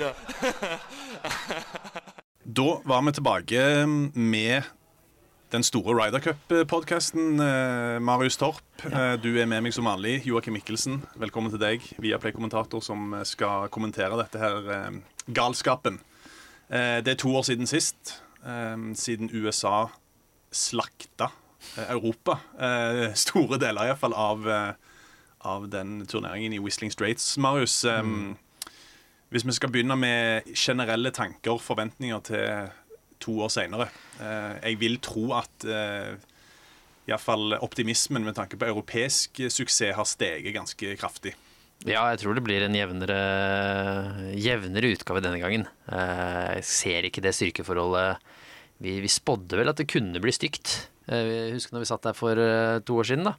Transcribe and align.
weed. 0.00 0.14
Da 2.50 2.80
var 2.84 3.02
vi 3.06 3.12
tilbake 3.12 3.86
med 4.16 4.62
den 5.52 5.62
store 5.62 5.92
Ryder 5.94 6.18
Cup-podkasten. 6.24 7.36
Marius 8.02 8.36
Torp, 8.40 8.62
ja. 8.90 9.16
du 9.20 9.28
er 9.38 9.46
med 9.46 9.62
meg 9.62 9.74
som 9.76 9.86
vanlig. 9.86 10.22
Joakim 10.26 10.56
Mikkelsen, 10.56 11.02
velkommen 11.20 11.52
til 11.52 11.60
deg. 11.62 11.84
Viaplay-kommentator 12.02 12.82
som 12.82 13.12
skal 13.28 13.68
kommentere 13.70 14.18
dette 14.18 14.40
her 14.42 14.70
eh, 14.74 14.98
galskapen. 15.36 16.00
Eh, 16.72 16.98
Det 17.06 17.14
er 17.14 17.20
to 17.22 17.30
år 17.38 17.46
siden 17.46 17.66
sist. 17.70 18.16
eh, 18.42 18.76
Siden 18.98 19.30
USA 19.30 19.86
slakta 20.50 21.30
Europa. 21.86 22.40
Eh, 22.58 23.12
Store 23.26 23.60
deler 23.62 23.92
iallfall 23.92 24.14
av, 24.16 24.48
av 25.46 25.68
den 25.70 26.00
turneringen 26.06 26.52
i 26.56 26.58
Whistling 26.58 26.90
Straits, 26.90 27.36
Marius. 27.38 27.84
Eh, 27.84 28.02
Hvis 29.30 29.46
vi 29.46 29.54
skal 29.54 29.70
begynne 29.70 29.94
med 29.98 30.48
generelle 30.58 31.12
tanker, 31.14 31.54
og 31.54 31.62
forventninger 31.62 32.22
til 32.26 32.70
to 33.22 33.36
år 33.44 33.52
senere. 33.52 33.86
Jeg 34.18 34.78
vil 34.80 34.96
tro 35.04 35.28
at 35.36 35.66
eh, 35.68 36.16
iallfall 37.10 37.54
optimismen 37.60 38.24
med 38.26 38.36
tanke 38.38 38.58
på 38.58 38.68
europeisk 38.70 39.42
suksess 39.52 39.94
har 39.96 40.08
steget 40.08 40.54
ganske 40.56 40.96
kraftig. 41.00 41.34
Ja, 41.88 42.02
jeg 42.12 42.20
tror 42.20 42.36
det 42.36 42.44
blir 42.44 42.60
en 42.66 42.76
jevnere, 42.76 43.20
jevnere 44.36 44.90
utgave 44.96 45.22
denne 45.24 45.40
gangen. 45.40 45.64
Eh, 45.88 46.58
Jeg 46.58 46.66
ser 46.68 47.08
ikke 47.08 47.22
det 47.24 47.32
styrkeforholdet 47.36 48.18
Vi, 48.80 48.98
vi 49.04 49.08
spådde 49.12 49.58
vel 49.60 49.68
at 49.68 49.76
det 49.80 49.88
kunne 49.92 50.20
bli 50.20 50.32
stygt. 50.32 50.88
husk 51.06 51.72
når 51.72 51.82
vi 51.82 51.88
satt 51.88 52.02
der 52.02 52.16
for 52.16 52.32
eh, 52.36 52.80
to 52.80 52.96
år 53.00 53.04
siden, 53.04 53.28
da. 53.28 53.34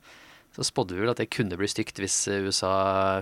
Så 0.52 0.66
spådde 0.68 0.98
vi 0.98 1.04
vel 1.04 1.14
at 1.14 1.22
det 1.22 1.30
kunne 1.32 1.56
bli 1.60 1.70
stygt 1.72 2.02
hvis 2.02 2.18
eh, 2.28 2.44
USA 2.44 2.74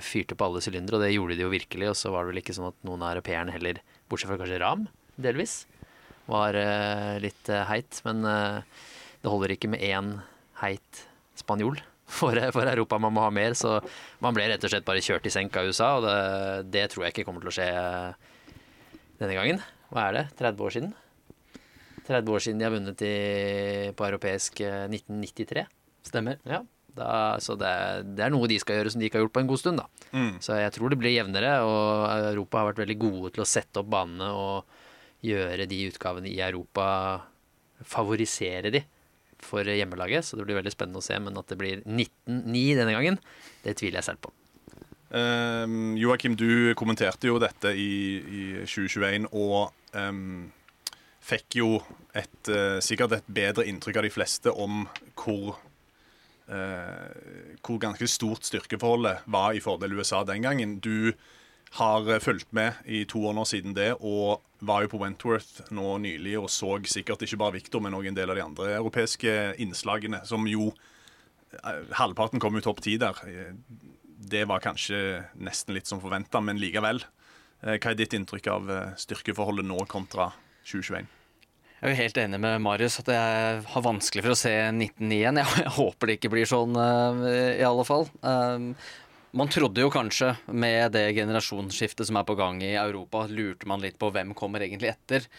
fyrte 0.01 0.37
på 0.37 0.47
alle 0.47 0.63
sylindere, 0.65 0.97
og 0.97 1.05
det 1.05 1.11
gjorde 1.13 1.37
de 1.37 1.45
jo 1.45 1.51
virkelig. 1.53 1.91
Og 1.91 1.99
så 1.99 2.13
var 2.13 2.25
det 2.25 2.33
vel 2.33 2.41
ikke 2.41 2.55
sånn 2.57 2.71
at 2.71 2.79
noen 2.87 3.03
av 3.05 3.13
europeerne 3.13 3.53
heller, 3.53 3.81
bortsett 4.09 4.31
fra 4.31 4.39
kanskje 4.41 4.61
Ram, 4.63 4.87
delvis, 5.21 5.61
var 6.29 6.57
eh, 6.57 7.19
litt 7.21 7.51
eh, 7.53 7.67
heit. 7.69 8.01
Men 8.07 8.25
det 8.25 9.29
holder 9.29 9.53
ikke 9.53 9.69
med 9.69 9.85
én 9.85 10.15
heit 10.63 11.03
spanjol 11.37 11.77
for, 12.19 12.39
for 12.55 12.71
Europa. 12.71 12.97
Man 13.01 13.13
må 13.13 13.27
ha 13.27 13.33
mer, 13.33 13.53
så 13.57 13.77
man 14.23 14.33
ble 14.33 14.47
rett 14.49 14.65
og 14.65 14.73
slett 14.73 14.87
bare 14.87 15.03
kjørt 15.05 15.29
i 15.29 15.33
senk 15.33 15.59
av 15.59 15.69
USA, 15.69 15.91
og 15.99 16.07
det, 16.07 16.17
det 16.73 16.87
tror 16.93 17.05
jeg 17.05 17.13
ikke 17.13 17.27
kommer 17.29 17.45
til 17.45 17.53
å 17.53 17.55
skje 17.59 17.69
denne 19.19 19.37
gangen. 19.37 19.61
Hva 19.93 20.09
er 20.09 20.17
det? 20.17 20.25
30 20.41 20.65
år 20.65 20.75
siden? 20.79 20.97
30 22.09 22.33
år 22.33 22.41
siden 22.41 22.57
de 22.57 22.65
har 22.65 22.73
vunnet 22.73 23.05
i, 23.05 23.15
på 23.93 24.09
europeisk 24.09 24.63
eh, 24.65 24.87
1993. 24.89 25.67
Stemmer. 26.09 26.41
Ja, 26.47 26.63
da, 26.97 27.37
så 27.43 27.55
det, 27.59 27.71
det 28.17 28.25
er 28.25 28.33
noe 28.33 28.49
de 28.49 28.59
skal 28.61 28.79
gjøre 28.79 28.93
som 28.93 29.01
de 29.01 29.07
ikke 29.09 29.19
har 29.19 29.25
gjort 29.25 29.35
på 29.37 29.43
en 29.43 29.49
god 29.51 29.61
stund. 29.61 29.81
da. 29.81 29.87
Så 30.43 30.57
jeg 30.59 30.73
tror 30.75 30.91
det 30.91 30.99
blir 31.01 31.15
jevnere, 31.15 31.55
og 31.65 32.29
Europa 32.33 32.61
har 32.61 32.69
vært 32.71 32.83
veldig 32.83 32.99
gode 33.01 33.33
til 33.35 33.45
å 33.45 33.49
sette 33.49 33.81
opp 33.81 33.91
banene 33.91 34.29
og 34.35 34.77
gjøre 35.25 35.67
de 35.69 35.83
utgavene 35.89 36.31
i 36.31 36.39
Europa 36.43 36.87
Favorisere 37.87 38.73
de 38.75 38.81
for 39.39 39.63
hjemmelaget, 39.63 40.25
så 40.27 40.35
det 40.35 40.43
blir 40.43 40.57
veldig 40.57 40.73
spennende 40.73 40.99
å 40.99 41.05
se. 41.05 41.15
Men 41.23 41.39
at 41.39 41.47
det 41.47 41.55
blir 41.59 41.79
19-9 41.85 42.63
denne 42.75 42.95
gangen, 42.95 43.19
det 43.63 43.77
tviler 43.79 44.01
jeg 44.01 44.09
selv 44.09 44.25
på. 44.25 44.33
Um, 45.09 45.95
Joakim, 45.97 46.35
du 46.37 46.75
kommenterte 46.77 47.31
jo 47.31 47.39
dette 47.41 47.71
i, 47.71 47.91
i 48.19 48.41
2021 48.67 49.31
og 49.31 49.71
um 49.95 50.49
fikk 51.29 51.59
jo 51.59 51.71
et, 52.15 52.49
eh, 52.49 52.79
sikkert 52.83 53.17
et 53.17 53.27
bedre 53.29 53.65
inntrykk 53.69 54.01
av 54.01 54.07
de 54.07 54.13
fleste 54.13 54.53
om 54.53 54.87
hvor 55.19 55.59
hvor 56.49 57.77
ganske 57.81 58.07
stort 58.09 58.47
styrkeforholdet 58.47 59.25
var 59.29 59.53
i 59.53 59.61
fordel 59.61 59.93
USA 59.99 60.23
den 60.25 60.41
gangen. 60.41 60.79
Du 60.81 61.13
har 61.77 62.09
eh, 62.09 62.19
fulgt 62.19 62.51
med 62.55 62.73
i 62.85 63.03
to 63.09 63.21
år 63.29 63.35
nå 63.37 63.45
siden 63.47 63.75
det, 63.77 63.91
og 63.99 64.41
var 64.65 64.83
jo 64.83 64.91
på 64.91 65.01
Wentworth 65.03 65.69
nå 65.75 65.97
nylig 66.01 66.35
og 66.39 66.49
så 66.51 66.75
sikkert 66.89 67.21
ikke 67.25 67.39
bare 67.39 67.57
Victor, 67.59 67.83
men 67.83 67.95
òg 67.95 68.09
en 68.09 68.17
del 68.17 68.31
av 68.33 68.39
de 68.39 68.45
andre 68.45 68.71
europeiske 68.79 69.35
innslagene, 69.61 70.23
som 70.27 70.47
jo 70.49 70.71
eh, 71.53 71.85
Halvparten 71.99 72.41
kom 72.41 72.57
jo 72.57 72.65
topp 72.65 72.81
ti 72.85 72.97
der. 73.01 73.21
Eh, 73.29 73.53
Det 74.19 74.43
var 74.49 74.59
kanskje 74.59 75.23
nesten 75.39 75.73
litt 75.77 75.87
som 75.87 76.01
forventa, 76.01 76.41
men 76.41 76.59
likevel. 76.59 77.03
Eh, 77.61 77.77
Hva 77.77 77.93
er 77.93 77.95
ditt 78.01 78.13
inntrykk 78.17 78.49
av 78.51 78.69
eh, 78.73 78.91
styrkeforholdet 78.99 79.65
nå 79.69 79.85
kontra 79.87 80.31
2021? 80.65 81.18
Jeg 81.79 81.87
er 81.87 81.93
jo 81.93 82.03
helt 82.03 82.17
enig 82.19 82.37
med 82.43 82.57
Marius 82.59 82.97
at 82.99 83.09
jeg 83.13 83.59
har 83.71 83.83
vanskelig 83.85 84.23
for 84.25 84.33
å 84.33 84.39
se 84.39 84.51
19 84.51 85.13
igjen. 85.15 85.37
Jeg, 85.39 85.69
håper 85.77 86.09
det 86.09 86.17
ikke 86.17 86.31
blir 86.33 86.49
sånn, 86.49 86.75
eh, 86.75 87.53
i 87.61 87.63
alle 87.63 87.85
fall. 87.87 88.03
Um, 88.19 88.73
man 89.39 89.51
trodde 89.53 89.85
jo 89.85 89.91
kanskje 89.93 90.33
med 90.51 90.91
det 90.97 91.05
generasjonsskiftet 91.15 92.09
som 92.09 92.19
er 92.19 92.25
på 92.27 92.35
gang 92.35 92.59
i 92.65 92.73
Europa, 92.75 93.23
lurte 93.31 93.69
man 93.71 93.79
litt 93.79 93.95
på 94.01 94.09
hvem 94.11 94.35
kommer 94.35 94.65
egentlig 94.65 94.91
etter. 94.91 95.29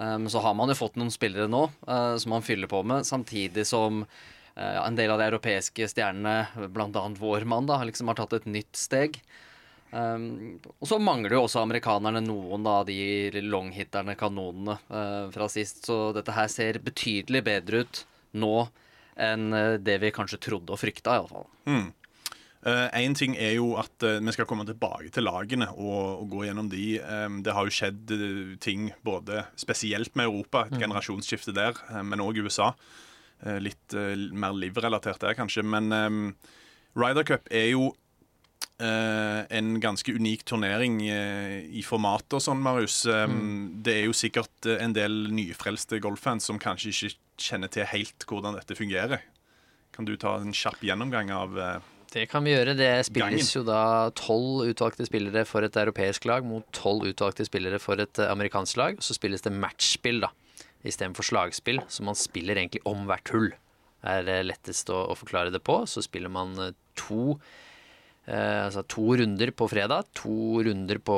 Um, 0.00 0.24
så 0.32 0.40
har 0.40 0.56
man 0.56 0.72
jo 0.72 0.78
fått 0.78 0.96
noen 0.96 1.12
spillere 1.12 1.50
nå 1.52 1.66
uh, 1.68 2.16
som 2.16 2.32
man 2.32 2.46
fyller 2.48 2.70
på 2.70 2.80
med, 2.80 3.04
samtidig 3.04 3.66
som 3.68 4.00
uh, 4.06 4.80
en 4.80 4.96
del 4.96 5.12
av 5.12 5.20
de 5.20 5.28
europeiske 5.28 5.90
stjernene, 5.92 6.64
bl.a. 6.72 7.04
vår 7.20 7.44
mann, 7.44 7.68
da, 7.68 7.76
liksom 7.84 8.08
har 8.08 8.22
tatt 8.22 8.38
et 8.40 8.48
nytt 8.48 8.72
steg. 8.88 9.20
Um, 9.90 10.60
og 10.78 10.86
så 10.86 11.00
mangler 11.02 11.34
jo 11.34 11.44
også 11.46 11.64
amerikanerne 11.64 12.22
noen 12.24 12.66
av 12.70 12.84
de 12.88 13.42
longhitterne, 13.42 14.16
kanonene, 14.18 14.76
uh, 14.90 15.26
fra 15.34 15.48
sist. 15.50 15.84
Så 15.88 16.10
dette 16.16 16.34
her 16.36 16.50
ser 16.52 16.80
betydelig 16.84 17.42
bedre 17.46 17.82
ut 17.84 18.04
nå 18.38 18.54
enn 19.20 19.50
uh, 19.54 19.74
det 19.82 19.98
vi 20.04 20.12
kanskje 20.14 20.40
trodde 20.50 20.76
og 20.76 20.80
frykta, 20.80 21.18
iallfall. 21.18 21.48
Én 22.60 23.14
ting 23.16 23.38
er 23.40 23.54
jo 23.56 23.72
at 23.80 24.04
uh, 24.04 24.18
vi 24.20 24.36
skal 24.36 24.46
komme 24.48 24.66
tilbake 24.68 25.10
til 25.14 25.24
lagene 25.24 25.70
og, 25.74 26.22
og 26.22 26.26
gå 26.36 26.46
gjennom 26.46 26.70
de. 26.72 26.86
Um, 27.00 27.40
det 27.44 27.56
har 27.56 27.66
jo 27.66 27.74
skjedd 27.74 28.14
uh, 28.14 28.56
ting 28.62 28.90
både 29.06 29.46
spesielt 29.58 30.14
med 30.14 30.28
Europa, 30.30 30.66
et 30.68 30.80
generasjonsskifte 30.82 31.56
der, 31.56 31.78
eh, 31.90 32.04
men 32.06 32.22
òg 32.22 32.42
USA. 32.44 32.74
Eh, 33.42 33.56
litt 33.60 33.94
eh, 33.96 34.16
mer 34.36 34.52
livrelatert 34.52 35.22
der, 35.22 35.36
kanskje. 35.38 35.64
Men 35.64 35.92
um, 35.92 36.34
Ryder 36.98 37.24
Cup 37.24 37.48
er 37.48 37.70
jo 37.72 37.86
eh, 37.88 37.99
en 38.80 39.74
ganske 39.82 40.12
unik 40.16 40.46
turnering 40.48 41.02
eh, 41.04 41.66
i 41.76 41.82
formatet 41.84 42.38
og 42.38 42.40
sånn, 42.44 42.62
Marius. 42.64 43.02
Mm. 43.04 43.82
Det 43.84 43.96
er 43.98 44.06
jo 44.06 44.16
sikkert 44.16 44.68
eh, 44.68 44.80
en 44.80 44.94
del 44.96 45.26
nyfrelste 45.36 46.00
golffans 46.00 46.48
som 46.48 46.60
kanskje 46.60 46.94
ikke 46.94 47.10
kjenner 47.40 47.72
til 47.72 47.88
helt 47.90 48.24
hvordan 48.28 48.56
dette 48.56 48.76
fungerer. 48.78 49.24
Kan 49.94 50.08
du 50.08 50.16
ta 50.16 50.36
en 50.40 50.54
kjapp 50.54 50.82
gjennomgang 50.86 51.32
av 51.34 51.58
eh, 51.58 51.88
Det 52.14 52.26
kan 52.30 52.44
vi 52.46 52.54
gjøre. 52.54 52.76
Det 52.78 52.90
spilles 53.08 53.54
jo 53.56 53.64
da 53.66 54.10
tolv 54.18 54.68
utvalgte 54.70 55.06
spillere 55.08 55.44
for 55.48 55.66
et 55.66 55.76
europeisk 55.76 56.28
lag 56.30 56.46
mot 56.46 56.66
tolv 56.76 57.08
utvalgte 57.10 57.46
spillere 57.48 57.80
for 57.82 58.00
et 58.02 58.20
eh, 58.22 58.30
amerikansk 58.30 58.80
lag. 58.80 59.00
Så 59.04 59.16
spilles 59.18 59.44
det 59.46 59.54
matchspill 59.54 60.22
da, 60.24 60.32
istedenfor 60.86 61.26
slagspill, 61.26 61.82
så 61.88 62.06
man 62.06 62.18
spiller 62.18 62.56
egentlig 62.56 62.84
om 62.88 63.04
hvert 63.10 63.34
hull. 63.34 63.50
Det 64.00 64.20
er 64.20 64.30
eh, 64.38 64.46
lettest 64.46 64.92
å, 64.92 65.02
å 65.10 65.18
forklare 65.18 65.52
det 65.52 65.60
på. 65.66 65.82
Så 65.90 66.04
spiller 66.06 66.32
man 66.32 66.56
eh, 66.60 66.78
to 67.00 67.34
Eh, 67.34 67.46
altså 68.36 68.82
to 68.86 69.04
runder 69.18 69.50
på 69.56 69.66
fredag, 69.70 70.06
to 70.14 70.60
runder 70.66 70.98
på 71.02 71.16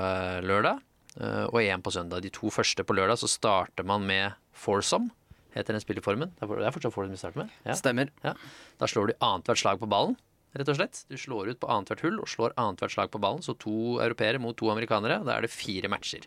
eh, 0.00 0.40
lørdag 0.46 0.80
eh, 1.20 1.44
og 1.50 1.58
én 1.62 1.82
på 1.84 1.92
søndag. 1.92 2.22
De 2.24 2.30
to 2.34 2.50
første 2.54 2.84
på 2.86 2.96
lørdag 2.96 3.18
så 3.20 3.28
starter 3.28 3.84
man 3.88 4.06
med 4.08 4.32
foursome, 4.54 5.10
heter 5.54 5.74
den 5.76 5.82
spilleformen. 5.84 6.32
Det 6.38 6.46
for- 6.48 6.58
det 6.62 6.66
er 6.68 6.74
fortsatt 6.76 6.94
foursome 6.94 7.16
vi 7.16 7.20
starter 7.20 7.42
med? 7.44 7.50
Ja. 7.66 7.74
Stemmer. 7.78 8.10
Ja. 8.24 8.34
Da 8.80 8.86
slår 8.90 9.10
du 9.12 9.14
annethvert 9.20 9.60
slag 9.60 9.78
på 9.82 9.88
ballen, 9.90 10.16
rett 10.54 10.68
og 10.70 10.78
slett. 10.78 11.04
Du 11.10 11.16
slår 11.18 11.50
ut 11.52 11.60
på 11.60 11.68
annethvert 11.70 12.00
hull 12.06 12.20
og 12.22 12.28
slår 12.30 12.54
annethvert 12.56 12.94
slag 12.94 13.10
på 13.10 13.20
ballen. 13.22 13.42
Så 13.42 13.56
to 13.58 13.98
europeere 14.00 14.38
mot 14.42 14.56
to 14.56 14.70
amerikanere. 14.70 15.20
Da 15.26 15.36
er 15.36 15.42
det 15.46 15.50
fire 15.54 15.90
matcher. 15.90 16.26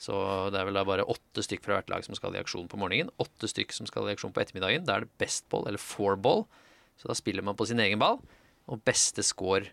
Så 0.00 0.16
det 0.50 0.56
er 0.56 0.64
vel 0.64 0.78
da 0.78 0.82
bare 0.88 1.04
åtte 1.04 1.42
stykk 1.44 1.60
fra 1.66 1.76
hvert 1.76 1.90
lag 1.92 2.04
som 2.06 2.16
skal 2.16 2.32
i 2.34 2.40
aksjon 2.40 2.68
på 2.72 2.78
morgenen. 2.80 3.10
Åtte 3.20 3.44
stykk 3.52 3.72
som 3.76 3.84
skal 3.86 4.08
i 4.08 4.14
aksjon 4.16 4.32
på 4.32 4.40
ettermiddagen. 4.40 4.86
Da 4.88 4.96
er 4.96 5.04
det 5.04 5.12
best 5.20 5.44
ball, 5.52 5.66
eller 5.68 5.76
four 5.82 6.16
ball. 6.16 6.46
Så 6.96 7.08
da 7.10 7.16
spiller 7.18 7.44
man 7.44 7.54
på 7.56 7.66
sin 7.68 7.80
egen 7.84 8.00
ball. 8.00 8.16
Og 8.70 8.82
beste 8.86 9.24
score 9.26 9.72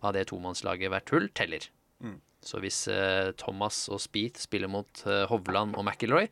av 0.00 0.14
det 0.16 0.28
tomannslaget 0.30 0.92
hvert 0.92 1.12
hull 1.12 1.28
teller. 1.36 1.68
Så 2.44 2.60
hvis 2.62 2.86
eh, 2.88 3.30
Thomas 3.40 3.84
og 3.92 4.00
Speeth 4.00 4.40
spiller 4.40 4.70
mot 4.70 5.02
eh, 5.04 5.26
Hovland 5.28 5.76
og 5.76 5.84
McIlroy, 5.84 6.28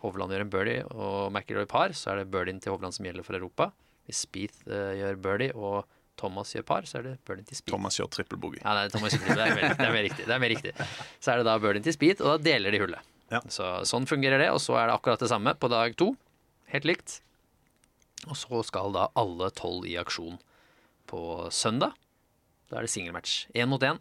Hovland 0.00 0.32
gjør 0.32 0.44
en 0.46 0.52
birdie 0.52 0.84
og 0.88 1.28
McIlroy 1.28 1.68
par, 1.68 1.92
så 1.96 2.12
er 2.12 2.22
det 2.22 2.30
birdien 2.32 2.60
til 2.62 2.72
Hovland 2.72 2.96
som 2.96 3.04
gjelder 3.04 3.26
for 3.26 3.36
Europa. 3.36 3.68
Hvis 4.08 4.22
Speeth 4.24 4.64
eh, 4.64 4.94
gjør 5.02 5.20
birdie 5.20 5.52
og 5.52 5.84
Thomas 6.20 6.54
gjør 6.56 6.64
par, 6.68 6.88
så 6.88 7.00
er 7.00 7.10
det 7.10 7.14
birdien 7.28 7.44
til 7.48 7.60
Speeth. 7.60 7.74
Thomas 7.74 8.00
gjør 8.00 8.08
trippel 8.16 8.40
boogie. 8.40 8.62
Ja, 8.64 8.72
nei, 8.78 8.88
Thomas 8.92 9.16
det, 9.16 9.36
er 9.36 9.54
mer, 9.56 9.68
det, 9.68 9.84
er 9.84 9.92
mer 9.92 10.06
riktig, 10.08 10.24
det 10.24 10.36
er 10.36 10.42
mer 10.42 10.54
riktig. 10.54 10.74
Så 11.20 11.34
er 11.34 11.40
det 11.40 11.48
da 11.48 11.60
birdien 11.60 11.84
til 11.84 11.96
Speeth, 11.96 12.24
og 12.24 12.32
da 12.32 12.44
deler 12.50 12.72
de 12.72 12.84
hullet. 12.86 13.14
Ja. 13.30 13.44
Så 13.52 13.72
Sånn 13.88 14.08
fungerer 14.10 14.40
det, 14.40 14.48
og 14.54 14.62
så 14.64 14.80
er 14.80 14.88
det 14.88 14.96
akkurat 14.96 15.20
det 15.20 15.28
samme 15.30 15.52
på 15.60 15.68
dag 15.72 15.92
to. 16.00 16.14
Helt 16.72 16.88
likt. 16.88 17.20
Og 18.28 18.36
så 18.36 18.64
skal 18.64 18.96
da 18.96 19.10
alle 19.20 19.52
tolv 19.56 19.84
i 19.88 20.00
aksjon 20.00 20.40
på 21.10 21.22
søndag. 21.54 21.98
Da 22.70 22.78
er 22.78 22.86
det 22.86 22.92
singelmatch. 22.92 23.48
Én 23.52 23.68
mot 23.70 23.82
én. 23.82 23.98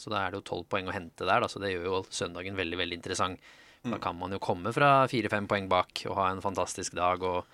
Så 0.00 0.10
da 0.12 0.24
er 0.24 0.32
det 0.32 0.40
jo 0.40 0.48
tolv 0.48 0.68
poeng 0.72 0.88
å 0.88 0.94
hente 0.94 1.26
der, 1.28 1.42
da, 1.42 1.48
så 1.50 1.60
det 1.60 1.74
gjør 1.74 1.86
jo 1.86 1.96
søndagen 2.08 2.56
veldig 2.58 2.78
veldig 2.80 2.96
interessant. 2.98 3.50
Da 3.80 3.96
kan 4.00 4.16
man 4.16 4.32
jo 4.32 4.40
komme 4.42 4.72
fra 4.76 5.06
fire-fem 5.08 5.46
poeng 5.48 5.68
bak 5.70 6.02
og 6.10 6.16
ha 6.18 6.26
en 6.30 6.42
fantastisk 6.44 6.96
dag 6.98 7.22
og 7.24 7.48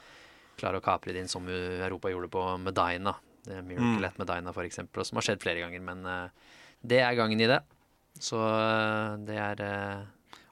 klare 0.58 0.80
å 0.80 0.84
kapre 0.84 1.14
det 1.14 1.22
inn 1.22 1.30
som 1.30 1.46
Europa 1.46 2.10
gjorde 2.10 2.30
på 2.32 2.42
Medina. 2.62 3.12
Det 3.46 3.60
er 3.60 3.66
Miracle 3.66 4.10
at 4.10 4.18
Medina, 4.18 4.54
for 4.54 4.66
eksempel, 4.66 5.04
som 5.06 5.20
har 5.20 5.26
skjedd 5.26 5.44
flere 5.44 5.62
ganger. 5.62 5.82
Men 5.86 6.02
eh, 6.10 6.54
det 6.82 6.98
er 7.04 7.18
gangen 7.18 7.42
i 7.42 7.48
det. 7.50 7.60
Så 8.18 8.40
eh, 8.42 9.12
det 9.28 9.36
er 9.38 9.62
eh, 9.62 10.06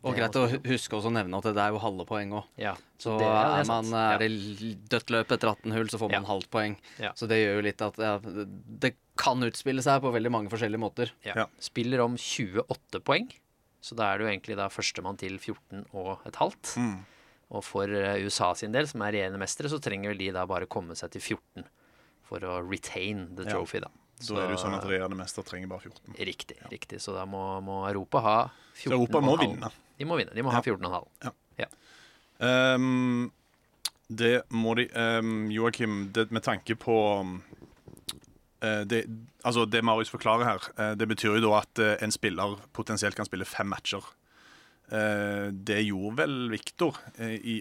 Og 0.04 0.14
greit 0.18 0.36
å 0.36 0.44
huske 0.68 0.96
også 0.98 1.08
å 1.08 1.14
nevne 1.16 1.38
at 1.38 1.46
det 1.48 1.56
er 1.64 1.70
jo 1.72 1.78
halve 1.80 2.04
poeng 2.08 2.32
òg. 2.36 2.44
Ja. 2.60 2.74
Så 3.00 3.14
det- 3.18 3.24
ja, 3.24 3.42
det 3.48 3.54
er, 3.54 3.60
er 3.62 3.68
man, 3.70 3.94
er 3.94 4.18
det 4.18 4.88
dødt 4.92 5.10
løp 5.14 5.32
etter 5.32 5.48
18 5.48 5.72
hull, 5.72 5.86
så 5.88 5.98
får 5.98 6.10
man 6.12 6.22
Ja. 6.22 6.28
halvt 6.28 6.50
poeng. 6.50 6.76
Ja. 7.00 7.12
Så 7.16 7.26
det 7.28 7.38
gjør 7.40 7.54
jo 7.56 7.62
litt 7.62 7.80
at 7.82 7.96
ja, 7.96 8.18
det 8.20 8.94
kan 9.16 9.40
utspille 9.40 9.80
seg 9.82 10.02
på 10.02 10.12
veldig 10.12 10.30
mange 10.30 10.50
forskjellige 10.52 10.80
måter. 10.82 11.10
Ja. 11.24 11.32
Ja. 11.36 11.46
Spiller 11.58 12.00
om 12.04 12.16
28 12.16 13.00
poeng, 13.00 13.30
så 13.80 13.96
da 13.96 14.12
er 14.12 14.18
det 14.18 14.26
jo 14.26 14.32
egentlig 14.32 14.56
da 14.56 14.68
førstemann 14.68 15.16
til 15.18 15.38
14 15.38 15.86
og 15.94 16.20
et 16.26 16.34
halvt. 16.36 16.76
Mm. 16.76 17.04
Og 17.54 17.62
for 17.64 17.84
eh, 17.88 18.20
USA 18.24 18.52
sin 18.54 18.72
del, 18.72 18.86
som 18.86 19.00
er 19.02 19.12
regjerende 19.12 19.38
mestere, 19.38 19.68
så 19.70 19.80
trenger 19.80 20.10
vel 20.12 20.18
de 20.18 20.30
da 20.32 20.44
bare 20.44 20.66
komme 20.66 20.96
seg 20.96 21.10
til 21.12 21.20
14 21.20 21.64
for 22.24 22.40
å 22.40 22.60
retain 22.68 23.34
the 23.36 23.44
Ja. 23.44 23.50
trophy, 23.56 23.80
da. 23.80 23.88
Da 24.28 24.34
er 24.44 24.48
det 24.48 24.56
jo 24.58 24.64
sånn 24.64 24.74
at 24.78 24.84
regjerende 24.84 25.16
mester 25.18 25.42
trenger 25.42 25.68
bare 25.68 25.80
14. 25.80 26.14
Riktig, 26.24 26.56
riktig. 26.70 27.00
Så 27.02 27.12
da 27.14 27.24
må, 27.26 27.60
må 27.62 27.82
Europa 27.88 28.20
ha 28.20 28.50
14 28.74 28.90
Så 28.90 28.92
Europa 28.92 29.20
må 29.20 29.36
vinne. 29.38 29.70
De 29.98 30.06
må 30.08 30.18
vinne. 30.18 30.34
De 30.34 30.42
må 30.42 30.52
ha 30.54 30.60
14,5. 30.62 31.34
Ehm, 32.42 33.30
det 34.08 34.42
må 34.52 34.74
de 34.78 34.88
um, 34.92 35.46
Joakim, 35.52 36.08
det, 36.14 36.28
med 36.34 36.44
tanke 36.44 36.76
på 36.76 36.96
eh, 38.60 38.82
det, 38.88 39.04
altså 39.44 39.64
det 39.70 39.84
Marius 39.84 40.12
forklarer 40.12 40.48
her, 40.48 40.66
eh, 40.78 40.92
det 40.98 41.08
betyr 41.08 41.38
jo 41.38 41.46
da 41.46 41.62
at 41.62 41.82
eh, 41.82 41.96
en 42.04 42.12
spiller 42.12 42.58
potensielt 42.76 43.16
kan 43.16 43.28
spille 43.28 43.48
fem 43.48 43.70
matcher. 43.70 44.04
Eh, 44.92 45.48
det 45.54 45.80
gjorde 45.86 46.18
vel 46.20 46.36
Viktor 46.52 46.98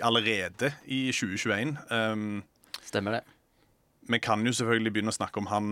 allerede 0.03 0.73
i 0.85 1.05
2021. 1.15 1.77
Um, 1.89 2.43
Stemmer 2.83 3.19
det. 3.19 3.23
vi 4.11 4.19
kan 4.19 4.43
jo 4.45 4.51
selvfølgelig 4.51 4.91
begynne 4.93 5.13
å 5.13 5.15
snakke 5.15 5.39
om 5.39 5.47
han 5.47 5.69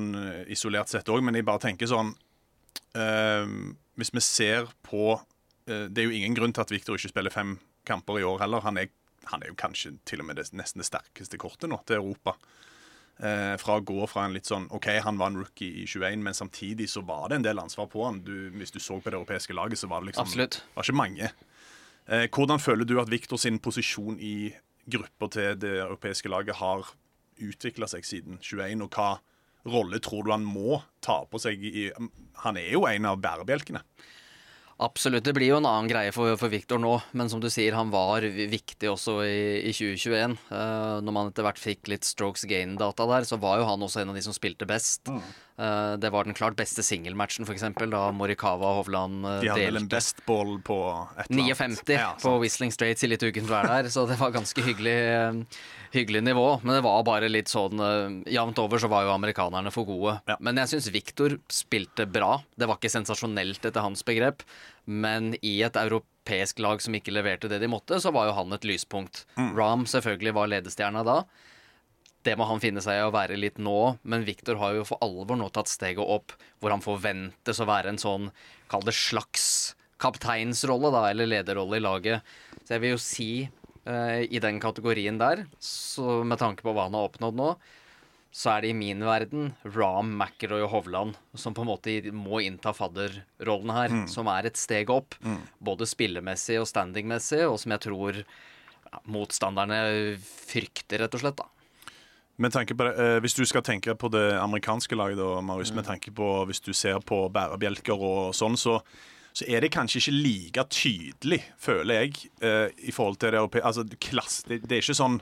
isolert 0.47 0.89
sett 0.89 1.09
òg, 1.11 1.19
men 1.25 1.35
jeg 1.35 1.45
bare 1.45 1.59
tenker 1.67 1.89
sånn 1.89 2.13
Hvis 3.99 4.11
vi 4.15 4.21
ser 4.23 4.71
på 4.87 5.19
Det 5.91 6.01
er 6.01 6.09
jo 6.09 6.17
ingen 6.17 6.35
grunn 6.37 6.55
til 6.55 6.65
at 6.65 6.73
Victor 6.73 6.99
ikke 6.99 7.13
spiller 7.13 7.33
fem 7.33 7.55
kamper 7.87 8.19
i 8.21 8.25
år 8.27 8.43
heller. 8.43 8.63
Han 8.65 8.79
er, 8.81 8.91
han 9.31 9.43
er 9.43 9.51
jo 9.51 9.59
kanskje 9.59 9.95
til 10.07 10.23
og 10.23 10.29
med 10.29 10.39
det, 10.39 10.49
nesten 10.57 10.83
det 10.83 10.89
sterkeste 10.89 11.39
kortet 11.41 11.71
nå 11.71 11.79
til 11.87 12.01
Europa. 12.01 12.35
Eh, 13.21 13.55
fra 13.61 13.75
å 13.77 13.83
gå 13.85 14.05
fra 14.09 14.23
en 14.25 14.33
litt 14.33 14.49
sånn 14.49 14.63
OK, 14.73 14.87
han 15.05 15.19
var 15.19 15.29
en 15.29 15.41
rookie 15.43 15.83
i 15.83 15.85
21, 15.85 16.23
men 16.25 16.33
samtidig 16.33 16.87
så 16.89 17.03
var 17.05 17.29
det 17.29 17.37
en 17.37 17.45
del 17.45 17.61
ansvar 17.61 17.89
på 17.91 18.05
han. 18.07 18.23
Du, 18.25 18.49
hvis 18.55 18.73
du 18.73 18.79
så 18.81 18.97
på 18.97 19.11
det 19.11 19.19
europeiske 19.19 19.53
laget, 19.53 19.77
så 19.77 19.89
var 19.91 20.01
det 20.01 20.09
liksom 20.09 20.25
Absolutt. 20.25 20.61
var 20.73 20.87
ikke 20.87 20.97
mange. 20.97 21.29
Eh, 22.07 22.25
hvordan 22.33 22.63
føler 22.63 22.89
du 22.89 22.95
at 23.01 23.11
Victor 23.11 23.37
sin 23.37 23.59
posisjon 23.61 24.17
i 24.17 24.53
grupper 24.89 25.29
til 25.35 25.59
det 25.61 25.75
europeiske 25.83 26.31
laget 26.33 26.57
har 26.57 26.89
utvikla 27.41 27.85
seg 27.89 28.07
siden 28.07 28.41
21, 28.41 28.81
og 28.87 28.97
hva 28.97 29.11
rolle 29.69 30.01
tror 30.01 30.25
du 30.25 30.33
han 30.33 30.45
må 30.45 30.81
ta 31.05 31.21
på 31.29 31.37
seg 31.41 31.61
i 31.61 31.91
Han 32.41 32.57
er 32.57 32.71
jo 32.73 32.87
en 32.89 33.05
av 33.05 33.21
bærebjelkene. 33.21 33.83
Absolutt. 34.81 35.23
Det 35.27 35.35
blir 35.37 35.51
jo 35.51 35.59
en 35.59 35.67
annen 35.69 35.89
greie 35.91 36.13
for, 36.15 36.33
for 36.41 36.49
Viktor 36.49 36.79
nå, 36.81 36.95
men 37.17 37.29
som 37.29 37.41
du 37.41 37.45
sier, 37.53 37.75
han 37.77 37.91
var 37.93 38.25
viktig 38.25 38.89
også 38.89 39.19
i, 39.27 39.41
i 39.69 39.73
2021. 39.77 40.33
Uh, 40.49 40.97
når 41.05 41.13
man 41.13 41.29
etter 41.29 41.45
hvert 41.45 41.61
fikk 41.61 41.91
litt 41.91 42.07
strokes 42.07 42.47
gain-data 42.49 43.05
der, 43.11 43.27
så 43.29 43.37
var 43.41 43.61
jo 43.61 43.67
han 43.69 43.85
også 43.85 44.01
en 44.01 44.13
av 44.13 44.17
de 44.17 44.23
som 44.25 44.33
spilte 44.33 44.65
best. 44.69 45.11
Eh, 45.13 45.35
det 46.01 46.09
var 46.09 46.25
den 46.25 46.33
klart 46.37 46.55
beste 46.57 46.83
singelmatchen, 46.85 47.45
f.eks., 47.45 47.63
da 47.91 48.03
Morikawa 48.15 48.71
og 48.71 48.79
Hovland 48.81 49.21
delte. 49.25 49.41
De 49.43 49.51
hadde 49.51 49.67
vel 49.67 49.79
en 49.81 49.89
best 49.91 50.21
ball 50.25 50.55
på 50.65 50.77
et 51.19 51.29
eller 51.29 51.43
annet. 51.43 51.83
59 51.85 51.93
Ja, 51.99 52.07
på. 52.21 52.33
Whistling 52.41 52.73
Straits 52.73 53.03
i 53.05 53.09
litt 53.11 53.23
uken 53.23 53.45
til 53.45 53.51
å 53.51 53.57
være 53.59 53.75
der, 53.81 53.91
så 53.93 54.05
det 54.09 54.17
var 54.19 54.33
ganske 54.33 54.63
hyggelig, 54.65 54.95
eh, 55.11 55.61
hyggelig 55.93 56.23
nivå. 56.25 56.47
Men 56.63 56.77
det 56.79 56.83
var 56.85 57.03
bare 57.07 57.29
litt 57.29 57.51
sånn 57.51 57.79
eh, 57.83 58.33
Jevnt 58.33 58.61
over 58.63 58.81
så 58.81 58.89
var 58.91 59.05
jo 59.05 59.13
amerikanerne 59.13 59.73
for 59.73 59.85
gode. 59.89 60.17
Ja. 60.31 60.39
Men 60.39 60.57
jeg 60.61 60.73
syns 60.73 60.89
Victor 60.93 61.37
spilte 61.51 62.07
bra. 62.09 62.39
Det 62.57 62.69
var 62.69 62.79
ikke 62.79 62.93
sensasjonelt 62.93 63.65
etter 63.69 63.85
hans 63.85 64.05
begrep, 64.07 64.45
men 64.85 65.35
i 65.45 65.59
et 65.65 65.77
europeisk 65.77 66.59
lag 66.63 66.81
som 66.81 66.95
ikke 66.97 67.13
leverte 67.13 67.51
det 67.51 67.61
de 67.61 67.69
måtte, 67.69 68.01
så 68.01 68.13
var 68.15 68.29
jo 68.29 68.37
han 68.39 68.57
et 68.57 68.67
lyspunkt. 68.67 69.25
Mm. 69.37 69.53
Ram 69.57 69.87
selvfølgelig 69.89 70.35
var 70.37 70.51
ledestjerna 70.51 71.05
da. 71.07 71.21
Det 72.23 72.35
må 72.37 72.45
han 72.45 72.61
finne 72.61 72.81
seg 72.85 72.99
i 72.99 73.05
å 73.07 73.13
være 73.13 73.37
litt 73.39 73.57
nå, 73.57 73.97
men 74.05 74.25
Viktor 74.27 74.59
har 74.61 74.75
jo 74.77 74.85
for 74.85 75.01
alvor 75.01 75.39
nå 75.39 75.47
tatt 75.53 75.71
steget 75.71 76.03
opp, 76.05 76.35
hvor 76.61 76.73
han 76.73 76.83
forventes 76.85 77.61
å 77.63 77.65
være 77.69 77.89
en 77.95 78.01
sånn, 78.01 78.29
kall 78.69 78.85
det 78.85 78.93
slags 78.93 79.73
kapteinsrolle, 80.01 80.91
da, 80.93 81.07
eller 81.09 81.29
lederrolle 81.29 81.79
i 81.79 81.83
laget. 81.83 82.21
Så 82.61 82.75
jeg 82.75 82.83
vil 82.83 82.93
jo 82.95 83.01
si, 83.01 83.29
eh, 83.85 84.21
i 84.29 84.41
den 84.41 84.59
kategorien 84.61 85.17
der, 85.21 85.45
så 85.61 86.21
med 86.25 86.37
tanke 86.41 86.61
på 86.65 86.73
hva 86.73 86.87
han 86.89 86.97
har 86.97 87.09
oppnådd 87.09 87.37
nå, 87.37 87.55
så 88.31 88.53
er 88.53 88.61
det 88.63 88.69
i 88.71 88.77
min 88.77 89.01
verden 89.03 89.49
Ram, 89.75 90.13
McIlroy 90.15 90.61
og 90.63 90.69
Hovland 90.71 91.17
som 91.35 91.51
på 91.53 91.65
en 91.65 91.67
måte 91.73 91.97
må 92.15 92.39
innta 92.39 92.71
fadderrollen 92.71 93.73
her, 93.75 93.89
som 94.07 94.29
er 94.31 94.47
et 94.47 94.55
steg 94.61 94.89
opp. 94.93 95.17
Både 95.59 95.83
spillemessig 95.89 96.61
og 96.61 96.69
standingmessig, 96.69 97.41
og 97.49 97.57
som 97.59 97.73
jeg 97.75 97.83
tror 97.89 98.21
ja, 98.21 99.01
motstanderne 99.11 99.81
frykter, 100.21 101.03
rett 101.03 101.17
og 101.17 101.25
slett. 101.25 101.41
da. 101.41 101.49
Med 102.41 102.53
tanke 102.55 102.75
på 102.75 102.87
det, 102.87 102.93
eh, 102.97 103.19
Hvis 103.21 103.37
du 103.37 103.45
skal 103.45 103.61
tenke 103.61 103.93
på 103.95 104.09
det 104.09 104.33
amerikanske 104.39 104.97
laget, 104.97 105.17
da, 105.17 105.41
Marius, 105.41 105.73
med 105.73 105.85
tanke 105.85 106.11
på 106.11 106.45
hvis 106.49 106.61
du 106.63 106.73
ser 106.73 106.99
på 107.05 107.27
bærebjelker 107.29 107.93
og 107.97 108.33
sånn, 108.35 108.57
så, 108.57 108.79
så 109.33 109.45
er 109.47 109.61
det 109.61 109.73
kanskje 109.75 110.01
ikke 110.01 110.15
like 110.15 110.63
tydelig, 110.73 111.43
føler 111.61 112.01
jeg, 112.01 112.31
eh, 112.41 112.69
i 112.81 112.91
forhold 112.95 113.19
til 113.21 113.31
det 113.31 113.41
europeiske 113.41 113.67
altså, 113.67 113.85
klass, 113.99 114.41
det, 114.47 114.63
det 114.65 114.77
er 114.79 114.81
ikke 114.85 114.97
sånn 114.97 115.21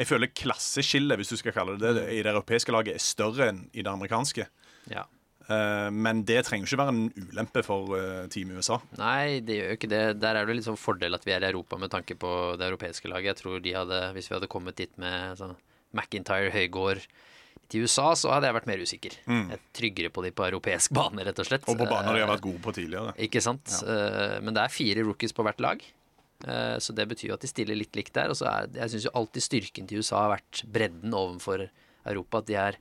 Jeg 0.00 0.08
føler 0.08 0.32
klasseskillet, 0.32 1.18
hvis 1.18 1.32
du 1.32 1.36
skal 1.36 1.52
kalle 1.52 1.78
det 1.80 1.94
det, 1.96 2.04
i 2.12 2.22
det 2.24 2.30
europeiske 2.32 2.72
laget 2.72 2.94
er 2.94 3.02
større 3.04 3.50
enn 3.50 3.66
i 3.72 3.82
det 3.82 3.90
amerikanske. 3.90 4.46
Ja. 4.88 5.02
Eh, 5.50 5.88
men 5.90 6.22
det 6.28 6.44
trenger 6.46 6.68
ikke 6.68 6.78
være 6.80 6.94
en 6.94 7.08
ulempe 7.16 7.62
for 7.66 7.96
eh, 7.98 8.28
Team 8.32 8.52
USA. 8.56 8.78
Nei, 9.00 9.40
det 9.44 9.58
gjør 9.58 9.72
jo 9.72 9.78
ikke 9.78 9.90
det. 9.92 10.02
Der 10.22 10.38
er 10.38 10.46
det 10.46 10.56
litt 10.56 10.68
sånn 10.68 10.80
fordel 10.80 11.16
at 11.16 11.26
vi 11.26 11.34
er 11.34 11.44
i 11.44 11.50
Europa 11.50 11.78
med 11.80 11.92
tanke 11.92 12.16
på 12.20 12.30
det 12.60 12.68
europeiske 12.70 13.10
laget. 13.12 13.32
Jeg 13.32 13.40
tror 13.42 13.64
de 13.64 13.74
hadde, 13.76 14.00
Hvis 14.16 14.30
vi 14.30 14.36
hadde 14.38 14.50
kommet 14.52 14.78
dit 14.80 14.92
med 15.00 15.40
sånn 15.40 15.56
McIntyre, 15.96 16.50
Høygård 16.54 17.04
til 17.70 17.84
USA, 17.86 18.08
så 18.18 18.32
hadde 18.34 18.48
jeg 18.50 18.56
vært 18.56 18.66
mer 18.66 18.80
usikker. 18.82 19.14
Jeg 19.30 19.54
er 19.54 19.60
tryggere 19.76 20.10
på 20.10 20.24
de 20.26 20.32
på 20.34 20.46
europeisk 20.48 20.90
bane, 20.98 21.22
rett 21.26 21.38
og 21.38 21.46
slett. 21.46 21.68
Og 21.70 21.78
på 21.78 21.86
baner 21.86 22.14
de 22.16 22.20
har 22.24 22.28
Eh, 22.28 22.32
vært 22.34 22.42
gode 22.48 22.62
på 22.64 22.74
tidligere. 22.74 23.14
Ikke 23.26 23.42
sant? 23.44 23.76
Ja. 23.86 24.40
Men 24.42 24.54
det 24.56 24.64
er 24.64 24.74
fire 24.74 25.04
rookies 25.06 25.32
på 25.36 25.44
hvert 25.46 25.60
lag. 25.62 25.84
Eh, 26.46 26.76
Så 26.82 26.94
det 26.96 27.06
betyr 27.10 27.28
jo 27.30 27.34
at 27.38 27.44
de 27.46 27.50
stiller 27.52 27.78
litt 27.78 27.94
likt 27.94 28.14
der. 28.16 28.30
Og 28.32 28.38
så 28.40 28.48
er 28.50 28.70
jeg 28.74 28.90
syns 28.96 29.06
jo 29.06 29.14
alltid 29.14 29.42
styrken 29.46 29.86
til 29.90 30.02
USA 30.02 30.24
har 30.26 30.34
vært 30.38 30.64
bredden 30.66 31.14
overfor 31.14 31.68
Europa. 32.06 32.38
At 32.42 32.46
de 32.50 32.54
er, 32.58 32.78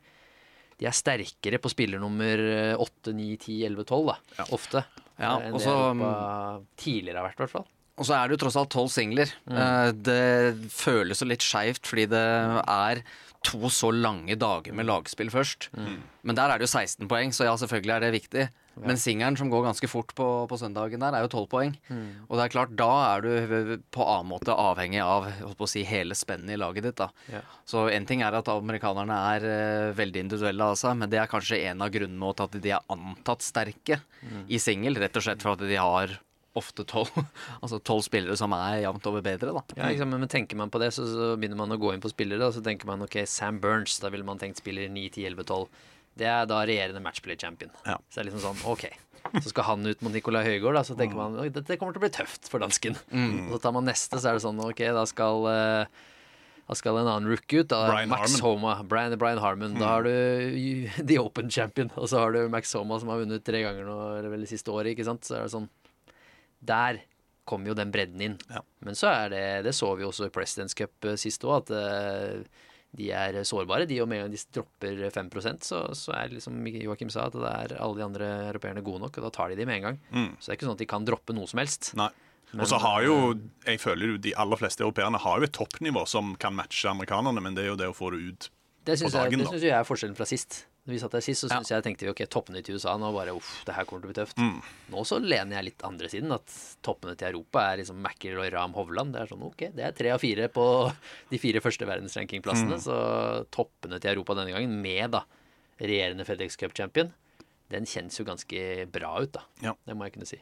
de 0.80 0.88
er 0.89 0.96
sterkere 0.96 1.60
på 1.62 1.70
spiller 1.70 2.00
nummer 2.01 2.42
8, 2.80 3.13
9, 3.13 3.38
10, 3.46 3.60
11, 3.70 3.86
12, 3.94 4.10
da. 4.10 4.46
Ofte. 4.56 4.86
Ja, 5.20 5.36
eh, 5.38 5.50
enn 5.50 5.58
også, 5.60 5.70
det 5.70 5.84
Europa 5.84 6.62
tidligere 6.80 7.20
har 7.22 7.28
vært, 7.30 7.38
i 7.38 7.44
hvert 7.46 7.56
fall. 7.60 7.68
Og 8.00 8.08
så 8.08 8.15
er 8.15 8.27
det 8.27 8.38
jo 8.38 8.44
tross 8.46 8.58
alt 8.60 8.72
tolv 8.72 8.91
singler. 8.94 9.32
Mm. 9.50 10.03
Det 10.08 10.72
føles 10.72 11.20
jo 11.20 11.27
litt 11.27 11.44
skeivt 11.44 11.89
fordi 11.89 12.06
det 12.13 12.24
er 12.63 13.03
to 13.46 13.70
så 13.72 13.91
lange 13.96 14.36
dager 14.39 14.75
med 14.75 14.88
lagspill 14.88 15.32
først. 15.32 15.70
Men 15.75 16.39
der 16.39 16.51
er 16.51 16.60
det 16.60 16.68
jo 16.68 16.74
16 16.74 17.08
poeng, 17.12 17.36
så 17.36 17.48
ja, 17.48 17.56
selvfølgelig 17.60 17.96
er 17.96 18.06
det 18.06 18.15
viktig. 18.15 18.48
Men 18.79 19.00
singelen 19.00 19.36
som 19.36 19.50
går 19.51 19.65
ganske 19.65 19.88
fort 19.91 20.13
på, 20.15 20.25
på 20.48 20.58
søndagen 20.60 21.01
der, 21.03 21.15
er 21.15 21.25
jo 21.25 21.32
12 21.32 21.48
poeng. 21.51 21.74
Og 22.27 22.38
det 22.38 22.46
er 22.46 22.53
klart, 22.53 22.75
da 22.79 22.89
er 23.10 23.25
du 23.25 23.74
på 23.91 24.06
annen 24.06 24.29
måte 24.32 24.56
avhengig 24.56 25.01
av 25.03 25.27
holdt 25.41 25.60
på 25.60 25.68
å 25.68 25.72
si, 25.72 25.84
hele 25.88 26.15
spennet 26.18 26.56
i 26.56 26.60
laget 26.60 26.88
ditt. 26.88 27.00
da. 27.00 27.10
Ja. 27.32 27.44
Så 27.68 27.88
en 27.91 28.08
ting 28.10 28.24
er 28.25 28.38
at 28.39 28.51
amerikanerne 28.51 29.20
er 29.34 29.48
uh, 29.50 29.98
veldig 29.98 30.25
individuelle 30.27 30.72
av 30.72 30.79
seg, 30.79 30.96
men 31.01 31.12
det 31.12 31.20
er 31.22 31.32
kanskje 31.32 31.62
en 31.72 31.84
av 31.84 31.91
grunnene 31.94 32.34
til 32.36 32.48
at 32.48 32.58
de 32.63 32.74
er 32.77 32.96
antatt 32.96 33.46
sterke 33.46 34.00
i 34.48 34.62
singel. 34.62 35.00
Rett 35.01 35.20
og 35.20 35.27
slett 35.27 35.44
for 35.44 35.56
at 35.56 35.63
de 35.65 35.79
har 35.79 36.20
ofte 36.58 36.86
tolv 36.88 37.12
altså 37.63 38.00
spillere 38.06 38.38
som 38.39 38.53
er 38.58 38.82
jevnt 38.84 39.06
over 39.12 39.25
bedre, 39.25 39.53
da. 39.53 39.63
Ja, 39.77 39.91
liksom. 39.91 40.15
Men, 40.15 40.29
tenker 40.32 40.58
man 40.58 40.72
på 40.74 40.82
det, 40.82 40.91
så, 40.96 41.06
så 41.08 41.34
begynner 41.39 41.60
man 41.60 41.75
å 41.75 41.79
gå 41.82 41.94
inn 41.94 42.03
på 42.03 42.12
spillere. 42.12 42.48
Og 42.48 42.56
så 42.58 42.63
tenker 42.65 42.89
man 42.89 43.06
ok, 43.06 43.22
Sam 43.29 43.62
Burns, 43.63 44.00
da 44.03 44.12
ville 44.13 44.27
man 44.27 44.41
tenkt 44.41 44.62
spiller 44.62 44.89
9, 44.89 45.06
10, 45.20 45.29
11, 45.34 45.48
12. 45.51 45.86
Det 46.20 46.27
er 46.27 46.50
da 46.50 46.63
regjerende 46.68 47.03
matchplay-champion. 47.03 47.72
Ja. 47.86 48.00
Så 48.10 48.20
det 48.20 48.25
er 48.25 48.32
liksom 48.32 48.46
sånn, 48.48 48.65
ok. 48.70 48.89
Så 49.44 49.51
skal 49.51 49.68
han 49.68 49.86
ut 49.86 50.00
mot 50.01 50.13
Nicolai 50.15 50.46
Høygård, 50.48 50.77
da, 50.79 50.86
så 50.88 50.96
tenker 50.98 51.18
man 51.20 51.36
oi, 51.39 51.50
dette 51.53 51.75
kommer 51.77 51.96
til 51.96 52.01
å 52.01 52.06
bli 52.08 52.13
tøft 52.15 52.48
for 52.50 52.63
dansken. 52.63 52.98
Og 53.50 53.58
så 53.58 53.60
tar 53.65 53.75
man 53.75 53.88
neste, 53.88 54.18
så 54.18 54.32
er 54.32 54.39
det 54.39 54.46
sånn 54.46 54.62
ok, 54.63 54.82
da 54.96 55.03
skal 55.10 55.46
uh, 55.46 56.00
da 56.70 56.75
skal 56.77 57.00
en 57.01 57.08
annen 57.10 57.32
rookie 57.32 57.63
ut. 57.63 57.70
Da 57.72 57.79
er 57.88 57.96
Brian 57.96 58.12
Max 58.12 58.36
Harman. 58.36 58.44
Homa. 58.46 58.74
Brian, 58.86 59.15
Brian 59.18 59.39
Harmon. 59.41 59.77
Da 59.79 59.96
har 59.96 60.06
du 60.06 60.12
The 61.10 61.18
Open 61.18 61.50
Champion. 61.50 61.89
Og 61.98 62.12
så 62.12 62.22
har 62.22 62.36
du 62.36 62.44
Max 62.53 62.75
Homa, 62.77 63.00
som 63.01 63.10
har 63.10 63.24
vunnet 63.24 63.46
tre 63.46 63.63
ganger 63.65 63.88
nå, 63.88 63.96
eller 64.20 64.36
vel 64.36 64.46
siste 64.50 64.70
året. 64.70 64.94
ikke 64.94 65.08
sant? 65.08 65.25
Så 65.25 65.39
er 65.39 65.48
det 65.48 65.53
sånn 65.56 65.65
Der 66.60 67.04
kommer 67.50 67.72
jo 67.72 67.78
den 67.78 67.92
bredden 67.94 68.22
inn. 68.22 68.39
Ja. 68.50 68.62
Men 68.86 68.98
så 68.98 69.10
er 69.10 69.30
det 69.34 69.46
Det 69.66 69.75
så 69.75 69.92
vi 69.98 70.06
også 70.06 70.28
i 70.28 70.34
Presidents 70.34 70.78
Cup 70.78 71.06
eh, 71.06 71.18
sist 71.18 71.46
òg, 71.48 71.63
at 71.63 71.72
eh, 71.74 72.66
de 72.98 73.12
er 73.13 73.38
sårbare. 73.46 73.86
De 73.89 74.00
og 74.01 74.10
med 74.10 74.20
en 74.20 74.28
gang 74.28 74.34
de 74.34 74.42
dropper 74.54 75.04
5 75.13 75.30
så, 75.62 75.82
så 75.94 76.13
er 76.18 76.34
liksom 76.34 76.58
Joakim 76.66 77.12
sa 77.13 77.28
at 77.28 77.38
det 77.38 77.51
er 77.51 77.75
alle 77.78 78.00
de 78.00 78.06
andre 78.06 78.30
europeerne 78.50 78.86
gode 78.86 79.04
nok, 79.06 79.20
og 79.20 79.28
da 79.28 79.34
tar 79.34 79.50
de 79.50 79.60
de 79.60 79.68
med 79.70 79.78
en 79.78 79.88
gang. 79.89 80.00
Mm. 80.10 80.32
Så 80.38 80.50
det 80.50 80.54
er 80.54 80.60
ikke 80.60 80.70
sånn 80.70 80.78
at 80.78 80.84
de 80.84 80.89
kan 80.89 81.06
droppe 81.06 81.36
noe 81.38 81.50
som 81.50 81.62
helst. 81.62 81.94
Nei. 82.00 82.10
Men, 82.50 82.63
Og 82.66 82.70
så 82.72 82.80
har 82.82 83.04
jo, 83.06 83.16
jeg 83.62 83.78
føler 83.78 84.16
jo 84.16 84.22
de 84.25 84.32
aller 84.42 84.58
fleste 84.58 84.82
europeerne 84.82 85.20
har 85.22 85.38
jo 85.38 85.46
et 85.46 85.54
toppnivå 85.54 86.01
som 86.10 86.32
kan 86.42 86.56
matche 86.58 86.89
amerikanerne, 86.89 87.44
men 87.46 87.54
det 87.54 87.68
er 87.68 87.75
jo 87.75 87.78
det 87.78 87.92
å 87.92 87.94
få 87.94 88.10
det 88.16 88.24
ut. 88.25 88.48
Det 88.89 88.96
på 89.04 89.12
dagen. 89.13 89.36
jeg, 89.36 89.38
det 89.38 89.46
da. 89.46 89.51
synes 89.54 89.66
jeg 89.68 89.75
er 89.78 89.86
forskjellen 89.86 90.18
fra 90.18 90.25
sist. 90.25 90.63
Når 90.89 90.96
vi 90.96 91.00
satt 91.03 91.13
der 91.13 91.22
sist, 91.22 91.43
så 91.43 91.48
synes 91.51 91.69
jeg 91.69 91.84
tenkte 91.86 92.08
vi 92.08 92.10
ok, 92.10 92.24
toppene 92.34 92.63
til 92.65 92.79
USA 92.79 92.96
nå 92.98 93.12
bare 93.13 93.36
uff, 93.38 93.50
det 93.67 93.75
her 93.77 93.86
kommer 93.86 94.01
til 94.01 94.10
å 94.10 94.10
bli 94.10 94.17
tøft. 94.17 94.39
Mm. 94.41 94.55
Nå 94.89 95.03
så 95.05 95.19
lener 95.22 95.60
jeg 95.60 95.67
litt 95.67 95.84
andre 95.86 96.10
siden, 96.10 96.34
at 96.34 96.55
toppene 96.81 97.13
til 97.13 97.29
Europa 97.29 97.67
er 97.67 97.84
liksom 97.84 98.00
Mackerel 98.01 98.41
og 98.41 98.50
Ram 98.55 98.74
Hovland. 98.74 99.13
Det 99.13 99.22
er 99.22 99.29
sånn 99.29 99.46
ok, 99.46 99.62
det 99.77 99.86
er 99.86 99.93
tre 99.93 100.15
av 100.15 100.24
fire 100.24 100.50
på 100.50 100.65
de 101.29 101.41
fire 101.43 101.62
første 101.62 101.86
verdensrankingplassene. 101.86 102.79
Mm. 102.79 102.84
Så 102.88 102.98
toppene 103.53 104.01
til 104.01 104.15
Europa 104.15 104.39
denne 104.41 104.55
gangen, 104.55 104.74
med 104.81 105.13
da 105.13 105.22
regjerende 105.77 106.25
FedEx 106.25 106.58
Cup-champion, 106.58 107.13
den 107.69 107.86
kjennes 107.86 108.17
jo 108.17 108.25
ganske 108.25 108.65
bra 108.89 109.13
ut, 109.22 109.36
da. 109.38 109.46
Ja. 109.62 109.77
Det 109.86 109.93
må 109.93 110.10
jeg 110.10 110.17
kunne 110.17 110.31
si. 110.34 110.41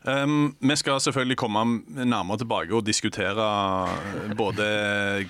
Um, 0.00 0.54
vi 0.64 0.76
skal 0.80 1.00
selvfølgelig 1.04 1.36
komme 1.36 1.82
nærmere 1.92 2.40
tilbake 2.40 2.72
og 2.72 2.86
diskutere 2.86 3.48
både 4.36 4.64
eh, 4.64 5.26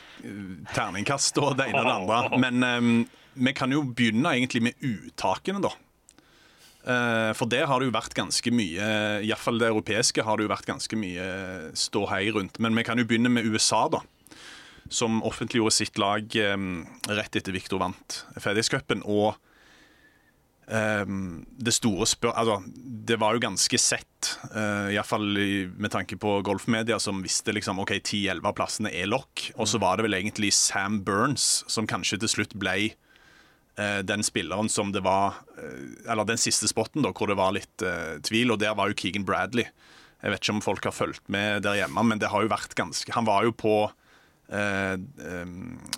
terningkast 0.71 1.41
og 1.43 1.57
det 1.59 1.73
ene 1.73 1.81
og 1.81 1.89
det 1.89 1.95
andre. 1.97 2.39
Men 2.39 2.63
um, 2.63 2.91
vi 3.35 3.55
kan 3.57 3.73
jo 3.75 3.83
begynne 3.83 4.31
egentlig 4.37 4.63
med 4.69 4.87
uttakene, 4.87 5.63
da. 5.65 5.73
Uh, 6.81 7.33
for 7.37 7.51
der 7.51 7.67
har 7.67 7.81
det 7.81 7.91
jo 7.91 7.93
vært 7.93 8.15
ganske 8.17 8.51
mye 8.57 8.87
Iallfall 9.21 9.59
det 9.61 9.69
europeiske 9.69 10.23
har 10.25 10.39
det 10.39 10.47
jo 10.47 10.53
vært 10.55 10.71
ganske 10.71 10.97
mye 10.97 11.27
ståhei 11.77 12.31
rundt. 12.33 12.63
Men 12.63 12.79
vi 12.79 12.87
kan 12.87 13.03
jo 13.03 13.09
begynne 13.11 13.33
med 13.33 13.51
USA, 13.51 13.89
da. 13.91 14.05
Som 14.91 15.19
offentliggjorde 15.27 15.75
sitt 15.75 15.99
lag 15.99 16.31
um, 16.55 16.87
rett 17.11 17.37
etter 17.37 17.55
Victor 17.59 17.83
vant 17.83 18.23
FedEx-cupen. 18.39 19.03
Og 19.03 19.35
Ehm, 20.71 21.45
det 21.59 21.75
store 21.75 22.07
spør... 22.07 22.35
Altså, 22.39 22.61
det 23.11 23.19
var 23.19 23.35
jo 23.35 23.43
ganske 23.43 23.79
sett, 23.81 24.29
uh, 24.55 24.87
iallfall 24.93 25.25
med 25.81 25.91
tanke 25.91 26.19
på 26.21 26.37
golfmedia, 26.47 27.01
som 27.03 27.23
visste 27.25 27.55
liksom 27.57 27.81
OK, 27.83 27.97
10-11 27.99 28.47
av 28.47 28.55
plassene 28.55 28.93
er 28.95 29.11
lokk. 29.11 29.49
Og 29.57 29.67
så 29.71 29.81
var 29.83 29.99
det 29.99 30.07
vel 30.07 30.19
egentlig 30.21 30.53
Sam 30.55 31.01
Burns 31.07 31.65
som 31.71 31.89
kanskje 31.91 32.21
til 32.23 32.35
slutt 32.37 32.55
ble 32.61 32.93
uh, 33.81 34.01
den 34.07 34.23
spilleren 34.27 34.71
som 34.71 34.93
det 34.95 35.03
var 35.07 35.41
uh, 35.59 35.87
Eller 36.07 36.29
den 36.29 36.39
siste 36.39 36.71
spotten, 36.71 37.03
da, 37.03 37.11
hvor 37.17 37.31
det 37.31 37.41
var 37.41 37.57
litt 37.57 37.87
eh, 37.87 38.21
tvil, 38.27 38.55
og 38.55 38.63
der 38.63 38.77
var 38.79 38.91
jo 38.91 38.99
Keegan 39.01 39.27
Bradley. 39.27 39.67
Jeg 40.21 40.35
vet 40.35 40.45
ikke 40.45 40.55
om 40.59 40.63
folk 40.63 40.87
har 40.87 40.95
fulgt 40.95 41.27
med 41.33 41.65
der 41.65 41.81
hjemme, 41.81 42.05
men 42.07 42.21
det 42.21 42.31
har 42.31 42.45
jo 42.45 42.53
vært 42.53 42.77
ganske 42.77 43.15
Han 43.17 43.27
var 43.27 43.47
jo 43.47 43.57
på 43.57 43.75
eh, 44.51 44.97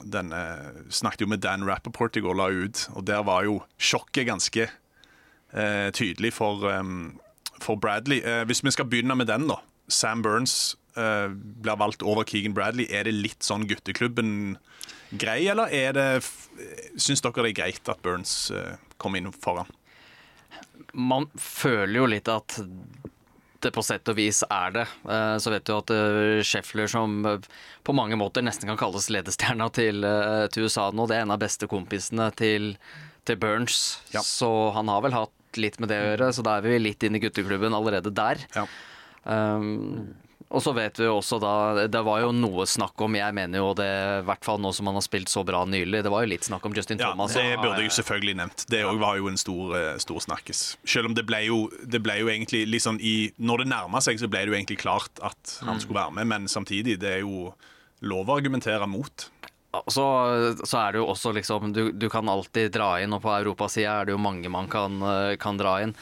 denne 0.05 0.43
Snakket 0.93 1.25
jo 1.25 1.31
med 1.33 1.43
Dan 1.45 1.67
Rappaport 1.69 2.17
i 2.17 2.23
går, 2.25 2.39
la 2.39 2.49
ut, 2.53 2.87
og 2.95 3.07
der 3.09 3.25
var 3.27 3.47
jo 3.49 3.61
sjokket 3.81 4.29
ganske 4.29 4.69
eh, 4.69 5.89
tydelig 5.97 6.35
for, 6.37 6.65
for 7.63 7.81
Bradley. 7.81 8.23
Eh, 8.23 8.45
hvis 8.49 8.65
vi 8.65 8.75
skal 8.75 8.89
begynne 8.91 9.17
med 9.19 9.31
den, 9.31 9.49
da. 9.51 9.61
Sam 9.89 10.23
Burns 10.23 10.77
eh, 10.97 11.29
blir 11.33 11.79
valgt 11.81 12.03
over 12.03 12.25
Keegan 12.29 12.55
Bradley. 12.55 12.87
Er 12.91 13.09
det 13.09 13.17
litt 13.17 13.45
sånn 13.45 13.67
gutteklubben 13.71 14.57
grei, 15.13 15.45
eller 15.53 15.73
er 15.73 15.93
det 15.97 16.09
Syns 17.01 17.23
dere 17.25 17.47
det 17.47 17.53
er 17.53 17.59
greit 17.63 17.89
at 17.89 18.03
Burns 18.05 18.51
eh, 18.55 18.77
kom 19.01 19.17
inn 19.19 19.31
foran? 19.33 19.71
Man 20.93 21.29
føler 21.41 22.03
jo 22.03 22.09
litt 22.11 22.29
at 22.29 22.59
det 23.65 23.73
på 23.75 23.83
sett 23.87 24.09
og 24.13 24.17
vis 24.19 24.43
er 24.49 24.75
det. 24.75 24.85
Eh, 25.09 25.37
Så 25.43 25.53
vet 25.53 25.65
du 25.69 25.73
at 25.77 25.93
eh, 25.95 26.41
Scheffler, 26.47 26.91
som 26.91 27.21
eh, 27.27 27.39
på 27.87 27.95
mange 27.97 28.19
måter 28.21 28.45
nesten 28.45 28.69
kan 28.71 28.81
kalles 28.81 29.09
ledestjerna 29.13 29.69
til, 29.75 30.03
eh, 30.05 30.47
til 30.53 30.67
USA 30.69 30.91
nå, 30.95 31.07
det 31.11 31.19
er 31.19 31.27
en 31.27 31.35
av 31.35 31.41
beste 31.43 31.69
kompisene 31.71 32.31
til, 32.39 32.75
til 33.29 33.39
Burns. 33.43 34.01
Ja. 34.15 34.23
Så 34.27 34.51
han 34.77 34.91
har 34.93 35.03
vel 35.07 35.17
hatt 35.17 35.61
litt 35.61 35.79
med 35.83 35.91
det 35.93 35.99
å 36.01 36.07
gjøre, 36.11 36.33
så 36.33 36.45
da 36.47 36.57
er 36.59 36.65
vi 36.65 36.79
litt 36.81 37.03
inn 37.05 37.19
i 37.19 37.23
gutteklubben 37.23 37.75
allerede 37.77 38.13
der. 38.17 38.41
Ja. 38.57 38.67
Um, 39.25 40.15
og 40.53 40.61
så 40.63 40.75
vet 40.77 40.99
vi 41.01 41.07
jo 41.09 41.15
også 41.19 41.39
da 41.41 41.87
Det 41.89 42.03
var 42.05 42.21
jo 42.21 42.31
noe 42.37 42.67
snakk 42.69 43.01
om, 43.05 43.15
jeg 43.17 43.35
mener 43.37 43.63
jo 43.63 43.71
det, 43.79 43.89
i 44.21 44.25
hvert 44.29 44.45
fall 44.45 44.61
nå 44.61 44.73
som 44.77 44.91
han 44.91 44.99
har 44.99 45.05
spilt 45.07 45.33
så 45.33 45.43
bra 45.49 45.63
nylig, 45.69 46.03
det 46.05 46.13
var 46.13 46.27
jo 46.27 46.33
litt 46.35 46.45
snakk 46.49 46.67
om 46.69 46.77
Justin 46.77 47.01
Ja, 47.01 47.13
Thomas. 47.15 47.35
det 47.39 47.57
burde 47.63 47.81
jeg 47.83 47.95
selvfølgelig 47.97 48.37
nevnt. 48.43 48.67
Det 48.71 48.83
òg 48.87 49.01
var 49.01 49.17
jo 49.21 49.31
en 49.33 49.41
stor, 49.41 49.75
eh, 49.79 49.97
stor 50.03 50.21
snakkes. 50.25 50.63
Selv 50.85 51.11
om 51.11 51.17
det 51.17 51.25
ble 51.29 51.43
jo, 51.49 51.59
det 51.83 52.03
ble 52.05 52.19
jo 52.21 52.31
egentlig 52.33 52.83
sånn 52.85 53.01
i 53.01 53.33
Når 53.41 53.65
det 53.65 53.69
nærma 53.73 54.03
seg, 54.05 54.21
så 54.21 54.29
ble 54.31 54.45
det 54.45 54.53
jo 54.53 54.59
egentlig 54.61 54.81
klart 54.85 55.23
at 55.25 55.59
han 55.65 55.81
skulle 55.81 56.01
være 56.03 56.17
med, 56.21 56.29
men 56.35 56.49
samtidig, 56.53 56.99
det 57.01 57.17
er 57.19 57.23
jo 57.25 57.53
lov 58.03 58.29
å 58.29 58.37
argumentere 58.37 58.87
mot. 58.91 59.29
Så, 59.89 60.05
så 60.69 60.79
er 60.83 60.93
det 60.93 61.01
jo 61.01 61.07
også 61.09 61.31
liksom 61.33 61.71
Du, 61.73 61.93
du 61.97 62.09
kan 62.13 62.29
alltid 62.29 62.75
dra 62.75 62.99
inn, 63.01 63.15
og 63.17 63.23
på 63.25 63.33
europasida 63.33 64.03
er 64.03 64.11
det 64.11 64.13
jo 64.17 64.21
mange 64.21 64.51
man 64.53 64.69
kan, 64.69 64.99
eh, 65.01 65.37
kan 65.41 65.57
dra 65.57 65.79
inn. 65.85 65.95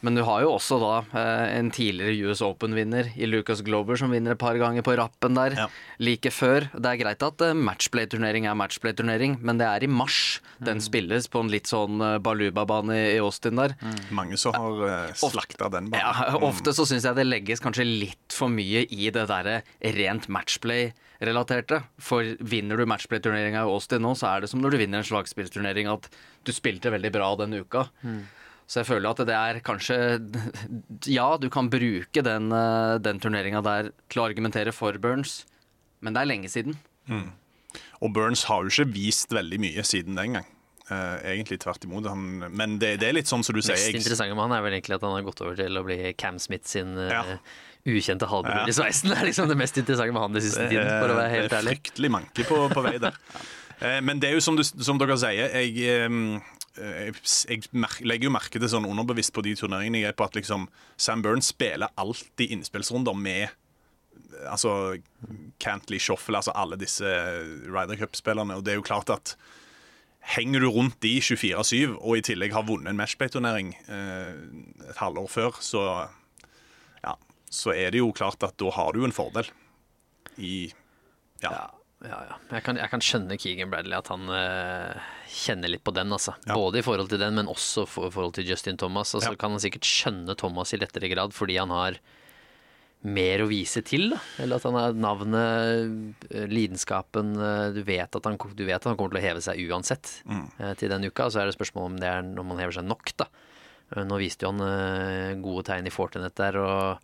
Men 0.00 0.16
du 0.16 0.22
har 0.24 0.40
jo 0.44 0.54
også 0.56 0.78
da 0.80 0.92
eh, 1.12 1.58
en 1.58 1.68
tidligere 1.74 2.30
US 2.30 2.40
Open-vinner 2.44 3.10
i 3.20 3.26
Lucas 3.28 3.60
Glover 3.66 3.98
som 4.00 4.12
vinner 4.14 4.32
et 4.32 4.40
par 4.40 4.56
ganger 4.60 4.84
på 4.86 4.94
rappen 4.96 5.36
der 5.36 5.56
Ja. 5.58 5.66
like 6.00 6.30
før. 6.32 6.70
Det 6.72 6.88
er 6.88 7.00
greit 7.02 7.22
at 7.26 7.44
eh, 7.44 7.52
matchplay-turnering 7.52 8.46
er 8.48 8.56
matchplay-turnering, 8.56 9.38
men 9.44 9.60
det 9.60 9.68
er 9.68 9.84
i 9.84 9.90
mars 9.90 10.40
den 10.64 10.80
spilles 10.80 11.28
på 11.28 11.42
en 11.44 11.52
litt 11.52 11.68
sånn 11.68 12.00
eh, 12.00 12.16
baluba-bane 12.24 12.96
i 13.12 13.18
Austin 13.20 13.60
der. 13.60 13.76
Mange 14.10 14.40
som 14.40 14.56
har 14.56 14.80
uh, 15.10 15.12
slakta 15.20 15.68
den 15.72 15.92
banen. 15.92 16.00
Ja, 16.00 16.36
ofte 16.50 16.72
så 16.76 16.88
syns 16.88 17.04
jeg 17.04 17.20
det 17.20 17.28
legges 17.28 17.60
kanskje 17.60 17.84
litt 17.84 18.32
for 18.32 18.48
mye 18.52 18.86
i 18.88 19.12
det 19.12 19.26
derre 19.28 19.60
rent 20.00 20.30
matchplay-relaterte. 20.32 21.82
For 22.00 22.34
vinner 22.40 22.80
du 22.80 22.88
matchplay-turneringa 22.88 23.64
i 23.66 23.70
Austin 23.76 24.04
nå, 24.04 24.16
så 24.16 24.32
er 24.34 24.44
det 24.44 24.50
som 24.52 24.64
når 24.64 24.74
du 24.76 24.82
vinner 24.86 25.02
en 25.04 25.08
slagspillturnering, 25.12 25.90
at 25.92 26.08
du 26.48 26.52
spilte 26.56 26.92
veldig 26.92 27.12
bra 27.12 27.34
den 27.40 27.60
uka. 27.60 27.90
Så 28.70 28.80
jeg 28.84 28.86
føler 28.86 29.10
at 29.10 29.20
det 29.26 29.34
er 29.34 29.58
kanskje 29.66 29.96
Ja, 31.10 31.32
du 31.42 31.48
kan 31.50 31.66
bruke 31.72 32.22
den, 32.22 32.52
eh, 32.54 32.98
den 33.02 33.18
turneringa 33.22 33.62
der 33.66 33.90
til 34.08 34.22
å 34.22 34.28
argumentere 34.28 34.70
for 34.76 34.94
Burns, 35.02 35.40
men 36.00 36.14
det 36.14 36.22
er 36.22 36.30
lenge 36.30 36.50
siden. 36.52 36.78
Og 38.00 38.14
Burns 38.14 38.44
har 38.48 38.62
jo 38.64 38.70
ikke 38.70 38.92
vist 38.94 39.34
veldig 39.34 39.58
mye 39.62 39.82
siden 39.86 40.16
den 40.18 40.38
gang. 40.38 40.48
Uh, 40.90 41.20
egentlig 41.22 41.60
tvert 41.62 41.84
imot. 41.86 42.06
Han, 42.10 42.22
men 42.50 42.72
det, 42.82 42.96
det 42.98 43.06
er 43.06 43.14
litt 43.14 43.28
sånn 43.30 43.44
som 43.46 43.54
du 43.54 43.60
sier. 43.62 43.76
Mest 43.78 43.94
interessante 43.94 44.34
med 44.34 44.42
han 44.48 44.54
er 44.56 44.64
vel 44.64 44.74
egentlig 44.74 44.96
at 44.96 45.04
han 45.06 45.12
har 45.14 45.22
gått 45.22 45.42
over 45.44 45.54
til 45.60 45.78
å 45.78 45.84
bli 45.86 45.98
Cam 46.18 46.40
Smith 46.42 46.66
sin 46.66 46.96
uh, 46.98 47.04
Ja. 47.12 47.20
ukjente 47.86 48.26
halvbror 48.26 48.64
Ja. 48.64 48.64
i 48.66 48.74
sveisen. 48.74 49.06
Det 49.12 49.20
er 49.20 49.28
liksom 49.28 49.46
det 49.52 49.58
mest 49.60 49.78
interessante 49.78 50.16
med 50.16 50.24
han 50.24 50.34
den 50.34 50.42
siste 50.48 50.66
tiden, 50.66 50.90
for 50.98 51.14
å 51.14 51.18
være 51.20 51.30
helt 51.36 51.54
ærlig. 51.60 51.76
det 51.76 51.76
er 51.76 51.78
fryktelig 51.78 52.10
manke 52.16 52.46
på, 52.48 52.58
på 52.74 52.86
vei 52.88 52.96
der. 53.06 53.18
Eh, 53.80 53.96
Men 54.04 54.18
det 54.20 54.28
er 54.28 54.34
jo 54.34 54.42
som, 54.44 54.58
du, 54.58 54.60
som 54.60 54.98
dere 55.00 55.14
sier, 55.16 55.54
jeg, 55.56 56.02
jeg, 56.78 57.14
jeg 57.50 58.06
legger 58.06 58.28
jo 58.28 58.34
merke 58.34 58.60
til 58.60 58.70
sånn 58.70 58.86
underbevisst 58.88 59.34
på 59.34 59.42
de 59.44 59.56
turneringene 59.58 60.04
jeg 60.04 60.12
er 60.12 60.18
på, 60.18 60.28
at 60.28 60.38
liksom 60.38 60.68
Sam 61.00 61.24
Burns 61.24 61.50
spiller 61.50 61.90
alltid 62.00 62.54
innspillsrunder 62.54 63.16
med 63.18 63.48
altså 64.48 64.98
Cantley, 65.60 66.00
Shuffle, 66.00 66.38
altså 66.38 66.54
alle 66.56 66.78
disse 66.80 67.08
Ryder 67.66 67.98
Cup-spillerne. 68.00 68.56
Og 68.56 68.64
det 68.64 68.74
er 68.74 68.80
jo 68.80 68.86
klart 68.86 69.10
at 69.12 69.34
henger 70.36 70.64
du 70.64 70.68
rundt 70.72 71.00
de 71.02 71.16
24-7 71.22 71.96
og 71.96 72.18
i 72.18 72.24
tillegg 72.24 72.54
har 72.54 72.66
vunnet 72.68 72.92
en 72.92 73.00
matchplay-turnering 73.00 73.72
eh, 73.88 74.32
et 74.90 75.00
halvår 75.00 75.30
før, 75.32 75.60
så 75.64 75.84
ja. 77.00 77.14
så 77.50 77.74
er 77.74 77.94
det 77.94 78.02
jo 78.02 78.12
klart 78.16 78.42
at 78.46 78.58
da 78.60 78.72
har 78.76 78.92
du 78.94 79.04
en 79.06 79.16
fordel 79.16 79.48
i 80.36 80.70
Ja. 81.40 81.50
Ja, 81.50 81.66
ja, 82.04 82.18
ja. 82.28 82.36
Jeg, 82.52 82.64
kan, 82.66 82.76
jeg 82.76 82.92
kan 82.92 83.02
skjønne 83.04 83.38
Keegan 83.40 83.72
Bradley, 83.72 83.96
at 83.96 84.10
han 84.12 84.28
eh, 84.28 85.08
kjenner 85.30 85.70
litt 85.70 85.84
på 85.86 85.94
den. 85.94 86.10
Altså. 86.12 86.34
Ja. 86.46 86.56
Både 86.58 86.80
i 86.80 86.84
forhold 86.86 87.10
til 87.12 87.20
den, 87.22 87.36
men 87.38 87.50
også 87.50 87.86
for- 87.88 88.08
i 88.08 88.14
forhold 88.14 88.34
til 88.34 88.48
Justin 88.50 88.76
Thomas. 88.76 89.14
Og 89.14 89.22
så 89.22 89.30
Ja. 89.30 89.36
kan 89.36 89.50
han 89.54 89.60
sikkert 89.60 89.86
skjønne 89.86 90.36
Thomas 90.36 90.74
i 90.74 90.78
lettere 90.78 91.08
grad 91.08 91.32
fordi 91.32 91.58
han 91.58 91.70
har 91.70 91.98
mer 93.02 93.38
å 93.40 93.48
vise 93.48 93.80
til. 93.82 94.10
Da. 94.10 94.18
Eller 94.38 94.56
at 94.56 94.62
han 94.62 94.74
har 94.74 94.92
navnet, 94.92 96.14
eh, 96.30 96.46
lidenskapen 96.46 97.32
eh, 97.38 97.72
du 97.72 97.82
vet, 97.82 98.14
at 98.14 98.24
han, 98.24 98.36
du 98.36 98.64
vet 98.66 98.76
at 98.76 98.84
han 98.84 98.96
kommer 98.96 99.14
til 99.14 99.22
å 99.22 99.28
heve 99.28 99.40
seg 99.40 99.56
uansett 99.70 100.22
mm. 100.26 100.76
til 100.76 100.88
den 100.90 101.04
uka. 101.08 101.30
Så 101.30 101.40
er 101.40 101.46
det 101.46 101.56
spørsmål 101.56 101.86
om 101.86 101.96
det 101.96 102.08
er 102.10 102.22
når 102.22 102.44
man 102.44 102.58
hever 102.58 102.72
seg 102.76 102.84
nok, 102.84 103.16
da. 103.16 103.26
Eh, 103.96 104.04
Nå 104.04 104.18
viste 104.20 104.44
jo 104.46 104.52
han 104.52 104.60
eh, 104.66 105.34
gode 105.40 105.64
tegn 105.70 105.88
i 105.88 105.94
Fortinet 105.94 106.36
der, 106.38 106.58
og 106.60 107.00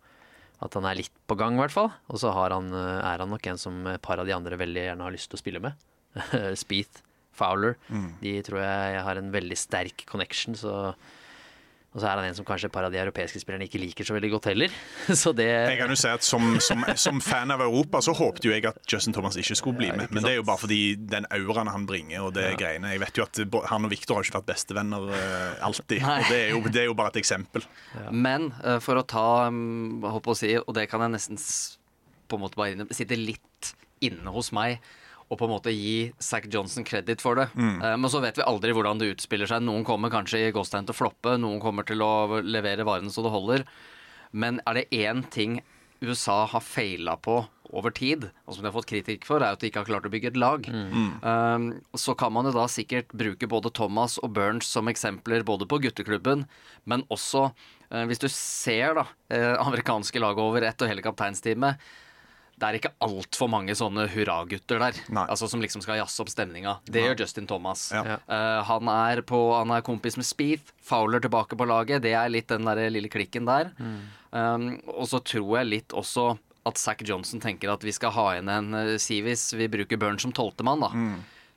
at 0.61 0.73
han 0.73 0.85
er 0.89 0.97
litt 1.01 1.13
på 1.29 1.37
gang, 1.37 1.57
i 1.57 1.61
hvert 1.61 1.73
fall. 1.73 1.91
Og 2.09 2.21
så 2.21 2.31
har 2.33 2.53
han, 2.55 2.69
eh, 2.73 3.01
er 3.01 3.23
han 3.23 3.29
nok 3.33 3.47
en 3.47 3.57
som 3.61 3.81
et 3.87 4.01
par 4.01 4.21
av 4.21 4.25
de 4.29 4.35
andre 4.35 4.57
veldig 4.59 4.85
gjerne 4.89 5.05
har 5.05 5.15
lyst 5.15 5.31
til 5.31 5.39
å 5.39 5.43
spille 5.43 5.63
med. 5.63 5.73
Speeth, 6.61 7.01
Fowler. 7.37 7.77
De 8.23 8.39
tror 8.45 8.63
jeg 8.63 8.97
jeg 8.97 9.05
har 9.11 9.21
en 9.21 9.31
veldig 9.33 9.57
sterk 9.59 10.07
connection, 10.09 10.57
så 10.57 10.93
Og 11.95 12.01
så 12.03 12.09
er 12.11 12.19
han 12.19 12.27
en 12.27 12.35
som 12.35 12.45
kanskje 12.45 12.67
et 12.67 12.73
par 12.75 12.85
av 12.85 12.91
de 12.93 12.99
europeiske 12.99 13.39
spillerne 13.41 13.65
ikke 13.65 13.79
liker 13.81 14.05
så 14.05 14.13
veldig 14.13 14.29
godt 14.29 14.49
heller. 14.51 14.73
Så 15.21 15.31
det 15.33 15.47
Jeg 15.47 15.77
kan 15.79 15.89
jo 15.89 15.95
si 15.97 16.09
at 16.11 16.21
som, 16.21 16.43
som, 16.61 16.83
som 16.99 17.21
fan 17.23 17.49
av 17.49 17.63
Europa 17.63 18.01
så 18.05 18.13
håpet 18.13 18.45
jo 18.45 18.51
jeg 18.51 18.67
at 18.69 18.77
Justin 18.91 19.15
Thomas 19.15 19.37
ikke 19.39 19.55
skulle 19.57 19.79
bli 19.79 19.89
med. 19.95 20.11
Men 20.13 20.21
det 20.21 20.33
er 20.35 20.37
jo 20.37 20.45
bare 20.45 20.61
fordi 20.61 20.81
den 20.99 21.25
auraen 21.33 21.71
han 21.71 21.87
bringer 21.89 22.27
og 22.27 22.35
det 22.35 22.51
greiene 22.59 22.91
Jeg 22.91 23.01
vet 23.01 23.17
jo 23.17 23.25
at 23.25 23.41
han 23.71 23.87
og 23.87 23.93
Victor 23.95 24.19
har 24.19 24.27
ikke 24.27 24.37
vært 24.37 24.51
bestevenner 24.51 25.09
eh, 25.15 25.65
alltid. 25.65 26.03
Nei. 26.03 26.19
Og 26.19 26.29
det 26.29 26.37
er, 26.43 26.51
jo, 26.51 26.61
det 26.67 26.83
er 26.83 26.87
jo 26.91 26.99
bare 26.99 27.15
et 27.15 27.21
eksempel. 27.23 27.65
Men 28.11 28.51
eh, 28.61 28.77
for 28.83 28.99
å 28.99 29.07
ta 29.07 29.27
um, 29.47 29.97
holdt 30.05 30.27
på 30.27 30.35
å 30.35 30.39
si, 30.43 30.53
og 30.59 30.77
det 30.77 30.85
kan 30.91 31.07
jeg 31.07 31.15
nesten 31.15 31.41
på 32.27 32.37
en 32.37 32.45
måte 32.45 32.59
bare 32.59 32.91
sitte 32.93 33.17
litt 33.17 33.73
inne 34.05 34.29
hos 34.35 34.51
meg 34.53 34.83
og 35.27 35.39
på 35.39 35.47
en 35.47 35.51
måte 35.51 35.73
gi 35.75 36.13
Zack 36.23 36.47
Johnson 36.53 36.85
kreditt 36.87 37.23
for 37.23 37.35
det. 37.35 37.49
Mm. 37.55 37.99
men 37.99 38.11
så 38.11 38.21
vet 38.23 38.37
vi 38.39 38.45
aldri 38.47 38.71
hvordan 38.71 39.01
det 39.01 39.09
utspiller 39.11 39.49
seg. 39.49 39.65
Noen 39.67 39.83
kommer 39.87 40.13
kanskje 40.13 40.45
i 40.45 40.53
Ghost 40.55 40.71
til 40.71 40.93
å 40.93 40.95
floppe, 40.95 41.35
noen 41.41 41.59
kommer 41.59 41.83
til 41.87 41.99
å 42.05 42.39
levere 42.39 42.87
varene 42.87 43.11
så 43.11 43.25
det 43.25 43.33
holder. 43.33 43.65
Men 44.31 44.61
er 44.67 44.79
det 44.79 44.87
én 44.95 45.25
ting 45.31 45.59
USA 45.99 46.45
har 46.45 46.61
feila 46.61 47.17
på 47.17 47.41
over 47.75 47.91
tid, 47.91 48.29
og 48.45 48.55
som 48.55 48.63
de 48.63 48.69
har 48.69 48.75
fått 48.75 48.89
kritikk 48.89 49.25
for, 49.27 49.43
er 49.43 49.55
at 49.55 49.61
de 49.61 49.69
ikke 49.69 49.81
har 49.81 49.89
klart 49.89 50.07
å 50.07 50.11
bygge 50.11 50.31
et 50.31 50.39
lag. 50.39 50.67
Um, 50.71 51.67
så 51.97 52.15
kan 52.17 52.31
man 52.33 52.47
jo 52.47 52.53
da 52.55 52.67
sikkert 52.71 53.11
bruke 53.17 53.49
både 53.49 53.73
Thomas 53.75 54.17
og 54.23 54.31
Burns 54.37 54.69
som 54.71 54.87
eksempler 54.87 55.45
både 55.47 55.67
på 55.69 55.81
gutteklubben, 55.83 56.45
men 56.87 57.03
også 57.13 57.49
uh, 57.49 58.03
hvis 58.07 58.23
du 58.23 58.29
ser 58.31 58.95
da 58.99 59.07
uh, 59.09 59.55
amerikanske 59.65 60.21
lag 60.23 60.39
over 60.39 60.67
ett 60.67 60.81
og 60.83 60.91
hele 60.91 61.03
kapteinsteamet, 61.03 61.81
det 62.57 62.65
er 62.65 62.77
ikke 62.79 62.93
altfor 63.05 63.49
mange 63.53 63.75
sånne 63.77 64.07
hurragutter 64.09 64.81
der. 64.81 64.97
Nei. 65.13 65.27
Altså 65.29 65.49
Som 65.49 65.61
liksom 65.61 65.83
skal 65.85 65.99
jazze 65.99 66.23
opp 66.23 66.31
stemninga. 66.33 66.79
Det 66.89 67.03
gjør 67.03 67.19
Justin 67.21 67.45
Thomas. 67.49 67.91
Ja. 67.93 68.17
Uh, 68.25 68.63
han, 68.65 68.89
er 68.89 69.21
på, 69.29 69.41
han 69.53 69.73
er 69.75 69.85
kompis 69.85 70.17
med 70.17 70.25
Speeth. 70.25 70.73
Fowler 70.81 71.21
tilbake 71.21 71.57
på 71.59 71.67
laget. 71.69 72.01
Det 72.05 72.15
er 72.17 72.31
litt 72.33 72.49
den 72.49 72.65
der 72.65 72.81
lille 72.89 73.11
klikken 73.13 73.45
der. 73.45 73.69
Um, 74.33 74.71
og 74.89 75.05
så 75.11 75.21
tror 75.21 75.59
jeg 75.59 75.69
litt 75.69 75.93
også 75.97 76.31
at 76.67 76.81
Zack 76.81 77.05
Johnson 77.07 77.39
tenker 77.43 77.69
at 77.71 77.85
vi 77.85 77.93
skal 77.95 78.11
ha 78.17 78.25
inn 78.39 78.49
en 78.49 78.73
uh, 78.73 78.95
Sivis. 79.01 79.51
Vi 79.53 79.69
bruker 79.77 80.01
Burn 80.01 80.17
som 80.21 80.33
tolvtemann, 80.33 80.87
da. 80.87 80.91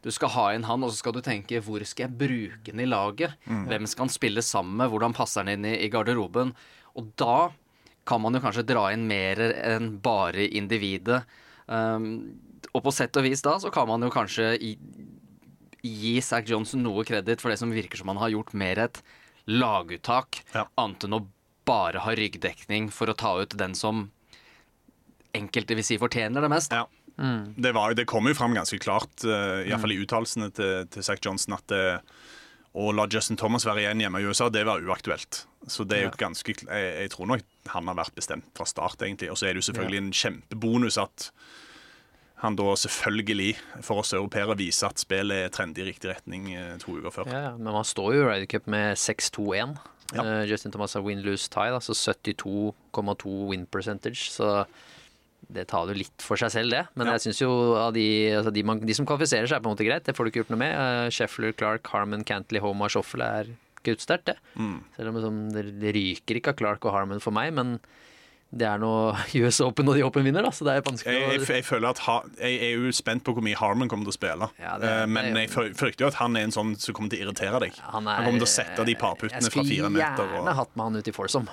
Du 0.04 0.10
skal 0.12 0.32
ha 0.36 0.46
inn 0.56 0.68
han, 0.68 0.84
og 0.84 0.92
så 0.92 1.00
skal 1.00 1.16
du 1.16 1.22
tenke 1.24 1.60
hvor 1.64 1.80
skal 1.88 2.06
jeg 2.06 2.18
bruke 2.20 2.72
han 2.72 2.84
i 2.84 2.88
laget? 2.88 3.40
Hvem 3.48 3.88
skal 3.88 4.06
han 4.06 4.12
spille 4.12 4.44
sammen 4.44 4.76
med? 4.80 4.92
Hvordan 4.92 5.16
passer 5.16 5.44
han 5.44 5.52
inn 5.56 5.66
i, 5.68 5.74
i 5.80 5.90
garderoben? 5.92 6.52
Og 6.96 7.10
da 7.20 7.50
kan 8.08 8.22
man 8.22 8.34
jo 8.34 8.40
kanskje 8.42 8.66
dra 8.66 8.88
inn 8.94 9.06
mer 9.08 9.40
enn 9.40 9.92
bare 10.02 10.46
individet. 10.48 11.22
Um, 11.66 12.06
og 12.74 12.84
på 12.86 12.92
sett 12.94 13.16
og 13.18 13.26
vis 13.26 13.42
da 13.46 13.56
så 13.62 13.70
kan 13.74 13.88
man 13.90 14.02
jo 14.02 14.10
kanskje 14.12 14.52
i, 14.58 14.74
gi 15.84 16.16
Zack 16.24 16.48
Johnson 16.50 16.82
noe 16.84 17.04
kreditt 17.08 17.42
for 17.42 17.52
det 17.52 17.58
som 17.60 17.72
virker 17.74 18.00
som 18.00 18.10
han 18.12 18.20
har 18.20 18.32
gjort 18.34 18.54
mer 18.58 18.78
et 18.86 19.02
laguttak, 19.50 20.42
Ja. 20.54 20.66
annet 20.78 21.04
enn 21.06 21.16
å 21.16 21.26
bare 21.66 22.02
ha 22.04 22.14
ryggdekning 22.14 22.90
for 22.92 23.10
å 23.10 23.16
ta 23.16 23.34
ut 23.40 23.56
den 23.58 23.74
som 23.74 24.10
enkelte 25.34 25.76
vil 25.78 25.86
si 25.86 25.98
fortjener 26.00 26.42
det 26.42 26.50
mest. 26.50 26.74
Ja. 26.74 26.86
Det, 27.20 27.72
var, 27.76 27.92
det 27.94 28.06
kom 28.08 28.26
jo 28.30 28.34
fram 28.34 28.54
ganske 28.56 28.78
klart, 28.80 29.12
uh, 29.28 29.60
iallfall 29.68 29.92
i 29.92 29.98
uttalelsene 30.00 30.48
til, 30.56 30.86
til 30.88 31.04
Zack 31.04 31.20
Johnson, 31.24 31.58
at 31.58 31.66
det, 31.68 31.82
å 32.72 32.92
la 32.96 33.04
Justin 33.10 33.36
Thomas 33.36 33.66
være 33.68 33.82
igjen 33.84 34.00
hjemme 34.00 34.22
i 34.22 34.28
USA, 34.30 34.48
det 34.48 34.62
var 34.64 34.80
uaktuelt. 34.80 35.42
Så 35.68 35.84
det 35.84 35.98
er 35.98 36.06
jo 36.06 36.12
ganske 36.16 36.54
jeg, 36.54 36.64
jeg 36.70 37.10
tror 37.12 37.28
nok 37.34 37.44
han 37.68 37.86
har 37.90 37.98
vært 37.98 38.14
bestemt 38.16 38.46
fra 38.56 38.64
start, 38.64 39.02
egentlig. 39.02 39.30
Og 39.30 39.36
så 39.38 39.46
er 39.48 39.54
det 39.54 39.62
jo 39.62 39.68
selvfølgelig 39.70 39.98
en 40.00 40.12
kjempebonus 40.16 40.98
at 41.00 41.30
han 42.40 42.56
da 42.56 42.72
selvfølgelig, 42.72 43.54
for 43.84 44.00
oss 44.00 44.14
europeere, 44.16 44.56
viser 44.56 44.88
at 44.88 45.00
spillet 45.02 45.44
er 45.44 45.50
trendy 45.52 45.82
i 45.82 45.90
riktig 45.90 46.08
retning 46.08 46.46
eh, 46.56 46.76
to 46.80 46.96
uker 46.96 47.12
før. 47.12 47.28
Ja, 47.28 47.50
men 47.58 47.68
man 47.76 47.84
står 47.84 48.14
jo 48.16 48.22
i 48.22 48.28
Ryder 48.30 48.48
Cup 48.48 48.70
med 48.72 48.96
6-2-1. 48.96 49.74
Ja. 50.16 50.24
Uh, 50.24 50.44
Justin 50.48 50.72
Thomas 50.72 50.96
har 50.96 51.04
win-lose-tie, 51.04 51.74
altså 51.76 51.92
72,2 51.92 53.34
win 53.50 53.66
percentage. 53.70 54.30
Så 54.32 54.64
det 55.52 55.66
tar 55.68 55.90
jo 55.90 55.96
litt 55.98 56.24
for 56.24 56.40
seg 56.40 56.50
selv, 56.54 56.72
det. 56.72 56.86
Men 56.96 57.06
Ja. 57.10 57.18
jeg 57.18 57.26
syns 57.28 57.42
jo 57.42 57.50
av 57.76 57.92
de, 57.92 58.06
altså 58.38 58.52
de, 58.54 58.62
man, 58.64 58.80
de 58.80 58.94
som 58.96 59.06
kvalifiserer 59.06 59.46
seg, 59.46 59.58
er 59.58 59.62
på 59.64 59.68
en 59.70 59.76
måte 59.76 59.86
greit. 59.86 60.04
Det 60.08 60.16
får 60.16 60.24
du 60.24 60.30
ikke 60.32 60.42
gjort 60.44 60.54
noe 60.56 60.62
med. 60.64 60.74
Uh, 60.80 61.10
Sheffler, 61.12 61.52
Clark, 61.52 61.86
Harman, 61.92 62.24
Cantley, 62.24 62.60
Homa, 62.64 62.88
Schoffel 62.88 63.20
er 63.26 63.52
guttsterkt, 63.86 64.30
det. 64.32 64.36
Mm. 64.56 64.78
Selv 64.96 65.12
om 65.12 65.18
liksom, 65.18 65.42
det, 65.56 65.96
ryker 65.96 66.40
ikke 66.40 66.54
av 66.54 66.60
Clark 66.60 66.86
og 66.86 66.96
Harmon 66.96 67.22
for 67.22 67.34
meg, 67.36 67.52
men 67.56 67.78
det 68.50 68.66
er 68.66 68.80
nå 68.82 68.90
US 69.44 69.60
Open 69.62 69.90
og 69.90 69.94
de 69.94 70.02
Open 70.02 70.26
vinner, 70.26 70.42
da, 70.42 70.50
så 70.54 70.66
det 70.66 70.74
er 70.74 70.86
vanskelig 70.86 71.14
Jeg, 71.14 71.26
jeg, 71.36 71.46
jeg 71.60 71.66
føler 71.66 71.92
at 71.92 72.02
ha, 72.06 72.16
jeg 72.40 72.56
er 72.66 72.72
jo 72.82 72.90
spent 72.94 73.22
på 73.26 73.34
hvor 73.36 73.44
mye 73.46 73.58
Harmon 73.58 73.90
kommer 73.90 74.08
til 74.08 74.14
å 74.14 74.18
spille. 74.18 74.50
Ja, 74.58 74.74
det 74.82 74.90
Eh, 74.90 75.04
men 75.06 75.36
jeg 75.38 75.52
frykter 75.52 76.02
jo 76.04 76.08
at 76.10 76.18
han 76.18 76.34
er 76.38 76.48
en 76.48 76.54
sånn 76.54 76.72
som 76.80 76.96
kommer 76.96 77.12
til 77.12 77.22
å 77.22 77.28
irritere 77.28 77.60
deg. 77.62 77.78
Han, 77.92 78.08
er, 78.10 78.24
kommer 78.26 78.42
til 78.42 78.48
å 78.48 78.50
sette 78.50 78.86
de 78.88 78.96
parputtene 78.98 79.52
fra 79.52 79.62
fire 79.62 79.90
meter. 79.92 80.02
Jeg 80.02 80.16
skulle 80.18 80.34
gjerne 80.34 80.50
Og, 80.50 80.58
hatt 80.58 80.72
med 80.74 80.88
han 80.88 80.98
ut 80.98 81.10
i 81.10 81.14
Forsom. 81.14 81.46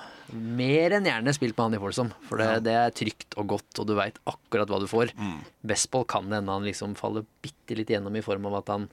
Mer 0.58 0.96
enn 0.98 1.06
gjerne 1.08 1.34
spilt 1.36 1.54
med 1.54 1.64
han 1.68 1.78
i 1.78 1.82
Forsom, 1.84 2.10
For 2.26 2.42
det, 2.42 2.48
det 2.66 2.74
er 2.80 2.96
trygt 2.98 3.38
og 3.38 3.52
godt, 3.54 3.70
og 3.78 3.88
du 3.88 3.94
veit 3.98 4.18
akkurat 4.28 4.72
hva 4.72 4.82
du 4.82 4.88
får. 4.90 5.14
Mm. 5.14 5.38
Bestball 5.70 6.08
kan 6.10 6.26
det 6.28 6.40
hende 6.40 6.58
han 6.58 6.66
liksom 6.66 6.98
faller 6.98 7.28
bitte 7.44 7.78
litt 7.78 7.94
gjennom 7.94 8.18
i 8.18 8.24
form 8.26 8.50
av 8.50 8.58
at 8.64 8.74
han 8.74 8.88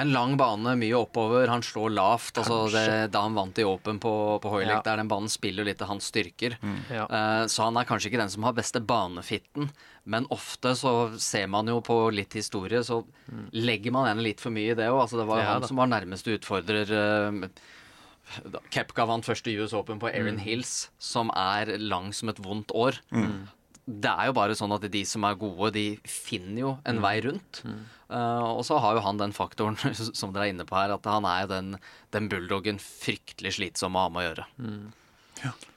En 0.00 0.12
lang 0.14 0.36
bane, 0.38 0.74
mye 0.78 0.94
oppover. 0.98 1.48
Han 1.50 1.62
slår 1.66 1.90
lavt. 1.96 2.38
Altså 2.42 2.58
det, 2.72 3.10
da 3.14 3.22
han 3.26 3.34
vant 3.36 3.58
i 3.58 3.64
Open 3.66 3.98
på, 4.02 4.12
på 4.42 4.52
Hoylake, 4.52 4.78
Ja. 4.78 4.82
der 4.86 4.96
den 5.02 5.08
banen 5.10 5.28
spiller 5.32 5.64
litt 5.66 5.82
av 5.82 5.88
hans 5.92 6.08
styrker. 6.12 6.56
Ja. 6.90 7.04
Uh, 7.10 7.46
Så 7.50 7.64
han 7.66 7.76
er 7.76 7.84
kanskje 7.88 8.10
ikke 8.12 8.20
den 8.22 8.30
som 8.30 8.42
har 8.46 8.52
beste 8.56 8.80
banefitten, 8.80 9.70
men 10.08 10.26
ofte 10.30 10.72
så 10.78 10.94
ser 11.20 11.46
man 11.48 11.66
jo 11.68 11.80
på 11.84 11.98
litt 12.14 12.32
historie, 12.38 12.80
så 12.86 13.02
legger 13.52 13.92
man 13.92 14.08
en 14.08 14.22
litt 14.24 14.40
for 14.40 14.50
mye 14.54 14.72
i 14.72 14.78
det 14.78 14.86
òg. 14.88 15.02
Altså 15.04 15.18
det 15.20 15.26
var 15.28 15.42
jo 15.42 15.44
Ja, 15.46 15.52
han 15.52 15.60
da. 15.62 15.66
som 15.68 15.76
var 15.82 15.86
nærmeste 15.92 16.38
utfordrer. 16.38 16.88
Uh, 16.88 17.48
Kepka 18.74 19.06
vant 19.08 19.24
første 19.24 19.52
US 19.56 19.72
Open 19.72 19.98
på 20.02 20.10
Erin 20.12 20.38
Hills, 20.44 20.90
som 21.00 21.30
er 21.34 21.78
lang 21.80 22.10
som 22.12 22.28
et 22.28 22.40
vondt 22.44 22.74
år. 22.76 22.98
Det 23.88 24.10
er 24.12 24.26
jo 24.28 24.34
bare 24.36 24.52
sånn 24.58 24.74
at 24.76 24.84
de 24.92 25.00
som 25.08 25.24
er 25.24 25.38
gode, 25.40 25.70
de 25.72 25.86
finner 26.04 26.60
jo 26.60 26.72
en 26.84 27.00
vei 27.00 27.14
rundt. 27.24 27.62
Eh, 28.08 28.44
og 28.48 28.62
så 28.64 28.78
har 28.80 28.96
jo 28.96 29.04
han 29.04 29.20
den 29.20 29.34
faktoren 29.36 29.76
som 30.20 30.32
dere 30.32 30.48
er 30.48 30.54
inne 30.54 30.66
på 30.68 30.78
her, 30.78 30.94
at 30.94 31.08
han 31.08 31.28
er 31.28 31.50
den, 31.50 31.74
den 32.14 32.30
bulldoggen 32.32 32.80
fryktelig 32.82 33.58
slitsom 33.58 33.98
å 33.98 34.06
ha 34.06 34.12
med 34.14 34.22
å 34.22 34.28
gjøre. 34.28 34.46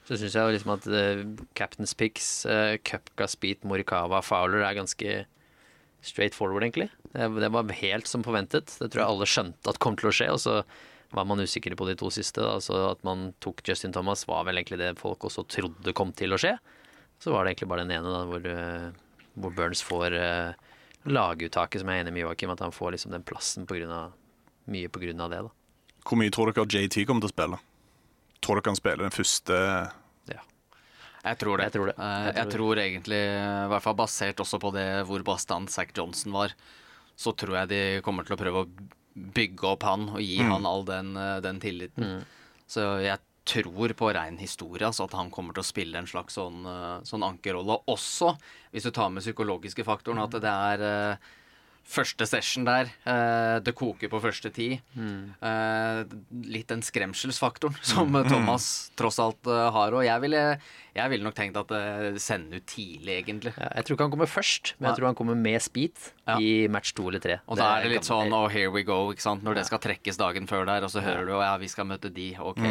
Så 0.08 0.18
syns 0.18 0.34
jeg 0.34 0.54
liksom 0.56 0.72
at 0.74 0.86
uh, 0.90 1.20
Captain's 1.58 1.92
Picks, 1.94 2.42
uh, 2.50 2.74
Cupka, 2.82 3.28
Speed, 3.30 3.62
Morikawa, 3.68 4.18
Fowler 4.24 4.64
er 4.66 4.74
ganske 4.74 5.20
straight 6.02 6.34
forward, 6.34 6.64
egentlig. 6.66 6.88
Det, 7.12 7.28
det 7.38 7.50
var 7.54 7.70
helt 7.78 8.10
som 8.10 8.24
forventet. 8.26 8.74
Det 8.80 8.88
tror 8.90 9.04
jeg 9.04 9.12
alle 9.12 9.28
skjønte 9.30 9.70
at 9.70 9.78
kom 9.82 9.94
til 10.00 10.10
å 10.10 10.14
skje. 10.16 10.28
Og 10.34 10.40
så 10.42 10.56
var 11.14 11.28
man 11.28 11.44
usikker 11.44 11.76
på 11.78 11.86
de 11.86 11.94
to 12.00 12.10
siste. 12.10 12.42
Da. 12.42 12.56
Så 12.64 12.74
at 12.88 13.04
man 13.06 13.30
tok 13.44 13.62
Justin 13.68 13.94
Thomas, 13.94 14.26
var 14.26 14.48
vel 14.48 14.58
egentlig 14.58 14.80
det 14.82 14.96
folk 14.98 15.28
også 15.28 15.46
trodde 15.46 15.94
kom 15.94 16.10
til 16.18 16.34
å 16.34 16.40
skje. 16.42 16.56
Så 17.22 17.30
var 17.30 17.44
det 17.44 17.52
egentlig 17.52 17.70
bare 17.70 17.86
den 17.86 17.94
ene 18.00 18.16
da, 18.16 18.24
hvor, 18.26 18.50
uh, 18.50 19.22
hvor 19.38 19.54
Burns 19.54 19.84
får 19.86 20.18
uh, 20.18 20.71
laguttaket, 21.04 21.80
som 21.82 21.90
jeg 21.90 22.00
er 22.00 22.04
enig 22.04 22.14
med 22.14 22.24
Joakim, 22.26 22.52
at 22.54 22.62
han 22.62 22.74
får 22.74 22.94
liksom 22.96 23.14
den 23.14 23.24
plassen 23.26 23.66
på 23.66 23.78
grunn 23.78 23.92
av, 23.94 24.12
mye 24.70 24.88
av 24.88 25.30
det. 25.30 25.42
da. 25.42 25.50
hvor 26.06 26.18
mye 26.18 26.30
tror 26.30 26.52
dere 26.52 26.66
JT 26.66 27.06
kommer 27.06 27.24
til 27.24 27.30
å 27.30 27.34
spille? 27.34 27.58
Tror 28.42 28.58
dere 28.58 28.70
han 28.70 28.78
spiller 28.78 29.04
den 29.06 29.14
første 29.14 29.58
Ja. 30.30 30.40
Jeg 31.24 31.38
tror 31.38 31.58
det. 31.58 31.64
Jeg 31.64 31.72
tror 31.72 31.86
det. 31.86 31.94
Jeg 31.98 32.24
Jeg 32.26 32.34
Jeg 32.36 32.50
tror 32.50 32.76
egentlig, 32.78 33.20
i 33.22 33.68
hvert 33.68 33.82
fall 33.82 33.94
basert 33.94 34.36
også 34.40 34.58
på 34.58 34.72
det 34.72 35.06
hvor 35.06 35.22
bastant 35.22 35.70
Zack 35.70 35.96
Johnson 35.96 36.32
var, 36.32 36.54
så 37.16 37.32
tror 37.36 37.56
jeg 37.62 37.68
de 37.68 38.00
kommer 38.02 38.24
til 38.24 38.34
å 38.34 38.40
prøve 38.40 38.64
å 38.64 38.68
bygge 39.14 39.68
opp 39.68 39.82
han 39.82 40.08
og 40.08 40.20
gi 40.20 40.38
han 40.38 40.64
all 40.66 40.84
den, 40.84 41.16
eh, 41.16 41.40
den 41.40 41.60
tilliten. 41.60 42.24
Så 42.66 43.02
jeg 43.02 43.18
tror 43.44 43.94
på 43.98 44.10
rein 44.14 44.38
historie 44.38 44.86
altså 44.86 45.08
at 45.08 45.16
han 45.18 45.30
kommer 45.34 45.56
til 45.56 45.64
å 45.64 45.66
spille 45.66 45.98
en 45.98 46.08
slags 46.08 46.38
sånn, 46.38 46.64
eh, 46.68 46.98
sånn 47.08 47.26
ankerrolle. 47.26 47.80
Også 47.90 48.36
hvis 48.72 48.86
du 48.86 48.92
tar 48.94 49.10
med 49.12 49.24
psykologiske 49.24 49.84
faktoren, 49.86 50.22
at 50.22 50.36
det 50.42 50.52
er 50.52 50.84
uh, 50.86 51.30
første 51.82 52.26
session 52.28 52.64
der. 52.66 52.90
Uh, 53.04 53.58
det 53.64 53.74
koker 53.76 54.10
på 54.12 54.20
første 54.22 54.50
ti. 54.54 54.68
Uh, 54.96 56.02
litt 56.46 56.70
den 56.70 56.82
skremselsfaktoren 56.84 57.76
som 57.92 58.14
eh, 58.16 58.28
Thomas 58.30 58.66
tross 58.98 59.18
alt 59.22 59.48
har. 59.48 59.94
Og 59.96 60.06
jeg 60.06 60.24
ville, 60.24 60.42
jeg 60.96 61.12
ville 61.12 61.26
nok 61.26 61.36
tenkt 61.36 61.58
at 61.60 61.74
uh, 61.74 62.08
sende 62.22 62.60
ut 62.60 62.68
tidlig, 62.70 63.18
egentlig. 63.20 63.54
Ja, 63.58 63.70
jeg 63.78 63.88
tror 63.88 63.98
ikke 63.98 64.08
han 64.08 64.16
kommer 64.16 64.30
først, 64.30 64.74
men 64.78 64.90
jeg 64.90 65.00
tror 65.00 65.10
han 65.10 65.18
kommer 65.18 65.38
med 65.38 65.62
speed 65.64 66.10
Ja. 66.28 66.38
i 66.38 66.68
match 66.70 66.94
to 66.96 67.08
eller 67.10 67.22
tre. 67.22 67.40
Og 67.50 67.58
da 67.58 67.74
er 67.76 67.86
det 67.86 67.96
litt 67.96 68.08
sånn 68.08 68.32
oh, 68.36 68.46
here 68.52 68.72
we 68.72 68.84
go, 68.86 69.04
ikke 69.12 69.24
sant. 69.24 69.44
Når 69.46 69.60
det 69.60 69.68
skal 69.68 69.82
trekkes 69.82 70.20
dagen 70.20 70.46
før 70.50 70.68
der, 70.68 70.86
og 70.86 70.92
så 70.92 71.02
hører 71.04 71.26
du 71.28 71.34
ja, 71.34 71.56
vi 71.60 71.70
skal 71.70 71.88
møte 71.90 72.12
de, 72.14 72.32
ok. 72.38 72.62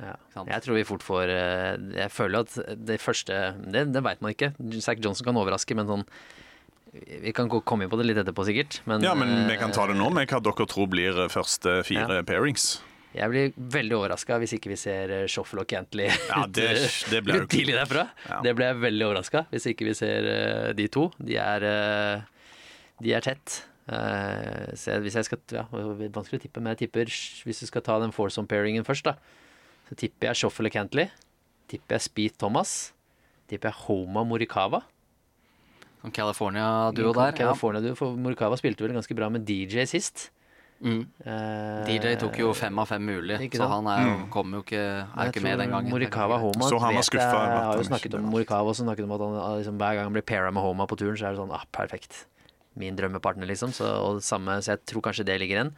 Ja. 0.00 0.14
Jeg 0.48 0.62
tror 0.64 0.74
vi 0.74 0.82
fort 0.88 1.04
får 1.06 1.30
eh, 1.30 1.76
Jeg 2.00 2.10
føler 2.10 2.40
at 2.42 2.54
det 2.86 2.96
første 2.98 3.36
Det, 3.62 3.84
det 3.94 4.00
veit 4.02 4.20
man 4.24 4.32
ikke. 4.34 4.48
Zack 4.82 4.98
Johnson 5.04 5.28
kan 5.28 5.36
overraske, 5.38 5.76
men 5.78 5.86
sånn 5.86 6.02
Vi 7.22 7.32
kan 7.34 7.48
komme 7.50 7.84
inn 7.86 7.90
på 7.92 7.98
det 8.00 8.06
litt 8.08 8.18
etterpå, 8.22 8.44
sikkert. 8.46 8.80
Men, 8.90 9.02
Ja, 9.06 9.14
men 9.18 9.30
vi 9.48 9.54
eh, 9.54 9.60
kan 9.60 9.72
ta 9.74 9.86
det 9.90 9.94
nå 9.98 10.08
med 10.14 10.26
hva 10.30 10.40
dere 10.42 10.66
tror 10.70 10.90
blir 10.90 11.14
eh, 11.24 11.30
første 11.30 11.80
fire 11.86 12.20
pairings. 12.26 12.80
Jeg 13.14 13.30
blir 13.30 13.52
veldig 13.70 13.94
overraska 14.00 14.40
hvis 14.42 14.56
ikke 14.56 14.72
vi 14.72 14.78
ser 14.78 15.10
eh, 15.14 15.26
Shoffel 15.30 15.60
og 15.62 15.68
Cantley 15.70 16.08
Ja, 16.32 16.40
det- 16.50 16.72
det 17.12 17.20
litt 17.28 17.46
tidlig 17.54 17.76
derfra. 17.78 18.08
Ja. 18.26 18.40
Det 18.42 18.54
ble 18.58 18.72
jeg 18.72 18.80
veldig 18.82 19.06
overraska 19.12 19.44
hvis 19.52 19.68
ikke 19.70 19.86
vi 19.90 19.94
ser 19.98 20.26
eh, 20.32 20.72
de 20.74 20.88
to. 20.90 21.08
De 21.22 21.38
er, 21.38 21.66
eh, 21.70 22.50
de 23.02 23.14
er 23.14 23.22
tett. 23.26 23.60
Eh, 23.86 24.74
så 24.78 24.98
hvis 25.04 25.14
jeg 25.18 25.26
skal 25.30 25.38
Ja, 25.54 25.66
det 25.70 26.08
er 26.08 26.14
vanskelig 26.18 26.40
å 26.42 26.44
tippe, 26.48 26.62
men 26.62 26.74
jeg 26.74 26.86
tipper 26.88 27.06
hvis 27.46 27.62
du 27.62 27.66
skal 27.70 27.82
ta 27.86 27.98
den 28.02 28.14
foursome-pairingen 28.16 28.86
først, 28.86 29.06
da, 29.10 29.14
så 29.94 30.00
tipper 30.02 30.32
jeg 30.32 30.42
Shoffel 30.42 30.70
Cantley. 30.74 31.08
Tipper 31.70 31.96
jeg 31.96 32.02
Speed 32.08 32.36
Thomas. 32.42 32.92
Tipper 33.48 33.70
jeg 33.70 33.78
Homa 33.86 34.24
Morikawa. 34.26 34.82
Sånn 36.02 36.12
California-duo 36.12 37.12
der. 37.16 37.30
Ja. 37.32 37.36
California 37.46 37.80
duo, 37.84 37.94
for 37.96 38.16
Morikawa 38.20 38.58
spilte 38.60 38.84
vel 38.84 38.92
ganske 38.96 39.14
bra 39.16 39.30
med 39.32 39.46
DJ 39.48 39.86
sist. 39.88 40.26
Mm. 40.84 41.04
Eh, 41.24 41.84
DJ 41.86 42.16
tok 42.20 42.34
jo 42.36 42.50
fem 42.52 42.76
av 42.82 42.90
fem 42.90 43.00
mulig, 43.06 43.38
så 43.54 43.68
han 43.70 43.86
er 43.88 44.02
jo, 44.04 44.14
kom 44.34 44.50
jo 44.52 44.60
ikke, 44.64 44.82
er 45.06 45.30
ikke 45.30 45.40
med 45.46 45.62
den 45.62 45.70
gangen. 45.72 45.88
Morikawa 45.94 46.36
Homa 46.42 46.66
Så 46.68 46.76
han 46.82 46.90
var 46.92 46.98
vet 47.00 47.08
skuffa 47.08 47.38
jeg- 47.38 47.54
Jeg 47.54 47.64
har 47.64 47.76
jo 47.78 47.86
snakket 47.88 48.14
om 48.18 48.26
Morikawa 48.28 48.68
og 48.68 48.76
snakket 48.76 49.04
om 49.04 49.12
at 49.12 49.20
han 49.20 49.62
liksom, 49.62 49.78
hver 49.78 49.94
gang 49.94 50.04
han 50.04 50.12
blir 50.12 50.22
paira 50.26 50.50
med 50.52 50.62
Homa 50.62 50.86
på 50.86 50.98
turen, 50.98 51.16
så 51.16 51.28
er 51.28 51.30
det 51.32 51.38
sånn 51.40 51.54
ah, 51.54 51.64
perfekt. 51.72 52.26
Min 52.76 52.96
drømmepartner, 52.96 53.46
liksom. 53.46 53.70
Så, 53.72 53.86
og 53.86 54.20
samme, 54.20 54.58
så 54.60 54.74
jeg 54.76 54.84
tror 54.84 55.00
kanskje 55.00 55.24
det 55.24 55.38
ligger 55.40 55.56
igjen. 55.62 55.72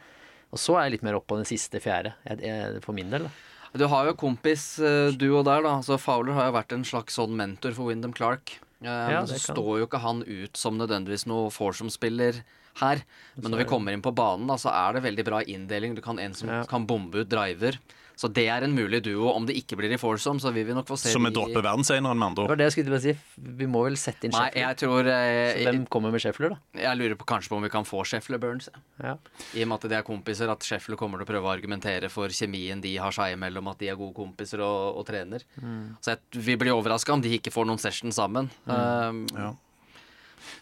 Og 0.51 0.57
så 0.59 0.75
er 0.75 0.89
jeg 0.89 0.91
litt 0.97 1.03
mer 1.03 1.13
opp 1.15 1.27
på 1.27 1.35
den 1.37 1.45
siste 1.45 1.79
fjerde, 1.79 2.15
jeg, 2.27 2.41
jeg, 2.41 2.81
for 2.81 2.91
min 2.93 3.09
del. 3.09 3.23
da. 3.23 3.29
Du 3.75 3.85
har 3.87 4.05
jo 4.07 4.13
kompis, 4.17 4.77
du 5.17 5.27
og 5.37 5.45
der, 5.45 5.61
da. 5.65 5.75
Så 5.85 5.97
Fowler 5.99 6.33
har 6.37 6.47
jo 6.49 6.55
vært 6.55 6.71
en 6.73 6.85
slags 6.87 7.17
sånn 7.19 7.35
mentor 7.37 7.73
for 7.75 7.89
Wyndham 7.91 8.13
Clark. 8.13 8.59
Eh, 8.81 8.87
Ja, 8.87 9.25
så 9.25 9.39
står 9.41 9.79
jo 9.81 9.87
ikke 9.87 9.99
han 10.01 10.23
ut 10.23 10.55
som 10.57 10.77
nødvendigvis 10.77 11.25
noe 11.27 11.49
foursome-spiller 11.49 12.43
her. 12.81 13.01
Men 13.35 13.51
når 13.51 13.57
vi 13.63 13.69
kommer 13.69 13.91
inn 13.93 14.01
på 14.05 14.13
banen, 14.13 14.47
da, 14.47 14.55
så 14.55 14.69
er 14.71 14.93
det 14.93 15.03
veldig 15.03 15.25
bra 15.25 15.41
inndeling. 15.43 15.95
Du 15.95 16.01
kan 16.01 16.19
en 16.19 16.33
som 16.33 16.49
Ja. 16.49 16.63
kan 16.63 16.85
bombe 16.85 17.15
ut 17.25 17.29
driver. 17.29 17.77
Så 18.17 18.31
det 18.33 18.47
er 18.49 18.63
en 18.65 18.73
mulig 18.73 19.03
duo. 19.05 19.27
Om 19.29 19.45
det 19.45 19.53
ikke 19.59 19.77
blir 19.77 19.91
i 19.93 19.99
foursome, 20.01 20.41
så 20.41 20.49
vil 20.55 20.65
vi 20.65 20.73
nok 20.73 20.87
få 20.89 20.95
se 20.97 21.11
Så 21.13 21.19
vi 21.21 21.29
dropper 21.35 21.61
verdenseneren, 21.61 22.17
med 22.17 22.31
andre 22.31 22.41
Det 22.41 22.43
ord. 22.47 22.49
var 22.49 22.57
det 22.57 22.65
jeg 22.67 22.73
skulle 22.73 22.99
si. 23.03 23.13
Vi 23.59 23.67
må 23.69 23.83
vel 23.85 23.97
sette 24.01 24.25
inn 24.25 24.33
Nei, 24.33 24.47
jeg 24.57 24.79
tror 24.81 25.05
eh, 25.13 25.53
Så 25.59 25.67
hvem 25.69 25.83
kommer 25.93 26.15
med 26.15 26.23
Scheffler, 26.23 26.55
da? 26.55 26.81
Jeg 26.81 26.97
lurer 26.97 27.15
på 27.19 27.27
kanskje 27.29 27.53
på 27.53 27.59
om 27.59 27.67
vi 27.67 27.69
kan 27.69 27.85
få 27.85 28.01
Scheffler 28.09 28.41
Burns. 28.41 28.71
Ja. 29.03 29.13
I 29.53 29.61
og 29.63 29.69
med 29.69 29.77
at 29.77 29.89
de 29.91 29.99
er 29.99 30.07
kompiser, 30.07 30.49
at 30.49 30.65
Scheffler 30.65 30.97
kommer 30.97 31.21
til 31.21 31.27
å 31.27 31.31
prøve 31.31 31.45
å 31.45 31.53
argumentere 31.53 32.09
for 32.09 32.33
kjemien 32.33 32.81
de 32.81 32.95
har 32.97 33.13
seg 33.13 33.35
imellom, 33.37 33.69
at 33.69 33.77
de 33.85 33.91
er 33.93 33.99
gode 34.01 34.17
kompiser 34.17 34.65
og, 34.65 34.97
og 34.97 35.05
trener. 35.05 35.45
Mm. 35.61 35.95
Så 36.01 36.15
jeg, 36.15 36.41
vi 36.49 36.57
blir 36.57 36.73
overraska 36.73 37.13
om 37.13 37.21
de 37.21 37.37
ikke 37.37 37.53
får 37.53 37.69
noen 37.69 37.81
session 37.85 38.11
sammen. 38.11 38.49
Um, 38.65 39.25
Ja. 39.37 39.53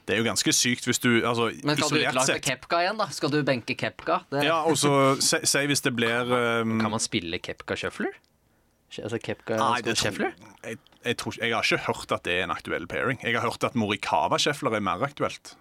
Det 0.05 0.15
er 0.15 0.21
jo 0.21 0.27
ganske 0.27 0.53
sykt 0.55 0.85
hvis 0.89 0.99
du 1.03 1.09
altså, 1.25 1.49
men 1.65 1.77
skal 1.77 1.89
du 1.91 1.97
Isolert 1.99 2.15
utlage 2.15 2.39
Kepka 2.45 2.79
igjen, 2.83 2.97
da? 3.01 3.07
Skal 3.15 3.33
du 3.33 3.39
benke 3.47 3.75
Kepka? 3.79 4.19
Det, 4.31 4.43
Ja, 4.47 4.61
og 4.67 4.77
så 4.81 4.93
si 5.23 5.41
si 5.47 5.65
hvis 5.71 5.81
det 5.85 5.93
blir 5.97 6.31
um, 6.31 6.77
Kan 6.81 6.93
man 6.93 7.03
spille 7.03 7.39
Kepka 7.43 7.77
Shuffler? 7.79 8.13
Altså 8.95 9.17
Kepka 9.19 9.57
Nei, 9.59 9.81
det 9.83 9.97
Scheffler? 9.99 10.35
jeg, 10.63 10.77
jeg, 11.03 11.17
tror, 11.19 11.35
jeg 11.41 11.51
har 11.51 11.65
ikke 11.67 11.83
hørt 11.89 12.13
at 12.15 12.23
det 12.23 12.37
er 12.37 12.43
en 12.45 12.53
aktuell 12.53 12.85
pairing. 12.87 13.17
Jeg 13.25 13.35
har 13.35 13.43
hørt 13.43 13.63
at 13.67 13.75
Morikawa-Scheffler 13.75 14.77
er 14.77 14.83
mer 14.85 15.03
aktuelt. 15.03 15.55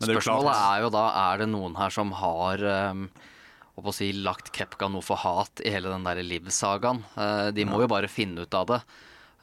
Men 0.00 0.08
det 0.08 0.14
er 0.14 0.16
jo 0.16 0.22
Spørsmålet 0.22 0.54
klart- 0.54 0.78
er 0.78 0.84
jo 0.86 0.90
da 0.94 1.02
Er 1.26 1.42
det 1.42 1.48
noen 1.52 1.76
her 1.76 1.92
som 1.92 2.14
har 2.16 2.64
um, 2.94 3.02
å 3.76 3.92
si, 3.92 4.10
lagt 4.16 4.48
Kepka 4.56 4.88
noe 4.88 5.04
for 5.04 5.20
hat 5.20 5.60
i 5.64 5.72
hele 5.74 5.92
den 5.92 6.06
der 6.08 6.22
Liv-sagaen? 6.24 7.02
Uh, 7.18 7.50
de 7.52 7.66
må 7.68 7.82
jo 7.84 7.90
bare 7.92 8.08
finne 8.08 8.46
ut 8.46 8.56
av 8.56 8.66
det. 8.70 8.80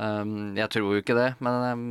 Um, 0.02 0.56
jeg 0.58 0.70
tror 0.74 0.94
jo 0.96 1.02
ikke 1.04 1.18
det, 1.18 1.30
men 1.42 1.54
um, 1.68 1.86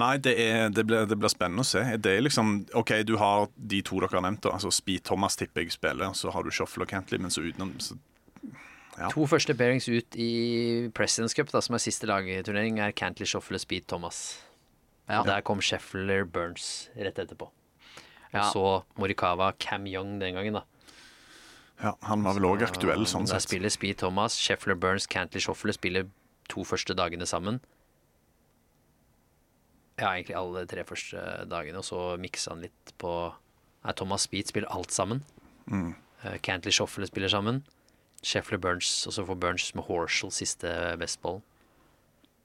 Nei, 0.00 0.14
det, 0.24 0.32
er, 0.40 0.68
det, 0.72 0.84
blir, 0.88 1.04
det 1.10 1.16
blir 1.20 1.32
spennende 1.32 1.64
å 1.64 1.68
se. 1.68 1.82
Det 2.00 2.12
er 2.16 2.22
liksom, 2.24 2.54
ok, 2.78 2.92
Du 3.04 3.16
har 3.20 3.48
de 3.56 3.82
to 3.86 4.00
dere 4.00 4.16
har 4.16 4.24
nevnt. 4.24 4.46
altså 4.48 4.70
Speed 4.72 5.04
Thomas 5.04 5.36
tipper 5.36 5.66
jeg 5.66 5.74
spiller, 5.76 6.14
så 6.16 6.32
har 6.32 6.46
du 6.46 6.50
Shuffle 6.54 6.86
og 6.86 6.92
Cantley, 6.92 7.20
men 7.20 7.32
så 7.34 7.44
utenom 7.44 7.74
så, 7.84 7.98
To 9.14 9.24
første 9.28 9.54
bearings 9.56 9.86
ut 9.88 10.16
i 10.20 10.88
Presidents 10.92 11.32
Cup, 11.36 11.48
da, 11.52 11.60
som 11.64 11.76
er 11.76 11.80
siste 11.80 12.08
lagturnering, 12.08 12.80
er 12.84 12.92
Cantley, 12.92 13.28
og 13.36 13.44
Speed, 13.60 13.86
Thomas. 13.88 14.38
Ja. 15.08 15.22
Der 15.26 15.40
kom 15.42 15.60
Scheffler, 15.64 16.24
Burns 16.28 16.88
rett 16.96 17.18
etterpå. 17.18 17.48
Og 17.50 18.34
Ja. 18.36 18.44
så 18.52 18.84
Morikawa, 18.96 19.52
Cam 19.58 19.86
Young 19.86 20.18
den 20.20 20.34
gangen, 20.34 20.52
da. 20.52 20.62
ja, 21.82 21.94
Han 22.02 22.22
var 22.22 22.34
vel 22.34 22.44
òg 22.44 22.62
aktuell, 22.62 23.06
sånn 23.06 23.26
Der 23.26 23.40
spiller 23.40 23.68
Speed 23.70 23.98
Thomas, 23.98 24.36
Scheffler, 24.38 24.76
Burns, 24.76 25.06
Cantley, 25.06 25.40
Shuffle 25.40 25.72
spiller 25.72 26.06
to 26.48 26.62
første 26.62 26.94
dagene 26.94 27.26
sammen. 27.26 27.60
Ja, 30.00 30.14
egentlig 30.14 30.36
alle 30.38 30.64
tre 30.68 30.84
første 30.88 31.22
dagene, 31.50 31.82
og 31.82 31.86
så 31.86 32.14
miksa 32.20 32.54
han 32.54 32.64
litt 32.64 32.94
på 33.00 33.12
Nei, 33.80 33.92
Thomas 33.96 34.26
Speed 34.28 34.50
spiller 34.50 34.72
alt 34.72 34.92
sammen. 34.92 35.22
Mm. 35.70 35.92
Uh, 36.24 36.36
Cantley, 36.44 36.72
Shoffler 36.74 37.08
spiller 37.08 37.32
sammen. 37.32 37.62
Scheffler, 38.20 38.60
Burns, 38.60 38.90
og 39.08 39.14
så 39.16 39.24
får 39.24 39.38
Burns 39.40 39.70
med 39.76 39.86
Horshall 39.86 40.32
siste 40.34 40.72
bestballen. 41.00 41.40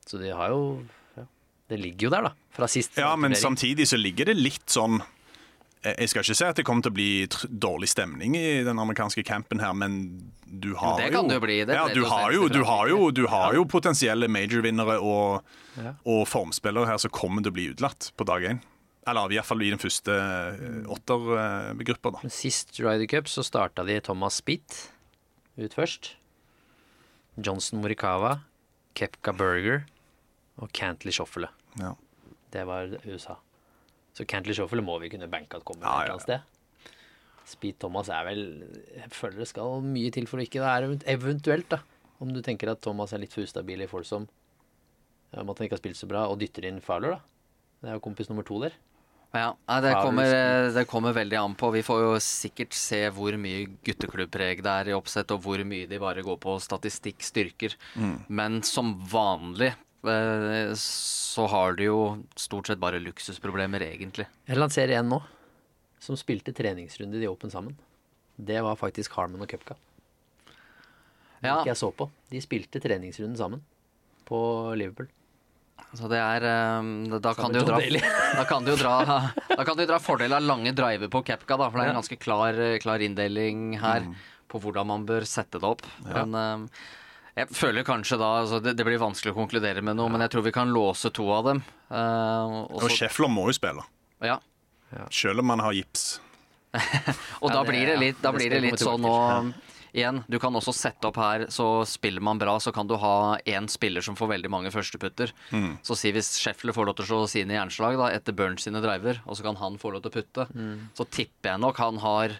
Så 0.08 0.20
de 0.22 0.30
har 0.32 0.54
jo 0.54 0.86
ja, 1.18 1.26
Det 1.72 1.80
ligger 1.82 2.08
jo 2.08 2.12
der, 2.14 2.28
da. 2.30 2.32
Fra 2.56 2.70
sist 2.72 2.96
Ja, 3.02 3.16
men 3.18 3.36
samtidig 3.36 3.88
så 3.90 3.98
ligger 4.00 4.30
det 4.30 4.38
litt 4.38 4.70
sånn 4.70 5.02
Jeg 5.86 6.10
skal 6.10 6.24
ikke 6.26 6.36
si 6.40 6.46
at 6.48 6.58
det 6.58 6.64
kommer 6.66 6.82
til 6.86 6.92
å 6.94 6.96
bli 6.98 7.10
dårlig 7.62 7.90
stemning 7.92 8.34
i 8.40 8.64
den 8.66 8.80
amerikanske 8.82 9.22
campen 9.28 9.60
her, 9.62 9.74
men 9.78 10.00
du 10.46 10.72
har 10.80 10.98
det 10.98 11.12
jo 11.12 11.16
kan 11.20 11.30
det 11.30 11.36
jo 11.38 11.44
bli, 11.44 11.58
det 11.68 11.76
ja, 11.78 11.84
du 11.94 12.06
har 12.10 12.32
jo, 12.34 12.48
du 12.50 12.64
har 12.66 12.90
jo, 12.90 13.12
du 13.14 13.26
har 13.30 13.54
jo 13.58 13.66
potensielle 13.70 14.30
major-vinnere 14.32 14.98
og, 15.04 15.44
Ja. 15.78 15.92
og 16.08 16.24
formspillere 16.32 16.88
her 16.88 16.98
som 17.04 17.12
kommer 17.14 17.44
til 17.44 17.52
å 17.52 17.58
bli 17.58 17.68
utlatt 17.74 18.10
på 18.18 18.26
dag 18.26 18.46
én. 18.50 18.62
Eller 19.06 19.30
i 19.30 19.38
hvert 19.38 19.46
fall 19.46 19.62
i 19.62 19.70
den 19.70 19.78
første 19.82 20.14
eh, 20.18 20.86
åttergruppa, 20.90 22.16
da. 22.16 22.30
Sist 22.34 22.80
Ryder 22.80 23.06
Cup 23.12 23.28
så 23.30 23.44
starta 23.46 23.84
de 23.86 24.00
Thomas 24.02 24.40
Spitt 24.42 24.80
ut 25.60 25.76
først. 25.78 26.16
Johnson 27.38 27.82
Morikawa, 27.84 28.40
Kepka 28.98 29.34
Burger 29.36 29.84
og 30.58 30.72
Cantley 30.74 31.14
Shoffele. 31.14 31.50
Ja. 31.78 31.94
Det 32.56 32.64
var 32.66 32.96
USA. 33.06 33.36
Så 34.16 34.26
Cantley 34.30 34.56
Shoffele 34.56 34.84
må 34.86 34.96
vi 35.04 35.12
kunne 35.12 35.28
banke 35.32 35.60
at 35.60 35.66
kommer 35.68 35.84
Ja, 35.84 35.96
et 36.00 36.06
eller 36.06 36.16
annet 36.16 36.28
sted. 36.28 36.94
Speed 37.46 37.78
Thomas 37.84 38.10
er 38.10 38.24
vel 38.26 38.42
Jeg 38.96 39.12
føler 39.14 39.44
det 39.44 39.50
skal 39.52 39.84
mye 39.86 40.14
til 40.14 40.26
for 40.30 40.42
å 40.42 40.46
ikke 40.46 40.64
Det 40.64 41.04
er 41.04 41.14
eventuelt, 41.14 41.68
da. 41.70 41.82
Om 42.24 42.32
du 42.32 42.42
tenker 42.42 42.72
at 42.72 42.82
Thomas 42.82 43.12
er 43.14 43.22
litt 43.22 43.36
for 43.36 43.44
ustabil 43.44 43.84
i 43.84 43.90
Folsom, 43.92 44.26
om 45.36 45.50
at 45.52 45.60
han 45.60 45.68
ikke 45.68 45.76
har 45.76 45.82
spilt 45.84 46.00
så 46.00 46.08
bra, 46.08 46.22
og 46.32 46.40
dytter 46.40 46.64
inn 46.70 46.80
Fowler, 46.80 47.18
da. 47.18 47.20
Det 47.84 47.90
er 47.92 47.98
jo 47.98 48.04
kompis 48.06 48.30
nummer 48.32 48.46
to 48.48 48.62
der. 48.64 48.78
Ja, 49.36 49.50
det, 49.84 49.92
kommer, 50.00 50.32
det 50.72 50.86
kommer 50.88 51.16
veldig 51.16 51.38
an 51.42 51.56
på. 51.60 51.70
Vi 51.76 51.84
får 51.84 52.02
jo 52.06 52.12
sikkert 52.24 52.76
se 52.78 53.02
hvor 53.12 53.36
mye 53.40 53.66
gutteklubbpreg 53.84 54.62
det 54.64 54.76
er 54.80 54.92
i 54.92 54.96
oppsett, 54.96 55.34
og 55.36 55.44
hvor 55.44 55.60
mye 55.68 55.90
de 55.92 56.00
bare 56.00 56.24
går 56.24 56.40
på 56.40 56.56
statistikk, 56.64 57.20
styrker. 57.26 57.76
Men 58.32 58.62
som 58.66 58.94
vanlig 59.12 59.74
eh, 59.74 59.82
så 60.80 61.48
har 61.52 61.76
de 61.80 61.90
jo 61.90 62.00
stort 62.40 62.70
sett 62.70 62.82
bare 62.82 63.02
luksusproblemer, 63.04 63.84
egentlig. 63.88 64.28
Jeg 64.48 64.60
lanserer 64.60 65.00
en 65.00 65.12
nå, 65.16 65.20
som 66.00 66.18
spilte 66.20 66.54
treningsrunde 66.56 67.20
i 67.22 67.28
Open 67.30 67.52
sammen. 67.54 67.76
Det 68.36 68.62
var 68.64 68.78
faktisk 68.80 69.16
Harman 69.18 69.46
og 69.46 69.52
Cupka. 69.52 69.78
Ja. 71.44 71.60
ikke 71.60 71.74
jeg 71.74 71.80
så 71.80 71.92
på. 71.94 72.08
De 72.32 72.42
spilte 72.42 72.82
treningsrunden 72.82 73.38
sammen 73.38 73.62
på 74.26 74.40
Liverpool. 74.80 75.10
Så 75.96 76.08
det 76.12 76.20
er 76.20 76.46
eh, 76.48 76.88
Da 77.26 77.34
kan 77.36 77.52
du 77.52 77.60
jo 77.60 77.66
dra 77.68 77.78
Da 77.78 78.46
kan 78.48 78.64
du 78.64 78.72
jo 78.72 78.78
dra 78.80 78.94
Da 79.52 79.66
kan 79.68 79.76
du 79.76 79.84
dra 79.84 79.98
fordel 80.00 80.34
av 80.34 80.44
lange 80.44 80.72
driver 80.76 81.12
på 81.12 81.22
Kepka, 81.28 81.58
da, 81.60 81.68
for 81.68 81.80
det 81.80 81.86
er 81.86 81.94
en 81.94 82.00
ganske 82.00 82.18
klar, 82.20 82.60
klar 82.84 83.04
inndeling 83.04 83.76
her 83.82 84.08
på 84.52 84.62
hvordan 84.64 84.88
man 84.88 85.06
bør 85.08 85.26
sette 85.28 85.60
det 85.60 85.68
opp. 85.68 85.84
Men 86.06 86.36
eh, 86.40 86.84
jeg 87.36 87.52
føler 87.52 87.84
kanskje 87.88 88.18
da 88.22 88.30
altså 88.42 88.62
det, 88.64 88.76
det 88.80 88.86
blir 88.88 89.02
vanskelig 89.02 89.34
å 89.34 89.38
konkludere 89.38 89.84
med 89.84 89.98
noe, 90.00 90.12
men 90.12 90.24
jeg 90.24 90.32
tror 90.36 90.46
vi 90.48 90.54
kan 90.56 90.72
låse 90.72 91.12
to 91.16 91.28
av 91.36 91.50
dem. 91.50 91.64
Uh, 91.90 92.64
og 92.72 92.88
Schäfler 92.94 93.32
må 93.32 93.50
jo 93.50 93.56
spille, 93.58 93.84
ja. 94.24 94.40
selv 95.12 95.44
om 95.44 95.52
han 95.54 95.64
har 95.66 95.76
gips. 95.76 96.22
Og 97.44 97.50
Ja, 97.50 97.54
da 97.56 97.62
det- 97.64 97.70
blir 97.72 97.86
det 97.88 98.00
litt, 98.02 98.22
da 98.24 98.32
blir 98.36 98.52
det 98.52 98.62
litt 98.64 98.82
sånn 98.84 99.04
nå 99.04 99.16
igjen, 99.96 100.18
du 100.28 100.36
kan 100.44 100.52
også 100.52 100.74
sette 100.76 101.08
opp 101.08 101.16
her, 101.16 101.46
så 101.48 101.86
spiller 101.88 102.20
man 102.20 102.40
bra, 102.40 102.58
så 102.60 102.74
kan 102.76 102.88
du 102.88 102.98
ha 103.00 103.38
én 103.48 103.70
spiller 103.72 104.04
som 104.04 104.18
får 104.20 104.28
veldig 104.34 104.50
mange 104.52 104.72
førsteputter. 104.74 105.32
Så 105.88 105.96
si 105.96 106.12
hvis 106.12 106.34
Scheffler 106.42 106.76
får 106.76 106.90
lov 106.90 106.98
til 106.98 107.06
å 107.06 107.08
slå 107.08 107.20
sine 107.32 107.56
jernslag 107.56 107.96
da, 108.02 108.10
etter 108.12 108.36
Burns 108.36 108.68
sine 108.68 108.82
driver, 108.84 109.22
og 109.24 109.40
så 109.40 109.46
kan 109.48 109.56
han 109.62 109.80
få 109.80 109.94
lov 109.96 110.04
til 110.04 110.12
å 110.12 110.18
putte, 110.18 110.48
så 111.00 111.08
tipper 111.08 111.54
jeg 111.54 111.64
nok 111.64 111.80
han 111.80 112.02
har 112.04 112.36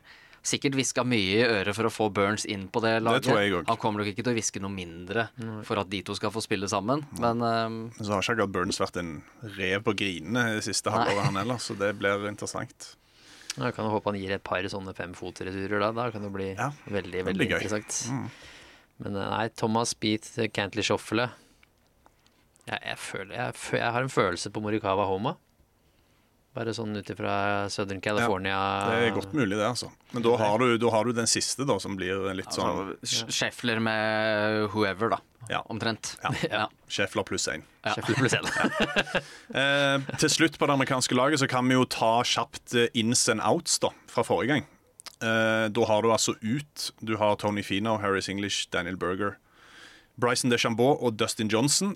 Sikkert 0.46 0.76
hviska 0.78 1.02
mye 1.08 1.40
i 1.40 1.46
øret 1.46 1.74
for 1.74 1.90
å 1.90 1.92
få 1.94 2.10
Burns 2.14 2.44
inn 2.46 2.68
på 2.70 2.82
det 2.84 3.00
laget. 3.02 3.26
tror 3.26 3.40
jeg 3.42 3.54
også. 3.58 3.70
Han 3.72 3.80
kommer 3.82 4.04
nok 4.04 4.12
ikke 4.12 4.22
til 4.22 4.34
å 4.34 4.36
hviske 4.38 4.62
noe 4.62 4.74
mindre 4.74 5.28
for 5.66 5.82
at 5.82 5.90
de 5.90 6.04
to 6.06 6.14
skal 6.18 6.34
få 6.34 6.44
spille 6.46 6.70
sammen. 6.70 7.02
Men 7.18 7.42
um, 7.42 7.80
Så 7.98 8.12
har 8.14 8.22
ikke 8.22 8.36
akkurat 8.36 8.54
Burns 8.54 8.82
vært 8.82 9.00
en 9.02 9.16
rev 9.56 9.82
på 9.88 9.96
grinene 9.98 10.46
det 10.60 10.66
siste 10.68 10.94
halvåret, 10.94 11.32
han 11.32 11.42
heller, 11.42 11.58
så 11.62 11.78
det 11.80 11.96
blir 11.98 12.28
interessant. 12.30 12.92
Jeg 13.56 13.72
kan 13.74 13.88
jo 13.88 13.94
håpe 13.96 14.12
han 14.12 14.20
gir 14.20 14.36
et 14.36 14.44
par 14.46 14.68
sånne 14.70 14.94
femfotreturer 14.94 15.82
da. 15.82 15.94
Da 15.96 16.10
kan 16.14 16.28
det 16.28 16.34
bli 16.34 16.52
Ja, 16.52 16.70
veldig, 16.92 17.22
det 17.22 17.26
veldig 17.30 17.50
gøy. 17.54 17.82
Mm. 18.12 18.28
Men 19.06 19.18
eh, 19.18 19.32
nei, 19.32 19.48
Thomas 19.56 19.96
Beat, 19.98 20.28
Cantley 20.54 20.86
Shoffle 20.86 21.30
jeg, 22.66 22.80
jeg, 22.82 22.98
føler, 22.98 23.34
jeg, 23.38 23.58
jeg 23.78 23.94
har 23.94 24.06
en 24.06 24.10
følelse 24.10 24.50
på 24.50 24.62
Morikawa 24.64 25.06
Homa. 25.06 25.36
Bare 26.56 26.72
sånn 26.72 26.96
ut 26.96 27.10
ifra 27.12 27.36
Southern 27.68 28.00
California. 28.00 28.56
Det 28.88 29.08
er 29.10 29.16
godt 29.18 29.34
mulig, 29.36 29.58
det, 29.58 29.66
altså. 29.68 29.90
Men 30.14 30.24
da 30.24 30.36
har 30.40 30.62
du, 30.62 30.78
da 30.80 30.92
har 30.94 31.04
du 31.04 31.12
den 31.18 31.28
siste, 31.28 31.66
da, 31.68 31.76
som 31.84 31.98
blir 32.00 32.30
litt 32.38 32.56
sånn 32.56 32.94
altså, 32.96 33.28
Scheffler 33.28 33.82
med 33.84 34.70
whoever, 34.72 35.12
da. 35.18 35.20
Ja. 35.52 35.60
Omtrent. 35.70 36.16
Ja. 36.24 36.32
Ja. 36.56 36.70
Scheffler 36.88 37.24
pluss 37.28 37.48
én. 37.52 37.66
Eh, 39.56 39.98
til 40.18 40.32
slutt 40.32 40.56
på 40.60 40.68
det 40.68 40.74
amerikanske 40.74 41.16
laget 41.16 41.40
så 41.40 41.48
kan 41.48 41.68
vi 41.70 41.76
jo 41.76 41.84
ta 41.88 42.24
kjapt 42.26 42.74
eh, 42.76 42.88
ins 42.98 43.28
and 43.30 43.44
outs 43.46 43.78
da, 43.84 43.92
fra 44.10 44.24
forrige 44.26 44.56
gang. 44.56 44.66
Eh, 45.22 45.68
da 45.72 45.86
har 45.88 46.02
du 46.04 46.10
altså 46.12 46.34
ut 46.42 46.90
Du 47.00 47.16
har 47.22 47.38
Tony 47.40 47.64
Finau, 47.64 48.00
Harris 48.02 48.28
English, 48.32 48.68
Daniel 48.74 48.98
Berger, 48.98 49.38
Bryson 50.20 50.52
DeChambeau 50.52 50.98
og 50.98 51.20
Dustin 51.20 51.52
Johnson. 51.52 51.96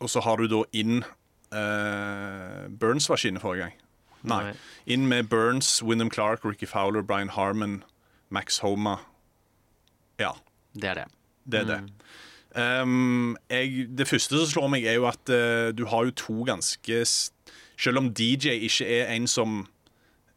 Og 0.00 0.10
så 0.10 0.20
har 0.24 0.40
du 0.40 0.48
da 0.50 0.64
inn 0.76 1.04
eh, 1.52 2.68
Burns 2.68 3.08
var 3.08 3.16
ikke 3.16 3.40
forrige 3.40 3.68
gang. 3.68 3.76
Nei. 4.22 4.42
Nei. 4.48 4.54
Inn 4.86 5.06
med 5.08 5.28
Burns, 5.28 5.82
Wyndham 5.82 6.10
Clark, 6.10 6.44
Ricky 6.44 6.66
Fowler, 6.66 7.02
Brian 7.02 7.28
Harmon, 7.28 7.84
Max 8.30 8.58
Homa. 8.58 8.98
Ja. 10.18 10.32
Det 10.74 10.90
er 10.90 10.94
det. 10.94 11.06
Det 11.44 11.60
er 11.60 11.64
det. 11.64 11.80
Um, 12.58 13.36
jeg, 13.50 13.86
det 13.98 14.08
første 14.08 14.38
som 14.40 14.48
slår 14.50 14.70
meg, 14.72 14.86
er 14.88 14.98
jo 14.98 15.06
at 15.08 15.30
uh, 15.30 15.70
du 15.76 15.84
har 15.86 16.08
jo 16.08 16.14
to 16.16 16.42
ganske 16.48 17.02
Selv 17.78 18.00
om 18.00 18.08
DJ 18.10 18.56
ikke 18.66 18.86
er 18.88 19.12
en 19.12 19.28
som 19.30 19.60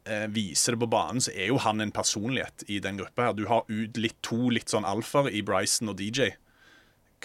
uh, 0.05 0.27
viser 0.29 0.75
det 0.75 0.81
på 0.83 0.91
banen, 0.91 1.23
så 1.23 1.31
er 1.33 1.49
jo 1.49 1.57
han 1.63 1.81
en 1.81 1.91
personlighet 1.91 2.65
i 2.67 2.79
den 2.79 2.99
gruppa. 2.99 3.29
her 3.29 3.33
Du 3.33 3.47
har 3.47 3.65
ut 3.67 3.97
litt, 3.97 4.19
to 4.21 4.51
litt 4.53 4.69
sånn 4.69 4.85
alfaer 4.85 5.31
i 5.33 5.41
Bryson 5.41 5.89
og 5.89 5.97
DJ. 5.97 6.35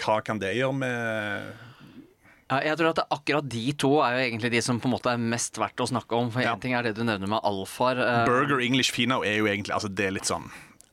Hva 0.01 0.22
kan 0.25 0.40
det 0.40 0.55
gjøre 0.57 0.79
med 0.81 1.65
Ja, 2.46 2.61
jeg 2.62 2.76
tror 2.78 2.92
at 2.92 3.00
akkurat 3.11 3.48
de 3.50 3.72
to 3.74 3.88
er 4.06 4.12
jo 4.14 4.20
egentlig 4.28 4.52
de 4.52 4.61
som 4.62 4.76
på 4.78 4.87
en 4.87 4.92
måte 4.94 5.11
er 5.11 5.18
mest 5.18 5.56
verdt 5.59 5.80
å 5.82 5.87
snakke 5.90 6.14
om. 6.14 6.28
For 6.30 6.38
én 6.40 6.44
Ja. 6.46 6.54
ting 6.62 6.74
er 6.78 6.82
det 6.87 6.92
du 6.94 7.02
nevner 7.02 7.26
med 7.26 7.42
alfaer. 7.42 7.98
Uh, 7.98 8.22
Burger 8.24 8.61
English 8.62 8.92
Finau 8.94 9.24
er 9.26 9.35
jo 9.40 9.46
egentlig 9.50 9.74
altså 9.74 9.90
Det 9.92 10.06
er 10.06 10.12
litt 10.14 10.24
sånn 10.30 10.46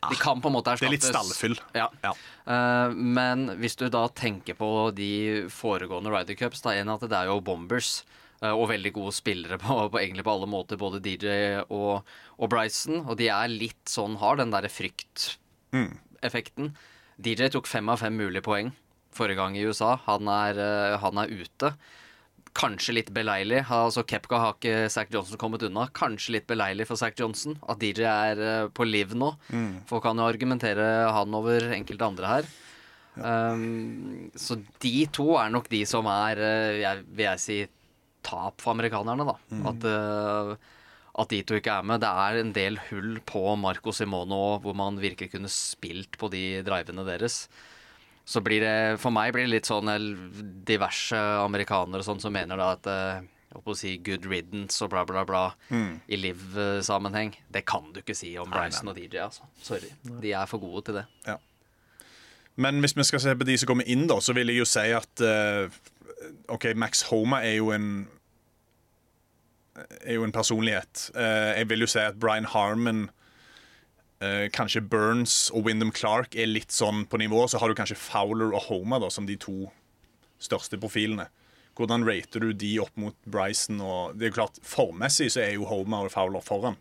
De 0.09 0.15
kan 0.19 0.41
på 0.41 0.49
en 0.49 0.53
måte 0.57 0.73
Det 0.79 0.87
er 0.87 0.91
litt 0.91 1.03
erstattes. 1.05 1.37
stallfyll. 1.37 1.59
Ja. 1.77 1.87
Ja. 2.03 2.11
Uh, 2.49 2.89
men 2.97 3.53
hvis 3.61 3.75
du 3.77 3.85
da 3.87 4.07
tenker 4.09 4.55
på 4.57 4.89
de 4.95 5.45
foregående 5.47 6.09
Ryder 6.11 6.35
Cups, 6.35 6.61
da 6.65 6.71
en 6.73 6.89
at 6.89 7.01
det 7.05 7.13
er 7.13 7.25
jo 7.29 7.37
bombers. 7.39 8.01
eh, 8.41 8.49
og 8.51 8.67
veldig 8.67 8.91
gode 8.91 9.13
spillere 9.15 9.55
på, 9.57 9.87
på, 9.93 9.97
egentlig 10.01 10.25
på 10.25 10.31
alle 10.33 10.47
måter, 10.51 10.75
både 10.75 10.99
DJ 10.99 11.61
og, 11.69 12.03
og 12.37 12.49
Bryson. 12.49 13.05
Og 13.07 13.15
de 13.15 13.29
er 13.31 13.47
litt 13.47 13.85
sånn, 13.87 14.17
har 14.19 14.35
den 14.35 14.51
derre 14.51 14.67
frykteffekten. 14.67 16.73
DJ 17.23 17.47
tok 17.53 17.67
fem 17.69 17.87
av 17.93 17.99
fem 18.01 18.15
mulige 18.17 18.41
poeng 18.43 18.71
forrige 19.17 19.39
gang 19.41 19.57
i 19.57 19.65
USA. 19.67 19.95
Han 20.07 20.29
er, 20.31 20.59
eh, 20.59 20.97
han 21.01 21.21
er 21.21 21.31
ute. 21.31 21.73
Kanskje 22.53 22.97
litt 22.99 23.13
beleilig. 23.13 23.63
Altså 23.73 24.03
Kepka 24.05 24.39
har 24.41 24.57
ikke 24.57 24.89
Zack 24.93 25.13
Johnson 25.13 25.39
kommet 25.41 25.63
unna. 25.65 25.87
Kanskje 25.95 26.37
litt 26.37 26.49
beleilig 26.49 26.85
for 26.89 26.99
Zack 26.99 27.17
Johnson 27.19 27.57
at 27.67 27.81
DJ 27.81 28.05
er 28.09 28.43
eh, 28.43 28.67
på 28.69 28.85
liv 28.85 29.15
nå. 29.17 29.33
Folk 29.89 30.05
kan 30.05 30.19
jo 30.19 30.27
argumentere 30.27 30.85
han 31.13 31.39
over 31.39 31.71
enkelte 31.73 32.11
andre 32.13 32.35
her. 32.35 32.53
Um, 33.13 34.31
så 34.33 34.57
de 34.81 34.93
to 35.13 35.35
er 35.37 35.51
nok 35.53 35.67
de 35.69 35.83
som 35.85 36.07
er, 36.09 36.39
eh, 36.41 36.79
jeg, 36.81 37.03
vil 37.13 37.27
jeg 37.27 37.41
si, 37.41 37.57
tap 38.25 38.63
for 38.63 38.73
amerikanerne, 38.73 39.27
da. 39.27 39.35
At, 39.69 39.85
uh, 39.85 40.79
at 41.21 41.29
de 41.29 41.41
to 41.45 41.59
ikke 41.59 41.75
er 41.75 41.85
med. 41.85 42.01
Det 42.01 42.09
er 42.09 42.39
en 42.39 42.53
del 42.55 42.79
hull 42.89 43.19
på 43.27 43.43
Marco 43.59 43.93
Simono 43.93 44.57
hvor 44.63 44.77
man 44.77 44.97
virkelig 45.01 45.33
kunne 45.35 45.51
spilt 45.51 46.17
på 46.17 46.31
de 46.33 46.63
drivene 46.65 47.05
deres. 47.05 47.43
Så 48.25 48.39
blir 48.43 48.63
det, 48.63 48.75
for 49.03 49.11
meg 49.11 49.33
blir 49.35 49.47
det 49.47 49.51
litt 49.57 49.67
sånn 49.67 49.91
eh, 49.91 50.09
diverse 50.67 51.17
amerikanere 51.43 52.03
og 52.03 52.07
sånn 52.07 52.23
som 52.23 52.35
mener 52.35 52.59
da 52.59 52.69
at 52.77 52.87
eh, 52.87 53.25
jeg 53.53 53.63
å 53.69 53.75
si 53.77 53.97
good 54.01 54.25
riddance 54.25 54.81
og 54.81 54.89
bla, 54.93 55.03
bla, 55.05 55.21
bla 55.29 55.43
i 56.09 56.17
liv-sammenheng. 56.17 57.35
Det 57.53 57.61
kan 57.69 57.91
du 57.93 57.99
ikke 58.01 58.15
si 58.17 58.31
om 58.41 58.49
Bryson 58.49 58.89
og 58.89 58.97
DJ, 58.97 59.19
altså. 59.27 59.45
Sorry. 59.61 59.91
De 60.01 60.31
er 60.33 60.49
for 60.49 60.63
gode 60.63 60.87
til 60.87 60.97
det. 60.97 61.05
Men 62.55 62.79
hvis 62.79 62.97
vi 62.97 63.03
skal 63.03 63.21
se 63.21 63.35
på 63.35 63.45
de 63.45 63.57
som 63.57 63.69
kommer 63.69 63.87
inn, 63.89 64.07
da, 64.09 64.19
så 64.21 64.33
vil 64.33 64.49
jeg 64.49 64.61
jo 64.61 64.67
si 64.69 64.89
at 64.93 65.23
uh, 65.25 65.69
OK, 66.53 66.71
Max 66.77 67.05
Homa 67.09 67.41
er 67.45 67.57
jo 67.57 67.71
en 67.73 68.07
er 70.05 70.19
jo 70.19 70.25
en 70.25 70.31
personlighet. 70.31 71.09
Uh, 71.15 71.53
jeg 71.57 71.69
vil 71.69 71.85
jo 71.85 71.89
si 71.89 72.01
at 72.01 72.19
Brian 72.21 72.45
Harmon, 72.45 73.07
eh, 74.23 74.47
kanskje 74.55 74.81
Burns 74.87 75.51
og 75.53 75.67
Wyndham 75.67 75.91
Clark 75.95 76.37
er 76.39 76.47
litt 76.49 76.71
sånn 76.73 77.03
på 77.09 77.19
nivå. 77.21 77.43
Så 77.51 77.59
har 77.61 77.69
du 77.69 77.77
kanskje 77.77 77.99
Fowler 77.99 78.55
og 78.55 78.69
Homa 78.69 79.01
da, 79.03 79.11
som 79.13 79.27
de 79.29 79.37
to 79.39 79.67
største 80.43 80.79
profilene. 80.79 81.27
Hvordan 81.77 82.05
rater 82.05 82.43
du 82.43 82.53
de 82.53 82.75
opp 82.83 82.93
mot 82.99 83.15
Bryson? 83.25 83.81
Og 83.81 84.17
det 84.17 84.27
er 84.27 84.33
jo 84.33 84.39
klart, 84.41 84.59
Formmessig 84.65 85.31
så 85.33 85.43
er 85.45 85.55
jo 85.55 85.67
Homa 85.69 86.03
og 86.05 86.13
Fowler 86.13 86.43
foran. 86.45 86.77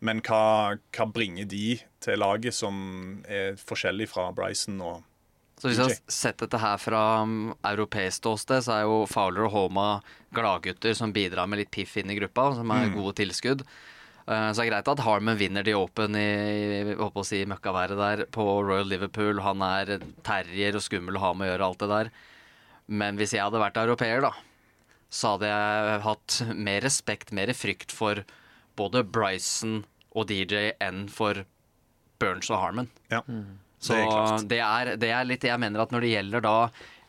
Men 0.00 0.22
hva, 0.24 0.78
hva 0.96 1.06
bringer 1.12 1.48
de 1.50 1.76
til 2.00 2.20
laget 2.22 2.56
som 2.56 3.20
er 3.28 3.58
forskjellig 3.60 4.08
fra 4.08 4.30
Bryson 4.32 4.80
og 4.80 5.02
Så 5.60 5.68
hvis 5.68 5.80
jeg 5.80 5.90
har 5.90 5.98
sett 6.08 6.40
dette 6.40 6.56
her 6.62 6.78
fra 6.80 7.02
um, 7.20 7.50
europeisk 7.68 8.22
ståsted, 8.22 8.64
så 8.64 8.78
er 8.78 8.86
jo 8.88 9.02
Fowler 9.10 9.44
og 9.50 9.52
Homa 9.52 9.88
gladgutter 10.32 10.96
som 10.96 11.12
bidrar 11.12 11.50
med 11.50 11.60
litt 11.60 11.74
piff 11.74 11.98
inn 12.00 12.08
i 12.08 12.16
gruppa, 12.16 12.54
som 12.56 12.72
er 12.72 12.94
gode 12.94 13.18
tilskudd. 13.18 13.66
Eh, 14.30 14.48
Så 14.52 14.60
det 14.62 14.66
er 14.68 14.70
greit 14.70 14.90
at 14.92 15.02
Harman 15.04 15.38
vinner 15.40 15.64
de 15.66 15.74
Open 15.74 16.14
i 16.18 16.26
i 16.80 16.94
på 16.94 17.10
å 17.22 17.26
si, 17.26 17.42
møkkaværet 17.50 17.98
der 17.98 18.24
på 18.30 18.44
Royal 18.62 18.86
Liverpool. 18.86 19.40
Han 19.42 19.62
er 19.66 19.98
terrier 20.26 20.76
og 20.78 20.84
skummel 20.86 21.18
å 21.18 21.24
ha 21.24 21.32
med 21.34 21.48
å 21.48 21.52
gjøre, 21.54 21.66
alt 21.70 21.82
det 21.82 21.88
der. 21.90 22.10
Men 22.90 23.18
hvis 23.18 23.34
jeg 23.34 23.42
hadde 23.42 23.62
vært 23.62 23.78
europeer, 23.82 24.22
da, 24.22 24.32
så 25.10 25.34
hadde 25.34 25.50
jeg 25.50 26.00
hatt 26.06 26.36
mer 26.54 26.80
respekt, 26.86 27.32
mer 27.34 27.50
frykt 27.54 27.90
for 27.94 28.22
både 28.78 29.02
Bryson 29.04 29.80
og 30.14 30.26
DJ 30.30 30.72
enn 30.82 31.08
for 31.10 31.42
Burns 32.20 32.50
og 32.50 32.60
Harman. 32.62 32.88
Ja. 33.10 33.22
Så 33.80 33.94
Det 33.96 34.00
er 34.04 34.10
klart. 34.10 34.48
det 34.48 34.58
er, 34.60 34.96
det 35.00 35.10
er 35.16 35.24
litt 35.24 35.44
Jeg 35.48 35.58
mener 35.58 35.80
at 35.80 35.90
når 35.90 36.00
det 36.04 36.10
gjelder 36.12 36.42
da 36.44 36.56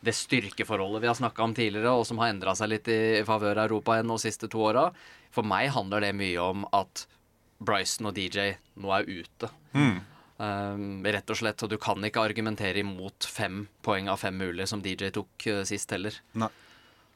det 0.02 0.14
styrkeforholdet 0.16 1.02
vi 1.02 1.06
har 1.10 1.14
snakka 1.18 1.44
om 1.44 1.52
tidligere, 1.54 1.92
og 1.94 2.06
som 2.08 2.18
har 2.18 2.32
endra 2.32 2.54
seg 2.58 2.72
litt 2.72 2.88
i, 2.90 3.20
i 3.20 3.24
favør 3.28 3.60
av 3.60 3.68
Europa 3.68 3.94
igjen 3.98 4.08
de 4.10 4.16
siste 4.18 4.48
to 4.50 4.62
åra, 4.72 4.88
for 5.30 5.46
meg 5.46 5.70
handler 5.70 6.00
det 6.02 6.14
mye 6.18 6.40
om 6.42 6.64
at 6.74 7.04
Bryson 7.64 8.10
og 8.10 8.16
DJ 8.16 8.56
nå 8.82 8.92
er 8.96 9.08
ute. 9.08 9.50
Mm. 9.76 10.00
Um, 10.42 10.84
rett 11.06 11.30
og 11.30 11.38
slett. 11.38 11.62
Og 11.62 11.70
du 11.70 11.78
kan 11.80 12.02
ikke 12.04 12.24
argumentere 12.24 12.82
imot 12.82 13.28
fem 13.28 13.66
poeng 13.84 14.10
av 14.10 14.22
fem 14.24 14.36
mulige, 14.38 14.68
som 14.70 14.82
DJ 14.84 15.12
tok 15.14 15.48
uh, 15.48 15.62
sist 15.68 15.92
heller. 15.94 16.16
Nei. 16.38 16.50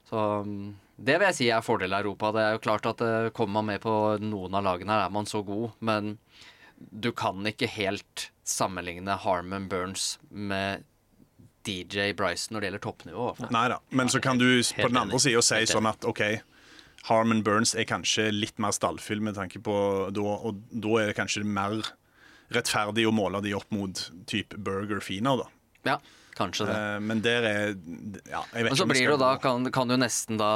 Så 0.07 0.25
um, 0.47 0.75
det 0.97 1.19
vil 1.19 1.29
jeg 1.29 1.39
si 1.39 1.49
er 1.53 1.65
fordel 1.67 1.97
av 1.97 2.05
Europa. 2.05 2.33
Det 2.37 2.45
er 2.45 2.57
jo 2.57 2.65
klart 2.69 2.91
at 2.93 3.03
uh, 3.05 3.31
kommer 3.37 3.61
man 3.61 3.73
med 3.75 3.83
på 3.85 3.95
noen 4.23 4.57
av 4.57 4.67
lagene, 4.69 4.95
her 4.95 5.09
er 5.09 5.17
man 5.17 5.29
så 5.29 5.43
god, 5.47 5.75
men 5.85 6.17
du 6.77 7.11
kan 7.17 7.41
ikke 7.49 7.69
helt 7.73 8.31
sammenligne 8.47 9.17
Harmon 9.23 9.67
Burns 9.69 10.19
med 10.29 10.85
DJ 11.67 12.13
Bryson 12.17 12.55
når 12.55 12.61
det 12.61 12.69
gjelder 12.69 12.85
toppnivå. 12.85 13.31
i. 13.41 13.49
Nei 13.51 13.65
da. 13.73 13.81
Men 13.91 14.13
så 14.13 14.21
kan 14.23 14.39
du 14.39 14.47
på 14.63 14.89
den 14.89 15.01
andre 15.01 15.19
sida 15.23 15.43
si 15.43 15.65
sånn 15.71 15.89
at 15.91 16.07
OK, 16.07 16.23
Harmon 17.07 17.43
Burns 17.47 17.75
er 17.79 17.87
kanskje 17.87 18.29
litt 18.35 18.59
mer 18.63 18.75
stallfyll 18.75 19.21
med 19.23 19.37
tanke 19.39 19.61
på 19.63 19.77
da, 20.15 20.21
Og 20.49 20.61
da 20.75 20.99
er 21.03 21.13
det 21.13 21.17
kanskje 21.19 21.45
mer 21.47 21.81
rettferdig 22.55 23.07
å 23.09 23.15
måle 23.15 23.41
de 23.43 23.55
opp 23.59 23.71
mot 23.75 24.01
type 24.31 24.59
Burger 24.63 25.01
Finer, 25.03 25.41
da. 25.41 25.47
Ja, 25.87 25.97
kanskje 26.39 26.67
det. 26.69 26.75
Eh, 26.77 26.99
men 27.03 27.23
der 27.25 27.47
er 27.47 27.65
Ja, 28.31 28.43
jeg 28.55 28.67
vet 28.67 28.71
Men 28.71 28.77
så 28.79 28.85
ikke 28.85 28.93
blir 28.93 29.03
det 29.05 29.13
jo 29.15 29.19
da, 29.23 29.31
kan, 29.43 29.71
kan 29.75 29.91
du 29.91 29.97
nesten 29.99 30.39
da 30.39 30.51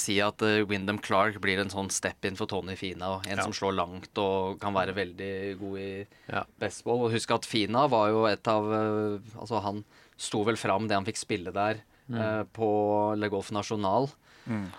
si 0.00 0.18
at 0.24 0.44
uh, 0.44 0.60
Wyndham 0.68 1.00
Clark 1.04 1.40
blir 1.44 1.60
en 1.60 1.72
sånn 1.72 1.88
step-in 1.92 2.36
for 2.36 2.48
Tony 2.48 2.76
Fina. 2.76 3.18
En 3.26 3.36
Ja. 3.40 3.44
som 3.44 3.52
slår 3.56 3.76
langt 3.76 4.20
og 4.20 4.60
kan 4.60 4.76
være 4.76 4.94
veldig 4.96 5.58
god 5.60 5.78
i 5.80 6.06
Ja. 6.28 6.44
baseball. 6.60 7.04
Og 7.08 7.12
husk 7.16 7.30
at 7.36 7.48
Fina 7.48 7.86
var 7.88 8.08
jo 8.12 8.24
et 8.28 8.46
av 8.48 8.64
uh, 8.68 9.18
Altså, 9.40 9.60
han 9.64 9.84
sto 10.16 10.44
vel 10.44 10.56
fram 10.56 10.88
det 10.88 10.96
han 10.96 11.06
fikk 11.08 11.16
spille 11.20 11.52
der 11.52 11.80
uh, 12.12 12.44
på 12.44 13.16
Le 13.16 13.28
Golf 13.28 13.52
National. 13.52 14.08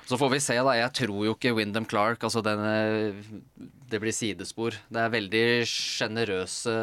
Så 0.10 0.18
får 0.20 0.34
vi 0.34 0.42
se, 0.44 0.58
da. 0.66 0.76
Jeg 0.78 0.94
tror 1.02 1.26
jo 1.28 1.36
ikke 1.36 1.54
Wyndham 1.58 1.86
Clark 1.90 2.24
Altså, 2.26 2.42
denne 2.46 2.74
Det 3.90 4.00
blir 4.02 4.16
sidespor. 4.16 4.78
Det 4.90 5.04
er 5.04 5.14
veldig 5.14 5.44
sjenerøse 5.70 6.76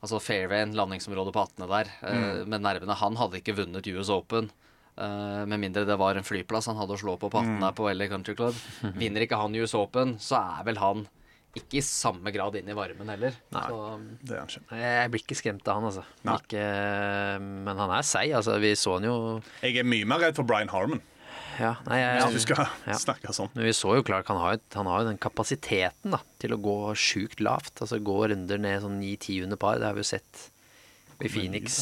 Altså 0.00 0.20
fairwayen, 0.24 0.72
landingsområdet 0.78 1.34
på 1.36 1.42
18. 1.44 1.66
der, 1.68 1.88
mm. 2.00 2.48
med 2.48 2.62
nervene. 2.64 2.96
Han 2.96 3.18
hadde 3.20 3.42
ikke 3.42 3.58
vunnet 3.58 3.88
US 3.92 4.08
Open. 4.08 4.48
Uh, 5.00 5.46
med 5.48 5.60
mindre 5.60 5.86
det 5.88 5.96
var 6.00 6.16
en 6.16 6.26
flyplass 6.26 6.66
han 6.68 6.76
hadde 6.76 6.96
å 6.96 7.00
slå 7.00 7.14
på 7.20 7.28
på 7.32 7.40
18. 7.40 7.60
der 7.62 7.74
på 7.76 7.88
LA 7.92 8.08
Country 8.08 8.34
Club. 8.36 8.56
Vinner 9.00 9.24
ikke 9.24 9.38
han 9.40 9.56
US 9.60 9.76
Open, 9.76 10.16
så 10.20 10.40
er 10.40 10.64
vel 10.70 10.80
han 10.80 11.04
ikke 11.56 11.80
i 11.80 11.82
samme 11.82 12.30
grad 12.30 12.54
inn 12.60 12.68
i 12.70 12.76
varmen 12.78 13.08
heller. 13.10 13.34
Så, 13.50 13.78
Det 14.22 14.36
er 14.36 14.42
han 14.42 14.50
ikke. 14.52 14.80
Jeg 14.80 15.12
blir 15.12 15.24
ikke 15.24 15.38
skremt 15.38 15.70
av 15.70 15.80
han, 15.80 15.88
altså. 15.88 16.04
Ikke, 16.36 16.66
men 17.40 17.80
han 17.82 17.94
er 17.96 18.06
seig. 18.06 18.34
Altså, 18.38 18.58
vi 18.62 18.74
så 18.78 18.98
han 18.98 19.08
jo 19.08 19.16
Jeg 19.64 19.80
er 19.80 19.88
mye 19.88 20.06
mer 20.08 20.22
redd 20.22 20.38
for 20.38 20.46
Brian 20.46 20.70
Harmon, 20.70 21.02
Ja, 21.60 21.74
nei, 21.84 21.98
jeg, 22.00 22.20
hvis 22.32 22.38
du 22.40 22.46
skal 22.46 22.62
ja. 22.88 22.94
snakke 22.96 23.32
sånn. 23.36 23.50
Men 23.52 23.66
vi 23.68 23.72
så 23.76 23.92
jo 23.98 24.04
klart 24.06 24.30
han 24.32 24.38
har, 24.40 24.54
jo- 24.56 24.78
han 24.78 24.88
har 24.88 25.02
jo 25.02 25.10
den 25.10 25.18
kapasiteten 25.20 26.14
da, 26.14 26.22
til 26.40 26.54
å 26.56 26.60
gå 26.64 26.76
sjukt 26.96 27.42
lavt. 27.44 27.82
Altså 27.84 27.98
gå 28.00 28.16
runder 28.32 28.62
ned 28.62 28.80
sånn 28.86 28.96
9-10 29.02 29.44
under 29.44 29.60
par. 29.60 29.76
Det 29.82 29.90
har 29.90 29.98
vi 29.98 30.00
jo 30.04 30.08
sett 30.14 30.46
i 31.20 31.28
Phoenix. 31.28 31.76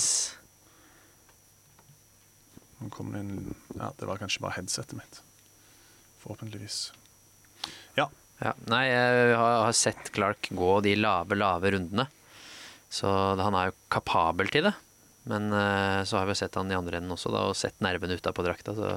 Nå 2.79 2.91
kom 2.95 3.13
det 3.15 3.23
inn 3.25 3.55
Ja, 3.79 3.93
det 3.99 4.07
var 4.09 4.19
kanskje 4.21 4.43
bare 4.43 4.57
headsetet 4.59 4.97
mitt. 4.99 5.21
Forhåpentligvis. 6.23 6.81
Ja. 7.99 8.09
Ja, 8.43 8.53
nei, 8.71 8.85
jeg 8.91 9.33
har, 9.39 9.55
har 9.67 9.75
sett 9.75 10.11
Clark 10.15 10.51
gå 10.55 10.73
de 10.87 10.95
lave, 10.99 11.39
lave 11.39 11.73
rundene. 11.75 12.07
Så 12.91 13.07
han 13.39 13.55
er 13.59 13.71
jo 13.71 13.79
kapabel 13.93 14.51
til 14.55 14.69
det. 14.69 14.75
Men 15.29 15.51
eh, 15.53 16.03
så 16.09 16.21
har 16.21 16.29
vi 16.31 16.37
sett 16.39 16.55
han 16.57 16.71
i 16.73 16.77
andre 16.79 17.01
enden 17.01 17.13
også, 17.15 17.31
da, 17.35 17.47
og 17.51 17.59
sett 17.59 17.79
nervene 17.85 18.17
utapå 18.19 18.45
drakta. 18.47 18.75
Så 18.79 18.93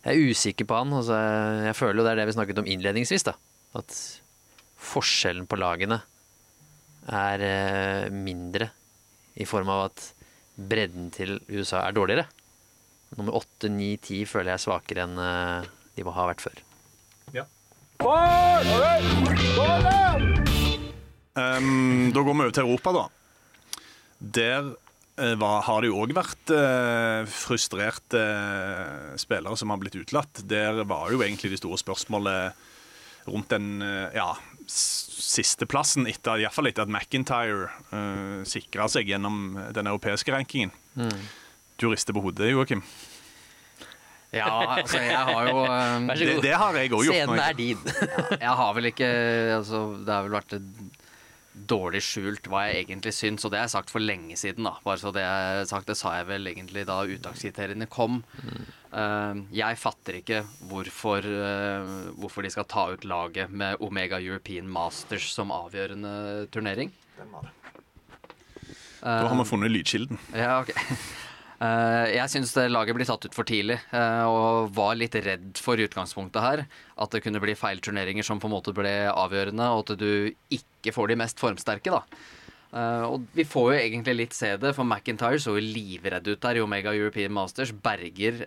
jeg 0.00 0.16
er 0.16 0.32
usikker 0.32 0.68
på 0.68 0.78
han. 0.80 0.94
Altså, 0.96 1.16
jeg 1.66 1.76
føler 1.76 2.00
jo 2.00 2.06
det 2.06 2.12
er 2.14 2.20
det 2.22 2.28
vi 2.30 2.36
snakket 2.38 2.62
om 2.62 2.68
innledningsvis. 2.70 3.26
da 3.28 3.34
At 3.76 3.96
forskjellen 4.80 5.48
på 5.48 5.58
lagene 5.60 6.00
er 7.10 7.44
eh, 7.44 8.06
mindre 8.12 8.70
i 9.40 9.46
form 9.48 9.70
av 9.72 9.90
at 9.90 10.06
bredden 10.60 11.10
til 11.14 11.38
USA 11.52 11.84
er 11.86 11.96
dårligere. 11.96 12.26
Nummer 13.18 13.40
8, 13.40 13.68
9, 13.72 13.90
10 13.98 14.26
føler 14.30 14.52
jeg 14.52 14.58
er 14.60 14.64
svakere 14.64 15.06
enn 15.06 15.20
eh, 15.20 15.70
de 15.96 16.06
må 16.06 16.14
ha 16.16 16.28
vært 16.30 16.44
før. 16.44 16.60
Ehm, 21.40 22.10
da 22.14 22.22
går 22.22 22.32
vi 22.32 22.44
over 22.44 22.54
til 22.54 22.66
Europa, 22.66 22.92
da. 22.96 23.04
Der 24.20 24.70
har 25.20 25.80
det 25.84 25.90
jo 25.90 25.98
òg 26.02 26.12
vært 26.16 26.50
eh, 26.56 27.26
frustrerte 27.30 28.20
eh, 28.20 29.16
spillere 29.20 29.56
som 29.60 29.70
har 29.74 29.80
blitt 29.82 29.98
utelatt. 30.00 30.42
Der 30.48 30.82
var 30.88 31.10
jo 31.12 31.20
egentlig 31.22 31.52
det 31.54 31.60
store 31.62 31.78
spørsmålet 31.80 32.56
rundt 33.30 33.50
den 33.52 33.82
eh, 33.84 34.16
ja, 34.16 34.30
s- 34.66 35.08
sisteplassen, 35.30 36.08
etter, 36.10 36.40
iallfall 36.42 36.70
etter 36.70 36.82
at 36.86 36.90
McIntyre 36.90 37.68
uh, 37.92 38.40
sikra 38.48 38.88
seg 38.90 39.06
gjennom 39.12 39.52
den 39.76 39.86
europeiske 39.86 40.32
rankingen. 40.34 40.72
Du 41.78 41.86
rister 41.92 42.16
på 42.16 42.22
hodet, 42.24 42.48
Joakim. 42.50 42.80
ja, 44.34 44.48
altså 44.78 44.98
jeg 45.02 45.20
har 45.28 45.48
jo 45.50 45.60
eh, 45.74 46.08
Det, 46.18 46.34
det 46.48 46.54
har 46.58 46.76
jeg 46.80 46.90
òg 46.96 47.04
gjort. 47.06 47.14
Scenen 47.20 47.44
er 47.44 47.56
din. 47.58 47.84
Jeg 48.40 48.56
har 48.62 48.74
vel 48.76 48.90
ikke 48.90 49.10
altså, 49.60 49.80
Det 50.06 50.14
har 50.16 50.26
vel 50.26 50.36
vært 50.40 50.56
dårlig 51.68 52.00
skjult 52.04 52.48
hva 52.50 52.66
jeg 52.68 52.84
egentlig 52.84 53.12
syns, 53.16 53.44
og 53.44 53.52
det 53.52 53.60
har 53.60 53.68
jeg 53.68 53.74
sagt 53.74 53.92
for 53.92 54.02
lenge 54.02 54.36
siden. 54.38 54.64
da 54.64 54.76
Bare 54.84 55.00
så 55.00 55.12
Det 55.12 55.24
jeg 55.24 55.68
sagt, 55.70 55.86
det 55.90 55.96
sa 55.98 56.16
jeg 56.18 56.28
vel 56.30 56.50
egentlig 56.50 56.86
da 56.88 57.00
uttakskriteriene 57.04 57.88
kom. 57.90 58.22
Eh, 58.90 59.34
jeg 59.54 59.78
fatter 59.78 60.18
ikke 60.18 60.42
hvorfor, 60.70 61.22
uh, 61.22 62.10
hvorfor 62.18 62.42
de 62.42 62.50
skal 62.50 62.66
ta 62.66 62.88
ut 62.90 63.04
laget 63.04 63.50
med 63.50 63.78
Omega 63.80 64.18
European 64.18 64.68
Masters 64.68 65.30
som 65.34 65.52
avgjørende 65.54 66.48
turnering. 66.50 66.92
Da 69.00 69.24
har 69.24 69.36
vi 69.36 69.48
funnet 69.48 69.70
lydkilden. 69.72 70.18
Ja, 70.34 70.60
ok. 70.60 70.74
Eh, 71.60 72.14
jeg 72.14 72.32
syns 72.32 72.54
laget 72.72 72.96
blir 72.96 73.08
tatt 73.08 73.26
ut 73.26 73.36
for 73.36 73.44
tidlig, 73.48 73.76
eh, 73.92 74.24
og 74.24 74.72
var 74.72 74.96
litt 74.96 75.16
redd 75.20 75.60
for 75.60 75.76
utgangspunktet 75.76 76.40
her. 76.40 76.62
At 76.96 77.12
det 77.12 77.20
kunne 77.24 77.42
bli 77.42 77.56
feil 77.58 77.82
turneringer 77.84 78.24
som 78.24 78.40
på 78.40 78.48
en 78.48 78.56
måte 78.56 78.72
ble 78.76 78.94
avgjørende, 79.12 79.66
og 79.68 79.84
at 79.84 80.00
du 80.00 80.32
ikke 80.48 80.94
får 80.96 81.12
de 81.12 81.18
mest 81.20 81.42
formsterke, 81.42 81.92
da. 81.92 82.00
Eh, 82.70 83.04
og 83.04 83.26
vi 83.36 83.44
får 83.44 83.74
jo 83.74 83.78
egentlig 83.82 84.16
litt 84.16 84.32
se 84.36 84.54
det, 84.56 84.72
for 84.72 84.88
McIntyre 84.88 85.42
så 85.42 85.52
jo 85.58 85.60
livredd 85.60 86.32
ut 86.32 86.40
der 86.40 86.56
i 86.56 86.64
Omega 86.64 86.94
European 86.96 87.34
Masters. 87.36 87.74
Berger 87.76 88.40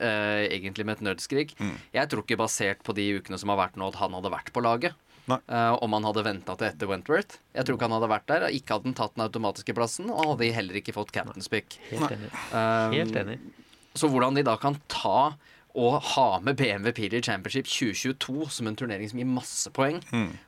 egentlig 0.50 0.86
med 0.88 0.98
et 0.98 1.08
nødskrik. 1.12 1.54
Jeg 1.94 2.10
tror 2.10 2.24
ikke 2.24 2.42
basert 2.42 2.82
på 2.82 2.98
de 2.98 3.20
ukene 3.20 3.38
som 3.38 3.54
har 3.54 3.62
vært 3.68 3.78
nå, 3.78 3.94
at 3.94 4.02
han 4.02 4.18
hadde 4.18 4.34
vært 4.34 4.54
på 4.56 4.64
laget. 4.64 4.98
Eh, 5.32 5.74
om 5.80 5.94
han 5.96 6.04
hadde 6.04 6.24
venta 6.26 6.56
til 6.60 6.68
etter 6.68 6.90
Wentworth. 6.90 7.38
Jeg 7.56 7.64
tror 7.66 7.78
ikke 7.78 7.88
han 7.88 7.96
hadde 7.96 8.12
vært 8.12 8.28
der. 8.28 8.46
Ikke 8.52 8.76
hadde 8.76 8.90
han 8.90 8.98
tatt 8.98 9.16
den 9.16 9.24
automatiske 9.26 9.76
plassen, 9.78 10.12
og 10.12 10.34
hadde 10.34 10.50
heller 10.56 10.80
ikke 10.82 10.96
fått 10.96 11.14
captain's 11.16 11.48
pick. 11.52 11.78
Helt 11.92 12.12
enig. 12.12 12.32
Um, 12.52 12.96
Helt 12.98 13.20
enig. 13.22 13.38
Så 13.96 14.10
hvordan 14.12 14.36
de 14.36 14.44
da 14.44 14.58
kan 14.60 14.76
ta 14.92 15.36
og 15.74 15.96
ha 16.14 16.28
med 16.44 16.58
BMW 16.60 16.92
PGA 16.94 17.22
Championship 17.26 17.66
2022 17.70 18.50
som 18.54 18.68
en 18.70 18.76
turnering 18.78 19.10
som 19.10 19.18
gir 19.22 19.30
masse 19.30 19.72
poeng, 19.74 20.02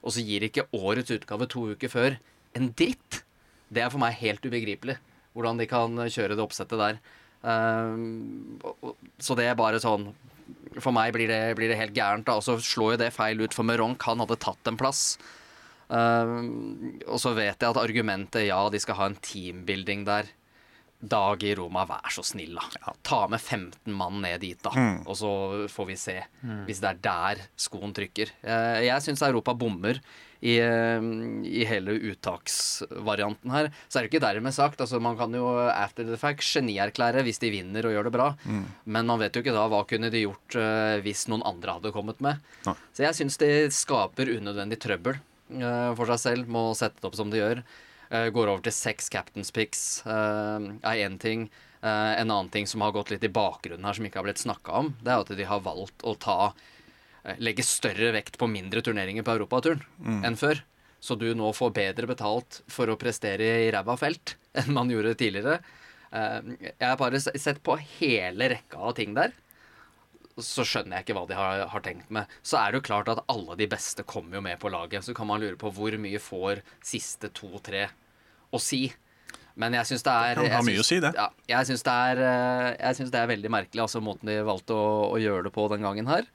og 0.03 0.13
så 0.13 0.21
gir 0.21 0.45
ikke 0.45 0.67
årets 0.75 1.13
utgave 1.15 1.47
to 1.49 1.63
uker 1.73 1.89
før 1.89 2.17
en 2.57 2.69
dritt, 2.77 3.23
det 3.73 3.81
er 3.81 3.89
for 3.89 4.01
meg 4.01 4.19
helt 4.19 4.45
ubegripelig. 4.45 4.99
Hvordan 5.33 5.57
de 5.57 5.65
kan 5.67 5.97
kjøre 5.97 6.37
det 6.37 6.43
oppsettet 6.45 6.77
der. 6.79 6.99
Um, 7.41 8.59
så 9.21 9.35
det 9.37 9.47
er 9.49 9.57
bare 9.57 9.81
sånn 9.81 10.11
For 10.83 10.95
meg 10.95 11.13
blir 11.15 11.29
det, 11.31 11.41
blir 11.57 11.71
det 11.71 11.79
helt 11.79 11.95
gærent. 11.95 12.29
Og 12.33 12.43
så 12.45 12.57
slår 12.61 12.95
jo 12.95 13.01
det 13.05 13.11
feil 13.15 13.41
ut, 13.43 13.55
for 13.55 13.67
Meronk 13.67 14.01
han 14.07 14.23
hadde 14.23 14.39
tatt 14.43 14.71
en 14.71 14.79
plass. 14.79 15.17
Uh, 15.85 16.41
og 17.05 17.19
så 17.21 17.35
vet 17.37 17.61
jeg 17.61 17.69
at 17.69 17.77
argumentet 17.77 18.47
ja, 18.47 18.57
de 18.73 18.79
skal 18.81 18.97
ha 18.99 19.11
en 19.11 19.19
teambuilding 19.21 20.05
der. 20.07 20.31
Dag 21.05 21.43
i 21.45 21.51
Roma, 21.59 21.83
vær 21.85 22.07
så 22.09 22.23
snill, 22.25 22.55
da. 22.57 22.93
Ta 23.05 23.25
med 23.29 23.37
15 23.43 23.91
mann 23.93 24.21
ned 24.23 24.39
dit, 24.41 24.57
da. 24.63 24.71
Og 25.05 25.17
så 25.19 25.31
får 25.69 25.89
vi 25.91 25.97
se. 26.01 26.15
Hvis 26.65 26.79
det 26.81 26.93
er 26.95 27.01
der 27.03 27.43
skoen 27.61 27.93
trykker. 27.93 28.31
Uh, 28.41 28.79
Jeg 28.87 29.03
syns 29.05 29.21
Europa 29.27 29.53
bommer 29.53 29.99
i, 30.39 30.57
eh, 30.59 31.01
i 31.45 31.65
hele 31.67 31.95
uttaksvarianten 32.11 33.51
her. 33.51 33.69
Så 33.87 33.99
er 33.99 34.05
det 34.05 34.11
ikke 34.11 34.23
dermed 34.23 34.55
sagt. 34.55 34.81
Altså, 34.81 34.99
man 35.03 35.17
kan 35.17 35.33
jo 35.33 35.47
after 35.69 36.07
the 36.07 36.19
fact 36.19 36.45
genierklære 36.45 37.23
hvis 37.25 37.41
de 37.41 37.53
vinner 37.53 37.87
og 37.87 37.95
gjør 37.95 38.09
det 38.09 38.15
bra. 38.15 38.27
Men 38.85 39.09
man 39.09 39.21
vet 39.21 39.35
jo 39.35 39.43
ikke 39.43 39.55
da 39.55 39.67
hva 39.71 39.83
kunne 39.87 40.11
de 40.13 40.25
gjort 40.25 40.59
uh, 40.59 40.97
hvis 41.05 41.25
noen 41.31 41.45
andre 41.47 41.79
hadde 41.79 41.93
kommet 41.95 42.21
med. 42.23 42.41
Ja. 42.67 42.75
Så 42.93 43.07
jeg 43.07 43.19
syns 43.19 43.39
de 43.41 43.51
skaper 43.73 44.31
unødvendig 44.35 44.79
trøbbel 44.83 45.17
uh, 45.17 45.91
for 45.97 46.09
seg 46.13 46.21
selv 46.21 46.51
med 46.51 46.71
å 46.71 46.77
sette 46.77 47.01
det 47.01 47.09
opp 47.09 47.19
som 47.19 47.33
de 47.33 47.41
gjør. 47.41 47.63
Uh, 48.11 48.27
går 48.33 48.51
over 48.51 48.65
til 48.65 48.75
seks 48.75 49.09
captains 49.13 49.53
picks 49.55 50.03
er 50.05 51.01
én 51.01 51.17
ting. 51.21 51.49
En 51.85 52.31
annen 52.31 52.47
ting 52.49 52.65
som 52.65 52.81
har 52.81 52.93
gått 52.95 53.11
litt 53.13 53.25
i 53.27 53.29
bakgrunnen 53.29 53.85
her, 53.85 53.93
som 53.93 54.05
ikke 54.07 54.17
har 54.17 54.25
blitt 54.25 54.41
snakka 54.41 54.79
om, 54.79 54.87
det 55.05 55.11
er 55.13 55.21
at 55.21 55.33
de 55.37 55.45
har 55.45 55.59
valgt 55.61 56.01
å 56.01 56.15
ta 56.17 56.37
legge 57.41 57.63
større 57.65 58.11
vekt 58.15 58.37
på 58.41 58.49
mindre 58.51 58.83
turneringer 58.85 59.25
på 59.25 59.33
europaturen 59.37 59.81
enn 60.25 60.37
før. 60.39 60.61
Så 61.05 61.17
du 61.19 61.27
nå 61.37 61.51
får 61.53 61.73
bedre 61.75 62.07
betalt 62.09 62.61
for 62.71 62.89
å 62.89 62.97
prestere 62.97 63.47
i 63.65 63.71
ræva 63.73 63.95
felt 63.97 64.35
enn 64.59 64.71
man 64.73 64.89
gjorde 64.89 65.15
tidligere. 65.19 65.59
Eh, 66.11 66.53
Jeg 66.79 66.85
har 66.85 66.97
bare 67.01 67.21
sett 67.21 67.61
på 67.65 67.77
hele 67.99 68.49
rekka 68.55 68.77
av 68.91 68.95
ting 68.99 69.13
der 69.17 69.33
så 70.43 70.65
skjønner 70.67 70.97
jeg 70.97 71.05
ikke 71.05 71.15
hva 71.15 71.21
de 71.29 71.35
har, 71.37 71.61
har 71.71 71.83
tenkt 71.85 72.09
med. 72.11 72.27
Så 72.43 72.57
er 72.59 72.73
det 72.73 72.81
jo 72.81 72.87
klart 72.89 73.07
at 73.07 73.21
alle 73.31 73.55
de 73.55 73.67
beste 73.71 74.03
kommer 74.03 74.35
jo 74.35 74.41
med 74.43 74.59
på 74.59 74.67
laget. 74.67 75.05
Så 75.07 75.13
kan 75.15 75.29
man 75.29 75.39
lure 75.39 75.55
på 75.55 75.71
hvor 75.71 75.95
mye 76.01 76.19
får 76.19 76.59
siste 76.83 77.29
to-tre 77.31 77.85
å 78.51 78.59
si. 78.59 78.89
Men 79.55 79.77
jeg 79.79 79.87
syns 79.87 80.03
det 80.03 80.11
er 80.11 80.35
kan 80.35 80.49
ha 80.51 80.57
jeg 80.59 80.67
mye 80.67 80.83
å 80.83 80.87
si, 80.87 80.97
det. 80.99 81.13
Ja, 81.15 81.29
jeg 81.53 81.69
syns 81.69 81.85
det, 81.87 81.95
eh, 82.27 82.91
synes 82.97 83.13
det 83.15 83.21
er 83.21 83.31
veldig 83.31 83.51
merkelig, 83.55 83.85
altså 83.85 84.03
måten 84.03 84.27
de 84.27 84.35
valgte 84.43 84.75
å, 84.75 84.89
å 85.15 85.21
gjøre 85.23 85.47
det 85.47 85.53
på 85.55 85.69
den 85.71 85.87
gangen 85.87 86.11
her. 86.11 86.27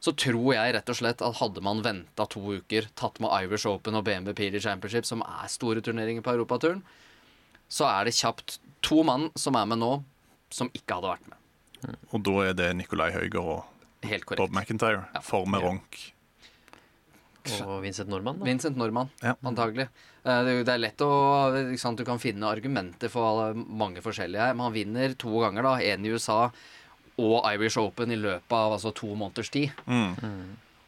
Så 0.00 0.12
tror 0.14 0.52
jeg 0.54 0.74
rett 0.76 0.90
og 0.92 0.96
slett 0.96 1.22
at 1.26 1.38
hadde 1.40 1.62
man 1.64 1.82
venta 1.82 2.26
to 2.30 2.40
uker, 2.60 2.86
tatt 2.94 3.18
med 3.20 3.32
Irish 3.42 3.66
Open 3.66 3.98
og 3.98 4.04
BMW 4.06 4.32
PG 4.32 4.60
Championship, 4.62 5.06
som 5.08 5.24
er 5.26 5.48
store 5.50 5.82
turneringer 5.82 6.22
på 6.22 6.36
europaturen, 6.36 6.84
så 7.68 7.88
er 7.90 8.06
det 8.06 8.14
kjapt 8.14 8.58
to 8.86 9.02
mann 9.02 9.28
som 9.36 9.58
er 9.58 9.66
med 9.66 9.82
nå, 9.82 9.90
som 10.54 10.70
ikke 10.70 11.00
hadde 11.00 11.10
vært 11.10 11.26
med. 11.32 11.96
Og 12.14 12.22
da 12.26 12.36
er 12.46 12.54
det 12.58 12.70
Nikolai 12.78 13.10
Høiger 13.14 13.42
og 13.42 13.64
Bob. 14.38 14.54
McIntyre 14.54 15.08
Ja. 15.14 15.20
for 15.20 15.46
Meronk. 15.46 15.98
Og 17.64 17.82
Vincent 17.82 18.08
Normann, 18.10 18.38
da. 18.38 18.44
Vincent 18.44 18.76
Normann, 18.76 19.10
Ja. 19.22 19.34
antagelig. 19.42 19.88
Eh, 20.24 20.42
Det, 20.44 20.68
er 20.68 20.74
er 20.74 20.78
lett 20.78 20.98
å 20.98 21.72
ikke 21.72 21.78
sant, 21.78 21.96
Du 21.96 22.04
kan 22.04 22.18
finne 22.18 22.42
argumenter 22.44 23.08
for 23.08 23.54
mange 23.54 24.02
forskjellige 24.02 24.38
her. 24.38 24.54
Men 24.54 24.64
han 24.64 24.72
vinner 24.74 25.14
to 25.16 25.28
ganger, 25.40 25.62
da. 25.62 25.76
Én 25.78 26.04
i 26.04 26.10
USA 26.10 26.52
og 27.18 27.46
Irish 27.52 27.78
Open 27.82 28.14
i 28.14 28.18
løpet 28.18 28.54
av 28.54 28.76
altså, 28.76 28.92
to 28.94 29.10
måneders 29.18 29.50
tid. 29.54 29.74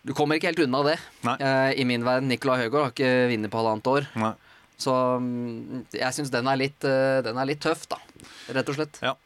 Du 0.07 0.15
kommer 0.17 0.39
ikke 0.39 0.49
helt 0.53 0.63
unna 0.65 0.83
det. 0.87 0.99
Eh, 1.27 1.73
I 1.83 1.85
min 1.89 2.05
verden. 2.07 2.31
Nicolai 2.31 2.63
Høgård 2.63 2.87
har 2.87 2.95
ikke 2.95 3.11
vunnet 3.35 3.53
på 3.53 3.61
halvannet 3.61 3.91
år. 3.91 4.07
Nei. 4.21 4.33
Så 4.81 4.95
mm, 5.21 5.83
jeg 5.93 6.17
syns 6.17 6.31
den, 6.33 6.49
eh, 6.49 7.19
den 7.27 7.41
er 7.41 7.51
litt 7.51 7.61
tøff, 7.61 7.85
da. 7.91 7.99
Rett 8.55 8.71
og 8.73 8.79
slett. 8.79 9.03
Ja. 9.05 9.17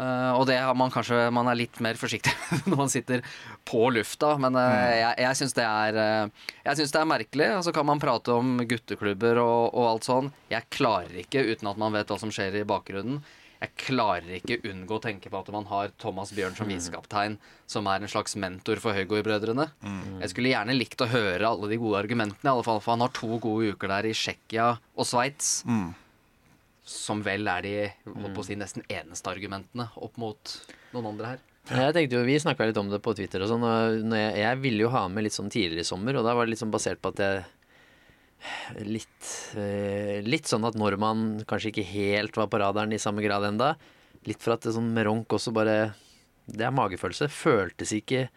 Uh, 0.00 0.32
og 0.38 0.46
det 0.48 0.54
har 0.56 0.72
man 0.78 0.88
kanskje 0.88 1.26
Man 1.34 1.48
er 1.50 1.58
litt 1.58 1.76
mer 1.84 1.98
forsiktig 1.98 2.30
når 2.70 2.78
man 2.78 2.88
sitter 2.88 3.20
på 3.68 3.82
lufta, 3.92 4.30
men 4.40 4.54
uh, 4.56 4.62
Mm. 4.70 4.92
jeg, 4.96 5.14
jeg 5.26 5.38
syns 5.40 5.52
det 5.58 5.66
det 6.94 7.00
er 7.02 7.10
merkelig. 7.10 7.48
Og 7.58 7.64
så 7.66 7.74
kan 7.76 7.88
man 7.88 8.00
prate 8.00 8.32
om 8.32 8.62
gutteklubber 8.70 9.42
og, 9.42 9.74
og 9.74 9.88
alt 9.90 10.08
sånn. 10.08 10.30
Jeg 10.52 10.70
klarer 10.72 11.20
ikke, 11.24 11.42
uten 11.44 11.68
at 11.68 11.80
man 11.80 11.92
vet 11.92 12.08
hva 12.08 12.16
som 12.22 12.32
skjer 12.32 12.62
i 12.62 12.64
bakgrunnen 12.68 13.20
Jeg 13.60 13.74
klarer 13.76 14.30
ikke 14.38 14.56
unngå 14.70 14.96
å 14.96 15.02
tenke 15.04 15.28
på 15.28 15.36
at 15.42 15.50
man 15.52 15.66
har 15.68 15.90
Thomas 16.00 16.30
Bjørn 16.32 16.54
som 16.56 16.70
visekaptein, 16.70 17.34
som 17.68 17.88
er 17.92 18.00
en 18.00 18.08
slags 18.08 18.36
mentor 18.40 18.80
for 18.80 18.96
Høygård-brødrene. 18.96 19.66
Jeg 20.22 20.32
skulle 20.32 20.52
gjerne 20.54 20.76
likt 20.78 21.02
å 21.04 21.10
høre 21.12 21.44
alle 21.50 21.68
de 21.68 21.76
gode 21.82 22.00
argumentene, 22.00 22.48
i 22.48 22.52
alle 22.54 22.64
fall, 22.64 22.80
for 22.80 22.96
han 22.96 23.04
har 23.04 23.12
to 23.12 23.36
gode 23.36 23.74
uker 23.74 23.92
der 23.92 24.08
i 24.08 24.14
Tsjekkia 24.16 24.70
og 24.96 25.04
Sveits 25.08 25.58
som 26.90 27.20
vel 27.22 27.46
er 27.52 27.62
de 27.62 27.74
holdt 28.08 28.34
på 28.34 28.42
å 28.42 28.46
si, 28.48 28.56
nesten 28.58 28.82
eneste 28.90 29.30
argumentene 29.30 29.90
opp 30.00 30.16
mot 30.18 30.56
noen 30.94 31.12
andre 31.12 31.34
her. 31.34 31.44
Jeg 31.70 31.94
tenkte 31.94 32.16
jo, 32.16 32.24
Vi 32.26 32.38
snakka 32.40 32.66
litt 32.66 32.80
om 32.80 32.88
det 32.90 32.98
på 33.04 33.12
Twitter, 33.14 33.44
og 33.44 33.50
sånn, 33.52 33.62
og 33.62 34.16
jeg, 34.16 34.32
jeg 34.40 34.60
ville 34.64 34.86
jo 34.86 34.90
ha 34.90 35.04
med 35.12 35.26
litt 35.28 35.36
sånn 35.36 35.52
tidligere 35.52 35.84
i 35.84 35.90
sommer. 35.90 36.16
Og 36.18 36.26
da 36.26 36.34
var 36.34 36.48
det 36.48 36.56
litt 36.56 36.62
sånn 36.62 36.72
basert 36.72 36.98
på 37.02 37.12
at 37.12 37.20
jeg 37.22 37.44
Litt, 38.86 39.54
eh, 39.58 40.20
litt 40.24 40.48
sånn 40.48 40.64
at 40.64 40.78
nordmann 40.78 41.42
kanskje 41.48 41.72
ikke 41.72 41.88
helt 41.90 42.38
var 42.38 42.48
på 42.52 42.60
radaren 42.62 42.94
i 42.96 43.00
samme 43.02 43.24
grad 43.24 43.44
enda. 43.48 43.74
Litt 44.28 44.40
for 44.42 44.54
at 44.56 44.64
det 44.64 44.74
sånn 44.76 44.92
meronk 44.96 45.32
også 45.32 45.52
bare 45.56 45.94
Det 46.50 46.64
er 46.66 46.74
magefølelse. 46.74 47.28
Føltes 47.30 47.92
ikke 47.94 48.28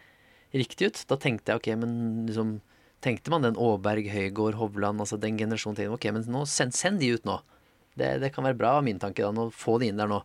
riktig 0.54 0.86
ut. 0.92 1.00
Da 1.10 1.16
tenkte 1.18 1.52
jeg 1.52 1.60
ok, 1.60 1.68
men 1.80 2.26
liksom 2.28 2.60
Tenkte 3.04 3.28
man 3.28 3.42
den 3.44 3.58
Aaberg, 3.60 4.06
Høygård, 4.08 4.54
Hovland, 4.56 5.02
altså 5.02 5.18
den 5.20 5.36
generasjonen 5.36 5.76
til 5.76 5.92
Ok, 5.92 6.06
men 6.14 6.24
nå 6.24 6.46
send, 6.48 6.72
send 6.72 7.02
de 7.02 7.10
ut 7.12 7.26
nå. 7.28 7.34
Det, 8.00 8.14
det 8.22 8.30
kan 8.32 8.46
være 8.46 8.56
bra, 8.56 8.78
min 8.80 8.96
tanke 9.02 9.20
da, 9.20 9.28
å 9.28 9.52
få 9.52 9.76
de 9.82 9.90
inn 9.90 10.00
der 10.00 10.08
nå. 10.08 10.22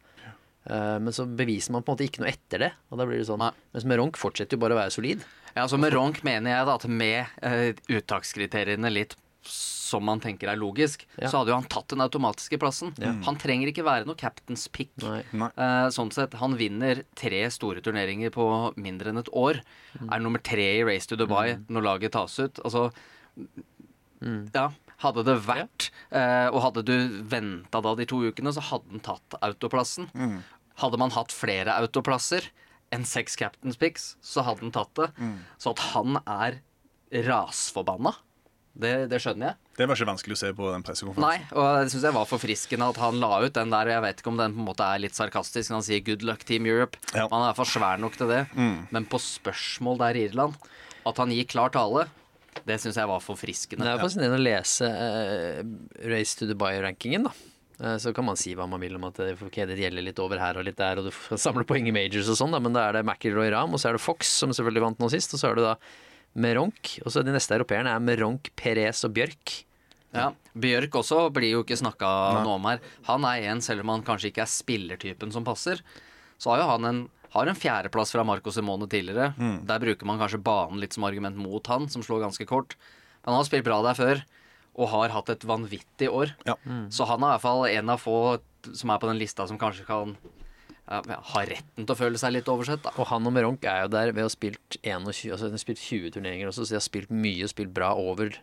Eh, 0.63 0.95
men 1.03 1.11
så 1.15 1.25
beviser 1.27 1.75
man 1.75 1.83
på 1.83 1.91
en 1.91 1.97
måte 1.97 2.07
ikke 2.07 2.23
noe 2.23 2.31
etter 2.31 2.63
det. 2.63 2.69
Og 2.87 3.01
da 3.01 3.07
blir 3.09 3.19
det 3.19 3.27
sånn 3.27 3.41
Nei. 3.43 3.51
Mens 3.75 3.87
Meronk 3.89 4.19
fortsetter 4.21 4.55
jo 4.55 4.63
bare 4.63 4.77
å 4.77 4.79
være 4.79 4.95
solid. 4.95 5.25
Ja, 5.51 5.65
altså 5.65 5.79
Meronk 5.81 6.21
mener 6.23 6.55
jeg 6.55 6.69
da 6.69 6.77
at 6.79 6.87
med 6.87 7.43
eh, 7.45 7.83
uttakskriteriene 7.99 8.93
litt 8.93 9.17
som 9.41 10.03
man 10.05 10.19
tenker 10.19 10.49
er 10.51 10.57
logisk, 10.59 11.05
Ja. 11.17 11.27
så 11.31 11.39
hadde 11.39 11.49
jo 11.53 11.55
han 11.55 11.63
tatt 11.71 11.87
den 11.89 12.01
automatiske 12.03 12.59
plassen. 12.59 12.91
Han 13.23 13.37
trenger 13.37 13.67
ikke 13.71 13.83
være 13.87 14.05
noe 14.05 14.15
captain's 14.15 14.67
pick. 14.71 14.91
Nei. 15.01 15.23
Eh, 15.57 15.87
sånn 15.95 16.11
sett, 16.13 16.33
Han 16.35 16.55
vinner 16.57 17.03
tre 17.15 17.49
store 17.49 17.81
turneringer 17.81 18.29
på 18.31 18.75
mindre 18.77 19.09
enn 19.09 19.17
et 19.17 19.29
år. 19.33 19.61
Er 20.11 20.19
nummer 20.19 20.39
tre 20.43 20.79
i 20.79 20.83
Race 20.83 21.07
to 21.07 21.15
Dubai 21.15 21.55
når 21.69 21.81
laget 21.83 22.11
tas 22.11 22.37
ut. 22.39 22.59
Altså 22.63 22.91
Ja, 24.53 24.69
hadde 24.99 25.23
det 25.23 25.37
vært 25.45 25.89
eh, 26.11 26.49
Og 26.51 26.61
hadde 26.61 26.83
du 26.83 27.21
venta 27.23 27.79
da 27.81 27.95
de 27.95 28.05
to 28.05 28.17
ukene, 28.29 28.51
så 28.51 28.61
hadde 28.61 28.91
han 28.91 28.99
tatt 28.99 29.37
autoplassen. 29.41 30.09
Hadde 30.79 30.97
man 30.99 31.11
hatt 31.11 31.31
flere 31.31 31.71
autoplasser 31.79 32.49
enn 32.91 33.05
seks 33.05 33.35
captain's 33.37 33.77
picks, 33.77 34.15
så 34.21 34.43
hadde 34.43 34.59
han 34.65 34.71
tatt 34.71 34.93
det. 34.95 35.09
Så 35.57 35.71
at 35.71 35.79
han 35.93 36.17
er 36.25 36.59
rasforbanna, 37.25 38.15
det, 38.79 38.93
det 39.11 39.19
skjønner 39.21 39.51
jeg. 39.51 39.59
Det 39.79 39.87
var 39.87 39.99
ikke 39.99 40.09
vanskelig 40.09 40.35
å 40.35 40.39
se 40.41 40.49
på 40.55 40.69
den 40.73 40.83
pressekonferansen. 40.87 41.23
Nei, 41.23 41.55
og 41.55 41.67
det 41.83 41.93
syns 41.93 42.05
jeg 42.07 42.15
var 42.15 42.27
forfriskende 42.29 42.87
at 42.93 42.99
han 42.99 43.19
la 43.21 43.31
ut 43.43 43.55
den 43.55 43.73
der. 43.73 43.91
Jeg 43.93 44.03
vet 44.05 44.21
ikke 44.23 44.31
om 44.31 44.39
den 44.39 44.55
på 44.55 44.63
en 44.63 44.69
måte 44.71 44.87
er 44.87 45.01
litt 45.03 45.17
sarkastisk 45.17 45.71
når 45.71 45.79
han 45.79 45.87
sier 45.87 46.03
'good 46.03 46.23
luck, 46.27 46.45
Team 46.47 46.67
Europe'. 46.67 46.99
Ja. 47.13 47.27
Han 47.27 47.41
er 47.41 47.45
i 47.45 47.49
hvert 47.51 47.59
fall 47.61 47.73
svær 47.75 47.99
nok 47.99 48.17
til 48.19 48.31
det. 48.31 48.41
Men 48.55 49.05
på 49.07 49.19
spørsmål 49.19 50.01
der 50.03 50.19
i 50.19 50.25
Irland, 50.29 50.57
at 51.07 51.21
han 51.21 51.31
gir 51.31 51.47
klar 51.47 51.71
tale, 51.75 52.07
det 52.67 52.79
syns 52.81 52.97
jeg 52.99 53.07
var 53.07 53.21
forfriskende. 53.23 53.85
Det 53.85 53.93
er 53.93 54.01
fascinerende 54.01 54.39
å 54.39 54.43
lese 54.43 54.87
uh, 54.89 55.61
Race 56.11 56.35
to 56.39 56.47
Dubai-rankingen, 56.49 57.29
da. 57.29 57.31
Uh, 57.79 57.95
Så 58.01 58.11
kan 58.11 58.25
man 58.27 58.35
si 58.35 58.51
hva 58.57 58.67
man 58.67 58.81
vil 58.83 58.97
om 58.97 59.05
at 59.07 59.15
det, 59.21 59.37
det 59.39 59.79
gjelder 59.79 60.03
litt 60.03 60.19
over 60.19 60.41
her 60.41 60.59
og 60.59 60.65
litt 60.67 60.79
der, 60.79 60.99
og 60.99 61.07
du 61.07 61.37
samler 61.39 61.63
poeng 61.63 61.87
i 61.87 61.95
majors 61.95 62.27
og 62.27 62.35
sånn, 62.41 62.57
men 62.59 62.75
da 62.75 62.89
er 62.89 62.99
det 62.99 63.05
McIlroy 63.05 63.51
Ram, 63.53 63.71
og 63.73 63.79
så 63.79 63.89
er 63.89 63.99
det 63.99 64.03
Fox, 64.03 64.27
som 64.41 64.51
selvfølgelig 64.51 64.83
vant 64.83 64.99
nå 64.99 65.07
sist, 65.13 65.33
og 65.37 65.39
så 65.39 65.51
er 65.51 65.59
det 65.59 65.67
da 65.69 65.75
Meronk, 66.37 66.99
og 67.05 67.13
så 67.13 67.23
de 67.25 67.33
neste 67.33 67.55
europeerne 67.55 67.91
er 67.95 68.03
Meronk, 68.03 68.51
Perez 68.59 69.01
og 69.07 69.13
Bjørk. 69.15 69.55
Ja, 70.15 70.31
Bjørk 70.57 70.95
også 71.01 71.27
blir 71.33 71.51
jo 71.53 71.63
ikke 71.63 71.77
snakka 71.77 72.09
noe 72.41 72.57
om 72.57 72.67
her. 72.69 72.81
Han 73.09 73.25
er 73.29 73.49
en, 73.51 73.61
selv 73.61 73.83
om 73.83 73.91
han 73.93 74.05
kanskje 74.05 74.31
ikke 74.31 74.45
er 74.45 74.51
spillertypen 74.51 75.33
som 75.33 75.45
passer, 75.45 75.83
så 76.41 76.53
har 76.53 76.63
jo 76.63 76.69
han 76.71 76.87
en, 76.89 77.01
har 77.35 77.49
en 77.51 77.57
fjerdeplass 77.57 78.13
fra 78.15 78.25
Marco 78.25 78.53
Simone 78.53 78.87
tidligere. 78.89 79.33
Der 79.69 79.83
bruker 79.83 80.09
man 80.09 80.21
kanskje 80.21 80.41
banen 80.41 80.81
litt 80.81 80.97
som 80.97 81.05
argument 81.05 81.37
mot 81.37 81.65
han, 81.69 81.89
som 81.93 82.05
slår 82.05 82.23
ganske 82.25 82.47
kort. 82.49 82.77
Men 83.21 83.33
han 83.33 83.41
har 83.41 83.49
spilt 83.49 83.67
bra 83.67 83.81
der 83.85 83.97
før, 83.99 84.23
og 84.79 84.93
har 84.93 85.13
hatt 85.13 85.29
et 85.33 85.45
vanvittig 85.45 86.09
år. 86.09 86.33
Ja. 86.47 86.55
Så 86.89 87.05
han 87.09 87.21
er 87.21 87.27
i 87.27 87.35
hvert 87.35 87.45
fall 87.45 87.65
en 87.67 87.93
av 87.93 88.01
få 88.01 88.19
som 88.73 88.91
er 88.91 88.99
på 89.01 89.09
den 89.09 89.19
lista 89.19 89.45
som 89.49 89.59
kanskje 89.59 89.85
kan 89.87 90.15
ja, 90.89 91.17
ha 91.31 91.41
retten 91.45 91.85
til 91.85 91.93
å 91.93 91.97
føle 91.97 92.17
seg 92.17 92.33
litt 92.33 92.49
oversett, 92.49 92.81
da. 92.81 92.93
Og 92.97 93.09
han 93.11 93.27
og 93.29 93.33
Meronk 93.35 93.65
er 93.69 93.83
jo 93.83 93.91
der 93.93 94.11
ved 94.13 94.25
å 94.25 94.29
ha 94.29 94.33
spilt 94.33 94.79
21, 94.81 95.33
altså 95.35 95.49
spilt 95.61 95.81
20 95.83 96.15
turneringer 96.15 96.49
også, 96.49 96.65
så 96.65 96.73
de 96.73 96.79
har 96.79 96.85
spilt 96.85 97.13
mye 97.13 97.45
og 97.45 97.51
spilt 97.53 97.73
bra 97.75 97.91
over 97.93 98.33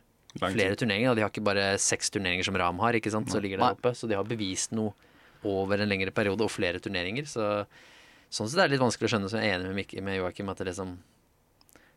Lang 0.41 0.55
flere 0.55 0.77
turneringer. 0.79 1.11
Og 1.11 1.19
de 1.19 1.25
har 1.25 1.33
ikke 1.33 1.45
bare 1.47 1.67
seks 1.83 2.13
turneringer 2.15 2.47
som 2.47 2.59
Ram 2.61 2.81
har, 2.85 2.99
ikke 2.99 3.13
sant, 3.13 3.31
så 3.33 3.41
ligger 3.43 3.63
der 3.63 3.77
oppe. 3.77 3.93
Så 3.97 4.09
de 4.11 4.19
har 4.19 4.29
bevist 4.29 4.75
noe 4.77 4.95
over 5.47 5.81
en 5.83 5.91
lengre 5.91 6.13
periode 6.15 6.45
og 6.47 6.53
flere 6.53 6.81
turneringer. 6.83 7.27
Så 7.31 7.49
sånn 8.31 8.51
sett 8.51 8.61
er 8.61 8.69
det 8.69 8.77
litt 8.77 8.85
vanskelig 8.85 9.09
å 9.09 9.15
skjønne, 9.15 9.31
så 9.33 9.41
jeg 9.41 9.53
er 9.53 9.59
enig 9.59 9.75
med, 9.77 9.97
med 10.07 10.19
Joakim 10.21 10.53
at 10.53 10.63
det 10.63 10.71
liksom 10.71 10.97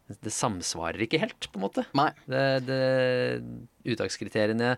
Det 0.09 0.33
samsvarer 0.33 1.03
ikke 1.05 1.21
helt, 1.21 1.51
på 1.51 1.59
en 1.59 1.65
måte. 1.67 1.85
Nei. 1.97 2.09
Det, 2.25 2.45
det, 2.65 2.79
uttakskriteriene 3.93 4.73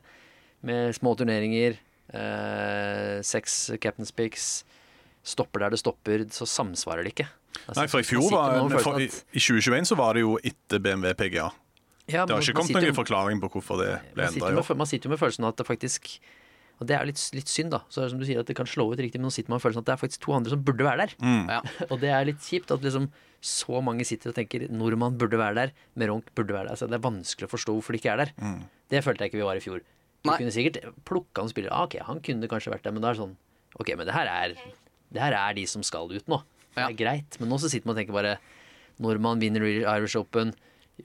med 0.67 0.91
små 0.97 1.15
turneringer, 1.15 1.77
eh, 2.11 3.21
seks 3.23 3.71
captain's 3.79 4.11
picks, 4.11 4.65
stopper 5.23 5.65
der 5.65 5.75
det 5.75 5.79
stopper, 5.81 6.25
så 6.33 6.47
samsvarer 6.49 7.05
det 7.05 7.13
ikke. 7.15 7.27
Altså, 7.67 7.79
Nei, 7.81 7.87
for 7.91 8.01
i 8.01 8.07
fjor 8.07 8.29
var, 8.33 8.57
for, 8.81 8.99
i, 9.01 9.07
I 9.07 9.41
2021 9.41 9.89
så 9.91 9.97
var 9.99 10.17
det 10.17 10.23
jo 10.23 10.37
etter 10.41 10.81
BMW 10.81 11.13
PGA. 11.17 11.49
Ja, 12.09 12.25
Det 12.25 12.33
har 12.35 12.43
ikke 12.43 12.57
kommet 12.57 12.81
noen 12.81 12.97
forklaring 12.97 13.41
på 13.43 13.49
hvorfor 13.53 13.79
det 13.79 13.91
ble 14.15 14.25
man 14.25 14.33
endra 14.33 14.51
i 14.51 14.59
år. 14.59 14.77
man 14.79 14.89
sitter 14.89 15.07
jo 15.07 15.13
med 15.13 15.21
følelsen 15.21 15.45
av 15.45 15.53
at 15.53 15.61
det 15.61 15.67
faktisk 15.69 16.09
Og 16.81 16.87
det 16.89 16.95
er 16.97 17.05
litt, 17.05 17.21
litt 17.37 17.51
synd, 17.51 17.69
da. 17.75 17.83
Så 17.93 18.01
er 18.01 18.09
som 18.09 18.17
du 18.17 18.25
sier 18.25 18.39
at 18.41 18.47
det 18.49 18.55
kan 18.57 18.65
slå 18.65 18.87
ut 18.89 18.97
riktig, 18.97 19.19
men 19.21 19.29
nå 19.29 19.33
sitter 19.35 19.53
man 19.53 19.59
med 19.59 19.63
følelsen 19.67 19.83
av 19.83 19.85
at 19.85 19.89
det 19.91 19.93
er 19.93 19.99
faktisk 20.01 20.23
to 20.25 20.33
andre 20.33 20.49
som 20.55 20.63
burde 20.65 20.87
være 20.87 21.05
der. 21.05 21.11
Ja. 21.53 21.59
Og 21.91 21.99
det 22.01 22.09
er 22.09 22.25
litt 22.25 22.41
kjipt 22.41 22.73
at 22.73 22.81
liksom 22.81 23.05
så 23.45 23.83
mange 23.85 24.01
sitter 24.09 24.31
og 24.31 24.37
tenker 24.39 24.65
nordmann 24.73 25.13
burde 25.21 25.37
være 25.37 25.57
der, 25.59 25.71
Meronk 25.93 26.31
burde 26.33 26.55
være 26.57 26.71
der. 26.71 26.73
Altså, 26.73 26.89
det 26.89 26.97
er 26.97 27.03
vanskelig 27.05 27.45
å 27.45 27.51
forstå 27.53 27.75
hvorfor 27.77 27.93
de 27.93 28.01
ikke 28.01 28.15
er 28.15 28.23
der. 28.23 28.33
Det 28.89 29.03
følte 29.05 29.25
jeg 29.25 29.29
ikke 29.31 29.41
vi 29.43 29.45
var 29.45 29.61
i 29.61 29.63
fjor. 29.63 29.85
Du 30.21 30.29
Nei. 30.29 30.39
kunne 30.41 30.53
sikkert 30.53 30.81
plukka 31.05 31.45
en 31.45 31.53
spiller. 31.53 31.69
Ah, 31.73 31.85
ok, 31.85 31.99
han 32.05 32.21
kunne 32.25 32.49
kanskje 32.49 32.73
vært 32.73 32.85
der, 32.85 32.93
men 32.97 33.05
da 33.05 33.11
er 33.11 33.17
det 33.17 33.23
sånn 33.27 33.37
Ok, 33.79 33.93
men 33.95 34.09
det 34.09 34.13
her 34.17 34.27
er, 34.27 34.57
det 35.11 35.21
her 35.21 35.33
er 35.35 35.53
de 35.57 35.65
som 35.67 35.83
skal 35.83 36.07
ut 36.11 36.27
nå. 36.31 36.41
Det 36.75 36.81
Ja. 36.83 36.87
er 36.89 36.93
greit. 36.95 37.37
Men 37.39 37.49
nå 37.49 37.57
så 37.59 37.69
sitter 37.69 37.87
man 37.87 37.97
og 37.97 37.99
tenker 38.01 38.13
bare 38.15 38.37
Nordmann 39.01 39.39
vinner 39.41 39.65
Irish 39.65 40.15
Open, 40.19 40.53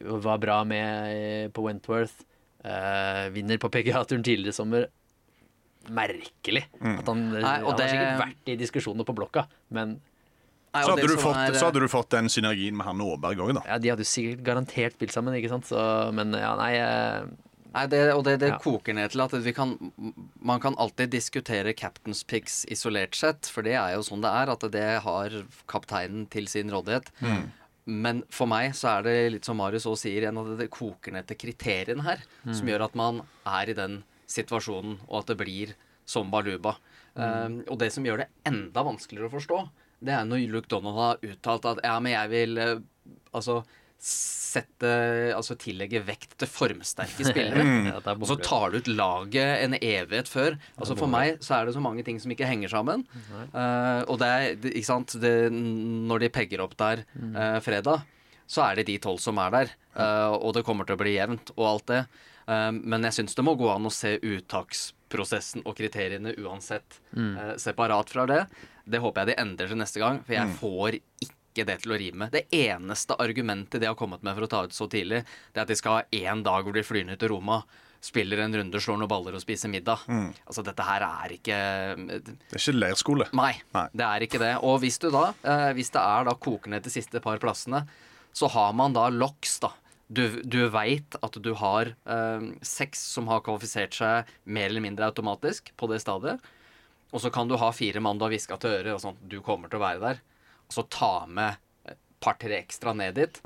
var 0.01 0.39
bra 0.39 0.63
med 0.65 1.17
eh, 1.17 1.49
på 1.49 1.63
Wentworth, 1.65 2.23
eh, 2.65 3.29
vinner 3.35 3.59
på 3.59 3.71
PGA-turen 3.73 4.23
tidligere 4.23 4.53
i 4.53 4.59
sommer. 4.59 4.87
Merkelig 5.87 6.65
at 6.83 7.07
han, 7.07 7.21
Nei, 7.31 7.61
og 7.63 7.73
han 7.77 7.81
har 7.81 7.91
sikkert 7.93 8.21
vært 8.25 8.49
i 8.51 8.57
diskusjoner 8.59 9.07
på 9.07 9.15
blokka, 9.15 9.47
men 9.71 10.01
Nei, 10.75 10.83
Så 10.85 10.91
hadde, 10.93 11.07
du 11.09 11.17
fått, 11.17 11.37
er- 11.41 11.55
så 11.57 11.67
hadde 11.71 11.81
du 11.81 11.89
fått 11.89 12.11
den 12.13 12.27
synergien 12.29 12.75
med 12.77 12.85
han 12.85 12.99
Aaberg 13.01 13.39
òg, 13.41 13.55
da. 13.55 13.63
ja, 13.65 13.79
de 13.79 13.89
hadde 13.89 14.03
jo 14.05 14.11
sikkert 14.11 14.43
garantert 14.45 14.93
spilt 14.99 15.15
sammen, 15.15 15.33
ikke 15.39 15.49
sant? 15.49 15.65
Så, 15.65 16.13
men 16.13 16.35
ja, 16.37 16.51
nei 16.59 16.73
eh, 16.77 17.25
Nei, 17.77 17.85
det, 17.93 18.01
og 18.15 18.23
det, 18.25 18.39
det 18.41 18.49
Ja. 18.55 18.59
koker 18.63 18.95
ned 18.97 19.13
til 19.13 19.21
at 19.21 19.35
vi 19.45 19.53
kan, 19.53 19.75
man 20.41 20.61
kan 20.65 20.75
alltid 20.81 21.11
diskutere 21.13 21.75
captain's 21.77 22.23
picks 22.27 22.65
isolert 22.73 23.15
sett, 23.19 23.47
for 23.53 23.63
det 23.67 23.75
er 23.77 23.95
jo 23.99 24.03
sånn 24.07 24.25
det 24.25 24.33
er, 24.33 24.53
at 24.55 24.65
det 24.73 24.85
har 25.05 25.37
kapteinen 25.69 26.25
til 26.33 26.49
sin 26.49 26.73
rådighet. 26.73 27.13
Men 27.87 28.25
for 28.35 28.49
meg 28.51 28.73
så 28.75 28.97
er 28.97 29.03
det 29.07 29.17
litt 29.37 29.45
som 29.47 29.61
Marius 29.61 29.85
også 29.87 30.09
sier 30.09 30.25
igjen, 30.25 30.39
at 30.41 30.59
det 30.59 30.71
koker 30.75 31.13
ned 31.15 31.29
til 31.29 31.37
kriteriene 31.39 32.03
her, 32.03 32.25
som 32.49 32.67
gjør 32.67 32.87
at 32.89 32.97
man 32.99 33.21
er 33.47 33.71
i 33.71 33.77
den 33.79 34.01
situasjonen, 34.27 34.97
og 35.07 35.21
at 35.21 35.27
det 35.31 35.37
blir 35.45 35.75
som 36.07 36.31
baluba. 36.33 36.77
Um, 37.15 37.61
og 37.71 37.79
det 37.79 37.93
som 37.95 38.05
gjør 38.05 38.25
det 38.25 38.27
enda 38.45 38.83
vanskeligere 38.85 39.29
å 39.31 39.37
forstå, 39.37 39.61
det 40.05 40.13
er 40.17 40.25
når 40.29 40.43
Luke 40.53 40.69
Donald 40.69 40.99
har 40.99 41.23
uttalt 41.25 41.65
at 41.71 41.79
ja, 41.87 41.95
men 42.01 42.13
jeg 42.13 42.29
vil 42.33 42.59
eh, 42.61 42.81
altså 43.33 43.61
sette 44.03 44.91
Altså 45.37 45.57
tillegge 45.61 46.01
vekt 46.07 46.37
til 46.41 46.49
formsterke 46.49 47.27
spillere. 47.31 47.65
ja, 47.91 48.01
Og 48.15 48.27
så 48.31 48.39
tar 48.41 48.73
du 48.73 48.79
ut 48.81 48.91
laget 48.93 49.65
en 49.65 49.77
evighet 49.79 50.31
før. 50.31 50.59
Altså 50.79 50.97
For 50.99 51.11
meg 51.13 51.41
så 51.45 51.59
er 51.59 51.67
det 51.69 51.77
så 51.77 51.83
mange 51.85 52.05
ting 52.07 52.21
som 52.23 52.33
ikke 52.33 52.49
henger 52.49 52.73
sammen. 52.73 53.05
Uh, 53.53 54.03
og 54.09 54.21
det 54.23 54.31
er, 54.31 54.47
ikke 54.73 54.89
sant 54.89 55.17
det, 55.23 55.35
Når 55.53 56.25
de 56.25 56.33
pegger 56.33 56.65
opp 56.65 56.77
der 56.81 57.05
uh, 57.21 57.59
fredag, 57.65 58.07
så 58.47 58.63
er 58.69 58.79
det 58.79 58.87
de 58.89 59.01
tolv 59.03 59.21
som 59.23 59.39
er 59.43 59.53
der. 59.55 59.75
Uh, 59.97 60.37
og 60.39 60.55
det 60.57 60.65
kommer 60.67 60.87
til 60.89 60.97
å 60.97 61.03
bli 61.03 61.17
jevnt 61.17 61.53
og 61.57 61.69
alt 61.75 61.93
det. 61.93 62.07
Men 62.47 63.03
jeg 63.09 63.17
syns 63.17 63.35
det 63.35 63.43
må 63.43 63.57
gå 63.59 63.67
an 63.73 63.89
å 63.89 63.91
se 63.91 64.13
uttaksprosessen 64.23 65.65
og 65.67 65.75
kriteriene 65.81 66.31
uansett 66.39 67.01
eh, 67.19 67.57
separat 67.59 68.13
fra 68.15 68.27
det. 68.31 68.45
Det 68.87 69.01
håper 69.03 69.25
jeg 69.25 69.33
de 69.33 69.43
endrer 69.43 69.73
til 69.73 69.81
neste 69.81 69.99
gang, 69.99 70.21
for 70.23 70.37
jeg 70.37 70.55
får 70.61 70.99
ikke 71.01 71.36
det 71.65 71.79
til 71.83 71.95
å 71.95 71.99
rime. 71.99 72.29
Det 72.33 72.45
eneste 72.53 73.17
argumentet 73.23 73.81
de 73.81 73.89
har 73.89 73.97
kommet 73.97 74.23
med 74.27 74.37
for 74.37 74.45
å 74.45 74.51
ta 74.53 74.65
ut 74.67 74.77
så 74.77 74.89
tidlig, 74.93 75.23
det 75.55 75.61
er 75.63 75.65
at 75.65 75.73
de 75.73 75.77
skal 75.79 76.01
ha 76.01 76.03
én 76.13 76.43
dag 76.45 76.67
hvor 76.67 76.77
de 76.77 76.85
flyr 76.85 77.07
ned 77.09 77.19
til 77.23 77.33
Roma, 77.33 77.63
spiller 78.05 78.39
en 78.45 78.55
runde, 78.55 78.81
slår 78.83 78.99
noen 79.01 79.11
baller 79.11 79.35
og 79.35 79.41
spiser 79.43 79.73
middag. 79.73 80.03
Altså, 80.45 80.63
dette 80.67 80.85
her 80.85 81.03
er 81.07 81.33
ikke 81.39 81.57
Det 81.97 82.35
er 82.53 82.61
ikke 82.61 82.77
leirskole. 82.77 83.27
Nei, 83.35 83.55
Nei. 83.75 83.87
det 83.97 84.07
er 84.07 84.27
ikke 84.29 84.43
det. 84.43 84.53
Og 84.69 84.79
hvis 84.85 85.01
du 85.03 85.09
da, 85.11 85.31
eh, 85.43 85.71
hvis 85.79 85.91
det 85.97 86.03
er 86.03 86.29
da 86.29 86.35
kokende 86.37 86.83
til 86.85 86.93
siste 86.99 87.23
par 87.25 87.41
plassene, 87.43 87.87
så 88.37 88.51
har 88.53 88.77
man 88.77 88.93
da 88.93 89.09
loks 89.09 89.59
da. 89.65 89.73
Du, 90.07 90.23
du 90.45 90.69
veit 90.71 91.17
at 91.19 91.39
du 91.43 91.51
har 91.59 91.89
eh, 92.07 92.45
seks 92.63 93.01
som 93.17 93.27
har 93.33 93.41
kvalifisert 93.43 93.97
seg 93.97 94.29
mer 94.45 94.69
eller 94.69 94.85
mindre 94.85 95.09
automatisk 95.09 95.73
på 95.75 95.89
det 95.91 95.99
stadiet. 96.05 96.45
Og 97.15 97.23
så 97.23 97.31
kan 97.33 97.49
du 97.49 97.57
ha 97.59 97.73
fire 97.75 97.99
mann 98.05 98.19
du 98.21 98.27
har 98.27 98.31
hviska 98.35 98.59
til 98.61 98.77
øret, 98.77 98.93
og 98.95 99.03
sånn 99.03 99.19
du 99.27 99.41
kommer 99.43 99.73
til 99.73 99.81
å 99.81 99.87
være 99.87 100.03
der. 100.05 100.23
Og 100.69 100.75
så 100.75 100.85
ta 100.91 101.27
med 101.27 101.57
et 101.89 101.99
par-tre 102.21 102.59
ekstra 102.63 102.95
ned 102.97 103.15
dit, 103.15 103.41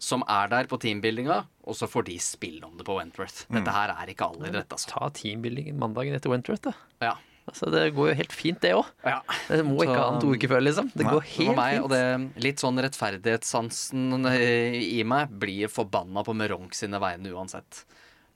som 0.00 0.22
er 0.28 0.48
der 0.48 0.64
på 0.68 0.78
teambuildinga, 0.80 1.46
og 1.64 1.74
så 1.76 1.86
får 1.88 2.04
de 2.08 2.18
spille 2.18 2.64
om 2.64 2.76
det 2.76 2.84
på 2.88 2.96
Wentworth. 2.98 3.46
Dette 3.52 3.70
her 3.72 3.92
er 3.94 4.06
ikke 4.12 4.26
alle 4.28 4.50
rett, 4.52 4.68
altså. 4.72 4.88
Ta 4.92 5.08
teambuilding 5.10 5.74
mandagen 5.78 6.14
etter 6.16 6.30
Wentworth, 6.32 6.62
da. 6.62 6.72
Ja. 7.00 7.14
Altså, 7.50 7.66
det 7.72 7.94
går 7.96 8.10
jo 8.10 8.14
helt 8.14 8.32
fint, 8.36 8.60
det 8.62 8.74
òg. 8.76 8.86
ja. 9.04 9.20
Det 9.48 9.64
må 9.66 9.80
ikke 9.82 9.94
Så- 9.94 10.00
ha 10.00 10.14
en 10.14 10.20
to 10.20 10.28
uker 10.36 10.48
før, 10.48 10.60
liksom. 10.62 10.90
Det 10.94 11.04
går 11.06 11.22
helt 11.22 11.56
meg, 11.56 11.72
fint. 11.74 11.84
og 11.84 11.90
det 11.90 12.42
litt 12.44 12.56
sånn 12.62 12.78
rettferdighetssansen 12.78 14.26
eh, 14.30 14.76
i 15.00 15.02
meg 15.02 15.28
blir 15.40 15.68
forbanna 15.72 16.22
på 16.24 16.34
Meronk 16.36 16.74
sine 16.76 17.00
vegne 17.00 17.32
uansett. 17.32 17.84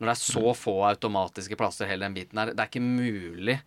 Når 0.00 0.08
det 0.08 0.14
er 0.16 0.22
så 0.22 0.42
Mm. 0.42 0.56
få 0.58 0.74
automatiske 0.96 1.56
plasser 1.56 1.86
hele 1.86 2.00
den 2.00 2.14
biten 2.14 2.38
her, 2.38 2.46
det 2.52 2.58
er 2.60 2.66
ikke 2.66 2.82
mulig 2.82 3.60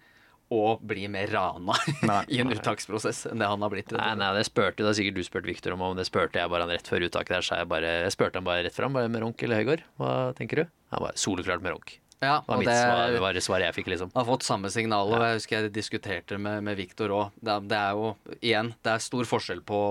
å 0.53 0.77
bli 0.79 1.07
mer 1.11 1.31
rana 1.33 1.75
Nei. 2.07 2.21
i 2.33 2.39
en 2.43 2.51
uttaksprosess 2.53 3.25
enn 3.31 3.43
det 3.43 3.49
han 3.51 3.63
har 3.65 3.73
blitt. 3.73 3.91
Nei, 3.95 4.13
nei, 4.19 4.31
det 4.37 4.47
spurte 4.47 4.83
det 4.83 4.93
er 4.93 4.99
sikkert 5.01 5.19
du 5.19 5.23
spurte 5.27 5.51
Victor 5.51 5.75
om, 5.75 5.85
og 5.89 5.99
det 5.99 6.07
spurte 6.07 6.39
jeg 6.39 6.51
bare 6.53 6.67
han 6.67 6.73
rett 6.73 6.87
før 6.87 7.07
uttaket 7.09 7.37
der, 7.37 7.45
så 7.45 7.61
jeg 7.61 7.71
bare 7.71 7.93
Jeg 8.07 8.15
spurte 8.15 8.39
han 8.39 8.47
bare 8.47 8.65
rett 8.67 8.75
fram, 8.75 8.95
bare 8.95 9.11
Meronk 9.11 9.43
eller 9.43 9.61
Høygård, 9.61 9.87
hva 9.99 10.17
tenker 10.37 10.63
du? 10.63 10.75
Han 10.95 11.07
bare 11.07 11.19
soleklart 11.19 11.65
Meronk. 11.65 11.97
Ja, 12.17 12.39
og 12.39 12.49
var 12.49 12.61
mitt 12.63 12.69
det 12.71 12.77
svar, 12.79 13.11
det 13.13 13.19
var 13.21 13.35
det 13.37 13.41
svaret 13.45 13.67
jeg 13.67 13.75
fikk, 13.75 13.89
liksom. 13.91 14.09
har 14.15 14.25
fått 14.25 14.45
samme 14.45 14.71
signal, 14.73 15.11
og 15.13 15.21
jeg 15.21 15.37
husker 15.37 15.59
jeg 15.59 15.73
diskuterte 15.75 16.39
med, 16.41 16.63
med 16.65 16.79
Victor 16.79 17.13
òg. 17.13 17.35
Det, 17.37 17.57
det 17.69 17.77
er 17.77 17.99
jo, 17.99 18.07
igjen, 18.39 18.71
det 18.81 18.93
er 18.95 19.03
stor 19.05 19.29
forskjell 19.29 19.61
på, 19.67 19.81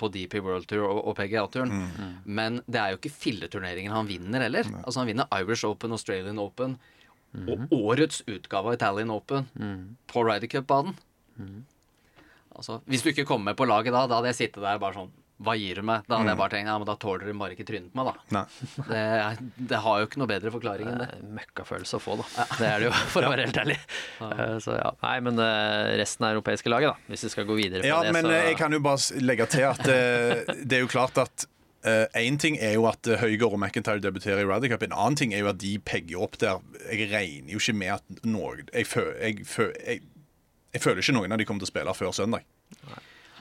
på 0.00 0.10
DP 0.14 0.38
World 0.40 0.68
Tour 0.70 0.86
og, 0.86 1.02
og 1.10 1.18
PGA-turen. 1.18 1.74
Men 2.24 2.62
det 2.64 2.80
er 2.80 2.94
jo 2.94 3.00
ikke 3.02 3.12
filleturneringen 3.12 3.92
han 3.92 4.08
vinner 4.08 4.46
heller. 4.46 4.70
Altså 4.80 5.02
Han 5.02 5.10
vinner 5.12 5.28
Irish 5.36 5.68
Open, 5.68 5.92
Australian 5.92 6.40
Open 6.40 6.78
og 7.34 7.74
årets 7.74 8.22
utgave 8.30 8.72
av 8.72 8.78
Italian 8.78 9.10
Open 9.14 9.48
på 10.10 10.24
Ryder 10.26 10.50
Cup-banen. 10.52 10.94
Altså, 12.54 12.78
hvis 12.86 13.02
du 13.02 13.10
ikke 13.10 13.26
kommer 13.26 13.50
med 13.50 13.58
på 13.58 13.66
laget 13.66 13.90
da, 13.94 14.04
da 14.06 14.20
hadde 14.20 14.30
jeg 14.30 14.36
sittet 14.44 14.62
der 14.62 14.78
bare 14.78 14.94
sånn 14.94 15.08
Hva 15.42 15.56
gir 15.58 15.80
du 15.80 15.82
meg? 15.82 16.04
Da 16.06 16.20
hadde 16.20 16.30
jeg 16.30 16.38
bare 16.38 16.52
tenkt 16.52 16.70
ja, 16.70 16.76
men 16.78 16.86
da 16.86 16.94
tåler 17.02 17.26
du 17.26 17.32
bare 17.40 17.56
ikke 17.56 17.66
trynet 17.66 17.88
på 17.90 17.98
meg, 17.98 18.12
da. 18.30 18.42
Det, 18.92 19.00
det 19.72 19.80
har 19.82 19.98
jo 19.98 20.06
ikke 20.06 20.20
noe 20.22 20.30
bedre 20.30 20.52
forklaring 20.54 20.92
enn 20.92 21.00
det. 21.02 21.08
det 21.18 21.32
Møkkafølelse 21.40 21.98
å 21.98 22.04
få, 22.04 22.14
da. 22.20 22.46
Det 22.60 22.68
er 22.68 22.84
det 22.84 22.86
jo, 22.86 22.92
for 23.10 23.26
å 23.26 23.32
være 23.32 23.48
helt 23.48 23.58
ærlig. 23.64 23.78
Ja. 24.22 24.46
Så 24.62 24.76
ja. 24.78 24.92
Nei, 25.02 25.16
men 25.26 25.42
eh, 25.42 25.96
resten 25.98 26.28
av 26.28 26.36
europeiske 26.36 26.70
laget, 26.70 26.94
da. 26.94 27.10
Hvis 27.10 27.26
vi 27.26 27.32
skal 27.34 27.48
gå 27.50 27.58
videre 27.58 27.82
på 27.82 27.90
Ja, 27.90 27.98
det, 28.06 28.14
så 28.14 28.14
Ja, 28.14 28.20
men 28.20 28.30
jeg 28.38 28.60
kan 28.62 28.78
jo 28.78 28.80
bare 28.86 29.24
legge 29.26 29.50
til 29.56 29.66
at 29.72 29.82
eh, 29.90 30.54
det 30.62 30.78
er 30.78 30.86
jo 30.86 30.92
klart 30.94 31.18
at 31.26 31.48
Én 31.84 32.38
ting 32.40 32.56
er 32.58 32.74
jo 32.78 32.86
at 32.88 33.02
Høygaard 33.04 33.20
Høygård 33.20 33.52
og 33.56 33.60
McIntyre 33.60 34.00
debuterer 34.00 34.40
i 34.40 34.44
Ryder 34.48 34.70
Cup. 34.72 34.82
En 34.86 34.92
annen 34.96 35.16
ting 35.20 35.34
er 35.36 35.42
jo 35.44 35.48
at 35.50 35.58
de 35.60 35.74
pegger 35.84 36.22
opp 36.24 36.38
der. 36.40 36.60
Jeg 36.90 37.10
regner 37.12 37.52
jo 37.52 37.58
ikke 37.60 37.74
med 37.76 37.92
at 37.98 38.24
noe 38.24 38.56
Jeg, 38.72 38.86
jeg, 38.88 39.44
jeg, 39.86 40.00
jeg 40.72 40.80
føler 40.82 41.02
ikke 41.04 41.16
noen 41.18 41.32
av 41.32 41.38
de 41.38 41.44
kommer 41.48 41.60
til 41.64 41.68
å 41.68 41.72
spille 41.74 41.94
før 41.98 42.14
søndag. 42.16 42.46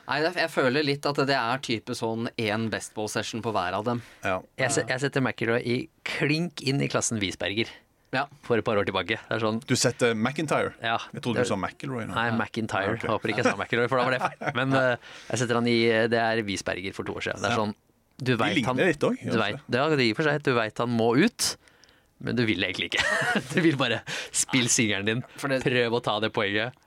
Nei, 0.03 0.17
det- 0.19 0.35
jeg 0.35 0.51
føler 0.51 0.83
litt 0.83 1.05
at 1.07 1.15
det 1.15 1.37
er 1.37 1.61
type 1.63 1.95
sånn 1.95 2.27
én 2.37 2.65
bestball-session 2.69 3.41
på 3.41 3.53
hver 3.55 3.77
av 3.77 3.85
dem. 3.87 4.01
Ja. 4.25 4.41
jeg, 4.59 4.75
jeg 4.89 4.99
setter 4.99 5.21
McIlroy 5.23 5.61
i 5.63 5.77
klink 6.03 6.59
inn 6.67 6.81
i 6.83 6.89
klassen 6.91 7.21
Wiesberger 7.23 7.69
Ja. 8.13 8.25
for 8.43 8.57
et 8.59 8.65
par 8.67 8.75
år 8.75 8.83
tilbake. 8.85 9.15
Det 9.29 9.31
er 9.31 9.39
sånn 9.39 9.61
Du 9.65 9.75
setter 9.79 10.11
McIntyre? 10.13 10.73
Ja. 10.83 10.97
Jeg 11.13 11.23
trodde 11.23 11.39
du 11.39 11.47
sa 11.47 11.55
McIlroy. 11.55 12.03
nå. 12.09 12.13
Nei, 12.13 12.27
McIntyre. 12.35 12.97
Okay. 12.99 13.07
Håper 13.09 13.31
ikke 13.31 13.45
jeg 13.45 13.53
sa 13.53 13.55
McIlroy, 13.55 13.87
for 13.87 13.97
da 13.97 14.03
var 14.03 14.11
det 14.17 14.21
feil. 14.27 14.51
Men 14.59 14.73
uh, 14.75 14.97
jeg 15.31 15.39
setter 15.39 15.55
han 15.61 15.67
i 15.71 15.79
Det 16.11 16.19
er 16.19 16.43
Wiesberger 16.43 16.93
for 16.93 17.07
to 17.07 17.15
år 17.15 17.23
siden. 17.29 17.39
Det 17.41 17.49
er 17.53 17.55
Ja. 17.55 17.63
sånn 17.63 17.73
Du 18.17 18.35
vet 18.37 18.57
ligner 18.57 18.73
han 18.73 18.81
litt 18.81 19.03
òg. 19.03 19.19
de 19.23 19.77
Ja, 19.77 19.89
det 19.89 20.07
gir 20.07 20.17
for 20.17 20.27
seg. 20.27 20.43
Du 20.45 20.53
veit 20.57 20.77
han 20.83 20.93
må 20.93 21.13
ut, 21.17 21.49
men 22.23 22.37
du 22.37 22.45
vil 22.47 22.63
egentlig 22.63 22.91
ikke. 22.93 23.03
Du 23.53 23.59
vil 23.65 23.77
bare 23.79 24.03
spille 24.31 24.71
singelen 24.71 25.09
din. 25.09 25.25
Prøv 25.41 25.99
å 25.99 26.03
ta 26.03 26.19
det 26.23 26.33
poenget. 26.35 26.77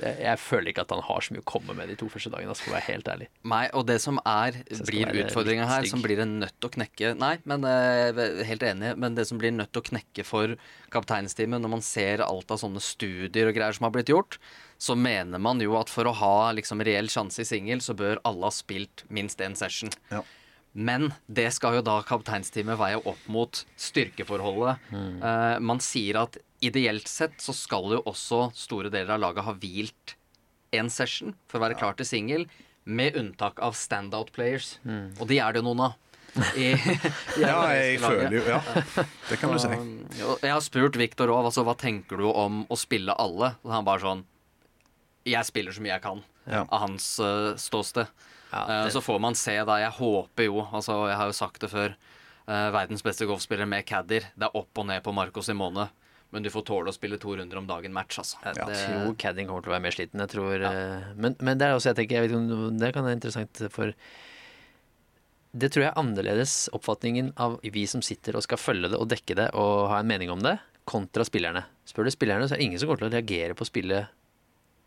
Jeg, 0.00 0.16
jeg 0.22 0.40
føler 0.40 0.70
ikke 0.72 0.84
at 0.86 0.92
han 0.94 1.02
har 1.04 1.24
så 1.24 1.34
mye 1.34 1.42
å 1.42 1.48
komme 1.48 1.74
med 1.76 1.90
de 1.92 1.96
to 2.00 2.08
første 2.10 2.30
dagene, 2.32 2.52
altså, 2.52 2.64
for 2.64 2.72
å 2.72 2.76
være 2.78 2.86
helt 2.86 3.10
ærlig. 3.12 3.28
Nei, 3.52 3.62
og 3.76 3.84
det 3.90 3.98
som 4.02 4.20
er, 4.24 4.56
blir 4.88 5.12
utfordringa 5.24 5.66
her, 5.68 5.88
som 5.90 6.00
blir 6.04 6.22
en 6.24 6.38
nødt 6.40 6.56
til 6.56 6.70
å 6.70 6.72
knekke 6.78 7.12
Nei, 7.20 7.34
men 7.50 7.66
eh, 7.68 8.22
helt 8.48 8.64
enig, 8.64 8.94
men 9.00 9.18
det 9.18 9.26
som 9.28 9.40
blir 9.40 9.52
nødt 9.52 9.72
til 9.74 9.82
å 9.82 9.88
knekke 9.90 10.24
for 10.26 10.56
kapteinsteamet 10.94 11.60
når 11.60 11.74
man 11.76 11.84
ser 11.84 12.24
alt 12.24 12.52
av 12.54 12.62
sånne 12.62 12.82
studier 12.84 13.50
og 13.50 13.56
greier 13.56 13.76
som 13.76 13.88
har 13.88 13.94
blitt 13.94 14.12
gjort, 14.12 14.38
så 14.80 14.96
mener 14.96 15.42
man 15.42 15.60
jo 15.60 15.76
at 15.76 15.92
for 15.92 16.08
å 16.08 16.16
ha 16.16 16.34
liksom 16.56 16.80
reell 16.86 17.10
sjanse 17.12 17.44
i 17.44 17.48
singel, 17.48 17.84
så 17.84 17.96
bør 17.96 18.22
alle 18.24 18.48
ha 18.48 18.54
spilt 18.54 19.04
minst 19.12 19.42
én 19.44 19.58
session. 19.58 19.92
Ja. 20.08 20.24
Men 20.72 21.08
det 21.26 21.48
skal 21.56 21.80
jo 21.80 21.82
da 21.82 21.96
kapteinsteamet 22.06 22.78
veie 22.78 23.00
opp 23.02 23.22
mot 23.26 23.64
styrkeforholdet. 23.80 24.78
Eh, 24.94 25.56
man 25.66 25.80
sier 25.82 26.20
at 26.22 26.38
ideelt 26.62 27.08
sett 27.10 27.40
så 27.42 27.54
skal 27.56 27.96
jo 27.96 28.02
også 28.06 28.50
store 28.54 28.90
deler 28.92 29.16
av 29.16 29.22
laget 29.24 29.46
ha 29.48 29.54
hvilt 29.58 30.14
en 30.76 30.90
session 30.92 31.34
for 31.50 31.58
å 31.58 31.64
være 31.64 31.78
klar 31.80 31.96
til 31.98 32.06
singel, 32.06 32.44
med 32.86 33.16
unntak 33.18 33.58
av 33.62 33.74
standout 33.76 34.30
players. 34.32 34.76
Og 35.18 35.26
de 35.28 35.40
er 35.42 35.52
det 35.52 35.60
jo 35.60 35.66
noen 35.66 35.82
av. 35.88 35.98
I, 36.54 36.68
i 37.38 37.42
Ja, 37.42 37.56
jeg 37.74 37.98
føler 37.98 38.36
jo 38.36 38.42
Ja, 38.46 38.60
det 39.26 39.38
kan 39.40 39.50
du 39.50 39.58
si. 39.58 39.66
Um, 39.74 39.88
Jeg 40.38 40.52
har 40.54 40.60
spurt 40.62 40.94
Viktor 40.94 41.32
òg 41.34 41.48
altså, 41.48 41.64
hva 41.66 41.74
tenker 41.74 42.22
du 42.22 42.28
om 42.30 42.60
å 42.70 42.78
spille 42.78 43.16
alle. 43.18 43.56
Og 43.66 43.72
han 43.74 43.86
bare 43.88 44.04
sånn 44.04 44.22
Jeg 45.26 45.42
spiller 45.48 45.74
så 45.74 45.82
mye 45.82 45.96
jeg 45.96 46.04
kan 46.06 46.22
Ja. 46.46 46.62
av 46.70 46.84
hans 46.86 47.08
uh, 47.18 47.56
ståsted. 47.58 48.06
Ja, 48.52 48.84
Eh, 48.84 48.88
Så 48.90 49.00
får 49.00 49.20
man 49.20 49.34
se, 49.34 49.54
da. 49.64 49.76
Jeg 49.78 49.92
håper 49.98 50.44
jo, 50.48 50.62
altså 50.72 51.08
jeg 51.08 51.16
har 51.16 51.26
jo 51.26 51.32
sagt 51.36 51.60
det 51.60 51.70
før, 51.70 51.94
uh, 52.48 52.70
verdens 52.74 53.02
beste 53.02 53.26
golfspiller 53.26 53.66
med 53.68 53.86
caddier. 53.86 54.26
Det 54.36 54.48
er 54.48 54.56
opp 54.58 54.78
og 54.78 54.86
ned 54.86 55.02
på 55.02 55.14
Marco 55.14 55.40
Simone. 55.40 55.88
Men 56.32 56.42
du 56.44 56.50
får 56.50 56.62
tåle 56.64 56.90
å 56.90 56.94
spille 56.94 57.18
to 57.18 57.34
runder 57.34 57.58
om 57.58 57.66
dagen 57.66 57.92
match, 57.92 58.18
altså. 58.18 58.36
Jeg 58.44 58.54
Det- 58.54 58.86
tror 58.86 59.16
Cadding 59.18 59.48
kommer 59.48 59.62
til 59.62 59.72
å 59.72 59.74
være 59.74 59.82
mer 59.82 59.90
sliten. 59.90 60.20
Jeg 60.20 60.28
tror, 60.28 60.62
eh, 60.62 61.12
men, 61.16 61.34
men 61.40 61.58
det 61.58 61.66
er 61.66 61.74
også, 61.74 61.90
jeg 61.94 61.96
tenker, 61.96 62.22
jeg 62.22 62.30
vet 62.30 62.78
det 62.78 62.92
kan 62.94 63.04
være 63.04 63.18
interessant 63.18 63.70
for 63.72 63.92
Det 65.52 65.72
tror 65.72 65.82
jeg 65.82 65.90
er 65.90 65.98
annerledes 65.98 66.68
oppfatningen 66.72 67.32
av 67.36 67.58
vi 67.64 67.84
som 67.90 68.00
sitter 68.00 68.36
og 68.36 68.42
skal 68.46 68.56
følge 68.58 68.88
det 68.92 68.98
og 69.00 69.08
dekke 69.10 69.34
det 69.34 69.48
og 69.58 69.88
ha 69.90 69.98
en 69.98 70.06
mening 70.06 70.30
om 70.30 70.38
det, 70.38 70.60
kontra 70.86 71.24
spillerne. 71.26 71.64
Spør 71.84 72.04
du 72.06 72.10
spillerne, 72.14 72.46
så 72.46 72.54
er 72.54 72.58
det 72.58 72.66
ingen 72.68 72.78
som 72.78 72.86
kommer 72.88 73.02
til 73.02 73.10
å 73.10 73.16
reagere 73.18 73.54
på 73.58 73.66
å 73.66 73.70
spille 73.70 74.08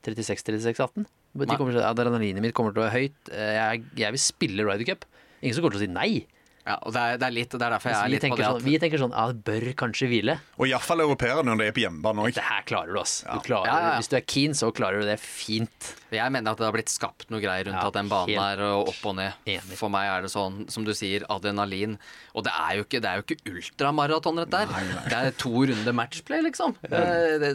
36-36-18. 0.05 1.05
De 1.33 1.47
Nei. 1.49 1.57
kommer 1.57 1.73
til, 1.73 1.81
Adrenalinet 1.87 2.43
mitt 2.43 2.53
kommer 2.57 2.73
til 2.75 2.83
å 2.83 2.85
være 2.87 2.97
høyt. 2.99 3.31
Eh, 3.33 3.53
Jeg, 3.57 3.83
jeg 4.03 4.15
vil 4.15 4.21
spille 4.21 4.65
Ryder 4.67 4.85
Cup. 4.91 5.05
Ingen 5.41 5.55
som 5.57 5.63
kommer 5.65 5.77
til 5.77 5.83
å 5.83 5.85
si 5.87 5.91
nei. 5.93 6.25
Ja, 6.63 6.77
og 6.87 6.93
det 6.95 7.01
er, 7.03 7.17
det 7.19 7.25
er 7.27 7.33
litt, 7.35 7.51
det 7.51 7.59
er 7.59 7.73
derfor 7.75 7.91
jeg 7.91 7.97
altså, 7.97 8.07
er 8.07 8.11
litt 8.13 8.23
på 8.23 8.37
det 8.39 8.45
sånn, 8.47 8.59
at 8.61 8.63
vi 8.63 8.73
tenker 8.79 9.01
sånn 9.01 9.11
Ja, 9.11 9.23
det 9.33 9.41
bør 9.49 9.65
kanskje 9.81 10.07
hvile. 10.07 10.35
Og 10.55 10.69
iallfall 10.69 11.03
europeere 11.03 11.41
når 11.43 11.59
de 11.59 11.65
er 11.67 11.73
på 11.75 11.81
hjemmebane 11.83 12.23
òg. 12.23 12.29
Det 12.37 12.45
her 12.47 12.63
klarer 12.69 12.95
du, 12.95 12.99
ass. 13.01 13.15
Ja. 13.25 13.35
Du 13.35 13.43
klarer, 13.49 13.67
Ja, 13.67 13.73
ja, 13.81 13.89
ja. 13.91 13.97
Hvis 13.99 14.11
du 14.13 14.15
er 14.15 14.23
keen, 14.31 14.55
så 14.55 14.69
klarer 14.75 15.03
du 15.03 15.09
det 15.09 15.17
fint. 15.19 15.89
Jeg 16.13 16.31
mener 16.31 16.53
at 16.53 16.61
det 16.61 16.67
har 16.69 16.75
blitt 16.77 16.93
skapt 16.93 17.27
noe 17.33 17.41
greier 17.43 17.67
rundt 17.67 17.81
Ja, 17.81 17.89
at 17.89 17.97
den 17.97 18.11
banen 18.11 18.39
er 18.45 18.63
opp 18.77 19.01
og 19.11 19.17
ned. 19.19 19.35
enig. 19.49 19.75
For 19.79 19.91
meg 19.91 20.07
er 20.07 20.23
det 20.23 20.31
sånn, 20.31 20.61
som 20.71 20.85
du 20.87 20.93
sier, 20.95 21.25
adrenalin. 21.33 21.97
Og 22.31 22.47
det 22.47 22.53
er 22.55 22.79
jo 22.79 22.87
ikke, 22.87 23.01
det 23.03 23.11
er 23.11 23.19
jo 23.19 23.25
ikke 23.27 23.53
ultramaraton, 23.57 24.39
dette 24.45 24.63
der. 24.63 24.95
Det 25.09 25.19
er 25.19 25.35
to 25.43 25.51
runder 25.67 25.97
matchplay, 25.99 26.45
liksom. 26.47 26.77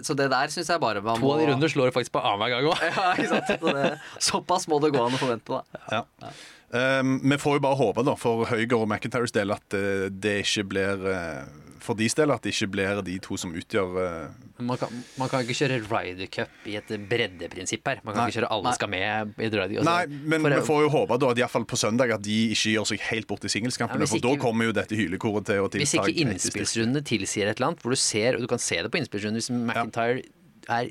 Så 0.05 0.19
det 0.19 0.29
der 0.35 0.53
syns 0.53 0.69
jeg 0.69 0.85
bare 0.85 1.01
man 1.01 1.23
To 1.23 1.33
av 1.33 1.41
de 1.41 1.49
runder 1.55 1.73
slår 1.73 1.89
du 1.89 1.97
faktisk 1.97 2.13
på 2.19 2.21
annenhver 2.21 2.59
gang 2.59 2.69
òg. 2.75 2.85
Ja, 2.99 3.09
ikke 3.15 3.31
sant? 3.33 3.57
Så 3.63 3.73
det, 3.79 3.89
såpass 4.29 4.69
må 4.69 4.83
det 4.85 4.93
gå 4.93 5.01
an 5.07 5.17
å 5.17 5.21
forvente, 5.23 5.61
da. 5.63 5.83
Ja. 5.97 6.33
Um, 6.69 7.15
vi 7.25 7.39
får 7.41 7.57
jo 7.57 7.61
bare 7.65 7.79
håpe 7.81 8.03
da, 8.05 8.13
for 8.21 8.45
Høygaard 8.51 8.83
og 8.85 8.91
McIntyres 8.91 9.33
del 9.33 9.55
at 9.55 9.73
uh, 9.73 10.11
det 10.13 10.43
ikke 10.43 10.67
blir 10.69 11.01
uh, 11.09 11.47
For 11.81 11.97
deres 11.97 12.13
del 12.19 12.29
at 12.35 12.45
det 12.45 12.53
ikke 12.53 12.69
blir 12.75 12.99
de 13.07 13.15
to 13.25 13.39
som 13.41 13.55
utgjør 13.57 13.95
uh... 13.97 14.35
Man 14.61 14.77
kan, 14.77 14.93
man 15.17 15.31
kan 15.33 15.47
ikke 15.47 15.57
kjøre 15.63 15.79
Ryder 15.87 16.29
Cup 16.35 16.67
i 16.69 16.75
et 16.77 16.91
breddeprinsipp 17.09 17.89
her. 17.89 18.03
Man 18.03 18.13
kan 18.13 18.25
Nei. 18.25 18.29
ikke 18.29 18.41
kjøre 18.41 18.51
alle 18.53 18.69
Nei. 18.69 18.75
skal 18.77 18.91
med. 18.93 19.33
i 19.39 19.49
Ryder, 19.49 19.79
altså, 19.79 19.87
Nei, 19.89 20.21
men 20.35 20.45
for- 20.45 20.57
vi 20.59 20.61
får 20.69 20.83
jo 20.83 20.93
håpe 20.99 21.21
da 21.23 21.33
at 21.33 21.41
iallfall 21.41 21.67
på 21.71 21.81
søndag 21.81 22.13
at 22.19 22.27
de 22.27 22.39
ikke 22.53 22.75
gjør 22.75 22.91
seg 22.93 23.05
helt 23.09 23.31
bort 23.31 23.47
i 23.47 23.49
Ja, 23.49 23.55
singelskampene. 23.57 24.05
Ja, 24.05 24.13
for 24.13 24.27
da 24.27 24.37
kommer 24.43 24.69
jo 24.69 24.77
dette 24.77 24.99
hylekoret 24.99 25.49
til 25.49 25.65
å 25.65 25.71
Hvis 25.73 25.97
ikke 25.97 26.17
innspillsrundene 26.27 27.07
tilsier 27.07 27.49
et 27.49 27.57
eller 27.57 27.71
annet, 27.71 27.87
hvor 27.87 27.97
du 27.97 28.03
ser, 28.03 28.37
og 28.37 28.45
du 28.45 28.51
kan 28.51 28.61
se 28.61 28.83
det 28.83 28.93
på 28.93 29.01
innspillsrundene 29.01 29.41
hvis 29.41 29.53
McIntyre 29.55 30.27
er 30.69 30.91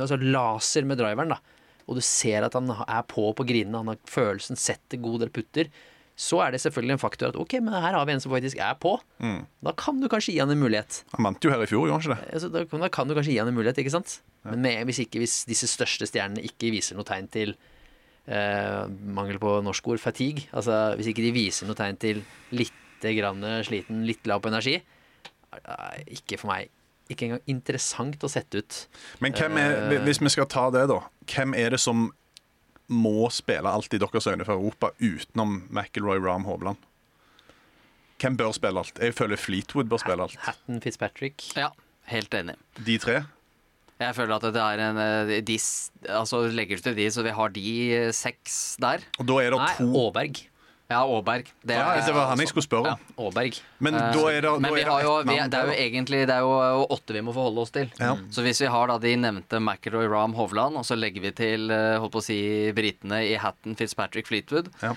altså 0.00 0.16
laser 0.22 0.86
med 0.88 0.96
driveren, 1.02 1.34
da, 1.34 1.42
og 1.90 1.98
du 1.98 2.02
ser 2.06 2.46
at 2.46 2.54
han 2.54 2.70
er 2.70 3.02
på 3.10 3.24
på 3.34 3.44
grinene, 3.48 3.80
han 3.82 3.90
har 3.90 3.98
følelsen, 4.06 4.54
setter 4.60 5.00
god 5.02 5.24
del 5.24 5.32
putter, 5.34 5.68
så 6.20 6.38
er 6.44 6.52
det 6.52 6.60
selvfølgelig 6.60 6.94
en 6.94 7.00
faktor 7.00 7.30
at 7.32 7.36
ok, 7.40 7.54
men 7.64 7.72
her 7.80 7.94
har 7.96 8.04
vi 8.06 8.12
en 8.12 8.20
som 8.22 8.30
faktisk 8.30 8.58
er 8.60 8.74
på. 8.78 8.90
Mm. 9.24 9.38
Da 9.64 9.72
kan 9.80 9.98
du 10.02 10.06
kanskje 10.12 10.34
gi 10.34 10.40
han 10.42 10.50
en 10.52 10.60
mulighet. 10.60 10.98
Han 11.16 11.24
vant 11.30 11.42
jo 11.46 11.50
her 11.50 11.62
i 11.64 11.68
fjor, 11.70 11.86
gjorde 11.88 11.96
han 11.96 12.04
ikke 12.04 12.40
det? 12.42 12.50
Da, 12.52 12.64
kan- 12.68 12.84
da 12.84 12.90
kan 12.92 13.08
du 13.08 13.14
kanskje 13.16 13.32
gi 13.32 13.38
han 13.40 13.48
en 13.48 13.56
mulighet, 13.56 13.80
ikke 13.80 13.94
sant? 13.94 14.18
Men 14.44 14.60
med, 14.64 14.82
hvis, 14.88 15.00
ikke, 15.06 15.18
hvis 15.22 15.38
disse 15.48 15.66
største 15.72 16.06
stjernene 16.10 16.44
ikke 16.44 16.70
viser 16.74 16.96
noe 17.00 17.08
tegn 17.08 17.26
til 17.32 17.54
eh, 18.28 18.84
mangel 19.16 19.40
på 19.40 19.56
norsk 19.64 19.88
ord, 19.94 20.02
fatigue, 20.04 20.44
altså 20.52 20.92
hvis 21.00 21.08
ikke 21.14 21.24
de 21.24 21.32
viser 21.34 21.68
noe 21.68 21.78
tegn 21.80 21.96
til 22.00 22.20
litt 22.52 22.76
grann 23.16 23.40
sliten, 23.64 24.04
litt 24.04 24.28
lav 24.28 24.42
på 24.44 24.52
energi, 24.52 24.76
ikke 26.12 26.36
for 26.40 26.52
meg 26.52 26.68
ikke 27.10 27.26
engang 27.28 27.42
interessant 27.50 28.22
å 28.24 28.30
sette 28.30 28.62
ut. 28.62 28.78
Men 29.22 29.34
hvem 29.36 29.58
er, 29.60 29.98
hvis 30.06 30.22
vi 30.22 30.32
skal 30.32 30.48
ta 30.50 30.68
det, 30.74 30.86
da. 30.90 31.00
Hvem 31.30 31.56
er 31.58 31.74
det 31.76 31.80
som 31.82 32.08
må 32.90 33.28
spille 33.30 33.70
alt 33.70 33.92
i 33.94 34.00
deres 34.02 34.26
øyne 34.26 34.46
for 34.46 34.56
Europa 34.58 34.90
utenom 34.98 35.60
McIlroy, 35.70 36.22
Rahm, 36.22 36.46
Hovland? 36.48 36.80
Hvem 38.20 38.36
bør 38.36 38.52
spille 38.56 38.82
alt? 38.82 38.98
Jeg 39.00 39.16
føler 39.16 39.40
Fleetwood 39.40 39.88
bør 39.90 40.02
spille 40.02 40.26
alt. 40.26 40.40
Hatton 40.44 40.80
Fitzpatrick. 40.84 41.44
Ja, 41.56 41.70
helt 42.12 42.34
enig. 42.36 42.58
De 42.86 42.98
tre? 43.00 43.22
Jeg 44.00 44.16
føler 44.16 44.36
at 44.38 44.46
det 44.56 44.60
er 44.64 44.80
en 44.80 44.98
eh, 45.00 45.40
de, 45.44 45.56
Altså 46.08 46.46
legger 46.48 46.80
du 46.80 46.86
til 46.88 46.96
de, 46.96 47.08
så 47.12 47.24
vi 47.24 47.34
har 47.36 47.52
de 47.52 47.64
eh, 47.96 48.12
seks 48.16 48.76
der. 48.80 49.04
Og 49.20 49.28
da 49.28 49.36
er 49.42 49.52
det 49.52 49.60
Nei, 49.60 49.74
to 49.76 49.88
Aaberg. 50.06 50.40
Ja, 50.90 51.04
Aaberg. 51.06 51.46
Det 51.62 51.76
ja, 51.78 51.94
Det 52.02 52.12
var 52.16 52.26
han 52.32 52.40
jeg 52.42 52.48
skulle 52.50 52.66
spørre 52.66 52.94
om. 52.96 53.02
Aaberg. 53.28 53.60
Men 53.78 53.94
Eh, 53.94 54.08
da 54.16 54.24
er 54.32 54.40
det, 54.42 54.54
Men 54.60 54.74
vi 54.74 54.82
har 54.82 55.02
jo, 55.04 55.12
vi, 55.22 55.36
det 55.38 55.54
er 55.60 55.66
jo 55.70 55.76
egentlig 55.76 56.26
det 56.26 56.34
er 56.34 56.40
jo 56.42 56.86
åtte 56.90 57.14
vi 57.14 57.20
må 57.22 57.32
forholde 57.36 57.62
oss 57.62 57.70
til. 57.70 57.92
Ja. 58.00 58.16
Så 58.34 58.42
hvis 58.42 58.60
vi 58.60 58.66
har 58.66 58.88
da 58.90 58.96
de 58.98 59.12
nevnte 59.16 59.60
McIlroy, 59.62 60.08
Rahm, 60.10 60.34
Hovland, 60.34 60.76
og 60.76 60.84
så 60.84 60.98
legger 60.98 61.22
vi 61.22 61.30
til 61.38 61.70
eh, 61.70 61.96
holdt 62.02 62.12
på 62.16 62.18
å 62.18 62.26
si 62.26 62.40
britene 62.74 63.22
i 63.28 63.36
Hatton, 63.38 63.76
Fitzpatrick, 63.78 64.26
Fleetwood, 64.26 64.72
Ja. 64.82 64.94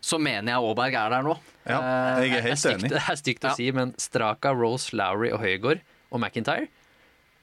så 0.00 0.16
mener 0.18 0.54
jeg 0.54 0.64
Aaberg 0.70 0.94
er 0.94 1.10
der 1.10 1.22
nå. 1.28 1.36
Ja, 1.68 1.80
Eh, 1.80 2.24
jeg 2.24 2.30
er 2.30 2.40
Det 2.40 2.40
er 2.40 2.48
helt 2.48 2.64
enig. 2.80 2.88
det 2.90 3.02
er 3.04 3.16
stygt 3.20 3.44
å 3.44 3.48
Ja. 3.52 3.54
si, 3.54 3.70
men 3.72 3.92
Straka, 3.98 4.54
Rose, 4.56 4.96
Lowry 4.96 5.30
og 5.32 5.40
Høygård 5.44 5.80
og 6.10 6.20
McIntyre 6.20 6.68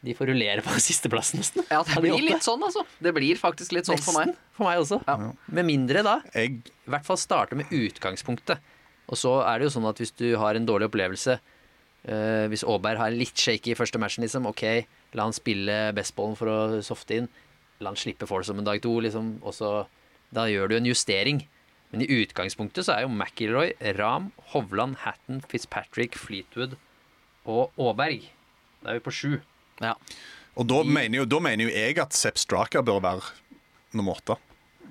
de 0.08 0.16
får 0.18 0.32
rullere 0.32 0.64
på 0.66 0.80
sisteplass, 0.88 1.34
nesten. 1.38 1.66
Ja, 1.72 1.84
det 1.86 2.02
blir 2.04 2.24
litt 2.24 2.46
sånn, 2.46 2.64
altså. 2.64 2.86
Det 3.04 3.14
blir 3.16 3.40
faktisk 3.40 3.76
litt 3.76 3.90
sånn 3.90 4.02
for 4.02 4.18
meg. 4.18 4.34
For 4.58 4.70
meg 4.70 4.82
også. 4.82 5.02
Ja. 5.08 5.32
Med 5.54 5.68
mindre 5.68 6.04
da 6.06 6.18
Jeg, 6.34 6.62
i 6.66 6.92
hvert 6.94 7.06
fall 7.08 7.20
starte 7.22 7.58
med 7.60 7.72
utgangspunktet. 7.74 8.64
Og 9.08 9.20
så 9.20 9.38
er 9.48 9.60
det 9.60 9.70
jo 9.70 9.76
sånn 9.78 9.88
at 9.88 10.00
hvis 10.02 10.16
du 10.20 10.30
har 10.40 10.58
en 10.58 10.66
dårlig 10.68 10.90
opplevelse 10.90 11.38
uh, 11.40 12.46
Hvis 12.52 12.66
Aaberg 12.68 13.00
har 13.00 13.14
litt 13.16 13.40
shaky 13.40 13.72
i 13.72 13.78
første 13.80 14.02
matchen, 14.02 14.26
liksom, 14.26 14.50
ok, 14.50 14.66
la 15.16 15.28
han 15.30 15.36
spille 15.36 15.78
bestballen 15.96 16.36
for 16.40 16.52
å 16.52 16.58
softe 16.84 17.22
inn. 17.22 17.30
La 17.80 17.94
han 17.94 18.00
slippe 18.00 18.28
Forsum 18.28 18.60
en 18.60 18.68
dag 18.68 18.82
to, 18.84 18.98
liksom. 19.04 19.38
Og 19.44 19.56
så 19.56 19.78
Da 20.36 20.48
gjør 20.52 20.74
du 20.74 20.76
en 20.80 20.90
justering. 20.90 21.46
Men 21.94 22.04
i 22.04 22.10
utgangspunktet 22.20 22.84
så 22.84 22.98
er 22.98 23.06
jo 23.06 23.14
McIlroy, 23.14 23.72
Ram, 23.96 24.34
Hovland, 24.52 24.98
Hatton, 25.06 25.40
Fitzpatrick, 25.48 26.18
Fleetwood 26.20 26.76
og 27.48 27.72
Aaberg. 27.80 28.26
Da 28.84 28.92
er 28.92 29.00
vi 29.00 29.06
på 29.06 29.14
sju. 29.16 29.38
Ja. 29.84 29.94
og 30.58 30.68
da 30.68 30.82
mener, 30.84 31.20
jo, 31.22 31.26
da 31.30 31.40
mener 31.44 31.68
jo 31.68 31.74
jeg 31.74 32.00
at 32.02 32.14
Sepp 32.18 32.40
Straka 32.42 32.82
bør 32.82 33.02
være 33.04 33.22
nummer 33.94 34.18
åtte. 34.18 34.38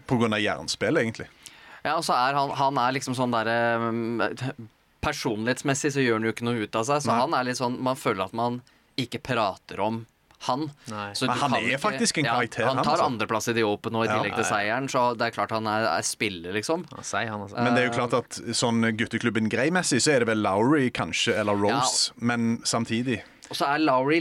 Av 0.06 0.38
jernspill, 0.38 1.00
egentlig. 1.00 1.26
Ja, 1.82 1.96
og 1.96 2.04
så 2.06 2.14
er 2.14 2.36
han, 2.38 2.52
han 2.54 2.78
er 2.78 2.94
liksom 2.94 3.16
sånn 3.18 3.32
derre 3.34 3.56
um, 3.88 4.20
Personlighetsmessig 5.02 5.92
så 5.94 6.02
gjør 6.02 6.20
han 6.20 6.26
jo 6.28 6.34
ikke 6.34 6.46
noe 6.46 6.62
ut 6.66 6.78
av 6.78 6.86
seg, 6.88 7.02
så 7.04 7.10
Nei. 7.12 7.20
han 7.24 7.34
er 7.38 7.46
litt 7.48 7.58
sånn 7.60 7.76
Man 7.82 7.98
føler 7.98 8.26
at 8.26 8.36
man 8.36 8.60
ikke 8.98 9.20
prater 9.22 9.82
om 9.84 10.04
han. 10.46 10.66
Så 11.16 11.26
Men 11.26 11.38
han 11.40 11.54
er 11.58 11.78
faktisk 11.80 12.18
en 12.20 12.26
karakter, 12.28 12.62
Ja, 12.62 12.72
han 12.74 12.84
tar 12.84 12.92
altså. 12.98 13.06
andreplass 13.08 13.48
i 13.48 13.54
The 13.56 13.64
Open 13.64 13.94
nå, 13.96 14.04
i 14.04 14.08
Ja. 14.08 14.18
tillegg 14.18 14.36
til 14.36 14.44
seieren, 14.44 14.88
så 14.92 15.16
det 15.16 15.26
er 15.26 15.34
klart 15.36 15.50
han 15.50 15.66
er, 15.66 15.86
er 15.96 16.04
spiller, 16.04 16.52
liksom. 16.52 16.84
Ja, 16.92 17.02
han, 17.30 17.40
altså. 17.46 17.56
Men 17.56 17.74
det 17.74 17.82
er 17.82 17.88
jo 17.88 17.94
klart 17.96 18.14
at 18.14 18.38
sånn 18.54 18.84
gutteklubben 18.98 19.48
Grey-messig 19.50 20.02
så 20.04 20.12
er 20.12 20.20
det 20.22 20.28
vel 20.28 20.44
Lowry 20.44 20.90
kanskje, 20.90 21.34
eller 21.40 21.56
Rose. 21.56 22.12
Men 22.20 22.60
samtidig 22.64 23.22
Og 23.50 23.56
så 23.56 23.72
er 23.74 23.78
Lowry 23.78 24.20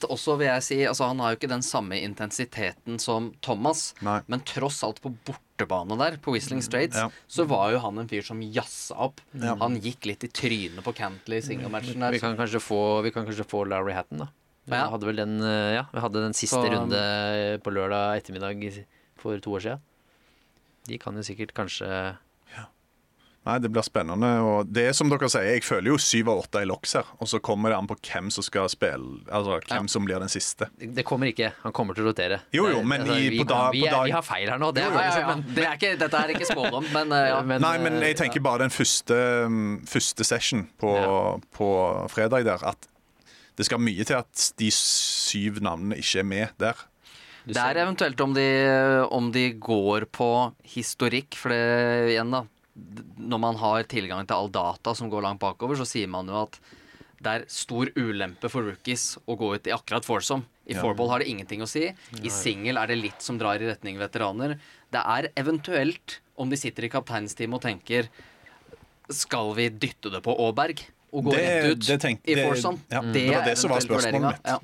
litt 0.00 0.10
også, 0.10 0.36
vil 0.38 0.46
jeg 0.48 0.62
si 0.62 0.78
Altså 0.86 1.08
Han 1.08 1.18
har 1.20 1.32
jo 1.34 1.38
ikke 1.38 1.48
den 1.50 1.62
samme 1.62 1.98
intensiteten 2.00 2.98
som 3.00 3.32
Thomas, 3.42 3.94
Nei. 4.02 4.20
men 4.28 4.40
tross 4.40 4.82
alt 4.84 5.00
på 5.02 5.12
bortebane 5.26 5.96
der, 5.98 6.16
på 6.18 6.32
Whistling 6.32 6.62
Straits, 6.62 6.96
Ja. 6.96 7.08
så 7.28 7.46
var 7.46 7.72
jo 7.72 7.78
han 7.80 7.98
en 7.98 8.08
fyr 8.08 8.22
som 8.24 8.40
jazza 8.40 8.94
opp. 8.96 9.20
Ja. 9.34 9.54
Han 9.56 9.80
gikk 9.80 10.06
litt 10.06 10.24
i 10.24 10.28
trynet 10.28 10.82
på 10.82 10.94
Cantley 10.94 11.38
i 11.38 11.42
singlematchen 11.42 12.00
der. 12.00 12.10
Vi 12.12 12.18
kan 12.20 12.36
kanskje 12.36 12.60
få, 12.60 13.02
vi 13.02 13.10
kan 13.10 13.26
kanskje 13.26 13.44
få 13.46 13.66
Larry 13.68 13.92
Hatton, 13.92 14.18
da. 14.18 14.28
Vi 14.66 14.76
Ja. 14.76 14.88
hadde 14.90 15.04
vel 15.06 15.16
den, 15.16 15.40
eh, 15.42 15.74
ja, 15.74 15.86
vi 15.92 16.00
hadde 16.00 16.12
den 16.22 16.32
siste 16.32 16.60
Så- 16.62 16.70
runde 16.70 17.60
på 17.62 17.70
lørdag 17.72 18.20
ettermiddag 18.22 18.84
for 19.16 19.38
to 19.38 19.50
år 19.50 19.60
siden. 19.60 19.80
De 20.86 20.98
kan 20.98 21.14
jo 21.14 21.20
sikkert 21.22 21.52
kanskje 21.52 22.16
Nei, 23.46 23.54
det 23.58 23.70
blir 23.72 23.80
spennende. 23.82 24.28
Og 24.44 24.68
det 24.68 24.82
er 24.90 24.92
som 24.92 25.08
dere 25.08 25.28
sier, 25.32 25.46
jeg 25.54 25.62
føler 25.64 25.94
jo 25.94 25.96
syv 25.96 26.28
av 26.28 26.42
åtte 26.42 26.60
i 26.60 26.66
loks 26.68 26.92
her. 26.98 27.06
Og 27.24 27.26
så 27.30 27.38
kommer 27.40 27.72
det 27.72 27.78
an 27.78 27.86
på 27.88 27.96
hvem 27.96 28.28
som 28.30 28.44
skal 28.44 28.68
spille 28.68 29.22
Altså 29.32 29.54
hvem 29.64 29.86
Ja. 29.86 29.86
som 29.88 30.04
blir 30.04 30.20
den 30.20 30.28
siste. 30.28 30.68
Det 30.76 31.04
kommer 31.08 31.30
ikke. 31.32 31.52
Han 31.62 31.72
kommer 31.72 31.94
til 31.96 32.04
å 32.04 32.10
rotere. 32.12 32.40
Jo, 32.52 32.66
jo, 32.68 32.76
Det- 32.82 32.86
men 32.86 33.06
i- 33.08 33.30
vi, 33.30 33.38
på 33.40 33.46
dag- 33.48 33.72
vi, 33.72 33.80
på 33.80 33.90
dag- 33.90 34.04
vi 34.04 34.10
har 34.12 34.22
feil 34.22 34.48
her 34.50 34.58
nå. 34.58 34.72
Det, 34.74 34.84
jo, 34.84 34.90
jo, 34.90 34.94
ja, 34.98 35.18
ja. 35.20 35.26
men- 35.34 35.54
Det 35.54 35.64
er 35.64 35.72
ikke, 35.78 35.98
dette 35.98 36.14
er 36.20 36.28
ikke 36.34 36.46
spådom, 36.52 36.84
men 36.92 37.08
ja. 37.30 37.40
men, 37.42 37.60
Nei, 37.62 37.78
men 37.78 37.92
eh, 38.02 38.08
jeg 38.12 38.16
tenker 38.18 38.40
bare 38.42 38.58
den 38.58 38.70
første, 38.70 39.16
første 39.88 40.24
session 40.24 40.68
på, 40.78 40.94
Ja. 40.96 41.38
på 41.56 42.10
fredag 42.10 42.44
der, 42.44 42.58
at 42.62 42.86
det 43.56 43.64
skal 43.66 43.78
mye 43.78 44.04
til 44.04 44.16
at 44.16 44.52
de 44.58 44.70
syv 44.70 45.60
navnene 45.60 45.96
ikke 45.96 46.20
er 46.20 46.24
med 46.24 46.48
der. 46.58 46.74
Det 47.46 47.56
er 47.56 47.74
eventuelt 47.86 48.20
om 48.20 48.34
de, 48.34 49.06
om 49.10 49.32
de 49.32 49.52
går 49.54 50.04
på 50.12 50.52
historikk, 50.62 51.34
for 51.34 51.48
det 51.48 52.10
igjen, 52.14 52.30
da. 52.30 52.44
Når 53.18 53.40
man 53.42 53.56
har 53.56 53.82
tilgang 53.90 54.26
til 54.26 54.36
all 54.36 54.48
data 54.48 54.94
som 54.94 55.10
går 55.10 55.22
langt 55.26 55.40
bakover, 55.42 55.76
så 55.76 55.86
sier 55.88 56.08
man 56.08 56.26
jo 56.30 56.42
at 56.44 56.58
det 57.20 57.26
er 57.34 57.44
stor 57.52 57.90
ulempe 58.00 58.48
for 58.48 58.62
rookies 58.64 59.18
å 59.28 59.34
gå 59.36 59.50
ut 59.54 59.66
i 59.68 59.74
akkurat 59.74 60.06
foursome. 60.06 60.44
I 60.70 60.72
Ja. 60.74 60.80
fourball 60.82 61.10
har 61.10 61.18
det 61.18 61.28
ingenting 61.28 61.60
å 61.60 61.68
si. 61.68 61.82
I 62.22 62.28
single 62.30 62.80
er 62.80 62.86
det 62.86 62.96
litt 63.02 63.20
som 63.20 63.36
drar 63.36 63.60
i 63.60 63.66
retning 63.66 63.98
veteraner. 63.98 64.58
Det 64.90 65.02
er 65.04 65.28
eventuelt 65.36 66.20
om 66.38 66.48
de 66.48 66.56
sitter 66.56 66.84
i 66.84 66.88
kapteinsteamet 66.88 67.54
og 67.54 67.62
tenker 67.62 68.08
Skal 69.10 69.52
vi 69.56 69.68
dytte 69.68 70.08
det 70.12 70.22
på 70.22 70.30
Aaberg? 70.38 70.78
Og 71.12 71.24
gå 71.24 71.30
Det- 71.32 71.40
rett 71.42 71.70
ut 71.72 71.80
det 71.86 72.00
tenkte- 72.00 72.28
i 72.30 72.34
det- 72.36 72.46
foursome? 72.46 72.78
ja, 72.88 73.00
det 73.02 73.34
var 73.34 73.44
det 73.44 73.58
som 73.58 73.70
var 73.70 73.80
spørsmålet 73.80 74.22
mitt. 74.22 74.46
Ja. 74.46 74.58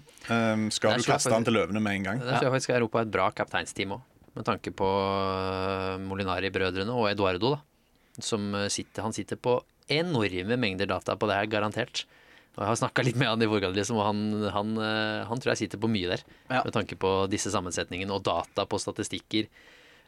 Um, 0.53 0.71
skal 0.71 0.91
Der 0.93 0.99
du 0.99 1.03
kaste 1.03 1.33
han 1.33 1.43
til 1.45 1.53
løvene 1.55 1.83
med 1.83 1.93
en 1.97 2.03
gang? 2.05 2.19
Det 2.21 2.29
tror 2.41 2.43
jeg 2.43 2.53
faktisk 2.53 2.71
Europa 2.77 2.99
er 2.99 3.03
et 3.03 3.11
bra 3.11 3.31
kapteinsteam 3.33 3.91
òg, 3.91 4.01
med 4.37 4.45
tanke 4.45 4.71
på 4.73 4.87
eh, 4.87 5.99
Molinari-brødrene 5.99 6.95
og 6.95 7.11
Eduardo, 7.11 7.57
da. 7.57 7.61
Som 8.23 8.55
eh, 8.55 8.69
sitter, 8.73 9.05
han 9.07 9.17
sitter 9.17 9.41
på 9.41 9.59
enorme 9.93 10.59
mengder 10.59 10.89
data 10.91 11.17
på 11.17 11.29
det 11.31 11.39
her, 11.39 11.51
garantert. 11.51 12.07
Og 12.57 12.63
jeg 12.63 12.71
har 12.71 12.79
snakka 12.81 13.05
litt 13.05 13.19
med 13.21 13.29
han 13.29 13.45
i 13.45 13.49
Vorgad, 13.51 13.77
liksom, 13.77 13.99
og 14.01 14.07
han, 14.09 14.49
han, 14.55 14.73
eh, 14.81 15.27
han 15.29 15.43
tror 15.43 15.53
jeg 15.53 15.67
sitter 15.67 15.81
på 15.83 15.91
mye 15.93 16.15
der. 16.15 16.25
Ja. 16.49 16.63
Med 16.65 16.73
tanke 16.73 16.97
på 17.01 17.13
disse 17.29 17.53
sammensetningene 17.53 18.17
og 18.17 18.25
data 18.25 18.65
på 18.65 18.81
statistikker. 18.81 19.51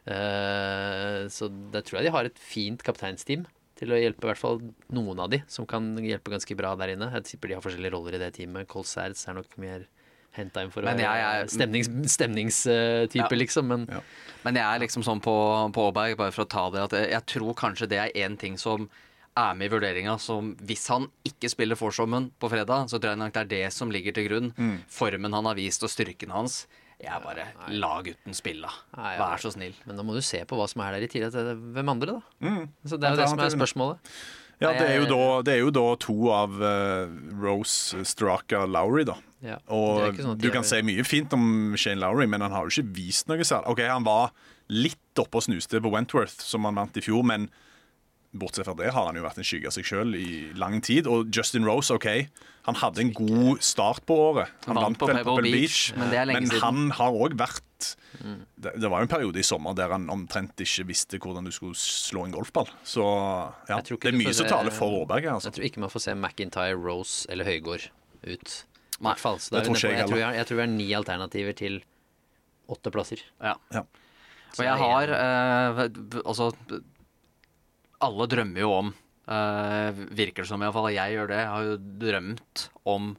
Eh, 0.09 1.21
så 1.29 1.49
der 1.73 1.85
tror 1.85 1.99
jeg 1.99 2.09
de 2.09 2.15
har 2.15 2.29
et 2.29 2.41
fint 2.41 2.83
kapteinsteam 2.85 3.45
til 3.79 3.93
å 3.93 3.99
hjelpe 3.99 4.25
i 4.25 4.31
hvert 4.31 4.41
fall 4.41 4.59
noen 4.91 5.21
av 5.23 5.29
de, 5.31 5.43
som 5.51 5.67
kan 5.69 5.93
hjelpe 6.01 6.33
ganske 6.33 6.57
bra 6.57 6.73
der 6.79 6.95
inne. 6.95 7.11
Jeg 7.19 7.27
tipper 7.29 7.51
de 7.51 7.59
har 7.59 7.63
forskjellige 7.63 7.93
roller 7.95 8.17
i 8.17 8.23
det 8.23 8.33
teamet. 8.39 8.67
Cole 8.71 9.05
er 9.05 9.37
nok 9.37 9.55
mer 9.61 9.85
henta 10.37 10.61
inn 10.63 10.71
for 10.71 10.81
å 10.81 10.85
være 10.91 11.49
stemnings, 11.49 11.89
stemningstype, 12.13 13.31
Ja. 13.31 13.37
liksom. 13.37 13.67
Men 13.67 13.87
Ja. 13.89 14.01
Men 14.45 14.55
jeg 14.55 14.63
er 14.63 14.79
liksom 14.79 15.03
sånn 15.03 15.19
på, 15.21 15.33
på 15.73 15.87
Aaberg, 15.91 16.15
bare 16.17 16.31
for 16.31 16.45
å 16.45 16.49
ta 16.49 16.69
det, 16.69 16.79
at 16.87 16.91
jeg, 16.91 17.09
jeg 17.11 17.25
tror 17.25 17.53
kanskje 17.55 17.89
det 17.89 17.97
er 17.99 18.11
én 18.27 18.37
ting 18.39 18.57
som 18.57 18.89
er 19.35 19.53
med 19.55 19.67
i 19.67 19.73
vurderinga. 19.75 20.17
Som 20.19 20.55
hvis 20.63 20.87
han 20.87 21.09
ikke 21.27 21.49
spiller 21.51 21.75
forsommen 21.75 22.31
på 22.39 22.49
fredag, 22.49 22.87
så 22.89 22.99
tror 22.99 23.11
jeg 23.15 23.19
nok 23.19 23.33
det 23.33 23.41
er 23.41 23.49
det 23.51 23.73
som 23.73 23.91
ligger 23.91 24.13
til 24.15 24.29
grunn. 24.29 24.53
Mm. 24.57 24.77
Formen 24.87 25.33
han 25.33 25.45
har 25.45 25.55
vist 25.55 25.83
og 25.83 25.89
styrken 25.91 26.31
hans. 26.31 26.67
Jeg 26.99 27.11
er 27.15 27.21
bare 27.23 27.45
La 27.71 28.01
gutten 28.03 28.33
spille. 28.35 28.67
da. 28.95 29.15
Vær 29.19 29.39
så 29.39 29.51
snill. 29.53 29.73
Men 29.85 29.95
da 29.95 30.03
må 30.03 30.15
du 30.15 30.21
se 30.21 30.43
på 30.47 30.57
hva 30.59 30.67
som 30.67 30.81
er 30.83 30.97
der 30.97 31.05
i 31.07 31.11
tillegg 31.11 31.31
til 31.31 31.55
hvem 31.75 31.89
andre, 31.95 32.17
da. 32.19 32.21
Mm. 32.43 32.69
Så 32.85 32.99
Det 32.99 33.07
er 33.07 33.15
jo 33.15 33.21
det 33.21 33.29
som 33.29 33.39
er 33.39 33.53
spørsmålet. 33.55 33.97
Ja, 34.59 34.73
det 34.75 34.89
er 34.89 34.97
jo 34.99 35.05
da, 35.07 35.41
det 35.47 35.53
er 35.53 35.61
jo 35.63 35.69
da 35.71 35.85
to 36.03 36.15
av 36.35 36.57
uh, 36.59 37.07
Rose, 37.39 38.03
Straka, 38.03 38.65
Lowry, 38.67 39.05
da. 39.07 39.15
Ja. 39.45 39.57
Og 39.71 40.19
sånn 40.19 40.39
du 40.39 40.49
kan 40.51 40.65
si 40.67 40.81
mye 40.83 41.05
fint 41.07 41.33
om 41.35 41.75
Shane 41.79 42.01
Lowry, 42.01 42.27
men 42.27 42.43
han 42.43 42.51
har 42.55 42.67
jo 42.67 42.73
ikke 42.73 42.95
vist 42.97 43.29
noe 43.31 43.45
særlig. 43.47 43.71
OK, 43.71 43.83
han 43.87 44.07
var 44.07 44.33
litt 44.69 45.21
oppe 45.21 45.39
og 45.39 45.47
snuste 45.47 45.81
på 45.81 45.91
Wentworth, 45.93 46.41
som 46.43 46.67
han 46.67 46.77
vant 46.79 46.99
i 46.99 47.03
fjor, 47.03 47.23
men 47.25 47.47
bortsett 48.29 48.67
fra 48.67 48.75
det 48.77 48.91
har 48.93 49.07
han 49.07 49.17
jo 49.17 49.23
vært 49.25 49.39
en 49.41 49.47
skygge 49.47 49.71
av 49.71 49.73
seg 49.73 49.87
sjøl 49.89 50.13
i 50.19 50.27
lang 50.59 50.77
tid. 50.85 51.07
Og 51.09 51.31
Justin 51.33 51.65
Rose, 51.65 51.93
OK, 51.95 52.05
han 52.67 52.77
hadde 52.77 53.01
en 53.01 53.13
god 53.15 53.63
start 53.65 54.03
på 54.05 54.17
året. 54.27 54.51
Han 54.67 54.77
Vant 54.77 54.85
vant 54.85 54.99
på 55.01 55.09
Pebble 55.09 55.23
Pebble 55.23 55.53
Beach, 55.55 55.79
Beach, 55.95 55.97
men 55.97 56.35
men 56.35 56.61
han 56.61 56.91
har 56.99 57.15
òg 57.15 57.37
vært 57.39 57.65
det, 58.59 58.73
det 58.75 58.89
var 58.91 58.99
jo 58.99 59.07
en 59.07 59.11
periode 59.11 59.39
i 59.39 59.45
sommer 59.47 59.75
der 59.77 59.93
han 59.93 60.09
omtrent 60.11 60.59
ikke 60.59 60.83
visste 60.89 61.19
hvordan 61.21 61.47
du 61.47 61.51
skulle 61.55 61.77
slå 61.79 62.25
en 62.27 62.33
golfball. 62.35 62.67
Så 62.83 63.05
ja, 63.69 63.79
det 63.79 64.11
er 64.11 64.17
mye 64.19 64.33
som 64.35 64.49
taler 64.49 64.75
for 64.75 64.99
Aaberg. 64.99 65.29
Altså. 65.31 65.49
Jeg 65.49 65.55
tror 65.55 65.69
ikke 65.69 65.83
man 65.85 65.93
får 65.93 66.05
se 66.05 66.15
McIntyre, 66.17 66.75
Rose 66.75 67.29
eller 67.31 67.47
Høygård 67.47 67.87
ut. 68.27 68.57
I 68.99 69.03
Nei, 69.05 69.13
hvert 69.13 69.23
fall. 69.23 69.39
Så 69.39 69.55
det 69.55 69.63
tror 69.65 69.79
jeg 69.79 69.95
jeg, 69.95 70.07
tror 70.11 70.19
jeg, 70.19 70.35
jeg 70.35 70.47
tror 70.49 70.59
vi 70.59 70.63
har 70.65 70.71
ni 70.73 70.87
alternativer 70.97 71.55
til 71.55 71.79
åtte 72.69 72.91
plasser. 72.93 73.23
Ja. 73.39 73.55
Ja. 73.73 73.85
Og 74.57 74.65
jeg 74.65 74.81
har 74.81 75.11
eh, 75.13 75.79
Altså 76.23 76.47
Alle 78.01 78.25
drømmer 78.31 78.63
jo 78.63 78.71
om 78.73 78.87
eh, 79.29 79.99
Virker 80.17 80.43
det 80.43 80.49
som, 80.49 80.63
iallfall. 80.65 80.89
Jeg 80.95 81.15
gjør 81.15 81.31
det. 81.31 81.41
Jeg 81.43 81.51
har 81.53 81.67
jo 81.69 81.77
drømt 82.03 82.65
om 82.89 83.11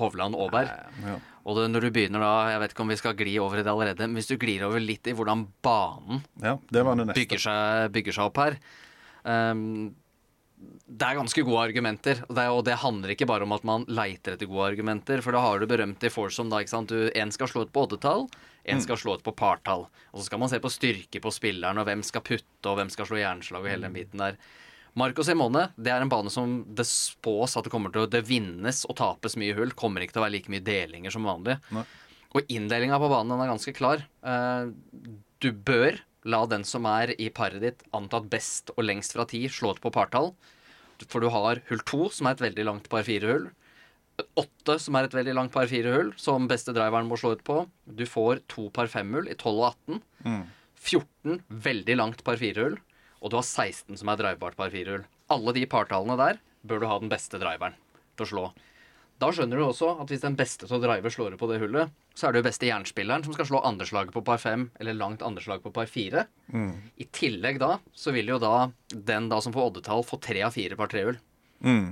Hovland 0.00 0.38
Aaberg. 0.38 0.70
Ja. 1.04 1.18
Og 1.44 1.56
det, 1.58 1.66
når 1.72 1.86
du 1.86 1.90
begynner 1.94 2.22
da 2.24 2.34
Jeg 2.54 2.60
vet 2.62 2.74
ikke 2.74 2.84
om 2.84 2.92
vi 2.92 3.00
skal 3.00 3.16
gli 3.18 3.34
over 3.42 3.60
i 3.60 3.64
det 3.64 3.72
allerede, 3.72 4.08
men 4.08 4.20
hvis 4.20 4.30
du 4.30 4.36
glir 4.40 4.64
over 4.66 4.80
litt 4.82 5.08
i 5.08 5.16
hvordan 5.16 5.46
banen 5.64 6.22
ja, 6.40 6.56
det 6.72 6.84
var 6.86 6.96
det 6.96 7.10
neste. 7.10 7.20
bygger 7.20 7.42
seg, 7.44 7.90
bygger 7.94 8.16
seg 8.16 8.28
opp 8.28 8.40
her 8.42 8.56
um, 9.24 9.90
det 10.90 11.06
er 11.06 11.16
ganske 11.16 11.42
gode 11.46 11.62
argumenter. 11.70 12.18
Og 12.28 12.34
det, 12.36 12.44
og 12.52 12.62
det 12.66 12.78
handler 12.82 13.14
ikke 13.14 13.28
bare 13.30 13.46
om 13.46 13.54
at 13.56 13.64
man 13.64 13.84
leiter 13.88 14.34
etter 14.36 14.48
gode 14.50 14.66
argumenter. 14.72 15.22
For 15.24 15.32
da 15.32 15.40
har 15.44 15.60
du 15.62 15.68
berømt 15.70 16.04
i 16.04 16.10
Forsom, 16.12 16.50
da. 16.52 16.60
ikke 16.60 16.74
sant? 16.74 16.92
Du, 16.92 17.08
en 17.14 17.32
skal 17.32 17.48
slå 17.48 17.62
ut 17.64 17.72
på 17.72 17.84
oddetall, 17.86 18.26
en 18.68 18.82
skal 18.84 18.98
slå 19.00 19.14
ut 19.16 19.24
på 19.24 19.32
partall. 19.38 19.86
Og 20.12 20.20
så 20.20 20.26
skal 20.28 20.42
man 20.42 20.50
se 20.52 20.60
på 20.60 20.72
styrke 20.72 21.22
på 21.24 21.32
spilleren, 21.32 21.80
og 21.80 21.86
hvem 21.88 22.02
skal 22.04 22.24
putte, 22.26 22.66
og 22.68 22.76
hvem 22.80 22.90
skal 22.92 23.08
slå 23.08 23.22
jernslag, 23.22 23.64
og 23.64 23.70
hele 23.72 23.88
den 23.88 23.96
biten 23.96 24.20
der. 24.20 24.36
Marco 24.98 25.22
Simone 25.22 25.68
det 25.78 25.92
er 25.94 26.02
en 26.02 26.10
bane 26.10 26.32
som 26.34 26.58
det 26.74 26.82
spås 26.90 27.52
at 27.56 27.62
det 27.64 27.70
kommer 27.72 27.92
til 27.94 28.02
å 28.04 28.10
det 28.10 28.24
vinnes 28.26 28.82
og 28.90 28.96
tapes 28.98 29.38
mye 29.38 29.54
hull. 29.56 29.70
Kommer 29.78 30.02
ikke 30.02 30.16
til 30.16 30.24
å 30.24 30.26
være 30.26 30.34
like 30.34 30.50
mye 30.52 30.64
delinger 30.66 31.14
som 31.14 31.28
vanlig. 31.30 31.56
Nei. 31.72 31.84
Og 32.34 32.50
inndelinga 32.50 32.98
på 33.02 33.08
banen 33.10 33.30
den 33.32 33.44
er 33.46 33.52
ganske 33.54 33.74
klar. 33.78 34.02
Eh, 34.26 34.66
Du 35.40 35.52
bør 35.56 35.96
la 36.24 36.44
den 36.46 36.64
som 36.68 36.86
er 36.88 37.14
i 37.16 37.30
paret 37.32 37.62
ditt 37.62 37.84
antatt 37.96 38.28
best 38.32 38.72
og 38.76 38.84
lengst 38.84 39.16
fra 39.16 39.26
ti, 39.28 39.46
slå 39.48 39.74
ut 39.74 39.82
på 39.82 39.92
partall. 39.94 40.34
For 41.08 41.24
du 41.24 41.30
har 41.32 41.62
hull 41.70 41.82
to, 41.88 42.08
som 42.12 42.28
er 42.28 42.36
et 42.36 42.44
veldig 42.44 42.66
langt 42.68 42.88
par 42.92 43.06
fire-hull. 43.06 43.48
Åtte, 44.36 44.76
som 44.84 44.98
er 44.98 45.08
et 45.08 45.16
veldig 45.16 45.32
langt 45.38 45.52
par 45.54 45.68
fire-hull, 45.70 46.12
som 46.20 46.48
beste 46.50 46.74
driveren 46.76 47.08
må 47.08 47.16
slå 47.16 47.32
ut 47.38 47.44
på. 47.46 47.62
Du 47.86 48.04
får 48.04 48.42
to 48.52 48.68
par 48.74 48.90
fem-hull 48.92 49.30
i 49.32 49.36
12 49.36 49.52
og 49.54 49.66
18. 49.70 50.02
14, 50.80 51.40
veldig 51.68 51.96
langt 51.96 52.24
par 52.26 52.40
fire-hull. 52.40 52.76
Og 53.20 53.32
du 53.32 53.38
har 53.40 53.46
16 53.46 53.96
som 54.00 54.12
er 54.12 54.20
drivebart 54.20 54.58
par 54.60 54.72
fire-hull. 54.72 55.06
Alle 55.32 55.56
de 55.56 55.64
partallene 55.68 56.18
der 56.20 56.40
bør 56.68 56.82
du 56.82 56.90
ha 56.90 56.98
den 57.00 57.12
beste 57.12 57.40
driveren 57.40 57.76
til 58.16 58.26
å 58.26 58.30
slå. 58.34 58.44
Da 59.20 59.28
skjønner 59.36 59.60
du 59.60 59.66
også 59.66 59.94
at 60.00 60.08
hvis 60.08 60.22
den 60.24 60.36
beste 60.38 60.64
til 60.64 60.78
å 60.78 60.80
drive 60.80 61.10
slår 61.12 61.34
ut 61.34 61.40
på 61.42 61.48
det 61.50 61.58
hullet, 61.60 61.92
så 62.16 62.26
er 62.26 62.32
det 62.32 62.40
jo 62.40 62.46
beste 62.46 62.68
jernspilleren 62.70 63.24
som 63.26 63.34
skal 63.36 63.50
slå 63.50 63.60
andreslaget 63.68 64.14
på 64.14 64.22
par 64.24 64.40
fem 64.40 64.70
eller 64.80 64.96
langt 64.96 65.24
andreslag 65.26 65.60
på 65.64 65.72
par 65.76 65.90
fire. 65.92 66.24
I 66.96 67.08
tillegg 67.12 67.60
da 67.60 67.74
så 67.92 68.14
vil 68.16 68.32
jo 68.32 68.40
da 68.40 68.70
den 68.88 69.28
da 69.28 69.42
som 69.44 69.52
får 69.52 69.72
oddetall 69.72 70.06
få 70.08 70.20
tre 70.24 70.46
av 70.48 70.56
fire 70.56 70.78
par 70.78 70.88
trehull 70.92 71.20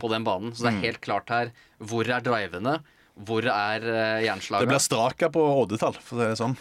på 0.00 0.08
den 0.08 0.24
banen. 0.24 0.54
Så 0.56 0.64
det 0.64 0.72
er 0.72 0.86
helt 0.86 1.02
klart 1.04 1.28
her 1.28 1.52
hvor 1.76 2.08
er 2.08 2.24
drivene, 2.24 2.78
hvor 3.28 3.44
er 3.50 3.82
uh, 3.82 4.60
Det 4.62 4.70
blir 4.70 4.80
straka 4.80 5.28
på 5.34 5.42
oddetall, 5.42 5.96
for 6.00 6.16
å 6.16 6.22
si 6.22 6.28
det 6.30 6.38
sånn. 6.38 6.56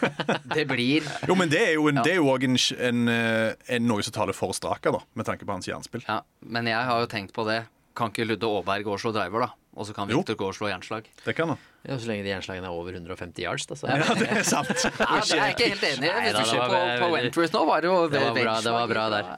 Det 0.56 0.64
blir 0.68 1.06
Jo, 1.28 1.36
men 1.38 1.48
det 1.48 1.60
er 1.68 1.74
jo, 1.78 1.86
en, 1.88 2.02
det 2.02 2.16
er 2.16 2.18
jo 2.18 2.28
også 2.32 2.48
en, 2.50 2.58
en, 2.88 3.12
eh, 3.14 3.52
en, 3.76 3.86
noe 3.86 4.02
som 4.02 4.16
taler 4.16 4.36
for 4.36 4.52
straka, 4.56 4.90
da, 4.90 5.04
med 5.14 5.28
tanke 5.28 5.46
på 5.46 5.54
hans 5.54 5.70
jernspill. 5.70 6.02
Ja, 6.08 6.20
men 6.42 6.66
jeg 6.66 6.82
har 6.90 7.04
jo 7.04 7.08
tenkt 7.10 7.32
på 7.36 7.46
det. 7.46 7.62
Kan 7.96 8.12
ikke 8.12 8.24
Ludde 8.28 8.46
Aaberg 8.46 8.84
gå 8.86 8.92
og 8.94 9.00
slå 9.02 9.10
driver, 9.12 9.40
da? 9.48 9.54
Og 9.78 9.86
så 9.86 9.94
kan 9.94 10.08
Victor 10.10 10.34
gå 10.34 10.46
og 10.50 10.54
slå 10.56 10.66
jernslag. 10.66 11.06
Det 11.24 11.32
kan 11.38 11.48
han. 11.52 11.58
Ja, 11.86 11.94
så 11.96 12.08
lenge 12.10 12.24
de 12.26 12.30
jernslagene 12.32 12.66
er 12.66 12.74
over 12.74 12.92
150 12.92 13.38
yards, 13.44 13.64
da. 13.70 13.76
Så 13.78 13.86
Ja, 13.88 14.02
det 14.18 14.26
er 14.28 14.42
sant. 14.44 14.68
Ja, 14.98 15.20
det 15.22 15.36
er 15.36 15.44
jeg 15.46 15.54
ikke 15.54 15.68
helt 15.70 15.84
enig 15.88 16.08
i. 16.10 16.14
Hvis 16.24 16.34
du 16.36 16.50
ser 16.50 16.58
var 16.58 16.72
på, 16.74 16.80
på 17.04 17.08
Wentworth 17.14 17.54
nå, 17.54 17.62
var 17.68 17.80
det 17.84 17.88
jo 17.88 17.94
det 18.10 18.20
var 18.24 18.34
bra, 18.34 18.54
det 18.66 18.72
var 18.74 18.90
bra 18.90 19.04
der. 19.14 19.30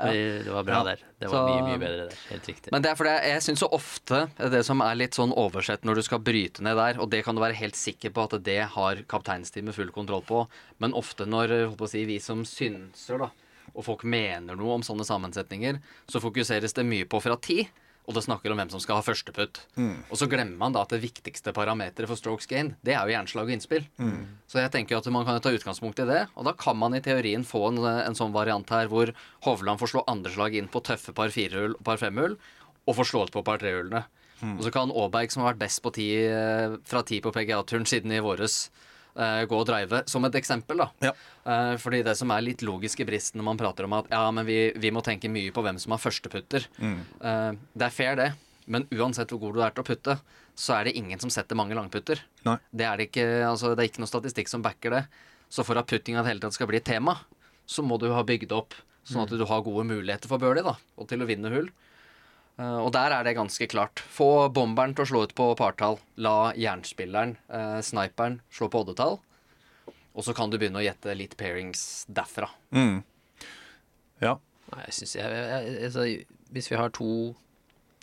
Det 0.43 0.55
var 0.57 0.65
bra 0.67 0.79
Ja. 0.79 0.83
der. 0.89 1.05
Det 1.21 1.29
var 1.29 1.37
Så- 1.37 1.43
mye, 1.53 1.67
mye 1.69 1.81
bedre 1.85 2.07
der. 2.09 2.17
Helt 2.31 2.49
riktig. 2.49 2.73
Men 2.73 2.83
det 2.83 2.91
er 2.91 2.97
fordi 2.99 3.13
jeg, 3.29 3.43
syns 3.47 3.63
så 3.63 3.69
ofte 3.77 4.23
det 4.57 4.65
som 4.67 4.81
er 4.89 4.95
litt 4.99 5.15
sånn 5.21 5.37
oversett 5.37 5.85
når 5.85 6.01
du 6.01 6.03
skal 6.09 6.19
bryte 6.25 6.65
ned 6.65 6.77
der, 6.81 6.99
og 7.05 7.11
det 7.13 7.23
kan 7.25 7.37
du 7.37 7.41
være 7.45 7.55
helt 7.61 7.77
sikker 7.79 8.11
på 8.17 8.25
at 8.27 8.39
det 8.43 8.59
har 8.73 9.05
kapteinsteamet 9.13 9.75
full 9.77 9.93
kontroll 9.93 10.25
på, 10.27 10.47
men 10.81 10.93
ofte 10.99 11.29
når 11.29 11.53
eh, 11.61 11.87
si, 11.93 12.05
vi 12.09 12.19
som 12.19 12.43
synser, 12.49 13.19
da, 13.21 13.31
og 13.77 13.85
folk 13.85 14.03
mener 14.05 14.57
noe 14.59 14.75
om 14.81 14.83
sånne 14.83 15.05
sammensetninger, 15.07 15.79
så 16.11 16.21
fokuseres 16.25 16.73
det 16.75 16.85
mye 16.89 17.05
på 17.07 17.21
fra 17.23 17.37
ti. 17.37 17.69
Og 18.03 18.17
det 18.17 18.25
snakker 18.25 18.51
om 18.51 18.59
hvem 18.59 18.71
som 18.73 18.81
skal 18.83 18.97
ha 18.99 19.03
førsteputt. 19.07 19.61
Og 20.11 20.19
så 20.19 20.27
glemmer 20.27 20.57
man 20.59 20.75
da 20.75 20.81
at 20.83 20.91
det 20.91 20.99
viktigste 21.05 21.53
parameteret 21.55 22.11
for 22.11 22.19
strokes 22.19 22.49
gain, 22.51 22.73
det 22.83 22.97
er 22.97 23.07
jo 23.07 23.15
jernslag 23.15 23.47
og 23.47 23.53
innspill. 23.55 23.85
Så 24.51 24.59
jeg 24.59 24.73
tenker 24.75 24.99
at 24.99 25.07
man 25.15 25.25
kan 25.29 25.39
ta 25.41 25.53
utgangspunkt 25.55 26.03
i 26.03 26.09
det, 26.09 26.25
og 26.35 26.45
da 26.49 26.53
kan 26.59 26.77
man 26.77 26.95
i 26.99 27.01
teorien 27.05 27.45
få 27.47 27.69
en, 27.71 27.79
en 27.87 28.19
sånn 28.19 28.35
variant 28.35 28.67
her 28.75 28.91
hvor 28.91 29.13
Hovland 29.47 29.79
får 29.79 29.93
slå 29.95 30.03
andreslag 30.11 30.57
inn 30.59 30.67
på 30.73 30.83
tøffe 30.83 31.15
par 31.15 31.31
firehull 31.31 31.77
og 31.79 31.85
par 31.87 32.03
femhull, 32.03 32.35
og 32.83 32.99
får 32.99 33.07
slå 33.13 33.23
ut 33.29 33.33
på 33.37 33.45
par 33.47 33.63
trehullene. 33.63 34.03
Og 34.59 34.65
så 34.67 34.73
kan 34.75 34.91
Aaberg, 34.91 35.31
som 35.31 35.45
har 35.45 35.53
vært 35.53 35.63
best 35.63 35.79
på 35.85 35.93
ti, 35.95 36.09
eh, 36.27 36.73
fra 36.83 37.05
ti 37.07 37.21
på 37.23 37.31
PGA-turen 37.31 37.87
siden 37.87 38.11
i 38.11 38.19
våres, 38.19 38.73
gå 39.49 39.59
og 39.59 39.67
drive, 39.69 40.03
som 40.11 40.25
et 40.25 40.37
eksempel, 40.39 40.83
da. 40.85 40.89
Ja. 41.05 41.13
Eh, 41.45 41.75
fordi 41.83 42.03
det 42.07 42.15
som 42.19 42.31
er 42.33 42.45
litt 42.45 42.63
logisk 42.65 43.03
i 43.03 43.07
bristen 43.09 43.41
når 43.41 43.49
man 43.51 43.61
prater 43.61 43.89
om 43.89 43.97
at 43.99 44.09
ja, 44.13 44.23
men 44.35 44.47
vi, 44.49 44.61
vi 44.81 44.93
må 44.95 45.03
tenke 45.05 45.31
mye 45.33 45.53
på 45.55 45.65
hvem 45.65 45.81
som 45.83 45.95
har 45.97 46.03
førsteputter. 46.03 46.69
Eh, 46.81 47.51
det 47.75 47.89
er 47.89 47.95
fair, 47.95 48.17
det. 48.21 48.31
Men 48.71 48.87
uansett 48.95 49.33
hvor 49.33 49.43
god 49.43 49.59
du 49.59 49.65
er 49.67 49.75
til 49.75 49.83
å 49.83 49.89
putte, 49.89 50.17
så 50.55 50.77
er 50.77 50.89
det 50.89 50.97
ingen 51.01 51.21
som 51.21 51.33
setter 51.33 51.59
mange 51.59 51.77
langputter. 51.77 52.23
Nei. 52.47 52.57
Det 52.71 52.87
er 52.87 53.01
det 53.01 53.09
ikke, 53.11 53.27
altså, 53.49 53.75
det 53.75 53.85
er 53.85 53.91
ikke 53.91 54.05
noe 54.05 54.13
statistikk 54.13 54.53
som 54.53 54.65
backer 54.65 54.97
det. 54.97 55.03
Så 55.53 55.65
for 55.67 55.77
at 55.81 55.89
puttinga 55.91 56.21
i 56.21 56.25
det 56.25 56.33
hele 56.33 56.45
tatt 56.45 56.57
skal 56.57 56.71
bli 56.71 56.81
et 56.81 56.89
tema, 56.89 57.19
så 57.69 57.85
må 57.85 57.99
du 58.01 58.09
ha 58.13 58.23
bygd 58.27 58.53
opp 58.57 58.77
sånn 59.09 59.25
at 59.25 59.33
du 59.35 59.45
har 59.49 59.65
gode 59.67 59.85
muligheter 59.89 60.31
for 60.31 60.41
birdie 60.41 60.63
da, 60.65 60.77
og 60.97 61.09
til 61.11 61.25
å 61.25 61.27
vinne 61.29 61.51
hull. 61.53 61.69
Eh, 62.61 62.79
og 62.79 62.93
der 62.95 63.15
er 63.17 63.27
det 63.27 63.37
ganske 63.39 63.69
klart. 63.71 64.03
Få 64.13 64.49
bomberen 64.55 64.95
til 64.97 65.07
å 65.07 65.11
slå 65.13 65.25
ut 65.27 65.37
på 65.39 65.51
partall. 65.59 65.99
La 66.21 66.53
jernspilleren, 66.59 67.37
uh, 67.53 67.81
sniperen, 67.85 68.41
slå 68.53 68.69
på 68.73 68.85
oddetall. 68.85 69.21
Og 70.13 70.27
så 70.27 70.35
kan 70.37 70.53
du 70.53 70.59
begynne 70.61 70.83
å 70.83 70.85
gjette 70.85 71.15
litt 71.17 71.39
pairings 71.41 72.05
derfra. 72.13 72.51
Ja. 74.23 74.37
Nei, 74.73 74.83
jeg 74.87 74.97
syns 74.99 75.15
jeg, 75.19 75.39
jeg, 75.53 75.73
altså, 75.89 76.05
Hvis 76.53 76.69
vi 76.71 76.79
har 76.81 76.93
to 76.97 77.09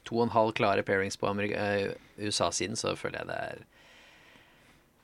To 0.08 0.16
og 0.18 0.24
en 0.24 0.34
halv 0.34 0.54
klare 0.58 0.82
pairings 0.82 1.20
på 1.20 1.30
eh, 1.43 1.91
USA-siden, 2.18 2.78
så 2.80 2.95
føler 2.97 3.20
jeg 3.20 3.30
det 3.30 3.39
er 3.52 3.60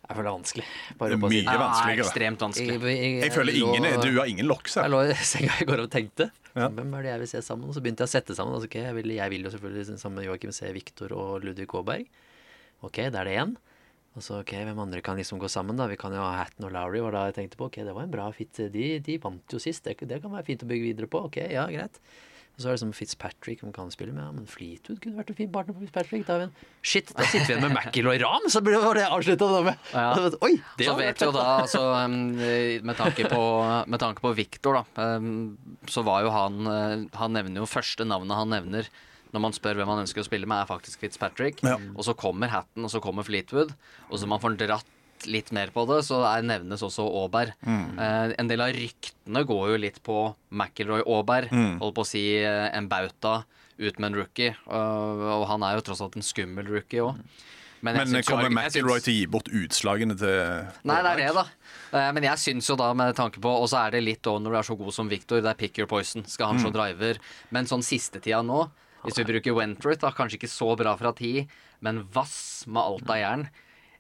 Jeg 0.06 0.16
føler 0.18 0.28
det 0.28 0.32
er 0.32 0.38
vanskelig. 0.38 0.66
Bare 0.99 1.18
på 1.18 1.28
å 1.28 1.32
si 1.34 1.39
Mye 1.41 1.58
vanskeligere. 1.60 2.06
ekstremt 2.06 2.43
vanskelig. 2.45 2.76
Jeg, 2.86 3.14
Jeg 3.24 3.34
føler 3.34 3.58
ingen 3.58 3.88
lå, 3.88 3.93
du 4.03 4.20
har 4.20 4.28
ingen 4.30 4.47
locks 4.49 4.76
her. 4.78 4.86
Jeg 4.86 4.93
lå 4.93 4.99
i 5.10 5.16
senga 5.34 5.56
i 5.62 5.66
går 5.72 5.86
og 5.86 5.91
tenkte 5.95 6.28
Ja. 6.56 6.68
Hvem 6.70 6.93
er 6.95 7.01
det 7.08 7.10
jeg 7.12 7.20
vil 7.24 7.32
se 7.34 7.41
sammen? 7.47 7.68
Og 7.72 7.76
så 7.76 7.82
begynte 7.84 8.06
jeg 8.06 8.12
å 8.12 8.14
sette 8.14 8.36
sammen. 8.38 8.53
Altså, 8.56 8.70
okay, 8.70 8.86
jeg, 8.86 8.95
vil, 8.99 9.16
jeg 9.18 9.34
vil 9.34 9.47
jo 9.47 9.53
selvfølgelig 9.56 9.97
sammen 9.99 10.22
med 10.22 10.28
Joakim 10.30 10.53
se 10.56 10.70
Viktor 10.76 11.16
og 11.18 11.43
Ludvig 11.43 11.68
Aaberg. 11.76 12.06
Ok, 12.86 13.01
da 13.12 13.24
er 13.24 13.32
det 13.32 13.34
én. 13.41 13.56
Og 14.16 14.24
så 14.24 14.38
ok, 14.39 14.53
hvem 14.70 14.78
andre 14.80 15.01
kan 15.03 15.18
liksom 15.20 15.41
gå 15.41 15.49
sammen, 15.51 15.76
da? 15.76 15.89
Vi 15.91 15.97
kan 15.99 16.14
jo 16.16 16.22
ha 16.24 16.38
Hatton 16.45 16.70
og 16.70 16.72
Lowry, 16.72 17.01
var 17.03 17.12
da 17.18 17.24
jeg 17.28 17.36
tenkte 17.41 17.58
på. 17.60 17.68
Ok, 17.68 17.82
det 17.84 17.91
var 17.97 18.06
en 18.06 18.14
bra 18.14 18.30
fit. 18.32 18.62
De, 18.72 18.86
de 19.03 19.18
vant 19.20 19.51
jo 19.51 19.60
sist. 19.60 19.84
Det, 19.84 19.97
det 20.08 20.22
kan 20.24 20.32
være 20.32 20.47
fint 20.47 20.64
å 20.64 20.70
bygge 20.70 20.88
videre 20.93 21.10
på. 21.12 21.26
Ok, 21.28 21.41
ja, 21.51 21.66
greit. 21.68 21.99
Og 22.56 22.64
så 22.64 22.70
er 22.70 22.78
det 22.78 22.82
som 22.86 22.91
Fitzpatrick 22.95 23.60
som 23.60 23.72
kan 23.76 23.89
spille 23.91 24.14
med. 24.16 24.24
Ja, 24.24 24.32
men 24.32 24.45
Fleetwood 24.47 25.01
kunne 25.03 25.20
vært 25.20 25.34
en 25.34 25.38
fin 25.41 25.49
partner 25.51 25.76
på 25.76 25.84
Fitzpatrick. 25.84 26.26
Da, 26.28 26.38
vi 26.39 26.45
en- 26.47 26.53
Shit, 26.82 27.12
da 27.12 27.26
sitter 27.28 27.49
vi 27.49 27.53
igjen 27.53 27.66
med 27.66 27.74
McIlroy 27.76 28.22
Ram! 28.22 28.45
Så 28.53 28.62
ble- 28.64 28.80
var 28.80 28.95
det 28.95 29.03
avslutta 29.10 29.49
da 29.51 29.62
med. 29.68 29.89
Ja. 29.91 30.06
Oi! 30.47 30.53
Det 30.80 30.88
så 30.88 30.95
vet 30.95 31.10
vært 31.10 31.26
jo 31.28 31.34
da, 31.36 31.43
altså, 31.66 31.82
um, 32.06 32.16
med 32.88 32.95
tanke 32.95 33.28
på, 33.28 33.41
med 33.91 33.99
tanke 33.99 34.24
på 34.24 34.32
Victor, 34.39 34.80
da, 34.80 35.18
um, 35.20 35.58
så 35.91 36.06
var 36.08 36.24
jo 36.24 36.32
han 36.32 36.64
uh, 36.64 37.20
Han 37.20 37.36
nevner 37.36 37.60
jo 37.64 37.68
første 37.68 38.08
navnet 38.08 38.39
han 38.39 38.56
nevner 38.56 38.88
når 39.36 39.41
man 39.43 39.51
spør 39.51 39.76
hvem 39.76 39.89
han 39.91 39.99
ønsker 40.06 40.24
å 40.24 40.28
spille 40.30 40.47
med, 40.47 40.62
er 40.64 40.70
faktisk 40.70 41.01
Fitzpatrick. 41.03 41.60
Ja. 41.68 41.74
Og 41.91 42.06
så 42.08 42.14
kommer 42.16 42.47
Hatton, 42.47 42.86
og 42.88 42.91
så 42.93 43.01
kommer 43.03 43.26
Fleetwood. 43.28 43.74
Og 44.08 44.22
så 44.22 44.30
man 44.32 44.39
får 44.39 44.56
dratt 44.62 44.88
litt 45.32 45.51
mer 45.55 45.71
på 45.76 45.84
det, 45.89 46.01
så 46.07 46.21
er, 46.30 46.45
nevnes 46.45 46.84
også 46.86 47.05
Aaberg. 47.23 47.53
Eh, 47.65 48.34
en 48.39 48.47
del 48.51 48.61
av 48.65 48.73
ryktene 48.76 49.43
går 49.47 49.73
jo 49.73 49.82
litt 49.82 49.99
på 50.05 50.19
McIlroy 50.51 51.03
Aaberg. 51.05 51.51
Holdt 51.82 51.95
på 51.97 52.05
å 52.05 52.09
si 52.09 52.23
eh, 52.41 52.69
en 52.76 52.88
bauta 52.91 53.43
ut 53.78 53.99
med 53.99 54.11
en 54.11 54.19
rookie. 54.21 54.53
Og, 54.71 55.26
og 55.41 55.47
han 55.51 55.65
er 55.67 55.76
jo 55.80 55.86
tross 55.89 56.01
alt 56.05 56.15
en 56.19 56.26
skummel 56.26 56.67
rookie 56.71 57.03
òg. 57.03 57.19
Men 57.86 57.99
kommer 58.26 58.49
McIlroy 58.49 59.01
til 59.03 59.13
å 59.13 59.19
gi 59.19 59.26
bort 59.30 59.49
utslagene 59.53 60.15
til 60.17 60.38
Nei, 60.89 61.01
det 61.05 61.09
er 61.11 61.19
det, 61.19 61.28
da. 61.36 61.43
Eh, 61.91 62.07
Men 62.15 62.23
jeg 62.32 62.41
syns 62.41 62.69
jo 62.71 62.78
da, 62.80 62.88
med 62.97 63.11
tanke 63.17 63.41
på 63.43 63.51
Og 63.59 63.67
så 63.69 63.84
er 63.84 63.93
det 63.93 64.01
litt 64.07 64.26
òg 64.32 64.39
når 64.41 64.55
du 64.55 64.57
er 64.57 64.67
så 64.71 64.78
god 64.80 64.95
som 64.95 65.11
Victor, 65.11 65.43
det 65.43 65.51
er 65.51 65.59
pick 65.59 65.78
your 65.78 65.89
poison. 65.91 66.26
Skal 66.26 66.53
han 66.53 66.63
slå 66.63 66.71
driver? 66.73 67.19
Men 67.53 67.69
sånn 67.69 67.86
sisteTida 67.86 68.41
nå, 68.47 68.63
hvis 69.03 69.19
vi 69.21 69.28
bruker 69.28 69.53
Wentworth, 69.59 70.01
da, 70.01 70.09
kanskje 70.15 70.39
ikke 70.39 70.49
så 70.49 70.71
bra 70.80 70.95
fra 70.97 71.11
ti, 71.13 71.43
men 71.86 72.01
vass 72.15 72.63
med 72.65 72.82
alt 72.82 73.11
av 73.11 73.19
jern. 73.21 73.45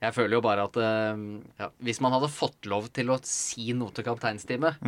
Jeg 0.05 0.15
føler 0.15 0.37
jo 0.37 0.43
bare 0.45 0.65
at 0.69 0.79
eh, 0.81 1.21
ja, 1.61 1.69
hvis 1.87 2.01
man 2.05 2.15
hadde 2.15 2.31
fått 2.33 2.69
lov 2.71 2.89
til 2.95 3.13
å 3.13 3.19
si 3.25 3.71
noe 3.77 3.93
til 3.95 4.07
kapteinsteamet, 4.07 4.81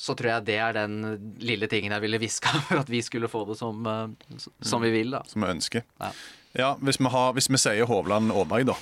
så 0.00 0.16
tror 0.16 0.30
jeg 0.34 0.46
det 0.48 0.58
er 0.62 0.76
den 0.76 1.00
lille 1.42 1.68
tingen 1.70 1.92
jeg 1.92 2.04
ville 2.04 2.20
hviska 2.22 2.54
for 2.68 2.82
at 2.84 2.92
vi 2.92 3.02
skulle 3.04 3.30
få 3.32 3.44
det 3.50 3.58
som, 3.60 3.84
eh, 3.86 4.48
som 4.64 4.84
vi 4.84 4.92
vil, 4.94 5.16
da. 5.16 5.24
som 5.28 5.44
vi 5.44 5.52
ønsker. 5.56 5.86
Ja. 6.00 6.12
Ja, 6.56 6.72
hvis 6.82 6.98
vi, 6.98 7.06
har, 7.06 7.34
hvis 7.36 7.46
vi 7.50 7.60
sier 7.62 7.86
Hovland 7.86 8.32
Aaberg, 8.34 8.72
da. 8.72 8.74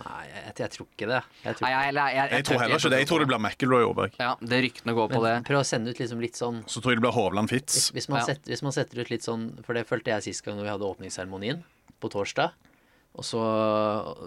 Nei, 0.00 0.22
jeg, 0.26 0.54
jeg, 0.56 0.70
tror 0.72 0.86
ikke 0.88 1.06
det. 1.10 1.18
Jeg 1.44 1.58
tror 1.58 1.66
Nei, 1.66 1.72
jeg, 1.72 1.94
jeg, 1.94 2.14
jeg, 2.16 2.30
Jeg 2.32 2.46
tror 2.48 2.60
heller 2.62 2.80
ikke 2.80 2.90
det. 2.90 2.98
Jeg 3.02 3.08
tror 3.10 3.22
det 3.22 3.28
blir 3.28 3.42
McIlroy 3.42 3.84
Aaberg. 3.86 4.16
Ja, 4.18 4.30
det 4.40 4.58
ryktene 4.64 4.94
går 4.96 5.12
på 5.12 5.20
det. 5.22 5.34
Prøv 5.46 5.60
å 5.60 5.66
sende 5.68 5.92
ut 5.92 6.00
liksom 6.02 6.22
litt 6.24 6.38
sånn 6.40 6.62
Så 6.64 6.82
tror 6.82 6.94
jeg 6.94 6.98
det 6.98 7.04
blir 7.04 7.14
Hovland 7.14 7.52
Fitz. 7.52 7.76
hvis, 7.76 7.90
hvis, 7.94 8.08
man 8.10 8.22
Ja. 8.22 8.24
setter, 8.32 8.50
hvis 8.50 8.64
man 8.64 8.74
setter 8.74 9.02
ut 9.04 9.12
litt 9.12 9.26
sånn 9.26 9.44
For 9.66 9.76
det 9.76 9.84
følte 9.86 10.14
jeg 10.14 10.26
sist 10.30 10.46
gang 10.46 10.56
når 10.58 10.66
vi 10.66 10.72
hadde 10.72 10.88
åpningsseremonien 10.88 11.62
på 12.02 12.10
torsdag. 12.10 12.56
Og 13.18 13.26
så, 13.28 13.42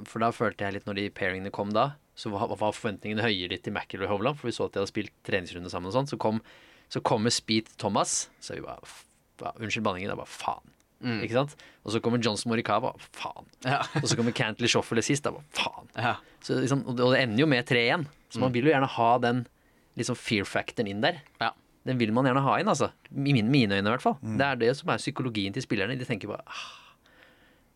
For 0.06 0.22
da 0.22 0.30
følte 0.36 0.68
jeg 0.68 0.78
litt 0.78 0.90
når 0.90 1.00
de 1.00 1.08
pairingene 1.16 1.54
kom 1.54 1.74
da, 1.74 1.94
så 2.16 2.32
var, 2.32 2.52
var 2.54 2.76
forventningene 2.76 3.26
høyere 3.26 3.52
litt 3.56 3.66
til 3.66 3.74
McIlroy 3.76 4.08
Hovland, 4.12 4.40
for 4.40 4.48
vi 4.48 4.56
så 4.56 4.70
at 4.70 4.76
de 4.76 4.82
hadde 4.84 4.92
spilt 4.94 5.16
treningsrunde 5.28 5.72
sammen 5.74 5.92
og 5.92 5.98
sånn. 5.98 6.08
Så, 6.14 6.20
kom, 6.22 6.40
så 6.94 7.02
kommer 7.04 7.34
Speed 7.34 7.74
Thomas, 7.82 8.30
så 8.44 8.58
vi 8.58 8.64
bare 8.66 8.80
Unnskyld 9.36 9.84
banningen, 9.84 10.14
da 10.14 10.16
bare 10.16 10.32
faen. 10.32 10.72
Ikke 11.04 11.36
sant? 11.36 11.58
Og 11.84 11.92
så 11.94 12.00
kommer 12.02 12.22
Johnson 12.24 12.50
Morikawa, 12.54 12.94
faen. 13.14 13.50
Ja. 13.66 13.82
Og 14.00 14.08
så 14.08 14.16
kommer 14.18 14.34
Cantley 14.36 14.72
Shoffele 14.72 15.04
sist, 15.06 15.26
da 15.26 15.34
bare 15.36 15.46
faen. 15.58 15.92
Ja. 16.00 16.14
Så 16.46 16.62
liksom, 16.62 16.86
og 16.88 16.96
det 16.96 17.04
og 17.06 17.12
det 17.14 17.20
ender 17.26 17.44
jo 17.44 17.50
med 17.52 17.68
3-1, 17.68 18.08
så 18.32 18.42
man 18.42 18.56
vil 18.56 18.70
jo 18.70 18.72
gjerne 18.72 18.90
ha 18.96 19.12
den 19.22 19.44
liksom 20.00 20.18
fear 20.20 20.48
factoren 20.48 20.90
inn 20.92 21.04
der. 21.04 21.20
Ja. 21.44 21.52
Den 21.86 22.00
vil 22.02 22.16
man 22.16 22.26
gjerne 22.26 22.42
ha 22.42 22.56
inn, 22.62 22.72
altså. 22.72 22.90
I 23.12 23.28
mine, 23.28 23.44
mine 23.52 23.78
øyne, 23.78 23.86
i 23.86 23.94
hvert 23.94 24.04
fall. 24.04 24.18
Mm. 24.24 24.40
Det 24.40 24.48
er 24.48 24.64
det 24.64 24.72
som 24.80 24.90
er 24.90 25.04
psykologien 25.04 25.54
til 25.54 25.66
spillerne. 25.66 25.98
De 26.00 26.08
tenker 26.08 26.32
bare 26.32 26.48
ah, 26.48 26.64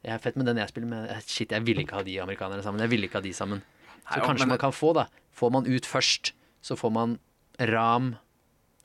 Jeg 0.04 0.14
er 0.16 0.22
fett 0.24 0.36
med 0.40 0.46
den 0.48 0.58
jeg 0.62 0.70
spiller 0.72 0.88
med. 0.88 1.10
Shit, 1.28 1.52
jeg 1.52 1.66
ville 1.68 1.84
ikke 1.84 1.98
ha 1.98 2.04
de 2.08 2.14
amerikanerne 2.24 2.64
sammen. 2.64 2.80
Jeg 2.86 2.90
ville 2.94 3.08
ikke 3.10 3.20
ha 3.20 3.22
de 3.26 3.34
sammen. 3.36 3.62
Så 4.10 4.18
Nei, 4.20 4.26
kanskje 4.26 4.46
men- 4.48 4.54
man 4.56 4.62
kan 4.62 4.72
få, 4.72 4.94
da. 4.96 5.08
Får 5.36 5.52
man 5.52 5.68
ut 5.68 5.86
først, 5.86 6.32
så 6.62 6.76
får 6.80 6.92
man 6.92 7.20
Ram 7.60 8.16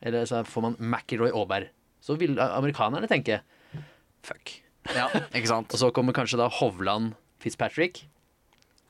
Eller 0.02 0.24
så 0.26 0.42
får 0.44 0.60
man 0.62 0.74
McIlroy 0.78 1.30
Aaberg. 1.30 1.68
Så 2.02 2.16
vil 2.18 2.36
amerikanerne 2.38 3.08
tenke 3.08 3.40
fuck. 4.22 4.60
Ja, 4.94 5.06
ikke 5.32 5.46
sant? 5.48 5.70
Og 5.72 5.78
så 5.80 5.90
kommer 5.94 6.12
kanskje 6.12 6.36
da 6.36 6.48
Hovland 6.48 7.14
Fitzpatrick. 7.40 8.02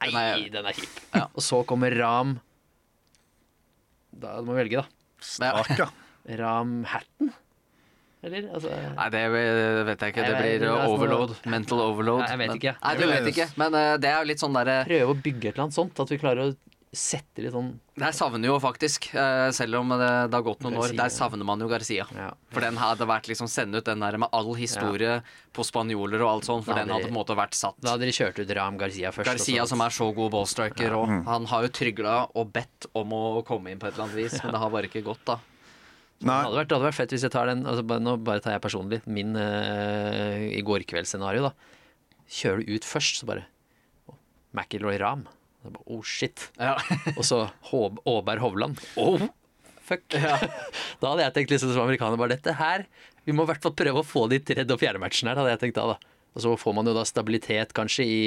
Nei, 0.01 0.11
Den 0.11 0.17
er- 0.21 0.51
den 0.51 0.67
er 0.67 0.73
kjip. 0.73 0.99
Ja. 1.15 1.27
Og 1.35 1.43
så 1.45 1.61
kommer 1.67 1.95
Ram 1.95 2.41
Da 4.19 4.41
må 4.43 4.55
vi 4.55 4.65
velge, 4.65 4.83
da. 4.83 5.63
Ja. 5.79 5.89
Ram 6.41 6.85
Hatton? 6.85 7.33
Eller? 8.25 8.51
Altså 8.57 8.73
Nei, 8.73 9.09
det 9.13 9.23
vet 9.35 10.05
jeg 10.05 10.15
ikke. 10.15 10.27
Det 10.29 10.37
blir 10.41 10.61
det 10.65 10.75
overload. 10.89 11.35
Mental 11.53 11.83
overload. 11.85 12.25
Nei, 12.25 12.31
jeg 12.33 12.43
vet 12.43 12.49
Men- 12.49 12.61
ikke. 12.63 12.77
Nei, 12.81 12.95
du 12.97 13.07
vet 13.11 13.33
ikke. 13.35 13.49
Men 13.61 13.81
uh, 13.81 13.97
det 14.01 14.13
er 14.13 14.21
jo 14.21 14.31
litt 14.33 14.45
sånn 14.45 14.57
derre 14.57 14.79
Prøve 14.89 15.11
å 15.13 15.19
bygge 15.27 15.51
et 15.51 15.53
eller 15.55 15.67
annet 15.69 15.81
sånt. 15.81 16.01
At 16.01 16.15
vi 16.15 16.21
klarer 16.23 16.49
å 16.49 16.55
sette 16.95 17.43
litt 17.43 17.51
sånn 17.51 17.73
Der 17.99 18.15
savner 18.15 18.47
jo 18.49 18.57
faktisk, 18.63 19.09
uh, 19.19 19.51
selv 19.55 19.81
om 19.81 19.93
det, 19.99 20.11
det 20.31 20.39
har 20.39 20.45
gått 20.47 20.63
noen 20.63 20.79
år, 20.79 20.95
der 20.95 21.11
savner 21.11 21.47
man 21.47 21.63
jo 21.63 21.69
Garcia. 21.71 22.07
Ja. 22.15 22.29
For 22.55 22.65
den 22.65 22.79
hadde 22.79 23.07
vært 23.11 23.29
liksom 23.31 23.51
sende 23.51 23.83
ut 23.83 23.89
den 23.89 24.03
der 24.03 24.19
med 24.23 24.31
all 24.35 24.53
historie 24.59 25.17
på 25.55 25.67
spanjoler 25.67 26.23
og 26.23 26.31
alt 26.31 26.49
sånt, 26.49 26.67
for 26.67 26.79
den 26.79 26.91
hadde 26.95 27.09
på 27.09 27.13
en 27.13 27.19
måte 27.19 27.37
vært 27.39 27.59
satt. 27.59 27.79
Da 27.83 27.95
hadde 27.95 28.09
de 28.09 28.15
kjørt 28.15 28.39
ut 28.39 28.55
Ram 28.59 28.79
Garcia 28.79 29.11
først. 29.15 29.31
Garcia 29.31 29.67
som 29.71 29.83
er 29.85 29.95
så 29.95 30.09
god 30.15 30.31
ballstriker, 30.35 30.95
og 30.99 31.11
han 31.29 31.51
har 31.51 31.67
jo 31.67 31.73
trygla 31.81 32.15
og 32.35 32.55
bedt 32.55 32.89
om 32.95 33.15
å 33.15 33.25
komme 33.47 33.75
inn 33.75 33.83
på 33.83 33.91
et 33.91 33.97
eller 33.97 34.09
annet 34.09 34.23
vis, 34.23 34.39
men 34.43 34.55
det 34.55 34.63
har 34.63 34.73
bare 34.75 34.91
ikke 34.91 35.05
gått, 35.07 35.27
da. 35.27 35.39
Det 36.25 36.33
hadde 36.33 36.57
vært, 36.57 36.69
det 36.71 36.77
hadde 36.79 36.89
vært 36.89 36.97
fett 36.99 37.15
hvis 37.15 37.25
jeg 37.27 37.33
tar 37.35 37.51
den 37.51 37.65
altså, 37.69 37.85
bare, 37.87 38.03
Nå 38.03 38.17
bare 38.25 38.41
tar 38.45 38.55
jeg 38.57 38.63
personlig 38.65 39.01
min 39.07 39.35
uh, 39.37 40.41
i 40.49 40.63
går 40.65 40.87
kveld-scenario. 40.89 41.51
da 41.51 41.53
Kjører 42.35 42.65
du 42.65 42.75
ut 42.79 42.89
først, 42.89 43.21
så 43.21 43.29
bare 43.29 43.45
oh, 44.09 44.17
McIlroy 44.57 44.97
Ram. 45.03 45.27
Så 45.61 45.73
bare, 45.75 45.85
oh 45.93 46.01
shit. 46.05 46.47
Ja. 46.57 46.75
Og 47.19 47.25
så 47.29 47.43
Håb- 47.71 48.01
Aaberg 48.09 48.41
Hovland. 48.45 48.81
Oh, 49.01 49.21
fuck. 49.85 50.07
da 50.15 51.11
hadde 51.11 51.27
jeg 51.27 51.37
tenkt 51.37 51.55
liksom 51.55 51.75
som 51.75 51.85
amerikaner 51.85 52.21
bare 52.21 52.37
dette 52.39 52.57
her 52.57 52.87
Vi 53.29 53.37
må 53.37 53.45
i 53.45 53.51
hvert 53.53 53.63
fall 53.65 53.77
prøve 53.77 54.01
å 54.01 54.07
få 54.09 54.25
de 54.33 54.41
tredje- 54.41 54.73
og 54.73 54.81
fjerde 54.81 55.03
matchen 55.03 55.29
her, 55.29 55.37
hadde 55.41 55.53
jeg 55.57 55.65
tenkt 55.67 55.81
da. 55.81 55.95
da. 55.95 56.15
Og 56.35 56.43
så 56.47 56.57
får 56.59 56.75
man 56.81 56.89
jo 56.89 56.97
da 56.97 57.05
stabilitet 57.07 57.77
kanskje 57.77 58.05
i 58.09 58.21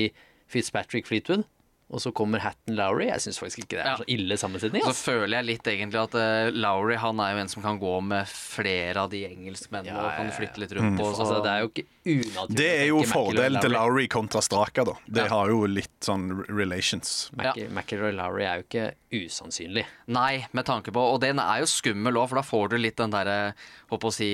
Fitzpatrick 0.47 1.09
Fleetwood. 1.09 1.43
Og 1.89 2.01
så 2.03 2.11
kommer 2.11 2.41
Hatton 2.43 2.75
Lowry. 2.75 3.05
Jeg 3.07 3.21
syns 3.23 3.37
faktisk 3.39 3.61
ikke 3.63 3.77
det 3.77 3.83
er 3.85 3.91
Ja. 3.93 3.95
så 3.95 4.03
ille 4.11 4.35
sammensetning. 4.35 4.83
Så 4.83 4.91
føler 4.91 5.37
jeg 5.37 5.45
litt 5.45 5.63
egentlig 5.71 6.01
at 6.01 6.15
uh, 6.19 6.49
Lowry 6.51 6.97
han 6.99 7.19
er 7.23 7.31
jo 7.31 7.37
en 7.45 7.47
som 7.47 7.63
kan 7.63 7.79
gå 7.79 7.93
med 8.03 8.27
flere 8.27 8.97
av 9.05 9.09
de 9.13 9.21
engelskmennene 9.23 9.95
Ja, 9.95 10.01
og 10.03 10.17
kan 10.17 10.31
flytte 10.35 10.59
litt 10.59 10.73
rundt 10.75 10.99
på. 10.99 11.13
Så 11.15 11.23
Altså, 11.23 11.37
det 11.45 11.51
er 11.53 11.61
jo 11.63 11.69
ikke 11.71 11.85
unaturlig. 12.07 12.57
det 12.59 12.67
er 12.81 12.85
jo 12.89 12.99
fordelen 13.07 13.61
til 13.63 13.71
Lowry. 13.71 14.07
Kontra 14.11 14.41
Straka, 14.43 14.83
da. 14.83 14.97
Det 15.07 15.23
Ja. 15.23 15.29
har 15.31 15.47
jo 15.49 15.61
litt 15.65 15.95
sånn 16.01 16.27
re- 16.41 16.57
relations. 16.59 17.31
Ja. 17.39 17.53
McIlroy 17.71 18.11
Lowry 18.11 18.43
er 18.43 18.57
jo 18.59 18.63
ikke 18.67 18.91
usannsynlig. 19.23 19.85
Nei, 20.07 20.45
med 20.51 20.65
tanke 20.65 20.91
på 20.91 20.99
Og 21.13 21.21
den 21.21 21.39
er 21.39 21.59
jo 21.63 21.65
skummel 21.71 22.13
òg, 22.19 22.27
for 22.27 22.35
da 22.35 22.41
får 22.43 22.69
du 22.71 22.77
litt 22.77 22.97
den 22.97 23.11
derre 23.11 23.53
Håper 23.89 24.07
å 24.09 24.11
si 24.13 24.27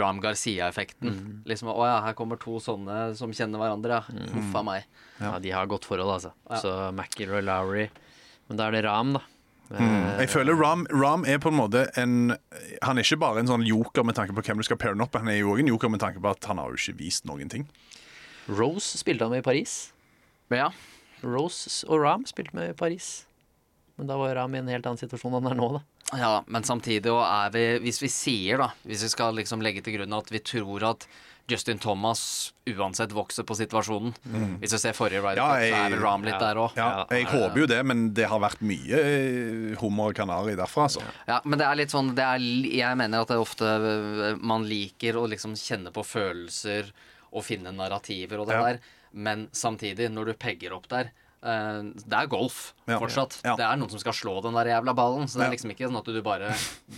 Ram 0.00 0.18
Garcia-effekten. 0.22 1.42
Liksom 1.44 1.68
Å 1.68 1.84
ja, 1.84 2.00
her 2.06 2.14
kommer 2.14 2.40
to 2.40 2.56
sånne 2.58 3.14
som 3.18 3.30
kjenner 3.36 3.58
hverandre, 3.60 4.00
ja. 4.00 4.26
Huff 4.32 4.54
a 4.56 4.62
meg. 4.62 4.84
Ja. 5.20 5.34
de 5.38 5.52
har 5.52 5.68
godt 5.68 5.84
forhold, 5.88 6.14
altså. 6.16 6.32
Ja. 6.48 6.60
Så 6.62 6.72
McIlroy 6.94 7.42
Lowry 7.44 7.90
Men 8.48 8.58
da 8.58 8.66
er 8.66 8.78
det 8.78 8.84
Ram, 8.86 9.12
da. 9.18 9.20
Mm. 9.70 10.18
Jeg 10.18 10.30
føler 10.32 10.56
Ram, 10.58 10.86
Ram 10.90 11.22
er 11.28 11.38
på 11.38 11.52
en 11.52 11.54
måte 11.60 11.84
en 12.00 12.32
Han 12.82 12.98
er 12.98 13.06
ikke 13.06 13.20
bare 13.22 13.38
en 13.38 13.46
sånn 13.46 13.62
joker 13.62 14.02
med 14.02 14.16
tanke 14.18 14.34
på 14.34 14.42
hvem 14.42 14.58
du 14.58 14.66
skal 14.66 14.80
paire 14.80 14.96
opp 14.98 15.14
med, 15.14 15.22
han 15.22 15.30
er 15.30 15.38
jo 15.38 15.52
òg 15.52 15.62
en 15.62 15.70
joker 15.70 15.92
med 15.92 16.02
tanke 16.02 16.18
på 16.22 16.32
at 16.32 16.48
han 16.50 16.58
har 16.58 16.72
jo 16.72 16.80
ikke 16.80 16.98
vist 17.04 17.28
noen 17.30 17.52
ting. 17.52 17.68
Rose 18.50 18.98
spilte 18.98 19.28
han 19.28 19.30
med 19.30 19.44
i 19.44 19.46
Paris. 19.46 19.92
Ja. 20.50 20.72
Rose 21.22 21.86
og 21.86 22.02
Ram 22.02 22.26
spilte 22.26 22.56
med 22.56 22.72
i 22.72 22.76
Paris. 22.76 23.28
Men 24.00 24.08
da 24.10 24.16
var 24.18 24.34
Ram 24.34 24.56
i 24.56 24.62
en 24.62 24.72
helt 24.72 24.86
annen 24.88 24.98
situasjon 24.98 25.36
enn 25.36 25.46
han 25.46 25.54
er 25.54 25.60
nå, 25.60 25.70
da. 25.76 25.82
Ja, 26.18 26.30
men 26.50 26.66
samtidig 26.66 27.12
og 27.12 27.20
er 27.22 27.52
vi 27.54 27.64
Hvis 27.84 28.00
vi 28.02 28.08
sier, 28.10 28.58
da 28.58 28.72
Hvis 28.82 29.04
vi 29.06 29.10
skal 29.12 29.36
liksom 29.38 29.60
legge 29.62 29.78
til 29.86 29.94
grunn 29.94 30.16
at 30.16 30.32
vi 30.32 30.40
tror 30.42 30.88
at 30.88 31.04
Justin 31.50 31.78
Thomas 31.82 32.20
uansett 32.70 33.12
vokser 33.16 33.42
på 33.48 33.56
situasjonen 33.58 34.12
Hvis 34.62 34.70
du 34.74 34.78
ser 34.78 34.94
forrige 34.96 35.20
Ryder 35.24 35.40
Ja, 35.40 35.48
Cup, 35.48 35.56
så 35.56 35.66
er 35.66 35.70
jeg- 35.74 35.92
vel 35.96 36.02
Ram 36.04 36.22
litt 36.26 36.34
ja. 36.36 36.40
der 36.44 36.60
òg. 36.62 36.76
Ja, 36.78 36.88
jeg 37.10 37.26
håper 37.32 37.58
jo 37.64 37.66
det, 37.66 37.80
men 37.86 38.04
det 38.14 38.28
har 38.30 38.40
vært 38.40 38.60
mye 38.62 39.00
eh, 39.02 39.76
hummer 39.82 40.10
og 40.12 40.14
kanari 40.20 40.54
derfra, 40.58 40.86
altså. 40.88 41.02
Ja, 41.28 41.40
men 41.44 41.58
det 41.58 41.66
er 41.66 41.74
litt 41.80 41.90
sånn 41.94 42.14
det 42.14 42.24
er, 42.24 42.38
Jeg 42.70 42.96
mener 43.00 43.20
at 43.24 43.28
det 43.32 43.36
er 43.36 43.44
ofte 43.44 43.64
øh, 43.66 44.38
man 44.42 44.64
liker 44.70 45.18
å 45.20 45.26
liksom 45.28 45.56
kjenne 45.58 45.90
på 45.92 46.04
følelser 46.06 46.92
og 47.32 47.44
finne 47.46 47.72
narrativer 47.74 48.40
og 48.42 48.46
det 48.48 48.54
Ja. 48.58 48.62
der, 48.72 48.78
men 49.12 49.48
samtidig, 49.52 50.08
når 50.10 50.26
du 50.26 50.34
pegger 50.34 50.72
opp 50.76 50.86
der 50.88 51.10
øh, 51.42 51.90
Det 51.94 52.12
er 52.18 52.26
golf 52.30 52.72
fortsatt. 52.86 53.40
Ja. 53.44 53.56
Det 53.56 53.64
er 53.66 53.76
noen 53.80 53.90
som 53.90 53.98
skal 54.02 54.12
slå 54.12 54.40
den 54.42 54.54
der 54.54 54.66
jævla 54.74 54.94
ballen. 54.94 55.26
Så 55.30 55.38
det 55.38 55.46
er 55.46 55.54
liksom 55.56 55.70
ikke 55.74 55.88
sånn 55.88 55.98
at 55.98 56.04
du 56.10 56.22
bare 56.22 56.50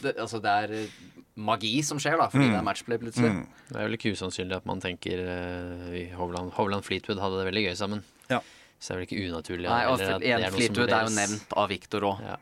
det, 0.03 0.16
Altså, 0.18 0.40
det 0.42 0.50
er 0.50 0.88
magi 1.35 1.83
som 1.87 2.01
skjer, 2.03 2.18
da, 2.20 2.28
fordi 2.33 2.51
det 2.51 2.59
er 2.59 2.64
matchplay 2.66 3.01
plutselig. 3.01 3.30
Mm. 3.33 3.45
Det 3.68 3.76
er 3.78 3.87
vel 3.89 3.99
ikke 3.99 4.12
usannsynlig 4.16 4.59
at 4.59 4.66
man 4.68 4.83
tenker 4.85 5.22
uh, 5.24 6.16
Hovland, 6.18 6.53
Hovland 6.59 6.85
Fleetwood 6.85 7.22
hadde 7.22 7.41
det 7.41 7.47
veldig 7.49 7.62
gøy 7.68 7.76
sammen. 7.78 8.03
Ja. 8.28 8.43
Så 8.78 8.93
det 8.93 8.95
er 8.95 9.01
vel 9.01 9.07
ikke 9.09 9.30
unaturlig. 9.30 9.68
Nei, 9.70 9.85
og 9.89 10.03
er 10.03 10.18
noe 10.18 10.43
som 10.43 10.59
Fleetwood 10.59 10.93
er 10.93 11.07
jo 11.07 11.14
nevnt 11.16 11.57
av 11.62 11.70
Victor 11.72 12.09
òg. 12.11 12.26
Ja. 12.26 12.37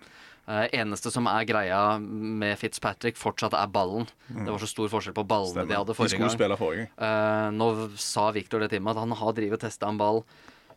Uh, 0.51 0.65
eneste 0.75 1.13
som 1.15 1.29
er 1.31 1.45
greia 1.47 1.81
med 2.01 2.57
Fitzpatrick, 2.59 3.19
fortsatt 3.21 3.55
er 3.55 3.71
ballen. 3.71 4.09
Det 4.27 4.49
var 4.49 4.59
så 4.59 4.71
stor 4.71 4.89
forskjell 4.91 5.15
på 5.15 5.27
ballene 5.31 5.69
de 5.69 5.77
hadde 5.79 5.95
forrige 5.95 6.17
skulle 6.17 6.31
gang. 6.31 6.39
spille 6.39 6.57
forrige. 6.59 6.87
Eh, 6.99 7.51
nå 7.55 7.69
sa 8.01 8.31
Victor 8.35 8.65
det 8.65 8.73
til 8.73 8.83
meg 8.83 8.97
at 8.97 9.05
han 9.05 9.15
har 9.21 9.37
drivet 9.37 9.61
og 9.61 9.63
testa 9.69 9.87
en 9.87 10.01
ball 10.01 10.25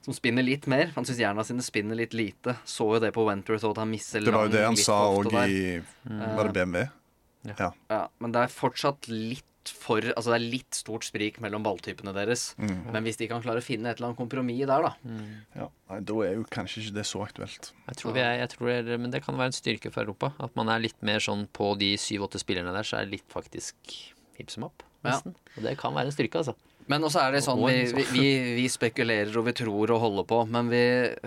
som 0.04 0.14
spinner 0.14 0.46
litt 0.46 0.68
mer. 0.70 0.92
Han 0.98 1.08
syns 1.08 1.22
hjerna 1.24 1.46
sine 1.48 1.64
spinner 1.66 1.98
litt 1.98 2.14
lite. 2.14 2.58
Så 2.70 2.86
jo 2.92 3.00
det 3.02 3.14
på 3.16 3.24
Wentworth, 3.26 3.66
at 3.72 3.80
han 3.82 3.90
misser 3.90 4.22
Det 4.22 4.36
var 4.36 4.50
jo 4.50 4.54
det 4.54 4.66
han 4.68 4.78
sa 4.78 5.00
òg 5.16 5.32
i 5.48 5.80
Var 5.80 6.52
det 6.52 6.54
BMW? 6.60 6.86
Ja. 7.52 7.72
Ja, 7.92 8.06
men 8.24 8.36
det 8.36 8.46
er 8.46 8.54
fortsatt 8.54 9.10
litt 9.12 9.48
for 9.72 10.04
Altså 10.04 10.34
det 10.34 10.36
er 10.36 10.44
litt 10.58 10.76
stort 10.76 11.06
sprik 11.08 11.38
mellom 11.44 11.64
balltypene 11.64 12.12
deres. 12.16 12.50
Mm. 12.60 12.92
Men 12.92 13.06
hvis 13.08 13.20
de 13.20 13.30
kan 13.32 13.44
klare 13.44 13.62
å 13.62 13.64
finne 13.64 13.92
et 13.92 14.00
eller 14.00 14.10
annet 14.10 14.20
kompromiss 14.20 14.66
der, 14.68 14.84
da. 14.90 14.92
ja. 15.56 15.68
Nei, 15.92 16.00
da 16.10 16.18
er 16.26 16.34
jo 16.36 16.44
kanskje 16.52 16.82
ikke 16.84 16.98
det 16.98 17.06
så 17.08 17.22
aktuelt. 17.24 17.70
Jeg 17.88 18.00
tror 18.02 18.18
vi 18.18 18.24
er, 18.26 18.34
jeg 18.42 18.52
tror 18.56 18.72
det 18.72 18.76
er, 18.82 19.00
men 19.00 19.14
det 19.14 19.24
kan 19.24 19.40
være 19.40 19.54
en 19.54 19.56
styrke 19.56 19.94
for 19.94 20.04
Europa. 20.04 20.34
At 20.44 20.60
man 20.60 20.72
er 20.74 20.84
litt 20.84 21.00
mer 21.06 21.24
sånn 21.24 21.46
på 21.56 21.74
de 21.80 21.94
syv-åtte 21.96 22.42
spillerne 22.44 22.76
der, 22.76 22.88
så 22.88 23.00
er 23.00 23.08
det 23.08 23.22
litt 23.22 23.32
faktisk 23.32 23.96
hipp 24.36 24.52
som 24.52 24.68
opp. 24.68 24.84
Ja. 25.08 25.20
Og 25.24 25.64
det 25.64 25.78
kan 25.80 25.96
være 25.96 26.12
en 26.12 26.16
styrke, 26.16 26.44
altså. 26.44 26.58
Men 26.92 27.06
også 27.08 27.22
er 27.24 27.36
det 27.36 27.44
sånn 27.46 27.62
vi, 27.64 27.76
vi, 27.98 28.06
vi, 28.12 28.30
vi 28.58 28.70
spekulerer 28.72 29.36
og 29.40 29.48
vi 29.48 29.56
tror 29.56 29.94
og 29.96 30.02
holder 30.04 30.28
på, 30.28 30.42
men 30.52 30.72
vi 30.72 30.84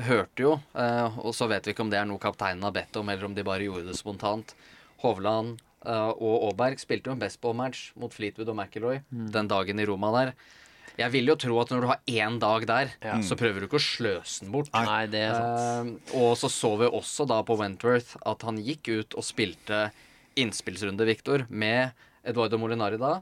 hørte 0.09 0.45
jo, 0.45 0.57
eh, 0.77 1.21
og 1.23 1.33
så 1.37 1.49
vet 1.49 1.65
vi 1.65 1.73
ikke 1.73 1.87
om 1.87 1.93
det 1.93 2.03
er 2.03 2.09
noe 2.09 2.21
kapteinen 2.21 2.67
har 2.67 2.75
bedt 2.77 3.01
om, 3.01 3.09
eller 3.13 3.31
om 3.31 3.37
de 3.37 3.47
bare 3.47 3.65
gjorde 3.65 3.89
det 3.89 3.97
spontant. 3.97 4.53
Hovland 5.01 5.63
eh, 5.85 6.13
og 6.17 6.47
Aaberg 6.51 6.81
spilte 6.81 7.11
jo 7.11 7.17
en 7.17 7.21
bestball-match 7.21 7.91
mot 8.01 8.15
Fleetwood 8.15 8.49
og 8.53 8.57
McIlroy 8.57 9.03
den 9.11 9.51
dagen 9.51 9.83
i 9.83 9.87
Roma 9.89 10.13
der. 10.17 10.33
Jeg 10.97 11.13
vil 11.13 11.29
jo 11.29 11.35
tro 11.37 11.59
at 11.61 11.69
når 11.75 11.83
du 11.85 11.87
har 11.91 11.99
én 12.09 12.39
dag 12.41 12.65
der, 12.65 12.93
så 13.21 13.37
prøver 13.37 13.61
du 13.61 13.67
ikke 13.69 13.77
å 13.77 13.85
sløse 13.85 14.45
den 14.47 14.53
bort. 14.55 14.71
Nei, 14.73 15.03
det 15.13 15.27
er 15.27 15.35
sant. 15.37 15.99
Uh, 16.15 16.23
og 16.23 16.31
så 16.41 16.49
så 16.49 16.71
vi 16.81 16.89
også 16.89 17.27
da 17.29 17.43
på 17.45 17.59
Wentworth 17.61 18.15
at 18.25 18.47
han 18.49 18.57
gikk 18.65 18.89
ut 18.95 19.17
og 19.21 19.27
spilte 19.27 19.91
innspillsrunde, 20.41 21.05
Victor, 21.05 21.45
med 21.53 21.93
Eduardo 22.25 22.57
Molinari 22.61 22.97
da, 23.01 23.19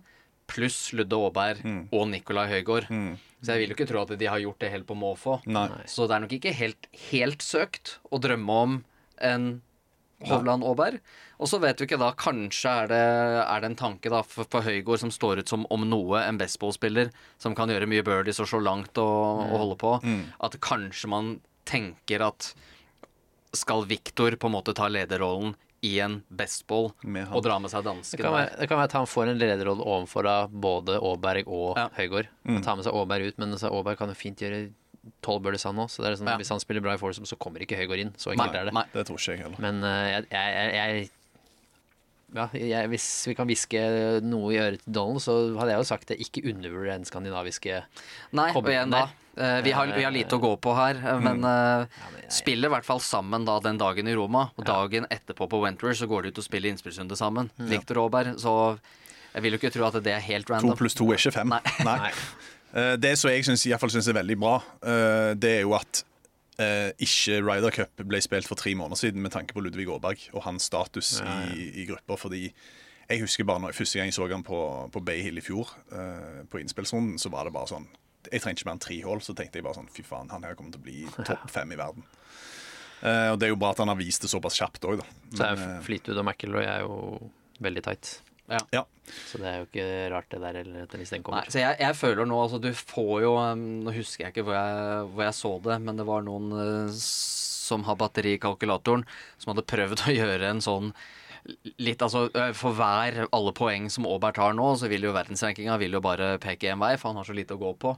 pluss 0.46 0.92
Ludde 0.94 1.18
Aaberg 1.18 1.64
og 1.90 2.06
Nicolai 2.12 2.46
Høygård. 2.52 2.86
Så 3.42 3.52
jeg 3.56 3.64
vil 3.64 3.72
jo 3.72 3.76
ikke 3.78 3.90
tro 3.90 4.00
at 4.06 4.14
de 4.22 4.26
har 4.30 4.38
gjort 4.40 4.60
det 4.62 4.70
helt 4.70 4.86
på 4.88 4.94
måfå. 4.96 5.40
Så 5.90 6.06
det 6.06 6.14
er 6.16 6.22
nok 6.24 6.32
ikke 6.38 6.54
helt, 6.54 6.86
helt 7.10 7.42
søkt 7.42 7.98
å 8.14 8.20
drømme 8.22 8.58
om 8.68 8.78
en 9.18 9.62
Hovland 10.30 10.64
Aaberg. 10.64 11.00
Og 11.38 11.48
så 11.50 11.58
vet 11.62 11.80
vi 11.80 11.86
ikke 11.88 11.98
da, 12.00 12.12
kanskje 12.16 12.70
er 12.84 12.90
det, 12.92 13.00
er 13.44 13.60
det 13.64 13.70
en 13.72 13.78
tanke 13.80 14.12
da 14.12 14.22
for, 14.26 14.46
for 14.50 14.64
Høygård 14.66 15.02
som 15.02 15.10
står 15.14 15.42
ut 15.42 15.50
som 15.50 15.66
om 15.74 15.84
noe 15.90 16.22
en 16.22 16.38
bestball-spiller 16.40 17.10
som 17.42 17.56
kan 17.58 17.68
gjøre 17.72 17.88
mye 17.90 18.04
birdies 18.06 18.40
og 18.40 18.48
slå 18.52 18.62
langt 18.64 18.98
og, 19.02 19.42
og 19.50 19.58
holde 19.64 19.76
på. 19.80 19.92
At 20.46 20.56
kanskje 20.64 21.10
man 21.10 21.34
tenker 21.68 22.22
at 22.26 22.52
skal 23.54 23.84
Viktor 23.86 24.34
på 24.36 24.48
en 24.50 24.56
måte 24.56 24.74
ta 24.74 24.88
lederrollen 24.90 25.54
i 25.84 25.98
en 26.00 26.22
bestball 26.32 26.88
og 26.94 27.42
dra 27.44 27.58
med 27.60 27.68
seg 27.70 27.84
Det 27.84 28.16
kan, 28.16 28.30
der? 28.30 28.32
være, 28.32 28.54
det 28.56 28.68
kan 28.70 28.78
være 28.80 28.88
at 28.88 28.96
han 28.96 29.06
får 29.10 29.28
en 29.30 29.38
lederrolle 29.42 29.84
overfor 29.84 30.28
både 30.48 30.96
Aaberg 30.96 31.44
og 31.52 31.76
Ja. 31.76 31.88
Høygård. 31.98 32.30
Han 32.48 32.62
tar 32.64 32.78
med 32.78 32.86
seg 32.86 32.96
Aaberg 32.96 33.28
ut, 33.28 33.38
men 33.38 33.52
altså, 33.52 33.68
Aaberg 33.68 33.98
kan 34.00 34.08
jo 34.08 34.16
fint 34.16 34.40
gjøre 34.40 34.62
tolv 35.24 35.42
birdies 35.44 35.64
han 35.68 35.76
òg. 35.76 35.90
Så 35.92 36.02
det 36.04 36.12
er 36.12 36.16
sånn, 36.20 36.30
Ja. 36.32 36.38
hvis 36.40 36.52
han 36.54 36.60
spiller 36.62 36.80
bra 36.84 36.94
i 36.94 37.00
foursome, 37.00 37.26
så 37.28 37.36
kommer 37.40 37.60
ikke 37.64 37.76
Høygård 37.80 38.00
inn. 38.04 38.14
Så 38.16 38.32
Nei, 38.32 38.38
enkelt 38.46 38.60
er 38.60 38.64
det. 38.70 38.74
nei. 38.76 38.86
Det 38.92 39.06
tror 39.08 39.20
ikke 39.20 39.36
jeg 39.36 39.44
heller. 39.44 39.60
Men 39.60 39.82
uh, 39.84 40.04
jeg, 40.10 40.26
jeg, 40.30 40.72
jeg, 40.74 41.10
ja, 42.34 42.48
jeg, 42.58 42.88
hvis 42.90 43.08
vi 43.30 43.34
kan 43.38 43.46
hviske 43.46 43.80
noe 44.26 44.48
i 44.50 44.58
øret 44.58 44.80
til 44.82 44.94
Donald, 44.96 45.20
så 45.22 45.34
hadde 45.58 45.70
jeg 45.70 45.82
jo 45.82 45.86
sagt 45.86 46.08
det. 46.10 46.16
Ikke 46.24 46.42
undervurder 46.50 46.90
den 46.96 47.04
skandinaviske 47.06 47.76
Nei, 48.34 48.48
og 48.50 48.66
igjen 48.72 48.90
da. 48.90 49.04
der. 49.06 49.44
eh, 49.44 49.60
vi, 49.62 49.70
har, 49.76 49.92
vi 49.94 50.02
har 50.02 50.14
lite 50.14 50.34
å 50.34 50.42
gå 50.42 50.50
på 50.58 50.74
her, 50.74 50.98
mm. 50.98 51.22
men 51.28 51.46
eh, 51.46 51.86
spiller 52.34 52.72
i 52.72 52.74
hvert 52.74 52.88
fall 52.88 52.98
sammen 53.04 53.46
da 53.46 53.60
den 53.62 53.78
dagen 53.78 54.10
i 54.10 54.16
Roma. 54.18 54.48
Og 54.58 54.66
dagen 54.66 55.06
etterpå 55.14 55.46
på 55.52 55.62
Wentworth 55.62 56.00
så 56.02 56.10
går 56.10 56.26
de 56.26 56.34
ut 56.34 56.42
og 56.42 56.48
spiller 56.48 56.74
innspillsrunde 56.74 57.14
sammen. 57.20 57.52
Victor 57.70 58.02
Aaberg. 58.02 58.34
Så 58.42 58.56
jeg 59.34 59.42
vil 59.46 59.54
jo 59.54 59.62
ikke 59.62 59.72
tro 59.74 59.86
at 59.86 60.00
det 60.02 60.16
er 60.16 60.26
helt 60.26 60.46
To 60.50 60.56
random. 60.56 60.76
pluss 60.78 60.94
to 60.98 61.06
er 61.12 61.22
ikke 61.22 61.36
fem. 61.38 61.54
Nei. 61.54 61.62
Eh, 62.10 62.18
Det 62.74 63.12
som 63.18 63.30
jeg 63.30 63.44
synes, 63.46 63.62
i 63.66 63.70
hvert 63.70 63.82
fall 63.82 63.92
synes 63.94 64.08
er 64.10 64.16
veldig 64.18 64.36
bra, 64.40 64.56
eh, 64.82 65.32
det 65.38 65.50
er 65.60 65.60
jo 65.62 65.76
at 65.78 66.00
eh, 66.58 66.90
ikke 67.06 67.40
Ryder 67.42 67.74
Cup 67.74 68.02
ble 68.02 68.20
spilt 68.24 68.48
for 68.50 68.58
tre 68.58 68.74
måneder 68.74 68.98
siden 68.98 69.22
med 69.22 69.34
tanke 69.34 69.54
på 69.54 69.62
Ludvig 69.62 69.86
Aaberg 69.90 70.24
og 70.32 70.42
hans 70.48 70.66
status 70.70 71.20
i, 71.22 71.68
i 71.82 71.86
grupper. 71.86 72.18
Fordi 72.18 72.48
jeg 73.08 73.20
husker 73.20 73.44
bare 73.44 73.60
når, 73.60 73.76
første 73.76 73.98
gang 73.98 74.08
jeg 74.08 74.16
så 74.16 74.26
han 74.30 74.46
på, 74.46 74.58
på 74.92 75.02
Bay 75.04 75.22
Hill 75.22 75.38
i 75.38 75.44
fjor, 75.44 75.70
eh, 75.92 76.42
på 76.50 76.60
innspillsrunden, 76.62 77.18
så 77.20 77.30
var 77.32 77.46
det 77.46 77.54
bare 77.56 77.70
sånn 77.74 77.86
Jeg 78.30 78.40
trengte 78.40 78.62
ikke 78.62 78.70
mer 78.70 78.78
enn 78.78 78.84
tre 78.86 78.98
hull, 79.04 79.20
så 79.20 79.34
tenkte 79.36 79.60
jeg 79.60 79.66
bare 79.66 79.76
sånn 79.76 79.90
Fy 79.92 80.04
faen, 80.06 80.30
han 80.32 80.46
her 80.46 80.56
kommer 80.56 80.72
til 80.72 80.80
å 80.80 80.86
bli 80.86 81.04
topp 81.28 81.50
fem 81.52 81.74
i 81.74 81.78
verden. 81.80 82.06
Eh, 83.04 83.30
og 83.34 83.38
det 83.40 83.48
er 83.48 83.52
jo 83.52 83.60
bra 83.60 83.74
at 83.74 83.82
han 83.82 83.92
har 83.92 84.00
vist 84.00 84.24
det 84.24 84.32
såpass 84.32 84.56
kjapt 84.60 84.86
òg, 84.88 85.02
da. 85.02 85.08
Så 85.34 85.44
er 85.44 85.58
Men, 85.58 85.64
jo 85.64 85.72
eh, 85.74 85.82
Fleetwood 85.84 86.22
og 86.22 86.28
McIlroy 86.30 86.64
er 86.64 86.86
jo 86.86 86.94
veldig 87.64 87.84
tight. 87.84 88.14
Ja. 88.50 88.84
Så 89.28 89.38
det 89.40 89.48
er 89.48 89.58
jo 89.60 89.66
ikke 89.68 89.86
rart 90.12 90.30
det 90.32 90.40
der 90.42 90.58
eller 90.62 90.84
etter 90.84 91.00
hvis 91.00 91.12
den 91.14 91.24
Nei, 91.32 91.44
så 91.52 91.60
jeg, 91.60 91.76
jeg 91.80 91.96
føler 91.96 92.28
nå 92.28 92.38
altså 92.40 92.60
Du 92.60 92.70
får 92.76 93.14
jo 93.24 93.32
Nå 93.60 93.92
husker 93.96 94.26
jeg 94.26 94.34
ikke 94.34 94.46
hvor 94.48 94.56
jeg, 94.56 95.02
hvor 95.12 95.26
jeg 95.26 95.36
så 95.38 95.52
det, 95.64 95.76
men 95.84 96.00
det 96.00 96.06
var 96.08 96.24
noen 96.24 96.54
eh, 96.60 96.96
som 96.98 97.84
har 97.88 97.96
batteri 98.00 98.34
i 98.36 98.40
kalkulatoren, 98.40 99.06
som 99.40 99.52
hadde 99.52 99.64
prøvd 99.68 100.04
å 100.04 100.16
gjøre 100.18 100.50
en 100.52 100.64
sånn 100.64 100.90
Litt, 101.84 102.00
altså 102.00 102.26
For 102.56 102.76
hver 102.76 103.26
alle 103.26 103.52
poeng 103.56 103.90
som 103.92 104.06
Aabert 104.08 104.40
har 104.40 104.54
nå, 104.56 104.70
så 104.80 104.88
vil 104.88 105.04
jo 105.04 105.12
verdensrankinga 105.12 105.76
vil 105.80 105.96
jo 105.98 106.00
bare 106.04 106.38
peke 106.40 106.70
én 106.72 106.80
vei, 106.80 106.94
for 106.96 107.10
han 107.12 107.20
har 107.20 107.28
så 107.28 107.36
lite 107.36 107.58
å 107.58 107.60
gå 107.60 107.74
på. 107.82 107.92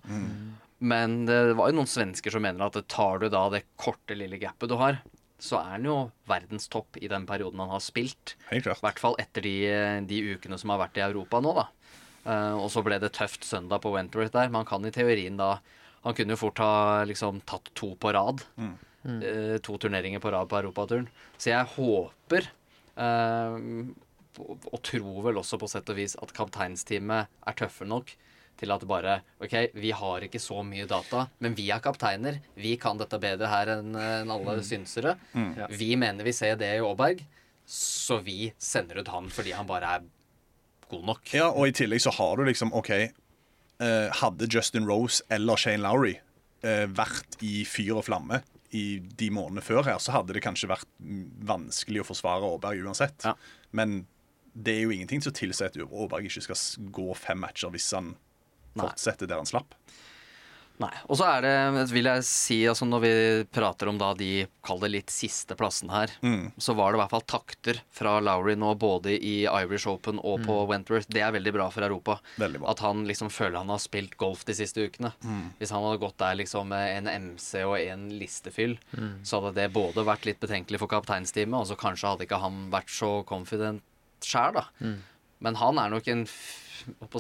Men 0.91 1.15
det 1.29 1.55
var 1.55 1.71
jo 1.71 1.77
noen 1.79 1.91
svensker 1.91 2.35
som 2.35 2.43
mener 2.43 2.67
at 2.67 2.81
tar 2.91 3.23
du 3.23 3.29
da 3.31 3.45
det 3.55 3.63
korte, 3.79 4.19
lille 4.19 4.41
gapet 4.43 4.73
du 4.73 4.75
har, 4.81 4.99
så 5.43 5.59
er 5.61 5.73
han 5.75 5.87
jo 5.87 5.97
verdenstopp 6.29 6.97
i 7.01 7.11
den 7.13 7.27
perioden 7.29 7.61
han 7.61 7.75
har 7.75 7.83
spilt. 7.85 8.37
Helt 8.49 8.65
klart. 8.65 8.81
I 8.81 8.87
hvert 8.89 9.03
fall 9.03 9.19
etter 9.21 9.45
de, 9.45 9.57
de 10.09 10.21
ukene 10.33 10.59
som 10.61 10.73
har 10.73 10.81
vært 10.87 11.01
i 11.01 11.05
Europa 11.05 11.43
nå, 11.45 11.53
da. 11.57 11.67
Uh, 12.27 12.57
og 12.59 12.71
så 12.75 12.83
ble 12.83 12.99
det 12.99 13.13
tøft 13.15 13.45
søndag 13.47 13.85
på 13.85 13.93
Wentworth 13.95 14.35
der. 14.35 14.51
han 14.51 14.67
kan 14.67 14.85
i 14.85 14.91
teorien 14.91 15.37
da 15.39 15.61
Han 16.03 16.15
kunne 16.15 16.35
jo 16.35 16.39
fort 16.39 16.59
ha 16.63 17.05
liksom 17.07 17.41
tatt 17.47 17.73
to 17.75 17.95
på 17.99 18.13
rad. 18.15 18.43
Eh, 19.07 19.57
to 19.59 19.75
turneringer 19.79 20.21
på 20.23 20.31
rad 20.31 20.49
på 20.49 20.59
europaturen. 20.59 21.09
Så 21.35 21.51
jeg 21.51 21.67
håper, 21.77 22.47
uh, 22.95 23.59
og 24.39 24.69
og 24.71 24.83
tror 24.87 25.23
vel 25.25 25.41
også 25.41 25.59
på 25.59 25.67
sett 25.71 25.91
og 25.91 25.99
vis, 25.99 26.15
at 26.23 26.31
kapteinsteamet 26.37 27.27
er 27.27 27.59
tøffe 27.59 27.87
nok 27.89 28.13
til 28.57 28.73
at 28.73 28.85
bare 28.89 29.21
OK, 29.43 29.55
vi 29.77 29.93
har 29.95 30.27
ikke 30.27 30.41
så 30.43 30.63
mye 30.67 30.87
data, 30.89 31.27
men 31.45 31.57
vi 31.59 31.69
er 31.75 31.83
kapteiner. 31.85 32.41
Vi 32.57 32.77
kan 32.81 32.99
dette 33.01 33.21
bedre 33.23 33.51
her 33.53 33.73
enn 33.79 33.97
alle 33.97 34.59
synsere. 34.67 35.17
Vi 35.77 35.95
mener 36.01 36.27
vi 36.27 36.35
ser 36.37 36.59
det 36.61 36.73
i 36.79 36.83
Aaberg, 36.85 37.23
så 37.67 38.21
vi 38.25 38.53
sender 38.63 39.03
ut 39.03 39.13
han 39.13 39.31
fordi 39.33 39.55
han 39.57 39.69
bare 39.69 39.97
er 39.99 40.11
god 40.91 41.07
nok. 41.13 41.33
Ja, 41.35 41.51
og 41.51 41.69
i 41.69 41.75
tillegg 41.77 42.05
så 42.05 42.15
har 42.15 42.37
du 42.39 42.47
liksom 42.47 42.71
OK 42.77 42.93
eh, 42.95 43.09
Hadde 44.21 44.49
Justin 44.51 44.87
Rose 44.87 45.25
eller 45.33 45.59
Shane 45.59 45.83
Lowry 45.83 46.15
eh, 46.63 46.87
vært 46.87 47.41
i 47.45 47.65
fyr 47.69 47.97
og 47.99 48.07
flamme 48.07 48.43
i 48.75 48.99
de 48.99 49.31
månedene 49.33 49.65
før 49.65 49.87
her, 49.87 49.99
så 50.03 50.15
hadde 50.17 50.35
det 50.37 50.43
kanskje 50.45 50.71
vært 50.71 50.89
mm, 50.99 51.25
vanskelig 51.49 52.03
å 52.03 52.09
forsvare 52.09 52.49
Aaberg 52.49 52.87
uansett. 52.87 53.27
Ja. 53.27 53.35
Men 53.77 54.05
det 54.57 54.75
er 54.75 54.87
jo 54.87 54.95
ingenting 54.95 55.23
som 55.25 55.35
tilsier 55.37 55.71
at 55.71 55.79
Aaberg 55.85 56.29
ikke 56.29 56.45
skal 56.49 56.91
gå 56.95 57.11
fem 57.19 57.41
matcher 57.45 57.73
hvis 57.75 57.91
han 57.97 58.15
fortsetter 58.85 59.31
der 59.31 59.41
han 59.43 59.49
slapp. 59.49 59.75
Nei. 60.77 60.91
Og 61.09 61.17
så 61.17 61.25
er 61.25 61.41
det, 61.41 61.85
vil 61.89 62.05
jeg 62.05 62.25
si, 62.29 62.57
altså 62.69 62.85
når 62.85 63.01
vi 63.01 63.11
prater 63.49 63.89
om 63.89 63.97
da 63.97 64.11
de, 64.13 64.43
kall 64.61 64.83
det 64.83 64.91
litt 64.93 65.13
siste 65.15 65.57
plassen 65.57 65.89
her, 65.89 66.11
så 66.61 66.75
var 66.77 66.93
det 66.93 66.99
i 66.99 67.01
hvert 67.01 67.15
fall 67.15 67.25
takter 67.25 67.79
fra 67.97 68.19
Lowry 68.21 68.59
nå 68.61 68.75
både 68.77 69.15
i 69.17 69.47
Irish 69.49 69.89
Open 69.89 70.21
og 70.21 70.45
på 70.45 70.59
Wentworth. 70.69 71.09
Det 71.09 71.23
er 71.25 71.33
veldig 71.33 71.55
bra 71.57 71.71
for 71.73 71.87
Europa. 71.87 72.19
Bra. 72.37 72.51
At 72.69 72.83
han 72.85 73.07
liksom 73.09 73.33
føler 73.33 73.57
han 73.63 73.73
har 73.73 73.81
spilt 73.81 74.19
golf 74.21 74.45
de 74.45 74.59
siste 74.59 74.85
ukene. 74.85 75.15
Hvis 75.57 75.73
han 75.73 75.81
hadde 75.87 76.03
gått 76.05 76.19
der 76.21 76.37
liksom 76.43 76.69
med 76.69 76.93
en 76.99 77.09
MC 77.31 77.65
og 77.65 77.79
en 77.81 78.11
listefyll, 78.21 78.77
så 79.25 79.41
hadde 79.41 79.57
det 79.63 79.73
både 79.73 80.05
vært 80.05 80.29
litt 80.29 80.45
betenkelig 80.45 80.83
for 80.85 80.93
kapteinsteamet, 80.93 81.57
og 81.57 81.71
så 81.73 81.81
kanskje 81.81 82.13
hadde 82.13 82.29
ikke 82.29 82.43
han 82.45 82.67
vært 82.77 82.93
så 82.93 83.15
confident 83.25 83.81
sjæl, 84.21 84.61
da. 84.61 84.69
Men 85.41 85.57
han 85.61 85.81
er 85.81 85.97
nok 85.97 86.07
en 86.13 86.29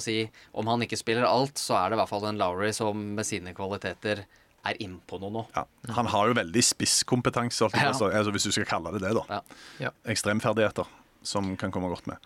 si, 0.03 0.19
Om 0.53 0.67
han 0.73 0.83
ikke 0.87 0.99
spiller 0.99 1.27
alt, 1.29 1.59
så 1.59 1.79
er 1.81 1.91
det 1.91 1.99
i 1.99 2.01
hvert 2.03 2.13
fall 2.13 2.29
en 2.29 2.41
Lowry 2.41 2.73
som 2.77 3.01
med 3.17 3.27
sine 3.29 3.55
kvaliteter 3.57 4.25
er 4.67 4.83
innpå 4.83 5.21
noe 5.23 5.33
nå. 5.33 5.43
Ja. 5.55 5.65
Han 5.97 6.11
har 6.11 6.31
jo 6.31 6.37
veldig 6.39 6.63
spisskompetanse. 6.65 7.69
Ja. 7.75 7.93
altså, 7.93 8.33
hvis 8.35 8.49
du 8.49 8.55
skal 8.55 8.67
kalle 8.69 8.95
det 8.97 9.05
det. 9.07 9.15
da. 9.19 9.25
Ja. 9.31 9.41
Ja. 9.87 9.93
Ekstremferdigheter 10.11 10.89
som 11.27 11.57
kan 11.59 11.73
komme 11.75 11.91
godt 11.91 12.07
med. 12.07 12.17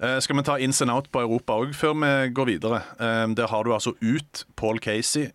Eh, 0.00 0.18
skal 0.20 0.36
vi 0.36 0.42
ta 0.42 0.56
ins 0.58 0.80
and 0.82 0.90
out 0.90 1.10
på 1.12 1.20
Europa 1.20 1.58
òg 1.60 1.74
før 1.76 1.92
vi 2.00 2.12
går 2.32 2.48
videre? 2.54 2.80
Eh, 2.96 3.26
der 3.36 3.50
har 3.52 3.64
du 3.64 3.74
altså 3.74 3.92
ut 4.00 4.46
Paul 4.56 4.80
Casey, 4.80 5.28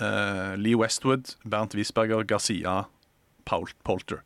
eh, 0.00 0.56
Lee 0.58 0.74
Westwood, 0.74 1.36
Bernt 1.44 1.74
Wiesberger, 1.74 2.24
Garcia, 2.26 2.84
Paul 3.44 3.68
Polter. 3.84 4.24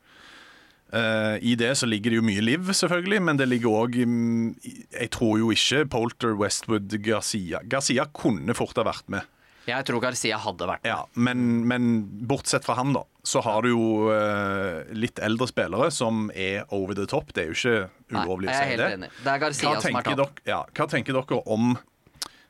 Eh, 0.94 1.36
I 1.42 1.54
det 1.58 1.72
så 1.80 1.86
ligger 1.88 2.12
det 2.12 2.20
jo 2.20 2.26
mye 2.26 2.42
liv, 2.44 2.68
selvfølgelig, 2.70 3.22
men 3.26 3.38
det 3.40 3.48
ligger 3.50 3.74
òg 3.74 3.96
Jeg 3.98 5.08
tror 5.10 5.38
jo 5.40 5.50
ikke 5.50 5.86
Polter, 5.90 6.36
Westwood, 6.38 6.94
Garcia 7.02 7.62
Garcia 7.66 8.06
kunne 8.14 8.54
fort 8.54 8.78
ha 8.78 8.86
vært 8.86 9.08
med. 9.10 9.26
Jeg 9.66 9.82
tror 9.88 9.98
Garcia 10.04 10.38
hadde 10.38 10.68
vært 10.70 10.84
med. 10.84 10.92
Ja, 10.92 11.00
men, 11.18 11.66
men 11.66 11.88
bortsett 12.30 12.66
fra 12.66 12.76
han, 12.78 12.92
da, 12.94 13.02
så 13.26 13.42
har 13.42 13.66
du 13.66 13.72
jo 13.72 13.88
uh, 14.12 14.86
litt 14.94 15.18
eldre 15.18 15.48
spillere 15.50 15.90
som 15.90 16.28
er 16.30 16.62
over 16.70 16.94
the 16.94 17.08
top. 17.10 17.34
Det 17.34 17.42
er 17.42 17.50
jo 17.50 17.56
ikke 17.58 18.14
ulovlig 18.14 18.52
å 18.52 18.54
si 18.54 18.70
helt 18.70 18.84
det. 18.84 18.90
enig. 19.00 19.10
Det 19.24 19.32
er 19.32 19.42
Garcia 19.42 19.72
Hva 19.74 19.82
som 19.82 19.98
er 19.98 20.08
dere, 20.12 20.28
ja, 20.46 20.62
hva 20.70 20.90
tenker 20.94 21.18
dere 21.18 21.42
om 21.50 21.76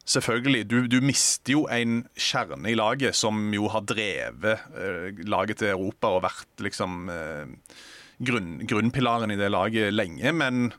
Selvfølgelig, 0.06 0.68
du, 0.70 0.76
du 0.86 1.00
mister 1.02 1.50
jo 1.56 1.64
en 1.66 2.04
kjerne 2.14 2.68
i 2.70 2.76
laget 2.78 3.16
som 3.18 3.40
jo 3.50 3.66
har 3.72 3.82
drevet 3.90 4.68
uh, 4.76 5.08
laget 5.26 5.58
til 5.64 5.72
Europa 5.72 6.12
og 6.14 6.22
vært 6.28 6.62
liksom 6.62 7.08
eh, 7.10 7.80
grunn, 8.18 8.60
grunnpilaren 8.68 9.32
i 9.32 9.38
det 9.38 9.52
laget 9.52 9.94
lenge, 9.94 10.32
men 10.32 10.72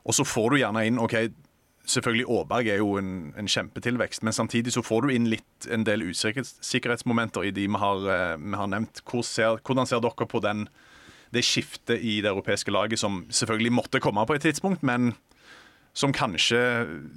Og 0.00 0.14
så 0.16 0.24
får 0.24 0.50
du 0.50 0.56
gjerne 0.56 0.80
inn 0.88 0.98
OK, 0.98 1.12
selvfølgelig 1.84 2.24
Aaberg 2.32 2.68
er 2.72 2.78
jo 2.80 2.94
en, 2.96 3.32
en 3.36 3.48
kjempetilvekst, 3.50 4.22
men 4.24 4.32
samtidig 4.32 4.72
så 4.72 4.82
får 4.84 5.04
du 5.04 5.12
inn 5.12 5.26
litt 5.28 5.66
en 5.68 5.84
del 5.84 6.06
usikkerhetsmomenter 6.08 7.44
i 7.44 7.52
de 7.52 7.66
vi 7.68 7.80
har, 7.82 8.06
eh, 8.08 8.36
vi 8.40 8.56
har 8.56 8.70
nevnt. 8.72 9.02
Hvor 9.04 9.20
ser, 9.26 9.60
hvordan 9.60 9.86
ser 9.86 10.00
dere 10.00 10.26
på 10.26 10.40
den, 10.40 10.68
det 11.36 11.44
skiftet 11.44 12.00
i 12.00 12.22
det 12.24 12.32
europeiske 12.32 12.72
laget 12.72 12.98
som 12.98 13.26
selvfølgelig 13.28 13.74
måtte 13.76 14.00
komme 14.00 14.24
på 14.26 14.38
et 14.38 14.46
tidspunkt, 14.48 14.82
men 14.82 15.12
som 15.92 16.14
kanskje, 16.14 16.58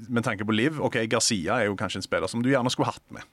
med 0.09 0.25
tanke 0.25 0.45
på 0.45 0.55
Liv 0.55 0.81
OK, 0.81 0.97
Garcia 1.09 1.61
er 1.61 1.69
jo 1.69 1.77
kanskje 1.79 2.01
en 2.01 2.05
spiller 2.05 2.27
som 2.27 2.43
du 2.43 2.49
gjerne 2.51 2.71
skulle 2.73 2.91
hatt 2.91 3.05
med. 3.13 3.23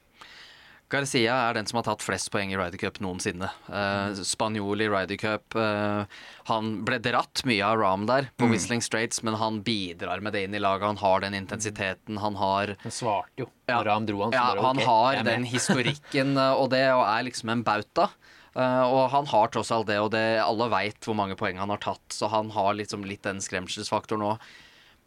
Garcia 0.91 1.33
er 1.49 1.55
den 1.57 1.67
som 1.69 1.77
har 1.79 1.85
tatt 1.87 2.03
flest 2.03 2.29
poeng 2.33 2.51
i 2.51 2.57
Ryder 2.59 2.77
Cup 2.81 2.99
noensinne. 3.03 3.47
Uh, 3.71 4.11
Spanjol 4.27 4.83
i 4.83 4.89
Ryder 4.91 5.17
Cup. 5.21 5.55
eh, 5.55 6.03
han 6.51 6.71
ble 6.87 6.99
dratt 6.99 7.43
mye 7.47 7.63
av 7.65 7.79
Ram 7.79 8.05
der 8.09 8.27
på 8.37 8.45
Mm. 8.49 8.51
Whistling 8.51 8.81
Straits, 8.83 9.23
men 9.23 9.35
han 9.39 9.61
bidrar 9.63 10.21
med 10.21 10.33
det 10.33 10.43
inn 10.47 10.55
i 10.55 10.59
laget. 10.59 10.83
Han 10.91 10.97
har 10.97 11.21
den 11.21 11.33
intensiteten. 11.39 12.17
Han 12.19 12.35
har 12.35 12.75
Han 12.83 12.91
svarte 12.91 13.31
jo 13.37 13.47
Ja. 13.67 13.77
når 13.79 13.85
Ram 13.85 14.05
dro 14.05 14.21
han. 14.23 14.31
Ja, 14.33 14.53
bare, 14.55 14.61
han 14.67 14.77
har 14.77 15.23
den 15.23 15.45
historikken 15.45 16.37
eh, 16.43 16.51
og 16.53 16.69
det, 16.71 16.83
og 16.91 17.05
er 17.07 17.23
liksom 17.29 17.49
en 17.49 17.63
bauta. 17.63 18.09
Uh, 18.53 18.83
og 18.83 19.09
han 19.11 19.25
har 19.31 19.47
tross 19.47 19.71
alt 19.71 19.87
det, 19.87 19.95
og 20.03 20.11
det, 20.11 20.41
alle 20.43 20.65
veit 20.69 20.99
hvor 21.07 21.15
mange 21.15 21.37
poeng 21.39 21.55
han 21.57 21.69
har 21.71 21.77
tatt, 21.79 22.03
så 22.11 22.27
han 22.27 22.49
har 22.51 22.73
liksom 22.75 23.05
litt 23.07 23.23
den 23.23 23.39
skremselsfaktoren 23.39 24.25
òg. 24.27 24.39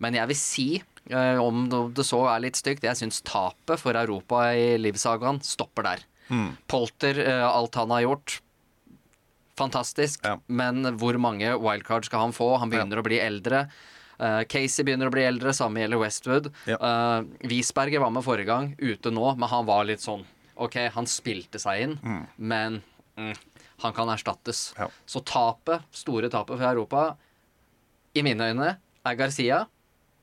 Men 0.00 0.14
jeg 0.16 0.26
vil 0.30 0.36
si, 0.36 0.64
eh, 0.76 0.93
om 1.12 1.66
det 1.92 2.04
så 2.08 2.22
er 2.32 2.46
litt 2.46 2.56
stygt, 2.56 2.86
jeg 2.86 2.96
syns 2.96 3.20
tapet 3.26 3.80
for 3.82 3.96
Europa 3.98 4.46
i 4.56 4.78
livssagaen 4.80 5.42
stopper 5.44 5.84
der. 5.90 6.04
Polter, 6.66 7.18
eh, 7.20 7.44
alt 7.44 7.74
han 7.74 7.90
har 7.90 8.00
gjort, 8.06 8.38
fantastisk. 9.58 10.24
Ja. 10.24 10.38
Men 10.46 10.84
hvor 10.98 11.18
mange 11.20 11.52
wildcards 11.60 12.08
skal 12.10 12.26
han 12.26 12.32
få? 12.32 12.56
Han 12.58 12.72
begynner 12.72 13.00
å 13.00 13.06
bli 13.06 13.20
eldre. 13.22 13.66
Eh, 14.18 14.42
Casey 14.50 14.86
begynner 14.86 15.10
å 15.10 15.14
bli 15.14 15.26
eldre, 15.26 15.52
samme 15.54 15.82
gjelder 15.82 16.00
Westwood. 16.00 16.50
Ja. 16.70 16.78
Uh, 16.78 17.48
Wiesberger 17.50 18.02
var 18.02 18.14
med 18.14 18.24
forrige 18.26 18.50
gang, 18.50 18.72
ute 18.78 19.12
nå, 19.14 19.26
men 19.36 19.50
han 19.50 19.66
var 19.66 19.84
litt 19.88 20.04
sånn 20.04 20.24
OK, 20.54 20.76
han 20.94 21.08
spilte 21.10 21.58
seg 21.58 21.80
inn, 21.82 21.94
men 22.36 22.76
mm, 23.18 23.32
han 23.82 23.94
kan 23.96 24.12
erstattes. 24.12 24.68
Ja. 24.78 24.86
Så 25.02 25.24
tapet, 25.26 25.82
store 25.90 26.30
tapet 26.30 26.60
for 26.60 26.68
Europa, 26.68 27.06
i 28.14 28.22
mine 28.22 28.52
øyne, 28.52 28.68
er 28.78 29.18
Garcia. 29.18 29.64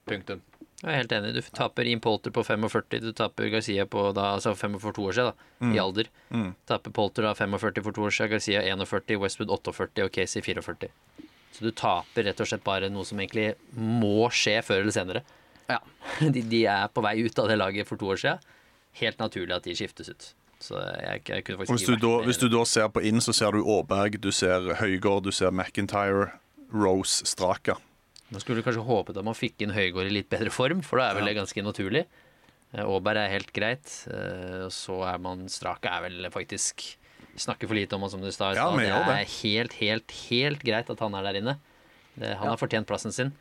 Punktum. 0.08 0.40
Jeg 0.82 0.90
er 0.90 0.98
helt 1.04 1.12
enig. 1.14 1.34
Du 1.38 1.42
taper 1.54 1.86
Ian 1.86 2.00
Polter 2.02 2.34
på 2.34 2.42
45, 2.44 3.02
du 3.04 3.12
taper 3.14 3.52
Garcia 3.54 3.86
på 3.86 4.08
da, 4.18 4.32
altså 4.38 4.56
45 4.58 4.80
for 4.82 4.98
to 4.98 5.04
år 5.12 5.18
siden, 5.18 5.36
da, 5.62 5.68
i 5.76 5.82
alder. 5.82 6.10
Taper 6.70 6.96
Polter 6.98 7.28
da 7.28 7.36
45 7.38 7.84
for 7.86 7.94
to 7.94 8.08
år 8.08 8.16
siden, 8.16 8.32
Garcia 8.34 8.64
41, 8.66 9.20
Westwood 9.22 9.54
48 9.54 10.08
og 10.08 10.16
Casey 10.16 10.42
44. 10.42 10.90
Så 11.52 11.68
du 11.68 11.70
taper 11.76 12.26
rett 12.26 12.42
og 12.42 12.50
slett 12.50 12.64
bare 12.66 12.90
noe 12.90 13.06
som 13.06 13.20
egentlig 13.22 13.52
må 13.78 14.30
skje 14.34 14.58
før 14.66 14.82
eller 14.82 14.96
senere. 14.96 15.22
Ja. 15.70 15.78
De, 16.34 16.42
de 16.42 16.64
er 16.66 16.90
på 16.90 17.04
vei 17.06 17.20
ut 17.22 17.40
av 17.40 17.52
det 17.52 17.60
laget 17.62 17.88
for 17.90 18.02
to 18.02 18.10
år 18.16 18.22
siden. 18.24 18.42
Helt 19.00 19.22
naturlig 19.22 19.54
at 19.56 19.68
de 19.68 19.76
skiftes 19.78 20.10
ut. 20.10 20.32
Så 20.62 20.78
jeg, 20.78 21.22
jeg 21.30 21.46
kunne 21.46 21.62
faktisk 21.62 21.78
hvis 21.78 21.86
du, 21.88 21.94
ikke 21.94 22.08
da, 22.08 22.26
hvis 22.28 22.42
du 22.42 22.48
da 22.54 22.66
ser 22.70 22.90
på 22.94 23.04
inn, 23.08 23.22
så 23.24 23.34
ser 23.34 23.56
du 23.56 23.62
Aaberg, 23.64 24.18
du 24.22 24.32
ser 24.36 24.74
Høygård, 24.82 25.24
du 25.26 25.32
ser 25.34 25.54
McIntyre, 25.54 26.32
Rose, 26.74 27.26
Straka. 27.30 27.78
Nå 28.32 28.40
skulle 28.40 28.62
du 28.62 28.66
kanskje 28.66 28.86
håpet 28.88 29.18
at 29.20 29.28
man 29.28 29.36
fikk 29.36 29.64
inn 29.66 29.74
Høygård 29.76 30.08
i 30.08 30.14
litt 30.16 30.30
bedre 30.32 30.52
form, 30.54 30.82
for 30.86 31.02
da 31.02 31.10
er 31.10 31.20
vel 31.20 31.28
det 31.28 31.36
ganske 31.36 31.64
naturlig. 31.66 32.06
Eh, 32.72 32.86
Aaberg 32.86 33.20
er 33.26 33.34
helt 33.34 33.52
greit. 33.56 33.92
eh, 34.08 34.64
Og 34.66 34.72
så 34.72 35.02
er 35.10 35.20
man 35.20 35.48
Strake 35.52 35.92
er 35.92 36.08
vel 36.08 36.30
faktisk 36.32 36.98
Snakker 37.40 37.70
for 37.70 37.78
lite 37.78 37.96
om 37.96 38.02
han 38.04 38.12
som 38.12 38.22
du 38.22 38.28
sa 38.32 38.50
Ja, 38.52 38.66
det 38.76 38.88
er 38.92 39.30
helt, 39.40 39.74
helt, 39.80 40.12
helt 40.30 40.64
greit 40.68 40.90
at 40.92 41.00
han 41.00 41.14
er 41.16 41.24
der 41.24 41.38
inne. 41.40 41.54
Det, 42.20 42.36
han 42.36 42.50
har 42.50 42.60
fortjent 42.60 42.88
plassen 42.90 43.14
sin. 43.16 43.32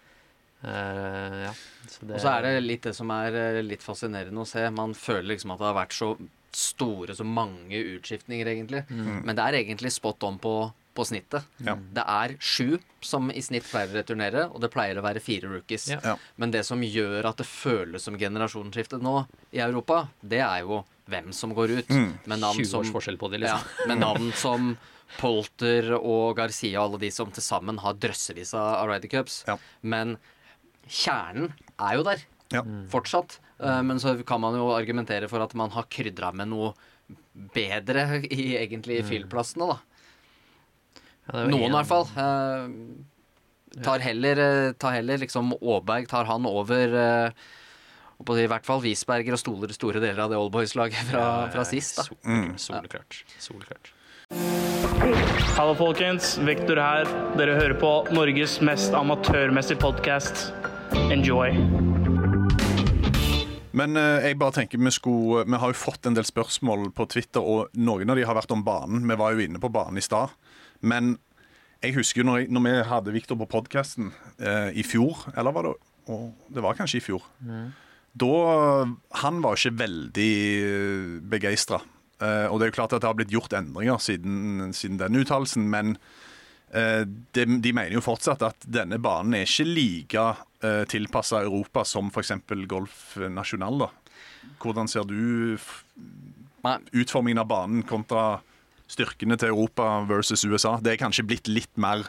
Uh, 0.63 1.49
ja. 1.49 1.53
så 1.89 2.07
det, 2.07 2.15
Og 2.15 2.21
så 2.23 2.35
er 2.37 2.45
det 2.47 2.53
litt 2.63 2.87
det 2.87 2.93
som 2.95 3.11
er 3.11 3.59
litt 3.67 3.83
fascinerende 3.83 4.45
å 4.45 4.47
se. 4.47 4.63
Man 4.71 4.95
føler 4.95 5.33
liksom 5.33 5.57
at 5.57 5.59
det 5.59 5.67
har 5.73 5.75
vært 5.81 5.97
så 5.97 6.13
store, 6.55 7.17
så 7.19 7.27
mange 7.27 7.83
utskiftninger, 7.97 8.47
egentlig. 8.53 8.85
Men 8.91 9.35
det 9.35 9.43
er 9.49 9.59
egentlig 9.65 9.91
spot 9.95 10.23
on 10.29 10.39
på, 10.43 10.55
på 10.95 11.05
snittet. 11.07 11.45
Ja. 11.65 11.77
Det 11.77 12.03
er 12.03 12.35
sju 12.43 12.79
som 13.01 13.31
i 13.31 13.41
snitt 13.45 13.65
pleier 13.71 13.93
å 13.93 13.99
returnere, 14.01 14.47
og 14.51 14.61
det 14.61 14.71
pleier 14.75 14.99
å 14.99 15.05
være 15.05 15.23
fire 15.23 15.49
rookies. 15.53 15.89
Ja. 15.93 16.01
Ja. 16.05 16.17
Men 16.37 16.51
det 16.51 16.65
som 16.67 16.83
gjør 16.83 17.29
at 17.31 17.37
det 17.41 17.47
føles 17.47 18.03
som 18.03 18.19
generasjonsskifte 18.19 18.99
nå 19.03 19.27
i 19.55 19.61
Europa, 19.63 20.09
det 20.23 20.41
er 20.45 20.65
jo 20.67 20.83
hvem 21.11 21.33
som 21.35 21.55
går 21.55 21.77
ut. 21.81 21.89
Med 21.91 22.39
navn 22.43 22.59
20 22.59 22.67
som, 22.71 22.81
års 22.83 22.91
forskjell 22.95 23.19
på 23.19 23.31
det, 23.33 23.41
ja, 23.47 23.57
liksom. 23.59 23.89
med 23.91 24.03
navn 24.03 24.33
som 24.39 24.73
Polter 25.19 25.93
og 25.99 26.37
Garcia 26.39 26.79
og 26.79 26.85
alle 26.93 27.01
de 27.03 27.11
som 27.15 27.31
til 27.35 27.43
sammen 27.43 27.79
har 27.83 27.97
drøssevis 27.99 28.53
av 28.55 28.85
Ryder 28.91 29.11
Cups. 29.11 29.41
Ja. 29.49 29.57
Men 29.83 30.17
kjernen 30.87 31.53
er 31.79 31.97
jo 31.99 32.05
der 32.07 32.23
Ja. 32.53 32.63
fortsatt. 32.91 33.39
Eh, 33.61 33.83
Men 33.83 33.99
så 33.99 34.15
kan 34.27 34.41
man 34.41 34.55
jo 34.55 34.71
argumentere 34.75 35.29
for 35.29 35.41
at 35.43 35.55
man 35.55 35.71
har 35.71 35.85
krydra 35.85 36.33
med 36.35 36.49
noe 36.49 36.75
bedre 37.55 38.23
i 38.31 38.57
egentlig 38.59 39.03
fyllplassene, 39.07 39.67
da. 39.67 39.79
Ja, 41.31 41.47
Noen 41.51 41.71
i 41.71 41.77
hvert 41.79 41.91
fall. 41.91 42.07
Uh, 42.17 43.83
tar 43.85 44.03
heller, 44.03 44.41
eh, 44.43 44.73
tar 44.83 44.97
heller 44.99 45.21
liksom 45.23 45.53
Aaberg 45.61 46.09
tar 46.11 46.27
han 46.27 46.47
over 46.51 46.95
uh, 46.97 47.31
og 48.21 48.27
på, 48.27 48.35
I 48.37 48.49
hvert 48.51 48.67
fall 48.67 48.83
Wisberger 48.85 49.33
og 49.33 49.41
stoler 49.41 49.73
store 49.73 50.03
deler 50.03 50.19
av 50.27 50.33
det 50.33 50.37
Oldboys-laget 50.37 51.07
fra, 51.09 51.25
fra 51.55 51.65
sist. 51.65 51.97
da 51.97 52.05
Sol- 52.05 52.59
Soleklart. 52.61 53.23
Solklart. 53.41 53.93
Hallo 55.57 55.73
folkens, 55.79 56.35
Vektor 56.45 56.79
her. 56.83 57.09
Dere 57.41 57.57
hører 57.57 57.79
på 57.81 57.93
Norges 58.13 58.59
mest 58.61 58.93
amatørmessige 58.95 59.81
podkast. 59.81 60.51
Enjoy. 61.11 61.55
Men 63.73 63.97
eh, 63.97 64.27
jeg 64.29 64.39
bare 64.39 64.55
tenker 64.59 64.81
vi 64.83 64.91
skulle 64.93 65.45
Vi 65.47 65.59
har 65.63 65.73
jo 65.73 65.79
fått 65.79 66.07
en 66.11 66.17
del 66.19 66.27
spørsmål 66.27 66.91
på 66.93 67.07
Twitter, 67.11 67.41
og 67.41 67.71
noen 67.79 68.11
av 68.11 68.19
de 68.19 68.27
har 68.29 68.37
vært 68.37 68.53
om 68.53 68.63
banen. 68.67 69.07
Vi 69.09 69.17
var 69.19 69.33
jo 69.35 69.47
inne 69.47 69.63
på 69.63 69.71
banen 69.73 69.99
i 69.99 70.05
stad. 70.05 70.35
Men 70.81 71.19
jeg 71.81 71.97
husker 71.97 72.27
når, 72.27 72.43
jeg, 72.43 72.51
når 72.53 72.65
vi 72.67 72.75
hadde 72.91 73.15
Viktor 73.15 73.39
på 73.41 73.49
podkasten 73.51 74.11
eh, 74.39 74.73
i 74.77 74.85
fjor, 74.87 75.27
eller 75.37 75.57
var 75.57 75.69
det 75.69 75.77
og 76.11 76.33
Det 76.51 76.63
var 76.65 76.75
kanskje 76.75 76.99
i 76.99 77.03
fjor. 77.05 77.23
Da 78.19 78.31
Han 79.23 79.37
var 79.45 79.55
ikke 79.55 79.79
veldig 79.79 80.33
begeistra. 81.31 81.79
Eh, 82.19 82.49
og 82.51 82.59
det 82.59 82.67
er 82.67 82.73
jo 82.73 82.79
klart 82.81 82.97
at 82.97 83.05
det 83.05 83.07
har 83.07 83.15
blitt 83.15 83.31
gjort 83.31 83.55
endringer 83.55 84.01
siden, 84.03 84.73
siden 84.75 84.99
den 84.99 85.21
uttalelsen, 85.21 85.69
men 85.71 85.95
Eh, 86.71 87.03
de, 87.35 87.45
de 87.59 87.73
mener 87.75 87.97
jo 87.97 88.03
fortsatt 88.05 88.45
at 88.47 88.67
denne 88.71 89.01
banen 89.03 89.35
er 89.35 89.49
ikke 89.49 89.67
like 89.67 90.27
eh, 90.63 90.85
tilpassa 90.91 91.43
Europa 91.43 91.83
som 91.89 92.13
f.eks. 92.13 92.37
Golf 92.71 93.17
National. 93.31 93.87
da. 93.87 93.89
Hvordan 94.63 94.91
ser 94.91 95.09
du 95.09 95.59
utformingen 96.93 97.43
av 97.43 97.49
banen 97.51 97.83
kontra 97.89 98.41
styrkene 98.91 99.39
til 99.41 99.53
Europa 99.53 99.87
versus 100.09 100.45
USA? 100.45 100.77
Det 100.83 100.95
er 100.95 101.03
kanskje 101.03 101.27
blitt 101.27 101.51
litt 101.51 101.73
mer 101.81 102.07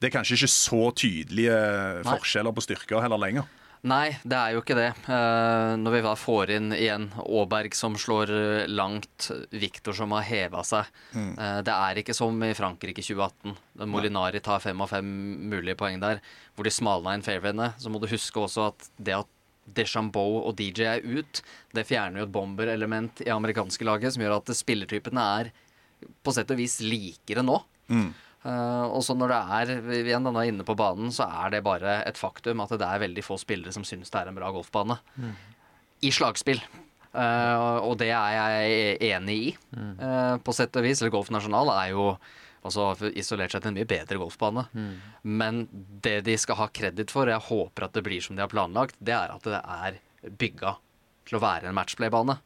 Det 0.00 0.08
er 0.08 0.14
kanskje 0.14 0.38
ikke 0.38 0.52
så 0.54 0.84
tydelige 0.96 1.56
Nei. 2.00 2.04
forskjeller 2.08 2.54
på 2.56 2.62
styrker 2.64 3.02
heller 3.04 3.20
lenger. 3.20 3.48
Nei, 3.80 4.12
det 4.28 4.36
er 4.36 4.52
jo 4.52 4.60
ikke 4.60 4.76
det. 4.76 4.88
Eh, 5.08 5.74
når 5.80 5.94
vi 5.94 6.00
får 6.20 6.50
inn 6.52 6.72
igjen 6.76 7.06
Aaberg 7.22 7.72
som 7.76 7.94
slår 7.96 8.32
langt, 8.68 9.30
Viktor 9.56 9.96
som 9.96 10.12
har 10.12 10.26
heva 10.28 10.60
seg. 10.64 10.88
Eh, 11.16 11.60
det 11.64 11.72
er 11.72 12.00
ikke 12.02 12.16
som 12.16 12.36
i 12.44 12.52
Frankrike 12.56 13.00
2018, 13.00 13.56
da 13.80 13.88
Molinari 13.88 14.42
tar 14.44 14.60
fem 14.60 14.80
av 14.84 14.92
fem 14.92 15.08
mulige 15.48 15.78
poeng 15.80 16.00
der, 16.02 16.20
hvor 16.54 16.68
de 16.68 16.74
smalna 16.76 17.16
inn 17.16 17.24
fairwayene. 17.24 17.72
Så 17.80 17.92
må 17.92 18.02
du 18.02 18.08
huske 18.10 18.44
også 18.44 18.68
at 18.68 18.90
det 19.00 19.16
at 19.22 19.36
Deschambeau 19.70 20.40
og 20.42 20.54
DJ 20.58 20.86
er 20.96 21.04
ut, 21.04 21.40
det 21.76 21.86
fjerner 21.88 22.22
jo 22.22 22.28
et 22.28 22.34
bomberelement 22.34 23.22
i 23.24 23.32
amerikanske 23.32 23.86
laget, 23.86 24.12
som 24.14 24.24
gjør 24.24 24.40
at 24.40 24.52
spillertypene 24.56 25.26
er 25.40 25.52
på 26.22 26.34
sett 26.34 26.50
og 26.52 26.60
vis 26.60 26.80
liker 26.84 27.40
det 27.40 27.46
nå. 27.46 27.60
Eh, 28.40 28.84
og 28.88 29.02
så 29.04 29.16
når 29.18 29.32
det 29.32 29.38
er 29.56 29.72
igjen 30.00 30.28
er 30.30 30.48
inne 30.48 30.64
på 30.66 30.76
banen, 30.78 31.12
så 31.12 31.28
er 31.42 31.56
det 31.56 31.64
bare 31.66 32.00
et 32.08 32.20
faktum 32.20 32.62
at 32.64 32.72
det 32.72 32.86
er 32.86 33.02
veldig 33.02 33.24
få 33.24 33.36
spillere 33.40 33.74
som 33.74 33.84
syns 33.86 34.12
det 34.12 34.22
er 34.22 34.30
en 34.30 34.38
bra 34.38 34.52
golfbane. 34.54 34.96
I 36.00 36.12
slagspill. 36.14 36.62
Uh, 37.10 37.82
og 37.82 37.96
det 37.98 38.12
er 38.14 38.34
jeg 38.36 38.98
enig 39.16 39.34
i, 39.34 39.46
eh, 39.74 40.36
på 40.38 40.52
sett 40.54 40.76
og 40.78 40.84
vis. 40.86 41.00
Eller 41.02 41.12
Golf 41.12 41.32
Nasjonal 41.34 41.72
er 41.74 41.88
jo 41.90 42.04
altså 42.60 42.92
isolert 43.18 43.50
sett 43.52 43.66
en 43.66 43.74
mye 43.74 43.88
bedre 43.88 44.20
golfbane. 44.20 44.66
Men 45.24 45.64
det 46.04 46.20
de 46.28 46.36
skal 46.38 46.60
ha 46.60 46.68
kreditt 46.72 47.12
for, 47.12 47.26
og 47.26 47.34
jeg 47.34 47.48
håper 47.48 47.88
at 47.88 47.96
det 47.96 48.04
blir 48.06 48.22
som 48.24 48.38
de 48.38 48.44
har 48.44 48.52
planlagt, 48.52 48.96
det 49.00 49.16
er 49.16 49.34
at 49.34 49.48
det 49.48 49.60
er 49.60 49.98
bygga 50.38 50.76
til 51.28 51.38
å 51.38 51.42
være 51.42 51.70
en 51.70 51.76
matchplay-bane. 51.76 52.36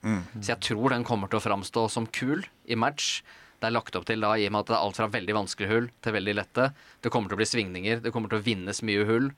Så 0.41 0.55
jeg 0.55 0.63
tror 0.65 0.95
den 0.95 1.07
kommer 1.07 1.31
til 1.31 1.41
å 1.41 1.45
framstå 1.45 1.87
som 1.93 2.07
kul 2.07 2.47
i 2.65 2.79
match. 2.79 3.21
Det 3.65 3.71
er 3.71 3.77
lagt 3.79 3.97
opp 3.97 4.05
til 4.05 4.21
da, 4.21 4.35
i 4.37 4.45
og 4.45 4.53
med 4.53 4.61
at 4.67 4.69
det 4.69 4.77
er 4.77 4.83
alt 4.85 4.99
fra 5.01 5.07
veldig 5.09 5.35
vanskelige 5.39 5.71
hull 5.73 5.87
til 6.05 6.12
veldig 6.19 6.35
lette. 6.37 6.67
Det 7.01 7.12
kommer 7.15 7.33
til 7.33 7.39
å 7.39 7.41
bli 7.41 7.47
svingninger, 7.49 8.03
det 8.05 8.12
kommer 8.12 8.29
til 8.29 8.43
å 8.43 8.45
vinnes 8.45 8.83
mye 8.85 9.07
hull. 9.09 9.31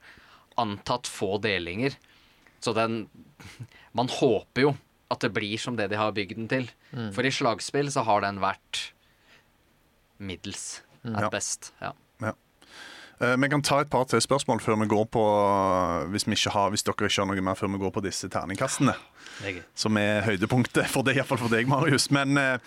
Antatt 0.58 1.06
få 1.06 1.36
delinger. 1.44 1.94
Så 2.64 2.74
den 2.74 3.04
Man 3.96 4.10
håper 4.10 4.64
jo 4.66 4.72
at 5.14 5.22
det 5.22 5.30
blir 5.36 5.54
som 5.62 5.76
det 5.78 5.86
de 5.92 6.00
har 6.00 6.10
bygd 6.16 6.34
den 6.40 6.48
til. 6.50 6.66
For 7.14 7.22
i 7.22 7.30
slagspill 7.30 7.92
så 7.94 8.02
har 8.08 8.24
den 8.26 8.40
vært 8.42 8.88
middels 10.18 10.82
at 11.06 11.22
Ja. 11.22 11.30
best. 11.30 11.70
Ja. 11.80 11.92
Eh, 13.20 13.36
Vi 13.36 13.48
kan 13.48 13.62
ta 13.62 13.80
et 13.80 13.90
par 13.90 14.04
til 14.04 14.20
spørsmål 14.20 14.60
før 14.60 14.80
vi 14.82 14.88
går 14.90 15.06
på 15.08 15.22
hvis, 16.12 16.26
vi 16.28 16.36
ikke 16.36 16.52
har, 16.52 16.70
hvis 16.70 16.84
dere 16.84 17.08
ikke 17.08 17.22
har 17.22 17.28
noe 17.30 17.44
mer 17.44 17.58
før 17.58 17.72
vi 17.72 17.80
går 17.80 17.94
på 17.94 18.04
disse 18.04 18.28
terningkastene. 18.32 18.96
Er 19.44 19.60
som 19.76 19.96
er 20.00 20.24
høydepunktet 20.24 20.88
for 20.88 21.04
det, 21.04 21.16
iallfall 21.16 21.40
for 21.40 21.52
deg, 21.52 21.68
Marius. 21.68 22.10
Men 22.14 22.36
eh, 22.40 22.58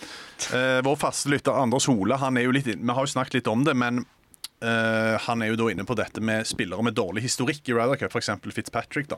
vår 0.86 0.98
faste 1.02 1.30
lytter 1.30 1.58
Anders 1.58 1.90
Hole, 1.90 2.18
han 2.18 2.38
er 2.38 2.48
jo 2.48 2.56
litt 2.56 2.70
Vi 2.70 2.96
har 2.96 3.06
jo 3.06 3.14
snakket 3.14 3.40
litt 3.40 3.52
om 3.52 3.64
det, 3.66 3.76
men 3.78 4.04
uh, 4.64 5.16
han 5.26 5.42
er 5.42 5.54
jo 5.54 5.60
da 5.62 5.70
inne 5.74 5.86
på 5.88 5.98
dette 5.98 6.22
med 6.22 6.48
spillere 6.48 6.86
med 6.86 6.98
dårlig 6.98 7.24
historikk 7.26 7.70
i 7.70 7.76
Ryder 7.78 8.02
Cup, 8.02 8.14
f.eks. 8.14 8.32
Fitzpatrick. 8.54 9.10
da. 9.10 9.18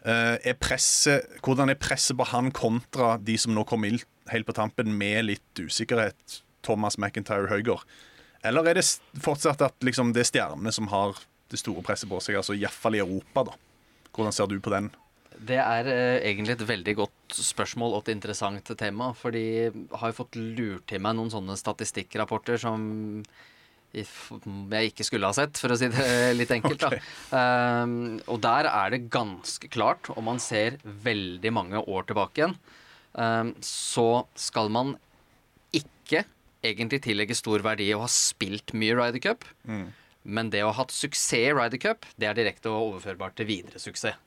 Uh, 0.00 0.36
er 0.46 0.56
presset, 0.56 1.26
hvordan 1.44 1.72
er 1.72 1.80
presset 1.80 2.16
på 2.16 2.28
han 2.30 2.52
kontra 2.56 3.16
de 3.20 3.36
som 3.38 3.52
nå 3.54 3.66
kom 3.68 3.84
helt 3.84 4.46
på 4.46 4.56
tampen 4.56 4.94
med 4.96 5.26
litt 5.28 5.62
usikkerhet? 5.62 6.40
Thomas 6.62 6.98
McIntyre 7.00 7.48
Høygård. 7.48 7.86
Eller 8.46 8.70
er 8.70 8.80
det 8.80 8.86
fortsatt 9.20 9.60
at 9.66 9.84
liksom, 9.84 10.14
det 10.16 10.24
er 10.24 10.30
stjernene 10.30 10.72
som 10.72 10.88
har 10.92 11.18
det 11.50 11.60
store 11.60 11.84
presset 11.84 12.08
på 12.10 12.20
seg, 12.22 12.38
altså 12.40 12.56
iallfall 12.56 12.96
i 12.96 13.02
Europa? 13.02 13.50
da? 13.50 13.56
Hvordan 14.14 14.34
ser 14.34 14.50
du 14.50 14.58
på 14.62 14.72
den? 14.72 14.90
Det 15.40 15.56
er 15.60 15.88
eh, 15.88 16.16
egentlig 16.28 16.56
et 16.56 16.66
veldig 16.68 16.94
godt 16.98 17.36
spørsmål 17.36 17.94
og 17.94 18.02
et 18.02 18.14
interessant 18.16 18.72
tema. 18.78 19.12
For 19.16 19.34
de 19.34 19.70
har 19.70 20.10
jo 20.10 20.18
fått 20.18 20.36
lurt 20.36 20.88
til 20.90 21.02
meg 21.04 21.16
noen 21.16 21.32
sånne 21.32 21.56
statistikkrapporter 21.58 22.60
som 22.60 22.82
jeg 23.90 24.90
ikke 24.92 25.02
skulle 25.06 25.26
ha 25.26 25.34
sett, 25.34 25.58
for 25.58 25.74
å 25.74 25.78
si 25.78 25.88
det 25.90 26.08
litt 26.38 26.52
enkelt. 26.54 26.84
okay. 26.86 27.00
Um, 27.34 28.20
og 28.30 28.38
der 28.44 28.68
er 28.70 28.92
det 28.94 29.08
ganske 29.10 29.70
klart, 29.72 30.12
og 30.14 30.22
man 30.26 30.38
ser 30.42 30.78
veldig 30.84 31.52
mange 31.54 31.80
år 31.82 32.06
tilbake 32.06 32.42
igjen, 32.42 32.54
um, 33.18 33.54
så 33.64 34.24
skal 34.38 34.70
man 34.70 34.94
ikke 35.74 36.22
egentlig 36.62 37.02
tillegger 37.02 37.34
stor 37.38 37.62
verdi 37.64 37.88
å 37.94 38.02
ha 38.04 38.08
spilt 38.10 38.72
mye 38.76 38.96
Ryder 38.98 39.22
Cup. 39.24 39.44
Men 40.22 40.50
det 40.52 40.62
å 40.62 40.68
ha 40.68 40.76
hatt 40.82 40.92
suksess 40.92 41.38
i 41.38 41.52
Ryder 41.56 41.80
Cup, 41.80 42.04
det 42.20 42.28
er 42.28 42.36
direkte 42.36 42.68
og 42.68 42.94
overførbart 42.94 43.38
til 43.40 43.48
videre 43.48 43.80
suksess. 43.80 44.18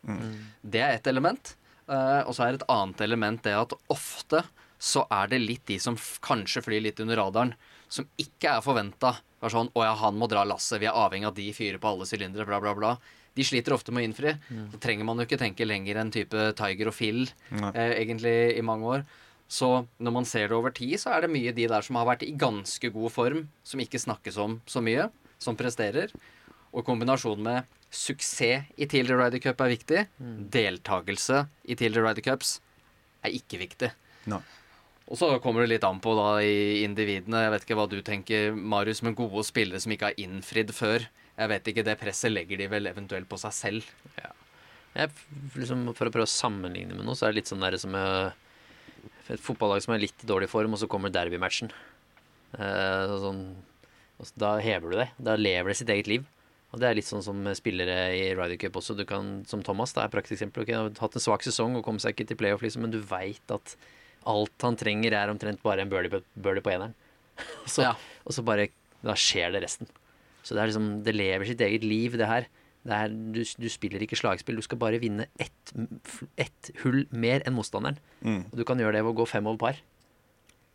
Det 0.61 0.81
er 0.81 0.95
ett 0.97 1.07
element. 1.07 1.55
Uh, 1.83 2.23
og 2.23 2.31
så 2.33 2.45
er 2.45 2.55
et 2.55 2.69
annet 2.71 3.01
element 3.03 3.41
det 3.43 3.53
at 3.59 3.73
ofte 3.91 4.39
så 4.79 5.05
er 5.11 5.27
det 5.31 5.41
litt 5.43 5.65
de 5.67 5.75
som 5.79 5.95
f 5.99 6.17
kanskje 6.23 6.63
flyr 6.63 6.81
litt 6.83 6.99
under 7.03 7.19
radaren, 7.19 7.53
som 7.91 8.07
ikke 8.19 8.57
er 8.57 8.63
forventa. 8.63 9.17
Sånn 9.43 9.69
'Å 9.75 9.83
ja, 9.83 9.93
han 9.99 10.15
må 10.15 10.27
dra 10.31 10.45
lasset. 10.47 10.79
Vi 10.79 10.87
er 10.87 10.95
avhengig 10.95 11.27
av 11.27 11.35
de 11.35 11.51
fyrer 11.51 11.77
på 11.79 11.91
alle 11.91 12.07
sylindere', 12.07 12.47
bla, 12.47 12.59
bla, 12.63 12.73
bla. 12.73 12.97
De 13.35 13.43
sliter 13.43 13.73
ofte 13.73 13.91
med 13.91 14.03
å 14.03 14.07
innfri. 14.07 14.31
Da 14.71 14.77
trenger 14.77 15.03
man 15.05 15.17
jo 15.17 15.25
ikke 15.25 15.39
tenke 15.39 15.67
lenger 15.67 15.97
enn 15.97 16.11
type 16.11 16.55
Tiger 16.55 16.87
og 16.87 16.93
Phil, 16.93 17.27
eh, 17.51 17.93
egentlig, 17.99 18.57
i 18.57 18.61
mange 18.61 18.83
år. 18.85 19.05
Så 19.51 19.85
når 20.01 20.15
man 20.15 20.25
ser 20.25 20.47
det 20.49 20.57
over 20.57 20.73
tid, 20.73 20.95
så 21.01 21.13
er 21.13 21.25
det 21.25 21.33
mye 21.33 21.53
de 21.53 21.67
der 21.69 21.85
som 21.85 21.95
har 21.99 22.07
vært 22.09 22.23
i 22.25 22.33
ganske 22.39 22.89
god 22.93 23.11
form, 23.13 23.43
som 23.63 23.81
ikke 23.83 24.01
snakkes 24.01 24.37
om 24.41 24.61
så 24.65 24.81
mye. 24.81 25.09
som 25.43 25.57
presterer. 25.59 26.07
Og 26.71 26.79
i 26.79 26.85
kombinasjon 26.87 27.41
med 27.43 27.65
suksess 27.91 28.63
i 28.79 28.85
tidligere 28.87 29.25
Ryder 29.25 29.41
Cup 29.43 29.59
er 29.61 29.73
viktig. 29.73 30.03
Deltakelse 30.53 31.41
i 31.67 31.75
tidligere 31.75 32.07
Ryder 32.13 32.23
Cups 32.23 32.61
er 33.23 33.35
ikke 33.35 33.59
viktig. 33.59 33.89
No. 34.31 34.39
Og 35.11 35.19
så 35.19 35.27
kommer 35.43 35.61
det 35.65 35.73
litt 35.73 35.83
an 35.83 35.99
på 35.99 36.13
da 36.15 36.37
i 36.41 36.83
individene. 36.85 37.43
Jeg 37.43 37.51
vet 37.51 37.65
ikke 37.67 37.75
hva 37.75 37.89
du 37.91 37.97
tenker, 38.01 38.55
Marius, 38.55 39.03
men 39.03 39.17
gode 39.19 39.43
spillere 39.43 39.81
som 39.83 39.91
ikke 39.91 40.13
har 40.13 40.21
innfridd 40.23 40.71
før. 40.73 41.09
Jeg 41.35 41.49
vet 41.51 41.67
ikke, 41.67 41.83
Det 41.83 41.99
presset 41.99 42.31
legger 42.31 42.57
de 42.57 42.69
vel 42.71 42.87
eventuelt 42.87 43.27
på 43.27 43.37
seg 43.41 43.53
selv. 43.53 43.91
Jeg, 44.95 45.09
liksom, 45.57 45.89
for 45.97 46.07
å 46.07 46.13
prøve 46.13 46.29
å 46.29 46.29
sammenligne 46.29 46.95
med 46.95 47.03
noe, 47.03 47.17
så 47.17 47.27
er 47.27 47.33
det 47.33 47.41
litt 47.41 47.51
sånn 47.51 47.65
der 47.65 47.75
som 47.81 47.95
eh, 47.97 48.31
et 49.31 49.41
fotballag 49.41 49.83
som 49.85 49.93
er 49.95 50.03
litt 50.03 50.23
i 50.23 50.29
dårlig 50.29 50.49
form, 50.51 50.75
og 50.75 50.81
så 50.81 50.89
kommer 50.91 51.13
derbymatchen. 51.13 51.71
Eh, 52.59 53.13
sånn, 53.23 53.43
da 54.39 54.57
hever 54.63 54.91
du 54.91 54.99
det. 54.99 55.09
Da 55.17 55.37
lever 55.39 55.71
det 55.71 55.79
sitt 55.79 55.93
eget 55.93 56.09
liv. 56.11 56.27
Og 56.73 56.81
det 56.81 56.89
er 56.89 56.97
litt 56.97 57.07
sånn 57.07 57.21
som 57.21 57.37
spillere 57.53 57.95
i 58.17 58.31
Ryder 58.33 58.57
Cup 58.61 58.79
også. 58.81 58.95
Du 58.97 59.05
kan, 59.05 59.43
som 59.49 59.61
Thomas, 59.65 59.93
da 59.93 60.03
er 60.03 60.13
prakteksempel. 60.13 60.65
Okay, 60.65 60.73
har 60.73 60.89
hatt 60.89 61.17
en 61.17 61.23
svak 61.23 61.45
sesong 61.45 61.77
og 61.77 61.85
kom 61.85 61.99
seg 62.01 62.15
ikke 62.15 62.31
til 62.31 62.39
playoff, 62.39 62.63
liksom, 62.65 62.85
men 62.85 62.93
du 62.95 62.97
veit 63.05 63.53
at 63.53 63.75
alt 64.29 64.65
han 64.65 64.77
trenger, 64.79 65.13
er 65.13 65.29
omtrent 65.29 65.61
bare 65.61 65.83
en 65.83 65.91
birdie 65.91 66.09
på, 66.09 66.23
birdie 66.33 66.65
på 66.65 66.73
eneren. 66.73 66.95
så, 67.69 67.89
Ja. 67.89 67.93
Og 68.23 68.35
så 68.35 68.43
bare 68.45 68.69
Da 69.03 69.17
skjer 69.19 69.51
det 69.51 69.65
resten. 69.65 69.89
Så 70.47 70.55
det 70.55 70.61
er 70.61 70.69
liksom 70.69 71.03
Det 71.03 71.11
lever 71.15 71.49
sitt 71.49 71.59
eget 71.65 71.83
liv, 71.83 72.13
det 72.15 72.29
her. 72.29 72.45
Det 72.83 72.91
er, 72.91 73.07
du, 73.31 73.39
du 73.63 73.69
spiller 73.71 74.01
ikke 74.03 74.17
slagspill, 74.19 74.57
du 74.59 74.65
skal 74.65 74.77
bare 74.81 74.97
vinne 74.99 75.29
ett, 75.39 75.71
ett 76.37 76.71
hull 76.83 77.05
mer 77.15 77.39
enn 77.47 77.55
motstanderen. 77.55 77.95
Og 78.51 78.57
du 78.59 78.63
kan 78.67 78.77
gjøre 78.81 78.97
det 78.97 79.03
ved 79.05 79.13
å 79.13 79.19
gå 79.21 79.27
fem 79.31 79.47
over 79.47 79.57
par. 79.61 79.77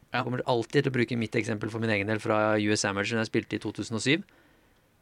Ja. 0.09 0.19
Jeg 0.23 0.25
kommer 0.25 0.41
alltid 0.49 0.87
til 0.87 0.89
å 0.91 0.95
bruke 0.95 1.19
mitt 1.21 1.37
eksempel 1.37 1.69
for 1.69 1.85
min 1.85 1.91
egen 1.93 2.09
del 2.09 2.19
fra 2.25 2.57
US 2.57 2.85
Amager, 2.89 3.13
da 3.19 3.27
jeg 3.27 3.29
spilte 3.29 3.59
i 3.59 3.61
2007. 3.61 4.25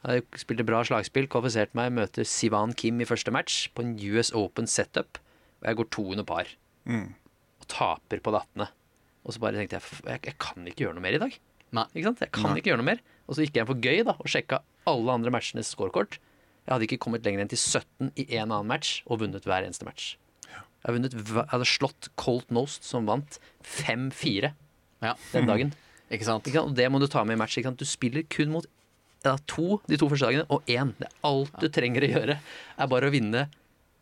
Jeg 0.07 0.25
spilte 0.43 0.67
bra 0.67 0.81
slagspill, 0.87 1.29
kvalifiserte 1.31 1.79
meg, 1.79 1.93
møter 1.95 2.27
Sivan 2.27 2.75
Kim 2.79 2.99
i 3.01 3.07
første 3.07 3.31
match 3.35 3.69
på 3.75 3.83
en 3.87 3.95
US 4.11 4.33
Open 4.35 4.67
setup, 4.71 5.21
og 5.63 5.71
jeg 5.71 5.79
går 5.79 5.89
to 5.95 6.05
under 6.11 6.27
par. 6.27 6.51
Og 7.63 7.69
taper 7.71 8.19
på 8.23 8.35
dattene. 8.35 8.67
Og 9.27 9.35
så 9.35 9.41
bare 9.43 9.59
tenkte 9.59 9.79
jeg 9.79 9.83
"F- 9.87 10.03
jeg, 10.07 10.21
jeg 10.27 10.39
kan 10.43 10.67
ikke 10.67 10.85
gjøre 10.87 10.95
noe 10.99 11.03
mer 11.07 11.15
i 11.15 11.23
dag. 11.23 11.39
Nei. 11.75 11.87
Ikke 11.95 12.05
sant? 12.11 12.21
Jeg 12.27 12.31
kan 12.35 12.57
ikke 12.59 12.71
gjøre 12.71 12.83
noe 12.83 12.91
mer. 12.91 13.01
Og 13.27 13.35
så 13.35 13.43
gikk 13.47 13.57
jeg 13.59 13.67
for 13.67 13.75
gøy 13.83 14.03
da 14.07 14.15
og 14.19 14.27
sjekka 14.31 14.61
alle 14.87 15.11
andre 15.15 15.31
matchenes 15.35 15.71
scorekort. 15.75 16.19
Jeg 16.67 16.73
hadde 16.75 16.87
ikke 16.89 16.99
kommet 17.07 17.25
lenger 17.27 17.45
enn 17.45 17.51
til 17.53 17.61
17 17.63 18.13
i 18.19 18.27
en 18.37 18.51
annen 18.51 18.67
match 18.71 19.01
og 19.07 19.21
vunnet 19.23 19.45
hver 19.47 19.63
eneste 19.67 19.87
match. 19.87 20.17
Jeg, 20.51 20.95
vunnet, 20.95 21.15
jeg 21.15 21.47
hadde 21.51 21.67
slått 21.67 22.09
Colt 22.19 22.51
Nost, 22.55 22.85
som 22.87 23.07
vant 23.09 23.39
5-4 23.67 24.53
Ja. 25.03 25.15
den 25.33 25.47
dagen. 25.51 25.73
Ikke 26.15 26.27
sant? 26.27 26.47
Ikke 26.47 26.61
sant? 26.61 26.71
Og 26.71 26.77
det 26.79 26.87
må 26.93 27.01
du 27.03 27.09
ta 27.11 27.25
med 27.27 27.35
i 27.35 27.41
match. 27.41 27.59
Du 27.59 27.87
spiller 27.89 28.23
kun 28.31 28.53
mot 28.55 28.67
ja, 29.27 29.33
to 29.51 29.81
de 29.91 29.97
to 29.99 30.07
første 30.11 30.29
dagene, 30.29 30.45
og 30.55 30.63
én. 30.71 30.93
Det 31.01 31.09
er 31.09 31.17
alt 31.27 31.57
du 31.59 31.67
trenger 31.75 32.05
å 32.07 32.11
gjøre, 32.13 32.37
er 32.79 32.91
bare 32.93 33.09
å 33.09 33.15
vinne 33.15 33.47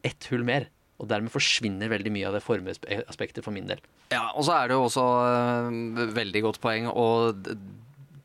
ett 0.05 0.27
hull 0.29 0.45
mer. 0.45 0.67
Og 1.01 1.09
dermed 1.11 1.33
forsvinner 1.33 1.89
veldig 1.91 2.13
mye 2.13 2.29
av 2.29 2.37
det 2.37 2.43
formueaspektet 2.45 3.43
for 3.47 3.55
min 3.57 3.67
del. 3.71 3.81
Ja, 4.13 4.27
og 4.37 4.45
så 4.47 4.53
er 4.59 4.69
det 4.71 4.77
jo 4.77 4.85
også 4.85 5.05
øh, 5.25 6.13
veldig 6.15 6.43
godt 6.45 6.61
poeng, 6.63 6.91
og 6.93 7.41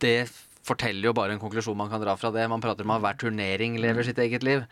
det 0.03 0.17
forteller 0.69 1.09
jo 1.09 1.15
bare 1.17 1.35
en 1.35 1.41
konklusjon 1.41 1.77
man 1.77 1.89
kan 1.91 2.01
dra 2.03 2.15
fra 2.19 2.31
det. 2.35 2.45
Man 2.51 2.63
prater 2.63 2.87
om 2.87 2.95
at 2.95 3.03
hver 3.03 3.19
turnering 3.25 3.79
lever 3.81 4.07
sitt 4.07 4.21
eget 4.21 4.45
liv. 4.45 4.63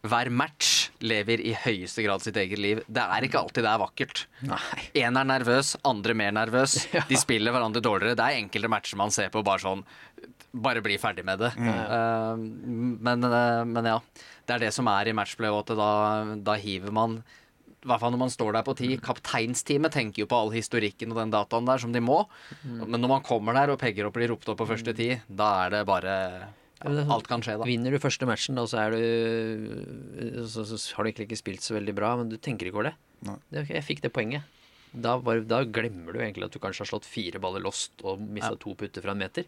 Hver 0.00 0.30
match 0.32 0.88
lever 1.04 1.42
i 1.44 1.52
høyeste 1.52 2.04
grad 2.06 2.24
sitt 2.24 2.38
eget 2.40 2.60
liv. 2.60 2.80
Det 2.88 3.02
er 3.02 3.26
ikke 3.26 3.40
alltid 3.40 3.66
det 3.66 3.72
er 3.72 3.82
vakkert. 3.82 4.22
Én 4.96 5.18
er 5.20 5.28
nervøs, 5.28 5.74
andre 5.84 6.16
mer 6.16 6.32
nervøs. 6.36 6.78
De 7.10 7.18
spiller 7.20 7.52
hverandre 7.52 7.82
dårligere. 7.84 8.16
Det 8.16 8.26
er 8.26 8.40
enkelte 8.40 8.72
matcher 8.72 9.00
man 9.00 9.12
ser 9.14 9.32
på 9.32 9.44
bare 9.46 9.64
sånn 9.64 9.84
Bare 10.50 10.80
bli 10.82 10.96
ferdig 10.98 11.22
med 11.22 11.38
det. 11.38 11.52
Eh, 11.54 12.40
men, 13.06 13.22
uh, 13.22 13.62
men 13.70 13.86
ja. 13.86 14.00
Det 14.42 14.56
er 14.56 14.64
det 14.64 14.70
som 14.74 14.88
er 14.90 15.06
i 15.06 15.12
matchplay, 15.14 15.46
at 15.46 15.70
da, 15.78 15.90
da 16.42 16.56
hiver 16.58 16.90
man 16.90 17.20
i 17.80 17.88
hvert 17.88 18.00
fall 18.02 18.12
når 18.12 18.20
man 18.20 18.32
står 18.32 18.52
der 18.58 18.64
på 18.66 18.74
ti. 18.76 18.88
Kapteinsteamet 19.00 19.94
tenker 19.94 20.22
jo 20.24 20.28
på 20.28 20.36
all 20.36 20.50
historikken 20.52 21.12
og 21.14 21.20
den 21.22 21.30
dataen 21.32 21.64
der 21.68 21.80
som 21.80 21.92
de 21.94 22.02
må. 22.04 22.18
Men 22.66 22.98
når 23.00 23.08
man 23.16 23.22
kommer 23.24 23.56
der 23.56 23.72
og 23.72 23.78
pegger 23.80 24.04
opp 24.08 24.14
og 24.16 24.20
blir 24.20 24.32
ropt 24.34 24.48
opp 24.52 24.58
på 24.60 24.66
første 24.68 24.92
ti, 24.98 25.14
da 25.28 25.50
er 25.64 25.70
det 25.78 25.86
bare 25.88 26.14
ja, 26.80 26.90
sånn- 26.92 27.10
Alt 27.12 27.28
kan 27.28 27.40
skje, 27.44 27.58
da. 27.60 27.64
Vinner 27.68 27.92
du 27.92 27.98
første 28.00 28.28
matchen, 28.28 28.56
da, 28.60 28.66
så 28.68 28.82
er 28.84 28.96
du 28.96 30.44
så, 30.48 30.64
så 30.64 30.78
har 30.96 31.04
du 31.04 31.10
egentlig 31.10 31.28
ikke 31.30 31.40
spilt 31.40 31.64
så 31.64 31.76
veldig 31.76 31.94
bra, 31.96 32.14
men 32.20 32.30
du 32.32 32.36
tenker 32.40 32.68
ikke 32.68 32.80
over 32.80 32.90
det. 32.90 32.96
det 33.52 33.64
okay, 33.64 33.76
jeg 33.78 33.86
fikk 33.88 34.02
det 34.06 34.12
poenget. 34.16 34.44
Da, 34.90 35.16
bare, 35.22 35.44
da 35.46 35.62
glemmer 35.64 36.12
du 36.16 36.20
egentlig 36.20 36.48
at 36.48 36.54
du 36.56 36.58
kanskje 36.62 36.82
har 36.84 36.90
slått 36.90 37.06
fire 37.06 37.38
baller 37.42 37.62
lost 37.62 38.00
og 38.02 38.20
mista 38.20 38.56
to 38.58 38.72
putter 38.74 39.04
fra 39.04 39.12
en 39.14 39.20
meter. 39.22 39.46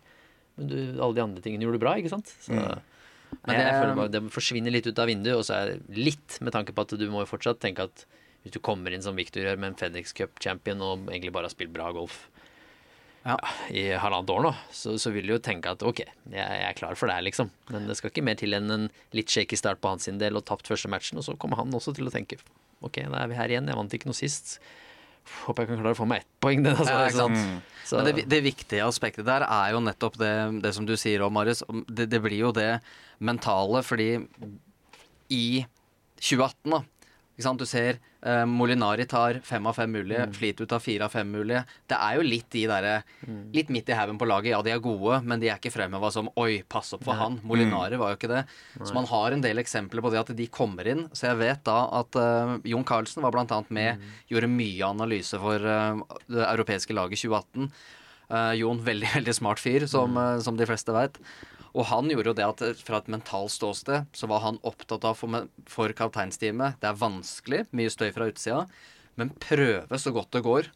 Men 0.56 0.68
du, 0.70 0.76
alle 1.02 1.16
de 1.18 1.24
andre 1.24 1.42
tingene 1.44 1.64
gjorde 1.66 1.80
du 1.80 1.84
bra, 1.84 1.96
ikke 1.98 2.12
sant? 2.12 2.32
Så, 2.44 2.52
Men 2.52 3.48
Nei, 3.48 3.54
jeg, 3.56 3.64
det- 3.64 3.76
føler 3.80 3.94
bare, 3.96 4.12
det 4.12 4.20
forsvinner 4.30 4.74
litt 4.74 4.86
ut 4.86 4.98
av 5.00 5.08
vinduet, 5.08 5.36
og 5.40 5.44
så 5.48 5.54
er 5.56 5.70
det 5.72 5.96
litt 5.96 6.36
med 6.44 6.52
tanke 6.52 6.74
på 6.76 6.84
at 6.84 6.92
du 7.00 7.06
må 7.10 7.22
jo 7.24 7.30
fortsatt 7.32 7.60
tenke 7.64 7.86
at 7.88 8.04
hvis 8.42 8.52
du 8.56 8.60
kommer 8.64 8.92
inn 8.94 9.02
som 9.04 9.16
Victor 9.18 9.44
gjør 9.44 9.58
med 9.62 9.72
en 9.72 9.78
Fenix 9.78 10.12
Cup 10.16 10.38
champion 10.42 10.80
og 10.82 11.08
egentlig 11.10 11.32
bare 11.34 11.46
har 11.50 11.54
spilt 11.54 11.72
bra 11.74 11.90
golf 11.94 12.24
Ja. 13.24 13.36
i 13.70 13.84
halvannet 14.02 14.30
år 14.34 14.42
nå, 14.48 14.50
så, 14.74 14.96
så 14.98 15.12
vil 15.14 15.28
du 15.30 15.36
jo 15.36 15.42
tenke 15.42 15.70
at 15.70 15.82
ok, 15.86 16.00
jeg, 16.02 16.34
jeg 16.34 16.64
er 16.66 16.74
klar 16.74 16.96
for 16.98 17.06
det 17.06 17.14
her, 17.20 17.22
liksom. 17.28 17.52
Men 17.70 17.86
det 17.86 17.94
skal 18.00 18.10
ikke 18.10 18.24
mer 18.26 18.34
til 18.40 18.56
enn 18.58 18.66
en 18.74 18.88
litt 19.14 19.30
shaky 19.30 19.54
start 19.60 19.78
på 19.78 19.92
hans 19.92 20.08
del 20.10 20.40
og 20.40 20.42
tapt 20.48 20.66
første 20.66 20.90
matchen, 20.90 21.20
og 21.22 21.26
så 21.28 21.36
kommer 21.38 21.60
han 21.62 21.70
også 21.78 21.94
til 21.94 22.10
å 22.10 22.14
tenke 22.14 22.40
ok, 22.82 22.98
da 23.06 23.20
er 23.22 23.30
vi 23.30 23.36
her 23.38 23.52
igjen, 23.54 23.68
jeg 23.70 23.78
vant 23.78 23.94
ikke 23.94 24.08
noe 24.10 24.18
sist. 24.18 24.56
Håper 25.44 25.62
jeg 25.62 25.68
kan 25.70 25.78
klare 25.84 25.94
å 25.94 26.00
få 26.00 26.06
meg 26.10 26.24
ett 26.24 26.32
poeng. 26.42 26.64
Den, 26.66 26.74
altså, 26.74 27.28
Ja. 27.30 27.60
Så, 27.86 27.98
Men 28.02 28.08
det, 28.16 28.24
det 28.30 28.40
viktige 28.42 28.82
aspektet 28.86 29.26
der 29.26 29.44
er 29.46 29.70
jo 29.74 29.80
nettopp 29.86 30.18
det, 30.18 30.32
det 30.64 30.70
som 30.74 30.86
du 30.86 30.96
sier 30.98 31.22
om, 31.22 31.30
Marius. 31.34 31.62
Det, 31.86 32.08
det 32.10 32.18
blir 32.24 32.40
jo 32.40 32.50
det 32.54 32.80
mentale, 33.22 33.82
fordi 33.86 34.16
i 35.30 35.62
2018, 36.18 36.74
da? 36.74 36.82
Du 37.36 37.64
ser 37.66 37.96
eh, 38.22 38.44
Molinari 38.46 39.06
tar 39.08 39.40
fem 39.42 39.66
av 39.66 39.74
fem 39.78 39.90
mulige, 39.90 40.26
Flitu 40.36 40.66
tar 40.68 40.82
fire 40.84 41.06
av 41.06 41.14
fem 41.14 41.30
mulige. 41.32 41.64
Det 41.88 41.96
er 41.96 42.18
jo 42.18 42.26
litt 42.26 42.48
de 42.52 42.66
derre 42.68 42.94
Litt 43.54 43.70
midt 43.72 43.88
i 43.88 43.96
haugen 43.96 44.18
på 44.20 44.28
laget. 44.28 44.52
Ja, 44.52 44.60
de 44.62 44.74
er 44.74 44.82
gode, 44.84 45.22
men 45.24 45.40
de 45.40 45.48
er 45.48 45.56
ikke 45.56 45.72
fremheva 45.72 46.10
som 46.12 46.28
Oi, 46.36 46.62
pass 46.68 46.92
opp 46.92 47.04
for 47.04 47.16
han. 47.18 47.40
Molinari 47.42 47.96
var 48.00 48.12
jo 48.12 48.20
ikke 48.20 48.30
det. 48.30 48.44
Så 48.82 48.92
man 48.94 49.08
har 49.08 49.32
en 49.32 49.42
del 49.44 49.62
eksempler 49.62 50.04
på 50.04 50.12
det 50.12 50.20
at 50.20 50.34
de 50.36 50.46
kommer 50.52 50.86
inn. 50.92 51.06
Så 51.16 51.30
jeg 51.30 51.40
vet 51.40 51.64
da 51.64 51.78
at 52.02 52.20
eh, 52.20 52.54
Jon 52.74 52.86
Carlsen 52.88 53.24
var 53.24 53.34
blant 53.34 53.52
annet 53.54 53.72
med, 53.72 54.06
gjorde 54.30 54.52
mye 54.52 54.92
analyse 54.92 55.40
for 55.40 55.56
eh, 55.74 56.04
det 56.28 56.46
europeiske 56.50 56.96
laget 56.96 57.24
2018. 57.24 57.72
Eh, 58.32 58.52
Jon, 58.60 58.80
veldig 58.84 59.10
veldig 59.18 59.34
smart 59.36 59.62
fyr, 59.62 59.86
som, 59.90 60.16
eh, 60.16 60.38
som 60.44 60.58
de 60.58 60.68
fleste 60.68 60.94
veit. 60.94 61.18
Og 61.72 61.86
han 61.88 62.10
gjorde 62.12 62.32
jo 62.32 62.36
det 62.36 62.44
at 62.46 62.62
eh, 62.66 62.74
fra 62.76 62.98
et 63.00 63.08
mentalt 63.12 63.52
ståsted 63.54 64.10
så 64.12 64.28
var 64.30 64.42
han 64.44 64.60
opptatt 64.68 65.06
av 65.08 65.16
for, 65.16 65.46
for 65.70 65.92
kapteinsteamet 65.96 66.78
Det 66.82 66.90
er 66.90 66.98
vanskelig, 67.00 67.64
mye 67.72 67.92
støy 67.92 68.10
fra 68.12 68.28
utsida, 68.28 68.66
men 69.16 69.32
prøve 69.40 69.98
så 70.00 70.12
godt 70.12 70.32
det 70.36 70.44
går 70.44 70.68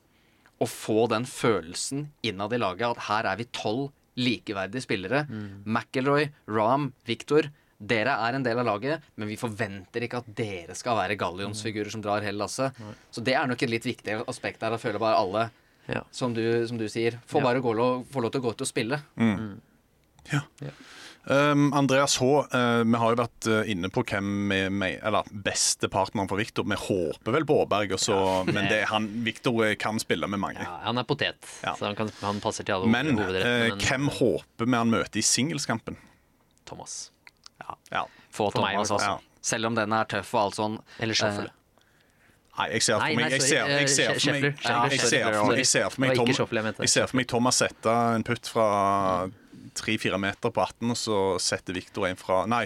å 0.61 0.67
få 0.69 1.05
den 1.13 1.27
følelsen 1.29 2.07
innad 2.25 2.55
i 2.57 2.61
laget 2.61 2.89
at 2.95 3.07
her 3.11 3.29
er 3.29 3.37
vi 3.43 3.45
tolv 3.53 3.91
likeverdige 4.17 4.81
spillere. 4.87 5.27
McIlroy, 5.69 6.31
Rahm, 6.49 6.91
Victor. 7.05 7.51
Dere 7.77 8.15
er 8.25 8.33
en 8.39 8.45
del 8.47 8.57
av 8.63 8.65
laget, 8.65 9.05
men 9.21 9.29
vi 9.29 9.37
forventer 9.37 10.07
ikke 10.07 10.23
at 10.23 10.31
dere 10.39 10.73
skal 10.79 10.97
være 10.97 11.19
gallionsfigurer 11.21 11.93
som 11.93 12.01
drar 12.01 12.25
hele 12.25 12.41
lasset. 12.41 12.73
Så 13.13 13.21
det 13.21 13.35
er 13.37 13.45
nok 13.51 13.61
et 13.67 13.75
litt 13.75 13.85
viktig 13.85 14.23
aspekt 14.25 14.65
der. 14.65 14.73
Jeg 14.73 14.81
føler 14.87 15.03
bare 15.03 15.21
alle 15.21 15.43
ja. 15.93 16.01
som 16.11 16.33
du, 16.33 16.41
som 16.67 16.81
du 16.81 16.87
sier. 16.89 17.19
Får 17.29 17.43
Ja. 17.43 17.49
bare 17.51 17.61
gå 17.61 17.77
lov, 17.77 18.07
få 18.09 18.25
lov 18.25 18.33
til 18.33 18.41
å 18.41 18.47
gå 18.49 18.55
ut 18.57 18.65
og 18.65 18.71
spille. 18.73 19.03
Um, 21.29 21.73
Andreas 21.75 22.17
H., 22.21 22.25
uh, 22.55 22.85
vi 22.87 22.99
har 23.03 23.11
jo 23.11 23.17
vært 23.19 23.47
eh, 23.51 23.71
inne 23.73 23.89
på 23.91 24.05
hvem 24.07 24.29
vi 24.47 24.59
me- 24.71 25.01
Eller 25.03 25.27
beste 25.33 25.89
partneren 25.91 26.29
for 26.31 26.39
Viktor. 26.39 26.63
Vi 26.71 26.77
håper 26.79 27.35
vel 27.35 27.47
på 27.49 27.57
Aaberg, 27.65 27.97
så- 27.99 28.45
men 28.55 28.69
det, 28.71 28.85
han, 28.93 29.09
Viktor 29.27 29.65
eh, 29.67 29.75
kan 29.75 29.99
spille 29.99 30.29
med 30.31 30.39
mange. 30.39 30.63
ja, 30.63 30.77
han 30.85 30.99
er 31.03 31.03
potet, 31.09 31.43
Ja. 31.65 31.73
så 31.75 31.89
han, 31.89 31.97
kan, 31.99 32.13
han 32.23 32.39
passer 32.45 32.63
til 32.63 32.77
alle 32.77 32.87
Men 32.95 33.11
hovedrettene. 33.19 33.73
eh, 33.75 33.89
hvem 33.89 34.07
håper 34.21 34.71
vi 34.71 34.77
han 34.79 34.93
møter 34.95 35.19
i 35.19 35.25
singelskampen? 35.27 35.99
Thomas. 36.65 37.11
Ja. 37.91 38.07
Få 38.31 38.53
Thomas, 38.55 38.91
altså. 38.95 39.17
Selv 39.43 39.67
om 39.67 39.75
den 39.75 39.93
er 39.99 40.05
tøff 40.07 40.31
og 40.35 40.41
alt 40.45 40.55
sånn. 40.61 40.77
Eller 41.03 41.15
Shuffle. 41.19 41.51
Nei, 42.57 42.69
jeg 42.73 42.83
ser 42.87 42.95
for 43.01 43.03
Nei, 43.05 43.17
meg 43.19 43.33
Jeg 43.35 43.43
ser, 43.43 43.67
jeg 43.69 43.89
ser 43.91 44.15
for 44.15 44.31
meg, 44.33 44.45
jeg 44.47 44.63
ser 44.63 45.91
for 45.91 46.01
meg, 46.01 46.15
jeg 46.79 46.89
ser 46.95 47.11
for 47.11 47.19
meg 47.19 47.27
Thomas 47.29 47.59
sette 47.61 47.97
en 48.15 48.23
putt 48.25 48.47
fra 48.49 48.69
tre-fire 49.77 50.19
meter 50.21 50.53
på 50.53 50.63
18, 50.65 50.91
og 50.95 50.99
så 51.01 51.21
setter 51.43 51.77
Viktor 51.77 52.09
en 52.09 52.19
fra 52.21 52.43
Nei. 52.51 52.65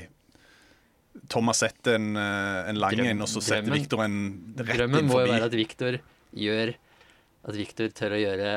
Thomas 1.31 1.59
setter 1.65 1.97
en, 1.99 2.13
eh, 2.17 2.69
en 2.71 2.79
lang 2.79 2.95
Drøm- 2.95 3.11
en, 3.11 3.23
og 3.27 3.29
så 3.29 3.43
setter 3.43 3.67
drømmen- 3.67 3.81
Viktor 3.81 4.05
en 4.05 4.19
rett 4.57 4.77
Drømmen 4.79 5.03
inn 5.03 5.09
må 5.11 5.21
jo 5.25 5.33
være 5.33 5.49
at 5.51 5.57
Victor 5.59 5.99
gjør 6.37 6.75
At 7.49 7.57
Victor 7.57 7.89
tør 7.97 8.15
å 8.15 8.21
gjøre 8.21 8.51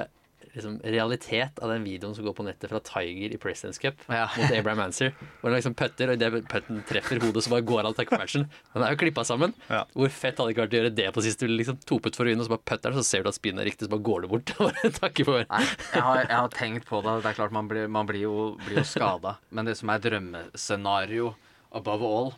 liksom, 0.56 0.78
realitet 0.86 1.60
av 1.64 1.70
den 1.74 1.84
videoen 1.86 2.14
som 2.16 2.26
går 2.26 2.36
på 2.38 2.46
nettet 2.46 2.70
fra 2.72 2.80
Tiger 2.86 3.34
i 3.34 3.40
Presidents 3.42 3.80
Cup 3.82 3.96
Ja. 4.08 4.28
mot 4.38 4.52
Abraham 4.54 4.78
Manser. 4.84 5.14
Hvor 5.42 5.50
han 5.52 5.58
liksom 5.58 5.76
putter, 5.80 6.10
og 6.14 6.18
idet 6.22 6.48
putten 6.52 6.84
treffer 6.90 7.20
hodet, 7.24 7.44
så 7.46 7.50
bare 7.54 7.66
går 7.68 7.84
han 7.90 7.94
takker 7.98 8.22
matchen. 8.22 8.48
Den 8.74 8.84
er 8.88 8.94
jo 8.96 9.00
klippa 9.04 9.26
sammen. 9.26 9.54
Ja. 9.70 9.84
Hvor 9.94 10.10
fett 10.14 10.38
hadde 10.38 10.50
det 10.52 10.56
ikke 10.56 10.66
vært 10.68 10.76
å 10.76 10.80
gjøre 10.82 10.94
det 11.02 11.08
på 11.18 11.26
siste? 11.26 11.50
Liksom, 11.50 11.80
Topet 11.90 12.16
for 12.16 12.26
å 12.26 12.30
vinne, 12.32 12.42
og 12.46 12.50
så 12.50 12.56
bare 12.56 12.66
putter 12.74 12.94
den, 12.94 13.00
så 13.02 13.06
ser 13.10 13.24
du 13.26 13.30
at 13.34 13.40
spinnet 13.40 13.64
er 13.66 13.70
riktig, 13.72 13.88
så 13.90 13.94
bare 13.96 14.06
går 14.08 14.22
du 14.22 14.28
bort 14.34 14.56
takker 15.02 15.26
for. 15.28 15.46
Nei, 15.50 15.64
jeg 15.94 16.06
har, 16.08 16.24
jeg 16.28 16.38
har 16.38 16.54
tenkt 16.56 16.88
på 16.90 17.02
det. 17.04 17.18
Det 17.24 17.34
er 17.34 17.40
klart 17.42 17.52
Man 17.58 17.68
blir, 17.70 17.88
man 17.92 18.06
blir 18.10 18.24
jo, 18.26 18.36
blir 18.68 18.80
jo 18.82 18.88
skada. 18.88 19.38
Men 19.52 19.66
det 19.66 19.78
som 19.80 19.90
er 19.94 20.00
drømmescenario 20.06 21.34
above 21.74 22.06
all 22.06 22.34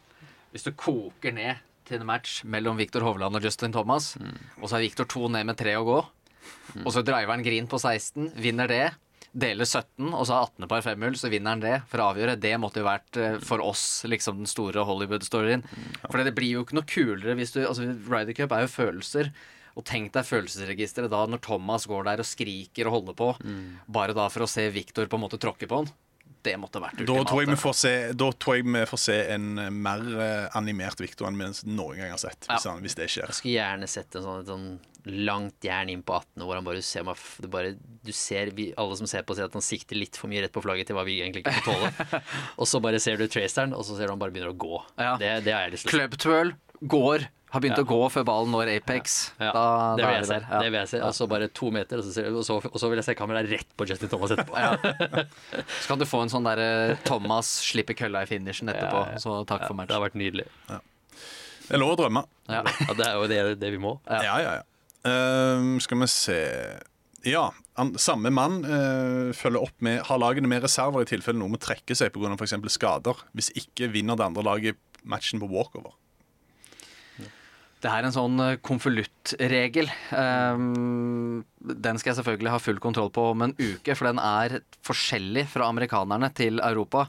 Hvis 0.54 0.64
du 0.64 0.72
koker 0.72 1.34
ned 1.36 1.58
til 1.86 2.00
en 2.02 2.08
match 2.08 2.40
mellom 2.50 2.78
Viktor 2.80 3.04
Hovland 3.06 3.36
og 3.38 3.44
Justin 3.46 3.74
Thomas, 3.76 4.16
og 4.58 4.70
så 4.72 4.78
er 4.80 4.86
Viktor 4.88 5.06
to 5.06 5.28
ned 5.30 5.46
med 5.46 5.58
tre 5.60 5.76
å 5.78 5.84
gå, 5.86 5.98
og 6.84 6.92
så 6.94 7.04
driver 7.06 7.34
han 7.36 7.44
green 7.46 7.68
på 7.72 7.80
16, 7.80 8.34
vinner 8.42 8.70
det. 8.72 8.86
Deler 9.36 9.68
17, 9.68 10.14
og 10.16 10.22
så 10.28 10.38
har 10.38 10.46
18 10.48 10.70
par 10.72 10.84
femhull, 10.86 11.18
så 11.20 11.28
vinner 11.32 11.56
han 11.56 11.64
det 11.64 11.74
for 11.92 12.00
å 12.00 12.12
avgjøre. 12.14 12.38
Det 12.40 12.54
måtte 12.62 12.80
jo 12.80 12.88
vært 12.88 13.18
eh, 13.20 13.36
for 13.44 13.60
oss 13.64 14.06
liksom 14.08 14.38
den 14.40 14.48
store 14.48 14.86
Hollywood-storyen. 14.88 15.66
For 16.06 16.24
det 16.24 16.32
blir 16.38 16.54
jo 16.54 16.64
ikke 16.64 16.78
noe 16.78 16.88
kulere 16.88 17.36
hvis 17.36 17.52
du 17.52 17.60
altså 17.66 17.90
Ryder 18.08 18.38
Cup 18.38 18.56
er 18.56 18.64
jo 18.64 18.72
følelser. 18.72 19.34
Og 19.76 19.84
tenk 19.84 20.14
deg 20.16 20.24
følelsesregisteret 20.24 21.12
da 21.12 21.26
når 21.28 21.42
Thomas 21.44 21.84
går 21.92 22.06
der 22.08 22.22
og 22.24 22.28
skriker 22.30 22.88
og 22.88 22.94
holder 23.02 23.18
på, 23.20 23.28
bare 23.92 24.16
da 24.16 24.30
for 24.32 24.46
å 24.46 24.48
se 24.48 24.70
Victor 24.72 25.10
på 25.12 25.20
en 25.20 25.26
måte 25.26 25.40
tråkke 25.44 25.68
på 25.68 25.82
han. 25.82 25.90
Det 26.46 26.56
måtte 26.62 26.82
vært 26.84 27.04
Da 27.06 27.20
tror, 27.26 27.42
jeg 27.44 27.52
vi 27.52 27.60
får 27.60 27.78
se, 27.80 27.94
da 28.18 28.32
tror 28.32 28.60
jeg 28.60 28.68
vi 28.68 28.84
får 28.90 29.02
se 29.02 29.20
en 29.36 29.48
eh, 29.62 29.72
mer 29.74 30.04
eh, 30.26 30.58
animert 30.58 31.02
Victor 31.02 31.30
enn 31.30 31.40
vi 31.40 31.52
noen 31.74 32.02
gang 32.02 32.14
har 32.14 32.22
sett. 32.22 32.46
Hvis, 32.50 32.68
han, 32.70 32.84
hvis 32.86 32.98
det 33.00 33.10
skjer. 33.12 33.32
Jeg 33.32 33.40
skulle 33.40 33.56
gjerne 33.58 33.90
sett 33.90 34.20
en 34.20 34.26
sånn, 34.26 34.44
et 34.44 34.52
sånn 34.52 34.68
langt 35.06 35.66
jern 35.66 35.90
inn 35.94 36.02
på 36.06 36.16
18, 36.18 36.44
hvor 36.46 36.58
han 36.58 36.66
bare 36.66 36.82
ser 36.86 37.06
meg 37.06 37.20
det 37.42 37.50
bare, 37.54 37.76
Du 38.06 38.12
ser, 38.16 38.50
vi, 38.58 38.72
alle 38.78 38.98
som 38.98 39.10
ser 39.10 39.26
på, 39.26 39.38
sier 39.38 39.50
at 39.50 39.58
han 39.58 39.66
sikter 39.66 39.98
litt 40.00 40.18
for 40.18 40.32
mye 40.32 40.46
rett 40.46 40.54
på 40.54 40.64
flagget 40.66 40.90
til 40.90 40.98
hva 40.98 41.06
vi 41.08 41.20
egentlig 41.22 41.46
ikke 41.46 41.60
får 41.60 41.68
tåle. 41.70 42.22
og 42.62 42.70
så 42.70 42.82
bare 42.84 43.02
ser 43.02 43.22
du 43.22 43.28
traceren, 43.30 43.76
og 43.78 43.86
så 43.86 43.98
ser 43.98 44.10
du 44.10 44.16
han 44.16 44.22
bare 44.22 44.34
begynner 44.34 44.54
å 44.54 44.60
gå. 44.66 44.82
Ja. 44.98 45.16
Det, 45.22 45.32
det 45.46 45.54
har 45.54 45.68
jeg 45.68 45.76
lyst 45.78 45.90
til. 45.90 45.98
Club 45.98 46.18
twirl 46.22 46.54
går. 46.82 47.28
Har 47.56 47.62
begynt 47.64 47.80
Ja. 47.80 47.84
å 47.86 47.88
gå 47.88 48.00
før 48.12 48.26
ballen 48.28 48.52
når 48.52 48.70
Apex. 48.76 49.14
Ja, 49.40 49.52
Da, 49.56 49.64
det 49.96 50.04
da 50.04 50.10
vil 50.10 50.16
er 50.16 50.20
jeg 50.20 50.26
se. 50.28 50.34
der. 50.36 50.48
Ja. 50.52 50.60
Det 50.62 50.72
vil 50.74 50.80
jeg 50.82 50.90
se. 50.92 51.00
Og 51.08 51.14
så 51.16 51.28
bare 51.32 51.48
to 51.56 51.70
meter, 51.72 52.02
og 52.02 52.04
så, 52.04 52.12
ser- 52.18 52.28
og 52.36 52.44
så, 52.44 52.58
og 52.60 52.76
så 52.82 52.90
vil 52.92 53.00
jeg 53.00 53.08
se 53.08 53.16
kameraet 53.16 53.50
rett 53.54 53.70
på 53.80 53.88
Justin 53.88 54.12
Thomas 54.12 54.34
etterpå. 54.36 54.56
Så 55.82 55.88
kan 55.88 56.00
du 56.02 56.06
få 56.06 56.22
en 56.26 56.30
sånn 56.34 56.44
derre 56.46 56.98
Thomas 57.08 57.48
slipper 57.64 57.96
kølla 57.98 58.22
i 58.26 58.30
finishen 58.30 58.68
etterpå. 58.74 59.02
Ja, 59.08 59.16
ja. 59.16 59.22
Så 59.24 59.38
takk 59.48 59.66
for 59.70 59.80
Det 59.86 59.96
har 59.96 60.04
vært 60.04 60.20
nydelig. 60.20 60.46
Det 60.68 61.74
er 61.74 61.82
lov 61.82 61.96
å 61.96 62.00
drømme. 62.04 62.26
Ja. 62.52 62.60
Ja, 62.62 62.94
det 62.94 63.06
er 63.08 63.14
jo 63.18 63.28
det, 63.32 63.40
det 63.64 63.72
vi 63.74 63.80
må. 63.82 63.96
Ja, 64.10 64.38
ja, 64.38 64.58
ja. 64.60 64.64
Ehm, 65.10 65.80
skal 65.82 66.00
vi 66.02 66.08
se 66.12 66.38
Ja, 67.26 67.48
han, 67.78 67.94
samme 67.98 68.30
mann 68.34 68.60
uh, 68.66 69.32
følger 69.34 69.62
opp 69.66 69.74
med 69.82 70.04
Har 70.06 70.18
lagene 70.22 70.48
med 70.50 70.62
reserver 70.66 71.02
i 71.02 71.10
tilfelle 71.10 71.40
noen 71.42 71.56
må 71.56 71.60
trekke 71.62 71.96
seg 71.98 72.12
pga. 72.14 72.36
f.eks. 72.38 72.54
skader. 72.76 73.24
Hvis 73.34 73.50
ikke 73.58 73.90
vinner 73.94 74.18
det 74.20 74.26
andre 74.28 74.44
laget 74.46 74.78
matchen 75.06 75.40
på 75.42 75.50
walkover. 75.50 75.94
Det 77.86 77.92
er 77.94 78.08
en 78.08 78.16
sånn 78.16 78.40
eh, 78.42 78.56
konvoluttregel. 78.66 79.90
Um, 80.10 81.44
den 81.62 82.00
skal 82.02 82.12
jeg 82.14 82.20
selvfølgelig 82.24 82.54
ha 82.56 82.62
full 82.64 82.82
kontroll 82.82 83.12
på 83.14 83.28
om 83.36 83.46
en 83.46 83.54
uke, 83.60 83.94
for 83.94 84.10
den 84.10 84.22
er 84.22 84.60
forskjellig 84.86 85.46
fra 85.52 85.68
amerikanerne 85.70 86.32
til 86.34 86.58
Europa. 86.66 87.06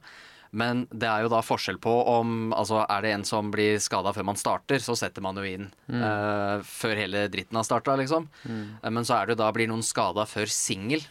Men 0.56 0.84
det 0.92 1.08
er 1.08 1.24
jo 1.24 1.30
da 1.32 1.40
forskjell 1.44 1.78
på 1.82 1.92
om 2.08 2.52
altså 2.56 2.78
Er 2.84 3.02
det 3.04 3.10
en 3.12 3.24
som 3.28 3.50
blir 3.52 3.80
skada 3.82 4.12
før 4.14 4.28
man 4.28 4.38
starter, 4.40 4.80
så 4.80 4.94
setter 4.96 5.24
man 5.24 5.36
jo 5.40 5.44
inn 5.48 5.66
eh, 5.90 6.62
før 6.64 7.00
hele 7.00 7.26
dritten 7.32 7.58
har 7.58 7.66
starta, 7.66 7.96
liksom. 7.98 8.28
Eh, 8.46 8.90
Men 8.90 9.04
så 9.04 9.18
er 9.18 9.26
det 9.26 9.36
jo 9.36 9.42
da 9.42 9.50
blir 9.56 9.70
noen 9.72 9.84
skada 9.84 10.24
før 10.28 10.48
singel, 10.52 11.02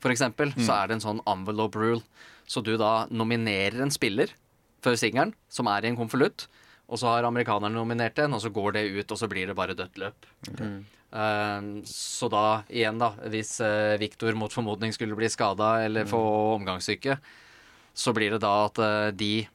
f.eks., 0.00 0.16
eksempel 0.16 0.52
så 0.58 0.78
er 0.78 0.88
det 0.88 0.98
en 0.98 1.06
sånn 1.06 1.24
envelope 1.28 1.80
rule. 1.80 2.02
Så 2.50 2.64
du 2.66 2.74
da 2.80 3.06
nominerer 3.12 3.84
en 3.84 3.92
spiller 3.94 4.32
før 4.84 4.96
singelen, 4.98 5.34
som 5.52 5.68
er 5.70 5.84
i 5.84 5.92
en 5.92 5.98
konvolutt. 6.00 6.48
Og 6.90 6.98
så 6.98 7.06
har 7.12 7.26
amerikanerne 7.26 7.76
nominert 7.76 8.18
en, 8.18 8.34
og 8.34 8.42
så 8.42 8.50
går 8.50 8.74
det 8.74 8.88
ut, 8.90 9.12
og 9.12 9.18
så 9.18 9.28
blir 9.30 9.50
det 9.50 9.54
bare 9.58 9.76
dødt 9.78 10.00
løp. 10.02 10.26
Eh, 10.50 11.60
så 11.86 12.30
da, 12.30 12.44
igjen 12.70 12.98
da, 12.98 13.12
hvis 13.30 13.56
uh, 13.62 13.94
Viktor 14.00 14.34
mot 14.38 14.52
formodning 14.54 14.94
skulle 14.94 15.18
bli 15.18 15.30
skada 15.30 15.76
eller 15.86 16.08
få 16.10 16.20
omgangssyke, 16.56 17.18
så 17.94 18.14
blir 18.16 18.34
det 18.34 18.42
da 18.42 18.52
at 18.66 18.82
uh, 18.82 19.10
de 19.14 19.46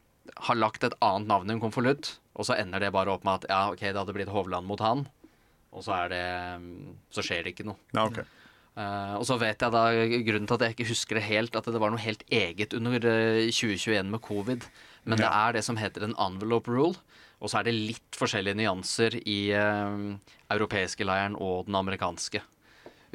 har 0.48 0.60
lagt 0.60 0.84
et 0.84 0.96
annet 1.04 1.30
navn 1.32 1.52
i 1.52 1.56
en 1.56 1.64
konvolutt, 1.64 2.18
og 2.36 2.48
så 2.48 2.58
ender 2.60 2.84
det 2.84 2.94
bare 2.96 3.14
opp 3.14 3.28
med 3.28 3.44
at 3.44 3.52
ja, 3.52 3.62
ok, 3.72 3.84
det 3.84 4.00
hadde 4.00 4.16
blitt 4.16 4.32
Hovland 4.32 4.68
mot 4.68 4.82
han, 4.84 5.06
og 5.76 5.84
så 5.84 5.96
er 6.06 6.12
det 6.12 6.26
um, 6.56 6.96
Så 7.12 7.24
skjer 7.26 7.44
det 7.44 7.56
ikke 7.56 7.68
noe. 7.68 7.80
Ja, 7.96 8.08
ok. 8.08 8.24
Uh, 8.76 9.16
og 9.22 9.24
så 9.28 9.38
vet 9.40 9.62
jeg 9.64 9.72
da 9.72 9.84
grunnen 10.28 10.48
til 10.50 10.58
at 10.58 10.66
jeg 10.66 10.76
ikke 10.76 10.90
husker 10.90 11.20
det 11.20 11.28
helt, 11.30 11.56
at 11.56 11.68
det 11.72 11.80
var 11.80 11.94
noe 11.94 12.04
helt 12.04 12.26
eget 12.28 12.76
under 12.76 13.00
eh, 13.08 13.48
2021 13.48 14.12
med 14.12 14.24
covid. 14.24 14.68
Men 15.08 15.22
det 15.22 15.30
er 15.30 15.56
det 15.56 15.62
som 15.64 15.80
heter 15.80 16.04
en 16.04 16.16
envelope 16.20 16.72
rule. 16.72 17.00
Og 17.46 17.52
så 17.52 17.62
er 17.62 17.68
det 17.68 17.78
litt 17.78 18.18
forskjellige 18.18 18.58
nyanser 18.58 19.20
i 19.22 19.40
eh, 19.54 20.06
europeiske 20.56 21.06
leiren 21.06 21.38
og 21.38 21.68
den 21.70 21.78
amerikanske 21.78 22.42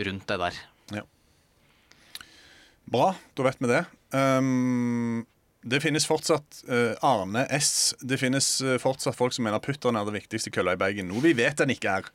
rundt 0.07 0.29
det 0.31 0.39
der. 0.47 0.61
Bra, 2.91 3.13
da 3.39 3.47
vet 3.47 3.61
vi 3.63 3.69
det. 3.71 3.85
Um, 4.11 5.27
det 5.63 5.83
finnes 5.85 6.07
fortsatt 6.09 6.63
uh, 6.67 6.97
Arne 7.07 7.45
S. 7.55 7.93
Det 8.01 8.19
finnes 8.19 8.47
uh, 8.65 8.79
fortsatt 8.83 9.15
folk 9.15 9.37
som 9.37 9.47
mener 9.47 9.63
putteren 9.63 9.99
er 10.01 10.09
det 10.09 10.17
viktigste 10.17 10.51
kølla 10.55 10.75
i 10.75 10.81
bagen. 10.81 11.11
Noe 11.11 11.23
vi 11.23 11.37
vet 11.39 11.61
den 11.61 11.71
ikke 11.75 12.01
er. 12.01 12.09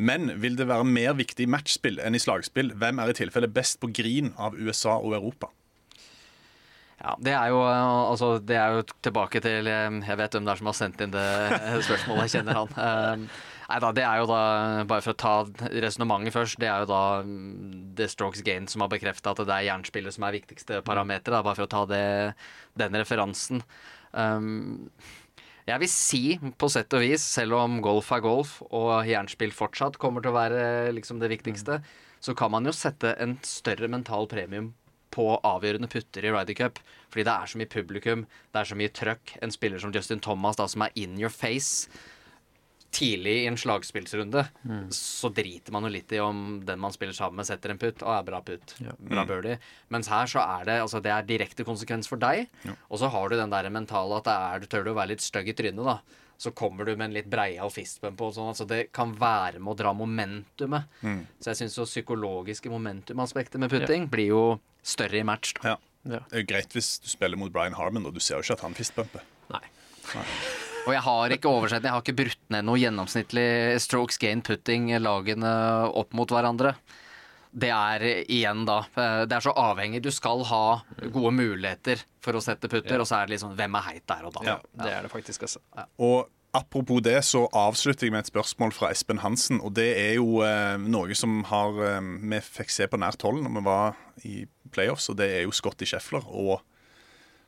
Men 0.00 0.32
vil 0.40 0.56
det 0.56 0.68
være 0.70 0.86
mer 0.88 1.12
viktig 1.18 1.44
i 1.44 1.50
matchspill 1.50 2.00
enn 2.02 2.16
i 2.16 2.22
slagspill? 2.22 2.72
Hvem 2.80 3.02
er 3.02 3.12
i 3.12 3.18
tilfelle 3.18 3.50
best 3.52 3.82
på 3.82 3.92
grin 3.94 4.32
av 4.40 4.56
USA 4.56 4.96
og 4.96 5.12
Europa? 5.18 5.52
Ja, 7.04 7.14
det 7.20 7.34
er 7.36 7.50
jo, 7.52 7.58
eh, 7.68 8.10
altså, 8.10 8.28
det 8.40 8.56
er 8.56 8.78
jo 8.78 8.84
tilbake 9.04 9.40
til 9.44 9.68
eh, 9.68 9.96
Jeg 10.08 10.16
vet 10.16 10.36
hvem 10.36 10.46
det 10.46 10.52
er 10.54 10.60
som 10.60 10.70
har 10.70 10.76
sendt 10.78 11.02
inn 11.04 11.12
det 11.12 11.24
eh, 11.24 11.80
spørsmålet. 11.84 12.22
Jeg 12.24 12.38
kjenner 12.38 12.60
han. 12.62 13.26
Nei 13.64 13.78
da, 13.80 13.90
det 13.96 14.04
er 14.04 14.20
jo 14.20 14.28
da, 14.28 14.38
bare 14.88 15.04
for 15.04 15.14
å 15.14 15.20
ta 15.20 15.34
resonnementet 15.72 16.34
først, 16.34 16.58
det 16.60 16.68
er 16.68 16.84
jo 16.84 16.88
da 16.90 17.02
mm, 17.24 17.96
The 17.96 18.08
Strokes 18.12 18.42
Gain 18.44 18.68
som 18.68 18.84
har 18.84 18.92
bekrefta 18.92 19.32
at 19.32 19.40
det 19.40 19.56
er 19.56 19.68
jernspillet 19.70 20.16
som 20.16 20.26
er 20.28 20.36
viktigste 20.36 20.80
parameter, 20.84 21.32
da, 21.32 21.40
bare 21.44 21.56
for 21.56 21.64
å 21.64 21.72
ta 21.72 21.82
det, 21.88 22.04
den 22.76 22.98
referansen. 23.00 23.64
Um, 24.12 24.92
jeg 25.64 25.80
vil 25.80 25.92
si, 25.92 26.22
på 26.60 26.68
sett 26.68 26.92
og 26.92 27.06
vis, 27.06 27.24
selv 27.24 27.56
om 27.56 27.80
golf 27.84 28.12
er 28.12 28.24
golf 28.24 28.58
og 28.68 29.08
jernspill 29.08 29.56
fortsatt 29.56 29.96
kommer 30.00 30.20
til 30.20 30.34
å 30.34 30.36
være 30.36 30.92
liksom 31.00 31.24
det 31.24 31.32
viktigste, 31.32 31.80
så 32.20 32.36
kan 32.36 32.52
man 32.52 32.68
jo 32.68 32.76
sette 32.76 33.16
en 33.16 33.38
større 33.48 33.88
mental 33.88 34.28
premium 34.28 34.74
på 35.14 35.28
avgjørende 35.46 35.88
putter 35.92 36.26
i 36.26 36.32
Ryder 36.34 36.58
Cup. 36.58 36.80
Fordi 37.12 37.24
det 37.28 37.34
er 37.36 37.52
så 37.52 37.60
mye 37.60 37.70
publikum, 37.70 38.26
det 38.52 38.60
er 38.64 38.70
så 38.72 38.78
mye 38.78 38.90
trøkk. 38.94 39.36
En 39.46 39.54
spiller 39.54 39.78
som 39.82 39.94
Justin 39.94 40.20
Thomas, 40.24 40.58
da, 40.58 40.66
som 40.70 40.82
er 40.88 40.94
in 40.98 41.14
your 41.20 41.30
face 41.32 41.86
tidlig 42.94 43.32
i 43.42 43.46
en 43.50 43.56
slagspillsrunde, 43.58 44.44
så 44.94 45.26
driter 45.34 45.74
man 45.74 45.82
jo 45.82 45.88
litt 45.90 46.12
i 46.14 46.20
om 46.22 46.60
den 46.62 46.78
man 46.78 46.92
spiller 46.94 47.14
sammen 47.16 47.40
med, 47.40 47.46
setter 47.48 47.72
en 47.72 47.78
putt. 47.82 48.02
og 48.06 48.12
er 48.14 48.26
bra 48.28 48.38
putt. 48.46 48.74
Bra 49.10 49.24
birdie. 49.26 49.56
Mens 49.90 50.06
her 50.12 50.26
så 50.30 50.38
er 50.44 50.68
det 50.68 50.76
altså 50.84 51.00
det 51.02 51.10
er 51.10 51.26
direkte 51.26 51.66
konsekvens 51.66 52.06
for 52.06 52.22
deg. 52.22 52.46
Og 52.86 53.00
så 53.02 53.10
har 53.10 53.28
du 53.28 53.34
den 53.40 53.50
der 53.50 53.66
mentale 53.74 54.20
at 54.20 54.28
det 54.28 54.34
er, 54.36 54.60
du 54.62 54.66
tør 54.70 54.84
du 54.86 54.92
å 54.92 54.98
være 55.00 55.10
litt 55.16 55.24
stygg 55.26 55.50
i 55.50 55.56
trynet, 55.58 55.82
da. 55.84 55.96
Så 56.38 56.50
kommer 56.54 56.84
du 56.86 56.92
med 56.96 57.08
en 57.08 57.14
litt 57.14 57.26
breial 57.30 57.70
fistbump 57.70 58.20
og 58.20 58.32
sånn. 58.34 58.52
Altså 58.52 58.66
det 58.70 58.92
kan 58.94 59.12
være 59.18 59.58
med 59.58 59.74
å 59.74 59.78
dra 59.78 59.92
momentumet. 59.94 60.86
Så 61.42 61.50
jeg 61.50 61.60
syns 61.64 61.76
jo 61.78 61.86
psykologiske 61.90 62.70
momentumaspektet 62.70 63.58
med 63.58 63.70
putting 63.74 64.06
blir 64.10 64.30
jo 64.30 64.44
større 64.84 65.20
i 65.20 65.26
match. 65.26 65.54
Da. 65.58 65.74
Ja. 65.74 65.76
Det 66.04 66.20
er 66.36 66.42
jo 66.42 66.48
greit 66.50 66.74
hvis 66.76 66.98
du 67.00 67.08
spiller 67.08 67.40
mot 67.40 67.52
Brian 67.52 67.76
Harmon, 67.78 68.04
og 68.06 68.12
du 68.14 68.20
ser 68.20 68.36
jo 68.36 68.44
ikke 68.44 68.58
at 68.58 68.64
han 68.66 68.76
fistbumper. 68.76 69.24
Nei. 69.54 69.62
Og 70.84 70.92
jeg 70.92 71.00
har 71.06 71.32
ikke 71.32 71.48
oversett. 71.48 71.86
Jeg 71.86 71.94
har 71.94 72.02
ikke 72.04 72.16
brutt 72.18 72.42
ned 72.52 72.66
noe 72.68 72.76
gjennomsnittlig 72.80 73.46
strokes 73.80 74.20
gain 74.20 74.44
putting 74.44 74.90
lagene 75.00 75.54
opp 75.96 76.12
mot 76.16 76.28
hverandre. 76.28 76.74
Det 77.54 77.70
er 77.70 78.02
igjen 78.26 78.64
da 78.66 78.80
eh, 78.98 79.20
Det 79.30 79.36
er 79.36 79.44
så 79.46 79.52
avhengig. 79.54 80.02
Du 80.02 80.10
skal 80.12 80.42
ha 80.50 80.64
gode 81.14 81.30
muligheter 81.36 82.02
for 82.24 82.36
å 82.36 82.42
sette 82.42 82.68
putter, 82.68 82.98
og 83.00 83.08
så 83.08 83.20
er 83.20 83.28
det 83.28 83.36
liksom 83.36 83.54
hvem 83.56 83.76
er 83.78 83.86
heit 83.92 84.06
der 84.10 84.26
og 84.26 84.34
da. 84.36 84.46
Ja, 84.48 84.56
Det 84.82 84.90
er 84.90 85.06
det 85.06 85.12
faktisk, 85.12 85.46
altså. 85.46 85.62
Og 86.02 86.26
apropos 86.54 87.00
det, 87.06 87.16
så 87.26 87.44
avslutter 87.54 88.08
jeg 88.08 88.14
med 88.14 88.26
et 88.26 88.32
spørsmål 88.32 88.74
fra 88.74 88.90
Espen 88.94 89.22
Hansen. 89.22 89.62
Og 89.64 89.72
det 89.78 89.86
er 90.02 90.16
jo 90.18 90.42
eh, 90.44 90.74
noe 90.82 91.16
som 91.18 91.40
har 91.48 91.78
eh, 91.86 92.10
vi 92.34 92.42
fikk 92.44 92.74
se 92.74 92.90
på 92.90 93.00
nært 93.00 93.22
hold 93.24 93.40
når 93.46 93.56
vi 93.56 93.64
var 93.70 94.02
i 94.26 94.36
playoffs, 94.74 95.08
og 95.12 95.18
det 95.20 95.30
er 95.38 95.44
jo 95.46 95.54
Scotty 95.54 95.88
Scheffler 95.88 96.24
og 96.28 96.58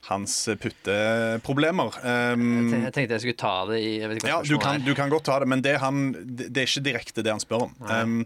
hans 0.06 0.34
putteproblemer. 0.62 1.96
Um, 2.06 2.68
Jeg 2.70 2.92
tenkte 2.94 3.16
jeg 3.16 3.24
skulle 3.24 3.40
ta 3.40 3.54
det 3.72 3.80
i 3.82 3.94
ja, 4.28 4.38
du 4.46 4.58
kan, 4.62 4.84
du 4.86 4.92
kan 4.94 5.10
godt 5.10 5.26
ta 5.26 5.40
det, 5.42 5.48
men 5.50 5.64
det, 5.64 5.78
han, 5.82 6.12
det 6.14 6.52
det 6.54 6.62
er 6.62 6.70
ikke 6.70 6.84
direkte 6.86 7.24
det 7.26 7.34
han 7.34 7.42
spør 7.42 7.66
om. 7.66 7.74
Um, 7.90 8.20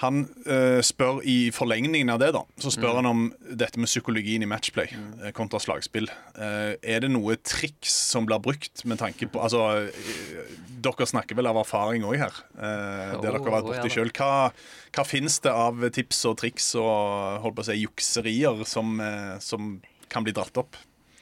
Han 0.00 0.22
uh, 0.46 0.80
spør 0.84 1.20
i 1.28 1.50
forlengningen 1.52 2.12
av 2.12 2.22
det, 2.22 2.30
da, 2.36 2.44
så 2.62 2.72
spør 2.72 3.00
han 3.00 3.08
om 3.10 3.26
dette 3.44 3.80
med 3.80 3.90
psykologien 3.90 4.44
i 4.44 4.48
matchplay 4.48 4.88
mm. 4.96 5.30
kontra 5.36 5.60
slagspill. 5.62 6.08
Uh, 6.38 6.76
er 6.80 7.04
det 7.04 7.12
noe 7.12 7.36
triks 7.44 7.92
som 8.14 8.28
blir 8.28 8.40
brukt 8.42 8.84
med 8.88 9.02
tanke 9.02 9.28
på 9.28 9.42
Altså, 9.44 9.66
uh, 9.84 10.70
dere 10.80 11.06
snakker 11.08 11.38
vel 11.38 11.48
av 11.50 11.60
erfaring 11.60 12.04
òg 12.08 12.18
her, 12.20 12.36
eh, 12.56 13.14
det 13.14 13.22
dere 13.24 13.38
har 13.38 13.54
vært 13.56 13.68
ja 13.68 13.70
borti 13.70 13.94
sjøl. 13.94 14.12
Hva, 14.16 14.50
hva 14.96 15.06
fins 15.06 15.40
det 15.44 15.52
av 15.52 15.82
tips 15.94 16.22
og 16.30 16.38
triks 16.40 16.70
og 16.80 17.40
holdt 17.44 17.58
på 17.58 17.64
å 17.64 17.68
si 17.68 17.80
jukserier 17.80 18.62
som, 18.68 19.00
eh, 19.00 19.38
som 19.44 19.80
kan 20.08 20.26
bli 20.26 20.32
dratt 20.36 20.56
opp? 20.60 20.76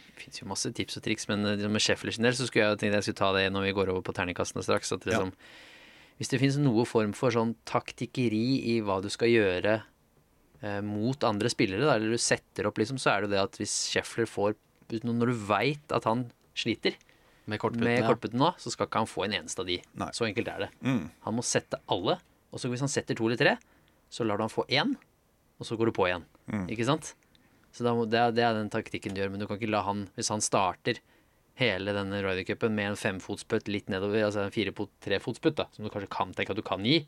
Det 0.08 0.24
finnes 0.24 0.42
jo 0.42 0.50
masse 0.50 0.70
tips 0.74 0.98
og 0.98 1.06
triks, 1.06 1.28
men 1.28 1.46
eh, 1.46 1.68
med 1.68 1.82
Sheffield 1.82 2.14
sin 2.14 2.28
del 2.28 2.36
så 2.38 2.48
skulle 2.48 2.68
jeg 2.70 2.82
tenkt 2.82 2.98
jeg 2.98 3.08
skulle 3.08 3.22
ta 3.22 3.32
det 3.36 3.48
når 3.52 3.68
vi 3.68 3.76
går 3.78 3.94
over 3.94 4.02
på 4.02 4.14
terningkastene 4.16 4.64
straks. 4.66 4.92
At 4.92 5.06
liksom, 5.08 5.34
Hvis 6.18 6.32
det 6.32 6.40
finnes 6.42 6.58
noe 6.60 6.84
form 6.88 7.14
for 7.16 7.34
sånn 7.34 7.54
taktikkeri 7.68 8.74
i 8.74 8.78
hva 8.82 8.98
du 9.02 9.08
skal 9.12 9.30
gjøre 9.30 9.74
eh, 9.78 10.80
mot 10.84 11.26
andre 11.26 11.50
spillere, 11.52 11.86
da, 11.86 11.94
eller 11.94 12.16
du 12.16 12.22
setter 12.22 12.66
opp, 12.68 12.80
liksom, 12.80 12.98
så 12.98 13.12
er 13.12 13.20
det 13.20 13.28
jo 13.28 13.34
det 13.36 13.44
at 13.44 13.60
hvis 13.60 13.76
Scheffler 13.92 14.26
får 14.30 14.56
Når 15.04 15.30
du 15.30 15.36
veit 15.46 15.92
at 15.94 16.08
han 16.08 16.26
sliter 16.58 16.96
Med 17.46 17.60
kortputten, 17.60 18.40
ja. 18.40 18.40
nå, 18.40 18.50
så 18.58 18.72
skal 18.72 18.88
ikke 18.88 19.04
han 19.04 19.10
få 19.10 19.24
en 19.24 19.36
eneste 19.38 19.62
av 19.62 19.68
de. 19.70 19.78
Nei. 20.00 20.10
Så 20.12 20.26
enkelt 20.26 20.50
er 20.52 20.66
det. 20.66 20.70
Mm. 20.84 21.06
Han 21.24 21.36
må 21.38 21.44
sette 21.46 21.78
alle, 21.88 22.18
og 22.52 22.60
så 22.60 22.68
hvis 22.68 22.82
han 22.84 22.92
setter 22.92 23.16
to 23.16 23.28
eller 23.28 23.40
tre, 23.40 23.54
så 24.12 24.26
lar 24.26 24.36
du 24.36 24.44
han 24.44 24.52
få 24.52 24.66
én, 24.68 24.92
og 25.56 25.64
så 25.64 25.78
går 25.78 25.88
du 25.88 25.94
på 25.96 26.08
igjen. 26.10 26.26
Mm. 26.50 26.66
Ikke 26.74 26.84
sant? 26.88 27.14
Så 27.72 27.86
da 27.86 27.94
må, 27.96 28.04
det, 28.10 28.20
er, 28.20 28.34
det 28.36 28.44
er 28.44 28.56
den 28.56 28.68
taktikken 28.72 29.14
du 29.14 29.22
gjør, 29.22 29.32
men 29.32 29.40
du 29.40 29.46
kan 29.48 29.56
ikke 29.60 29.70
la 29.70 29.84
han 29.86 30.06
Hvis 30.16 30.30
han 30.32 30.44
starter 30.44 31.00
hele 31.58 31.94
denne 31.96 32.22
Ryder 32.24 32.46
Cupen 32.48 32.74
med 32.76 32.92
en 32.92 33.00
femfotsputt 33.00 33.70
litt 33.70 33.90
nedover, 33.92 34.24
altså 34.28 34.44
en 34.46 34.54
fire-trefotsputt, 34.54 35.64
som 35.74 35.86
du 35.86 35.90
kanskje 35.90 36.12
kan 36.12 36.34
tenke 36.36 36.54
at 36.54 36.60
du 36.60 36.66
kan 36.66 36.86
gi, 36.86 37.02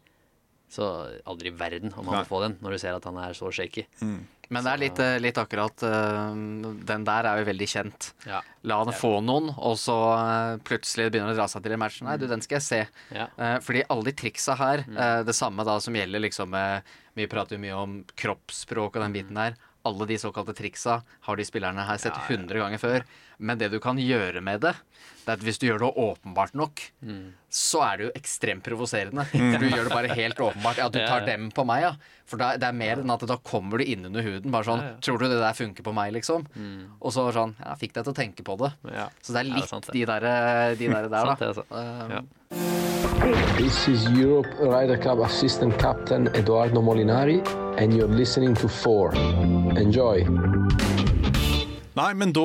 så 0.70 0.86
aldri 1.26 1.50
i 1.50 1.56
verden 1.58 1.90
om 1.98 2.06
han 2.06 2.20
Nei. 2.20 2.20
får 2.22 2.30
få 2.30 2.42
den, 2.44 2.58
når 2.62 2.76
du 2.76 2.78
ser 2.82 2.94
at 2.94 3.06
han 3.08 3.18
er 3.18 3.34
så 3.34 3.50
shaky. 3.54 3.84
Men 4.50 4.66
det 4.66 4.70
er 4.70 4.80
litt, 4.82 5.00
eh, 5.02 5.16
litt 5.22 5.38
akkurat 5.38 5.82
eh, 5.86 6.30
Den 6.86 7.04
der 7.06 7.26
er 7.30 7.38
jo 7.38 7.46
veldig 7.46 7.68
kjent. 7.70 8.08
Ja. 8.26 8.40
La 8.66 8.80
han 8.82 8.90
få 8.94 9.12
noen, 9.22 9.52
og 9.54 9.76
så 9.78 9.96
eh, 10.16 10.58
plutselig 10.66 11.08
begynner 11.10 11.30
det 11.30 11.38
å 11.38 11.40
dra 11.42 11.48
seg 11.50 11.62
til 11.62 11.74
i 11.74 11.78
matchen. 11.78 12.08
Nei, 12.10 12.16
du, 12.18 12.26
den 12.30 12.42
skal 12.42 12.58
jeg 12.58 12.66
se. 12.66 12.80
Ja. 13.14 13.28
Eh, 13.38 13.56
fordi 13.62 13.84
alle 13.86 14.08
de 14.10 14.14
triksa 14.22 14.56
her, 14.58 14.82
eh, 14.90 15.20
det 15.26 15.36
samme 15.38 15.66
da 15.66 15.78
som 15.82 15.94
gjelder 15.94 16.22
liksom 16.26 16.54
Vi 17.18 17.26
prater 17.30 17.58
jo 17.58 17.62
mye 17.62 17.78
om 17.78 17.96
kroppsspråk 18.18 18.94
og 18.94 19.02
den 19.02 19.14
biten 19.14 19.38
der. 19.38 19.58
Alle 19.86 20.06
de 20.06 20.18
såkalte 20.18 20.54
triksa 20.54 21.00
har 21.26 21.38
de 21.38 21.46
spillerne 21.46 21.86
her 21.86 21.98
sett 21.98 22.18
100 22.28 22.58
ganger 22.58 22.78
før. 22.82 23.06
Men 23.40 23.58
det 23.58 23.70
du 23.72 23.78
kan 23.80 23.96
gjøre 23.98 24.42
med 24.44 24.60
det, 24.60 24.74
det 25.24 25.28
er 25.32 25.38
at 25.38 25.42
hvis 25.44 25.58
du 25.60 25.66
gjør 25.68 25.78
det 25.82 25.88
åpenbart 26.00 26.54
nok, 26.56 26.80
så 27.50 27.80
er 27.86 27.96
det 28.00 28.04
jo 28.06 28.12
ekstremt 28.18 28.62
provoserende. 28.66 29.24
Du 29.32 29.66
gjør 29.68 29.88
det 29.88 29.92
bare 29.92 30.14
helt 30.16 30.40
åpenbart. 30.40 30.78
Ja, 30.80 30.88
du 30.92 30.98
tar 31.00 31.24
dem 31.26 31.48
på 31.56 31.64
meg, 31.68 31.82
ja. 31.86 31.92
For 32.30 32.38
da, 32.40 32.52
det 32.60 32.68
er 32.68 32.76
mer 32.76 33.00
enn 33.02 33.10
at 33.10 33.24
da 33.26 33.36
kommer 33.42 33.80
du 33.80 33.84
inn 33.90 34.04
under 34.06 34.22
huden. 34.22 34.52
Bare 34.54 34.64
sånn 34.68 34.82
Tror 35.02 35.18
du 35.18 35.26
det 35.28 35.40
der 35.40 35.56
funker 35.58 35.82
på 35.86 35.92
meg, 35.96 36.12
liksom? 36.14 36.44
Og 37.00 37.10
så 37.16 37.26
sånn 37.34 37.56
Ja, 37.58 37.74
fikk 37.80 37.96
deg 37.96 38.04
til 38.06 38.12
å 38.14 38.18
tenke 38.20 38.44
på 38.46 38.56
det. 38.60 38.70
Ja. 38.92 39.08
Så 39.22 39.32
det 39.34 39.42
er 39.42 39.48
Ja, 39.50 39.50
det 39.50 39.56
er 39.56 39.60
litt 39.60 39.68
sant 39.72 39.86
det. 39.90 39.96
de 39.98 40.04
der, 40.12 40.28
eh, 40.30 40.74
de 40.76 40.88
der, 40.92 41.08
der 41.08 41.26
Sant 41.32 41.40
da. 41.40 41.46
det, 41.46 41.56
altså. 41.56 41.64
Eh, 41.74 42.22
This 43.58 43.86
is 43.88 44.06
Europe 44.16 44.48
Ryder 44.60 44.96
Cup 44.96 45.18
Assistant 45.24 45.76
Captain 45.78 46.28
Eduardo 46.34 46.80
Molinari, 46.80 47.40
and 47.78 47.92
you're 47.92 48.08
listening 48.08 48.54
to 48.54 48.68
Four. 48.68 49.12
Enjoy. 49.76 50.24
Nei, 51.98 52.10
men 52.14 52.30
da 52.34 52.44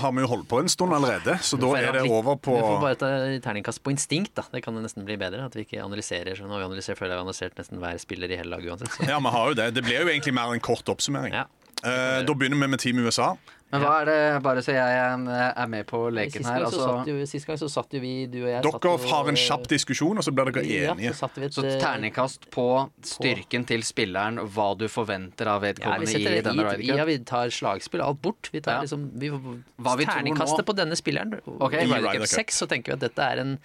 har 0.00 0.14
vi 0.14 0.24
jo 0.24 0.30
holdt 0.30 0.48
på 0.50 0.58
en 0.62 0.70
stund 0.70 0.94
allerede, 0.96 1.36
så 1.46 1.58
da 1.60 1.68
er 1.78 1.92
det 1.94 2.06
over 2.10 2.38
på 2.42 2.56
Vi 2.56 2.64
får 2.64 2.80
bare 2.82 2.98
ta 2.98 3.10
terningkast 3.44 3.82
på 3.84 3.92
instinkt, 3.94 4.34
da. 4.38 4.46
Det 4.50 4.64
kan 4.64 4.74
nesten 4.82 5.06
bli 5.06 5.18
bedre. 5.20 5.44
At 5.46 5.54
vi 5.54 5.66
ikke 5.66 5.84
analyserer. 5.84 6.34
sånn. 6.38 6.50
vi 6.50 6.66
analyserer 6.66 6.98
jeg 6.98 7.06
vi 7.06 7.14
har 7.14 7.22
analysert 7.22 7.60
nesten 7.60 7.82
hver 7.82 8.00
spiller 8.02 8.32
i 8.32 8.40
hele 8.40 8.56
laget 8.56 8.74
uansett. 8.74 8.96
Så. 8.96 9.06
Ja, 9.06 9.20
vi 9.22 9.34
har 9.36 9.52
jo 9.52 9.58
det. 9.60 9.68
Det 9.76 9.84
blir 9.86 10.02
jo 10.02 10.10
egentlig 10.10 10.34
mer 10.34 10.54
en 10.54 10.64
kort 10.64 10.90
oppsummering. 10.90 11.36
Ja. 11.36 11.46
Eh, 11.84 12.24
da 12.26 12.34
begynner 12.34 12.58
vi 12.58 12.70
med 12.72 12.82
Team 12.82 12.98
USA. 13.04 13.34
Men 13.66 13.82
hva 13.82 13.94
er 13.98 14.06
det, 14.06 14.16
bare 14.44 14.60
så 14.62 14.70
jeg 14.76 14.98
er 15.26 15.66
med 15.66 15.86
på 15.90 15.98
leken 16.14 16.38
Sist 16.38 16.46
her 16.46 16.64
altså, 16.68 16.84
jo, 17.08 17.14
sist 17.26 17.48
gang 17.48 17.56
så 17.58 17.66
satt 17.68 17.96
jo 17.96 18.00
vi, 18.00 18.12
du 18.30 18.36
og 18.44 18.50
jeg 18.52 18.62
satt 18.62 18.76
Dere 18.84 18.92
jo- 18.94 19.08
har 19.10 19.30
en 19.32 19.38
kjapp 19.42 19.64
diskusjon, 19.72 20.20
og 20.20 20.22
så 20.22 20.30
blir 20.36 20.52
dere 20.54 20.62
Ja, 20.70 20.92
enige. 20.94 21.10
så 21.18 21.26
et, 21.42 21.52
Så 21.56 21.64
eh, 21.66 21.80
terningkast 21.82 22.46
på 22.54 22.66
styrken 23.02 23.66
til 23.66 23.82
spilleren, 23.82 24.38
hva 24.54 24.68
du 24.78 24.86
forventer 24.86 25.50
av 25.50 25.66
ja, 25.66 25.72
vedkommende 25.72 26.12
ja, 26.14 26.30
i 26.38 26.44
denne 26.46 26.68
Ryder 26.70 27.00
ja, 27.00 27.04
vi 27.10 27.18
tar 27.26 27.50
slagspill, 27.50 28.00
alt 28.06 28.22
bort. 28.22 28.50
Vi 28.54 28.60
tar 28.62 28.78
Ja. 28.78 28.80
liksom 28.86 29.10
vi, 29.18 29.30
Hva 29.30 29.96
vi 29.98 30.06
tror 30.06 30.14
Terningkastet 30.14 30.62
nå. 30.62 30.68
på 30.70 30.76
denne 30.76 30.94
spilleren 30.96 31.34
Okay, 31.58 31.82
i 31.82 31.90
Ryder 31.90 32.12
Cup 32.22 32.28
Cup. 32.30 32.36
6, 32.46 32.54
så 32.62 32.68
tenker 32.70 32.94
vi 32.94 32.98
at 33.00 33.00
dette 33.10 33.18
er 33.32 33.42
en 33.42 33.58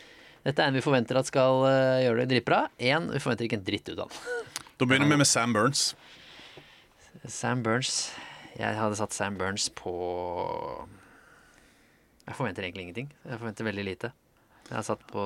dette 0.44 0.58
er 0.58 0.72
en 0.72 0.74
vi 0.74 0.82
forventer 0.82 1.16
at 1.22 1.28
skal 1.30 1.62
eh, 1.70 2.02
gjøre 2.08 2.26
det 2.26 2.30
dritbra. 2.42 2.64
Én, 2.82 3.12
vi 3.14 3.20
forventer 3.22 3.46
ikke 3.46 3.60
en 3.62 3.64
dritt 3.70 3.88
ut 3.94 4.00
av 4.00 4.10
den. 4.10 4.50
Da 4.82 4.86
begynner 4.90 5.06
vi 5.14 5.18
med 5.22 5.28
Sam 5.30 5.54
Burns. 5.54 5.94
Sam 7.28 7.62
Burns 7.62 8.10
Jeg 8.58 8.78
hadde 8.78 8.98
satt 9.00 9.16
Sam 9.16 9.38
Burns 9.40 9.70
på 9.74 9.94
Jeg 12.28 12.38
forventer 12.38 12.68
egentlig 12.68 12.90
ingenting. 12.90 13.12
Jeg 13.26 13.40
forventer 13.40 13.68
veldig 13.68 13.86
lite. 13.88 14.12
Jeg 14.70 14.78
har 14.78 14.88
satt 14.88 15.04
på 15.10 15.24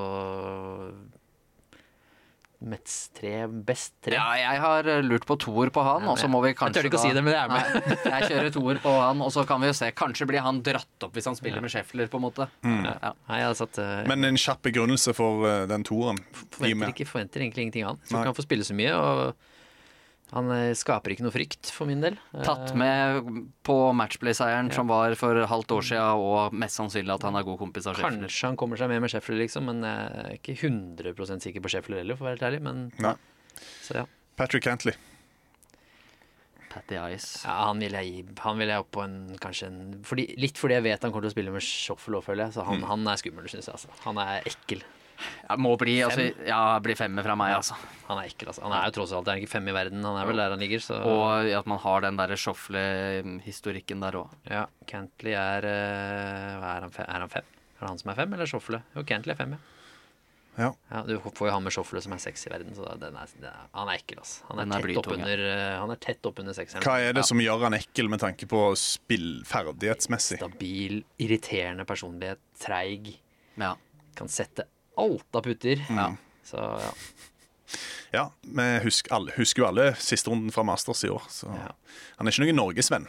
Mets 2.66 3.10
tre 3.12 3.44
best 3.46 3.92
tre. 4.00 4.16
Ja, 4.16 4.32
jeg 4.40 4.60
har 4.62 4.86
lurt 5.04 5.26
på 5.28 5.36
toer 5.36 5.68
på 5.68 5.82
han, 5.84 6.06
Ja, 6.06 6.14
og 6.14 6.16
så 6.18 6.28
må 6.32 6.40
vi 6.40 6.54
kanskje 6.56 6.80
jeg 6.80 6.86
tør 6.86 6.88
ikke 6.88 6.98
å 6.98 7.02
si 7.02 7.10
det, 7.12 7.22
men 7.26 7.34
jeg 7.34 7.42
er 7.42 7.52
med. 7.52 7.74
Nei, 7.84 8.12
jeg 8.14 8.30
kjører 8.30 8.54
toer 8.54 8.80
på 8.80 8.94
han, 8.96 9.20
og 9.26 9.32
så 9.34 9.44
kan 9.48 9.60
vi 9.60 9.68
jo 9.68 9.74
se. 9.76 9.90
Kanskje 9.96 10.28
blir 10.30 10.40
han 10.40 10.62
dratt 10.64 11.04
opp 11.04 11.18
hvis 11.18 11.28
han 11.28 11.36
spiller 11.36 11.60
med 11.60 11.74
Scheffler, 11.74 12.08
på 12.08 12.16
en 12.16 12.24
måte. 12.24 12.48
Ja. 12.64 13.12
Nei, 13.28 13.42
satt 13.60 13.76
uh, 13.76 14.00
Men 14.08 14.24
en 14.24 14.40
kjapp 14.40 14.64
begrunnelse 14.64 15.12
for 15.16 15.44
uh, 15.44 15.66
den 15.68 15.84
toeren. 15.84 16.22
Forventer, 16.32 16.94
ikke, 16.96 17.08
forventer 17.10 17.44
egentlig 17.44 17.68
ingenting 17.68 17.84
annet. 17.90 18.08
Så 18.08 18.16
Nei. 18.16 18.24
kan 18.24 18.32
han 18.32 18.38
få 18.40 18.46
spille 18.48 18.64
så 18.66 18.78
mye, 18.78 18.96
og 18.96 19.52
han 20.34 20.50
eh, 20.50 20.72
skaper 20.74 21.14
ikke 21.14 21.22
noe 21.26 21.34
frykt, 21.34 21.70
for 21.70 21.86
min 21.86 22.02
del. 22.02 22.16
Tatt 22.34 22.72
Eh, 22.72 22.78
med 22.80 23.28
på 23.66 23.76
matchplay-seieren 23.94 24.72
som 24.74 24.90
var 24.90 25.14
for 25.18 25.38
halvt 25.46 25.74
år 25.76 25.86
siden, 25.86 26.22
og 26.22 26.56
mest 26.56 26.80
sannsynlig 26.80 27.14
at 27.14 27.26
han 27.28 27.38
er 27.38 27.46
god 27.46 27.60
kompis 27.62 27.86
av 27.86 27.94
Scheffler. 27.94 28.26
Kanskje 28.26 28.50
han 28.50 28.58
kommer 28.58 28.80
seg 28.80 28.90
med 28.90 29.04
med 29.04 29.12
Sheffield, 29.12 29.44
liksom, 29.44 29.70
men 29.70 29.86
jeg 29.86 30.24
er 30.24 30.38
ikke 30.40 30.56
100% 30.66 31.46
sikker 31.46 31.62
på 31.62 31.70
Sheffield 31.76 32.02
heller, 32.02 32.18
for 32.18 32.26
å 32.26 32.30
være 32.30 32.40
helt 32.40 32.48
ærlig. 32.50 32.62
Men, 32.66 32.88
Nei. 32.98 33.14
så 33.86 34.02
ja. 34.02 34.08
Patrick 34.36 34.66
Cantley. 34.66 34.98
Patty 36.76 36.98
Ice. 37.14 37.40
ja, 37.46 37.54
han 37.70 37.80
vil 37.80 37.94
jeg 37.96 38.08
gi 38.10 38.18
Han 38.44 38.58
vil 38.60 38.68
jeg 38.68 38.82
opp 38.82 38.90
på 38.92 39.00
en 39.00 39.14
kanskje 39.40 39.70
en 39.70 39.78
fordi, 40.04 40.26
Litt 40.36 40.58
fordi 40.60 40.76
jeg 40.76 40.84
vet 40.84 41.06
han 41.06 41.14
kommer 41.14 41.24
til 41.24 41.32
å 41.32 41.36
spille 41.36 41.54
med 41.54 41.64
Shoffel 41.64 42.18
òg, 42.18 42.26
føler 42.26 42.46
jeg. 42.46 42.56
Så 42.58 42.66
han, 42.68 42.84
han 42.84 43.08
er 43.08 43.20
skummel, 43.22 43.48
syns 43.48 43.70
jeg. 43.70 43.78
Altså. 43.78 43.94
Han 44.04 44.20
er 44.20 44.44
ekkel. 44.50 44.82
Ja, 45.46 45.56
må 45.62 45.76
bli, 45.78 46.00
altså, 46.02 46.24
ja, 46.46 46.60
bli 46.82 46.96
femmer 46.98 47.22
fra 47.22 47.36
meg, 47.38 47.52
altså. 47.60 47.76
Han 48.08 48.18
er 48.18 48.30
ekkel, 48.30 48.50
altså. 48.50 48.64
Han 48.66 48.74
er 48.74 48.88
jo 48.88 48.96
tross 48.96 49.12
alt 49.14 49.28
er 49.30 49.38
ikke 49.38 49.52
fem 49.52 49.70
i 49.70 49.74
verden, 49.76 50.02
han 50.02 50.18
er 50.18 50.26
vel 50.26 50.42
der 50.42 50.54
han 50.56 50.62
ligger, 50.62 50.82
så 50.82 50.98
Og 51.06 51.50
at 51.54 51.70
man 51.70 51.78
har 51.84 52.02
den 52.02 52.18
derre 52.18 52.38
Schoffle-historikken 52.40 54.02
der 54.02 54.18
òg. 54.24 54.34
Ja, 54.50 54.66
Cantley 54.90 55.36
er 55.38 55.68
eh, 55.70 56.50
hva 56.58 56.74
er 56.74 56.88
han, 56.88 56.94
fem? 56.94 57.06
er 57.06 57.24
han 57.26 57.32
fem? 57.32 57.54
Er 57.76 57.84
det 57.84 57.92
han 57.92 58.02
som 58.02 58.12
er 58.12 58.18
fem, 58.18 58.36
eller 58.38 58.50
Shoffle? 58.50 58.82
Jo, 58.96 59.06
Cantley 59.06 59.36
er 59.36 59.40
fem, 59.44 59.54
ja. 59.54 59.72
Ja. 60.56 60.70
Ja, 60.88 61.02
Du 61.04 61.18
får 61.20 61.50
jo 61.50 61.52
han 61.52 61.64
med 61.66 61.74
Shoffle 61.76 62.00
som 62.02 62.14
er 62.16 62.20
seks 62.22 62.46
i 62.48 62.50
verden, 62.50 62.74
så 62.74 62.86
den 62.98 63.14
er, 63.14 63.32
den 63.36 63.48
er, 63.50 63.56
han 63.76 63.90
er 63.92 64.00
ekkel. 64.00 64.22
Altså. 64.22 64.46
Han, 64.48 64.62
er 64.62 64.78
er 64.80 64.90
ja. 64.90 65.00
oppunder, 65.02 65.42
eh, 65.52 65.72
han 65.78 65.92
er 65.92 66.00
tett 66.02 66.26
oppunder 66.26 66.56
sekseren. 66.56 66.82
Hva 66.86 66.96
er 67.04 67.16
det 67.18 67.26
som 67.28 67.42
gjør 67.42 67.66
han 67.68 67.76
ekkel 67.76 68.08
med 68.10 68.22
tanke 68.24 68.48
på 68.50 68.62
spillferdighetsmessig? 68.80 70.40
Stabil, 70.40 71.02
irriterende 71.22 71.86
personlighet, 71.86 72.40
treig. 72.62 73.12
Ja. 73.60 73.74
Kan 74.16 74.32
sette 74.32 74.64
alt 74.96 75.38
av 75.40 75.42
putter. 75.46 75.82
Ja. 75.90 76.10
Så 76.46 76.56
ja. 76.56 76.92
Ja, 78.14 78.22
vi 78.46 78.64
husker, 78.84 79.10
alle, 79.16 79.32
husker 79.34 79.64
jo 79.64 79.66
alle 79.66 79.86
siste 79.98 80.30
runden 80.30 80.52
fra 80.54 80.62
Masters 80.64 81.00
i 81.04 81.08
år. 81.10 81.24
Så 81.28 81.48
Ja. 81.50 81.72
han 82.16 82.28
er 82.28 82.32
ikke 82.32 82.44
noen 82.46 82.56
norgesvenn, 82.60 83.08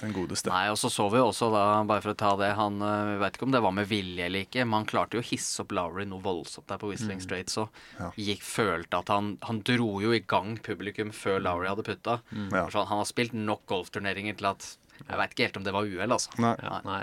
den 0.00 0.14
godeste. 0.16 0.48
Nei, 0.50 0.70
og 0.72 0.78
så 0.80 0.88
så 0.90 1.04
vi 1.12 1.20
også 1.20 1.50
da, 1.52 1.64
bare 1.86 2.00
for 2.02 2.14
å 2.14 2.16
ta 2.16 2.30
det 2.40 2.48
Han 2.56 2.80
øh, 2.82 3.18
vet 3.20 3.36
ikke 3.36 3.44
om 3.44 3.52
det 3.52 3.60
var 3.62 3.74
med 3.76 3.86
vilje 3.90 4.24
eller 4.24 4.46
ikke, 4.46 4.64
men 4.64 4.78
han 4.80 4.86
klarte 4.88 5.18
jo 5.18 5.22
å 5.22 5.28
hisse 5.28 5.60
opp 5.62 5.76
Lowry 5.76 6.06
noe 6.08 6.24
voldsomt 6.24 6.66
der 6.72 6.80
på 6.80 6.88
Whistling 6.90 7.20
Straits 7.20 7.52
Så 7.60 7.68
Ja. 8.00 8.08
gikk, 8.16 8.42
følte 8.42 8.98
at 9.04 9.12
han 9.12 9.36
Han 9.44 9.60
dro 9.68 10.00
jo 10.00 10.16
i 10.16 10.24
gang 10.24 10.56
publikum 10.64 11.12
før 11.12 11.38
Lowry 11.44 11.68
hadde 11.68 11.84
putta. 11.84 12.20
Ja. 12.32 12.64
Han, 12.72 12.86
han 12.88 12.98
har 13.04 13.04
spilt 13.12 13.36
nok 13.36 13.66
golfturneringer 13.68 14.38
til 14.40 14.46
at 14.54 14.72
Jeg 15.04 15.20
veit 15.20 15.30
ikke 15.36 15.44
helt 15.50 15.56
om 15.60 15.64
det 15.68 15.76
var 15.76 15.84
uhell, 15.84 16.10
altså. 16.16 16.32
Nei. 16.40 16.56
ja 16.64 16.80
nei. 16.88 17.02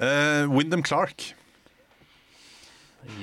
Uh, 0.00 0.48
Wyndham 0.56 0.82
Clark. 0.82 1.34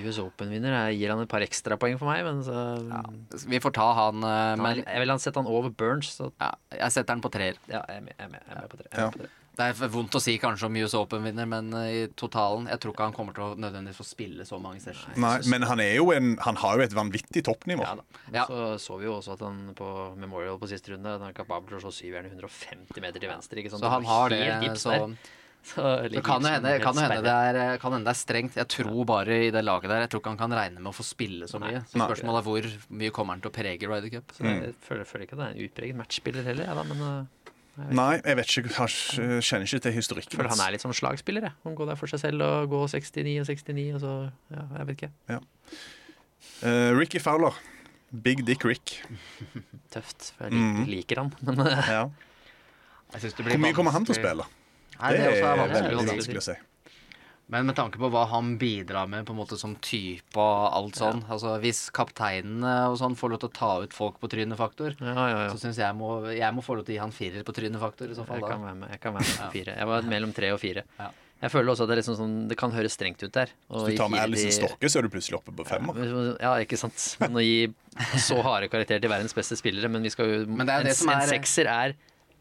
US 0.05 0.17
Open-vinner 0.23 0.91
gir 0.93 1.09
han 1.13 1.21
et 1.23 1.29
par 1.31 1.41
ekstrapoeng 1.45 1.97
for 1.99 2.05
meg, 2.11 2.23
men 2.27 2.41
så 2.45 3.45
Vi 3.47 3.59
får 3.59 3.73
ta 3.73 3.93
han, 3.97 4.21
ta, 4.21 4.55
men 4.61 4.79
er- 4.79 4.85
Jeg 4.85 4.99
vil 5.05 5.09
han 5.09 5.19
sette 5.19 5.35
han 5.41 5.47
over 5.47 5.69
Burns, 5.69 6.15
så 6.19 6.31
ja, 6.39 6.51
jeg 6.71 6.91
setter 6.91 7.13
han 7.15 7.21
på 7.21 7.31
treer. 7.31 7.55
ja, 7.67 7.81
jeg 7.87 7.97
er 7.97 8.01
med, 8.01 8.13
jeg 8.17 8.25
er 8.27 8.31
med, 8.31 8.41
jeg 8.47 8.57
er 8.57 8.61
med 8.61 8.69
på 8.69 8.77
tre. 8.81 8.87
Er 8.91 8.99
Ja. 9.05 9.09
tre. 9.11 9.27
Det 9.51 9.65
er 9.83 9.89
vondt 9.89 10.15
å 10.15 10.19
si 10.23 10.37
kanskje 10.39 10.63
om 10.65 10.75
US 10.79 10.93
Open-vinner, 10.95 11.45
men 11.45 11.73
øh, 11.75 11.89
i 11.91 12.07
totalen 12.15 12.67
Jeg 12.71 12.79
tror 12.79 12.93
ikke 12.93 13.03
han 13.03 13.13
kommer 13.13 13.33
til 13.35 13.43
å 13.43 13.57
nødvendigvis 13.59 13.99
få 13.99 14.05
spille 14.07 14.45
så 14.47 14.57
mange 14.61 14.79
sessions. 14.79 15.17
Nei, 15.17 15.41
men 15.51 15.61
han, 15.67 15.79
er 15.83 15.95
jo 15.97 16.11
en, 16.15 16.37
han 16.39 16.55
har 16.55 16.77
jo 16.77 16.83
et 16.83 16.93
vanvittig 16.95 17.43
toppnivå. 17.43 17.83
Ja 17.83 17.95
da. 17.95 18.03
Ja. 18.31 18.45
Så 18.47 18.79
så 18.79 18.97
vi 18.97 19.05
jo 19.05 19.17
også 19.19 19.33
at 19.33 19.39
han 19.41 19.75
på 19.75 20.15
Memorial 20.17 20.57
på 20.57 20.69
siste 20.71 20.93
runde 20.95 21.05
Han 21.19 21.27
er 21.27 21.33
kapabel 21.33 21.67
til 21.67 21.77
å 21.77 21.81
slå 21.83 21.91
syveren 21.91 22.31
150 22.31 23.01
meter 23.03 23.19
til 23.19 23.29
venstre. 23.29 23.59
Ikke 23.59 23.69
sant? 23.75 23.83
Så 23.83 23.89
han 23.91 24.05
har 24.05 24.29
det 24.29 24.39
helt 24.39 24.63
gips 24.69 24.83
så 24.87 24.95
der. 24.95 25.17
Så 25.61 25.83
Det 26.09 26.23
kan 26.25 26.41
jo 26.41 26.49
liksom 26.49 26.55
hende, 26.55 26.71
kan 26.81 26.97
hende, 26.97 27.17
det 27.21 27.33
er, 27.33 27.77
kan 27.81 27.93
hende 27.93 28.09
det 28.09 28.15
er 28.15 28.19
strengt. 28.19 28.55
Jeg 28.57 28.67
tror 28.73 29.03
bare 29.05 29.35
i 29.47 29.51
det 29.53 29.61
laget 29.63 29.91
der 29.91 30.05
Jeg 30.05 30.09
tror 30.11 30.23
ikke 30.23 30.33
han 30.33 30.39
kan 30.41 30.55
regne 30.57 30.81
med 30.81 30.89
å 30.89 30.95
få 30.95 31.05
spille 31.05 31.47
så 31.47 31.61
mye. 31.61 31.83
Så 31.91 32.01
spørsmålet 32.01 32.41
er 32.41 32.47
hvor 32.47 32.71
mye 33.01 33.13
kommer 33.13 33.37
han 33.37 33.43
til 33.43 33.51
å 33.51 33.55
prege 33.55 33.89
Ryder 33.91 34.09
Cup. 34.15 34.33
Så 34.35 34.45
jeg 34.47 34.73
føler, 34.81 35.05
føler 35.05 35.27
ikke 35.27 35.37
at 35.37 35.43
det 35.43 35.47
er 35.47 35.53
en 35.55 35.69
utpreget 35.69 35.99
matchspiller 36.01 36.49
heller, 36.49 36.67
jeg 36.69 36.79
da, 36.81 36.87
men 36.89 37.05
jeg 37.05 37.29
Nei, 37.95 38.17
jeg 38.19 38.35
vet 38.35 38.51
ikke, 38.59 38.71
jeg 38.75 39.43
kjenner 39.47 39.63
ikke 39.65 39.79
til 39.85 39.93
historikken. 39.95 40.37
føler 40.37 40.51
han 40.51 40.63
er 40.65 40.73
litt 40.75 40.83
som 40.83 40.91
slagspiller. 40.93 41.47
Jeg. 41.47 41.55
Han 41.63 41.75
går 41.77 41.93
der 41.93 41.99
for 41.99 42.11
seg 42.11 42.19
selv 42.19 42.43
og 42.43 42.73
går 42.73 42.89
69 42.91 43.37
og 43.39 43.47
69, 43.47 43.85
og 43.95 44.01
så 44.03 44.15
Ja, 44.51 44.65
jeg 44.77 44.89
vet 44.89 44.97
ikke. 44.99 45.11
Eh, 46.67 46.91
Ricky 46.97 47.21
Fowler. 47.23 47.55
Big 48.11 48.43
Dick 48.45 48.65
Rick. 48.67 48.97
Tøft. 49.93 50.33
For 50.35 50.49
jeg 50.49 50.57
liker, 50.57 50.91
liker 50.91 51.23
han, 51.23 51.31
men 51.47 51.63
uh, 51.63 51.87
Ja. 51.87 52.03
Jeg 53.11 53.27
det 53.35 53.43
blir 53.43 53.57
Hvor 53.57 53.59
mye 53.59 53.75
kommer 53.75 53.91
han 53.91 54.05
til 54.07 54.13
å 54.13 54.15
spille 54.15 54.43
spille? 54.45 54.60
Nei, 55.01 55.15
det, 55.15 55.23
det, 55.23 55.39
er 55.39 55.47
er 55.47 55.63
vanskelig, 55.63 55.87
veldig 55.89 56.11
vanskelig 56.15 56.41
å 56.41 56.45
si. 56.51 56.57
Men 57.51 57.65
med 57.67 57.75
tanke 57.75 57.99
på 57.99 58.07
hva 58.13 58.21
han 58.31 58.53
bidrar 58.59 59.09
med 59.11 59.25
på 59.27 59.33
en 59.33 59.39
måte 59.41 59.57
som 59.59 59.73
type 59.83 60.39
og 60.39 60.69
alt 60.71 60.95
sånn 60.95 61.25
Altså 61.27 61.57
Hvis 61.59 61.81
kapteinene 61.91 62.75
og 62.87 62.95
sånn 63.01 63.17
får 63.19 63.33
lov 63.33 63.41
til 63.41 63.49
å 63.49 63.55
ta 63.57 63.71
ut 63.83 63.95
folk 63.95 64.21
på 64.21 64.29
trynefaktor, 64.31 64.95
ja, 65.01 65.15
ja, 65.17 65.41
ja. 65.43 65.49
så 65.51 65.59
syns 65.59 65.81
jeg 65.81 65.97
må, 65.99 66.13
jeg 66.31 66.55
må 66.55 66.63
få 66.63 66.77
lov 66.79 66.87
til 66.87 66.95
å 66.95 66.95
gi 66.95 67.01
han 67.03 67.11
firer 67.15 67.43
på 67.47 67.55
trynefaktor 67.57 68.13
i 68.13 68.15
så 68.15 68.23
fall. 68.27 68.39
Jeg 68.39 68.53
kan 68.53 68.63
være 68.63 68.79
med, 68.79 68.93
jeg 68.95 69.03
kan 69.03 69.17
være 69.17 69.27
med 69.27 69.41
på 69.41 69.49
fire. 69.57 69.75
Jeg 69.81 69.91
var 69.91 70.07
mellom 70.13 70.31
tre 70.37 70.53
og 70.55 70.61
fire. 70.63 70.85
Ja. 71.01 71.09
Jeg 71.41 71.49
føler 71.49 71.73
også 71.73 71.87
at 71.87 71.89
det, 71.89 71.95
er 71.95 71.99
liksom 72.03 72.17
sånn, 72.19 72.33
det 72.51 72.55
kan 72.59 72.73
høres 72.75 72.93
strengt 72.93 73.23
ut 73.25 73.33
der. 73.33 73.51
Og 73.73 73.87
Hvis 73.87 73.97
du 73.97 74.03
tar 74.03 74.11
med 74.13 74.21
Alison 74.21 74.53
Stokke, 74.53 74.91
så 74.93 74.99
er 75.01 75.07
du 75.07 75.11
plutselig 75.11 75.39
oppe 75.39 75.53
på 75.57 75.65
femmer. 75.65 75.97
Ja, 76.37 76.53
ikke 76.61 76.77
sant. 76.77 77.01
Men 77.23 77.39
å 77.41 77.43
gi 77.43 77.65
så 78.21 78.37
harde 78.45 78.69
karakterer 78.71 79.01
til 79.01 79.11
verdens 79.11 79.35
beste 79.35 79.57
spillere 79.59 79.89
Men 79.91 80.05
vi 80.05 80.11
skal 80.13 80.29
jo 80.29 80.35
Men 80.47 80.63
det 80.63 80.71
er 80.77 80.85
en, 80.85 80.87
det 80.87 80.93
som 80.95 81.09
en 81.11 81.17
er- 81.19 81.27
sekser 81.27 81.67
er 81.67 81.95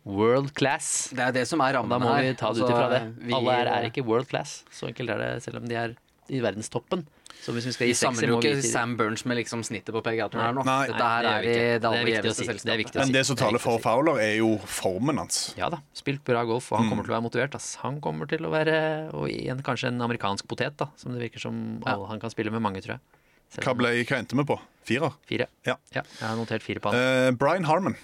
world 0.04 0.54
class. 0.54 1.10
Det 1.14 1.24
er 1.28 1.32
det 1.32 1.46
som 1.48 1.60
er 1.60 1.74
rammen 1.76 1.92
her. 1.92 1.98
da 1.98 2.04
må 2.04 2.14
her. 2.14 2.22
vi 2.22 2.34
ta 2.34 2.52
det 2.52 2.62
ut 2.62 2.68
Altså, 2.68 2.74
ifra 2.74 2.90
det. 2.90 3.02
vi- 3.26 3.34
Alle 3.34 3.56
her 3.56 3.66
er 3.66 3.90
ikke 3.90 4.04
world 4.04 4.28
class. 4.28 4.64
Så 4.70 4.88
enkelt 4.88 5.10
er 5.10 5.18
det, 5.18 5.42
selv 5.42 5.56
om 5.62 5.68
de 5.68 5.74
er 5.74 5.96
i 6.30 6.40
verdenstoppen. 6.40 7.06
Så 7.40 7.54
hvis 7.56 7.64
vi 7.64 7.72
skal 7.72 7.88
gi 7.88 7.94
jo 7.96 8.10
må 8.36 8.40
vi 8.42 8.50
ikke 8.50 8.68
Sam 8.68 8.96
Burns 8.98 9.24
med 9.24 9.38
liksom 9.38 9.62
snittet 9.64 9.94
på 9.96 10.02
PGA-turen 10.04 10.42
her 10.44 10.52
nå. 10.52 10.64
Nei. 10.66 10.86
Dette 10.90 11.06
her 11.08 11.22
Nei, 11.24 11.32
er 11.32 11.42
det 11.42 11.54
er, 11.54 11.78
det 11.78 11.80
Det 11.80 12.00
er 12.00 12.04
viktig 12.10 12.30
å 12.30 12.34
si. 12.36 12.46
Det 12.46 12.74
er 12.74 12.80
viktig 12.82 12.98
å 12.98 13.04
Men 13.04 13.14
det 13.16 13.22
som 13.26 13.38
taler 13.40 13.62
for 13.62 13.78
Fowler, 13.78 14.20
er 14.20 14.34
jo 14.36 14.58
formen 14.68 15.16
hans. 15.22 15.54
Ja 15.56 15.70
da, 15.72 15.80
spilt 15.96 16.22
bra 16.26 16.44
golf, 16.44 16.70
og 16.72 16.82
han 16.82 16.90
kommer 16.92 17.06
til 17.06 17.14
å 17.14 17.16
være 17.16 17.26
motivert. 17.30 17.56
Ass. 17.56 17.78
Han 17.80 18.00
kommer 18.04 18.28
til 18.28 18.44
å 18.44 18.52
være 18.52 18.76
og 19.16 19.30
igjen, 19.32 19.64
kanskje 19.64 19.88
en 19.88 20.04
amerikansk 20.04 20.46
potet, 20.50 20.76
da, 20.76 20.90
som 21.00 21.16
det 21.16 21.24
virker 21.24 21.40
som 21.40 21.80
ja. 21.86 21.96
han 22.12 22.20
kan 22.20 22.30
spille 22.30 22.52
med 22.52 22.60
mange, 22.60 22.84
tror 22.84 22.98
jeg. 22.98 23.02
Selv 23.50 23.66
Hva, 23.66 23.74
ble, 23.80 23.96
hva 24.04 24.20
endte 24.20 24.36
vi 24.36 24.46
på? 24.46 24.60
Firer? 24.86 25.16
Fire. 25.26 25.48
Ja. 25.66 25.74
Jeg 25.94 26.04
har 26.20 26.36
notert 26.38 26.62
fire 26.62 26.82
på 26.82 26.92
han. 26.92 27.00
Uh, 27.00 27.30
Brian 27.40 27.66
Harmon. 27.66 27.96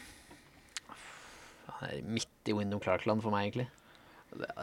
Er 1.87 2.03
midt 2.03 2.51
i 2.51 2.55
Wyndham 2.57 2.81
Clark-land 2.83 3.25
for 3.25 3.35
meg, 3.35 3.49
egentlig. 3.49 3.69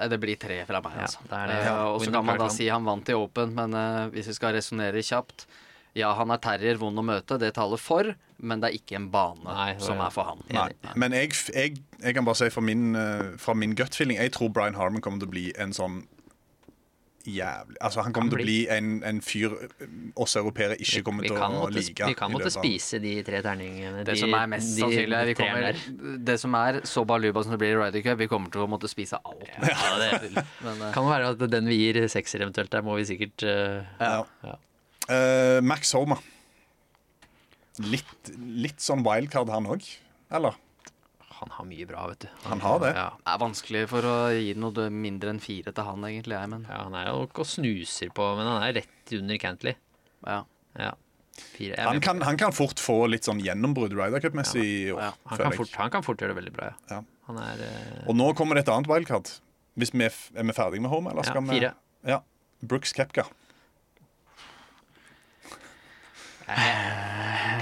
Det 0.10 0.18
blir 0.22 0.38
tre 0.38 0.60
fra 0.68 0.82
meg, 0.84 0.96
Ja, 0.98 1.06
altså. 1.08 1.22
det 1.30 1.38
er 1.38 1.48
det. 1.50 1.60
Eh, 1.66 1.84
og 1.88 2.02
så 2.04 2.12
kan 2.12 2.26
man 2.28 2.42
da 2.42 2.50
si 2.52 2.68
han 2.70 2.84
vant 2.86 3.10
i 3.10 3.16
Open, 3.18 3.54
men 3.58 3.74
uh, 3.74 4.10
hvis 4.14 4.28
vi 4.30 4.36
skal 4.38 4.54
resonnere 4.58 5.02
kjapt 5.02 5.48
Ja, 5.98 6.12
han 6.18 6.34
er 6.34 6.42
terrier, 6.42 6.78
vond 6.82 6.98
å 6.98 7.04
møte, 7.06 7.38
det 7.42 7.54
taler 7.56 7.78
for, 7.78 8.12
men 8.38 8.62
det 8.62 8.70
er 8.70 8.78
ikke 8.80 8.98
en 8.98 9.08
bane 9.14 9.46
Nei, 9.46 9.76
som 9.82 10.02
er 10.02 10.10
for 10.14 10.26
han. 10.26 10.42
Nei. 10.54 10.72
Men 11.00 11.14
jeg, 11.14 11.32
jeg, 11.54 11.78
jeg 12.02 12.18
kan 12.18 12.26
bare 12.26 12.42
si 12.42 12.50
fra 12.54 12.66
min, 12.66 12.96
uh, 12.98 13.34
fra 13.42 13.54
min 13.58 13.76
gut 13.78 13.96
feeling 13.96 14.18
Jeg 14.20 14.34
tror 14.36 14.50
Brian 14.54 14.78
Harmon 14.78 15.02
kommer 15.06 15.22
til 15.22 15.30
å 15.32 15.36
bli 15.36 15.46
en 15.62 15.74
sånn 15.74 16.04
jævlig 17.24 17.78
Altså 17.80 18.04
Han 18.04 18.14
kommer 18.16 18.34
til 18.34 18.42
å 18.42 18.46
bli 18.48 18.58
en, 18.74 18.90
en 19.08 19.22
fyr 19.24 19.54
eh, 19.56 19.94
oss 20.20 20.36
europeere 20.40 20.76
ikke 20.82 21.04
kommer 21.08 21.24
vi 21.26 21.32
til 21.32 21.40
å 21.40 21.50
måtte, 21.54 21.78
like. 21.78 22.10
vi 22.12 22.18
kan 22.20 22.34
måtte 22.34 22.52
spise 22.54 23.00
de 23.04 23.14
tre 23.26 23.40
terningene. 23.46 24.04
Det 24.04 24.16
de- 24.16 24.24
som 24.24 24.36
er 24.38 24.50
mest 24.52 24.76
de 24.76 24.84
sannsynlig, 24.84 25.20
er 25.20 25.30
vi 25.32 25.36
kommer, 25.40 25.80
det 26.30 26.38
som 26.42 26.58
er 26.60 26.82
så 26.90 27.06
baluba 27.08 27.44
som 27.46 27.56
det 27.56 27.60
blir 27.64 27.76
i 27.76 27.80
Ryder 27.80 28.04
Cup, 28.06 28.20
vi 28.20 28.28
kommer 28.32 28.54
til 28.54 28.66
å 28.66 28.68
måtte 28.70 28.92
spise 28.92 29.20
alt. 29.24 29.48
Ja, 29.56 29.96
det 30.02 30.44
Men, 30.66 30.82
eh, 30.82 30.92
kan 30.96 31.08
være 31.08 31.32
at 31.34 31.48
den 31.54 31.72
vi 31.72 31.80
gir 31.80 32.02
sekser 32.12 32.44
eventuelt, 32.44 32.72
der 32.74 32.86
må 32.86 32.98
vi 33.00 33.08
sikkert 33.08 33.48
uh, 33.48 33.88
Ja. 34.02 34.24
Ja. 34.44 34.60
Uh, 35.08 35.60
Max 35.66 35.92
Homa. 35.96 36.20
Litt, 37.84 38.34
litt 38.38 38.84
sånn 38.84 39.02
wildcard, 39.06 39.50
han 39.50 39.66
òg? 39.74 39.88
Eller? 40.34 40.60
Han 41.44 41.54
har 41.58 41.68
mye 41.68 41.86
bra, 41.90 42.08
vet 42.14 42.26
du. 42.26 42.28
Han 42.48 42.64
har 42.64 42.82
det? 42.84 42.92
Ja, 42.96 43.08
det 43.20 43.32
er 43.36 43.40
vanskelig 43.44 43.86
for 43.92 44.08
å 44.08 44.16
gi 44.32 44.54
noe 44.60 44.90
mindre 44.96 45.34
enn 45.34 45.42
fire 45.44 45.74
til 45.76 45.88
han, 45.88 46.06
egentlig. 46.08 46.38
Jeg, 46.40 46.52
men 46.56 46.66
ja, 46.70 46.82
han 46.86 46.96
er 46.98 47.10
jo 47.12 47.26
ikke 47.28 47.44
og 47.44 47.50
snuser 47.52 48.12
på, 48.16 48.28
men 48.40 48.48
han 48.48 48.64
er 48.68 48.78
rett 48.82 49.16
under 49.20 49.42
Cantley. 49.44 49.80
ja. 50.26 50.44
Ja. 50.80 50.94
Fire. 51.34 51.76
Han 51.82 52.02
kan, 52.02 52.20
han 52.22 52.38
kan 52.38 52.54
fort 52.54 52.78
få 52.82 53.08
litt 53.10 53.26
sånn 53.26 53.40
gjennombrudd 53.42 53.94
Ryder 53.98 54.22
Cup-messig 54.22 54.64
i 54.64 54.92
år. 54.94 55.00
Ja, 55.02 55.12
Han 55.32 55.40
kan, 55.42 55.56
fort, 55.58 55.72
han 55.82 55.94
kan 55.94 56.06
fort 56.06 56.22
gjøre 56.22 56.34
det 56.34 56.40
veldig 56.44 56.54
bra, 56.54 56.68
ja. 56.70 56.76
Ja. 56.94 57.00
Han 57.30 57.40
er 57.42 57.64
uh... 57.66 58.04
Og 58.12 58.18
nå 58.20 58.28
kommer 58.38 58.58
det 58.58 58.68
et 58.68 58.72
annet 58.74 58.90
wildcard. 58.92 59.32
Hvis 59.80 59.94
vi 59.96 60.06
er, 60.06 60.14
er 60.38 60.46
vi 60.46 60.54
ferdige 60.54 60.86
med 60.86 60.94
Home, 60.94 61.10
eller 61.10 61.26
ja, 61.26 61.32
skal 61.34 61.46
vi 61.48 61.58
fire. 61.58 61.74
Ja. 62.06 62.20
Brooks 62.62 62.94
Kepka. 62.94 63.26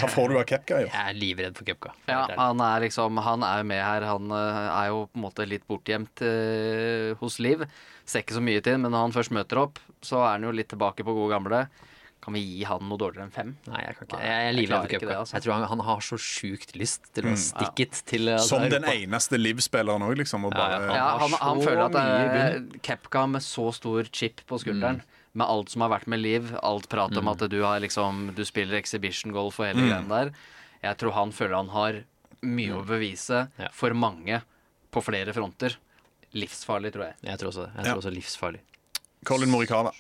Hva 0.02 0.10
får 0.12 0.32
du 0.34 0.38
av 0.40 0.46
Kepka 0.50 0.80
jo. 0.84 0.90
Jeg 0.90 1.12
er 1.14 1.18
livredd 1.18 1.58
for 1.60 1.68
Kepka. 1.70 1.94
Ja, 2.10 2.24
han 2.40 2.64
er 2.66 2.84
liksom 2.88 3.22
Han 3.22 3.46
er 3.48 3.62
jo 3.62 3.70
med 3.72 3.84
her. 3.86 4.08
Han 4.10 4.34
eh, 4.36 4.66
er 4.74 4.90
jo 4.92 5.06
på 5.12 5.22
en 5.22 5.26
måte 5.28 5.46
litt 5.48 5.68
bortgjemt 5.70 6.26
eh, 6.26 7.14
hos 7.22 7.40
Liv. 7.44 7.64
Ser 8.06 8.26
ikke 8.26 8.40
så 8.40 8.44
mye 8.44 8.64
til, 8.66 8.82
men 8.82 8.92
når 8.92 9.08
han 9.08 9.16
først 9.16 9.34
møter 9.38 9.62
opp, 9.62 9.80
så 10.04 10.24
er 10.26 10.36
han 10.40 10.50
jo 10.50 10.54
litt 10.58 10.72
tilbake 10.74 11.06
på 11.08 11.16
gode 11.16 11.32
gamle. 11.36 11.66
Kan 12.22 12.36
vi 12.38 12.42
gi 12.46 12.66
han 12.70 12.84
noe 12.86 13.00
dårligere 13.02 13.26
enn 13.26 13.34
fem? 13.34 13.54
Nei, 13.66 13.80
jeg 13.82 13.96
kan 13.98 14.06
ikke. 14.08 14.18
Jeg 14.22 14.34
er 14.34 14.44
jeg 14.46 14.58
livredd 14.60 14.84
for 14.84 14.94
ikke 14.94 15.08
det, 15.10 15.16
altså. 15.18 15.36
Jeg 15.40 15.46
tror 15.48 15.56
han, 15.56 15.64
han 15.72 15.80
har 15.88 16.04
så 16.06 16.20
sjukt 16.22 16.76
lyst 16.78 17.08
til 17.18 17.30
å 17.32 17.34
stikke 17.34 17.88
it 17.88 18.02
til 18.12 18.30
altså, 18.36 18.46
Som 18.52 18.66
den 18.70 18.86
Europa. 18.86 19.00
eneste 19.08 19.40
Liv-spilleren 19.42 20.06
òg, 20.06 20.14
liksom. 20.22 20.46
Og 20.46 20.54
Ja, 20.54 20.68
ja, 20.70 20.82
bare, 20.84 21.00
Ja, 21.00 21.08
han, 21.18 21.34
han, 21.34 21.42
han 21.48 21.64
føler 21.66 21.82
at 21.88 21.98
det 21.98 22.04
er 22.44 22.62
Kepka 22.86 23.24
med 23.32 23.42
så 23.46 23.72
stor 23.74 24.06
chip 24.14 24.44
på 24.46 24.62
skulderen. 24.62 25.02
Med 25.34 25.48
alt 25.48 25.70
som 25.72 25.82
har 25.86 25.90
vært 25.94 26.08
med 26.12 26.20
Liv, 26.20 26.50
alt 26.62 26.90
prat 26.92 27.16
om 27.18 27.28
at 27.32 27.46
du 27.50 27.62
har 27.64 27.80
liksom 27.80 28.34
Du 28.36 28.44
spiller 28.44 28.76
exhibition 28.82 29.32
golf 29.32 29.60
og 29.62 29.70
hele 29.70 29.86
greia 29.88 30.02
der. 30.10 30.32
Jeg 30.84 30.98
tror 30.98 31.12
han 31.16 31.32
føler 31.32 31.56
han 31.56 31.70
har 31.72 32.02
mye 32.42 32.74
å 32.80 32.86
bevise 32.86 33.48
Ja. 33.60 33.70
for 33.72 33.94
mange 33.94 34.42
på 34.92 35.02
flere 35.06 35.32
fronter. 35.34 35.78
Livsfarlig, 36.34 36.92
tror 36.94 37.06
jeg. 37.06 37.16
Jeg 37.24 37.40
tror 37.40 37.52
også 37.52 37.66
det. 37.68 37.72
Jeg 37.78 37.86
tror 37.86 38.02
også 38.02 38.14
livsfarlig. 38.16 38.60
Colin 39.24 39.52
Morikawa. 39.52 39.92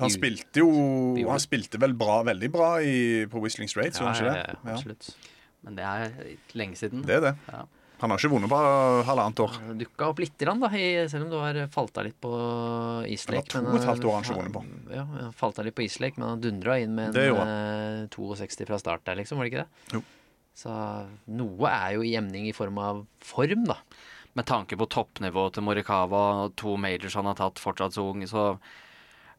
Han 0.00 0.10
spilte 0.12 0.62
jo 0.62 0.70
Han 1.28 1.40
spilte 1.42 1.80
vel 1.80 1.92
bra, 1.98 2.22
veldig 2.24 2.48
bra 2.52 2.70
i, 2.80 3.26
på 3.30 3.42
Whistling 3.44 3.68
Straits, 3.68 4.00
Ja, 4.00 4.14
ja, 4.16 4.34
ja, 4.36 4.54
absolutt. 4.72 5.10
Men 5.62 5.76
det 5.76 5.84
er 5.84 6.14
lenge 6.56 6.76
siden. 6.80 7.02
Det 7.04 7.18
er 7.18 7.20
det. 7.30 7.34
Han 8.00 8.12
har 8.12 8.20
ikke 8.20 8.30
vunnet 8.32 8.48
på 8.48 8.58
halvannet 9.04 9.40
år. 9.44 9.56
Dukka 9.76 10.06
opp 10.08 10.20
lite 10.22 10.46
grann, 10.46 10.62
da, 10.62 10.70
i, 10.72 10.86
selv 11.12 11.26
om 11.26 11.32
du 11.34 11.36
har 11.40 11.58
falt 11.72 11.98
av 12.00 12.06
litt 12.06 12.16
på 12.22 12.30
islek. 13.12 13.50
Det 13.52 13.60
var 13.60 13.66
to 13.66 13.74
og 13.74 13.80
et 13.80 13.88
halvt 13.90 14.06
år 14.08 14.14
han 14.16 14.24
ikke 14.24 14.38
vunnet 14.38 14.54
på. 14.54 14.62
Ja, 14.94 15.04
han 15.10 15.34
falt 15.36 15.60
av 15.60 15.68
litt 15.68 15.76
på 15.76 15.84
islek, 15.84 16.16
men 16.16 16.30
han 16.32 16.44
dundra 16.44 16.78
inn 16.80 16.96
med 16.96 17.12
en 17.12 17.28
gjorde 17.28 17.58
eh, 17.58 18.06
62 18.16 18.68
fra 18.70 18.80
start 18.80 19.04
der, 19.08 19.20
liksom. 19.20 19.40
Var 19.40 19.48
det 19.48 19.52
ikke 19.52 19.66
det? 19.66 19.98
Jo. 19.98 20.02
Så 20.60 20.76
noe 21.40 21.72
er 21.72 21.98
jo 21.98 22.06
i 22.06 22.14
emning 22.18 22.48
i 22.48 22.56
form 22.56 22.80
av 22.80 23.04
form, 23.24 23.68
da. 23.68 23.76
Med 24.38 24.46
tanke 24.48 24.78
på 24.78 24.88
toppnivået 24.88 25.56
til 25.58 25.66
Morikawa, 25.66 26.22
to 26.56 26.76
majors 26.80 27.16
han 27.18 27.28
har 27.28 27.36
tatt 27.36 27.60
fortsatt 27.60 27.96
så 27.96 28.06
ung, 28.12 28.24
så 28.30 28.54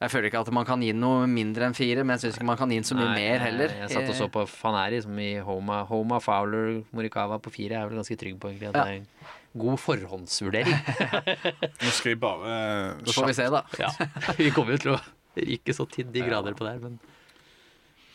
jeg 0.02 0.10
føler 0.12 0.28
ikke 0.32 0.40
at 0.42 0.50
man 0.56 0.66
kan 0.66 0.82
gi 0.82 0.92
noe 0.98 1.28
mindre 1.30 1.68
enn 1.70 1.76
fire, 1.78 2.02
men 2.04 2.16
jeg 2.18 2.24
syns 2.26 2.40
ikke 2.40 2.48
man 2.50 2.58
kan 2.60 2.72
gi 2.74 2.80
så 2.88 2.96
mye 2.98 3.10
Nei, 3.12 3.20
mer 3.22 3.44
heller. 3.46 3.76
Jeg, 3.84 3.92
satt 3.94 4.10
og 4.10 4.18
så 4.18 4.28
på 4.34 4.46
Faneri 4.50 5.02
som 5.06 5.20
i 5.22 5.30
Homa, 5.46 5.84
Homa 5.90 6.18
Fowler, 6.24 6.82
Morikawa 6.96 7.38
på 7.44 7.54
fire. 7.54 7.76
Jeg 7.78 7.86
er 7.86 7.92
vel 7.92 8.02
ganske 8.02 8.18
trygg 8.18 8.40
på 8.42 8.50
egentlig 8.50 8.72
at 8.72 8.80
Ja. 8.82 8.84
det 8.84 8.92
er 8.92 9.02
en 9.04 9.62
god 9.62 9.78
forhåndsvurdering. 9.84 10.78
Nå 11.86 11.94
skal 11.94 12.14
vi 12.14 12.18
bare 12.22 12.58
Så 13.06 13.14
får 13.20 13.28
vi 13.30 13.38
se, 13.38 13.48
da. 13.54 13.62
ja. 13.80 13.90
Vi 14.42 14.50
kommer 14.56 14.78
jo 14.78 14.82
til 14.86 14.94
å 14.96 15.00
ryke 15.38 15.76
så 15.76 15.86
til 15.92 16.10
de 16.12 16.24
grader 16.26 16.56
på 16.58 16.66
det 16.66 16.74
her, 16.76 16.82
men 16.84 17.00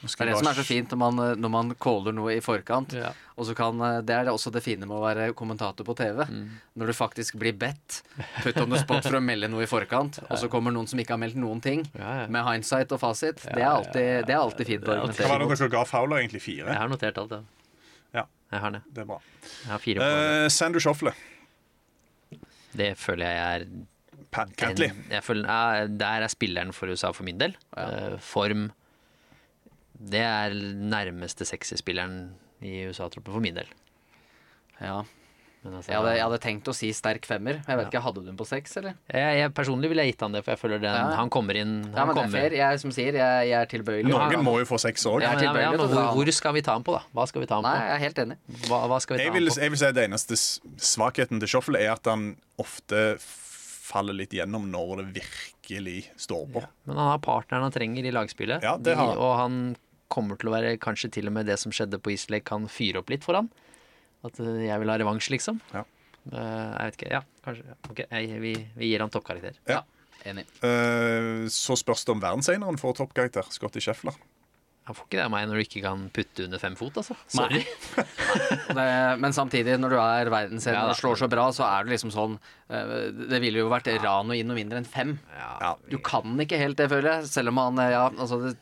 Det 0.06 0.22
er 0.22 0.30
det 0.30 0.38
som 0.38 0.48
er 0.50 0.58
så 0.58 0.64
fint 0.66 0.92
når 0.94 0.98
man, 1.00 1.22
når 1.42 1.52
man 1.52 1.72
caller 1.82 2.14
noe 2.14 2.36
i 2.36 2.40
forkant. 2.44 2.94
Ja. 2.96 3.10
Og 3.36 3.48
så 3.48 3.54
kan, 3.58 3.78
Det 4.06 4.14
er 4.14 4.24
det 4.28 4.32
også 4.32 4.52
det 4.54 4.62
fine 4.64 4.86
med 4.86 4.96
å 4.96 5.02
være 5.02 5.32
kommentator 5.36 5.84
på 5.84 5.96
TV. 5.98 6.22
Når 6.78 6.86
du 6.86 6.94
faktisk 6.96 7.36
blir 7.40 7.52
bedt, 7.58 8.02
put 8.44 8.56
on 8.62 8.70
the 8.72 8.78
spot 8.80 9.04
for 9.04 9.18
å 9.18 9.20
melde 9.24 9.50
noe 9.52 9.66
i 9.66 9.68
forkant, 9.70 10.20
og 10.30 10.38
så 10.40 10.48
kommer 10.52 10.72
noen 10.72 10.88
som 10.88 11.00
ikke 11.02 11.16
har 11.16 11.20
meldt 11.20 11.36
noen 11.40 11.60
ting, 11.64 11.84
Ja, 11.98 12.22
ja. 12.22 12.26
med 12.32 12.46
hindsight 12.46 12.94
og 12.96 13.02
fasit. 13.02 13.42
det, 13.44 13.60
er 13.60 13.68
alltid, 13.72 14.26
det 14.28 14.36
er 14.36 14.40
alltid 14.40 14.70
fint 14.72 14.88
å 14.88 14.96
Hva 15.02 15.28
var 15.34 15.44
det 15.44 15.50
dere 15.52 15.68
ga 15.74 15.84
Fowler 15.88 16.22
egentlig? 16.22 16.42
Fire? 16.46 16.70
Jeg 16.70 16.80
har 16.80 16.88
notert 16.92 17.18
alt, 17.18 17.36
ja. 17.36 17.42
Ja. 18.22 18.24
Jeg 18.54 18.62
har 18.62 18.76
det. 18.78 18.82
Det 18.94 19.02
er 19.02 19.10
bra. 19.10 19.20
Jeg 19.64 19.72
har 19.74 19.82
fire 19.82 20.00
på. 20.06 20.24
Uh, 20.46 20.48
Sandu 20.54 20.80
Shoffle. 20.80 21.12
Det 22.76 22.92
føler 23.00 23.30
jeg 23.32 23.60
er 23.60 23.68
Pat 24.36 24.50
Cantley. 24.58 24.90
ja, 25.10 25.20
Der 25.88 26.24
er 26.26 26.28
spilleren 26.32 26.72
for 26.76 26.90
USA 26.92 27.12
for 27.16 27.24
min 27.24 27.38
del. 27.40 27.54
Eh, 27.76 28.16
form 28.20 28.68
Det 29.98 30.20
er 30.22 30.52
nærmeste 30.76 31.46
sekserspilleren 31.48 32.34
i 32.62 32.82
USA-troppen 32.90 33.32
for 33.32 33.40
min 33.44 33.54
del. 33.56 33.68
Ja. 34.80 35.02
Men 35.66 35.80
altså, 35.80 35.90
Jeg 35.90 35.98
hadde, 35.98 36.10
jeg 36.14 36.22
hadde 36.22 36.38
tenkt 36.44 36.68
å 36.70 36.74
si 36.76 36.88
sterk 36.94 37.24
femmer. 37.26 37.56
Jeg 37.66 37.78
vet 37.80 37.88
ikke, 37.88 38.00
Hadde 38.04 38.20
du 38.22 38.26
den 38.28 38.36
på 38.38 38.44
seks, 38.46 38.76
eller? 38.78 38.94
jeg, 39.10 39.38
jeg 39.40 39.50
personlig 39.56 39.88
ville 39.90 40.04
jeg 40.04 40.12
gitt 40.12 40.20
han 40.22 40.36
det, 40.36 40.42
for 40.46 40.52
jeg 40.54 40.60
føler 40.60 40.78
den, 40.84 40.94
Ja. 40.94 41.16
han 41.18 41.30
kommer 41.32 41.56
inn 41.58 41.72
Ja, 41.96 42.04
men 42.06 42.14
kommer. 42.14 42.30
det 42.30 42.38
er 42.38 42.50
fair. 42.50 42.56
Jeg 42.60 42.80
som 42.84 42.92
sier, 42.94 43.16
jeg, 43.18 43.48
jeg 43.48 43.56
er 43.58 43.66
tilbøyelig. 43.72 44.12
Noen 44.12 44.44
må 44.46 44.58
jo 44.60 44.68
få 44.68 44.78
seks 44.78 45.02
òg. 45.10 45.24
Jeg 45.24 45.32
er 45.32 45.42
Ja, 45.42 45.54
ja, 45.64 45.72
hvor, 45.74 45.88
hvor 46.20 46.30
skal 46.36 46.54
vi 46.54 46.62
ta 46.62 46.76
han 46.76 46.84
på, 46.86 46.92
da? 46.94 47.02
Hva 47.16 47.26
skal 47.26 47.42
vi 47.42 47.48
ta 47.50 47.58
han 47.58 47.66
Nei, 47.66 47.72
på? 47.80 47.82
jeg 47.88 47.96
er 47.96 48.04
helt 48.04 48.18
enig. 48.26 48.36
Hva, 48.68 48.82
hva 48.92 49.00
skal 49.02 49.16
vi 49.16 49.18
ta 49.18 49.24
Jeg 49.24 49.32
han 49.32 49.40
vil, 49.40 49.50
på? 49.50 49.60
jeg 49.64 49.70
vil 49.74 49.78
si 49.82 49.90
det 49.96 50.04
eneste 50.06 50.38
svakheten 50.92 51.40
til 51.42 51.48
Shuffle 51.56 51.80
er 51.82 51.90
at 51.96 52.04
han 52.12 52.28
ofte 52.62 53.02
faller 53.86 54.14
litt 54.18 54.30
gjennom 54.34 54.70
når 54.70 55.02
det 55.02 55.08
virkelig 55.22 55.98
står 56.20 56.46
på. 56.52 56.62
Men 56.86 56.96
han 57.00 57.10
har 57.16 57.18
partneren 57.26 57.66
han 57.66 57.74
trenger 57.74 58.06
i 58.06 58.14
lagspillet. 58.14 58.62
Ja, 58.62 58.76
det 58.78 58.94
har 58.98 59.12
han. 59.14 59.18
Og 59.18 59.34
han 59.40 59.58
kommer 60.12 60.38
til 60.40 60.50
å 60.50 60.54
være 60.54 60.76
kanskje 60.82 61.12
til 61.18 61.30
og 61.30 61.36
med 61.38 61.48
det 61.50 61.58
som 61.60 61.74
skjedde 61.74 62.00
på 62.02 62.12
East 62.14 62.32
kan 62.46 62.68
fyre 62.70 63.02
opp 63.02 63.10
litt 63.12 63.26
for 63.26 63.38
han. 63.38 63.50
At 64.26 64.40
eh, 64.42 64.62
jeg 64.68 64.82
vil 64.82 64.92
ha 64.92 65.00
revansj, 65.00 65.32
liksom. 65.34 65.60
Ja. 65.74 65.84
Eh, 66.32 66.38
jeg 66.38 66.86
vet 66.88 67.00
ikke. 67.00 67.12
Ja, 67.12 67.22
kanskje. 67.46 67.66
Ja. 67.68 67.76
Ok, 67.90 68.06
jeg, 68.06 68.40
vi, 68.42 68.54
vi 68.78 68.92
gir 68.92 69.04
han 69.04 69.12
toppkarakter. 69.12 69.60
Ja. 69.70 69.82
Enig. 70.26 70.46
Uh, 70.58 71.46
så 71.52 71.76
spørs 71.78 72.02
det 72.06 72.16
om 72.16 72.22
verdenseneren 72.22 72.80
får 72.80 72.96
toppkarakter. 73.02 73.46
Scotty 73.54 73.82
Scheffler. 73.84 74.16
Han 74.86 74.94
får 74.94 75.06
ikke 75.08 75.18
det 75.18 75.22
av 75.24 75.30
meg 75.32 75.46
når 75.50 75.58
du 75.58 75.62
ikke 75.64 75.80
kan 75.82 76.02
putte 76.14 76.44
under 76.46 76.60
fem 76.62 76.74
fot, 76.78 76.98
altså. 77.00 77.16
Sorry. 77.30 77.64
Det, 78.76 78.84
men 79.18 79.32
samtidig, 79.34 79.74
når 79.82 79.94
du 79.94 79.96
er 79.98 80.28
verdensener 80.30 80.76
Ja, 80.76 80.92
og 80.92 80.98
slår 80.98 81.18
så 81.18 81.28
bra, 81.30 81.46
så 81.54 81.64
er 81.66 81.86
det 81.86 81.94
liksom 81.94 82.12
sånn 82.14 82.36
Det 82.68 83.40
ville 83.42 83.62
jo 83.62 83.70
vært 83.70 83.88
ran 84.02 84.30
å 84.30 84.36
inn 84.36 84.46
noe 84.46 84.58
mindre 84.58 84.78
enn 84.78 84.86
fem. 84.86 85.16
Ja. 85.34 85.72
Du 85.90 85.96
kan 86.06 86.38
ikke 86.42 86.60
helt 86.60 86.78
det, 86.78 86.86
føler 86.92 87.16
jeg. 87.16 87.32
Selv 87.32 87.50
om 87.50 87.58
han 87.64 87.82
Ja, 87.82 88.04
altså 88.12 88.38
det, 88.44 88.54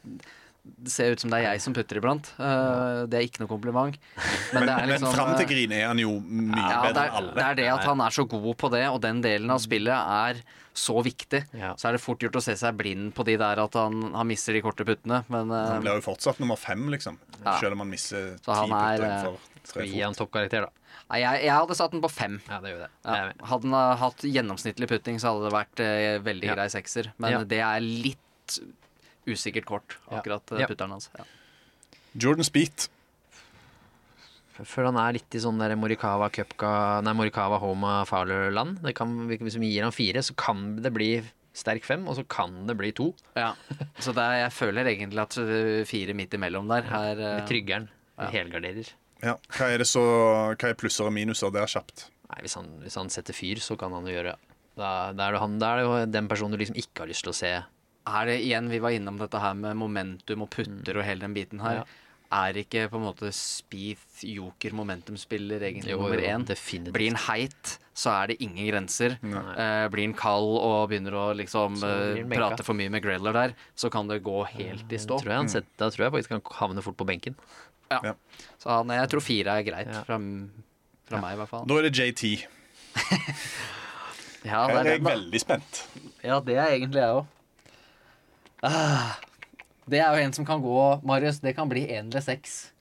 det 0.64 0.90
ser 0.92 1.12
ut 1.12 1.20
som 1.20 1.28
det 1.32 1.42
er 1.42 1.46
jeg 1.52 1.60
som 1.60 1.74
putter 1.76 1.98
iblant. 2.00 2.30
Uh, 2.38 3.04
det 3.10 3.18
er 3.18 3.26
ikke 3.28 3.42
noe 3.42 3.50
kompliment. 3.50 3.96
Men, 4.16 4.26
Men, 4.54 4.66
det 4.66 4.74
er 4.74 4.80
men 4.80 4.92
liksom 4.94 5.12
fram 5.12 5.32
til 5.36 5.48
Grine 5.50 5.76
er 5.82 5.88
han 5.90 6.00
jo 6.00 6.14
mye 6.24 6.56
ja, 6.56 6.82
bedre 6.86 7.02
er, 7.04 7.10
enn 7.10 7.16
alle. 7.20 7.32
det 7.36 7.46
er 7.46 7.58
det 7.60 7.66
at 7.74 7.88
han 7.90 8.02
er 8.04 8.14
så 8.16 8.24
god 8.32 8.52
på 8.62 8.70
det, 8.72 8.84
og 8.88 9.00
den 9.04 9.20
delen 9.24 9.52
av 9.52 9.60
spillet 9.60 9.92
er 9.94 10.40
så 10.74 10.96
viktig. 11.06 11.44
Ja. 11.54 11.74
Så 11.78 11.88
er 11.88 11.96
det 11.96 12.02
fort 12.02 12.24
gjort 12.24 12.40
å 12.40 12.42
se 12.42 12.56
seg 12.58 12.74
blind 12.80 13.12
på 13.14 13.26
de 13.28 13.36
der 13.38 13.60
at 13.62 13.76
han, 13.78 14.08
han 14.16 14.26
mister 14.26 14.56
de 14.56 14.62
korte 14.64 14.86
puttene. 14.88 15.20
Men 15.30 15.52
uh, 15.52 15.74
Han 15.76 15.84
blir 15.84 16.00
jo 16.00 16.06
fortsatt 16.08 16.40
nummer 16.42 16.58
fem, 16.58 16.88
liksom. 16.96 17.20
Ja. 17.44 17.58
Selv 17.60 17.76
om 17.76 17.84
han 17.84 17.92
mister 17.92 18.32
ti 18.40 18.48
Så 18.48 18.56
han 18.58 18.72
er, 18.74 18.96
putter 18.96 19.04
eh, 19.04 19.12
innenfor 19.12 19.68
tre 19.70 19.84
vi 19.84 19.92
gi 19.94 20.02
han 20.02 20.16
toppkarakter, 20.16 20.66
da? 20.66 20.80
nei, 21.12 21.18
jeg, 21.20 21.44
jeg 21.44 21.52
hadde 21.54 21.76
satt 21.78 21.92
den 21.94 22.02
på 22.04 22.10
fem. 22.12 22.40
Ja, 22.48 22.58
det 22.64 22.72
gjør 22.72 22.82
det. 22.86 22.90
Ja. 23.04 23.20
Hadde 23.52 23.68
han 23.68 23.76
eh, 23.78 23.96
hatt 24.02 24.24
gjennomsnittlig 24.32 24.88
putting, 24.90 25.20
så 25.22 25.30
hadde 25.34 25.46
det 25.46 25.54
vært 25.54 25.84
eh, 25.84 26.18
veldig 26.24 26.50
Ja. 26.50 26.56
grei 26.58 26.66
sekser. 26.72 27.12
Men 27.22 27.36
Ja. 27.36 27.44
det 27.54 27.60
er 27.68 27.84
litt 27.84 28.58
usikkert 29.30 29.64
kort, 29.68 29.96
akkurat 30.10 30.52
eh, 30.52 30.60
Ja. 30.64 30.68
putteren 30.70 30.90
hans. 30.96 31.10
Ja. 31.18 31.24
Jordan 32.14 32.44
Speed. 32.46 32.88
Føler 34.54 34.92
han 34.92 34.98
er 35.02 35.16
litt 35.16 35.34
i 35.34 35.40
sånn 35.42 35.58
der 35.58 35.72
Morikawa 35.74 36.28
Cupka 36.30 37.00
Nei, 37.02 37.14
Morikawa 37.18 37.56
Homa 37.58 38.04
Fowler-land. 38.06 38.84
Hvis 38.86 39.56
vi 39.58 39.72
gir 39.72 39.82
han 39.82 39.94
fire, 39.94 40.22
så 40.22 40.36
kan 40.38 40.76
det 40.84 40.92
bli 40.94 41.08
sterk 41.54 41.82
fem, 41.86 42.04
og 42.10 42.14
så 42.18 42.24
kan 42.30 42.64
det 42.68 42.76
bli 42.78 42.92
to. 42.94 43.08
Ja. 43.38 43.52
Så 43.98 44.14
det 44.14 44.22
er, 44.22 44.36
jeg 44.44 44.54
føler 44.54 44.86
egentlig 44.90 45.22
at 45.22 45.36
eh, 45.42 45.82
fire 45.90 46.14
midt 46.14 46.34
imellom 46.38 46.70
der 46.70 46.86
er 46.86 47.18
eh, 47.40 47.44
tryggeren. 47.50 47.88
Ja. 48.14 48.28
helgarderer. 48.30 48.92
Ja. 49.26 49.32
Hva 49.50 49.66
er 49.74 49.80
det 49.82 49.88
så 49.90 50.00
Hva 50.54 50.68
er 50.70 50.76
plusser 50.78 51.08
og 51.08 51.14
minuser 51.16 51.50
der, 51.50 51.66
kjapt? 51.66 52.04
Nei, 52.30 52.44
hvis 52.46 52.54
han, 52.54 52.68
hvis 52.84 52.94
han 52.94 53.10
setter 53.10 53.34
fyr, 53.34 53.58
så 53.62 53.74
kan 53.78 53.90
han 53.94 54.06
jo 54.06 54.14
gjøre 54.14 54.36
da, 54.78 55.12
da, 55.14 55.26
er 55.28 55.34
det 55.34 55.40
han, 55.42 55.56
da 55.58 55.72
er 55.72 55.80
det 55.80 55.84
jo 55.86 55.96
den 56.14 56.28
personen 56.30 56.54
du 56.54 56.60
liksom 56.62 56.78
ikke 56.78 57.02
har 57.04 57.10
lyst 57.10 57.26
til 57.26 57.30
å 57.30 57.36
se. 57.38 57.50
Er 58.06 58.26
det 58.28 58.38
igjen, 58.44 58.66
vi 58.68 58.78
var 58.84 58.90
innom 58.92 59.16
dette 59.18 59.40
her 59.40 59.54
med 59.56 59.76
momentum 59.80 60.42
og 60.44 60.50
putter 60.52 60.98
og 61.00 61.04
hele 61.06 61.24
den 61.24 61.32
biten 61.36 61.60
her. 61.64 61.82
Ja. 61.82 61.84
Er 62.34 62.56
ikke 62.58 62.88
på 62.90 62.98
en 62.98 63.04
måte 63.06 63.28
Speeth 63.32 64.24
joker 64.26 64.72
momentumspiller 64.74 65.62
egentlig 65.62 65.92
Jo, 65.94 66.00
nummer 66.02 66.18
én? 66.18 66.42
definitivt. 66.48 66.92
Blir 66.96 67.12
han 67.14 67.20
heit, 67.28 67.76
så 67.94 68.10
er 68.10 68.32
det 68.32 68.36
ingen 68.42 68.66
grenser. 68.66 69.14
Uh, 69.22 69.86
blir 69.92 70.08
han 70.08 70.16
kald 70.18 70.56
og 70.58 70.88
begynner 70.90 71.14
å 71.14 71.24
liksom 71.38 71.76
benka. 71.78 72.34
prate 72.34 72.66
for 72.66 72.74
mye 72.74 72.90
med 72.90 73.04
Greller 73.04 73.32
der, 73.36 73.54
så 73.78 73.88
kan 73.92 74.08
det 74.10 74.18
gå 74.26 74.40
helt 74.50 74.90
i 74.92 74.98
stå. 74.98 75.20
Tror 75.22 75.30
jeg 75.30 75.40
han 75.44 75.52
set, 75.52 75.68
da 75.78 75.88
tror 75.94 76.08
jeg 76.08 76.14
faktisk 76.16 76.34
han 76.34 76.42
havner 76.58 76.82
fort 76.82 76.98
på 76.98 77.06
benken. 77.06 77.36
Ja. 77.92 78.00
Ja. 78.10 78.14
Så 78.58 78.68
han, 78.72 78.90
jeg 78.98 79.12
tror 79.14 79.22
fire 79.22 79.54
er 79.60 79.62
greit, 79.70 79.92
Ja. 79.94 80.02
fra, 80.08 80.18
fra 81.06 81.20
meg 81.22 81.36
i 81.36 81.40
hvert 81.44 81.52
fall. 81.54 81.64
Da 81.70 81.78
er 81.78 81.88
det 81.88 81.94
JT. 81.94 82.34
Ja, 84.44 84.66
det 84.68 84.74
er 84.74 84.80
er 84.82 84.90
jeg 84.90 85.00
den, 85.00 85.06
veldig 85.08 85.40
spent. 85.40 85.78
Ja, 86.20 86.36
det 86.44 86.56
er 86.60 86.74
egentlig 86.74 87.00
jeg 87.00 87.14
òg. 87.16 87.30
Ah, 88.64 89.16
det 89.90 90.00
er 90.00 90.14
jo 90.16 90.24
en 90.24 90.32
som 90.36 90.46
kan 90.48 90.62
gå, 90.64 90.78
Marius. 91.04 91.42
Det 91.44 91.54
kan 91.56 91.68
bli 91.68 91.84
én 91.86 92.08
eller 92.08 92.24
seks. 92.24 92.72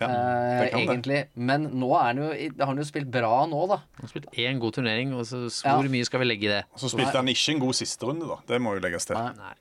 Ja, 0.00 0.08
eh, 0.08 0.60
det 0.60 0.70
kan 0.72 1.02
det. 1.02 1.20
Men 1.34 1.68
nå 1.80 1.88
er 1.96 2.10
han 2.10 2.20
jo, 2.20 2.30
har 2.32 2.70
han 2.70 2.80
jo 2.80 2.84
spilt 2.88 3.08
bra 3.12 3.46
nå, 3.48 3.60
da. 3.70 3.80
Han 3.96 4.08
har 4.08 4.12
spilt 4.12 4.32
én 4.36 4.60
god 4.60 4.76
turnering, 4.76 5.14
og 5.16 5.24
så 5.28 5.46
hvor 5.48 5.84
Ja. 5.84 5.92
mye 5.92 6.08
skal 6.08 6.20
vi 6.20 6.28
legge 6.28 6.48
i 6.48 6.52
det? 6.52 6.64
Og 6.72 6.80
så 6.80 6.90
spilte 6.92 7.16
han 7.16 7.28
ikke 7.32 7.54
en 7.54 7.62
god 7.64 7.74
siste 7.74 8.08
runde, 8.08 8.28
da. 8.28 8.36
Det 8.46 8.60
må 8.60 8.74
jo 8.76 8.84
legges 8.84 9.08
til. 9.08 9.16
Nei. 9.16 9.54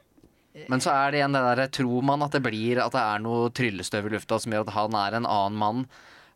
Men 0.70 0.80
så 0.80 0.92
er 0.96 1.12
det 1.12 1.20
igjen 1.20 1.36
det 1.36 1.44
derre 1.44 1.68
Tror 1.68 2.04
man 2.08 2.22
at 2.24 2.32
det 2.32 2.40
blir 2.46 2.80
At 2.80 2.94
det 2.96 3.02
er 3.04 3.20
noe 3.20 3.50
tryllestøv 3.52 4.06
i 4.08 4.14
lufta 4.14 4.38
som 4.40 4.54
gjør 4.54 4.64
at 4.64 4.70
han 4.72 4.96
er 4.96 5.18
en 5.18 5.26
annen 5.28 5.58
mann? 5.60 5.82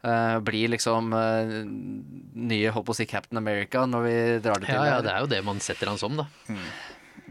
Uh, 0.03 0.39
blir 0.43 0.67
liksom 0.71 1.13
uh, 1.15 1.63
nye 2.35 2.71
holdt 2.71 2.85
på 2.87 2.91
å 2.91 2.97
si 2.99 3.07
Captain 3.07 3.39
America 3.39 3.85
når 3.87 4.05
vi 4.05 4.15
drar 4.43 4.59
det 4.59 4.69
til. 4.69 4.75
Ja, 4.75 4.95
ja, 4.95 5.01
det 5.03 5.11
er 5.11 5.25
jo 5.25 5.31
det 5.31 5.39
man 5.43 5.59
setter 5.59 5.91
han 5.91 5.99
som, 5.99 6.15
da. 6.19 6.27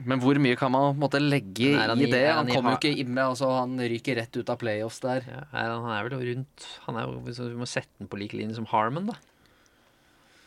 Men 0.06 0.20
hvor 0.22 0.38
mye 0.38 0.56
kan 0.58 0.70
man 0.72 0.94
måtte 1.00 1.18
legge 1.22 1.72
er 1.74 1.90
i 1.94 2.02
i- 2.04 2.10
det? 2.10 2.20
er 2.28 2.32
Han 2.38 2.46
kommer 2.52 2.70
jo 2.76 2.78
ikke 2.82 2.98
inn 2.98 3.12
med 3.14 3.24
altså, 3.24 3.48
Han 3.60 3.78
ryker 3.78 4.16
rett 4.20 4.36
ut 4.36 4.48
av 4.50 4.58
playoffs 4.58 5.00
der. 5.00 5.22
Ja, 5.26 5.40
er 5.52 5.70
han, 5.72 5.82
han 5.84 5.92
er 5.96 6.08
vel 6.08 6.18
rundt 6.34 6.66
Han 6.86 6.96
er 6.96 7.06
jo, 7.08 7.18
Vi 7.26 7.32
må 7.58 7.66
sette 7.66 7.90
den 7.98 8.08
på 8.08 8.18
lik 8.20 8.32
linje 8.32 8.54
som 8.54 8.66
Harmon, 8.66 9.06
da. 9.06 9.16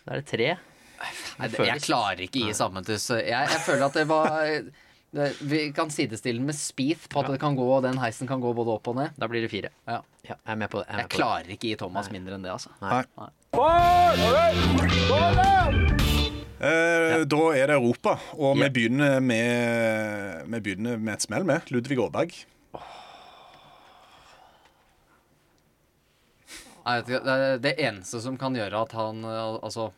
Da 0.05 0.13
er 0.13 0.21
det 0.21 0.27
tre. 0.31 0.47
Nei, 1.01 1.47
Det 1.47 1.57
det, 1.57 1.67
jeg 1.67 1.81
klarer 1.81 2.19
ikke 2.27 2.45
gi 2.45 2.53
sammen 2.53 2.85
til 2.85 2.95
så 3.01 3.17
jeg, 3.19 3.49
jeg 3.49 3.61
føler 3.65 3.85
at 3.89 3.93
det 3.97 4.07
var 4.07 4.29
det, 5.11 5.35
Vi 5.41 5.71
kan 5.75 5.89
sidestille 5.91 6.37
den 6.39 6.45
med 6.47 6.55
Speeth 6.55 7.09
på 7.09 7.19
at 7.19 7.27
det 7.33 7.39
kan 7.41 7.55
gå, 7.57 7.81
den 7.83 7.97
heisen 7.99 8.27
kan 8.29 8.39
gå 8.39 8.53
både 8.55 8.71
opp 8.77 8.87
og 8.87 8.95
ned. 8.95 9.09
Da 9.19 9.27
blir 9.27 9.41
det 9.43 9.51
fire. 9.51 9.69
Ja. 9.87 9.99
Ja, 10.23 10.35
jeg 10.37 10.53
er 10.53 10.55
med 10.61 10.69
på 10.69 10.77
det. 10.79 10.87
Jeg, 10.87 10.95
er 10.95 10.99
Jeg 11.01 11.09
klarer 11.17 11.49
ikke 11.51 11.67
gi 11.67 11.75
Thomas 11.81 12.11
mindre 12.13 12.37
enn 12.37 12.43
det, 12.45 12.51
altså. 12.53 12.69
Nei. 12.79 13.03
Eh, 16.61 17.23
Da 17.25 17.41
er 17.57 17.71
det 17.71 17.77
Europa, 17.79 18.17
og 18.37 18.59
vi, 18.59 18.67
begynner 18.69 19.19
med, 19.23 20.43
vi 20.51 20.59
begynner 20.61 20.99
med 21.01 21.15
et 21.15 21.23
smell 21.25 21.45
med 21.47 21.71
Ludvig 21.73 21.97
Aaberg. 21.97 22.35
Det, 27.07 27.17
er 27.17 27.59
det 27.61 27.75
eneste 27.81 28.21
som 28.21 28.37
kan 28.41 28.55
gjøre 28.57 28.79
at 28.87 28.93
han 28.97 29.19
Altså, 29.25 29.91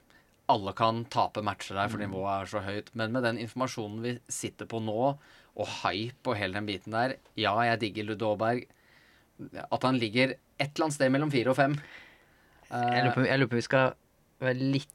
alle 0.52 0.74
kan 0.76 1.06
tape 1.12 1.42
matcher 1.44 1.76
der, 1.80 1.88
for 1.92 1.98
Mm. 1.98 2.10
nivået 2.12 2.42
er 2.42 2.46
så 2.52 2.60
høyt. 2.64 2.90
Men 2.94 3.12
med 3.12 3.24
den 3.24 3.38
informasjonen 3.40 4.02
vi 4.04 4.20
sitter 4.30 4.66
på 4.66 4.80
nå, 4.84 5.18
og 5.56 5.68
hype 5.84 6.28
og 6.28 6.36
hele 6.38 6.54
den 6.54 6.66
biten 6.66 6.92
der 6.92 7.16
Ja, 7.38 7.56
jeg 7.64 7.80
digger 7.80 8.04
Ludde 8.04 8.26
Aaberg. 8.26 8.66
At 9.72 9.84
han 9.84 9.98
ligger 10.00 10.36
et 10.60 10.72
eller 10.76 10.86
annet 10.86 10.94
sted 10.96 11.10
mellom 11.12 11.32
fire 11.32 11.50
og 11.50 11.56
fem. 11.56 11.76
Jeg 12.72 12.82
Eh, 12.84 13.04
lurer 13.04 13.14
på, 13.14 13.26
jeg 13.28 13.40
lurer 13.40 13.50
på 13.50 13.56
vi 13.56 13.62
skal 13.62 13.94
være 14.40 14.54
litt 14.56 14.90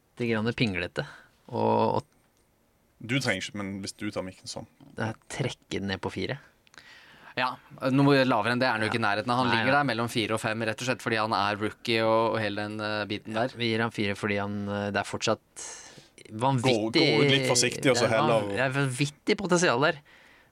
pinglete 0.57 1.07
og, 1.48 1.98
og 1.98 3.08
Du 3.08 3.16
trenger 3.18 3.42
ikke, 3.44 3.58
men 3.60 3.74
hvis 3.82 3.94
du 3.96 4.08
tar 4.10 4.24
mikken 4.26 4.50
sånn. 4.50 4.66
trekke 5.30 5.78
den 5.78 5.90
ned 5.92 6.00
på 6.02 6.10
fire. 6.12 6.38
Ja, 7.38 7.52
Noe 7.94 8.24
lavere 8.26 8.54
enn 8.56 8.62
det 8.62 8.66
er 8.66 8.74
han 8.74 8.82
jo 8.82 8.88
ikke 8.90 8.98
i 8.98 9.04
nærheten 9.04 9.30
av. 9.30 9.42
Han 9.42 9.50
Nei, 9.50 9.58
ligger 9.60 9.70
nei. 9.70 9.76
der 9.76 9.88
mellom 9.92 10.08
fire 10.10 10.34
og 10.34 10.42
fem, 10.42 10.64
rett 10.66 10.80
og 10.82 10.88
slett 10.88 11.04
fordi 11.04 11.20
han 11.20 11.34
er 11.36 11.60
rookie 11.60 12.00
og, 12.02 12.34
og 12.34 12.38
hele 12.42 12.64
den 12.64 12.82
uh, 12.82 13.04
biten 13.10 13.38
der. 13.38 13.54
Vi 13.58 13.70
gir 13.70 13.84
han 13.84 13.94
fire 13.94 14.16
fordi 14.18 14.40
han 14.40 14.56
eh, 14.66 14.88
Det 14.94 15.02
er 15.02 15.06
fortsatt 15.08 15.68
vanvittig 16.42 17.04
gå 17.06 17.22
ut 17.22 17.30
litt 17.30 17.46
forsiktig, 17.48 17.92
og 17.92 17.96
så 17.96 18.08
er 18.08 18.16
heller 18.16 18.50
Det 18.50 18.64
er 18.66 18.74
vanvittig 18.74 19.38
potensial 19.38 19.86
der. 19.86 20.00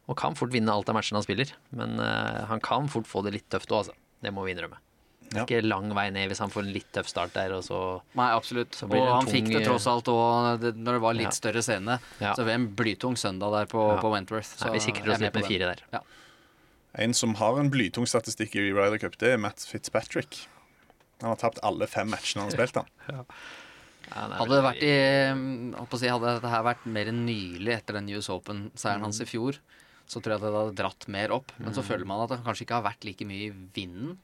Og 0.06 0.14
kan 0.20 0.38
fort 0.38 0.52
vinne 0.54 0.70
alt 0.70 0.88
av 0.92 0.94
matchene 0.94 1.18
han 1.18 1.26
spiller. 1.26 1.50
Men 1.74 1.98
uh, 1.98 2.46
han 2.52 2.62
kan 2.62 2.86
fort 2.92 3.10
få 3.10 3.24
det 3.26 3.34
litt 3.34 3.48
tøft 3.50 3.72
òg, 3.72 3.82
altså. 3.82 3.96
Det 4.22 4.30
må 4.32 4.46
vi 4.46 4.54
innrømme. 4.54 4.78
Det 5.26 5.40
er 5.40 5.46
ikke 5.46 5.66
lang 5.66 5.90
vei 5.96 6.06
ned 6.14 6.30
hvis 6.30 6.38
han 6.38 6.52
får 6.52 6.62
en 6.66 6.72
litt 6.72 6.88
tøff 6.94 7.08
start 7.10 7.32
der, 7.34 7.52
og 7.56 7.64
så 7.66 7.80
Nei, 8.18 8.28
absolutt. 8.32 8.76
Så 8.78 8.86
Og 8.86 8.94
det 8.94 9.00
han 9.10 9.26
fikk 9.30 9.48
det 9.52 9.64
tross 9.66 9.86
alt 9.90 10.06
òg 10.12 10.66
når 10.76 10.98
det 10.98 11.02
var 11.02 11.14
litt 11.18 11.26
Ja. 11.32 11.34
større 11.34 11.62
scene. 11.66 11.98
Ja. 12.20 12.34
Så 12.34 12.46
er 12.46 12.54
en 12.54 12.68
blytung 12.78 13.16
søndag 13.18 13.50
der 13.52 13.66
på, 13.66 13.82
Ja. 13.96 14.00
på 14.00 14.12
Wentworth. 14.12 14.56
Så 14.56 14.66
Nei, 14.66 14.74
Vi 14.78 14.92
sikrer 14.92 15.06
er 15.08 15.12
oss 15.14 15.20
litt 15.20 15.32
på 15.32 15.40
med 15.40 15.48
fire 15.50 15.74
der. 15.74 15.82
Ja. 15.92 16.00
En 16.94 17.12
som 17.12 17.34
har 17.34 17.58
en 17.60 17.70
blytung 17.70 18.06
statistikk 18.06 18.54
i 18.56 18.70
Ryder 18.72 18.98
Cup, 18.98 19.18
det 19.18 19.34
er 19.34 19.36
Matt 19.36 19.58
Fitzpatrick. 19.66 20.46
Han 21.20 21.30
har 21.30 21.36
tapt 21.36 21.58
alle 21.62 21.86
fem 21.86 22.08
matchene 22.08 22.42
han 22.44 22.50
har 22.50 22.56
spilt. 22.56 22.74
han. 23.10 23.26
Hadde 24.16 24.54
det 24.54 24.62
vært 24.62 24.82
i 24.86 24.94
mm, 25.34 25.72
si, 25.98 26.06
Hadde 26.06 26.36
dette 26.36 26.50
her 26.52 26.62
vært 26.62 26.84
mer 26.86 27.10
nylig 27.10 27.72
etter 27.74 27.98
den 27.98 28.08
US 28.14 28.28
Open-seieren 28.30 29.02
hans 29.02 29.18
i 29.20 29.26
fjor, 29.26 29.58
så 30.06 30.22
tror 30.22 30.36
jeg 30.36 30.38
at 30.38 30.46
det 30.46 30.52
hadde 30.54 30.76
dratt 30.78 31.08
mer 31.10 31.34
opp. 31.34 31.50
Men 31.58 31.74
så 31.74 31.82
føler 31.82 32.06
man 32.06 32.22
at 32.22 32.36
han 32.36 32.44
kanskje 32.46 32.66
ikke 32.68 32.78
har 32.78 32.86
vært 32.86 33.04
like 33.08 33.26
mye 33.26 33.48
i 33.48 33.54
vinden. 33.74 34.18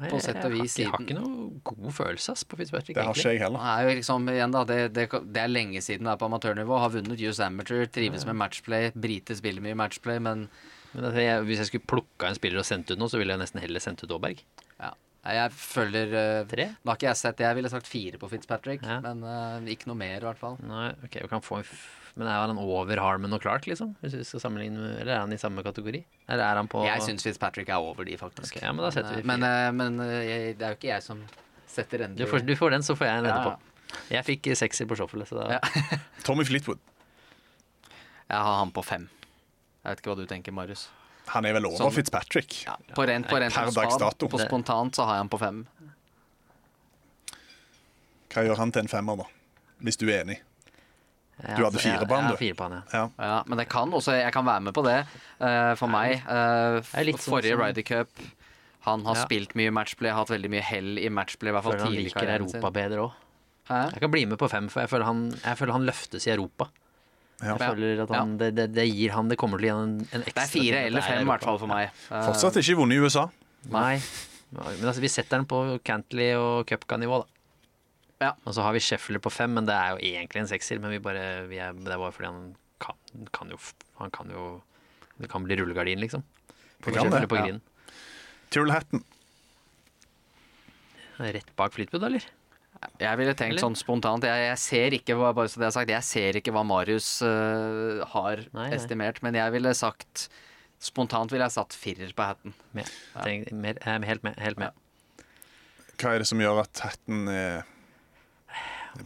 Nei, 0.00 0.08
på 0.10 0.20
sett 0.20 0.36
og 0.36 0.42
jeg 0.42 0.58
har 0.58 0.62
vis 0.62 0.74
ikke- 0.76 0.84
Jeg 0.84 0.90
har 0.92 1.04
ikke 1.06 1.18
noe 1.18 1.60
god 1.64 1.92
følelse 1.96 2.32
ass, 2.32 2.44
på 2.44 2.56
Fitzpatrick. 2.56 2.94
Det 2.94 3.04
har 3.04 3.12
egentlig. 3.14 3.24
ikke 3.24 3.32
jeg 3.32 3.42
heller. 3.42 3.60
Er 3.60 3.94
liksom, 3.96 4.28
igjen 4.28 4.52
da, 4.52 4.64
det, 4.64 4.78
det, 4.94 5.08
det 5.32 5.42
er 5.42 5.48
lenge 5.48 5.82
siden 5.82 6.04
det 6.04 6.12
er 6.12 6.16
på 6.22 6.28
amatørnivå. 6.30 6.78
Har 6.78 6.90
vunnet 6.90 7.20
US 7.28 7.40
Amateur, 7.40 7.86
trives 7.86 8.24
med 8.26 8.36
matchplay. 8.36 8.90
Brite 8.94 9.36
spiller 9.36 9.60
mye 9.62 9.74
matchplay, 9.76 10.18
men 10.20 10.48
Men 10.94 11.04
altså, 11.04 11.20
jeg, 11.20 11.42
hvis 11.44 11.58
jeg 11.58 11.66
skulle 11.66 11.86
plukka 11.86 12.28
en 12.28 12.34
spiller 12.34 12.58
og 12.58 12.64
sendt 12.64 12.90
ut 12.90 12.98
noe, 12.98 13.08
så 13.12 13.18
ville 13.20 13.34
jeg 13.34 13.38
nesten 13.42 13.60
heller 13.60 13.78
sendt 13.80 14.02
ut 14.04 14.10
Aaberg. 14.10 14.40
ja. 14.80 14.92
Jeg 15.28 15.50
føler 15.52 16.06
uh, 16.14 16.44
Tre? 16.48 16.64
Nå 16.80 16.88
har 16.88 16.96
ikke 16.96 17.08
jeg 17.10 17.16
sett 17.16 17.38
Jeg 17.42 17.54
ville 17.58 17.68
sagt 17.68 17.86
fire 17.90 18.16
på 18.16 18.28
Fitzpatrick, 18.30 18.80
Ja. 18.86 19.00
men 19.00 19.22
uh, 19.22 19.60
ikke 19.68 19.86
noe 19.90 19.96
mer, 19.98 20.16
i 20.16 20.24
hvert 20.24 20.38
fall. 20.38 20.56
Nei, 20.64 20.92
ok, 21.04 21.18
vi 21.20 21.28
kan 21.28 21.42
få 21.44 21.58
en 21.58 21.64
f 21.64 21.74
Men 22.16 22.28
er 22.30 22.40
han 22.46 22.58
over 22.58 23.00
Harmon 23.02 23.32
og 23.36 23.42
Clark, 23.42 23.66
liksom? 23.70 23.94
Hvis 24.02 24.14
vi 24.18 24.24
skal 24.24 24.40
sammenligne 24.46 24.78
med, 24.80 24.94
Eller 25.00 25.14
er 25.16 25.20
han 25.24 25.32
i 25.32 25.38
samme 25.40 25.62
kategori? 25.66 26.00
Eller 26.28 26.44
er 26.44 26.60
han 26.62 26.68
på 26.70 26.84
Jeg 26.86 27.04
syns 27.04 27.26
Fitzpatrick 27.26 27.68
er 27.68 27.82
over 27.82 28.04
de, 28.08 28.16
faktisk. 28.20 28.56
Okay, 28.56 28.64
ja, 28.66 28.72
men 28.72 28.84
da 28.84 28.90
setter 28.94 29.20
vi 29.20 29.26
Men, 29.28 29.44
eh, 29.46 29.70
men 29.76 30.00
eh, 30.04 30.18
jeg, 30.28 30.58
det 30.58 30.66
er 30.66 30.74
jo 30.74 30.80
ikke 30.80 30.92
jeg 30.92 31.06
som 31.06 31.22
setter 31.68 32.06
du 32.16 32.24
får, 32.26 32.46
du 32.48 32.54
får 32.56 32.70
den, 32.74 32.82
så 32.82 32.96
får 32.96 33.06
jeg 33.06 33.18
en 33.20 33.28
Ja, 33.28 33.34
etterpå. 33.36 33.58
Jeg 34.12 34.24
fikk 34.26 34.48
sekser 34.56 34.88
på 34.88 34.96
shuffle, 34.98 35.26
så 35.28 35.38
da 35.42 35.58
Ja. 35.58 35.60
Tommy 36.26 36.44
Fleetwood. 36.48 36.80
Jeg 38.28 38.38
har 38.44 38.58
han 38.60 38.72
på 38.72 38.82
fem. 38.84 39.08
Jeg 39.84 39.90
vet 39.92 40.00
ikke 40.02 40.10
hva 40.12 40.18
du 40.18 40.26
tenker, 40.28 40.52
Marius. 40.52 40.88
Han 41.32 41.44
er 41.44 41.54
vel 41.58 41.68
over 41.68 41.76
Sånn. 41.76 41.92
Fitzpatrick. 41.92 42.62
Ja, 42.66 42.76
på 42.96 43.04
rent, 43.08 43.28
på 43.28 43.38
rent 43.40 43.54
Per 43.54 43.70
dags 43.76 43.98
dato. 44.00 44.28
På 44.32 44.40
spontant 44.40 44.96
så 44.96 45.04
har 45.08 45.18
jeg 45.18 45.26
han 45.26 45.32
på 45.32 45.40
fem. 45.40 45.62
Hva 48.32 48.44
gjør 48.44 48.60
han 48.60 48.72
til 48.72 48.84
en 48.84 48.90
femmer, 48.92 49.22
da? 49.22 49.26
Hvis 49.84 50.00
du 50.00 50.08
er 50.08 50.22
enig? 50.24 50.38
Ja, 51.38 51.54
Du 51.56 51.64
hadde 51.68 51.78
fire 51.78 51.98
jeg- 52.00 52.08
på 52.08 52.14
han, 52.16 52.24
jeg 52.24 52.30
har 52.30 52.32
du. 52.32 52.36
Fire 52.42 52.54
på 52.58 52.64
han, 52.68 52.72
ja. 52.72 52.82
Ja. 52.92 53.10
Ja, 53.28 53.42
men 53.46 53.58
det 53.58 53.68
kan 53.68 53.90
også, 53.94 54.12
jeg 54.18 54.32
kan 54.34 54.44
være 54.44 54.60
med 54.62 54.74
på 54.74 54.82
det. 54.84 54.96
Eh, 55.40 55.74
for 55.78 55.86
meg 55.88 56.16
eh, 56.26 56.80
er 56.82 57.04
litt 57.06 57.16
sånn 57.22 57.34
Forrige 57.36 57.54
som- 57.54 57.62
Ryder 57.62 57.82
Cup 57.82 58.08
Han 58.88 59.04
har 59.04 59.14
Ja. 59.16 59.24
spilt 59.26 59.54
mye 59.54 59.70
matchplay, 59.70 60.10
hatt 60.14 60.28
veldig 60.30 60.48
mye 60.50 60.62
hell 60.62 60.98
i 60.98 61.08
matchplay. 61.10 61.50
I 61.50 61.52
hvert 61.52 61.62
fall 61.62 61.72
Føler 61.72 61.84
han 61.84 61.92
tidlig 61.92 62.00
i 62.00 62.04
liker 62.08 62.20
karrieren 62.20 62.48
sin. 62.48 62.60
Europa 62.62 62.70
bedre 62.80 62.98
òg. 63.04 63.12
Jeg 63.92 64.00
kan 64.00 64.10
bli 64.10 64.24
med 64.24 64.38
på 64.38 64.48
fem, 64.48 64.68
for 64.68 64.80
jeg 64.80 64.88
føler 64.88 65.04
han, 65.04 65.30
jeg 65.44 65.56
føler 65.58 65.72
han 65.72 65.84
løftes 65.86 66.26
i 66.26 66.30
Europa. 66.32 66.68
Ja. 67.42 67.54
Jeg 67.54 67.58
føler 67.68 68.02
at 68.02 68.08
han, 68.16 68.38
det, 68.38 68.54
det, 68.56 68.72
det 68.74 68.86
gir 68.90 69.10
han 69.12 69.28
Det 69.28 69.36
kommer 69.38 69.58
til 69.60 69.66
å 69.66 69.68
gi 69.68 69.74
han 69.76 69.82
en, 70.00 70.08
en 70.12 70.22
ekstra 70.22 70.34
Det 70.34 70.42
er 70.42 70.48
fire 70.58 70.78
eller 70.86 70.98
er 70.98 71.02
fem, 71.06 71.20
i 71.20 71.30
hvert 71.30 71.44
fall, 71.44 71.58
for 71.58 71.66
meg. 71.70 71.90
Fortsatt 72.08 72.56
ikke 72.58 72.76
vunnet 72.80 72.96
i 72.96 73.04
USA. 73.04 73.28
Nei. 73.70 74.00
Men 74.50 74.88
altså, 74.88 75.00
vi 75.04 75.08
setter 75.12 75.36
den 75.38 75.44
på 75.46 75.60
Cantley 75.84 76.32
og 76.34 76.66
Cupca-nivå, 76.66 77.20
da. 77.22 77.26
Ja. 78.22 78.32
Og 78.44 78.54
så 78.56 78.64
har 78.66 78.74
vi 78.74 78.82
Sheffield 78.82 79.22
på 79.22 79.30
fem, 79.30 79.52
men 79.54 79.68
det 79.68 79.74
er 79.76 79.94
jo 79.94 80.00
egentlig 80.02 80.42
en 80.42 80.50
sekser. 80.50 80.80
Men 80.82 80.94
vi 80.96 81.02
bare, 81.02 81.46
vi 81.50 81.60
er, 81.62 81.76
det 81.76 81.92
er 81.94 82.00
bare 82.00 82.14
fordi 82.14 82.30
han 82.30 82.56
kan, 82.82 82.98
kan 83.34 83.52
jo 83.54 83.58
Han 83.98 84.10
kan 84.14 84.30
jo 84.30 84.48
Det 85.18 85.30
kan 85.30 85.42
bli 85.42 85.56
rullegardin, 85.58 86.00
liksom. 86.02 86.22
På 86.82 86.94
Sheffield 86.94 87.28
på 87.30 87.38
grinen. 87.38 87.62
Ja. 88.54 88.64
Hatton. 88.72 89.04
Rett 91.18 91.50
bak 91.58 91.74
Flytbud, 91.74 92.04
eller? 92.06 92.24
Jeg 93.02 93.18
ville 93.18 93.34
tenkt 93.34 93.56
Eller? 93.56 93.64
sånn 93.64 93.76
spontant. 93.78 94.22
Jeg, 94.22 94.44
jeg 94.46 94.58
ser 94.62 94.94
ikke 94.94 95.16
hva, 95.18 95.32
bare 95.34 95.50
så 95.50 95.58
det 95.58 95.66
er 95.66 95.74
sagt, 95.74 95.90
jeg 95.90 96.06
ser 96.06 96.38
ikke 96.38 96.54
hva 96.54 96.62
Marius 96.66 97.08
uh, 97.26 98.04
har 98.14 98.44
Nei, 98.52 98.68
nei. 98.68 98.76
estimert, 98.76 99.18
men 99.26 99.38
jeg 99.38 99.54
ville 99.56 99.74
sagt 99.78 100.28
Spontant 100.78 101.32
ville 101.34 101.42
jeg 101.42 101.56
satt 101.56 101.74
firer 101.74 102.12
på 102.14 102.22
hatten. 102.22 102.52
Med. 102.70 102.86
Tenk, 103.16 103.48
mer, 103.50 103.80
er 103.82 104.04
helt 104.06 104.22
med. 104.22 104.36
Helt 104.38 104.60
med. 104.62 104.76
Hva 105.98 106.12
er 106.14 106.22
det 106.22 106.28
som 106.30 106.38
gjør 106.38 106.60
at 106.62 106.84
hatten 106.84 107.24
er 107.32 107.66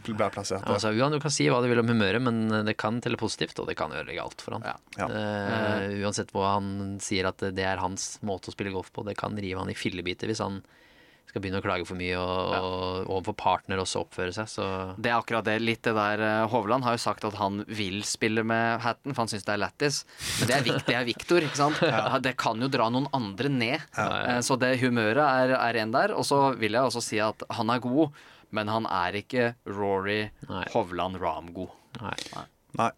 blir 0.01 0.17
plassert 0.33 0.65
der? 0.65 0.73
Altså, 0.75 0.91
du 0.93 1.19
kan 1.23 1.33
si 1.33 1.49
hva 1.51 1.61
du 1.63 1.69
vil 1.71 1.83
om 1.83 1.91
humøret, 1.93 2.23
men 2.23 2.65
det 2.67 2.77
kan 2.81 3.01
telle 3.03 3.19
positivt, 3.19 3.59
og 3.61 3.69
det 3.69 3.77
kan 3.79 3.93
ødelegge 3.93 4.23
alt 4.23 4.41
for 4.43 4.57
han. 4.57 4.65
Ja. 4.65 4.77
Ja. 4.97 5.09
Uh, 5.09 5.99
uansett 6.03 6.33
hva 6.33 6.55
han 6.57 6.97
sier 7.03 7.29
at 7.29 7.43
det 7.53 7.67
er 7.67 7.81
hans 7.83 8.15
måte 8.25 8.51
å 8.51 8.55
spille 8.55 8.73
golf 8.73 8.91
på, 8.93 9.05
det 9.07 9.17
kan 9.19 9.37
rive 9.37 9.61
han 9.61 9.71
i 9.71 9.77
fillebiter 9.77 10.31
hvis 10.31 10.43
han 10.43 10.63
skal 11.33 11.41
begynne 11.41 11.63
å 11.63 11.65
klage 11.65 11.85
for 11.89 11.97
mye 11.97 12.13
og, 12.21 12.51
og 12.53 13.07
overfor 13.09 13.33
partner 13.33 13.79
også 13.81 14.03
oppføre 14.03 14.33
seg. 14.35 14.49
Så 14.51 14.65
Det 15.01 15.09
er 15.09 15.15
akkurat 15.17 15.47
det. 15.47 15.55
Litt 15.63 15.81
det 15.87 15.95
der 15.97 16.21
eh, 16.21 16.41
Hovland 16.51 16.85
har 16.85 16.93
jo 16.93 17.01
sagt 17.01 17.25
at 17.25 17.39
han 17.39 17.63
vil 17.65 18.03
spille 18.05 18.43
med 18.45 18.83
hatten, 18.83 19.15
for 19.15 19.23
han 19.23 19.31
syns 19.31 19.47
det 19.47 19.55
er 19.55 19.63
lættis. 19.63 20.03
Men 20.37 20.51
det 20.51 20.59
er, 20.59 20.83
det 20.85 20.97
er 20.99 21.07
Victor, 21.07 21.41
ikke 21.41 21.57
sant. 21.57 21.81
Det 22.21 22.35
kan 22.37 22.61
jo 22.61 22.69
dra 22.69 22.85
noen 22.93 23.09
andre 23.17 23.49
ned. 23.49 23.87
Ja. 23.97 24.37
Så 24.45 24.59
det 24.61 24.75
humøret 24.83 25.23
er, 25.25 25.55
er 25.57 25.81
en 25.81 25.95
der. 25.95 26.13
Og 26.13 26.27
så 26.29 26.43
vil 26.59 26.77
jeg 26.77 26.91
også 26.91 27.01
si 27.01 27.17
at 27.23 27.41
han 27.57 27.73
er 27.73 27.81
god, 27.81 28.13
men 28.53 28.69
han 28.71 28.85
er 28.85 29.15
ikke 29.19 29.47
Rory 29.65 30.29
Nei. 30.49 30.65
Hovland 30.73 31.17
Ram-god. 31.21 31.71
nei. 32.01 32.15
Nei. 32.79 32.91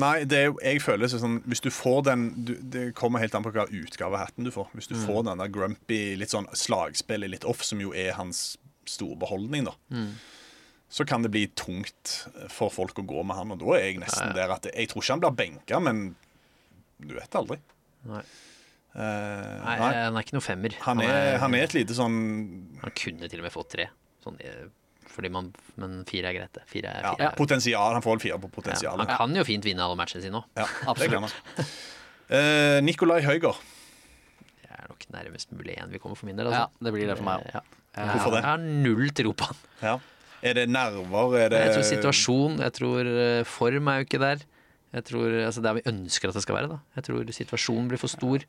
Nei, 0.00 0.24
det 0.24 0.36
er, 0.38 0.44
jo- 0.48 0.60
jeg 0.64 0.80
føler 0.80 1.02
det 1.10 1.18
sånn 1.20 1.40
Hvis 1.50 1.60
du 1.60 1.68
får 1.68 2.04
den 2.06 2.22
du, 2.46 2.54
Det 2.62 2.94
kommer 2.96 3.20
helt 3.20 3.34
an 3.36 3.42
på 3.44 3.50
hva 3.52 3.66
utgave 3.68 4.14
av 4.16 4.22
hatten 4.30 4.46
du 4.46 4.50
får. 4.54 4.70
Hvis 4.72 4.86
du 4.88 4.94
Mm. 4.94 5.02
får 5.06 5.24
den 5.26 5.38
der 5.42 5.48
grumpy, 5.52 6.16
litt 6.16 6.30
sånn 6.32 6.46
slagspillet 6.56 7.28
litt 7.30 7.44
off, 7.44 7.62
som 7.62 7.80
jo 7.82 7.92
er 7.92 8.12
hans 8.16 8.56
store 8.86 9.16
beholdning, 9.16 9.64
da, 9.66 9.74
Mm. 9.92 10.14
så 10.90 11.04
kan 11.06 11.22
det 11.22 11.30
bli 11.30 11.46
tungt 11.48 12.26
for 12.48 12.70
folk 12.70 12.94
å 12.94 13.04
gå 13.06 13.22
med 13.26 13.36
han. 13.36 13.50
Og 13.52 13.58
da 13.58 13.66
er 13.76 13.84
jeg 13.92 13.98
nesten 14.00 14.32
der 14.34 14.50
at 14.50 14.62
Jeg 14.74 14.88
tror 14.88 15.02
ikke 15.02 15.12
han 15.12 15.20
blir 15.20 15.36
benka, 15.36 15.80
men 15.82 16.16
du 17.00 17.14
vet 17.14 17.30
aldri. 17.34 17.58
Nei. 18.06 18.22
Uh, 18.94 19.62
Nei, 19.64 19.78
nei. 19.78 19.92
han 20.02 20.16
er 20.16 20.22
ikke 20.22 20.32
noe 20.32 20.40
femmer. 20.42 20.72
Han 20.82 21.00
er, 21.00 21.38
han 21.38 21.54
er 21.54 21.62
et 21.62 21.74
lite 21.74 21.94
sånn 21.94 22.80
han 22.80 22.90
kunne 22.90 23.28
til 23.28 23.38
og 23.38 23.44
med 23.44 23.52
fått 23.52 23.68
tre. 23.70 23.88
Sånn, 24.24 24.40
eh, 24.40 24.66
fordi 25.10 25.30
man, 25.34 25.50
men 25.80 26.00
fire 26.08 26.30
er 26.30 26.36
greit, 26.38 26.52
det. 26.56 26.62
Fire 26.70 26.92
er, 26.92 27.06
fire 27.08 27.26
ja, 27.28 27.32
potensial. 27.38 27.96
Han 27.96 28.04
får 28.04 28.16
vel 28.16 28.22
fire 28.28 28.38
på 28.42 28.50
ja, 28.50 28.54
potensialet. 28.58 29.02
Han 29.10 29.18
kan 29.18 29.40
jo 29.40 29.44
fint 29.48 29.66
vinne 29.66 29.84
alle 29.84 29.98
matchene 29.98 30.22
sine 30.24 30.40
òg. 30.40 30.46
Ja, 30.60 30.68
kan. 31.10 31.28
Eh, 32.30 32.78
Nikolai 32.86 33.20
Høiger. 33.26 33.58
Det 34.62 34.70
er 34.70 34.86
nok 34.86 35.06
nærmest 35.10 35.50
mulig 35.56 35.74
én 35.82 35.90
vi 35.90 35.98
kommer 35.98 36.18
for 36.18 36.30
min 36.30 36.38
del. 36.38 36.46
Ja, 36.52 36.68
Altså. 36.68 36.84
det 36.86 36.92
blir 36.94 37.10
det 37.10 37.16
for 37.18 37.26
meg 37.26 37.42
òg. 37.42 37.58
Ja. 37.58 37.62
Hvorfor 38.12 38.30
det? 38.36 38.42
Jeg 38.44 38.46
har 38.46 38.62
null 38.86 39.10
tro 39.18 39.32
på 39.34 39.50
han. 39.50 39.60
Ja. 39.82 39.96
Er 40.46 40.56
det 40.56 40.68
nerver? 40.70 41.34
Er 41.36 41.48
det 41.52 41.58
Jeg 41.60 41.74
tror 41.74 41.86
situasjon, 41.90 42.58
jeg 42.62 42.72
tror 42.78 43.10
eh, 43.10 43.44
form 43.44 43.90
er 43.92 44.00
jo 44.00 44.06
ikke 44.06 44.22
der. 44.22 44.44
Jeg 44.90 45.04
tror, 45.06 45.34
altså 45.46 45.62
Der 45.62 45.74
vi 45.78 45.82
ønsker 45.86 46.28
at 46.30 46.34
det 46.34 46.42
skal 46.42 46.56
være. 46.56 46.68
da 46.68 46.78
Jeg 46.96 47.04
tror 47.04 47.32
situasjonen 47.34 47.88
blir 47.90 47.98
for 47.98 48.10
stor. 48.10 48.46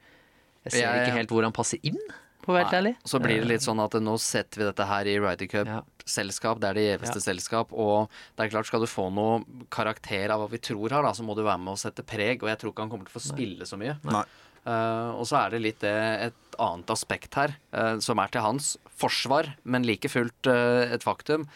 Jeg 0.66 0.72
ser 0.72 1.02
ikke 1.02 1.18
helt 1.18 1.34
hvor 1.34 1.44
han 1.44 1.54
passer 1.54 1.82
inn, 1.84 1.98
på 2.44 2.52
å 2.52 2.58
være 2.58 2.68
helt 2.68 2.78
ærlig. 2.80 2.94
Så 3.08 3.22
blir 3.24 3.42
det 3.42 3.50
litt 3.50 3.66
sånn 3.66 3.82
at 3.84 3.96
nå 4.02 4.18
setter 4.22 4.62
vi 4.62 4.70
dette 4.70 4.88
her 4.90 5.10
i 5.10 5.18
Ryder 5.22 5.70
Ja. 5.70 5.82
Cup-selskap. 6.02 6.60
Det 6.60 6.70
er 6.70 6.78
det 6.78 6.86
gjeveste 6.86 7.22
selskap. 7.22 7.74
Og 7.74 8.10
det 8.36 8.46
er 8.46 8.54
klart, 8.54 8.68
skal 8.70 8.82
du 8.82 8.90
få 8.90 9.10
noe 9.14 9.42
karakter 9.70 10.32
av 10.34 10.42
hva 10.42 10.50
vi 10.52 10.60
tror 10.60 10.90
her, 10.90 11.04
da, 11.04 11.14
så 11.14 11.24
må 11.24 11.36
du 11.36 11.44
være 11.44 11.62
med 11.62 11.74
og 11.76 11.82
sette 11.82 12.04
preg. 12.04 12.44
Og 12.44 12.50
jeg 12.50 12.60
tror 12.62 12.74
ikke 12.74 12.86
han 12.86 12.94
kommer 12.94 13.08
til 13.08 13.16
å 13.16 13.20
få 13.20 13.26
spille 13.32 13.68
så 13.68 13.80
mye. 13.80 13.98
Nei. 14.04 14.26
Uh, 14.62 15.18
og 15.18 15.26
så 15.26 15.40
er 15.40 15.56
det 15.56 15.64
litt 15.64 15.80
det, 15.82 15.96
et 16.28 16.58
annet 16.62 16.92
aspekt 16.94 17.34
her, 17.34 17.56
uh, 17.74 17.98
som 17.98 18.20
er 18.22 18.30
til 18.30 18.44
hans 18.46 18.76
forsvar, 18.94 19.56
men 19.64 19.88
like 19.88 20.10
fullt 20.12 20.50
uh, 20.52 20.86
et 20.86 21.02
faktum. 21.02 21.48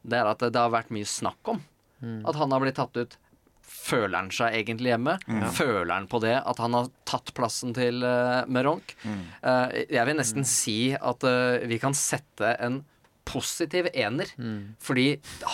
Det 0.00 0.16
er 0.16 0.30
at 0.30 0.40
det, 0.40 0.54
det 0.56 0.62
har 0.62 0.72
vært 0.72 0.92
mye 0.94 1.08
snakk 1.08 1.54
om 1.54 1.60
at 2.04 2.36
han 2.36 2.52
har 2.52 2.60
blitt 2.60 2.76
tatt 2.76 2.98
ut. 3.00 3.14
Føler 3.74 4.16
han 4.16 4.30
seg 4.32 4.54
egentlig 4.56 4.94
hjemme? 4.94 5.16
Føler 5.52 5.92
han 5.92 6.08
på 6.10 6.20
det 6.24 6.36
at 6.40 6.60
han 6.62 6.76
har 6.76 6.88
tatt 7.08 7.34
plassen 7.36 7.74
til 7.76 8.00
uh, 8.06 8.46
Meronk? 8.48 8.94
Eh, 9.04 9.74
jeg 9.92 10.08
vil 10.08 10.16
nesten 10.16 10.46
si 10.48 10.78
at 10.94 11.26
uh, 11.26 11.60
vi 11.68 11.80
kan 11.82 11.96
sette 11.98 12.54
en 12.64 12.80
positiv 13.24 13.86
ener, 13.94 14.28
fordi 14.84 15.04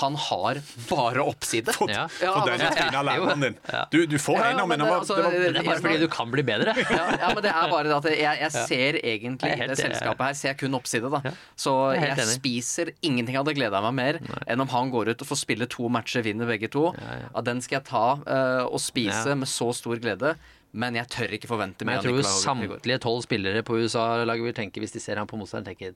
han 0.01 0.15
har 0.17 0.61
bare 0.89 1.23
oppside. 1.23 1.73
Ja. 1.89 2.07
Ja, 2.21 2.33
For 2.35 2.49
den 2.51 2.61
fine 2.77 3.03
læreren 3.07 3.41
din. 3.45 3.57
Du, 3.93 3.99
du 4.07 4.17
får 4.19 4.39
Ja, 4.41 4.51
en 4.51 4.61
av 4.61 4.69
men 4.69 4.79
det- 4.79 4.89
var- 4.89 5.01
altså, 5.01 5.17
det 5.17 5.25
var- 5.25 5.31
Det 5.31 5.57
er 5.57 5.63
bare 5.69 5.81
fordi 5.81 5.99
du 6.01 6.09
kan 6.09 6.31
bli 6.31 6.43
bedre. 6.43 6.75
ja, 6.91 7.05
ja, 7.21 7.29
men 7.35 7.43
det 7.43 7.53
er 7.55 7.69
bare 7.71 7.97
at 7.97 8.05
jeg, 8.05 8.39
jeg 8.41 8.53
ser 8.53 9.01
egentlig 9.03 9.51
Jeg 9.51 9.61
i 9.65 9.67
det 9.69 9.79
selskapet 9.79 10.27
her 10.27 10.33
ser 10.35 10.49
jeg 10.49 10.59
kun 10.59 10.75
oppside, 10.75 11.11
da. 11.11 11.33
Så 11.57 11.95
Jeg 11.95 12.17
spiser 12.37 12.93
ingenting 13.03 13.35
jeg 13.35 13.45
det 13.45 13.55
hadde 13.55 13.55
gleda 13.59 13.81
meg 13.91 13.95
mer 13.95 14.21
enn 14.47 14.61
om 14.61 14.69
han 14.69 14.91
går 14.91 15.11
ut 15.15 15.23
og 15.23 15.29
får 15.29 15.37
spille 15.47 15.67
to 15.71 15.89
matcher, 15.89 16.23
vinner 16.23 16.47
begge 16.47 16.69
to. 16.71 16.93
Ja, 17.35 17.41
den 17.41 17.61
skal 17.63 17.81
jeg 17.81 17.85
ta 17.87 18.07
uh, 18.27 18.65
og 18.67 18.81
spise 18.81 19.35
med 19.37 19.49
så 19.49 19.71
stor 19.75 19.97
glede. 20.03 20.35
Men 20.73 20.95
jeg 20.95 21.09
tør 21.11 21.33
ikke 21.35 21.49
forvente 21.51 21.85
mer 21.85 21.99
jeg 21.99 22.05
tror 22.05 22.21
jo 22.21 22.23
samtlige 22.23 22.99
tolv 23.03 23.23
spillere 23.25 23.63
på 23.67 23.75
USA-laget 23.83 24.45
vil 24.45 24.55
tenke, 24.55 24.79
hvis 24.79 24.93
de 24.95 25.01
ser 25.03 25.17
han 25.19 25.27
på 25.27 25.37
motstanderen, 25.37 25.75
tenker 25.75 25.95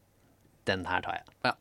den 0.66 0.84
her 0.88 1.00
tar 1.04 1.20
jeg. 1.20 1.24
Ja. 1.44 1.54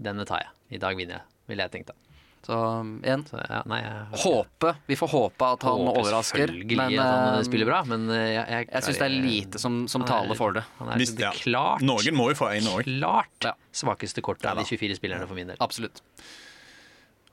Denne 0.00 0.24
tar 0.28 0.44
jeg. 0.44 0.50
I 0.76 0.78
dag 0.82 0.96
vinner 0.96 1.18
jeg, 1.20 1.26
ville 1.50 1.66
jeg 1.66 1.72
tenkt 1.74 1.90
da. 1.92 1.96
Så 2.40 2.56
um, 2.56 2.94
igjen 3.04 3.20
Så, 3.28 3.36
ja, 3.36 3.58
nei, 3.68 3.82
jeg 3.84 4.20
håpe. 4.22 4.70
Vi 4.88 4.96
får 4.96 5.10
håpe 5.12 5.48
at 5.58 5.64
han 5.68 5.82
håpe 5.84 6.00
overrasker. 6.00 6.52
Men 6.72 6.94
han 6.96 7.34
eh, 7.36 7.42
spiller 7.44 7.68
bra, 7.68 7.82
men 7.84 8.06
eh, 8.08 8.30
jeg 8.32 8.46
Jeg, 8.54 8.68
jeg 8.70 8.86
syns 8.86 9.00
det 9.02 9.08
er 9.10 9.16
lite 9.26 9.60
som, 9.60 9.76
som 9.92 10.06
er- 10.06 10.08
taler 10.08 10.38
for 10.38 10.56
det. 10.56 10.62
Han 10.78 10.88
er 10.94 11.02
Hvis- 11.02 11.12
det 11.18 11.26
ja. 11.26 11.32
klart, 11.36 11.84
Noen 11.84 12.16
må 12.16 12.30
jo 12.32 12.38
få 12.40 12.48
en 12.56 12.70
òg. 12.72 12.88
klart 12.88 13.44
Ja. 13.50 13.52
svakeste 13.76 14.24
kortet 14.24 14.48
av 14.48 14.56
de 14.56 14.64
24 14.64 14.96
spillerne 14.96 15.28
for 15.28 15.36
min 15.36 15.52
del. 15.52 15.60
Absolutt. 15.60 16.00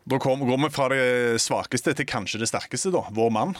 Da 0.08 0.20
kom, 0.20 0.40
går 0.44 0.60
vi 0.66 0.70
fra 0.76 0.90
det 0.92 1.40
svakeste 1.44 1.96
til 1.96 2.06
kanskje 2.08 2.40
det 2.44 2.48
sterkeste, 2.52 2.92
da. 2.92 3.06
Vår 3.12 3.32
mann. 3.32 3.56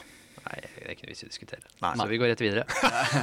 Nei, 0.46 0.60
det 0.64 0.84
er 0.86 0.92
ikke 0.94 1.08
noe 1.08 1.12
vits 1.12 1.24
i 1.24 1.28
å 1.28 1.32
diskutere. 1.32 1.62
Nei. 1.84 1.92
Så 2.00 2.06
vi 2.08 2.18
går 2.22 2.30
rett 2.32 2.44
videre. 2.46 2.64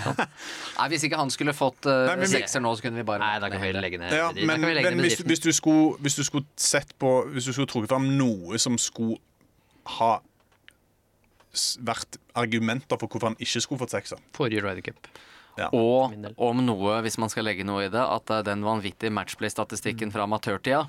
Nei, 0.79 0.89
Hvis 0.93 1.05
ikke 1.09 1.17
han 1.21 1.31
skulle 1.33 1.55
fått 1.57 1.87
uh, 1.89 1.95
Nei, 2.11 2.17
men 2.21 2.27
vi- 2.27 2.33
sekser 2.35 2.61
nå, 2.65 2.73
så 2.77 2.85
kunne 2.85 3.01
vi 3.01 3.07
bare 3.09 3.23
Nei, 3.23 3.39
da 3.41 3.49
kan 3.53 3.63
vi 3.63 3.71
legge 3.77 4.01
ned 4.03 4.13
Ja, 4.13 4.27
da 4.35 4.45
men, 4.45 4.59
kan 4.61 4.69
vi 4.69 4.75
legge 4.77 4.91
men 4.91 4.99
ned 5.01 5.07
hvis, 5.09 5.23
hvis, 5.25 5.43
du 5.45 5.51
skulle, 5.57 5.95
hvis 6.05 6.19
du 6.19 6.25
skulle 6.27 6.45
sett 6.61 6.93
på 7.01 7.13
Hvis 7.33 7.47
du 7.49 7.53
skulle 7.57 7.71
trukket 7.71 7.93
fram 7.95 8.11
noe 8.19 8.59
som 8.61 8.77
skulle 8.83 9.17
ha 9.99 10.13
s- 11.55 11.77
vært 11.85 12.19
argumenter 12.35 12.99
for 13.01 13.09
hvorfor 13.09 13.31
han 13.33 13.39
ikke 13.41 13.63
skulle 13.65 13.81
fått 13.85 13.95
sekser 13.97 14.21
Forrige 14.37 14.65
Ryder 14.67 14.85
Cup. 14.91 15.09
Og 15.71 16.11
min 16.11 16.25
del. 16.27 16.33
om 16.43 16.61
noe, 16.67 16.97
hvis 17.07 17.15
man 17.23 17.31
skal 17.31 17.47
legge 17.47 17.63
noe 17.67 17.85
i 17.87 17.91
det, 17.93 18.01
at 18.03 18.25
det 18.27 18.41
er 18.41 18.47
den 18.49 18.65
vanvittige 18.67 19.13
matchplay-statistikken 19.15 20.11
fra 20.11 20.25
amatørtida, 20.27 20.81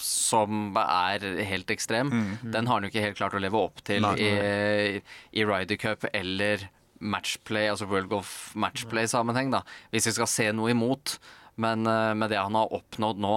som 0.00 0.76
er 0.78 1.24
helt 1.48 1.70
ekstrem, 1.74 2.12
den 2.42 2.68
har 2.68 2.78
han 2.78 2.86
jo 2.86 2.92
ikke 2.92 3.04
helt 3.04 3.18
klart 3.18 3.34
å 3.36 3.42
leve 3.42 3.60
opp 3.60 3.82
til 3.86 4.04
Nei. 4.04 4.14
i, 4.20 5.02
i 5.36 5.44
Ryder 5.48 5.80
Cup 5.80 6.06
eller 6.12 6.68
matchplay, 7.02 7.68
altså 7.70 7.88
World 7.90 8.10
Golf 8.12 8.52
Matchplay-sammenheng, 8.58 9.50
da. 9.52 9.62
Hvis 9.92 10.08
vi 10.08 10.14
skal 10.16 10.30
se 10.30 10.48
noe 10.54 10.72
imot. 10.72 11.16
Men 11.60 11.84
uh, 11.88 12.12
med 12.16 12.32
det 12.32 12.40
han 12.40 12.56
har 12.56 12.72
oppnådd 12.72 13.20
nå, 13.20 13.34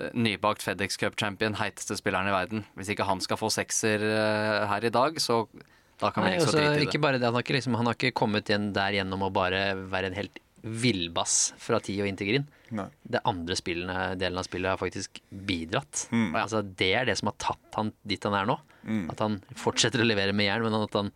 uh, 0.00 0.06
nybakt 0.16 0.64
FedEx 0.64 0.96
Cup-champion, 1.00 1.58
heiteste 1.60 1.98
spilleren 1.98 2.30
i 2.30 2.32
verden 2.32 2.62
Hvis 2.78 2.94
ikke 2.94 3.04
han 3.04 3.20
skal 3.20 3.36
få 3.40 3.50
sekser 3.52 4.00
uh, 4.06 4.68
her 4.70 4.86
i 4.86 4.92
dag, 4.94 5.18
så 5.20 5.42
da 6.00 6.08
kan 6.14 6.24
vi 6.24 6.38
ikke 6.38 6.46
så 6.46 6.54
også, 6.54 6.60
drite 6.62 6.70
i 6.70 6.78
det. 6.78 6.86
ikke 6.88 7.02
bare 7.04 7.18
det, 7.18 7.28
han 7.28 7.36
har 7.36 7.44
ikke, 7.44 7.58
liksom, 7.58 7.76
han 7.76 7.90
har 7.90 7.98
ikke 7.98 8.16
kommet 8.16 8.48
igjen 8.48 8.70
der 8.76 8.96
gjennom 8.96 9.26
å 9.26 9.34
bare 9.34 9.74
være 9.92 10.08
en 10.08 10.16
helt 10.16 10.40
villbass 10.60 11.52
fra 11.60 11.80
ti 11.84 11.98
og 12.00 12.08
inn 12.08 12.16
til 12.16 12.30
Grin. 12.30 12.48
Nei. 12.76 12.86
Det 13.02 13.22
andre 13.26 13.56
spillene, 13.58 13.98
delen 14.20 14.40
av 14.40 14.46
spillet 14.46 14.72
har 14.72 14.80
faktisk 14.80 15.20
bidratt. 15.28 16.06
Mm. 16.14 16.30
Altså, 16.38 16.62
det 16.62 16.92
er 17.00 17.08
det 17.08 17.18
som 17.20 17.32
har 17.32 17.38
tatt 17.42 17.78
han 17.78 17.92
dit 18.06 18.24
han 18.26 18.36
er 18.38 18.48
nå. 18.50 18.56
At 19.12 19.20
han 19.22 19.40
fortsetter 19.58 20.02
å 20.02 20.08
levere 20.08 20.34
med 20.36 20.48
jern, 20.48 20.66
men 20.66 20.78
at 20.78 20.96
han 20.96 21.12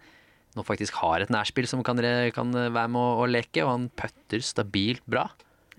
nå 0.54 0.62
faktisk 0.66 1.00
har 1.00 1.22
et 1.22 1.32
nærspill 1.34 1.66
som 1.66 1.82
kan, 1.86 1.98
kan 2.34 2.52
være 2.54 2.90
med 2.90 3.00
å, 3.00 3.24
å 3.24 3.30
leke, 3.30 3.64
og 3.64 3.72
han 3.72 3.88
putter 3.98 4.44
stabilt 4.44 5.02
bra. 5.10 5.26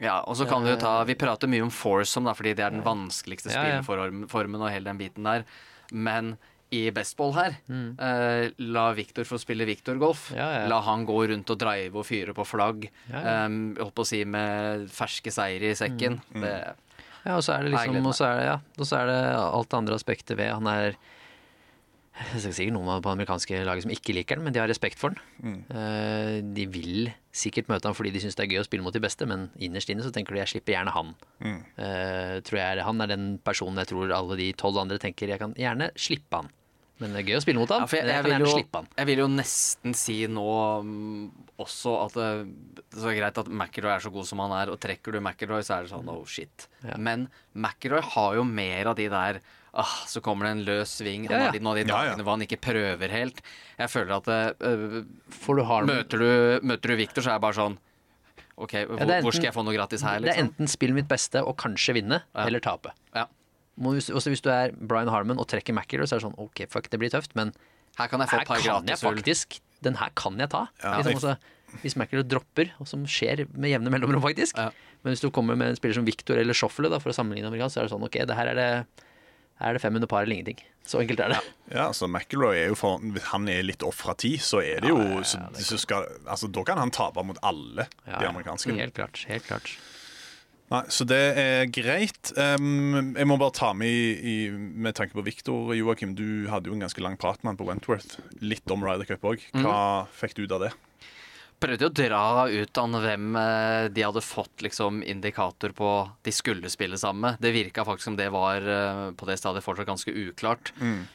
Ja, 0.01 0.17
og 0.27 0.35
så 0.35 0.47
kan 0.49 0.65
vi 0.65 0.73
jo 0.73 0.79
ta 0.81 0.97
Vi 1.07 1.15
prater 1.15 1.47
mye 1.47 1.63
om 1.63 1.71
foursome, 1.71 2.27
da, 2.27 2.35
fordi 2.35 2.55
det 2.57 2.65
er 2.65 2.73
den 2.75 2.83
vanskeligste 2.83 3.53
spilleformen 3.53 4.59
og 4.59 4.71
hele 4.71 4.89
den 4.89 4.99
biten 4.99 5.27
der. 5.27 5.45
Men 5.95 6.35
i 6.75 6.91
bestball 6.95 7.33
her, 7.37 7.57
eh, 7.69 8.51
la 8.59 8.85
Victor 8.97 9.27
få 9.27 9.39
spille 9.41 9.67
Victor-golf. 9.67 10.29
Mm. 10.31 10.37
Ja, 10.37 10.47
ja. 10.59 10.67
La 10.71 10.81
han 10.85 11.05
gå 11.07 11.17
rundt 11.31 11.51
og 11.53 11.59
drive 11.61 12.01
og 12.01 12.07
fyre 12.07 12.35
på 12.37 12.45
flagg. 12.47 12.87
Ja, 13.09 13.19
ja. 13.19 13.35
Um, 13.45 13.75
holdt 13.79 13.95
på 13.97 14.05
å 14.05 14.09
si 14.09 14.23
med 14.25 14.87
ferske 14.93 15.33
seire 15.33 15.71
i 15.73 15.77
sekken. 15.77 16.21
Mm. 16.33 16.45
Det, 16.45 16.55
Ja, 17.25 17.39
og 17.39 17.41
så 17.41 17.55
er 17.55 17.65
det 17.65 17.71
liksom 17.73 18.05
Og 18.05 18.13
så 18.13 18.27
er 18.27 18.35
det, 18.37 18.45
ja, 18.45 18.57
og 18.77 18.85
så 18.85 18.97
er 18.99 19.07
det 19.09 19.19
alt 19.33 19.69
det 19.71 19.77
andre 19.79 19.95
aspektet 19.97 20.37
ved 20.37 20.51
Han 20.53 20.67
er 20.69 20.93
Det 22.35 22.45
er 22.45 22.53
sikkert 22.53 22.75
noen 22.75 23.01
på 23.01 23.09
amerikanske 23.11 23.63
laget 23.65 23.83
som 23.87 23.91
ikke 23.91 24.13
liker 24.13 24.37
den, 24.37 24.45
men 24.45 24.53
de 24.53 24.61
har 24.61 24.69
respekt 24.69 24.99
for 25.01 25.11
den. 25.11 25.57
Mm. 25.65 26.53
De 26.55 26.67
vil 26.71 27.09
sikkert 27.35 27.67
møte 27.67 27.89
han 27.89 27.95
fordi 27.97 28.13
de 28.15 28.21
syns 28.23 28.37
det 28.37 28.45
er 28.45 28.53
gøy 28.53 28.61
å 28.61 28.67
spille 28.67 28.85
mot 28.85 28.95
de 28.95 29.03
beste, 29.03 29.27
men 29.27 29.49
innerst 29.59 29.91
inne 29.91 30.05
så 30.05 30.13
tenker 30.15 30.35
de 30.35 30.39
jeg 30.43 30.53
slipper 30.53 30.77
gjerne 30.77 30.93
han. 30.95 31.11
Eh, 31.43 32.37
tror 32.47 32.61
jeg 32.61 32.85
Han 32.87 33.03
er 33.03 33.11
den 33.11 33.25
personen 33.43 33.81
jeg 33.83 33.91
tror 33.91 34.13
alle 34.15 34.37
de 34.39 34.51
tolv 34.55 34.79
andre 34.79 34.99
tenker 35.01 35.33
jeg 35.33 35.41
kan 35.41 35.55
gjerne 35.59 35.91
slippe 35.99 36.39
han. 36.43 36.53
Men 37.03 37.11
det 37.11 37.19
er 37.21 37.27
gøy 37.27 37.37
å 37.39 37.43
spille 37.43 37.59
mot 37.59 37.71
han. 37.73 37.81
Ja, 37.83 37.87
for 37.91 37.99
jeg, 37.99 38.07
jeg, 38.07 38.15
jeg 38.15 38.23
vil 38.39 38.45
jo, 38.47 38.59
han. 38.77 38.85
jeg 39.01 39.07
vil 39.09 39.19
jo 39.19 39.27
nesten 39.33 39.95
si 39.99 40.13
nå 40.31 40.45
um, 40.79 41.25
også 41.59 41.95
at 42.05 42.15
det, 42.15 42.29
det 42.95 43.03
er 43.11 43.17
greit 43.19 43.41
at 43.41 43.49
McIlroy 43.51 43.91
er 43.97 44.05
så 44.05 44.11
god 44.15 44.29
som 44.29 44.39
han 44.45 44.53
er, 44.61 44.71
og 44.71 44.79
trekker 44.83 45.11
du 45.17 45.19
McIlroy, 45.19 45.59
så 45.67 45.75
er 45.81 45.85
det 45.87 45.91
sånn 45.91 46.07
oh 46.13 46.23
shit. 46.29 46.69
Ja. 46.87 46.95
Men 46.95 47.27
McIlroy 47.53 47.99
har 48.15 48.37
jo 48.39 48.45
mer 48.47 48.91
av 48.93 48.95
de 48.99 49.09
der 49.11 49.41
ah, 49.75 49.95
så 50.07 50.21
kommer 50.23 50.47
det 50.47 50.53
en 50.55 50.63
løs 50.69 50.93
sving. 51.01 51.25
Han 51.27 51.35
Ja, 51.35 51.45
har 51.49 51.57
de, 51.57 51.59
noen 51.59 51.73
av 51.73 51.81
de 51.81 51.83
Ja, 51.83 51.87
ja. 51.91 51.97
dagene 52.13 52.23
hvor 52.23 52.37
han 52.37 52.45
ikke 52.47 52.61
prøver 52.63 53.11
helt. 53.11 53.41
Jeg 53.75 53.91
føler 53.91 54.15
at 54.21 54.29
øh, 54.63 55.01
For 55.35 55.59
du 55.59 55.65
har 55.67 55.83
møter, 55.89 56.23
du, 56.23 56.63
møter 56.63 56.93
du 56.95 56.99
Victor, 57.03 57.25
så 57.25 57.33
er 57.33 57.35
jeg 57.41 57.43
bare 57.49 57.59
sånn 57.59 57.75
OK, 58.55 58.71
hvor, 58.87 59.01
er 59.03 59.19
hvor 59.25 59.35
skal 59.35 59.49
jeg 59.49 59.55
få 59.57 59.65
noe 59.67 59.75
gratis 59.75 59.99
her, 60.07 60.21
Det 60.23 60.29
er 60.31 60.37
liksom? 60.37 60.53
enten 60.53 60.69
spill 60.71 60.93
mitt 60.95 61.09
beste 61.11 61.41
og 61.43 61.57
kanskje 61.59 61.97
vinne, 61.97 62.21
Ja. 62.31 62.45
eller 62.47 62.63
tape. 62.63 62.93
Ja. 63.11 63.25
Hvis- 63.77 64.09
Også 64.09 64.29
hvis 64.31 64.41
du 64.41 64.49
er 64.49 64.71
Brian 64.71 65.07
Harmon 65.11 65.37
og 65.37 65.47
trekker 65.47 65.73
McIlroy, 65.75 66.05
så 66.07 66.15
er 66.15 66.19
det 66.21 66.27
sånn 66.29 66.39
OK, 66.39 66.65
fuck, 66.69 66.89
det 66.89 66.99
blir 66.99 67.09
tøft, 67.11 67.35
men 67.35 67.53
Her 67.97 68.07
kan 68.07 68.19
jeg 68.19 68.29
få 68.29 68.41
et 68.41 68.47
par 68.47 68.61
gratis 68.61 69.59
Den 69.81 69.95
her 69.95 70.09
kan 70.15 70.37
jeg 70.39 70.49
ta. 70.49 70.67
Ja. 70.83 70.97
liksom, 71.01 71.13
altså, 71.15 71.37
hvis 71.83 71.95
McIlroy 71.95 72.23
dropper, 72.27 72.71
og 72.79 72.87
som 72.87 73.03
skjer 73.05 73.45
med 73.53 73.69
jevne 73.69 73.91
mellomrom, 73.91 74.21
faktisk. 74.23 74.57
Ja. 74.57 74.69
Men 75.03 75.13
hvis 75.13 75.21
du 75.21 75.29
kommer 75.29 75.55
med 75.57 75.69
en 75.69 75.75
spiller 75.75 75.93
som 75.95 76.05
Victor 76.05 76.37
eller 76.37 76.53
Schoffele, 76.53 76.89
da, 76.89 76.97
for 76.99 77.09
å 77.11 77.13
sammenligne 77.13 77.47
amerikansk, 77.51 77.75
så 77.75 77.81
er 77.83 77.87
det 77.87 77.91
sånn 77.91 78.03
OK, 78.07 78.17
det 78.25 78.35
her 78.35 78.47
er 78.47 78.55
det, 78.55 78.87
er 79.61 79.73
det 79.73 79.81
fem 79.81 79.95
under 79.95 80.07
par 80.07 80.23
eller 80.23 80.35
ingenting. 80.35 80.59
Så 80.85 80.99
enkelt 81.03 81.19
er 81.19 81.29
det. 81.35 81.41
Ja, 81.71 81.87
altså 81.89 82.07
McIlroy 82.07 82.55
er 82.63 82.67
jo 82.69 82.75
for, 82.75 82.99
Hvis 82.99 83.23
han 83.31 83.47
er 83.49 83.63
litt 83.63 83.83
off 83.83 83.95
fra 83.95 84.13
tid, 84.13 84.39
så 84.39 84.61
er 84.63 84.81
det 84.81 84.89
jo 84.89 84.97
så, 85.23 85.39
så 85.57 85.77
skal, 85.81 86.05
altså, 86.27 86.49
Da 86.51 86.63
kan 86.63 86.77
han 86.77 86.91
tape 86.91 87.23
mot 87.25 87.37
alle 87.43 87.87
Ja, 88.07 88.19
de 88.19 88.25
ja. 88.25 88.29
amerikanske. 88.31 88.75
Helt 88.77 88.93
klart. 88.93 89.25
Helt 89.27 89.43
klart. 89.47 89.77
Nei, 90.71 90.81
Så 90.89 91.05
det 91.05 91.21
er 91.37 91.67
greit. 91.69 92.31
Um, 92.37 93.13
jeg 93.13 93.29
må 93.29 93.37
bare 93.37 93.53
ta 93.53 93.69
med 93.77 93.91
i, 93.91 94.15
i, 94.15 94.37
med 94.49 94.97
tanke 94.97 95.13
på 95.13 95.25
Victor, 95.25 95.75
Joakim. 95.77 96.15
Du 96.17 96.47
hadde 96.49 96.71
jo 96.71 96.77
en 96.77 96.81
ganske 96.87 97.03
lang 97.05 97.19
prat 97.21 97.41
med 97.43 97.53
han 97.53 97.59
på 97.61 97.69
Wentworth. 97.69 98.17
Litt 98.41 98.73
om 98.73 98.83
Ryder 98.85 99.07
Cup 99.11 99.29
òg. 99.29 99.45
Hva 99.61 99.77
fikk 100.15 100.39
du 100.39 100.45
ut 100.47 100.57
av 100.57 100.67
det? 100.67 100.73
prøvde 101.65 101.87
å 101.87 101.93
dra 101.93 102.45
ut 102.51 102.79
av 102.79 102.95
hvem 103.03 103.37
eh, 103.39 103.87
de 103.93 104.03
hadde 104.03 104.23
fått 104.23 104.63
liksom 104.65 105.01
indikator 105.05 105.73
på 105.75 105.91
de 106.25 106.33
skulle 106.35 106.71
spille 106.71 106.97
sammen 106.99 107.23
med. 107.25 107.41
Det 107.41 107.53
virka 107.55 107.85
faktisk 107.87 108.09
som 108.09 108.17
det 108.19 108.27
var 108.33 108.65
eh, 108.65 109.05
på 109.17 109.27
det 109.29 109.37
stadiet 109.39 109.65
fortsatt 109.65 109.89
ganske 109.89 110.11
uklart. 110.11 110.73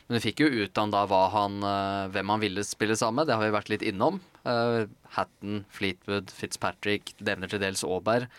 Men 0.08 0.16
du 0.16 0.22
fikk 0.22 0.42
jo 0.44 0.50
ut 0.64 0.80
av 0.80 1.10
da 1.12 1.22
han, 1.36 1.60
eh, 1.66 2.06
hvem 2.14 2.34
han 2.34 2.44
ville 2.44 2.66
spille 2.66 2.96
sammen 2.98 3.22
med. 3.22 3.30
Det 3.30 3.36
har 3.36 3.44
vi 3.44 3.58
vært 3.58 3.72
litt 3.72 3.86
innom. 3.86 4.20
Uh, 4.40 4.88
Hatton, 5.12 5.66
Fleetwood, 5.68 6.30
Fitzpatrick, 6.32 7.12
nevner 7.20 7.50
til 7.50 7.60
dels 7.60 7.84
Aaberg. 7.84 8.30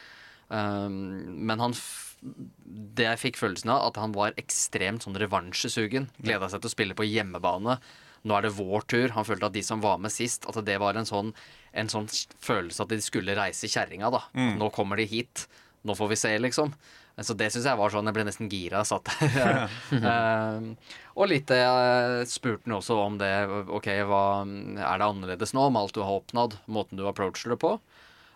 Um, 0.52 1.48
men 1.48 1.64
han 1.64 1.76
det 2.22 3.08
jeg 3.08 3.20
fikk 3.22 3.40
følelsen 3.40 3.72
av, 3.74 3.88
at 3.90 3.98
han 3.98 4.14
var 4.14 4.38
ekstremt 4.40 5.06
sånn 5.06 5.18
revansjesugen. 5.18 6.10
Gleda 6.22 6.52
seg 6.52 6.62
til 6.62 6.70
å 6.70 6.76
spille 6.76 6.98
på 6.98 7.08
hjemmebane. 7.08 7.80
Nå 8.22 8.38
er 8.38 8.46
det 8.46 8.54
vår 8.60 8.86
tur. 8.92 9.16
Han 9.16 9.26
følte 9.26 9.50
at 9.50 9.56
de 9.58 9.64
som 9.66 9.82
var 9.82 9.98
med 10.02 10.14
sist, 10.14 10.46
at 10.46 10.60
det 10.66 10.78
var 10.82 11.00
en 11.00 11.10
sånn, 11.10 11.34
en 11.74 11.90
sånn 11.90 12.06
følelse 12.46 12.86
at 12.86 12.94
de 12.94 13.02
skulle 13.02 13.38
reise 13.38 13.70
kjerringa. 13.72 14.12
da. 14.14 14.26
Nå 14.60 14.70
kommer 14.76 15.02
de 15.02 15.10
hit. 15.10 15.48
Nå 15.88 15.98
får 15.98 16.12
vi 16.12 16.20
se, 16.22 16.36
liksom. 16.38 16.76
Så 17.22 17.34
det 17.38 17.50
syns 17.52 17.66
jeg 17.68 17.78
var 17.78 17.92
sånn 17.92 18.08
Jeg 18.08 18.16
ble 18.16 18.24
nesten 18.24 18.50
gira. 18.50 18.84
Satt 18.88 19.10
der. 19.10 19.66
uh, 20.06 20.94
og 21.18 21.28
litt 21.28 21.50
det 21.50 21.60
jeg 21.60 22.30
spurte 22.32 22.70
han 22.70 22.78
også 22.78 23.00
om 23.02 23.18
det. 23.22 23.34
Ok, 23.74 23.90
hva 24.06 24.24
er 24.46 25.02
det 25.02 25.10
annerledes 25.10 25.56
nå 25.58 25.66
med 25.70 25.82
alt 25.82 25.98
du 25.98 26.04
har 26.06 26.22
oppnådd? 26.22 26.60
Måten 26.72 27.02
du 27.02 27.08
approacher 27.10 27.56
det 27.56 27.60
på? 27.66 27.76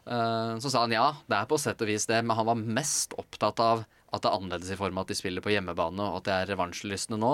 Eh, 0.06 0.54
Så 0.62 0.70
sa 0.72 0.82
han 0.86 0.94
ja, 0.96 1.08
det 1.28 1.38
er 1.40 1.50
på 1.50 1.58
sett 1.62 1.82
og 1.82 1.88
vis 1.90 2.06
det, 2.10 2.22
men 2.26 2.38
han 2.38 2.46
var 2.46 2.56
mest 2.62 3.14
opptatt 3.18 3.60
av 3.64 3.86
at 4.14 4.22
det 4.24 4.30
er 4.30 4.38
annerledes 4.38 4.72
i 4.72 4.78
form 4.80 4.98
av 4.98 5.04
at 5.08 5.12
de 5.12 5.18
spiller 5.18 5.44
på 5.44 5.52
hjemmebane, 5.52 6.00
og 6.06 6.22
at 6.22 6.28
det 6.28 6.34
er 6.36 6.50
revansjelystne 6.54 7.18
nå, 7.20 7.32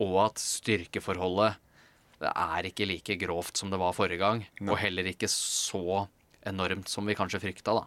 og 0.00 0.14
at 0.22 0.38
styrkeforholdet 0.40 1.58
det 2.22 2.30
er 2.32 2.64
ikke 2.70 2.86
like 2.88 3.16
grovt 3.20 3.58
som 3.60 3.68
det 3.68 3.76
var 3.82 3.92
forrige 3.92 4.22
gang, 4.22 4.46
og 4.64 4.78
heller 4.80 5.04
ikke 5.10 5.28
så 5.28 6.06
enormt 6.48 6.88
som 6.88 7.04
vi 7.04 7.16
kanskje 7.18 7.42
frykta, 7.42 7.74
da. 7.76 7.84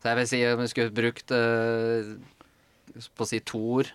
Så 0.00 0.08
jeg 0.08 0.16
vil 0.22 0.28
si 0.30 0.40
om 0.48 0.62
vi 0.62 0.70
skulle 0.72 0.94
brukt 0.96 1.34
eh, 1.36 2.14
på 3.18 3.26
å 3.26 3.28
si 3.28 3.40
to 3.44 3.60
ord 3.80 3.90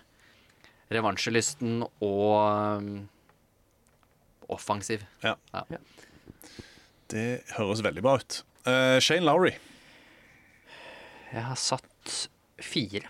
revansjelysten 0.90 1.82
og 1.82 2.78
um, 2.78 3.08
offensiv. 4.50 5.02
Ja. 5.22 5.36
Ja. 5.54 5.78
Det 7.10 7.26
høres 7.56 7.82
veldig 7.86 8.02
bra 8.06 8.16
ut. 8.22 8.40
Eh, 8.66 8.98
Shane 9.00 9.24
Lowry. 9.24 9.54
Jeg 11.32 11.42
har 11.46 11.56
satt 11.60 12.28
fire 12.60 13.02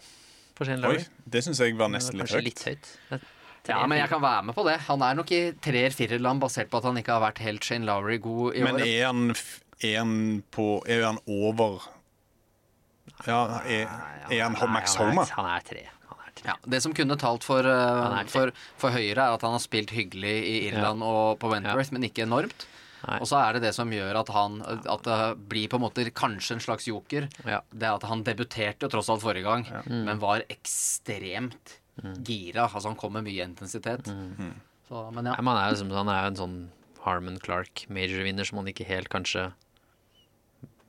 på 0.54 0.66
Shane 0.68 0.84
Oi, 0.86 0.94
Lowry. 0.98 1.04
det 1.26 1.42
syns 1.46 1.58
jeg 1.62 1.76
var 1.78 1.88
nesten 1.90 2.20
var 2.20 2.28
litt 2.28 2.60
høyt. 2.62 2.76
litt 2.76 3.10
høyt. 3.10 3.28
Ja, 3.68 3.86
men 3.86 3.98
jeg 4.00 4.08
kan 4.08 4.22
være 4.22 4.44
med 4.48 4.54
på 4.56 4.64
det. 4.66 4.78
Han 4.88 5.02
er 5.04 5.14
nok 5.18 5.30
i 5.36 5.40
treer-firerland 5.62 6.40
basert 6.42 6.70
på 6.72 6.78
at 6.80 6.86
han 6.88 6.96
ikke 7.00 7.12
har 7.16 7.22
vært 7.26 7.42
helt 7.44 7.64
Shane 7.64 7.84
Lowry 7.88 8.18
god 8.22 8.56
i 8.56 8.62
Men 8.64 8.78
år. 8.80 8.86
er 8.88 9.06
han, 9.06 9.34
er 9.84 9.96
han 9.98 10.14
på 10.52 10.68
Er 10.88 11.04
han 11.04 11.18
over 11.28 11.80
Ja, 13.26 13.60
er, 13.66 13.88
er 14.30 14.42
han 14.46 14.54
Nei, 14.56 14.66
Max 14.72 14.94
han 14.96 15.18
er- 15.18 15.34
Han 15.36 15.46
er 15.56 15.60
tre. 15.66 15.86
Ja, 16.42 16.54
det 16.64 16.78
som 16.80 16.94
kunne 16.96 17.18
talt 17.20 17.44
for, 17.44 17.60
uh, 17.60 18.16
tre. 18.22 18.28
for, 18.32 18.50
for 18.80 18.90
Høyre, 18.94 19.18
er 19.18 19.34
at 19.34 19.42
han 19.44 19.52
har 19.52 19.60
spilt 19.60 19.90
hyggelig 19.92 20.36
i 20.48 20.54
Irland 20.70 21.02
og 21.04 21.38
på 21.38 21.50
Wentworth, 21.52 21.92
men 21.92 22.02
ikke 22.08 22.22
enormt. 22.24 22.64
Nei. 23.06 23.18
Og 23.20 23.28
så 23.30 23.38
er 23.40 23.56
det 23.56 23.62
det 23.64 23.74
som 23.76 23.92
gjør 23.92 24.18
at 24.20 24.28
han 24.34 24.58
At 24.66 25.06
det 25.06 25.18
blir 25.48 25.70
på 25.72 25.78
en 25.78 25.84
måte 25.86 26.04
kanskje 26.12 26.58
en 26.58 26.64
slags 26.64 26.88
joker. 26.90 27.28
Ja. 27.48 27.62
Det 27.70 27.92
at 27.94 28.08
han 28.10 28.24
debuterte 28.26 28.86
jo 28.86 28.92
tross 28.92 29.08
alt 29.12 29.24
forrige 29.24 29.46
gang, 29.46 29.64
men 29.88 30.20
var 30.22 30.44
ekstremt 30.52 31.78
gira. 32.24 32.66
Altså 32.66 32.88
han 32.88 32.98
kom 33.00 33.16
med 33.16 33.26
mye 33.28 33.46
intensitet. 33.46 34.10
Så, 34.88 35.06
men 35.14 35.28
ja. 35.28 35.36
Nei, 35.36 35.46
man 35.46 35.60
er 35.60 35.72
jo 35.72 35.88
han 35.94 36.12
er 36.12 36.24
jo 36.24 36.32
en 36.32 36.40
sånn 36.40 36.60
Harman 37.04 37.38
Clark 37.40 37.86
major-vinner 37.88 38.44
som 38.44 38.60
man 38.60 38.68
ikke 38.68 38.88
helt 38.88 39.08
kanskje 39.12 39.48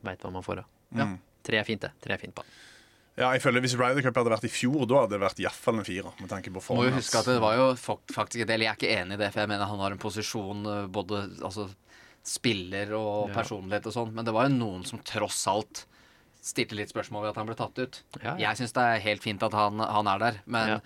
veit 0.04 0.24
hva 0.24 0.34
man 0.34 0.46
får 0.46 0.64
av. 0.64 0.72
Ja. 0.98 1.08
Tre 1.46 1.62
er 1.62 1.66
fint, 1.68 1.86
det. 1.86 1.94
Tre 2.04 2.16
er 2.18 2.22
fint 2.22 2.36
på 2.36 2.44
han. 2.44 2.60
Ja, 3.20 3.28
jeg 3.36 3.42
føler 3.44 3.64
Hvis 3.64 3.76
Ryder 3.76 4.04
Cup 4.06 4.18
hadde 4.22 4.32
vært 4.32 4.46
i 4.48 4.52
fjor, 4.52 4.86
da 4.88 5.04
hadde 5.04 5.18
det 5.18 5.22
vært 5.22 5.40
iallfall 5.44 5.82
en 5.82 5.88
firer. 5.88 6.14
Med 6.22 6.30
tanke 6.32 6.54
på 6.54 6.64
Må 6.78 6.86
jo 6.88 6.94
huske 6.96 7.20
at 7.20 7.28
det 7.28 7.42
var 7.44 7.58
jo 7.60 7.68
faktisk 7.78 8.46
en 8.46 8.52
del 8.54 8.66
Jeg 8.66 8.72
er 8.72 8.80
ikke 8.80 8.94
enig 8.96 9.18
i 9.18 9.22
det, 9.22 9.32
for 9.34 9.44
jeg 9.44 9.52
mener 9.52 9.70
han 9.70 9.84
har 9.84 9.96
en 9.96 10.02
posisjon 10.02 10.64
eh, 10.72 10.86
både 10.92 11.26
altså, 11.44 11.68
spiller 12.24 12.92
og 12.94 13.30
Ja. 13.30 13.36
personlighet 13.42 13.88
og 13.88 13.94
sånn, 13.94 14.14
men 14.14 14.26
det 14.26 14.34
var 14.34 14.48
jo 14.48 14.56
noen 14.56 14.86
som 14.86 15.00
tross 15.00 15.48
alt 15.48 15.86
stilte 16.42 16.74
litt 16.76 16.90
spørsmål 16.90 17.22
ved 17.24 17.30
at 17.32 17.36
han 17.38 17.46
ble 17.48 17.56
tatt 17.56 17.78
ut. 17.80 18.02
Ja, 18.24 18.36
ja. 18.36 18.50
Jeg 18.50 18.58
syns 18.58 18.74
det 18.74 18.82
er 18.84 19.00
helt 19.00 19.22
fint 19.22 19.44
at 19.44 19.54
han, 19.54 19.78
han 19.80 20.08
er 20.08 20.20
der, 20.20 20.40
men 20.46 20.68
Ja. 20.70 20.80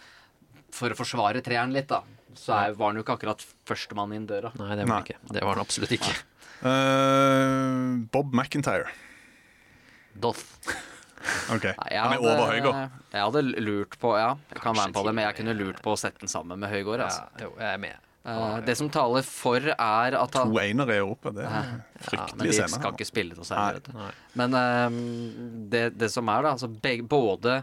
for 0.72 0.90
å 0.90 0.96
forsvare 0.96 1.42
treeren 1.44 1.72
litt, 1.74 1.88
da, 1.88 2.02
så 2.36 2.54
er, 2.68 2.74
var 2.74 2.92
han 2.92 2.98
jo 2.98 3.04
ikke 3.04 3.18
akkurat 3.20 3.46
førstemann 3.66 4.14
inn 4.14 4.28
døra. 4.28 4.52
Nei, 4.60 4.76
det 4.76 4.88
var 4.88 4.96
han 5.00 5.04
ikke. 5.06 5.20
Det 5.32 5.42
var 5.44 5.56
han 5.56 5.64
absolutt 5.66 5.92
ikke. 5.96 6.16
Uh, 6.66 8.06
Bob 8.12 8.34
McIntyre. 8.34 8.88
Doth. 10.20 10.44
Ok, 11.50 11.64
Nei, 11.66 11.96
Han 11.98 12.12
er 12.14 12.20
hadde- 12.20 12.20
over 12.22 12.52
Høygård. 12.54 12.92
Jeg 13.12 13.22
hadde 13.24 13.42
lurt 13.66 13.96
på 13.98 14.12
Ja, 14.16 14.36
jeg 14.52 14.62
kan 14.62 14.76
være 14.76 14.88
med 14.92 14.94
på 14.94 15.04
det, 15.08 15.14
men 15.16 15.26
jeg 15.26 15.36
kunne 15.40 15.56
lurt 15.58 15.80
på 15.82 15.94
å 15.96 15.98
sette 15.98 16.20
den 16.22 16.30
sammen 16.30 16.60
med 16.62 16.70
Høygård. 16.70 17.02
Altså. 17.02 17.24
Ja, 17.40 17.46
jo, 17.48 17.56
jeg 17.58 17.66
er 17.74 17.80
med. 17.82 17.96
Eh, 18.26 18.60
det 18.66 18.74
som 18.80 18.90
taler 18.90 19.26
for, 19.26 19.62
er 19.62 20.16
at 20.18 20.38
han 20.40 20.50
To 20.50 20.62
enere 20.62 20.96
i 20.96 21.02
Europa. 21.04 21.32
Det 21.36 21.46
er 21.46 21.74
Ja, 22.12 22.28
men 22.34 22.48
de 22.48 22.54
skal 22.58 22.94
ikke 22.96 23.08
spille 23.08 23.38
noe 23.38 23.46
særlig. 23.46 23.84
Men 24.34 24.56
uh, 24.58 25.02
det, 25.70 25.84
det 26.00 26.10
som 26.14 26.30
er, 26.34 26.46
da 26.46 26.56
altså 26.56 26.70
begge, 26.70 27.06
Både 27.06 27.60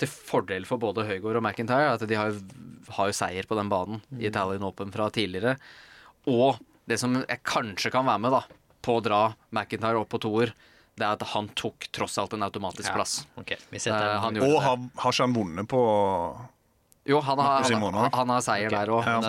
til 0.00 0.08
fordel 0.08 0.66
for 0.68 0.80
både 0.80 1.06
Høygård 1.08 1.38
og 1.38 1.44
McIntyre, 1.44 1.94
at 1.94 2.04
de 2.08 2.16
har, 2.18 2.34
har 2.98 3.10
jo 3.10 3.16
seier 3.16 3.48
på 3.48 3.56
den 3.56 3.70
banen 3.72 4.02
i 4.18 4.26
Italian 4.28 4.64
Open 4.68 4.92
fra 4.92 5.08
tidligere. 5.12 5.56
Og 6.28 6.60
det 6.88 6.98
som 7.00 7.16
jeg 7.16 7.42
kanskje 7.46 7.92
kan 7.94 8.04
være 8.08 8.22
med 8.24 8.34
da 8.36 8.42
på 8.84 8.98
å 8.98 9.04
dra 9.04 9.20
McIntyre 9.50 10.00
opp 10.02 10.12
på 10.12 10.20
toer, 10.22 10.52
det 10.96 11.04
er 11.04 11.16
at 11.16 11.24
han 11.34 11.48
tok 11.58 11.88
tross 11.92 12.16
alt 12.20 12.36
en 12.36 12.44
automatisk 12.46 12.92
plass. 12.94 13.18
Okay. 13.40 13.58
Eh, 13.72 13.92
han 13.92 14.38
Og 14.40 14.60
har, 14.64 14.84
har 15.00 15.12
ikke 15.12 15.26
han 15.26 15.36
vunnet 15.36 15.68
på 15.68 15.80
Jo, 17.06 17.20
han 17.22 17.38
har, 17.38 17.62
han, 17.70 18.10
han, 18.12 18.30
har 18.34 18.40
seier 18.42 18.70
der 18.72 18.90
òg. 18.90 19.06
Ja, 19.06 19.20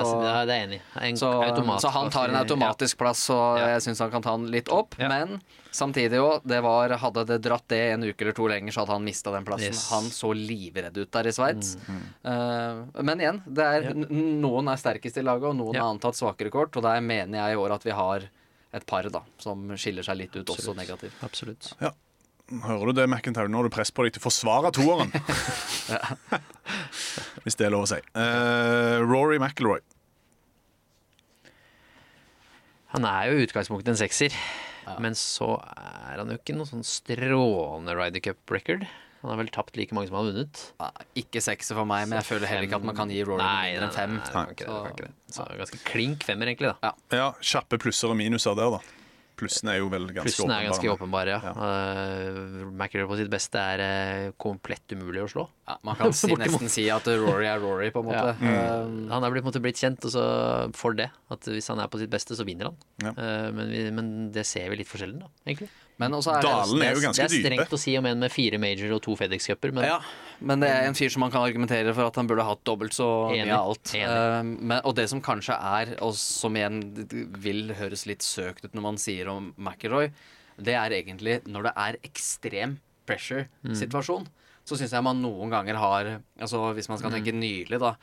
det 0.50 0.56
er 0.56 0.64
enig. 0.66 0.80
En 0.98 1.18
Så, 1.20 1.30
automat- 1.46 1.82
så 1.84 1.92
han 1.94 2.10
tar 2.10 2.30
en 2.32 2.36
automatisk 2.40 2.98
plass, 2.98 3.20
så 3.30 3.38
Ja. 3.60 3.68
jeg 3.76 3.84
syns 3.86 4.00
han 4.02 4.10
kan 4.12 4.22
ta 4.26 4.32
den 4.38 4.48
litt 4.50 4.70
opp. 4.74 4.96
Ja. 4.98 5.08
Men 5.10 5.42
samtidig 5.72 6.18
òg, 6.18 6.42
det 6.44 6.62
var 6.66 6.90
Hadde 6.98 7.26
det 7.30 7.38
dratt 7.46 7.68
det 7.70 7.82
en 7.94 8.04
uke 8.04 8.22
eller 8.26 8.34
to 8.34 8.48
lenger, 8.50 8.72
så 8.74 8.82
hadde 8.82 8.94
han 8.98 9.06
mista 9.06 9.32
den 9.32 9.46
plassen. 9.46 9.70
Yes. 9.76 9.92
Han 9.92 10.10
så 10.10 10.34
livredd 10.34 10.98
ut 10.98 11.12
der 11.12 11.28
i 11.30 11.32
Sveits. 11.38 11.76
Eh, 12.26 12.82
men 13.04 13.20
igjen, 13.22 13.44
det 13.46 13.64
er, 13.70 13.94
noen 13.94 14.68
er 14.74 14.82
sterkest 14.82 15.18
i 15.18 15.22
laget, 15.22 15.44
og 15.52 15.56
noen 15.56 15.76
Ja. 15.78 15.84
har 15.86 15.94
antatt 15.94 16.18
svakere 16.18 16.50
kort. 16.50 16.76
Og 16.76 16.82
der 16.84 17.00
mener 17.02 17.38
jeg 17.46 17.54
i 17.54 17.62
år 17.62 17.76
at 17.78 17.84
vi 17.86 17.92
har 17.92 18.26
et 18.74 18.86
par 18.86 19.04
da 19.10 19.22
som 19.38 19.70
skiller 19.78 20.04
seg 20.04 20.18
litt 20.18 20.36
ut, 20.36 20.46
også 20.50 20.74
negativt. 20.76 21.14
Absolutt. 21.24 21.74
Hører 22.64 22.86
du 22.88 22.94
det, 22.94 23.10
McIntyre? 23.10 23.50
Nå 23.52 23.58
har 23.60 23.64
du 23.68 23.70
press 23.70 23.92
på 23.92 24.04
deg 24.06 24.14
til 24.16 24.22
å 24.22 24.28
forsvare 24.32 24.72
toeren. 24.72 25.12
Hvis 27.46 27.58
det 27.60 27.68
er 27.68 27.74
lov 27.74 27.86
å 27.86 27.90
si. 27.90 28.00
Uh, 28.18 29.04
Rory 29.06 29.38
McIlroy. 29.42 29.84
Han 32.96 33.06
er 33.08 33.28
jo 33.30 33.42
i 33.42 33.48
utgangspunktet 33.48 33.92
en 33.92 34.00
sekser, 34.00 34.36
men 35.04 35.18
så 35.20 35.58
er 35.60 36.22
han 36.22 36.32
jo 36.32 36.38
ikke 36.40 36.56
noen 36.56 36.70
sånn 36.70 36.88
strålende 36.88 37.98
Ryder 37.98 38.24
Cup 38.30 38.54
record. 38.56 38.88
Han 39.22 39.32
har 39.34 39.40
vel 39.42 39.50
tapt 39.52 39.76
like 39.76 39.96
mange 39.98 40.08
som 40.08 40.16
han 40.20 40.28
har 40.28 40.36
vunnet. 40.36 40.62
Ja, 40.80 40.90
ikke 41.20 41.42
sekser 41.44 41.76
for 41.76 41.90
meg, 41.90 42.06
men 42.08 42.20
jeg 42.22 42.28
føler 42.30 42.48
heller 42.48 42.68
ikke 42.70 42.80
at 42.80 42.86
man 42.88 42.96
kan 42.98 43.12
gi 43.12 43.24
Rory 43.28 43.42
Nei, 43.42 43.74
mindre 43.74 43.90
enn 43.90 43.96
fem. 43.98 44.14
Nei, 44.16 44.22
nei, 44.24 44.44
nei, 44.46 44.54
det 44.56 44.68
Nei, 44.70 44.92
det, 44.94 45.02
det 45.02 45.08
det. 45.10 45.34
Så 45.36 45.48
ganske 45.60 45.80
klink 45.90 46.24
femmer, 46.28 46.52
egentlig. 46.54 46.72
da 46.78 46.94
Ja, 47.12 47.32
Kjappe 47.42 47.80
plusser 47.82 48.14
og 48.14 48.20
minuser 48.20 48.56
der, 48.58 48.78
da. 48.78 48.97
Plussene 49.38 49.76
er 49.76 49.82
jo 49.84 49.90
vel 49.92 50.08
ganske 50.10 50.26
Plussen 50.32 50.54
er 50.54 50.66
ganske 50.66 50.90
åpenbare. 50.92 51.38
åpenbar, 51.38 51.62
ja. 51.62 52.32
Uh, 52.58 52.72
McIlroy 52.72 53.08
på 53.12 53.20
sitt 53.20 53.30
beste 53.32 53.62
er 53.62 53.84
uh, 53.84 54.32
komplett 54.42 54.96
umulig 54.98 55.24
å 55.26 55.30
slå. 55.32 55.48
Ja, 55.70 55.78
man 55.86 56.00
kan 56.00 56.16
si, 56.18 56.32
nesten 56.40 56.72
si 56.74 56.88
at 56.94 57.08
Rory 57.08 57.50
er 57.50 57.62
Rory, 57.62 57.92
på 57.94 58.02
en 58.02 58.10
måte. 58.10 58.34
Ja. 58.42 58.84
Uh, 58.84 59.08
Han 59.14 59.28
er 59.28 59.34
blitt, 59.34 59.46
på 59.46 59.52
måte 59.52 59.64
blitt 59.64 59.82
kjent 59.82 60.08
og 60.10 60.14
så 60.16 60.26
for 60.78 60.98
det. 60.98 61.10
At 61.34 61.48
hvis 61.50 61.70
han 61.72 61.82
er 61.84 61.92
på 61.92 62.02
sitt 62.02 62.12
beste, 62.14 62.38
så 62.38 62.46
vinner 62.48 62.72
han. 62.72 62.80
Ja. 63.04 63.12
Eh, 63.14 63.50
men, 63.54 63.70
vi, 63.72 63.84
men 63.94 64.10
det 64.36 64.46
ser 64.48 64.70
vi 64.72 64.80
litt 64.82 64.90
for 64.90 65.02
sjelden, 65.02 65.26
da, 65.26 65.32
egentlig. 65.48 65.70
Men 65.98 66.14
også 66.14 66.36
er 66.38 66.42
det 66.46 66.50
er 66.52 66.94
jo 66.94 67.02
det 67.02 67.24
er 67.26 67.32
strengt 67.32 67.64
dype. 67.66 67.74
å 67.74 67.80
si 67.82 67.98
om 67.98 68.06
en 68.06 68.20
med 68.22 68.32
fire 68.32 68.60
major 68.62 68.92
og 68.94 69.02
to 69.02 69.16
FedEx-cuper, 69.18 69.74
men 69.74 69.88
Ja, 69.88 70.00
men 70.40 70.62
det 70.62 70.70
er 70.70 70.86
en 70.86 70.94
fyr 70.98 71.10
som 71.10 71.24
man 71.26 71.32
kan 71.34 71.42
argumentere 71.42 71.94
for 71.98 72.06
at 72.06 72.16
han 72.22 72.28
burde 72.30 72.46
hatt 72.46 72.62
dobbelt 72.70 72.94
så 72.94 73.08
Enig, 73.34 73.48
mye 73.48 73.56
av 73.58 73.72
alt. 73.72 73.94
enig. 73.98 74.04
Eh, 74.06 74.44
men, 74.44 74.82
og 74.84 74.94
det 75.00 75.08
som 75.10 75.22
kanskje 75.26 75.58
er, 75.58 75.96
og 76.06 76.14
som 76.14 76.54
igjen 76.54 76.84
vil 77.42 77.74
høres 77.74 78.06
litt 78.06 78.22
søkt 78.22 78.66
ut 78.66 78.78
når 78.78 78.86
man 78.86 78.98
sier 79.02 79.28
om 79.34 79.54
McIlroy, 79.58 80.12
det 80.62 80.74
er 80.78 80.94
egentlig 81.02 81.42
når 81.50 81.70
det 81.70 81.74
er 81.78 81.98
ekstrem 82.06 82.78
pressure-situasjon. 83.08 84.28
Så 84.68 84.78
syns 84.78 84.92
jeg 84.94 85.04
man 85.06 85.22
noen 85.24 85.50
ganger 85.54 85.78
har 85.80 86.10
Altså 86.42 86.74
Hvis 86.76 86.90
man 86.92 87.00
skal 87.00 87.14
tenke 87.14 87.32
nylig, 87.34 87.80
da. 87.80 87.94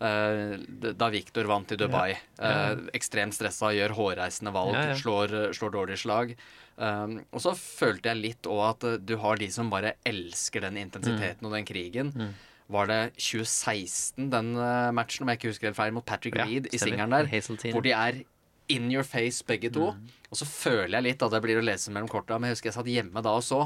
eh, 0.00 0.56
da 0.94 1.08
Victor 1.12 1.44
vant 1.44 1.70
i 1.72 1.76
Dubai. 1.76 2.16
eh, 2.40 2.76
ekstremt 2.94 3.34
stressa, 3.36 3.72
gjør 3.74 3.94
hårreisende 3.98 4.52
valg, 4.54 4.74
Ja, 4.74 4.86
ja. 4.88 4.94
Slår, 4.96 5.52
slår 5.52 5.70
dårlig 5.74 5.98
slag. 5.98 6.34
Um, 6.78 7.16
og 7.34 7.42
så 7.42 7.56
følte 7.58 8.12
jeg 8.12 8.22
litt 8.22 8.46
òg 8.46 8.60
at 8.68 8.84
eh, 8.86 9.00
du 9.02 9.16
har 9.18 9.40
de 9.40 9.48
som 9.50 9.66
bare 9.72 9.96
elsker 10.06 10.62
den 10.62 10.78
intensiteten 10.78 11.48
og 11.48 11.56
den 11.56 11.66
krigen. 11.66 12.12
Mm. 12.14 12.36
Var 12.70 12.90
det 12.90 12.98
2016, 13.16 14.28
den 14.30 14.52
eh, 14.54 14.90
matchen, 14.94 15.24
om 15.24 15.32
jeg 15.32 15.40
ikke 15.40 15.50
husker 15.50 15.70
helt 15.70 15.78
feil, 15.80 15.94
mot 15.96 16.06
Patrick 16.06 16.38
Ja, 16.38 16.46
Reed 16.46 16.68
i 16.70 16.78
singelen 16.78 17.16
der? 17.16 17.30
Hazeltine. 17.32 17.74
Hvor 17.74 17.82
de 17.82 17.94
er 17.96 18.20
in 18.68 18.90
your 18.92 19.02
face 19.02 19.42
begge 19.48 19.72
to. 19.74 19.90
Mm. 19.96 20.16
Og 20.30 20.38
så 20.38 20.46
føler 20.46 20.98
jeg 20.98 21.06
litt 21.08 21.24
at 21.24 21.34
det 21.34 21.40
blir 21.42 21.58
å 21.58 21.64
lese 21.64 21.90
mellom 21.90 22.10
korta, 22.12 22.38
men 22.38 22.50
jeg 22.52 22.58
husker 22.58 22.70
jeg 22.70 22.76
satt 22.76 22.90
hjemme 22.92 23.24
da 23.24 23.32
og 23.40 23.46
så. 23.46 23.62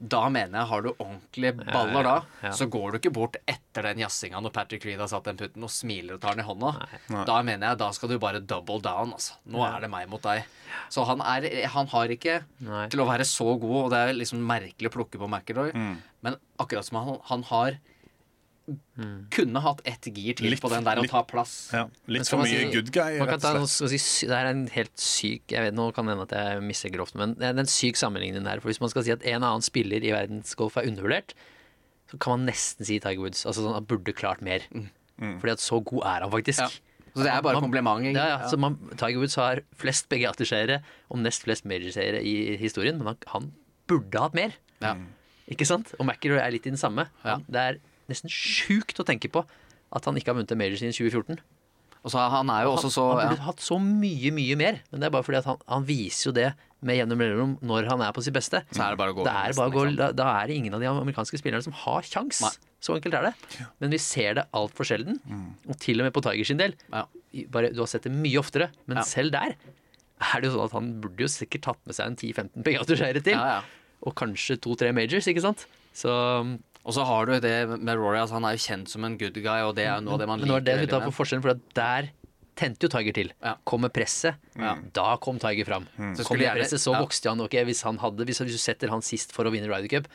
Da 0.00 0.22
mener 0.32 0.62
jeg, 0.62 0.68
har 0.70 0.80
du 0.80 0.88
ordentlige 0.94 1.52
baller 1.60 2.06
da, 2.06 2.12
ja, 2.40 2.46
ja. 2.48 2.52
så 2.56 2.64
går 2.72 2.94
du 2.94 2.98
ikke 2.98 3.12
bort 3.12 3.34
etter 3.44 3.84
den 3.90 3.98
jazzinga 4.00 4.40
når 4.40 4.54
Patrick 4.56 4.86
Reed 4.88 5.02
har 5.02 5.10
satt 5.12 5.26
den 5.28 5.36
putten 5.36 5.66
og 5.66 5.68
smiler 5.74 6.16
og 6.16 6.22
tar 6.22 6.38
den 6.38 6.40
i 6.40 6.46
hånda. 6.48 6.70
Da 7.28 7.36
mener 7.44 7.68
jeg, 7.74 7.80
da 7.82 7.90
skal 7.92 8.08
du 8.08 8.16
bare 8.22 8.40
double 8.40 8.80
down, 8.80 9.12
altså. 9.18 9.36
Nå 9.44 9.60
er 9.66 9.84
det 9.84 9.90
meg 9.92 10.08
mot 10.08 10.24
deg. 10.24 10.48
Så 10.88 11.04
han, 11.04 11.20
er, 11.20 11.44
han 11.74 11.90
har 11.92 12.14
ikke 12.16 12.38
Nei. 12.64 12.86
til 12.88 13.04
å 13.04 13.08
være 13.10 13.28
så 13.28 13.52
god, 13.60 13.76
og 13.84 13.90
det 13.92 14.00
er 14.06 14.16
liksom 14.16 14.40
merkelig 14.48 14.88
å 14.88 14.94
plukke 14.96 15.20
på 15.20 15.28
McIlroy, 15.28 15.74
Mm. 15.76 15.98
men 16.24 16.36
akkurat 16.58 16.84
som 16.88 16.96
han, 17.04 17.18
han 17.28 17.42
har 17.52 17.76
kunne 19.34 19.60
hatt 19.64 19.80
ett 19.88 20.06
gir 20.14 20.34
til 20.38 20.50
Litt- 20.52 20.60
på 20.62 20.68
den 20.70 20.84
der 20.84 20.96
litt- 21.00 21.10
ta 21.10 21.22
plass. 21.26 21.70
Ja, 21.72 21.88
litt 22.06 22.28
for 22.28 22.38
mye 22.38 22.46
si- 22.46 22.70
good 22.72 22.92
guy, 22.92 23.18
Man 23.18 23.26
kan 23.26 23.34
rett 23.34 23.42
ta, 23.42 23.48
og 23.54 23.60
noe- 23.62 23.66
slett. 23.66 23.88
skal 23.90 23.98
si, 23.98 24.26
det 24.26 24.36
er 24.36 24.46
en 24.46 24.66
helt 24.68 24.96
syk 24.96 25.42
Jeg 25.50 25.60
vet, 25.64 25.74
Nå 25.74 25.92
kan 25.94 26.06
det 26.06 26.16
hende 26.16 26.22
at 26.30 26.36
jeg 26.54 26.62
misser 26.62 26.90
grovt, 26.90 27.14
men 27.14 27.34
det 27.34 27.42
er 27.42 27.58
en 27.58 27.66
syk 27.66 27.96
sammenligning 27.96 28.46
her. 28.46 28.60
For 28.60 28.68
Hvis 28.68 28.80
man 28.80 28.90
skal 28.90 29.02
si 29.04 29.10
at 29.10 29.22
en 29.24 29.42
annen 29.42 29.62
spiller 29.62 29.98
i 30.02 30.12
verdensgolf 30.12 30.76
er 30.76 30.86
undervurdert, 30.86 31.34
så 32.10 32.18
kan 32.18 32.38
man 32.38 32.46
nesten 32.54 32.84
si 32.86 32.98
Tiger 32.98 33.20
Woods. 33.20 33.44
Altså 33.46 33.62
sånn, 33.64 33.74
Han 33.74 33.84
burde 33.86 34.12
klart 34.14 34.40
mer. 34.42 34.60
Fordi 35.18 35.50
at 35.52 35.58
så 35.58 35.82
god 35.84 36.02
er 36.04 36.20
han 36.22 36.30
faktisk. 36.30 36.58
Ja. 36.58 36.68
Så 37.14 37.24
det 37.24 37.26
er 37.32 37.42
bare 37.42 37.54
Man- 37.60 37.70
kompliment. 37.70 38.14
Ja, 38.14 38.38
ja, 38.38 38.48
så 38.48 38.56
man, 38.58 38.76
Tiger 38.96 39.18
Woods 39.18 39.34
har 39.34 39.60
flest 39.76 40.08
PGA-seire 40.08 40.82
og 41.10 41.18
nest 41.18 41.42
flest 41.42 41.64
major-seire 41.64 42.22
i 42.22 42.56
historien, 42.56 42.96
men 42.98 43.06
han, 43.08 43.16
han 43.26 43.52
burde 43.88 44.14
hatt 44.18 44.32
mer. 44.34 44.52
Ja. 44.80 44.94
Ikke 45.50 45.66
sant? 45.66 45.92
Og 45.98 46.06
McIlroy 46.06 46.38
er 46.38 46.50
litt 46.52 46.66
i 46.66 46.70
den 46.70 46.78
samme. 46.78 47.08
Ja. 47.24 47.38
Det 47.50 47.56
er 47.56 47.78
nesten 48.10 48.32
sjukt 48.32 48.98
å 49.00 49.06
tenke 49.06 49.30
på 49.32 49.44
at 49.90 50.06
han 50.06 50.18
ikke 50.18 50.30
har 50.32 50.38
vunnet 50.38 50.52
en 50.54 50.60
major 50.60 50.78
siden 50.78 50.94
2014. 50.94 51.40
Og 52.00 52.12
så 52.14 52.22
han 52.32 52.48
er 52.52 52.64
jo 52.64 52.72
også 52.72 52.88
så 52.94 53.02
han 53.10 53.18
ja. 53.24 53.30
burde 53.34 53.44
hatt 53.44 53.62
så 53.62 53.76
mye, 53.82 54.30
mye 54.32 54.56
mer. 54.56 54.78
Men 54.90 55.02
det 55.02 55.08
er 55.08 55.14
bare 55.16 55.26
fordi 55.26 55.40
at 55.42 55.48
han, 55.50 55.58
han 55.68 55.86
viser 55.88 56.30
jo 56.30 56.34
det 56.36 56.48
med 56.86 56.96
jevne 56.96 57.16
mellomrom 57.20 57.50
når 57.66 57.90
han 57.90 58.04
er 58.06 58.14
på 58.16 58.22
sitt 58.24 58.32
beste. 58.36 58.62
Så 58.72 58.80
er 58.80 58.94
det 58.94 59.00
bare 59.02 59.12
å 59.12 59.18
gå 59.18 59.26
Det 59.26 59.34
er 59.36 59.56
bare 59.58 59.68
å 59.68 59.74
gå, 59.74 59.82
liksom. 59.90 59.98
da, 60.00 60.08
da 60.16 60.28
er 60.38 60.48
det 60.48 60.56
ingen 60.62 60.76
av 60.76 60.80
de 60.80 60.88
amerikanske 60.88 61.40
spillerne 61.42 61.66
som 61.66 61.76
har 61.82 62.06
kjangs. 62.08 62.40
Så 62.80 62.96
enkelt 62.96 63.18
er 63.18 63.28
det. 63.28 63.66
Men 63.82 63.92
vi 63.92 64.00
ser 64.00 64.38
det 64.38 64.46
altfor 64.56 64.88
sjelden. 64.88 65.20
Og 65.68 65.76
til 65.82 66.00
og 66.00 66.08
med 66.08 66.16
på 66.16 66.24
Tiger 66.24 66.48
sin 66.48 66.62
del. 66.62 66.72
Ja. 66.88 67.04
Bare, 67.52 67.74
du 67.74 67.82
har 67.82 67.90
sett 67.92 68.08
det 68.08 68.14
mye 68.14 68.40
oftere, 68.40 68.70
men 68.88 69.02
Ja. 69.02 69.04
selv 69.04 69.36
der 69.36 69.58
er 70.20 70.40
det 70.40 70.48
jo 70.48 70.56
sånn 70.56 70.66
at 70.68 70.76
han 70.76 70.88
burde 71.00 71.24
jo 71.24 71.28
sikkert 71.32 71.66
tatt 71.68 71.84
med 71.88 71.96
seg 71.96 72.10
en 72.10 72.16
10-15 72.16 72.64
PGA-seire 72.64 73.22
til. 73.24 73.36
Ja, 73.36 73.60
ja. 73.60 73.92
Og 74.08 74.16
kanskje 74.16 74.56
to-tre 74.60 74.88
majors, 74.96 75.28
ikke 75.28 75.44
sant? 75.44 75.66
Så 75.96 76.08
Og 76.88 76.96
så 76.96 77.04
har 77.04 77.28
du 77.28 77.34
det 77.44 77.56
med 77.76 77.98
Rory, 77.98 78.16
altså 78.22 78.38
han 78.38 78.46
er 78.48 78.56
jo 78.56 78.64
kjent 78.64 78.88
som 78.88 79.04
en 79.04 79.18
good 79.20 79.36
guy, 79.36 79.60
og 79.66 79.74
det 79.76 79.84
er 79.84 79.98
jo 79.98 80.06
noe 80.06 80.16
av 80.16 80.22
det 80.22 80.30
man 80.30 80.40
Men 80.40 80.48
nå 80.48 80.56
er 80.60 80.64
det 80.64 80.78
vi 80.80 80.88
tar 80.90 81.04
på 81.04 81.12
forskjellen, 81.12 81.44
for 81.44 81.60
der 81.76 82.08
tente 82.60 82.86
jo 82.86 82.90
Tiger 82.92 83.16
til. 83.16 83.30
Ja. 83.40 83.54
Kom 83.68 83.84
med 83.84 83.92
presset. 83.96 84.40
Da 84.96 85.12
kom 85.22 85.38
Tiger 85.40 85.68
fram. 85.68 85.86
Så 86.16 86.26
Kom 86.28 86.40
med 86.40 86.52
presset, 86.56 86.82
så 86.82 86.96
ja. 86.96 87.04
vokste 87.04 87.32
han. 87.32 87.44
Okay, 87.46 87.64
hvis, 87.68 87.84
han 87.86 88.00
hadde, 88.02 88.26
hvis, 88.28 88.42
du 88.44 88.58
setter 88.60 88.92
han 88.92 89.04
sist 89.04 89.34
for 89.36 89.48
å 89.48 89.52
vinne 89.54 89.70
Ryder 89.70 89.92
Cup, 89.92 90.10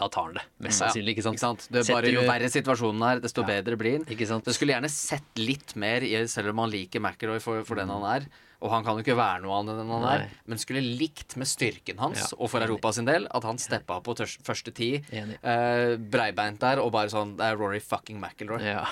da 0.00 0.08
tar 0.08 0.30
han 0.30 0.38
det. 0.38 0.44
Mest 0.64 0.80
Ja, 0.80 0.86
sannsynlig. 0.86 1.16
ikke 1.16 1.26
sant? 1.26 1.36
Ikke 1.36 1.48
sant? 1.48 1.66
Det 1.68 1.82
er 1.82 1.98
bare 1.98 2.12
Jo 2.12 2.22
verre 2.28 2.48
situasjonen 2.52 3.04
er, 3.08 3.20
desto 3.24 3.44
bedre 3.44 3.76
blir 3.80 3.98
han. 3.98 4.06
Ikke 4.12 4.28
sant? 4.28 4.46
Det 4.48 4.56
skulle 4.56 4.76
gjerne 4.76 4.92
sett 4.92 5.40
litt 5.40 5.76
mer 5.76 6.06
selv 6.32 6.54
om 6.54 6.64
han 6.64 6.72
liker 6.72 7.02
McIlroy 7.02 7.42
for, 7.44 7.66
for 7.68 7.80
den 7.80 7.92
han 7.92 8.08
er. 8.14 8.30
Og 8.62 8.70
han 8.70 8.84
kan 8.86 8.94
jo 8.94 9.02
ikke 9.02 9.16
være 9.18 9.42
noe 9.42 9.56
annet 9.58 9.80
enn 9.82 9.88
han 9.90 10.04
er. 10.06 10.24
Men 10.46 10.60
skulle 10.62 10.78
likt 10.84 11.34
med 11.40 11.48
styrken 11.50 11.98
hans, 11.98 12.20
Ja, 12.22 12.28
og 12.38 12.48
for. 12.52 12.62
Europa 12.62 12.92
sin 12.94 13.08
del, 13.08 13.26
at 13.34 13.42
han 13.48 13.58
steppa 13.58 13.96
på 14.06 14.14
tørs, 14.14 14.36
første 14.46 14.70
ti. 14.72 14.90
Eh, 15.10 15.96
breibeint 15.98 16.60
der, 16.62 16.78
og 16.78 16.92
bare 16.94 17.10
sånn 17.10 17.32
Det 17.36 17.42
er 17.48 17.56
Rory 17.58 17.80
fucking 17.82 18.20
McIlroy. 18.22 18.62
Ja. 18.62 18.84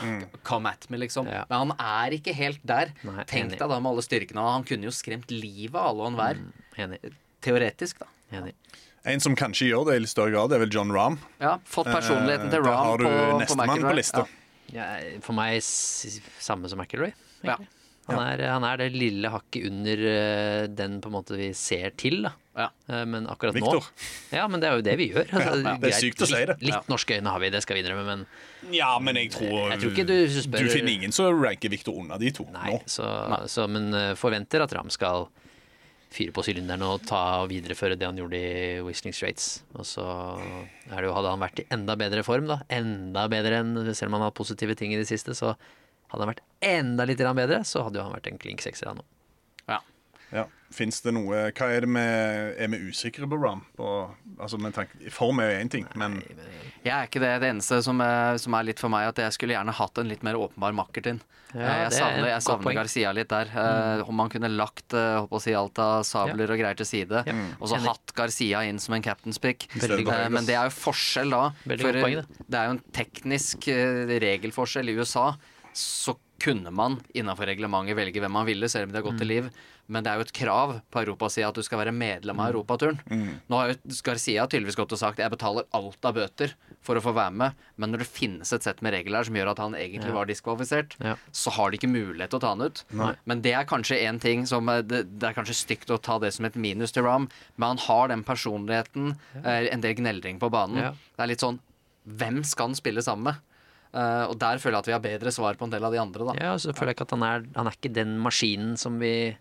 Come 0.43 0.73
at 0.75 0.89
me, 0.91 0.99
liksom. 0.99 1.31
Ja. 1.31 1.45
Men 1.49 1.71
han 1.71 1.77
er 1.79 2.17
ikke 2.19 2.35
helt 2.35 2.61
der. 2.67 2.91
Nei, 3.07 3.23
Tenk 3.31 3.53
enig. 3.53 3.59
deg 3.61 3.69
da 3.71 3.79
med 3.79 3.93
alle 3.93 4.03
styrkene. 4.03 4.43
Han 4.59 4.65
kunne 4.67 4.91
jo 4.91 4.95
skremt 4.95 5.31
livet 5.31 5.79
av 5.79 5.93
alle 5.95 6.03
og 6.03 6.13
enhver. 6.13 6.43
Mm. 6.43 7.11
Teoretisk, 7.41 8.03
da. 8.03 8.07
enig. 8.37 8.55
En 9.07 9.21
som 9.23 9.33
kanskje 9.39 9.71
gjør 9.71 9.87
det 9.89 9.95
i 9.97 10.01
litt 10.05 10.11
større 10.13 10.35
grad, 10.35 10.51
det 10.51 10.59
er 10.59 10.65
vel 10.67 10.75
John 10.75 10.91
Rahm. 10.93 11.15
Ja, 11.41 11.55
Fått 11.65 11.87
personligheten 11.89 12.51
Eh, 12.51 12.53
til 12.53 12.61
Rahm 12.67 12.75
Ram 12.75 12.87
har 12.91 12.99
du 12.99 13.05
på, 13.07 13.55
på 13.55 13.57
McIlroy. 13.57 13.87
på 13.91 13.97
lista. 13.97 14.27
Ja. 14.27 14.37
Ja, 14.73 15.19
for 15.25 15.33
meg 15.35 15.63
samme 15.63 16.69
som 16.69 16.79
McIlroy. 16.83 17.15
Ja. 17.47 17.57
Han, 18.11 18.21
er, 18.27 18.43
han 18.51 18.65
er 18.69 18.77
det 18.83 18.91
lille 18.95 19.31
hakket 19.33 19.67
under 19.71 20.05
eh, 20.11 20.67
den 20.69 21.01
på 21.01 21.11
en 21.11 21.17
måte 21.19 21.39
vi 21.39 21.51
ser 21.57 21.91
til. 22.01 22.23
da. 22.27 22.33
Ja. 22.61 22.67
Eh, 22.91 23.05
Men 23.09 23.27
akkurat 23.31 23.55
Victor. 23.57 23.81
nå 23.87 24.37
Ja, 24.37 24.47
men 24.51 24.61
det 24.61 24.69
er 24.69 24.77
jo 24.81 24.85
det 24.85 24.97
vi 25.01 25.09
gjør. 25.15 25.29
Altså, 25.33 25.75
det 25.81 25.91
er 25.93 25.99
sykt 26.03 26.25
å 26.27 26.29
si 26.29 26.41
det. 26.41 26.57
Litt, 26.61 26.67
litt 26.75 26.89
norske 26.93 27.17
øyne 27.21 27.31
har 27.33 27.41
vi, 27.41 27.51
det 27.55 27.63
skal 27.65 27.79
vi 27.79 27.85
innrømme, 27.85 28.05
men 28.09 28.75
Ja, 28.75 28.93
men 28.99 29.17
jeg 29.17 29.31
tror, 29.37 29.71
Jeg 29.73 29.81
tror 29.85 29.93
ikke 29.95 30.07
du 30.11 30.17
spør- 30.41 30.67
Du 30.67 30.73
finner 30.75 30.93
ingen 30.93 31.13
som 31.15 31.31
ranker 31.43 31.71
Victor 31.73 31.95
under 32.03 32.19
de 32.19 32.31
to 32.37 32.45
Nei, 32.53 32.75
nå. 32.75 32.83
så, 32.91 33.07
så, 33.49 33.69
men 33.71 33.93
eh, 33.95 34.15
forventer 34.19 34.63
at 34.67 34.75
Ram 34.77 34.91
skal 34.91 35.29
fyre 36.11 36.33
på 36.35 36.43
sylinderen 36.43 36.83
og 36.83 37.05
ta 37.07 37.19
og 37.45 37.53
videreføre 37.53 37.95
det 37.95 38.03
han 38.09 38.17
gjorde 38.19 38.35
i 38.35 38.81
Whistling 38.83 39.15
Straits. 39.15 39.61
Og 39.79 39.87
så 39.87 40.03
det 40.91 41.05
jo, 41.07 41.13
hadde 41.15 41.31
han 41.31 41.39
vært 41.45 41.61
i 41.63 41.67
enda 41.71 41.95
bedre 41.95 42.25
form, 42.27 42.49
da, 42.51 42.57
enda 42.69 43.29
bedre 43.31 43.61
enn 43.63 43.77
Selv 43.95 44.11
om 44.11 44.17
han 44.19 44.25
har 44.27 44.35
positive 44.35 44.75
ting 44.75 44.91
i 44.93 44.99
det 44.99 45.07
siste, 45.07 45.37
så 45.39 45.53
Hadde 46.11 46.25
han 46.27 46.33
vært 46.35 46.45
enda 46.61 47.07
litt 47.09 47.19
bedre, 47.23 47.63
så 47.65 47.85
hadde 47.87 48.01
jo 48.01 48.07
han 48.07 48.15
vært 48.17 48.31
en 48.33 48.39
klink 48.43 48.63
sekser 48.65 48.95
nå. 48.95 49.05
Ja. 49.71 49.81
Ja. 50.31 50.47
Fins 50.71 51.01
det 51.03 51.11
noe 51.17 51.49
Hva 51.51 51.67
er 51.75 51.83
det 51.83 51.89
med, 51.91 52.53
Er 52.63 52.69
vi 52.71 52.79
usikre 52.93 53.27
på 53.27 53.35
Ram? 53.43 53.65
På, 53.75 54.13
altså, 54.39 54.61
med 54.63 54.77
tanke, 54.77 55.11
form 55.11 55.41
er 55.43 55.51
jo 55.51 55.57
én 55.65 55.71
ting, 55.73 55.89
men 55.99 56.21
Jeg 56.85 56.93
er 56.95 57.09
ikke 57.09 57.23
det. 57.23 57.33
Det 57.43 57.49
eneste 57.51 57.81
som 57.83 57.99
er, 58.05 58.39
som 58.39 58.55
er 58.55 58.69
litt 58.69 58.79
for 58.83 58.93
meg, 58.93 59.09
at 59.11 59.19
jeg 59.25 59.35
skulle 59.35 59.57
gjerne 59.57 59.75
hatt 59.75 59.99
en 59.99 60.11
litt 60.11 60.23
mer 60.27 60.39
åpenbar 60.39 60.77
makker 60.79 61.07
til. 61.09 61.19
Ja, 61.19 61.27
Eh, 61.51 61.67
jeg 61.67 61.87
er 61.89 61.95
savner, 61.97 62.29
jeg 62.31 62.43
savner. 62.47 62.71
Mm. 62.71 62.77
Garcia 62.79 63.13
litt 63.13 63.29
der. 63.33 63.49
Eh, 63.59 64.03
om 64.07 64.15
man 64.15 64.31
kunne 64.31 64.47
lagt 64.55 64.95
eh, 64.95 65.27
å 65.27 65.41
si, 65.43 65.51
alt 65.59 65.81
av 65.83 66.05
sabler 66.07 66.53
og 66.55 66.61
greier 66.61 66.79
til 66.79 66.87
side, 66.87 67.25
Ja. 67.27 67.35
og 67.59 67.67
så 67.73 67.81
hatt 67.83 68.15
Garcia 68.15 68.61
inn 68.71 68.79
som 68.79 68.95
en 68.95 69.03
captain's 69.03 69.41
pick. 69.43 69.67
Eh, 69.83 70.29
men 70.31 70.47
det 70.47 70.55
er 70.55 70.71
jo 70.71 70.77
forskjell 70.79 71.35
da. 71.35 71.43
For 71.67 71.99
poeng, 71.99 72.21
eh, 72.23 72.45
det 72.47 72.55
er 72.61 72.69
jo 72.71 72.77
en 72.77 72.85
teknisk 72.95 73.67
eh, 73.67 74.07
regelforskjell. 74.23 74.95
I 74.95 75.01
USA 75.03 75.33
så 75.81 76.17
kunne 76.41 76.71
man 76.73 76.95
innenfor 77.13 77.45
reglementet 77.51 77.99
velge 77.99 78.21
hvem 78.23 78.33
man 78.33 78.47
ville, 78.49 78.69
selv 78.73 78.89
om 78.89 78.93
de 78.95 78.97
har 79.01 79.05
gått 79.05 79.19
til 79.21 79.29
Mm. 79.29 79.35
liv. 79.35 79.51
Men 79.91 80.05
det 80.07 80.11
er 80.13 80.17
jo 80.21 80.25
et 80.25 80.33
krav 80.33 80.71
på 80.95 81.01
Europasida 81.03 81.49
at 81.51 81.55
du 81.59 81.63
skal 81.67 81.81
være 81.83 81.93
medlem 81.93 82.39
av 82.41 82.53
Europaturen. 82.53 83.01
Nå 83.51 83.57
har 83.59 83.73
jo 83.73 83.75
Garcia 84.07 84.47
tydeligvis 84.47 84.77
gått 84.79 84.93
og 84.95 85.01
sagt 85.01 85.19
jeg 85.19 85.33
betaler 85.33 85.67
alt 85.75 85.99
av 86.07 86.15
bøter 86.15 86.55
for 86.81 86.95
å 86.97 87.03
få 87.03 87.13
være 87.13 87.33
med, 87.35 87.53
men 87.77 87.91
når 87.93 87.99
det 88.05 88.07
finnes 88.09 88.53
et 88.55 88.63
sett 88.63 88.81
med 88.87 88.95
regler 88.95 89.27
som 89.27 89.35
gjør 89.35 89.51
at 89.51 89.59
han 89.59 89.75
egentlig 89.75 90.15
var 90.15 90.27
diskvalifisert, 90.31 90.95
Ja. 91.03 91.17
så 91.33 91.51
har 91.51 91.71
de 91.73 91.77
ikke 91.81 91.91
mulighet 91.93 92.31
til 92.31 92.39
å 92.39 92.41
ta 92.41 92.55
han 92.55 92.63
ut. 92.63 92.85
Men 93.27 93.43
det 93.43 93.53
er 93.53 93.65
kanskje 93.69 94.01
en 94.07 94.21
ting 94.23 94.47
som 94.47 94.69
eh, 94.71 94.81
det, 94.83 95.19
det 95.19 95.29
er 95.29 95.35
kanskje 95.35 95.59
stygt 95.59 95.91
å 95.91 96.01
ta 96.01 96.19
det 96.21 96.33
som 96.33 96.45
et 96.47 96.55
minus 96.57 96.93
til 96.93 97.03
Ram, 97.03 97.29
men 97.59 97.69
han 97.77 97.79
har 97.89 98.09
den 98.09 98.23
personligheten, 98.25 99.19
ja. 99.35 99.41
en 99.75 99.81
del 99.83 99.95
gneldring 99.99 100.39
på 100.41 100.49
banen. 100.51 100.79
Ja. 100.79 100.91
Det 101.19 101.23
er 101.27 101.27
litt 101.35 101.41
sånn 101.45 101.59
Hvem 102.09 102.45
skal 102.49 102.69
han 102.71 102.75
spille 102.79 103.03
sammen 103.05 103.25
med? 103.25 103.35
Eh, 103.91 104.25
og 104.31 104.37
der 104.39 104.61
føler 104.63 104.79
jeg 104.79 104.85
at 104.85 104.91
vi 104.91 104.95
har 104.97 105.05
bedre 105.05 105.33
svar 105.35 105.59
på 105.59 105.67
en 105.67 105.73
del 105.73 105.85
av 105.87 105.95
de 105.95 106.01
andre, 106.03 106.27
da. 106.31 106.35
Ja, 106.39 106.51
og 106.55 106.61
så 106.63 106.75
føler 106.77 106.93
jeg 106.93 107.01
ikke 107.01 107.09
at 107.09 107.15
han 107.17 107.25
er 107.27 107.47
Han 107.57 107.71
er 107.71 107.79
ikke 107.79 107.95
den 107.95 108.19
maskinen 108.23 108.77
som 108.81 108.99
vi 109.03 109.37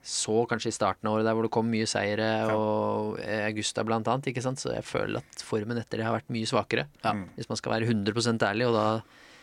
så 0.00 0.46
kanskje 0.48 0.70
i 0.70 0.72
starten 0.72 1.04
av 1.10 1.18
året, 1.18 1.26
der 1.28 1.34
hvor 1.36 1.44
det 1.44 1.52
kom 1.52 1.66
mye 1.68 1.84
seire, 1.84 2.28
og 2.56 3.18
Augusta 3.20 3.82
blant 3.84 4.08
annet. 4.08 4.30
Ikke 4.30 4.40
sant? 4.40 4.56
Så 4.62 4.72
jeg 4.72 4.86
føler 4.88 5.20
at 5.20 5.42
formen 5.44 5.76
etter 5.76 6.00
det 6.00 6.06
har 6.06 6.14
vært 6.16 6.30
mye 6.32 6.48
svakere. 6.48 6.86
Hvis 7.36 7.50
man 7.50 7.58
skal 7.60 7.74
være 7.74 7.90
100% 7.90 8.46
ærlig, 8.48 8.70
og 8.70 8.78
da 8.78 8.86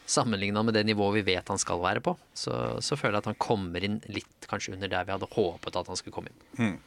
sammenligna 0.10 0.64
med 0.66 0.74
det 0.74 0.86
nivået 0.88 1.20
vi 1.20 1.26
vet 1.36 1.52
han 1.52 1.60
skal 1.62 1.78
være 1.84 2.02
på, 2.02 2.16
så, 2.34 2.56
så 2.82 2.98
føler 2.98 3.20
jeg 3.20 3.26
at 3.26 3.30
han 3.34 3.38
kommer 3.44 3.84
inn 3.86 4.00
litt 4.10 4.48
kanskje 4.50 4.74
under 4.74 4.90
der 4.90 5.06
vi 5.06 5.14
hadde 5.14 5.30
håpet 5.36 5.78
at 5.78 5.92
han 5.92 6.00
skulle 6.00 6.16
komme 6.16 6.32
inn. 6.32 6.80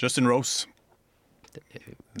Justin 0.00 0.28
Rose 0.30 0.64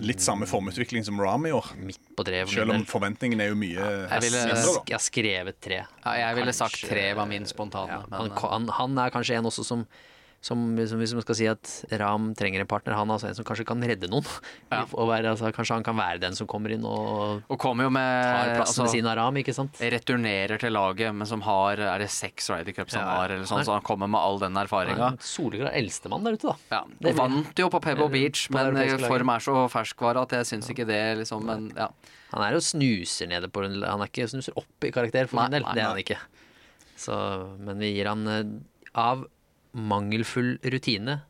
Litt 0.04 0.20
samme 0.20 0.46
formutvikling 0.48 1.04
som 1.06 1.20
Ram 1.20 1.46
i 1.48 1.52
år. 1.56 1.70
Midt 1.80 2.00
på 2.16 2.24
treet. 2.26 2.50
Selv 2.52 2.74
om 2.74 2.84
forventningen 2.88 3.40
er 3.40 3.50
jo 3.52 3.56
mye 3.58 3.86
mindre. 3.86 4.74
Jeg 4.86 4.96
har 4.96 5.04
skrevet 5.04 5.60
tre. 5.64 5.80
Ja, 6.04 6.16
jeg 6.20 6.38
ville 6.40 6.54
sagt 6.56 6.82
tre 6.84 7.06
var 7.16 7.30
min 7.30 7.48
spontane. 7.48 8.02
Ja, 8.02 8.02
men, 8.10 8.18
han, 8.20 8.30
eh, 8.32 8.44
han, 8.52 8.68
han 8.80 9.00
er 9.06 9.14
kanskje 9.14 9.40
en 9.40 9.48
også 9.48 9.64
som, 9.66 9.86
som, 10.46 10.60
som 10.86 11.00
Hvis 11.02 11.14
man 11.16 11.24
skal 11.24 11.36
si 11.38 11.46
at 11.50 11.70
Ram 11.98 12.28
trenger 12.38 12.62
en 12.62 12.68
partner, 12.70 12.94
han 12.94 13.10
er 13.10 13.16
altså 13.16 13.28
en 13.30 13.36
som 13.38 13.46
kanskje 13.48 13.66
kan 13.66 13.82
redde 13.82 14.10
noen. 14.12 14.26
Ja. 14.70 14.84
Og 14.94 15.08
være, 15.10 15.32
altså, 15.32 15.50
kanskje 15.54 15.78
han 15.78 15.86
kan 15.86 15.96
være 15.98 16.20
den 16.22 16.36
som 16.38 16.48
kommer 16.50 16.74
inn 16.74 16.84
og 16.86 17.42
og 17.50 17.58
kommer 17.62 17.86
jo 17.86 17.90
tar 17.90 17.96
med 17.98 18.60
altså, 18.62 18.84
ved 18.84 18.92
siden 18.94 19.08
av 19.10 19.16
Ram, 19.18 19.40
ikke 19.40 19.54
sant? 19.56 19.80
Returnerer 19.82 20.60
til 20.62 20.74
laget, 20.76 21.14
men 21.16 21.28
som 21.28 21.42
har 21.46 21.82
Er 21.82 22.02
det 22.02 22.08
seks 22.14 22.50
Ryder 22.52 22.76
Cups 22.76 22.94
han 22.98 23.08
har, 23.08 23.34
eller 23.34 23.48
sånn, 23.48 23.64
så 23.66 23.74
han 23.76 23.84
kommer 23.86 24.10
med 24.10 24.20
all 24.20 24.40
den 24.42 24.56
erfaringa. 24.60 25.12
Soleklar 25.22 25.74
eldstemann 25.76 26.26
der 26.26 26.38
ute, 26.38 26.52
da. 26.52 26.56
Ja, 26.78 26.82
Det 27.02 27.14
og 27.14 27.20
vant 27.22 27.62
jo 27.64 27.68
på 27.72 27.82
Pebble 27.82 28.08
Beach, 28.12 28.46
på 28.50 28.58
men 28.58 28.78
eh, 28.82 28.94
form 29.06 29.34
er 29.34 29.44
så 29.44 29.66
ferskvare 29.72 30.22
at 30.26 30.36
jeg 30.38 30.50
syns 30.52 30.70
ikke 30.72 30.86
det 30.88 31.02
liksom 31.22 31.46
Men 31.46 31.68
ja. 31.76 31.90
Han 32.32 32.42
er 32.42 32.56
jo 32.56 32.62
snuser 32.64 33.28
nede 33.30 33.48
på 33.50 33.62
Han 33.66 33.82
er 34.02 34.10
ikke 34.10 34.26
snuser 34.30 34.56
opp 34.58 34.86
i 34.86 34.92
karakter, 34.94 35.28
for 35.30 35.40
Nei, 35.40 35.48
min 35.48 35.58
del. 35.58 35.66
nei, 35.66 35.74
Det 35.76 35.82
er 35.84 35.90
han 35.90 36.02
ikke. 36.02 36.18
Så, 36.96 37.16
men 37.60 37.82
vi 37.82 37.92
gir 37.96 38.08
han 38.10 38.26
eh, 38.32 38.44
Av 38.96 39.26
mangelfull 39.76 40.56
rutine 40.64 41.20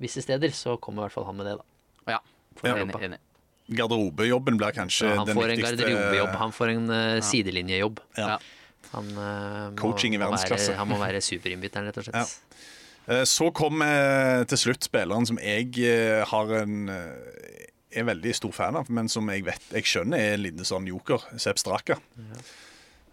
visse 0.00 0.22
steder, 0.24 0.52
så 0.56 0.76
kommer 0.80 1.04
i 1.04 1.08
hvert 1.08 1.18
fall 1.18 1.28
han 1.28 1.36
med 1.38 1.50
det, 1.50 1.56
da. 1.60 2.14
ja. 2.16 2.20
Ja. 2.64 2.74
Enig, 2.76 2.96
enig. 3.06 3.20
Garderobejobben 3.70 4.56
blir 4.58 4.74
kanskje 4.74 5.12
den 5.14 5.36
får 5.36 5.44
en 5.44 5.52
viktigste 5.54 5.86
garderobejobb, 5.86 6.32
han 6.40 6.54
får 6.56 6.72
en 6.72 6.90
uh, 6.90 7.20
sidelinjejobb. 7.22 8.00
Ja. 8.18 8.38
Han, 8.90 9.10
eh, 9.14 9.66
må, 9.76 9.90
i 10.02 10.18
verdensklasse. 10.18 10.72
Være, 10.72 10.78
han 10.80 10.88
må 10.90 10.96
være 10.98 11.20
superinnbytteren, 11.22 11.86
rett 11.86 11.98
og 12.00 12.06
slett. 12.08 12.16
Ja. 12.16 12.62
Eh, 13.20 13.22
Så 13.28 13.52
kom 13.54 13.84
uh, 13.84 14.40
til 14.50 14.58
slutt 14.58 14.88
spilleren 14.88 15.28
som 15.28 15.38
jeg 15.38 15.70
har 16.32 16.54
en 16.58 16.90
er 16.90 18.06
veldig 18.06 18.32
stor 18.38 18.54
fan 18.54 18.78
av, 18.78 18.90
men 18.90 19.10
som 19.10 19.30
jeg 19.30 19.44
vet 19.46 19.70
jeg 19.74 19.86
skjønner 19.92 20.18
er 20.18 20.34
en 20.34 20.44
liten 20.44 20.66
sånn 20.66 20.88
joker, 20.90 21.22
Sepp 21.42 21.58
Straka. 21.62 22.00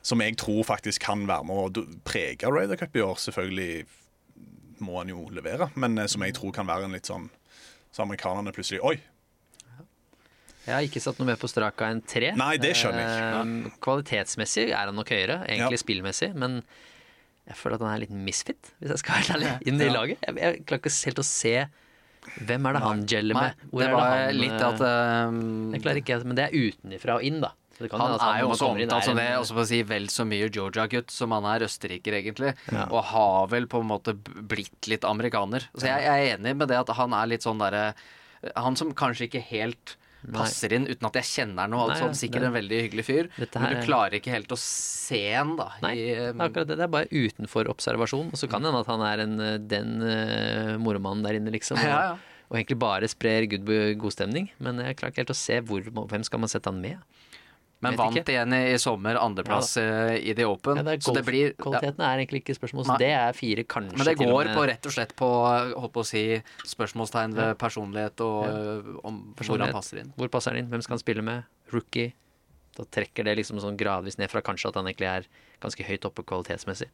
Som 0.06 0.22
jeg 0.24 0.38
tror 0.40 0.64
faktisk 0.66 1.04
kan 1.06 1.26
være 1.30 1.46
med 1.50 1.78
å 1.78 1.86
prege 2.08 2.50
Raider 2.50 2.80
Cup 2.80 2.96
i 2.98 3.04
år. 3.06 3.18
Selvfølgelig 3.22 3.86
må 4.84 4.98
han 5.00 5.12
jo 5.12 5.28
levere, 5.34 5.70
men 5.76 5.98
eh, 5.98 6.10
som 6.12 6.24
jeg 6.26 6.36
tror 6.38 6.56
kan 6.56 6.68
være 6.70 6.88
en 6.88 6.98
litt 6.98 7.10
sånn 7.10 7.30
Så 7.92 8.04
amerikanerne 8.04 8.54
plutselig 8.56 8.82
Oi! 8.86 8.98
Jeg 10.68 10.76
har 10.76 10.84
ikke 10.84 11.00
satt 11.00 11.20
noe 11.22 11.30
mer 11.30 11.38
på 11.40 11.48
straka 11.48 11.88
enn 11.94 12.02
tre. 12.04 12.34
Nei, 12.36 12.58
det 12.60 12.74
skjønner 12.76 13.00
jeg. 13.00 13.28
Eh, 13.40 13.76
kvalitetsmessig 13.84 14.66
er 14.68 14.90
han 14.90 14.98
nok 15.00 15.14
høyere, 15.16 15.38
egentlig 15.48 15.80
spillmessig, 15.80 16.34
men 16.36 16.60
jeg 17.48 17.56
føler 17.56 17.78
at 17.78 17.86
han 17.86 17.94
er 17.94 18.02
litt 18.04 18.12
misfit, 18.12 18.74
hvis 18.82 18.92
jeg 18.92 19.00
skal 19.00 19.22
være 19.22 19.38
ærlig, 19.38 19.54
inn 19.72 19.80
i 19.80 19.88
laget. 19.88 20.26
Jeg, 20.28 20.36
jeg 20.44 20.66
klarer 20.68 20.82
ikke 20.84 20.96
helt 21.08 21.22
å 21.24 21.28
se 21.30 21.54
hvem 22.50 22.68
er 22.68 22.76
det 22.76 22.82
han 22.84 23.04
gjeller 23.08 23.38
med. 23.38 23.64
Hvor 23.72 23.84
det 23.84 23.88
er 23.88 23.96
var 23.96 24.10
det 24.12 24.20
han, 24.26 24.42
litt 24.42 24.58
eh, 24.58 24.68
at 24.68 24.84
um, 25.32 25.40
Jeg 25.72 25.84
klarer 25.86 26.02
ikke, 26.02 26.20
men 26.28 26.40
det 26.40 26.48
er 26.50 26.58
utenifra 26.58 27.16
og 27.16 27.28
inn, 27.30 27.40
da. 27.44 27.54
Så 27.78 27.88
Han 27.92 28.02
hende 28.02 28.28
er 28.34 28.40
jo 28.42 28.50
også 28.50 28.70
omtalt 28.74 29.04
som 29.06 29.16
det, 29.20 29.26
en- 29.30 29.40
også 29.42 29.54
for 29.54 29.62
å 29.62 29.68
si 29.70 29.82
vel 29.84 30.08
så 30.10 30.26
mye 30.26 30.50
Georgia-gutt 30.50 31.12
som 31.14 31.32
han 31.36 31.46
er 31.46 31.66
østerriker, 31.68 32.16
egentlig. 32.24 32.56
Og 32.90 33.04
har 33.14 33.48
vel 33.48 33.68
på 33.70 33.82
en 33.84 33.88
måte 33.92 34.16
blitt 34.18 34.88
litt 34.90 35.06
amerikaner. 35.06 35.68
Så 35.78 35.86
jeg, 35.86 36.02
jeg 36.04 36.26
er 36.32 36.38
enig 36.40 36.56
med 36.58 36.68
det 36.70 36.78
at 36.80 36.90
han 36.98 37.14
er 37.14 37.28
litt 37.28 37.46
sånn 37.46 37.60
derre 37.62 37.94
Han 38.56 38.76
som 38.76 38.92
kanskje 38.94 39.28
ikke 39.30 39.42
helt 39.52 39.96
passer 40.34 40.74
inn, 40.74 40.88
uten 40.90 41.06
at 41.08 41.14
jeg 41.22 41.24
kjenner 41.30 41.62
han 41.68 41.74
Altså, 41.74 42.04
alt 42.08 42.16
Nei. 42.16 42.20
Sikkert 42.20 42.42
det- 42.42 42.48
en 42.50 42.54
veldig 42.58 42.80
hyggelig 42.90 43.06
fyr. 43.06 43.30
Dette 43.38 43.60
Men 43.62 43.70
du 43.70 43.78
er- 43.78 43.86
klarer 43.86 44.14
ikke 44.18 44.32
helt 44.34 44.50
å 44.52 44.58
se 44.58 45.22
han, 45.34 45.56
da. 45.56 45.70
Nei, 45.82 45.94
i, 45.94 46.08
det 46.16 46.30
um, 46.34 46.42
akkurat 46.42 46.68
det. 46.68 46.78
Det 46.78 46.84
er 46.84 46.88
bare 46.88 47.08
utenfor 47.14 47.70
observasjon. 47.70 48.32
Og 48.34 48.38
så 48.42 48.50
kan 48.50 48.62
det 48.62 48.72
hende 48.74 48.82
at 48.82 48.88
han 48.88 49.02
er 49.06 49.20
en, 49.24 49.40
eh, 49.40 49.58
den 49.60 50.02
uh, 50.02 50.78
moromannen 50.82 51.24
der 51.24 51.38
inne, 51.40 51.52
liksom. 51.54 51.78
Og, 51.82 51.84
Ja, 51.86 52.02
ja. 52.02 52.18
og 52.50 52.58
egentlig 52.58 52.80
bare 52.80 53.08
sprer 53.08 53.46
god, 53.48 53.66
god 54.00 54.12
stemning. 54.18 54.50
Men 54.60 54.78
jeg 54.80 54.98
klarer 54.98 55.12
ikke 55.14 55.24
helt 55.26 55.36
å 55.36 55.38
se 55.38 55.62
hvor, 55.62 55.82
hvem 56.08 56.24
skal 56.26 56.40
man 56.40 56.50
sette 56.50 56.66
han 56.74 56.82
med. 56.82 56.98
Men 57.80 57.94
vet 57.94 58.00
vant 58.00 58.16
ikke. 58.18 58.32
igjen 58.34 58.54
i, 58.58 58.62
i 58.74 58.78
sommer, 58.82 59.20
andreplass 59.22 59.76
ja, 59.78 60.14
i 60.18 60.34
The 60.34 60.46
Open. 60.50 60.80
Ja, 60.80 60.84
det 60.88 60.94
er 60.96 61.04
så 61.06 61.14
det 61.14 61.24
blir 61.28 61.52
ja. 61.52 61.56
Kvaliteten 61.62 62.02
er 62.08 62.22
egentlig 62.24 62.42
ikke 62.42 62.56
spørsmål, 62.58 62.86
så 62.88 62.96
Nei. 62.96 63.00
det 63.04 63.10
er 63.14 63.34
fire, 63.38 63.64
kanskje. 63.70 63.98
Men 63.98 64.08
det 64.10 64.16
til 64.18 64.28
og 64.28 64.34
går 64.34 64.46
med- 64.50 64.58
på 64.58 64.64
rett 64.72 64.86
og 64.90 64.96
slett 64.96 65.14
på 65.20 65.30
holdt 65.78 65.94
på 65.94 66.02
å 66.02 66.08
si, 66.10 66.24
spørsmålstegn 66.66 67.36
ved 67.38 67.58
personlighet 67.62 68.24
og 68.26 68.40
øh, 68.50 68.94
om 69.06 69.20
hvor 69.38 69.60
han 69.62 69.74
passer 69.76 70.02
inn. 70.02 70.14
Hvor 70.18 70.32
passer 70.34 70.52
han 70.56 70.64
inn? 70.64 70.72
Hvem 70.74 70.82
skal 70.82 70.98
han 70.98 71.04
spille 71.06 71.22
med? 71.22 71.44
Rookie? 71.74 72.14
Da 72.78 72.84
trekker 72.86 73.26
det 73.26 73.38
liksom 73.40 73.62
sånn 73.62 73.78
gradvis 73.78 74.18
ned 74.18 74.30
fra 74.30 74.42
kanskje 74.46 74.70
at 74.70 74.76
han 74.82 74.86
egentlig 74.90 75.08
er 75.10 75.30
ganske 75.62 75.86
høyt 75.86 76.06
oppe 76.06 76.26
kvalitetsmessig. 76.26 76.90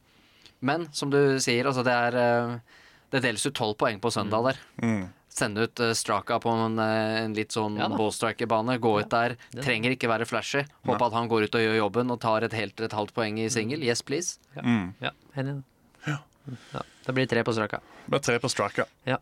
Men 0.64 0.86
som 0.96 1.10
du 1.12 1.38
sier, 1.44 1.64
altså 1.68 1.82
det 1.84 1.92
er 1.92 2.14
øh, 2.16 2.54
Det 3.12 3.20
deles 3.22 3.44
ut 3.46 3.54
tolv 3.54 3.76
poeng 3.78 4.00
på 4.00 4.10
søndag 4.10 4.42
der. 4.48 4.56
Sende 5.34 5.64
ut 5.66 5.80
øh, 5.82 5.90
Straka 5.98 6.36
på 6.38 6.52
en, 6.54 6.78
øh, 6.78 7.16
en 7.24 7.32
litt 7.34 7.54
sånn 7.56 7.74
Ja 7.80 7.88
ballstriker-bane. 7.90 8.76
Gå 8.78 8.92
ut 9.02 9.10
der. 9.10 9.34
Trenger 9.58 9.96
ikke 9.96 10.10
være 10.10 10.28
flashy. 10.30 10.62
Håpe 10.86 11.08
at 11.08 11.16
han 11.16 11.30
går 11.30 11.48
ut 11.48 11.58
og 11.58 11.64
gjør 11.64 11.78
jobben 11.80 12.14
og 12.14 12.20
tar 12.22 12.46
et 12.46 12.54
helt 12.54 12.80
et 12.86 12.94
halvt 12.94 13.14
poeng 13.16 13.40
i 13.42 13.48
singel. 13.50 13.82
Yes, 13.82 14.02
please. 14.06 14.38
Ja, 14.54 15.10
enig. 15.34 15.56
Ja. 16.06 16.20
Ja. 16.70 16.82
Da 17.06 17.12
blir 17.16 17.26
det 17.26 17.32
tre 17.34 17.42
på 17.42 17.54
straka. 17.56 17.80
blir 18.06 18.22
tre 18.22 18.38
på 18.38 18.48
Straka. 18.52 18.84
Ja. 19.08 19.18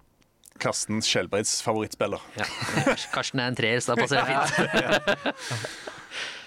Karsten 0.60 1.00
Skjelbreids 1.02 1.62
favorittspiller. 1.64 2.20
ja. 2.36 2.44
Karsten 3.14 3.40
er 3.40 3.48
en 3.48 3.56
treer, 3.56 3.80
så 3.80 3.94
da 3.94 4.02
passer 4.02 4.20
det 4.20 4.28
fint. 4.28 5.66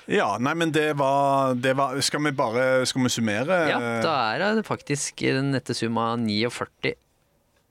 Ja, 0.06 0.36
nei, 0.38 0.54
men 0.54 0.70
det 0.70 0.94
var, 1.00 1.56
det 1.58 1.72
var 1.74 1.96
Skal 2.06 2.22
vi 2.28 2.32
bare 2.38 2.86
Skal 2.86 3.02
vi 3.02 3.10
summere? 3.10 3.56
Ja, 3.72 3.80
da 4.06 4.12
er 4.36 4.44
det 4.60 4.66
faktisk 4.68 5.24
den 5.26 5.50
nette 5.56 5.74
summa 5.74 6.12
49 6.22 6.94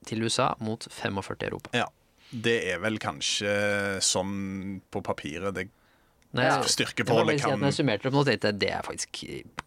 til 0.05 0.23
USA 0.25 0.51
mot 0.63 0.85
45 0.89 1.41
i 1.41 1.49
Europa. 1.49 1.73
Ja. 1.77 1.87
Det 2.35 2.57
er 2.73 2.79
vel 2.81 2.97
kanskje 2.99 3.51
sånn 4.03 4.79
på 4.91 5.01
papiret 5.05 5.53
det 5.55 5.67
Nei, 6.35 6.49
ja. 6.49 6.55
styrkeforholdet 6.67 7.37
jeg 7.37 7.39
si 7.39 7.47
kan 7.47 7.61
Når 7.61 7.69
jeg 7.69 7.75
summerte 7.77 8.09
opp 8.09 8.15
nå, 8.17 8.21
tenkte 8.27 8.49
jeg 8.49 8.57
det 8.59 8.69
er 8.75 8.81
faktisk 8.83 9.19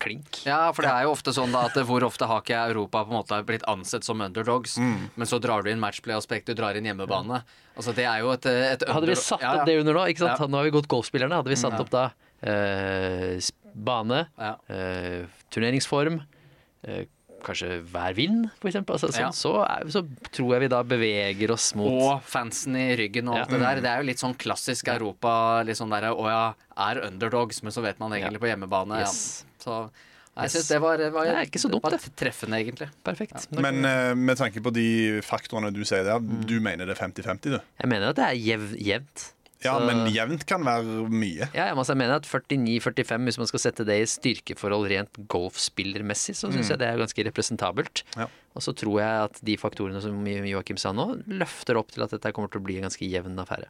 klink. 0.03 0.41
Ja, 0.45 0.59
for 0.77 0.85
det 0.85 0.91
er 0.93 1.07
jo 1.07 1.15
ofte 1.15 1.33
sånn 1.33 1.55
da 1.55 1.63
at 1.71 1.79
hvor 1.89 2.05
ofte 2.05 2.27
har 2.29 2.43
ikke 2.43 2.59
Europa 2.75 3.07
på 3.07 3.15
en 3.15 3.17
måte 3.23 3.39
blitt 3.49 3.65
ansett 3.73 4.05
som 4.05 4.21
underdogs, 4.21 4.75
men 4.77 5.25
så 5.31 5.39
drar 5.41 5.65
du 5.65 5.71
inn 5.73 5.81
matchplay-aspekt, 5.81 6.51
du 6.51 6.59
drar 6.59 6.77
inn 6.77 6.85
hjemmebane. 6.91 7.41
Altså 7.79 7.95
det 7.97 8.05
er 8.11 8.21
jo 8.21 8.35
et, 8.35 8.45
et 8.53 8.85
Hadde 8.85 9.09
vi 9.09 9.17
satt 9.17 9.41
Ja, 9.41 9.55
ja. 9.55 9.63
opp 9.63 9.71
det 9.71 9.79
under 9.81 9.97
nå, 9.97 10.05
ikke 10.13 10.27
sant? 10.27 10.43
Ja. 10.45 10.51
nå 10.51 10.61
har 10.61 10.69
vi 10.69 10.75
gått 10.77 10.91
golfspillerne, 10.93 11.41
hadde 11.41 11.55
vi 11.55 11.57
satt 11.63 11.79
Ja. 11.79 11.81
opp 11.87 11.95
da 11.95 12.05
eh, 12.45 13.41
bane, 13.89 14.27
Ja. 14.37 14.53
eh, 14.69 15.25
turneringsform, 15.55 16.21
eh, 16.85 17.07
kanskje 17.45 17.83
hver 17.93 18.15
vind, 18.17 18.49
eksempel. 18.65 18.97
Altså, 18.97 19.09
sånn, 19.13 19.21
Ja. 19.21 19.31
så, 19.31 19.53
så 19.91 20.03
tror 20.33 20.55
jeg 20.55 20.61
vi 20.67 20.69
da 20.69 20.83
beveger 20.83 21.51
oss 21.55 21.75
mot 21.79 21.89
Og 21.93 22.23
fansen 22.27 22.77
i 22.77 22.97
ryggen 22.97 23.29
og 23.29 23.39
alt 23.39 23.51
Ja. 23.51 23.57
det 23.57 23.61
der. 23.67 23.81
Det 23.81 23.91
er 23.93 24.03
jo 24.03 24.09
litt 24.11 24.19
sånn 24.23 24.37
klassisk 24.37 24.89
Europa. 24.89 25.63
Litt 25.65 25.77
sånn 25.79 25.91
der, 25.91 26.11
Å 26.13 26.27
ja, 26.29 26.55
er 26.91 27.01
underdogs, 27.07 27.63
men 27.63 27.73
så 27.73 27.83
vet 27.83 27.99
man 28.01 28.13
egentlig 28.13 28.41
på 28.41 28.51
hjemmebane. 28.51 29.01
Yes. 29.01 29.45
Ja. 29.45 29.65
Så 29.65 29.91
Jeg 30.39 30.51
synes 30.55 30.69
det 30.69 30.81
var, 30.81 30.99
var, 31.11 31.27
er 31.27 31.47
ikke 31.49 31.59
så 31.59 31.69
dumt, 31.69 31.83
var 31.83 31.91
det. 31.97 32.15
treffende, 32.15 32.55
egentlig. 32.63 32.87
Perfekt. 33.03 33.49
Men 33.51 33.83
uh, 33.85 34.15
med 34.15 34.37
tanke 34.39 34.61
på 34.63 34.71
de 34.73 35.21
faktorene 35.21 35.73
du 35.75 35.81
sier 35.85 36.05
der, 36.07 36.21
Mm. 36.21 36.45
du 36.47 36.61
mener 36.61 36.87
det 36.87 36.95
er 36.97 37.09
50-50, 37.09 37.51
du? 37.57 37.59
Jeg 37.81 37.89
mener 37.91 38.11
at 38.11 38.17
det 38.17 38.25
er 38.25 38.39
jevnt. 38.79 39.33
Ja, 39.65 39.73
Så- 39.75 39.87
men 39.87 40.13
jevnt 40.15 40.45
kan 40.47 40.63
være 40.63 41.09
mye. 41.11 41.49
Ja, 41.51 41.67
jeg, 41.67 41.77
si, 41.85 41.91
jeg 41.91 41.99
mener 41.99 42.15
at 42.21 42.27
49-45, 42.31 43.25
hvis 43.27 43.39
man 43.39 43.49
skal 43.51 43.63
sette 43.65 43.85
det 43.85 43.97
i 43.99 44.07
styrkeforhold 44.07 44.87
rent 44.93 45.19
golfspillermessig, 45.27 46.37
så 46.39 46.53
syns 46.53 46.71
jeg 46.71 46.79
det 46.79 46.87
er 46.87 47.01
ganske 47.01 47.25
representabelt. 47.27 48.05
Ja. 48.17 48.29
Og 48.55 48.63
så 48.63 48.75
tror 48.75 49.01
jeg 49.03 49.25
at 49.25 49.41
de 49.43 49.57
faktorene 49.59 50.01
som 50.01 50.15
Joakim 50.27 50.79
sa 50.79 50.93
nå, 50.93 51.23
løfter 51.27 51.77
opp 51.77 51.91
til 51.91 52.07
at 52.07 52.15
dette 52.15 52.33
kommer 52.33 52.51
til 52.53 52.63
å 52.63 52.67
bli 52.69 52.79
en 52.79 52.87
ganske 52.87 53.03
jevn 53.03 53.35
affære. 53.43 53.67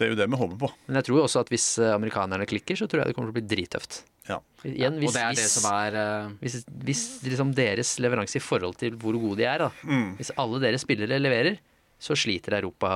Det 0.00 0.06
er 0.06 0.14
jo 0.14 0.16
det 0.16 0.30
vi 0.32 0.38
håper 0.40 0.56
på. 0.62 0.68
Men 0.88 0.96
jeg 0.96 1.10
tror 1.10 1.26
også 1.26 1.42
at 1.44 1.50
hvis 1.52 1.66
eh, 1.76 1.92
amerikanerne 1.92 2.46
klikker, 2.48 2.78
så 2.80 2.86
tror 2.88 3.02
jeg 3.02 3.10
det 3.10 3.16
kommer 3.18 3.28
til 3.28 3.34
å 3.34 3.38
bli 3.42 3.50
drittøft. 3.50 3.98
Ja. 4.30 4.38
Igjen, 4.64 4.96
hvis, 4.96 5.10
Og 5.10 5.16
det 5.18 5.24
er 5.26 5.36
det 5.36 5.48
som 5.52 5.66
er 5.68 5.96
uh... 5.98 6.30
hvis, 6.40 6.56
hvis 6.86 7.02
liksom 7.26 7.50
deres 7.56 7.90
leveranse 8.00 8.38
i 8.40 8.42
forhold 8.44 8.78
til 8.80 8.96
hvor 9.00 9.18
gode 9.20 9.42
de 9.42 9.48
er, 9.50 9.66
da. 9.66 9.68
Mm. 9.84 10.14
Hvis 10.16 10.32
alle 10.40 10.62
deres 10.62 10.86
spillere 10.86 11.18
leverer, 11.20 11.60
så 12.00 12.16
sliter 12.16 12.56
Europa, 12.58 12.88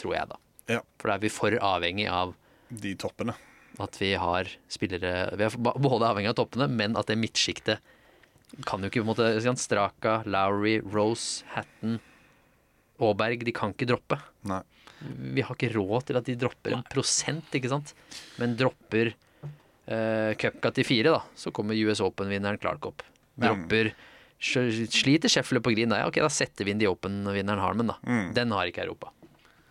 tror 0.00 0.14
jeg, 0.14 0.28
da. 0.30 0.38
Ja. 0.70 0.80
For 1.00 1.10
da 1.10 1.16
er 1.18 1.24
vi 1.26 1.32
for 1.34 1.56
avhengig 1.60 2.06
av 2.08 2.32
De 2.70 2.94
toppene. 2.96 3.34
at 3.82 3.96
vi 4.00 4.12
har 4.16 4.48
spillere 4.70 5.10
Vi 5.36 5.44
er 5.44 5.56
både 5.58 6.06
avhengig 6.08 6.30
av 6.30 6.38
toppene, 6.38 6.68
men 6.70 6.96
at 6.96 7.10
det 7.10 7.18
midtsjiktet 7.20 7.82
kan 8.64 8.80
jo 8.80 8.88
ikke 8.88 9.02
på 9.02 9.08
en 9.08 9.10
måte 9.10 9.58
Straka, 9.58 10.22
Lowry, 10.30 10.78
Rose, 10.80 11.42
Hatton, 11.56 11.98
Aaberg 13.02 13.42
De 13.44 13.52
kan 13.52 13.72
ikke 13.74 13.88
droppe. 13.90 14.20
Nei. 14.46 14.60
Vi 15.34 15.42
har 15.44 15.56
ikke 15.58 15.72
råd 15.74 16.06
til 16.08 16.16
at 16.16 16.24
de 16.30 16.36
dropper 16.38 16.72
en 16.78 16.84
prosent, 16.88 17.50
ikke 17.58 17.68
sant? 17.72 17.90
Men 18.38 18.54
dropper 18.56 19.10
uh, 19.90 20.32
Cupcat 20.40 20.78
til 20.78 20.86
fire, 20.88 21.12
da, 21.12 21.20
så 21.36 21.50
kommer 21.52 21.76
US 21.76 22.00
Open-vinneren 22.00 22.60
Clark 22.62 22.86
opp. 22.88 23.02
Dropper 23.36 23.90
sj- 23.90 24.12
Sliter 24.40 25.30
Sheffield 25.30 25.64
på 25.64 25.72
green, 25.74 25.92
da, 25.92 26.02
ja, 26.02 26.10
ok, 26.10 26.20
da 26.24 26.30
setter 26.32 26.66
vi 26.66 26.74
inn 26.74 26.82
de 26.82 26.88
Open-vinneren 26.90 27.62
Harman, 27.62 27.94
da. 27.94 27.96
Den 28.36 28.52
har 28.52 28.68
ikke 28.68 28.84
Europa, 28.84 29.12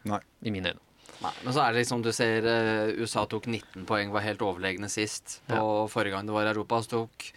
Nei. 0.10 0.19
i 0.41 0.53
mine 0.53 0.73
øyne. 0.73 0.81
Nei, 1.23 1.31
men 1.45 1.53
så 1.56 1.61
er 1.64 1.72
det 1.72 1.84
liksom 1.84 2.02
du 2.03 2.10
ser 2.11 2.44
eh, 2.49 2.98
USA 2.99 3.23
tok 3.30 3.45
19 3.48 3.85
poeng, 3.88 4.11
var 4.11 4.26
helt 4.26 4.41
overlegne 4.44 4.90
sist. 4.91 5.38
Og 5.56 5.88
forrige 5.94 6.18
gang 6.18 6.27
det 6.27 6.35
var 6.35 6.49
Europa, 6.49 6.81
så 6.84 6.98
tok 6.98 7.30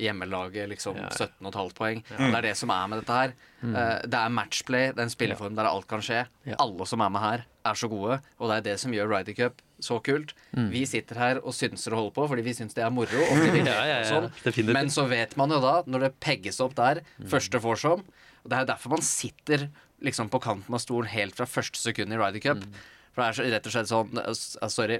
hjemmelaget 0.00 0.68
liksom 0.70 0.98
17,5 0.98 1.72
poeng. 1.76 2.02
Og 2.18 2.26
Det 2.26 2.36
er 2.36 2.46
det 2.50 2.56
som 2.58 2.72
er 2.74 2.90
med 2.90 3.00
dette 3.00 3.16
her. 3.16 3.32
Mm. 3.60 3.74
det 4.08 4.16
er 4.16 4.32
matchplay, 4.32 4.92
det 4.92 5.02
er 5.02 5.08
en 5.08 5.12
spilleform 5.12 5.56
der 5.56 5.68
alt 5.68 5.88
kan 5.88 6.04
skje. 6.04 6.22
Ja. 6.48 6.56
Alle 6.64 6.86
som 6.88 7.02
er 7.04 7.10
med 7.12 7.20
her, 7.20 7.42
er 7.64 7.76
så 7.76 7.90
gode, 7.92 8.20
og 8.38 8.48
det 8.48 8.56
er 8.56 8.68
det 8.70 8.76
som 8.80 8.94
gjør 8.96 9.10
Ryder 9.12 9.36
Cup 9.36 9.60
så 9.84 9.98
kult. 10.04 10.34
Vi 10.72 10.84
sitter 10.88 11.18
her 11.20 11.42
og 11.42 11.54
synser 11.56 11.94
og 11.94 12.02
holder 12.02 12.16
på 12.18 12.28
fordi 12.32 12.46
vi 12.46 12.56
syns 12.56 12.76
det 12.76 12.84
er 12.86 12.94
moro. 12.94 13.24
Og 13.26 13.36
fordi 13.42 13.64
Ja, 13.64 13.78
ja, 13.88 13.98
ja, 14.02 14.08
sånn. 14.08 14.72
Men 14.74 14.92
så 14.92 15.06
vet 15.10 15.36
man 15.40 15.52
jo 15.54 15.60
da, 15.62 15.80
når 15.86 16.06
det 16.06 16.14
pegges 16.22 16.60
opp 16.64 16.76
der, 16.78 17.02
første 17.30 17.60
vorsom 17.62 18.04
Og 18.42 18.48
det 18.50 18.56
er 18.56 18.64
jo 18.64 18.70
derfor 18.72 18.96
man 18.96 19.04
sitter 19.04 19.68
liksom 20.00 20.30
på 20.32 20.40
kanten 20.40 20.74
av 20.74 20.80
stolen 20.80 21.10
helt 21.12 21.36
fra 21.36 21.48
første 21.48 21.80
sekund 21.80 22.12
i 22.12 22.18
Ryder 22.20 22.42
Cup. 22.44 22.64
For 23.10 23.22
det 23.22 23.26
er 23.26 23.36
så, 23.36 23.46
rett 23.54 23.66
og 23.66 23.74
slett 23.74 23.90
sånn 23.90 24.20
eh, 24.22 24.30
eh, 24.30 24.70
Sorry, 24.72 24.98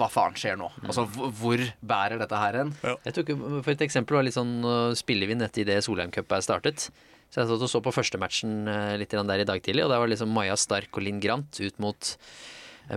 hva 0.00 0.08
faen 0.12 0.36
skjer 0.38 0.58
nå? 0.60 0.70
Altså, 0.86 1.04
hvor, 1.12 1.62
bærer 1.84 2.20
dette 2.20 2.40
her 2.40 2.58
hen? 2.62 2.72
Jeg 3.04 3.16
tok, 3.16 3.34
for 3.60 3.72
et 3.74 3.84
eksempel 3.86 4.18
var 4.18 4.26
litt 4.26 4.36
sånn 4.36 4.58
uh, 4.64 4.96
spillevind 4.98 5.44
etter 5.44 5.64
idet 5.64 5.80
Solheim 5.86 6.12
Cup 6.14 6.32
er 6.36 6.44
startet. 6.44 6.88
Så 7.30 7.42
jeg 7.42 7.50
satt 7.52 7.62
og 7.62 7.70
så 7.70 7.82
på 7.84 7.92
første 7.94 8.18
matchen 8.18 8.64
litt 8.98 9.12
grann 9.12 9.28
der 9.30 9.44
i 9.44 9.46
dag 9.46 9.60
tidlig, 9.62 9.84
og 9.84 9.92
der 9.92 10.00
var 10.02 10.10
liksom 10.10 10.32
Maja 10.34 10.56
Stark 10.58 10.96
og 10.98 11.04
Linn 11.06 11.20
Grant 11.22 11.60
ut 11.62 11.76
mot 11.78 12.08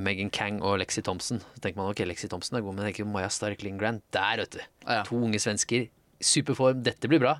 Megan 0.02 0.30
Kang 0.34 0.61
og 0.65 0.80
Lexi 0.82 1.03
Thompson. 1.06 1.41
Så 1.53 1.61
tenker 1.61 1.82
man 1.82 1.91
ok, 1.91 2.02
Lexi 2.07 2.30
Thompson 2.32 2.57
er 2.57 2.65
god, 2.65 2.78
men 2.78 2.88
tenker 2.90 3.06
Maja 3.10 3.30
Stark, 3.30 3.61
Lindgren. 3.61 3.99
Grant, 4.02 4.03
der 4.15 4.44
vet 4.45 4.56
du. 4.56 4.61
Ja. 4.88 5.02
To 5.07 5.18
unge 5.20 5.40
svensker, 5.41 5.90
superform, 6.24 6.84
dette 6.86 7.10
blir 7.11 7.20
bra. 7.22 7.38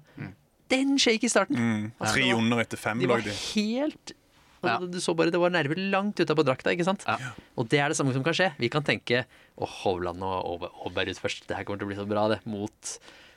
Den 0.74 0.98
shake 1.00 1.28
i 1.28 1.32
starten. 1.32 1.94
Altså, 2.00 2.18
Tre 2.18 2.34
under 2.36 2.64
etter 2.64 2.82
fem 2.82 3.00
de 3.00 3.10
var 3.10 3.24
helt 3.24 4.16
Ja. 4.64 4.78
Du 4.80 4.96
så 5.04 5.12
bare 5.12 5.32
det 5.32 5.40
var 5.42 5.52
nerver 5.52 5.76
langt 5.92 6.20
utapå 6.24 6.44
drakta, 6.48 6.72
ikke 6.72 6.86
sant? 6.88 7.04
Ja. 7.04 7.34
Og 7.60 7.68
det 7.68 7.82
er 7.84 7.92
det 7.92 7.98
samme 8.00 8.14
som 8.16 8.24
kan 8.24 8.36
skje. 8.38 8.48
Vi 8.62 8.70
kan 8.72 8.86
tenke 8.88 9.26
å, 9.60 9.68
Hovland 9.68 10.24
og 10.24 10.64
ut 11.12 11.20
først. 11.20 11.48
Det 11.50 11.58
her 11.58 11.68
kommer 11.68 11.82
til 11.82 11.90
å 11.90 11.92
bli 11.92 12.00
så 12.00 12.08
bra, 12.08 12.30
det. 12.32 12.40
Mot 12.48 12.94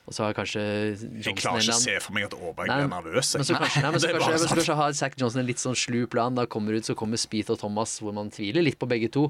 Og 0.07 0.15
så 0.15 0.23
har 0.23 0.37
kanskje 0.39 0.63
Jeg 0.63 1.35
klarer 1.35 1.65
ikke 1.65 1.75
å 1.75 1.81
se 1.83 1.97
for 2.05 2.15
meg 2.15 2.29
at 2.29 2.37
Aaberg 2.39 2.71
blir 2.71 2.91
nervøs. 2.93 3.33
men 3.35 3.47
så 3.49 3.57
kanskje, 3.59 3.83
nei, 3.83 3.91
men 3.91 4.03
så 4.03 4.13
kanskje, 4.15 4.31
men 4.31 4.43
så 4.45 4.51
kanskje 4.53 4.77
har 4.79 4.95
Zack 4.95 5.19
Johnson 5.19 5.43
en 5.43 5.49
litt 5.49 5.63
sånn 5.63 5.75
slu 5.75 6.07
plan. 6.07 6.37
Da 6.39 6.47
kommer 6.47 6.79
ut, 6.79 6.87
så 6.87 6.95
kommer 6.99 7.19
Speeth 7.19 7.51
og 7.51 7.59
Thomas, 7.59 7.99
hvor 7.99 8.15
man 8.15 8.31
tviler 8.31 8.63
litt 8.63 8.79
på 8.79 8.87
begge 8.91 9.11
to. 9.11 9.27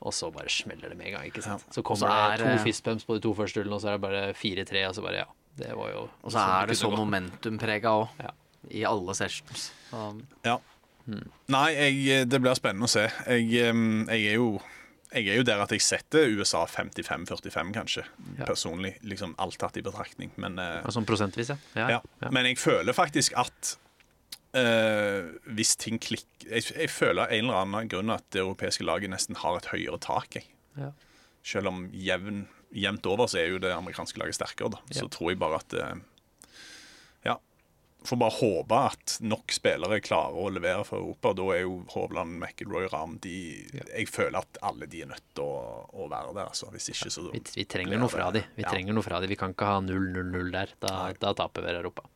Og 0.00 0.14
så 0.16 0.30
bare 0.32 0.48
smeller 0.48 0.94
det 0.94 0.96
med 0.96 1.10
en 1.10 1.18
gang. 1.18 1.26
ikke 1.28 1.42
sant? 1.44 1.66
Så 1.74 1.82
kommer 1.84 2.06
så 2.06 2.14
er 2.14 2.40
det 2.40 2.46
to 2.54 2.64
fistpumps 2.64 3.04
på 3.08 3.18
de 3.18 3.24
to 3.26 3.34
første 3.36 3.60
hullene, 3.60 3.76
og 3.76 3.82
så 3.82 3.90
er 3.90 3.98
det 3.98 4.04
bare 4.06 4.22
fire-tre. 4.38 4.86
Og 4.88 4.94
så 4.96 5.04
bare, 5.04 5.24
ja. 5.26 5.28
Det 5.60 5.74
var 5.76 5.90
jo 5.90 6.08
Og 6.22 6.30
så 6.32 6.38
er 6.38 6.70
det 6.70 6.78
så 6.78 6.88
kunne 6.88 7.02
momentumprega 7.02 7.90
òg. 7.90 8.22
Ja. 8.22 8.30
I 8.70 8.84
alle 8.86 9.14
sessions. 9.18 9.72
Um, 9.92 10.22
Ja. 10.46 10.60
Nei, 11.50 11.68
jeg, 11.74 12.28
det 12.30 12.38
blir 12.38 12.54
spennende 12.54 12.86
å 12.86 12.90
se. 12.92 13.08
Jeg, 13.26 13.48
jeg, 13.50 14.26
er 14.30 14.36
jo, 14.36 14.60
jeg 15.10 15.26
er 15.26 15.40
jo 15.40 15.44
der 15.46 15.62
at 15.64 15.72
jeg 15.74 15.82
setter 15.82 16.30
USA 16.38 16.62
55-45, 16.70 17.72
kanskje. 17.74 18.04
Ja. 18.38 18.46
Personlig. 18.46 18.94
liksom 19.02 19.34
Alt 19.42 19.58
tatt 19.58 19.78
i 19.80 19.82
betraktning. 19.82 20.30
Men, 20.40 20.58
uh, 20.62 20.86
Sånn 20.94 21.08
prosentvis, 21.08 21.50
ja. 21.50 21.58
ja. 21.74 21.98
ja. 21.98 22.30
Men 22.30 22.46
jeg 22.46 22.60
føler 22.62 22.94
faktisk 22.96 23.34
at 23.40 23.74
uh, 24.54 25.30
hvis 25.50 25.74
ting 25.82 25.98
klikker 26.02 26.50
jeg, 26.50 26.70
jeg 26.74 26.90
føler 26.90 27.26
av 27.26 27.34
en 27.34 27.44
eller 27.44 27.58
annen 27.64 27.90
grunn 27.90 28.14
at 28.14 28.24
det 28.34 28.42
europeiske 28.44 28.86
laget 28.86 29.12
nesten 29.12 29.38
har 29.42 29.58
et 29.58 29.68
høyere 29.72 29.98
tak. 30.02 30.38
Jeg. 30.38 30.48
Ja. 30.78 30.92
Selv 31.46 31.72
om 31.72 31.84
jevn, 31.94 32.44
jevnt 32.76 33.06
over 33.10 33.30
så 33.30 33.42
er 33.42 33.52
jo 33.54 33.60
det 33.62 33.74
amerikanske 33.74 34.22
laget 34.22 34.38
sterkere. 34.38 34.76
Da. 34.76 34.84
Så 34.94 35.10
tror 35.10 35.34
jeg 35.34 35.42
bare 35.42 35.60
at 35.62 35.76
Ja. 35.76 35.92
Får 38.04 38.16
bare 38.16 38.32
håpe 38.32 38.76
at 38.88 39.16
nok 39.28 39.52
spillere 39.52 39.98
klarer 40.00 40.36
å 40.40 40.46
levere 40.52 40.84
for 40.88 41.02
Europa. 41.02 41.34
Da 41.36 41.44
er 41.52 41.60
jo 41.66 41.74
Hovland, 41.92 42.38
McIlroy, 42.40 42.86
Ram, 42.92 43.18
de, 43.20 43.34
Jeg 43.74 44.08
føler 44.08 44.38
at 44.40 44.60
alle 44.64 44.88
de 44.88 45.02
er 45.04 45.10
nødt 45.10 45.26
til 45.36 45.44
å, 45.44 45.84
å 45.92 46.06
være 46.08 46.32
der. 46.38 46.48
Altså. 46.48 46.70
Hvis 46.72 46.88
ikke, 46.94 47.10
så 47.12 47.26
Vi, 47.34 47.42
vi 47.58 47.66
trenger 47.68 48.00
noe 48.00 48.08
fra 48.12 48.30
de. 48.32 48.40
Vi 48.56 48.64
Ja. 48.64 48.70
trenger 48.72 48.96
noe 48.96 49.04
fra 49.04 49.20
de. 49.20 49.28
Vi 49.28 49.36
kan 49.36 49.52
ikke 49.52 49.68
ha 49.68 49.82
0-0-0 49.84 50.48
der. 50.54 50.72
Da, 50.80 50.94
da 51.20 51.34
taper 51.36 51.66
vi 51.68 51.74
Europa. 51.76 52.06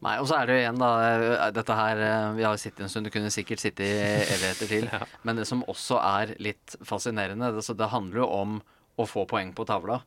Nei, 0.00 0.16
og 0.18 0.26
så 0.26 0.40
er 0.40 0.46
det 0.48 0.54
jo 0.56 0.60
igjen, 0.64 0.78
da 0.80 0.90
eh, 1.04 1.50
Dette 1.52 1.74
her 1.76 1.98
eh, 2.00 2.26
Vi 2.38 2.44
har 2.46 2.56
sittet 2.56 2.80
en 2.86 2.88
stund, 2.88 3.04
du 3.06 3.12
kunne 3.12 3.30
sikkert 3.34 3.60
sitte 3.60 3.84
i 3.84 3.94
evigheter 4.24 4.70
til. 4.70 4.90
Men 5.28 5.36
det 5.38 5.46
som 5.50 5.62
også 5.70 5.98
er 6.02 6.34
litt 6.42 6.74
fascinerende, 6.86 7.52
det, 7.54 7.64
så 7.66 7.76
det 7.76 7.90
handler 7.92 8.22
jo 8.24 8.28
om 8.40 8.60
å 9.02 9.08
få 9.08 9.26
poeng 9.28 9.52
på 9.56 9.64
tavla. 9.68 10.00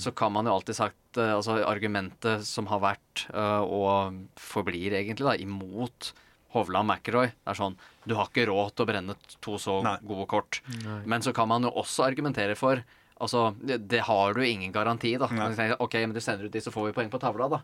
Så 0.00 0.12
kan 0.16 0.32
man 0.34 0.46
jo 0.48 0.54
alltid 0.56 0.76
sagt 0.78 1.18
eh, 1.18 1.32
Altså 1.34 1.58
argumentet 1.66 2.44
som 2.46 2.68
har 2.70 2.82
vært, 2.82 3.26
eh, 3.32 3.62
og 3.64 4.20
forblir 4.38 4.94
egentlig, 4.98 5.26
da, 5.26 5.34
imot 5.40 6.12
Hovland 6.54 6.90
McIlroy, 6.90 7.30
det 7.30 7.52
er 7.52 7.58
sånn 7.58 7.76
Du 8.08 8.16
har 8.18 8.26
ikke 8.26 8.48
råd 8.50 8.72
til 8.74 8.82
å 8.82 8.88
brenne 8.90 9.14
to 9.40 9.58
så 9.62 9.76
Nei. 9.86 9.96
gode 10.02 10.26
kort. 10.30 10.62
Men 11.06 11.22
så 11.22 11.32
kan 11.36 11.48
man 11.50 11.62
jo 11.68 11.70
også 11.82 12.08
argumentere 12.08 12.56
for 12.58 12.82
Altså, 13.20 13.50
det, 13.60 13.82
det 13.92 13.98
har 14.06 14.32
du 14.32 14.40
ingen 14.40 14.72
garanti, 14.72 15.10
da. 15.20 15.26
Man 15.28 15.52
tenker, 15.52 15.76
ok, 15.84 15.92
men 16.06 16.14
du 16.16 16.22
sender 16.24 16.46
ut 16.48 16.54
de, 16.54 16.60
så 16.64 16.72
får 16.72 16.86
vi 16.86 16.94
poeng 16.96 17.10
på 17.12 17.18
tavla, 17.20 17.50
da. 17.52 17.58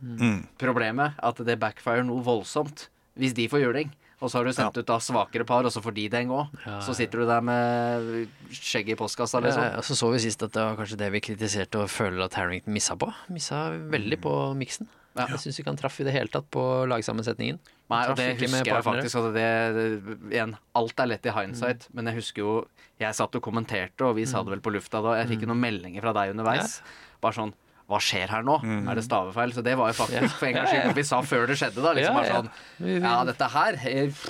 Problemet 0.61 1.15
er 1.17 1.31
at 1.31 1.39
det 1.49 1.57
backfirer 1.63 2.05
noe 2.05 2.21
voldsomt 2.27 2.91
hvis 3.17 3.33
de 3.33 3.47
får 3.49 3.63
juling. 3.63 3.95
Og 4.17 4.31
så 4.33 4.39
har 4.39 4.47
du 4.49 4.53
sendt 4.57 4.79
ut 4.81 4.89
da 4.89 4.97
svakere 5.03 5.45
par, 5.45 5.67
og 5.69 5.73
så 5.75 5.83
får 5.85 5.93
de 5.99 6.07
det 6.13 6.23
òg. 6.33 6.55
Så 6.85 6.95
sitter 6.97 7.21
du 7.21 7.27
der 7.29 7.43
med 7.45 8.29
skjegget 8.49 8.95
i 8.95 8.99
postkassa, 9.01 9.43
liksom. 9.45 9.65
Ja, 9.67 9.81
og 9.81 9.85
så 9.85 9.97
så 9.99 10.09
vi 10.15 10.23
sist 10.25 10.45
at 10.47 10.55
det 10.57 10.63
var 10.65 10.79
kanskje 10.79 11.01
det 11.03 11.11
vi 11.13 11.21
kritiserte 11.21 11.83
og 11.83 11.91
føler 11.93 12.25
at 12.25 12.39
Harrington 12.39 12.73
missa 12.73 12.97
på. 12.97 13.11
Missa 13.29 13.67
veldig 13.93 14.21
på 14.25 14.33
miksen. 14.57 14.89
Ja. 15.17 15.27
Jeg 15.33 15.41
syns 15.47 15.61
ikke 15.61 15.73
han 15.73 15.79
traff 15.81 15.97
i 16.01 16.05
det 16.05 16.13
hele 16.13 16.33
tatt 16.33 16.49
på 16.53 16.63
lagsammensetningen. 16.93 17.61
Nei, 17.93 18.01
og 18.11 18.17
det 18.19 18.33
husker 18.41 18.69
jeg 18.69 18.85
faktisk 18.85 19.19
at 19.21 19.29
det, 19.37 19.51
det 19.77 20.17
Igjen, 20.35 20.57
alt 20.77 21.01
er 21.01 21.09
lett 21.09 21.29
i 21.29 21.33
hindsight, 21.33 21.87
men 21.95 22.11
jeg 22.11 22.19
husker 22.19 22.43
jo 22.43 22.55
Jeg 23.01 23.15
satt 23.17 23.37
og 23.39 23.45
kommenterte, 23.45 24.05
og 24.05 24.17
vi 24.19 24.25
sa 24.29 24.43
det 24.45 24.53
vel 24.57 24.65
på 24.65 24.73
lufta 24.75 25.01
da. 25.05 25.19
Jeg 25.21 25.31
fikk 25.35 25.45
jo 25.45 25.53
noen 25.53 25.63
meldinger 25.63 26.05
fra 26.05 26.13
deg 26.17 26.33
underveis. 26.33 26.81
Bare 27.21 27.37
sånn 27.37 27.53
Hva 27.87 28.01
skjer 28.03 28.33
her 28.35 28.43
nå? 28.43 28.57
Er 28.67 28.99
det 28.99 29.05
stavefeil? 29.07 29.53
Så 29.55 29.63
det 29.63 29.77
var 29.79 29.93
jo 29.93 29.95
faktisk 30.01 30.41
for 30.41 30.49
en 30.49 30.57
gangs 30.59 30.73
skyld 30.73 30.97
vi 30.97 31.05
sa 31.07 31.21
før 31.23 31.45
det 31.47 31.55
skjedde, 31.61 31.83
da. 31.85 31.93
Liksom 31.95 32.17
bare 32.19 32.31
ja. 32.33 32.39
sånn 32.41 32.95
Ja, 33.05 33.13
dette 33.29 33.49
her 33.53 33.79
eh, 33.87 34.23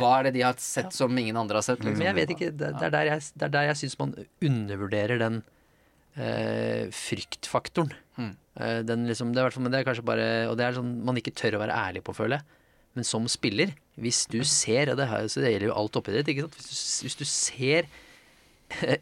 Hva 0.00 0.12
er 0.16 0.28
det 0.28 0.32
de 0.38 0.44
har 0.46 0.56
sett 0.64 0.96
som 0.96 1.18
ingen 1.20 1.36
andre 1.36 1.60
har 1.60 1.66
sett? 1.66 1.82
Liksom? 1.84 1.98
Men 2.00 2.08
jeg 2.08 2.16
vet 2.22 2.32
ikke, 2.36 2.48
det, 2.56 2.70
det 2.78 2.86
er 2.88 2.94
der 2.94 3.10
jeg, 3.10 3.26
det 3.36 3.48
er 3.48 3.52
der 3.58 3.68
jeg 3.68 3.80
syns 3.82 3.98
man 4.00 4.14
undervurderer 4.48 5.20
den 5.20 5.42
eh, 6.16 6.88
fryktfaktoren. 6.96 7.92
Mm. 8.16 8.32
Eh, 8.56 8.78
den 8.88 9.06
liksom, 9.10 9.36
det 9.36 9.40
er, 9.40 9.44
i 9.44 9.48
hvert 9.50 9.58
fall- 9.58 9.66
men 9.68 9.76
det 9.76 9.82
er 9.82 9.88
kanskje 9.90 10.04
bare 10.08 10.26
Og 10.50 10.56
det 10.60 10.66
er 10.66 10.80
sånn 10.80 10.92
man 11.04 11.20
ikke 11.20 11.36
tør 11.36 11.56
å 11.60 11.62
være 11.66 11.76
ærlig 11.84 12.04
på, 12.08 12.16
føler 12.16 12.40
jeg. 12.40 12.60
Men 12.96 13.08
som 13.08 13.28
spiller, 13.32 13.76
hvis 14.00 14.26
du 14.32 14.40
ser 14.44 14.92
Og 14.92 14.98
det, 15.00 15.06
her, 15.08 15.28
så 15.28 15.40
det 15.44 15.52
gjelder 15.54 15.70
jo 15.70 15.76
alt 15.80 16.00
oppi 16.00 16.16
ditt, 16.16 16.28
ikke 16.32 16.48
sant. 16.48 16.56
Hvis 16.60 16.72
du, 16.72 17.04
hvis 17.06 17.20
du 17.20 17.24
ser 17.28 17.88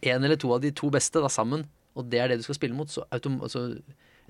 en 0.03 0.24
eller 0.27 0.35
to 0.35 0.51
av 0.51 0.62
de 0.62 0.73
to 0.74 0.91
beste 0.91 1.23
da 1.23 1.31
sammen, 1.31 1.62
og 1.96 2.08
det 2.10 2.20
er 2.22 2.28
det 2.32 2.38
du 2.40 2.46
skal 2.46 2.54
spille 2.60 2.76
mot, 2.76 2.88
så 2.90 3.04
altså, 3.10 3.64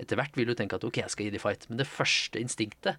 etter 0.01 0.17
hvert 0.19 0.35
vil 0.37 0.47
du 0.49 0.55
tenke 0.57 0.75
at 0.79 0.83
ok, 0.87 0.97
jeg 1.03 1.09
skal 1.13 1.25
gi 1.27 1.33
de 1.35 1.39
fight. 1.41 1.67
Men 1.69 1.77
det 1.81 1.87
første 1.87 2.39
instinktet 2.41 2.95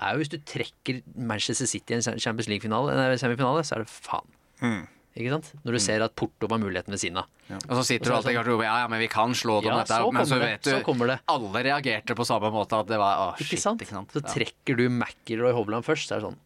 er 0.00 0.10
jo 0.14 0.22
hvis 0.22 0.30
du 0.32 0.38
trekker 0.46 1.02
Manchester 1.16 1.66
City 1.70 1.94
i 1.94 2.00
en 2.00 2.02
Champions 2.22 2.48
League-finale, 2.50 3.18
semifinale, 3.18 3.62
så 3.66 3.76
er 3.78 3.84
det 3.84 3.90
faen. 3.90 4.86
Ikke 5.14 5.30
sant? 5.30 5.52
Når 5.62 5.76
du 5.76 5.78
ser 5.78 6.02
at 6.02 6.14
Porto 6.18 6.48
var 6.50 6.58
muligheten 6.58 6.90
ved 6.90 6.98
siden 6.98 7.20
av. 7.20 7.28
Og 7.68 7.74
så 7.78 7.82
sitter 7.86 8.10
du 8.10 8.16
alltid 8.16 8.32
i 8.32 8.38
garderoben 8.38 8.66
ja, 8.66 8.80
ja, 8.82 8.88
men 8.90 8.98
vi 8.98 9.06
kan 9.12 9.30
slå 9.38 9.60
dem, 9.62 9.70
Ja, 9.70 9.76
dette, 9.84 9.94
så 10.02 10.08
men 10.10 10.26
så 10.26 10.34
kommer 10.34 10.46
det, 10.48 10.56
så 10.58 10.64
du 10.64 10.70
så 10.74 10.84
kommer 10.88 11.10
det. 11.12 11.18
Alle 11.30 11.62
reagerte 11.68 12.16
på 12.18 12.26
samme 12.26 12.50
måte, 12.54 12.80
at 12.82 12.88
det 12.90 12.98
var 12.98 13.20
å, 13.22 13.28
Ikke 13.38 13.52
shit, 13.54 13.62
sant? 13.62 13.82
ikke 13.84 13.94
sant? 13.94 14.10
Så 14.10 14.22
Ja. 14.24 14.32
trekker 14.32 14.76
du 14.80 14.88
McIlroy 14.90 15.52
Hovland 15.54 15.86
først, 15.86 16.08
så 16.10 16.16
er 16.16 16.20
det 16.22 16.26
sånn 16.32 16.40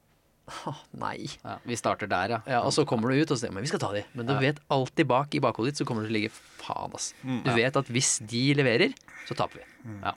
«Åh, 0.49 0.77
Nei. 0.99 1.27
Ja, 1.45 1.59
vi 1.67 1.77
starter 1.77 2.09
der, 2.09 2.29
ja. 2.29 2.39
Ja, 2.47 2.61
og 2.65 2.73
så 2.73 2.85
kommer 2.89 3.11
du 3.13 3.21
ut 3.21 3.31
og 3.31 3.39
sier 3.41 3.53
men 3.53 3.63
vi 3.63 3.69
skal 3.69 3.81
ta 3.83 3.93
de. 3.93 4.03
Men 4.15 4.27
du 4.27 4.35
vet 4.41 4.59
alltid 4.71 5.07
bak 5.07 5.35
i 5.37 5.41
bakhodet 5.45 5.75
ditt 5.75 5.83
så 5.83 5.87
kommer 5.89 6.03
du 6.03 6.09
til 6.09 6.15
å 6.17 6.19
ligge 6.21 6.31
faen, 6.33 6.95
ass. 6.95 7.13
Du 7.23 7.51
vet 7.55 7.77
at 7.77 7.87
hvis 7.93 8.19
de 8.27 8.55
leverer, 8.55 8.95
så 9.29 9.37
taper 9.37 9.61
vi. 9.61 9.99
Ja. 10.03 10.15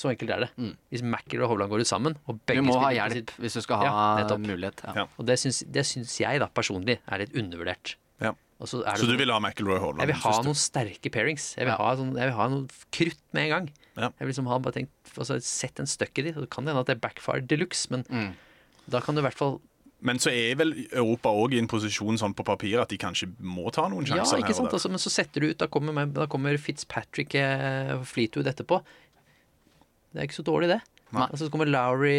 Så 0.00 0.08
enkelt 0.12 0.30
er 0.32 0.40
det. 0.46 0.50
Hvis 0.92 1.02
Macker 1.04 1.42
og 1.44 1.50
Hovland 1.52 1.70
går 1.72 1.80
ut 1.84 1.88
sammen, 1.90 2.14
og 2.26 2.38
Du 2.38 2.44
begge 2.48 2.62
må 2.64 2.78
ha 2.80 2.88
hjelp 2.92 3.12
sitt- 3.12 3.34
hvis 3.38 3.52
du 3.58 3.60
skal 3.60 3.76
ha 3.84 4.20
Ja, 4.24 4.36
mulighet. 4.36 4.80
Ja. 4.84 4.92
Ja. 5.02 5.06
Og 5.18 5.26
det 5.26 5.36
syns, 5.38 5.62
det 5.70 5.84
syns 5.84 6.18
jeg 6.20 6.40
da 6.40 6.46
personlig 6.48 6.98
er 7.06 7.18
litt 7.18 7.32
undervurdert. 7.36 7.96
Ja. 8.20 8.32
Og 8.60 8.66
så 8.68 8.80
er 8.84 8.92
det 8.92 9.00
Så 9.00 9.06
du 9.06 9.12
sånn- 9.12 9.18
vil 9.18 9.32
ha 9.32 9.38
McIlroy 9.40 9.78
Haaland? 9.78 9.98
Jeg 10.00 10.06
vil 10.08 10.16
ha 10.16 10.32
du? 10.42 10.48
noen 10.48 10.54
sterke 10.56 11.10
pairings. 11.12 11.54
Jeg 11.56 11.64
vil, 11.66 11.72
Ja. 11.72 11.76
ha, 11.76 11.96
sånn, 11.96 12.14
jeg 12.16 12.28
vil 12.28 12.36
ha 12.36 12.48
noe 12.48 12.66
krutt 12.92 13.20
med 13.32 13.42
en 13.44 13.48
gang. 13.50 13.70
Ja. 13.96 14.08
Jeg 14.08 14.18
vil 14.20 14.28
liksom 14.28 14.46
ha 14.48 14.58
bare 14.58 14.72
tenkt, 14.72 14.90
altså, 15.18 15.42
Sett 15.42 15.78
en 15.80 15.86
støkk 15.86 16.18
i 16.18 16.22
de. 16.22 16.32
Så 16.32 16.48
kan 16.48 16.64
det 16.64 16.72
hende 16.74 16.80
at 16.80 16.86
det 16.86 16.96
er 16.96 17.08
backfire 17.08 17.46
de 17.46 17.56
luxe, 17.56 17.90
men 17.90 18.04
Mm. 18.04 18.34
da 18.88 19.00
kan 19.00 19.14
du 19.14 19.20
i 19.20 19.24
hvert 19.24 19.34
fall 19.34 19.60
Men 20.02 20.18
så 20.22 20.30
er 20.32 20.54
vel 20.56 20.70
Europa 20.88 21.28
òg 21.36 21.52
i 21.54 21.58
en 21.60 21.68
posisjon 21.68 22.16
sånn 22.20 22.32
på 22.36 22.44
papir 22.48 22.80
at 22.80 22.88
de 22.88 22.96
kanskje 23.00 23.28
må 23.44 23.66
ta 23.74 23.84
noen 23.92 24.06
Ja, 24.08 24.22
ikke 24.24 24.54
sant? 24.56 24.70
og. 24.70 24.76
Altså, 24.78 24.88
men 24.88 25.02
så 25.02 25.12
setter 25.12 25.44
du 25.44 25.50
ut, 25.50 25.58
da 25.60 25.68
kommer, 25.68 26.06
da 26.08 26.24
kommer 26.30 26.56
Fitzpatrick 26.56 27.36
og 27.36 28.06
Fleetwood 28.08 28.48
etterpå. 28.48 28.80
Det 30.10 30.22
er 30.22 30.28
ikke 30.28 30.38
så 30.40 30.46
dårlig, 30.46 30.70
det. 30.72 30.80
Nei. 31.10 31.26
Altså, 31.26 31.44
så 31.46 31.50
kommer 31.52 31.66
Lowry 31.66 32.14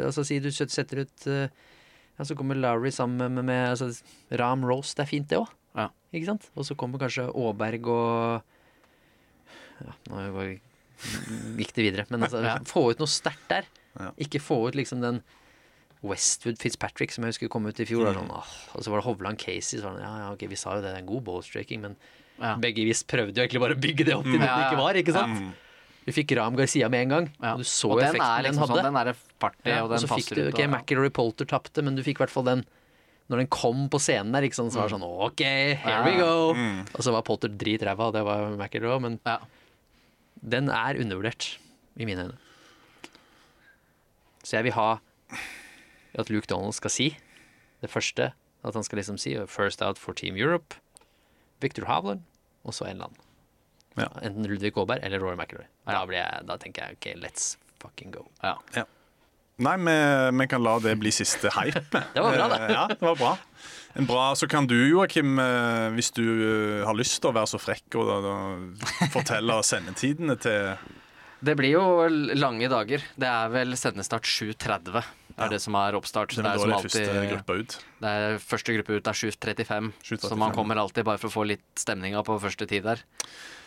altså, 0.00 0.24
Si 0.24 0.38
du 0.40 0.48
setter 0.50 1.02
ut 1.04 1.26
eh, 1.28 1.50
ja, 2.16 2.24
Så 2.24 2.32
kommer 2.38 2.56
Lowry 2.56 2.88
sammen 2.94 3.20
med, 3.36 3.44
med 3.44 3.74
altså, 3.74 3.90
Ram 4.40 4.64
Rose. 4.64 4.94
Det 4.96 5.04
er 5.04 5.10
fint, 5.10 5.28
det 5.28 5.38
òg. 5.42 5.50
Ja. 5.76 5.90
Ikke 6.14 6.30
sant? 6.30 6.48
Og 6.56 6.64
så 6.64 6.76
kommer 6.78 7.02
kanskje 7.02 7.26
Aaberg 7.28 7.88
og 7.92 8.42
Ja, 9.84 9.94
nå 10.08 10.44
gikk 11.58 11.72
det 11.76 11.84
videre. 11.84 12.04
Men 12.08 12.22
altså, 12.24 12.40
Ja. 12.44 12.58
få 12.64 12.86
ut 12.94 13.00
noe 13.02 13.10
sterkt 13.10 13.48
der. 13.50 13.66
Ja. 13.98 14.10
Ikke 14.24 14.40
få 14.40 14.62
ut 14.68 14.78
liksom 14.78 15.02
den 15.04 15.20
Westwood 16.04 16.58
Fitzpatrick 16.60 17.10
som 17.14 17.24
jeg 17.24 17.32
husker 17.34 17.48
kom 17.52 17.64
ut 17.66 17.80
i 17.80 17.86
fjor. 17.88 18.10
Mm. 18.12 18.18
Sånn, 18.18 18.30
åh, 18.36 18.52
og 18.76 18.84
så 18.84 18.92
var 18.92 19.00
det 19.00 19.06
Hovland 19.08 19.38
Casey. 19.40 19.78
Så 19.80 19.88
var 19.88 19.96
det, 19.96 20.04
ja, 20.04 20.14
ja, 20.20 20.30
ok, 20.36 20.44
vi 20.50 20.58
sa 20.60 20.74
jo 20.76 20.82
det, 20.84 20.90
det 20.92 20.98
er 20.98 21.02
en 21.02 21.08
god 21.10 21.24
ballstreaking, 21.24 21.80
men 21.86 21.96
Ja. 22.40 22.56
begge 22.58 22.84
vis 22.84 23.02
prøvde 23.06 23.36
jo 23.38 23.42
egentlig 23.46 23.60
bare 23.62 23.74
å 23.76 23.80
bygge 23.80 24.04
det 24.04 24.14
opp 24.14 24.24
til 24.26 24.38
det 24.38 24.48
det 24.48 24.64
ikke 24.68 24.80
var. 24.82 24.94
ikke 25.00 25.12
sant? 25.14 25.38
Mm. 25.40 25.52
Du 26.04 26.12
fikk 26.12 26.32
Ram 26.36 26.56
Garcia 26.58 26.88
med 26.90 27.00
en 27.06 27.08
gang, 27.08 27.30
Ja. 27.40 27.52
og 27.54 27.58
du 27.58 27.64
så 27.64 27.90
og 27.90 28.00
den 28.00 28.08
effekten 28.10 28.42
den 28.42 28.44
liksom 28.52 28.60
hadde. 28.68 28.74
sånn, 28.82 28.84
den 28.92 28.96
er 29.08 29.14
fartig, 29.40 29.70
Ja, 29.72 29.78
og 29.80 29.84
og 29.84 29.90
den 29.96 29.98
så 30.04 30.08
fikk 30.18 30.34
du, 30.36 30.42
ok, 30.50 30.58
ja. 30.58 30.66
McIlroy 30.68 31.10
Polter 31.10 31.46
tapte, 31.46 31.82
men 31.82 31.94
du 31.96 32.02
fikk 32.02 32.20
i 32.20 32.24
hvert 32.26 32.30
fall 32.30 32.44
den 32.44 32.64
Når 33.30 33.38
den 33.38 33.46
kom 33.46 33.88
på 33.88 33.96
scenen 33.98 34.32
der, 34.32 34.42
ikke 34.44 34.54
sant, 34.58 34.70
så 34.74 34.82
var 34.82 34.88
det 34.90 34.98
sånn 34.98 35.02
OK, 35.08 35.40
here 35.80 36.04
we 36.04 36.18
go. 36.20 36.52
Mm. 36.52 36.82
Og 36.92 37.00
så 37.00 37.10
var 37.10 37.22
Polter 37.22 37.48
dritræva, 37.48 38.08
og 38.08 38.12
det 38.12 38.22
var 38.22 38.50
McIlroy, 38.54 39.00
men 39.00 39.18
Ja. 39.24 39.38
den 40.46 40.68
er 40.68 40.94
undervurdert, 41.00 41.56
i 41.96 42.04
mine 42.04 42.18
øyne. 42.28 42.36
Så 44.44 44.58
jeg 44.58 44.64
vil 44.64 44.72
ha 44.76 44.98
at 46.18 46.30
Luke 46.30 46.46
Donald 46.50 46.74
skal 46.76 46.90
si 46.90 47.08
det 47.82 47.90
første. 47.90 48.32
At 48.64 48.74
han 48.74 48.82
skal 48.86 48.98
liksom 48.98 49.18
si 49.18 49.34
'First 49.36 49.82
out 49.82 49.98
for 49.98 50.12
Team 50.12 50.36
Europe', 50.36 50.78
Victor 51.60 51.84
Hovland, 51.84 52.22
og 52.64 52.72
så 52.74 52.84
en 52.84 52.96
eller 52.96 53.04
annen. 53.04 53.20
Ja. 53.96 54.08
Enten 54.26 54.46
Ludvig 54.46 54.72
Aaberg 54.76 54.98
eller 55.02 55.20
Rory 55.20 55.36
McIlroy. 55.36 55.66
Da, 55.86 56.04
Ja. 56.10 56.40
da 56.42 56.56
tenker 56.56 56.82
jeg 56.82 56.96
OK, 56.96 57.22
let's 57.22 57.56
fucking 57.80 58.10
go. 58.10 58.24
Ja. 58.42 58.54
Nei, 59.56 59.76
vi, 59.76 59.94
vi 60.38 60.46
kan 60.50 60.62
la 60.64 60.78
det 60.82 60.96
bli 60.98 61.12
siste 61.14 61.48
hype. 61.54 62.00
Det 62.14 62.22
var 62.22 62.34
bra, 62.34 62.48
det. 62.50 62.60
Eh, 62.60 62.72
Ja, 62.74 62.86
det 62.88 63.00
var 63.00 63.14
bra. 63.14 63.38
En 63.94 64.06
bra. 64.06 64.34
Så 64.34 64.48
kan 64.50 64.66
du, 64.66 64.74
Joakim, 64.90 65.38
eh, 65.38 65.90
hvis 65.94 66.10
du 66.10 66.24
eh, 66.24 66.84
har 66.86 66.94
lyst 66.98 67.20
til 67.22 67.30
å 67.30 67.34
være 67.36 67.46
så 67.52 67.60
frekk 67.62 67.94
og 68.00 68.08
da, 68.08 68.16
da, 68.24 69.06
fortelle 69.14 69.60
sendetidene 69.62 70.34
til 70.42 70.74
Det 71.44 71.54
blir 71.56 71.70
jo 71.76 71.84
lange 72.34 72.66
dager. 72.68 73.04
Det 73.14 73.28
er 73.30 73.48
vel 73.54 73.76
sendestart 73.76 74.24
7.30. 74.26 75.04
Det 75.34 75.42
er 75.42 75.50
det 75.50 75.60
som 75.64 75.74
er 75.74 75.96
oppstart. 75.98 76.30
Det 76.30 76.44
er 76.46 76.58
som 76.62 76.70
det 76.70 76.76
er 76.76 76.82
første 76.84 77.00
alltid- 77.10 77.32
gruppa 77.32 77.54
ut. 77.58 77.72
Det 78.04 78.10
er 78.14 78.38
første 78.38 78.74
gruppe 78.76 78.94
ut 79.00 79.08
er 79.10 79.16
7.35, 79.18 79.92
7.35. 80.02 80.28
så 80.30 80.36
man 80.38 80.52
kommer 80.54 80.78
alltid 80.78 81.04
bare 81.04 81.18
for 81.18 81.28
å 81.28 81.34
få 81.34 81.46
litt 81.46 81.64
stemninga 81.74 82.22
på 82.24 82.36
første 82.40 82.68
tid 82.70 82.84
der. 82.86 83.02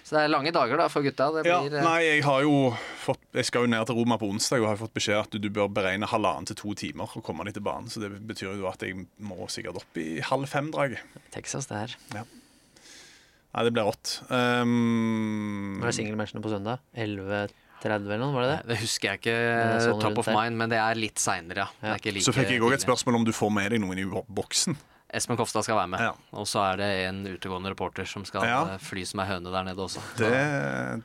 Så 0.07 0.15
det 0.15 0.21
er 0.23 0.29
lange 0.31 0.53
dager 0.55 0.77
da 0.79 0.87
for 0.87 1.03
gutta. 1.03 1.27
Det 1.35 1.45
Ja, 1.49 1.59
blir, 1.61 1.75
eh, 1.77 1.83
nei, 1.83 1.99
jeg 2.05 2.23
har 2.23 2.41
jo 2.41 2.71
fått 3.03 3.19
Jeg 3.33 3.43
skal 3.45 3.65
jo 3.65 3.67
ned 3.67 3.85
til 3.85 3.95
Roma 3.97 4.15
på 4.17 4.29
onsdag 4.31 4.61
og 4.63 4.67
har 4.69 4.77
fått 4.79 4.93
beskjed 4.93 5.19
at 5.19 5.29
du, 5.31 5.37
du 5.39 5.49
bør 5.49 5.67
beregne 5.67 6.07
halvannen 6.07 6.47
til 6.47 6.55
to 6.55 6.73
timer 6.73 7.11
og 7.13 7.21
komme 7.27 7.43
deg 7.43 7.53
til 7.55 7.63
banen. 7.63 7.89
Så 7.91 7.99
det 7.99 8.13
betyr 8.25 8.55
jo 8.55 8.67
at 8.71 8.79
jeg 8.79 9.05
må 9.19 9.49
sikkert 9.51 9.75
opp 9.75 9.97
i 9.99 10.21
halv 10.21 10.47
fem-draget. 10.47 10.99
Texas, 11.35 11.67
det 11.67 11.75
her. 11.75 11.95
Nei, 12.13 13.63
det 13.65 13.73
blir 13.73 13.83
rått. 13.89 14.21
Um, 14.29 15.79
Var 15.81 15.87
det 15.91 15.95
singelmatchene 15.97 16.41
på 16.43 16.51
søndag? 16.55 16.79
11.30 16.95 17.51
eller 17.85 18.17
noe, 18.17 18.33
var 18.33 18.41
det 18.43 18.51
det? 18.57 18.67
det 18.73 18.77
husker 18.81 19.09
jeg 19.11 19.19
ikke 19.21 19.81
sånn 19.85 20.01
top 20.01 20.17
of 20.23 20.27
mind, 20.27 20.57
men 20.57 20.69
det 20.69 20.77
er 20.81 20.95
litt 20.95 21.19
seinere, 21.21 21.67
ja. 21.67 21.67
Det 21.81 21.89
er 21.93 21.99
ikke 22.01 22.13
like 22.15 22.25
så 22.25 22.33
fikk 22.33 22.49
jeg 22.49 22.61
òg 22.61 22.73
et 22.73 22.81
spørsmål 22.85 23.15
om 23.21 23.25
du 23.27 23.31
får 23.31 23.51
med 23.53 23.71
deg 23.71 23.81
noen 23.83 23.99
i 24.01 24.05
boksen. 24.27 24.75
Espen 25.13 25.37
Kofstad 25.39 25.63
skal 25.63 25.77
være 25.77 25.87
med. 25.93 26.01
Ja. 26.03 26.11
Og 26.35 26.47
så 26.49 26.59
er 26.73 26.77
det 26.81 26.87
en 27.07 27.21
utegående 27.29 27.69
reporter 27.71 28.03
som 28.05 28.25
skal 28.27 28.43
Ja. 28.43 28.73
eh, 28.73 28.77
fly 28.83 29.05
som 29.07 29.21
ei 29.23 29.27
høne 29.29 29.51
der 29.53 29.63
nede 29.63 29.79
også. 29.79 30.01
Det, 30.17 30.31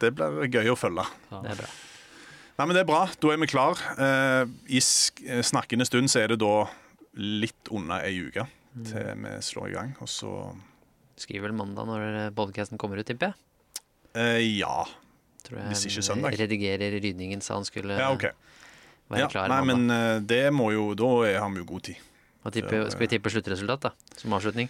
det 0.03 0.11
blir 0.17 0.49
gøy 0.51 0.73
å 0.73 0.77
følge. 0.77 1.05
Det 1.31 1.53
er 1.53 1.61
bra. 1.63 1.69
Nei, 2.59 2.67
men 2.67 2.75
Det 2.75 2.81
er 2.83 2.89
bra. 2.91 3.07
Da 3.21 3.31
er 3.33 3.39
vi 3.39 3.47
klar. 3.47 3.79
Eh, 3.99 4.45
I 4.75 4.81
snakkende 4.83 5.87
stund 5.87 6.11
så 6.11 6.25
er 6.25 6.29
det 6.35 6.41
da 6.43 6.67
litt 7.15 7.71
under 7.71 8.03
ei 8.03 8.19
uke 8.27 8.49
til 8.89 9.15
vi 9.23 9.37
slår 9.45 9.69
i 9.71 9.73
gang. 9.77 9.95
Og 10.01 10.09
så 10.11 10.35
Skriver 11.23 11.51
vel 11.51 11.53
mandag 11.55 11.87
når 11.87 12.33
podcasten 12.35 12.79
kommer 12.81 12.99
ut, 12.99 13.07
tipper 13.07 13.31
jeg. 13.31 13.35
eh, 14.17 14.59
Ja. 14.59 14.85
Tror 15.53 15.91
jeg 15.93 16.05
søndag. 16.07 16.39
Redigerer 16.41 16.97
Rydningen 17.03 17.43
sa 17.45 17.55
han 17.59 17.65
skulle 17.69 17.99
Ja, 17.99 18.11
okay. 18.15 18.33
være 19.11 19.21
Ja, 19.27 19.29
klar 19.29 19.49
nei, 19.53 19.61
mandag. 19.61 19.77
men 19.77 19.91
eh, 19.91 20.21
det 20.21 20.53
må 20.53 20.71
jo 20.73 20.95
Da 20.95 21.11
har 21.41 21.51
vi 21.53 21.61
jo 21.63 21.65
god 21.69 21.83
tid. 21.91 21.97
Hva 22.43 22.51
tipper, 22.51 22.89
skal 22.91 23.05
vi 23.05 23.11
tippe 23.13 23.31
sluttresultat, 23.31 23.81
da? 23.81 23.91
Som 24.19 24.33
avslutning? 24.35 24.69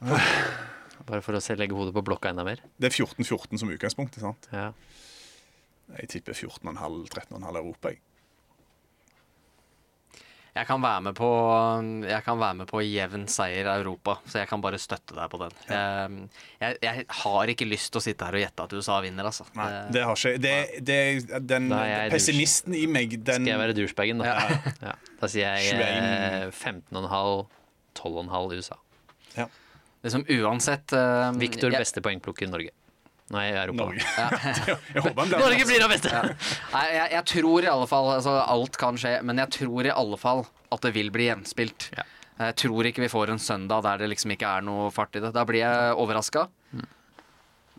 Bare 0.00 1.20
for 1.24 1.36
å 1.36 1.40
se, 1.42 1.56
legge 1.58 1.74
hodet 1.76 1.92
på 1.96 2.02
blokka 2.06 2.30
enda 2.30 2.44
mer? 2.46 2.60
Det 2.80 2.88
er 2.88 2.94
14-14 3.04 3.58
som 3.60 3.72
utgangspunkt. 3.72 4.16
ikke 4.16 4.24
sant? 4.24 4.48
Ja. 4.52 4.70
Jeg 5.98 6.08
tipper 6.08 6.32
14,5-13,5 6.38 7.56
Europa. 7.60 7.90
Jeg. 7.90 8.00
Jeg 10.50 10.66
kan 10.66 10.82
være 10.82 11.02
med 11.06 11.14
på 11.14 11.28
Jeg 12.08 12.24
kan 12.26 12.38
være 12.40 12.56
med 12.58 12.68
på 12.70 12.80
jevn 12.82 13.26
seier 13.30 13.68
i 13.68 13.74
Europa, 13.78 14.16
så 14.26 14.40
jeg 14.42 14.50
kan 14.50 14.62
bare 14.64 14.80
støtte 14.82 15.14
deg 15.14 15.30
på 15.30 15.40
den. 15.44 15.54
Jeg, 15.70 16.26
jeg, 16.62 16.78
jeg 16.82 17.06
har 17.20 17.52
ikke 17.54 17.68
lyst 17.70 17.92
til 17.94 18.02
å 18.02 18.04
sitte 18.04 18.26
her 18.26 18.38
og 18.38 18.44
gjette 18.44 18.66
at 18.66 18.74
USA 18.74 18.98
vinner, 19.04 19.30
altså. 19.30 19.46
Nei, 19.58 19.70
det 19.94 20.04
har 20.08 20.18
ikke 20.18 20.42
det, 20.42 20.56
det, 20.90 21.00
Den 21.46 21.70
pessimisten 22.10 22.74
i 22.74 22.84
meg, 22.90 23.14
den 23.20 23.44
Skal 23.44 23.54
jeg 23.54 23.62
være 23.62 23.78
douchebagen, 23.78 24.22
da? 24.24 24.36
Ja. 24.90 24.94
Da 25.20 25.28
sier 25.30 25.60
jeg 25.60 25.76
eh, 25.76 26.46
15,5, 26.50 27.44
12,5 28.00 28.54
USA. 28.56 28.80
Liksom 30.00 30.24
uansett 30.28 30.92
eh, 30.96 31.32
Victor 31.36 31.74
beste 31.74 32.00
poengplukker 32.00 32.46
i 32.46 32.50
Norge. 32.50 32.70
Nei, 33.30 33.46
Europa. 33.54 33.84
Norge. 33.86 34.06
jeg 34.94 35.02
håper 35.04 35.20
han 35.22 35.28
blir 35.30 35.42
Norge 35.44 35.66
blir 35.68 35.82
det 35.84 35.90
beste! 35.92 36.22
Nei, 36.74 36.86
jeg, 36.96 37.10
jeg 37.14 37.26
tror 37.30 37.66
i 37.66 37.68
alle 37.70 37.86
fall 37.90 38.08
altså, 38.16 38.32
Alt 38.42 38.78
kan 38.80 38.98
skje, 38.98 39.12
men 39.26 39.38
jeg 39.44 39.54
tror 39.60 39.86
i 39.86 39.92
alle 39.94 40.18
fall 40.18 40.42
at 40.74 40.82
det 40.86 40.90
vil 40.96 41.12
bli 41.14 41.28
jevnspilt. 41.28 41.90
Ja. 41.94 42.06
Jeg 42.40 42.56
tror 42.62 42.88
ikke 42.88 43.04
vi 43.04 43.12
får 43.12 43.34
en 43.34 43.42
søndag 43.42 43.84
der 43.84 44.00
det 44.00 44.08
liksom 44.14 44.32
ikke 44.34 44.48
er 44.48 44.64
noe 44.64 44.88
fart 44.94 45.14
i 45.18 45.22
det. 45.22 45.30
Da 45.36 45.44
blir 45.46 45.62
jeg 45.62 45.94
overraska. 46.00 46.48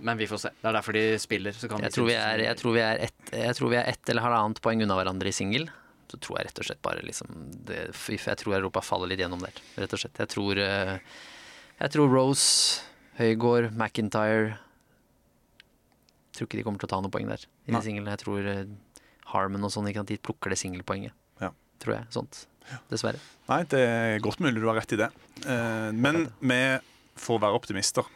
Men 0.02 0.18
vi 0.18 0.28
får 0.30 0.42
se. 0.44 0.52
Det 0.62 0.70
er 0.70 0.76
derfor 0.78 0.98
de 0.98 1.04
spiller. 1.22 1.56
Så 1.58 1.70
kan 1.70 1.84
Jeg 1.84 1.94
tror 1.96 2.08
vi 2.10 2.16
er, 2.18 2.44
jeg 2.48 2.58
tror 2.62 2.76
vi 2.76 2.84
er, 2.84 3.04
ett, 3.08 3.34
jeg 3.38 3.58
tror 3.58 3.72
vi 3.74 3.80
er 3.80 3.90
ett 3.92 4.12
eller 4.12 4.26
halvannet 4.26 4.62
poeng 4.64 4.82
unna 4.86 4.98
hverandre 4.98 5.30
i 5.30 5.36
singel. 5.36 5.68
Så 6.12 6.20
tror 6.20 6.40
jeg 6.40 6.50
rett 6.50 6.62
og 6.62 6.68
slett 6.68 6.82
bare 6.84 7.04
liksom 7.08 7.36
det, 7.68 7.84
Jeg 7.94 8.40
tror 8.42 8.58
Europa 8.58 8.84
faller 8.84 9.12
litt 9.12 9.22
gjennom 9.24 9.44
der, 9.44 9.62
rett 9.80 9.94
og 9.96 10.02
slett. 10.02 10.18
Jeg 10.20 10.32
tror, 10.34 10.60
eh, 10.60 10.98
jeg 11.80 11.94
tror 11.96 12.12
Rose, 12.12 12.82
Høygård, 13.20 13.72
McIntyre 13.72 14.58
Tror 16.36 16.48
ikke 16.48 16.62
de 16.62 16.66
kommer 16.68 16.82
til 16.82 16.88
å 16.88 16.94
ta 16.94 17.02
noen 17.04 17.14
poeng 17.14 17.28
der 17.30 17.44
i 17.44 17.74
de 17.76 17.82
singlene. 17.84 18.14
Jeg 18.16 18.24
tror 18.24 18.48
Harmon 19.34 19.68
og 19.68 19.74
sånn 19.74 19.90
ikke 19.90 20.04
sant, 20.04 20.14
de 20.14 20.22
plukker 20.22 20.54
det 20.54 20.60
singelpoenget. 20.62 21.16
Ja. 21.44 21.52
Tror 21.84 21.98
jeg. 21.98 22.08
Sånt. 22.16 22.46
Dessverre. 22.92 23.20
Nei, 23.50 23.62
det 23.72 23.82
er 23.84 24.24
godt 24.24 24.42
mulig 24.44 24.62
du 24.62 24.68
har 24.70 24.78
rett 24.80 24.96
i 24.96 25.00
det. 25.02 25.10
Eh, 25.44 25.90
men 25.96 26.28
vi 26.40 26.62
får 27.20 27.42
være 27.44 27.58
optimister. 27.58 28.08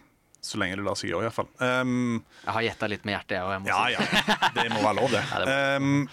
Så 0.45 0.59
lenge 0.61 0.77
det 0.77 0.85
lar 0.85 0.97
seg 0.99 1.09
gjøre, 1.09 1.25
iallfall. 1.25 1.47
Um, 1.57 2.19
Jeg 2.43 2.53
har 2.53 2.65
gjetta 2.67 2.89
litt 2.91 3.07
med 3.07 3.15
hjertet, 3.15 3.39
jeg 3.39 3.47
òg. 3.49 3.65
ja, 3.65 3.79
ja. 3.95 4.03
Det 4.53 4.67
må 4.69 4.83
være 4.83 4.97
lov, 4.99 5.15
det. 5.15 5.23
Ja, 5.31 5.41
det 5.41 5.55
Um, 5.81 6.05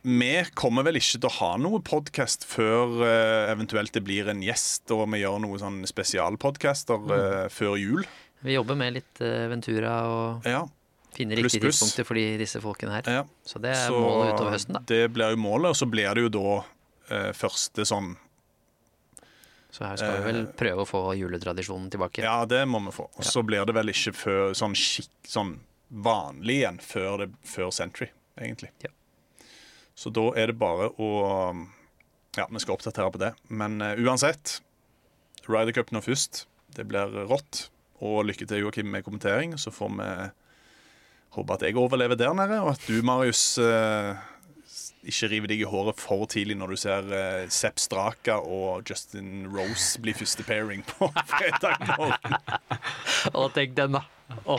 vi 0.00 0.30
kommer 0.56 0.86
vel 0.86 0.96
ikke 0.96 1.18
til 1.20 1.28
å 1.28 1.34
ha 1.36 1.50
noe 1.60 1.82
podkast 1.84 2.46
før 2.48 3.02
uh, 3.04 3.50
eventuelt 3.52 3.92
det 3.92 4.00
blir 4.06 4.30
en 4.32 4.40
gjest, 4.40 4.88
og 4.96 5.04
vi 5.12 5.20
gjør 5.20 5.36
noen 5.44 5.60
sånn 5.60 5.78
spesialpodkaster 5.84 7.04
uh, 7.04 7.12
mm. 7.12 7.52
før 7.52 7.76
jul. 7.76 8.08
Vi 8.40 8.56
jobber 8.56 8.80
med 8.80 8.96
litt 8.96 9.20
uh, 9.20 9.44
Ventura 9.52 9.98
og 10.08 10.48
Ja, 10.48 10.64
finner 11.14 11.40
Pluss, 11.40 11.54
riktige 11.54 11.70
tidspunkter 11.70 12.06
for 12.08 12.18
de, 12.18 12.24
disse 12.40 12.60
folkene 12.62 12.96
her. 12.98 13.12
ja. 13.20 13.22
Så 13.44 13.60
det 13.62 13.74
er 13.74 13.86
Så 13.88 14.00
målet 14.00 14.34
utover 14.34 14.54
høsten, 14.56 14.76
da. 14.78 14.82
Det 14.86 15.04
blir 15.14 15.34
jo 15.34 15.40
målet, 15.42 15.70
og 15.72 15.78
så 15.78 15.88
blir 15.90 16.14
det 16.14 16.26
jo 16.26 16.32
da 16.36 16.58
eh, 17.10 17.30
første 17.36 17.86
sånn 17.88 18.12
Så 19.70 19.86
her 19.86 19.98
skal 20.00 20.16
vi 20.18 20.28
vel 20.32 20.40
prøve 20.58 20.84
å 20.84 20.88
få 20.88 21.02
juletradisjonen 21.18 21.90
tilbake. 21.90 22.22
Ja, 22.26 22.44
det 22.46 22.64
må 22.66 22.80
vi 22.86 22.94
få. 22.94 23.08
Og 23.14 23.26
så 23.26 23.42
blir 23.46 23.66
det 23.66 23.74
vel 23.76 23.92
ikke 23.92 24.14
før, 24.18 24.54
sånn, 24.58 24.74
skikk, 24.78 25.12
sånn 25.30 25.58
vanlig 25.90 26.60
igjen 26.60 26.80
før, 26.82 27.24
det, 27.24 27.28
før 27.46 27.70
Century, 27.74 28.10
egentlig. 28.38 28.70
Ja. 28.82 28.90
Så 29.94 30.10
da 30.14 30.30
er 30.38 30.50
det 30.50 30.58
bare 30.58 30.90
å 30.98 31.10
Ja, 32.38 32.46
vi 32.46 32.60
skal 32.62 32.76
oppdatere 32.76 33.10
på 33.10 33.18
det. 33.18 33.32
Men 33.50 33.80
uh, 33.82 33.98
uansett, 33.98 34.60
Ryder 35.50 35.74
Cup 35.74 35.90
nå 35.90 36.00
først. 36.02 36.44
Det 36.76 36.84
blir 36.86 37.10
rått. 37.26 37.64
Og 38.00 38.22
lykke 38.28 38.46
til, 38.46 38.62
Joakim, 38.62 38.86
med 38.86 39.02
kommentering. 39.04 39.56
Så 39.58 39.72
får 39.74 39.90
vi 39.98 40.06
håpe 41.36 41.56
at 41.56 41.62
jeg 41.66 41.78
overlever 41.78 42.18
der 42.18 42.34
nede, 42.36 42.60
og 42.62 42.74
at 42.74 42.84
du, 42.88 43.00
Marius, 43.06 43.44
uh, 43.62 44.18
ikke 45.06 45.30
river 45.32 45.50
deg 45.52 45.62
i 45.64 45.68
håret 45.68 46.00
for 46.00 46.26
tidlig 46.30 46.58
når 46.60 46.74
du 46.74 46.80
ser 46.82 47.10
uh, 47.10 47.48
Sepp 47.52 47.80
Straka 47.80 48.40
og 48.42 48.84
Justin 48.88 49.46
Rose 49.50 50.00
bli 50.02 50.14
første 50.16 50.46
pairing 50.46 50.84
på 50.86 51.10
fredag 51.32 51.78
morgen. 51.96 52.40
Og 53.34 53.52
tenk 53.56 53.76
den, 53.78 53.98
da. 53.98 54.06
Å. 54.46 54.58